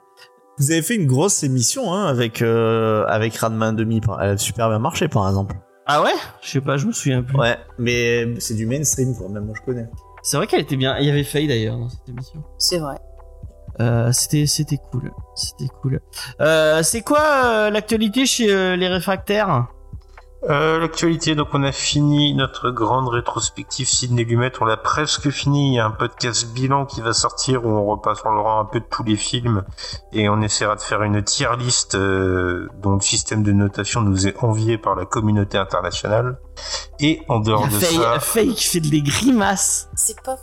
Vous 0.58 0.70
avez 0.70 0.82
fait 0.82 0.94
une 0.94 1.06
grosse 1.06 1.42
émission 1.42 1.92
hein, 1.92 2.06
avec, 2.06 2.40
euh, 2.40 3.04
avec 3.08 3.36
Ranma 3.36 3.72
demi. 3.72 4.00
Elle 4.20 4.30
a 4.30 4.36
super 4.38 4.68
bien 4.68 4.78
marché, 4.78 5.08
par 5.08 5.28
exemple. 5.28 5.56
Ah 5.86 6.02
ouais? 6.02 6.14
Je 6.40 6.50
sais 6.50 6.60
pas, 6.60 6.76
je 6.76 6.86
me 6.86 6.92
souviens 6.92 7.22
plus. 7.22 7.36
Ouais, 7.36 7.58
mais 7.78 8.40
c'est 8.40 8.54
du 8.54 8.66
mainstream, 8.66 9.14
quoi. 9.14 9.28
Même 9.28 9.44
moi, 9.44 9.54
je 9.56 9.64
connais. 9.64 9.86
C'est 10.22 10.36
vrai 10.36 10.46
qu'elle 10.46 10.62
était 10.62 10.76
bien. 10.76 10.96
Il 10.98 11.06
y 11.06 11.10
avait 11.10 11.24
Faye 11.24 11.46
d'ailleurs 11.46 11.76
dans 11.76 11.88
cette 11.88 12.08
émission. 12.08 12.42
C'est 12.58 12.78
vrai. 12.78 12.96
Euh, 13.78 14.10
c'était 14.10 14.46
c'était 14.46 14.78
cool, 14.90 15.12
c'était 15.34 15.68
cool. 15.82 16.00
Euh, 16.40 16.82
c'est 16.82 17.02
quoi 17.02 17.20
euh, 17.20 17.70
l'actualité 17.70 18.24
chez 18.24 18.50
euh, 18.50 18.74
les 18.74 18.88
réfractaires? 18.88 19.66
Euh, 20.48 20.78
L'actualité, 20.78 21.34
donc 21.34 21.48
on 21.54 21.62
a 21.64 21.72
fini 21.72 22.32
notre 22.34 22.70
grande 22.70 23.08
rétrospective 23.08 23.88
Sidney 23.88 24.24
Lumet, 24.24 24.52
on 24.60 24.64
l'a 24.64 24.76
presque 24.76 25.30
fini. 25.30 25.72
Il 25.72 25.74
y 25.74 25.78
a 25.80 25.86
un 25.86 25.90
podcast 25.90 26.52
bilan 26.52 26.86
qui 26.86 27.00
va 27.00 27.12
sortir 27.12 27.64
où 27.66 27.68
on 27.68 27.84
repassera 27.84 28.60
un 28.60 28.64
peu 28.64 28.78
de 28.78 28.84
tous 28.88 29.02
les 29.02 29.16
films 29.16 29.64
et 30.12 30.28
on 30.28 30.40
essaiera 30.40 30.76
de 30.76 30.80
faire 30.80 31.02
une 31.02 31.22
tier 31.22 31.48
list 31.58 31.96
euh, 31.96 32.68
dont 32.80 32.94
le 32.94 33.00
système 33.00 33.42
de 33.42 33.52
notation 33.52 34.02
nous 34.02 34.28
est 34.28 34.36
envié 34.42 34.78
par 34.78 34.94
la 34.94 35.04
communauté 35.04 35.58
internationale. 35.58 36.38
Et 37.00 37.22
en 37.28 37.40
Il 37.40 37.42
y 37.42 37.46
dehors 37.46 37.64
a 37.64 37.68
de 37.68 37.72
Faye, 37.72 37.96
ça, 37.96 38.20
Faye 38.20 38.54
qui 38.54 38.68
fait 38.68 38.80
des 38.80 39.02
grimaces. 39.02 39.88
C'est 39.96 40.22
pas 40.22 40.36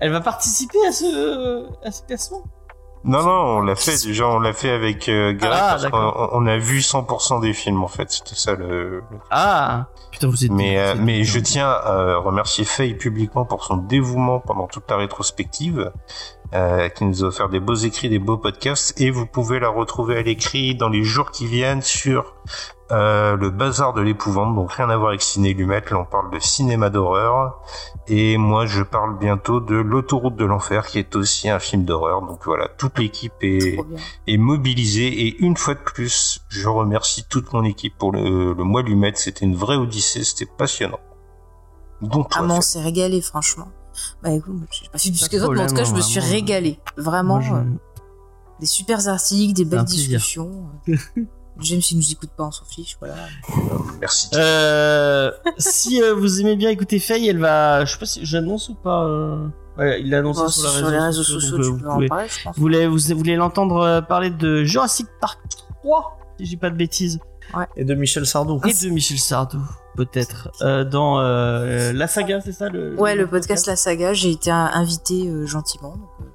Elle 0.00 0.10
va 0.10 0.20
participer 0.20 0.78
à 0.88 0.92
ce 0.92 1.86
à 1.86 1.92
ce 1.92 2.02
classement 2.02 2.42
non 3.04 3.22
non, 3.22 3.30
on 3.58 3.60
l'a 3.60 3.74
fait 3.76 3.96
déjà, 4.06 4.26
on 4.26 4.40
l'a 4.40 4.52
fait 4.52 4.70
avec 4.70 5.08
euh, 5.08 5.32
Greg 5.32 5.50
Ah, 5.52 5.76
parce 5.80 5.88
qu'on 5.88 6.28
on 6.32 6.46
a 6.46 6.58
vu 6.58 6.78
100% 6.78 7.40
des 7.40 7.52
films 7.52 7.82
en 7.82 7.88
fait. 7.88 8.10
C'était 8.10 8.34
ça 8.34 8.54
le, 8.54 8.90
le 8.90 9.02
Ah 9.30 9.86
putain 10.10 10.28
vous 10.28 10.44
êtes. 10.44 10.50
Mais, 10.50 10.78
euh, 10.78 10.92
vous 10.94 10.98
êtes 10.98 11.04
mais 11.04 11.14
bien. 11.20 11.24
je 11.24 11.38
tiens 11.38 11.68
à 11.68 12.16
remercier 12.16 12.64
Faye 12.64 12.94
publiquement 12.94 13.44
pour 13.44 13.64
son 13.64 13.76
dévouement 13.76 14.40
pendant 14.40 14.66
toute 14.66 14.90
la 14.90 14.96
rétrospective, 14.96 15.92
euh, 16.54 16.88
qui 16.88 17.04
nous 17.04 17.24
a 17.24 17.28
offert 17.28 17.48
des 17.48 17.60
beaux 17.60 17.74
écrits, 17.74 18.08
des 18.08 18.18
beaux 18.18 18.38
podcasts, 18.38 18.98
et 19.00 19.10
vous 19.10 19.26
pouvez 19.26 19.60
la 19.60 19.68
retrouver 19.68 20.16
à 20.16 20.22
l'écrit 20.22 20.74
dans 20.74 20.88
les 20.88 21.02
jours 21.02 21.30
qui 21.30 21.46
viennent 21.46 21.82
sur 21.82 22.34
euh, 22.90 23.36
le 23.36 23.50
bazar 23.50 23.92
de 23.92 24.00
l'épouvante, 24.00 24.54
donc 24.54 24.72
rien 24.72 24.88
à 24.88 24.96
voir 24.96 25.10
avec 25.10 25.20
Ciné 25.20 25.52
Lumet, 25.52 25.82
là 25.90 25.98
on 25.98 26.04
parle 26.04 26.30
de 26.30 26.38
cinéma 26.38 26.88
d'horreur, 26.88 27.60
et 28.06 28.38
moi 28.38 28.64
je 28.64 28.82
parle 28.82 29.18
bientôt 29.18 29.60
de 29.60 29.76
l'autoroute 29.76 30.36
de 30.36 30.46
l'enfer, 30.46 30.86
qui 30.86 30.98
est 30.98 31.14
aussi 31.16 31.50
un 31.50 31.58
film 31.58 31.84
d'horreur, 31.84 32.22
donc 32.22 32.40
voilà, 32.46 32.68
toute 32.68 32.98
l'équipe 32.98 33.34
est, 33.42 33.78
mobilisée, 34.38 35.26
et 35.26 35.36
une 35.40 35.56
fois 35.56 35.74
de 35.74 35.80
plus, 35.80 36.40
je 36.48 36.68
remercie 36.68 37.24
toute 37.28 37.52
mon 37.52 37.64
équipe 37.64 37.98
pour 37.98 38.12
le, 38.12 38.54
le 38.54 38.64
mois 38.64 38.82
Lumet, 38.82 39.12
c'était 39.16 39.44
une 39.44 39.56
vraie 39.56 39.76
odyssée, 39.76 40.24
c'était 40.24 40.50
passionnant. 40.50 41.00
Donc 42.00 42.28
Ah, 42.34 42.42
on 42.42 42.60
s'est 42.60 42.80
régalé, 42.80 43.20
franchement. 43.20 43.68
Bah 44.22 44.30
écoute, 44.32 44.54
moi, 44.54 44.66
j'ai 44.70 44.88
pas 44.88 44.98
fait 44.98 45.10
plus 45.10 45.20
Pas 45.20 45.28
que 45.28 45.36
de 45.36 45.40
d'autres, 45.40 45.54
mais 45.54 45.62
en 45.62 45.66
tout 45.66 45.74
cas, 45.74 45.84
je 45.84 45.88
me 45.92 46.00
problème, 46.00 46.02
suis 46.08 46.20
vraiment. 46.20 46.34
régalé. 46.34 46.80
Vraiment, 46.96 47.38
Moi, 47.40 47.40
je- 47.48 47.54
euh, 47.54 47.64
des 48.60 48.66
super 48.66 49.08
articles, 49.08 49.52
des 49.54 49.64
belles 49.64 49.84
discussions. 49.84 50.50
James, 51.60 51.80
il 51.90 51.96
nous 51.96 52.12
écoute 52.12 52.30
pas, 52.36 52.44
on 52.44 52.50
s'en 52.52 52.64
fiche, 52.64 52.96
voilà. 53.00 53.16
Merci. 54.00 54.28
Euh, 54.34 55.32
si 55.58 56.00
euh, 56.00 56.14
vous 56.14 56.40
aimez 56.40 56.54
bien 56.54 56.70
écouter 56.70 57.00
Faye, 57.00 57.28
elle 57.28 57.38
va. 57.40 57.84
Je 57.84 57.92
sais 57.92 57.98
pas 57.98 58.06
si 58.06 58.24
j'annonce 58.24 58.68
ou 58.68 58.74
pas. 58.76 59.04
euh, 59.04 59.48
Ouais, 59.76 60.00
il 60.00 60.10
l'a 60.10 60.18
annoncé 60.18 60.40
Bon, 60.42 60.48
sur, 60.48 60.68
sur 60.70 60.88
les 60.90 60.98
réseaux 60.98 61.22
sociaux, 61.24 61.56
donc, 61.56 61.64
tu 61.66 61.70
vous 61.72 61.78
peux 61.78 61.88
en 61.88 61.94
pouvez- 61.94 62.08
parler, 62.08 62.28
je 62.28 62.42
pense. 62.44 62.54
Vous 62.56 62.62
voulez, 62.62 62.86
vous, 62.86 62.98
voulez 63.16 63.34
l'entendre 63.36 64.04
parler 64.08 64.30
de 64.30 64.62
Jurassic 64.64 65.06
Park 65.20 65.40
3, 65.82 66.18
si 66.38 66.44
je 66.44 66.50
dis 66.50 66.56
pas 66.56 66.70
de 66.70 66.76
bêtises, 66.76 67.18
Et 67.76 67.84
de 67.84 67.94
Michel 67.94 68.24
Sardou. 68.26 68.60
et 68.64 68.72
de 68.72 68.90
Michel 68.90 69.18
Sardou, 69.18 69.60
peut-être, 69.98 70.50
euh, 70.62 70.84
dans 70.84 71.18
euh, 71.18 71.92
la 71.92 72.06
saga, 72.06 72.40
c'est 72.40 72.52
ça 72.52 72.68
le, 72.68 72.94
Ouais, 72.94 73.16
le 73.16 73.26
podcast 73.26 73.66
La 73.66 73.74
Saga, 73.74 74.12
j'ai 74.12 74.30
été 74.30 74.48
invité 74.48 75.26
euh, 75.26 75.44
gentiment. 75.44 75.96
Donc, 75.96 76.28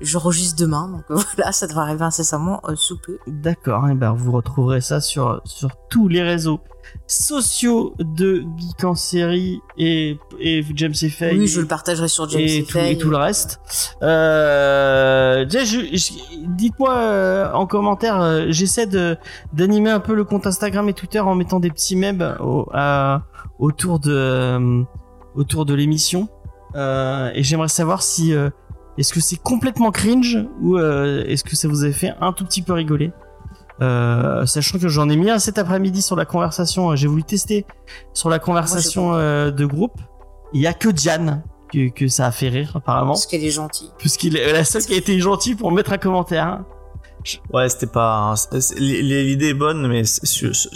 je 0.00 0.18
registre 0.18 0.56
demain, 0.60 0.88
donc 0.88 1.04
euh, 1.10 1.22
voilà, 1.36 1.52
ça 1.52 1.66
devrait 1.66 1.82
arriver 1.82 2.02
incessamment 2.04 2.60
euh, 2.68 2.74
sous 2.76 2.98
peu. 2.98 3.18
D'accord, 3.26 3.88
et 3.88 3.94
ben 3.94 4.12
vous 4.12 4.32
retrouverez 4.32 4.80
ça 4.80 5.00
sur, 5.00 5.40
sur 5.44 5.70
tous 5.90 6.08
les 6.08 6.22
réseaux 6.22 6.60
sociaux 7.06 7.94
de 7.98 8.44
Geek 8.56 8.84
en 8.84 8.94
série 8.94 9.60
et, 9.76 10.18
et 10.40 10.64
James 10.74 10.94
et 11.02 11.08
Faye. 11.10 11.38
Oui, 11.38 11.46
je 11.46 11.60
le 11.60 11.66
partagerai 11.66 12.08
sur 12.08 12.26
James 12.30 12.40
et, 12.40 12.58
et, 12.58 12.64
tout, 12.64 12.78
et 12.78 12.96
tout 12.96 13.10
le 13.10 13.16
reste. 13.18 13.60
Euh, 14.02 15.44
dites-moi 16.46 17.50
en 17.54 17.66
commentaire, 17.66 18.50
j'essaie 18.52 18.86
d'animer 19.52 19.90
un 19.90 20.00
peu 20.00 20.14
le 20.14 20.24
compte 20.24 20.46
Instagram 20.46 20.88
et 20.88 20.94
Twitter 20.94 21.20
en 21.20 21.34
mettant 21.34 21.60
des 21.60 21.70
petits 21.70 21.96
mèmes 21.96 22.36
au- 22.40 22.68
à- 22.72 23.22
autour 23.58 23.98
de 23.98 24.84
autour 25.34 25.64
de 25.66 25.74
l'émission. 25.74 26.28
Euh, 26.74 27.30
et 27.34 27.42
j'aimerais 27.42 27.68
savoir 27.68 28.02
si 28.02 28.34
euh, 28.34 28.50
est-ce 28.98 29.12
que 29.12 29.20
c'est 29.20 29.36
complètement 29.40 29.90
cringe 29.90 30.38
ou 30.60 30.76
euh, 30.76 31.24
est-ce 31.26 31.44
que 31.44 31.56
ça 31.56 31.68
vous 31.68 31.84
a 31.84 31.92
fait 31.92 32.12
un 32.20 32.32
tout 32.32 32.44
petit 32.44 32.62
peu 32.62 32.72
rigoler? 32.74 33.12
Euh, 33.80 34.44
sachant 34.44 34.78
que 34.78 34.88
j'en 34.88 35.08
ai 35.08 35.16
mis 35.16 35.30
un 35.30 35.38
cet 35.38 35.56
après-midi 35.56 36.02
sur 36.02 36.16
la 36.16 36.24
conversation, 36.24 36.90
euh, 36.90 36.96
j'ai 36.96 37.06
voulu 37.06 37.22
tester 37.22 37.64
sur 38.12 38.28
la 38.28 38.38
conversation 38.40 39.14
euh, 39.14 39.50
de 39.52 39.64
groupe. 39.66 40.00
Il 40.52 40.60
y 40.60 40.66
a 40.66 40.72
que 40.74 40.88
Diane 40.88 41.42
que, 41.72 41.88
que 41.90 42.08
ça 42.08 42.26
a 42.26 42.32
fait 42.32 42.48
rire 42.48 42.72
apparemment, 42.74 43.12
Parce 43.12 43.26
qu'elle 43.26 43.44
est 43.44 43.50
gentille. 43.50 43.90
puisqu'il 43.98 44.36
est 44.36 44.52
la 44.52 44.64
seule 44.64 44.82
qui 44.82 44.94
a 44.94 44.96
été 44.96 45.20
gentille 45.20 45.54
pour 45.54 45.70
mettre 45.70 45.92
un 45.92 45.98
commentaire. 45.98 46.46
hein. 46.46 46.66
Ouais, 47.52 47.68
c'était 47.68 47.86
pas. 47.86 48.34
L'idée 48.78 49.48
est 49.48 49.54
bonne, 49.54 49.86
mais 49.86 50.02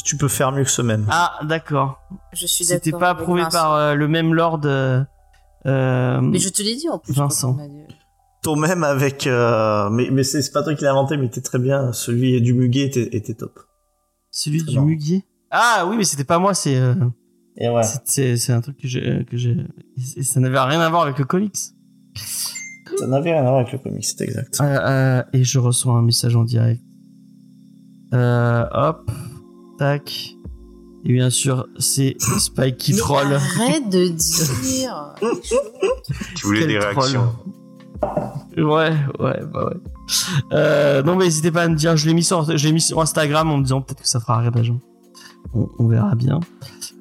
tu 0.04 0.16
peux 0.16 0.28
faire 0.28 0.52
mieux 0.52 0.64
que 0.64 0.70
ce 0.70 0.82
même. 0.82 1.06
Ah 1.10 1.38
d'accord, 1.44 2.00
Je 2.34 2.46
suis 2.46 2.64
d'accord. 2.66 2.80
c'était 2.84 2.96
pas 2.98 3.10
approuvé 3.10 3.42
par 3.50 3.72
euh, 3.74 3.94
le 3.94 4.06
même 4.06 4.34
lord. 4.34 4.60
euh, 4.64 6.20
Mais 6.20 6.38
je 6.38 6.48
te 6.50 6.62
l'ai 6.62 6.76
dit 6.76 6.88
en 6.88 6.98
plus. 6.98 7.12
Vincent. 7.14 7.54
dit. 7.54 7.94
Ton 8.42 8.56
même 8.56 8.82
avec. 8.84 9.26
euh, 9.26 9.88
Mais, 9.90 10.08
mais 10.10 10.24
c'est 10.24 10.52
pas 10.52 10.62
toi 10.62 10.74
qui 10.74 10.82
l'as 10.84 10.90
inventé, 10.90 11.16
mais 11.16 11.26
était 11.26 11.40
très 11.40 11.58
bien. 11.58 11.92
Celui 11.92 12.40
du 12.40 12.54
muguet 12.54 12.82
était, 12.86 13.08
était 13.16 13.34
top. 13.34 13.58
Celui 14.30 14.58
Très 14.60 14.70
du 14.70 14.74
marrant. 14.76 14.86
muguet. 14.86 15.24
Ah 15.50 15.84
oui, 15.88 15.96
mais 15.96 16.04
c'était 16.04 16.24
pas 16.24 16.38
moi, 16.38 16.54
c'est 16.54 16.76
euh, 16.76 16.94
Et 17.58 17.68
ouais. 17.68 17.82
c'est- 18.04 18.50
un 18.50 18.60
truc 18.60 18.78
que 18.78 18.88
j'ai 18.88 19.24
que 19.30 19.36
j'ai. 19.36 19.56
et 20.16 20.22
Ça 20.22 20.40
n'avait 20.40 20.58
rien 20.58 20.80
à 20.80 20.88
voir 20.90 21.02
avec 21.02 21.18
le 21.18 21.24
comics. 21.24 21.56
Ça 22.98 23.06
n'avait 23.06 23.32
rien 23.32 23.40
à 23.40 23.50
voir 23.50 23.56
avec 23.60 23.72
le 23.72 23.78
comic, 23.78 24.04
c'est 24.04 24.20
exact. 24.22 24.58
Euh, 24.60 24.64
euh, 24.64 25.22
et 25.32 25.44
je 25.44 25.58
reçois 25.58 25.94
un 25.94 26.02
message 26.02 26.34
en 26.36 26.44
direct. 26.44 26.82
Euh, 28.14 28.64
hop, 28.72 29.10
tac. 29.78 30.34
Et 31.04 31.12
bien 31.12 31.30
sûr, 31.30 31.66
c'est 31.78 32.16
Spike 32.38 32.76
qui 32.76 32.94
troll. 32.96 33.32
Arrête 33.34 33.88
de 33.88 34.08
dire. 34.08 35.14
Tu 36.36 36.46
voulais 36.46 36.60
Quel 36.60 36.68
des 36.68 36.78
troll. 36.80 37.20
Ouais, 38.56 38.92
ouais, 39.20 39.40
bah 39.52 39.66
ouais. 39.66 39.76
Euh, 40.52 41.02
non, 41.02 41.16
mais 41.16 41.24
n'hésitez 41.24 41.50
pas 41.50 41.62
à 41.62 41.68
me 41.68 41.74
dire. 41.76 41.96
Je 41.96 42.06
l'ai 42.06 42.14
mis 42.14 42.24
sur, 42.24 42.56
je 42.56 42.68
mis 42.68 42.80
sur 42.80 43.00
Instagram 43.00 43.50
en 43.50 43.56
me 43.58 43.62
disant 43.62 43.80
peut-être 43.80 44.02
que 44.02 44.08
ça 44.08 44.20
fera 44.20 44.38
rire 44.38 44.52
des 44.52 44.64
gens. 44.64 44.78
On, 45.54 45.68
on 45.78 45.86
verra 45.88 46.14
bien. 46.14 46.40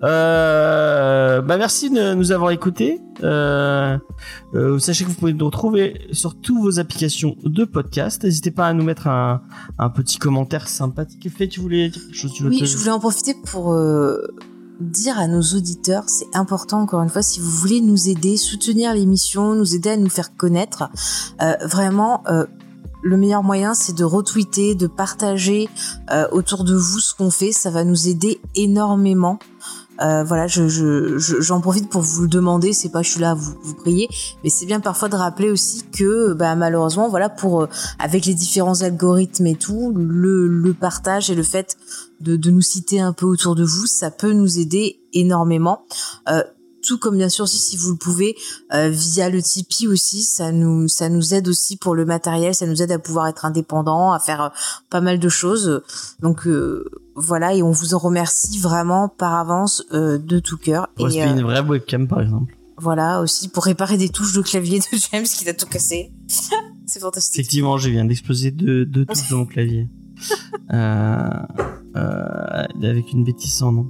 Euh, 0.03 1.41
bah 1.41 1.57
merci 1.57 1.89
de 1.89 2.13
nous 2.13 2.31
avoir 2.31 2.51
écoutés. 2.51 2.99
Euh, 3.23 3.97
euh, 4.55 4.79
sachez 4.79 5.03
que 5.03 5.09
vous 5.09 5.15
pouvez 5.15 5.33
nous 5.33 5.45
retrouver 5.45 6.07
sur 6.11 6.35
toutes 6.39 6.59
vos 6.59 6.79
applications 6.79 7.35
de 7.43 7.65
podcast. 7.65 8.23
N'hésitez 8.23 8.51
pas 8.51 8.67
à 8.67 8.73
nous 8.73 8.83
mettre 8.83 9.07
un, 9.07 9.41
un 9.77 9.89
petit 9.89 10.17
commentaire 10.17 10.67
sympathique. 10.67 11.29
Fait, 11.29 11.47
tu 11.47 11.59
voulais 11.59 11.89
dire 11.89 12.01
quelque 12.01 12.15
chose 12.17 12.33
tu 12.33 12.47
Oui, 12.47 12.59
te- 12.59 12.65
je 12.65 12.77
voulais 12.77 12.91
en 12.91 12.99
profiter 12.99 13.35
pour 13.45 13.73
dire 14.81 15.17
à 15.19 15.27
nos 15.27 15.41
auditeurs, 15.41 16.03
c'est 16.07 16.27
important 16.35 16.81
encore 16.81 17.01
une 17.01 17.09
fois, 17.09 17.21
si 17.21 17.39
vous 17.39 17.49
voulez 17.49 17.81
nous 17.81 18.09
aider, 18.09 18.37
soutenir 18.37 18.93
l'émission, 18.93 19.55
nous 19.55 19.75
aider 19.75 19.89
à 19.91 19.97
nous 19.97 20.09
faire 20.09 20.35
connaître, 20.35 20.89
euh, 21.41 21.53
vraiment, 21.65 22.23
euh, 22.27 22.45
le 23.03 23.17
meilleur 23.17 23.41
moyen, 23.43 23.73
c'est 23.73 23.95
de 23.95 24.03
retweeter, 24.03 24.75
de 24.75 24.85
partager 24.87 25.69
euh, 26.11 26.27
autour 26.31 26.63
de 26.63 26.75
vous 26.75 26.99
ce 26.99 27.15
qu'on 27.15 27.31
fait. 27.31 27.51
Ça 27.51 27.71
va 27.71 27.83
nous 27.83 28.07
aider 28.07 28.39
énormément. 28.55 29.39
Euh, 30.01 30.23
voilà, 30.23 30.45
je, 30.47 30.67
je, 30.67 31.17
je- 31.17 31.41
j'en 31.41 31.61
profite 31.61 31.89
pour 31.89 32.01
vous 32.01 32.23
le 32.23 32.27
demander. 32.27 32.73
C'est 32.73 32.89
pas 32.89 33.01
je 33.01 33.09
suis 33.09 33.19
là 33.19 33.33
vous, 33.33 33.53
vous 33.63 33.73
prier, 33.73 34.07
mais 34.43 34.49
c'est 34.51 34.65
bien 34.67 34.79
parfois 34.79 35.09
de 35.09 35.15
rappeler 35.15 35.49
aussi 35.51 35.83
que, 35.91 36.33
bah, 36.33 36.55
malheureusement, 36.55 37.09
voilà, 37.09 37.29
pour 37.29 37.61
euh, 37.63 37.67
avec 37.99 38.25
les 38.27 38.33
différents 38.35 38.81
algorithmes 38.81 39.47
et 39.47 39.55
tout, 39.55 39.93
le, 39.95 40.47
le 40.47 40.73
partage 40.73 41.29
et 41.31 41.35
le 41.35 41.43
fait 41.43 41.77
de, 42.21 42.35
de 42.35 42.51
nous 42.51 42.61
citer 42.61 42.99
un 42.99 43.13
peu 43.13 43.25
autour 43.25 43.55
de 43.55 43.63
vous, 43.63 43.85
ça 43.87 44.11
peut 44.11 44.33
nous 44.33 44.59
aider 44.59 45.01
énormément. 45.13 45.85
Euh, 46.29 46.43
tout 46.81 46.97
comme 46.97 47.17
bien 47.17 47.29
sûr 47.29 47.43
aussi 47.43 47.57
si 47.57 47.77
vous 47.77 47.91
le 47.91 47.95
pouvez 47.97 48.35
euh, 48.73 48.89
via 48.89 49.29
le 49.29 49.41
Tipeee 49.41 49.87
aussi, 49.87 50.23
ça 50.23 50.51
nous 50.51 50.87
ça 50.87 51.09
nous 51.09 51.33
aide 51.33 51.47
aussi 51.47 51.77
pour 51.77 51.95
le 51.95 52.05
matériel, 52.05 52.55
ça 52.55 52.65
nous 52.65 52.81
aide 52.81 52.91
à 52.91 52.99
pouvoir 52.99 53.27
être 53.27 53.45
indépendant, 53.45 54.11
à 54.11 54.19
faire 54.19 54.41
euh, 54.41 54.49
pas 54.89 55.01
mal 55.01 55.19
de 55.19 55.29
choses. 55.29 55.81
Donc 56.21 56.47
euh, 56.47 56.85
voilà 57.15 57.53
et 57.53 57.61
on 57.61 57.71
vous 57.71 57.93
en 57.93 57.99
remercie 57.99 58.59
vraiment 58.59 59.09
par 59.09 59.35
avance 59.35 59.83
euh, 59.93 60.17
de 60.17 60.39
tout 60.39 60.57
cœur. 60.57 60.87
Pour 60.95 61.09
Et 61.09 61.21
euh, 61.21 61.31
une 61.31 61.43
vraie 61.43 61.61
webcam, 61.61 62.07
par 62.07 62.21
exemple. 62.21 62.55
voilà 62.77 63.21
aussi 63.21 63.47
pour 63.47 63.65
réparer 63.65 63.97
des 63.97 64.09
touches 64.09 64.33
de 64.33 64.41
clavier 64.41 64.79
de 64.79 64.97
James 65.11 65.25
qui 65.25 65.47
a 65.47 65.53
tout 65.53 65.67
cassé. 65.67 66.11
C'est 66.87 66.99
fantastique. 66.99 67.39
Effectivement, 67.39 67.77
je 67.77 67.89
viens 67.89 68.05
d'exploser 68.05 68.51
deux, 68.51 68.85
deux 68.85 69.05
touches 69.05 69.29
de 69.29 69.35
mon 69.35 69.45
clavier. 69.45 69.87
Euh, 70.73 71.29
euh, 71.97 72.63
avec 72.81 73.11
une 73.11 73.25
bêtise 73.25 73.53
sans 73.53 73.73
nom. 73.73 73.87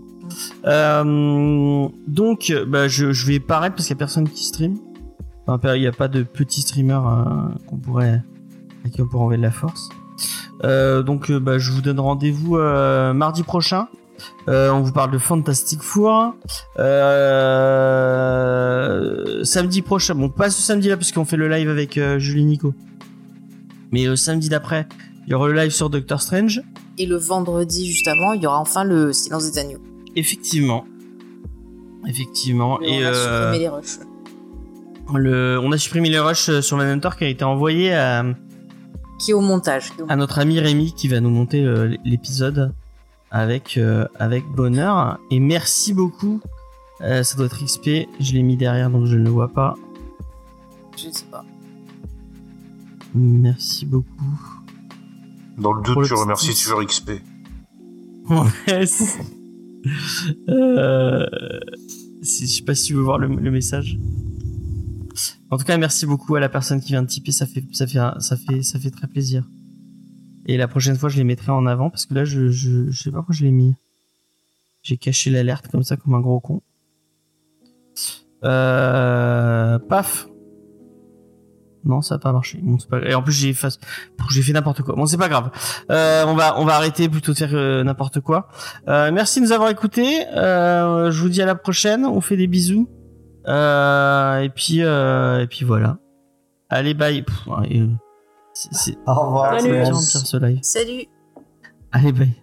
Euh, 0.65 1.87
donc, 2.07 2.51
bah, 2.67 2.87
je, 2.87 3.11
je 3.11 3.27
vais 3.27 3.39
arrêter 3.49 3.75
parce 3.75 3.87
qu'il 3.87 3.95
y 3.95 3.97
a 3.97 3.99
personne 3.99 4.27
qui 4.27 4.43
stream. 4.45 4.77
Enfin, 5.45 5.75
il 5.75 5.81
n'y 5.81 5.87
a 5.87 5.91
pas 5.91 6.07
de 6.07 6.23
petits 6.23 6.61
streamers 6.61 7.03
qu'on 7.67 7.77
pourrait, 7.77 8.23
à 8.85 8.89
qui 8.89 9.01
on 9.01 9.05
pourrait 9.07 9.23
envoyer 9.23 9.37
de 9.37 9.43
la 9.43 9.51
force. 9.51 9.89
Donc, 10.63 11.31
bah, 11.31 11.57
je 11.57 11.71
vous 11.71 11.81
donne 11.81 11.99
rendez-vous 11.99 12.57
mardi 12.57 13.43
prochain. 13.43 13.87
On 14.47 14.81
vous 14.81 14.91
parle 14.91 15.11
de 15.11 15.17
Fantastic 15.17 15.81
Four. 15.81 16.35
Samedi 19.43 19.81
prochain, 19.81 20.15
bon 20.15 20.29
pas 20.29 20.49
ce 20.49 20.61
samedi 20.61 20.89
là 20.89 20.97
puisqu'on 20.97 21.25
fait 21.25 21.37
le 21.37 21.49
live 21.49 21.69
avec 21.69 21.99
Julie 22.17 22.45
Nico. 22.45 22.73
Mais 23.91 24.15
samedi 24.15 24.47
d'après, 24.47 24.87
il 25.25 25.31
y 25.31 25.33
aura 25.33 25.47
le 25.47 25.53
live 25.53 25.71
sur 25.71 25.89
Doctor 25.89 26.21
Strange. 26.21 26.61
Et 26.97 27.05
le 27.05 27.15
vendredi, 27.17 27.87
juste 27.87 28.07
avant, 28.07 28.33
il 28.33 28.41
y 28.41 28.47
aura 28.47 28.59
enfin 28.59 28.83
le 28.83 29.13
Silence 29.13 29.49
des 29.51 29.59
Agneaux. 29.59 29.81
Effectivement. 30.15 30.85
Effectivement. 32.07 32.81
Et, 32.81 32.97
Et, 32.99 33.05
on 33.05 33.07
a 33.07 33.11
euh, 33.11 33.13
supprimé 33.43 33.59
les 33.59 33.69
rushs. 33.69 33.99
le, 35.15 35.59
on 35.63 35.71
a 35.71 35.77
supprimé 35.77 36.09
les 36.09 36.19
rushs 36.19 36.49
euh, 36.49 36.61
sur 36.61 36.77
Manhunter 36.77 37.09
qui 37.17 37.23
a 37.23 37.27
été 37.27 37.43
envoyé 37.43 37.93
à, 37.93 38.25
Qui 39.19 39.31
est 39.31 39.33
au 39.33 39.41
montage. 39.41 39.91
qui 39.91 39.99
est 40.01 40.03
au 40.03 40.07
à 40.09 40.15
notre 40.15 40.39
ami 40.39 40.59
Rémi 40.59 40.93
qui 40.93 41.07
va 41.07 41.19
nous 41.19 41.29
monter 41.29 41.63
euh, 41.63 41.95
l'épisode 42.03 42.73
avec, 43.29 43.77
euh, 43.77 44.05
avec 44.19 44.43
bonheur. 44.45 45.19
Et 45.29 45.39
merci 45.39 45.93
beaucoup. 45.93 46.41
Euh, 47.01 47.23
ça 47.23 47.37
doit 47.37 47.45
être 47.45 47.63
XP. 47.63 48.07
Je 48.19 48.33
l'ai 48.33 48.43
mis 48.43 48.57
derrière 48.57 48.89
donc 48.89 49.05
je 49.05 49.15
ne 49.15 49.23
le 49.23 49.29
vois 49.29 49.47
pas. 49.47 49.75
Je 50.97 51.07
ne 51.07 51.13
sais 51.13 51.25
pas. 51.31 51.45
Merci 53.15 53.85
beaucoup. 53.85 54.07
Dans 55.57 55.73
le 55.73 55.81
doute, 55.83 55.97
le 55.97 56.07
tu 56.07 56.13
remercies 56.13 56.53
toujours 56.55 56.83
XP. 56.83 57.11
Ouais, 58.29 58.85
Euh, 60.49 61.25
Je 62.21 62.25
sais 62.45 62.61
pas 62.63 62.75
si 62.75 62.85
tu 62.85 62.93
veux 62.93 63.01
voir 63.01 63.17
le, 63.17 63.27
le 63.27 63.51
message. 63.51 63.97
En 65.49 65.57
tout 65.57 65.65
cas, 65.65 65.77
merci 65.77 66.05
beaucoup 66.05 66.35
à 66.35 66.39
la 66.39 66.49
personne 66.49 66.79
qui 66.79 66.89
vient 66.89 67.01
de 67.03 67.07
tiper. 67.07 67.31
Ça 67.31 67.45
fait, 67.45 67.63
ça 67.73 67.87
fait, 67.87 67.99
ça 68.19 68.37
fait, 68.37 68.61
ça 68.63 68.79
fait 68.79 68.91
très 68.91 69.07
plaisir. 69.07 69.49
Et 70.45 70.55
la 70.57 70.67
prochaine 70.67 70.95
fois, 70.97 71.09
je 71.09 71.17
les 71.17 71.23
mettrai 71.23 71.51
en 71.51 71.65
avant 71.65 71.89
parce 71.89 72.05
que 72.05 72.13
là, 72.13 72.25
je, 72.25 72.49
je, 72.49 72.89
je 72.89 73.03
sais 73.03 73.11
pas 73.11 73.17
pourquoi 73.17 73.35
je 73.35 73.43
l'ai 73.43 73.51
mis. 73.51 73.75
J'ai 74.83 74.97
caché 74.97 75.29
l'alerte 75.29 75.67
comme 75.67 75.83
ça, 75.83 75.97
comme 75.97 76.13
un 76.15 76.21
gros 76.21 76.39
con. 76.39 76.61
Euh, 78.43 79.77
paf. 79.79 80.27
Non, 81.83 82.01
ça 82.01 82.15
a 82.15 82.19
pas 82.19 82.31
marché. 82.31 82.59
Bon, 82.61 82.77
c'est 82.77 82.89
pas... 82.89 82.99
Et 83.01 83.15
en 83.15 83.23
plus, 83.23 83.33
j'ai 83.33 83.53
fait, 83.53 83.79
j'ai 84.29 84.41
fait 84.41 84.53
n'importe 84.53 84.83
quoi. 84.83 84.95
Bon, 84.95 85.05
c'est 85.05 85.17
pas 85.17 85.29
grave. 85.29 85.49
Euh, 85.89 86.25
on 86.27 86.35
va 86.35 86.59
on 86.59 86.65
va 86.65 86.75
arrêter 86.75 87.09
plutôt 87.09 87.33
de 87.33 87.37
faire 87.37 87.53
euh, 87.53 87.83
n'importe 87.83 88.19
quoi. 88.19 88.47
Euh, 88.87 89.11
merci 89.11 89.39
de 89.39 89.45
nous 89.45 89.51
avoir 89.51 89.69
écoutés. 89.69 90.27
Euh, 90.35 91.11
je 91.11 91.21
vous 91.21 91.29
dis 91.29 91.41
à 91.41 91.45
la 91.45 91.55
prochaine. 91.55 92.05
On 92.05 92.21
fait 92.21 92.37
des 92.37 92.47
bisous. 92.47 92.87
Euh, 93.47 94.39
et 94.39 94.49
puis 94.49 94.83
euh, 94.83 95.41
et 95.41 95.47
puis 95.47 95.65
voilà. 95.65 95.97
Allez 96.69 96.93
bye. 96.93 97.23
Pff, 97.23 97.47
c'est 98.53 98.97
Au 99.07 99.13
revoir. 99.15 99.59
Salut. 99.59 100.61
Salut 100.61 101.05
Allez 101.91 102.11
bye. 102.11 102.41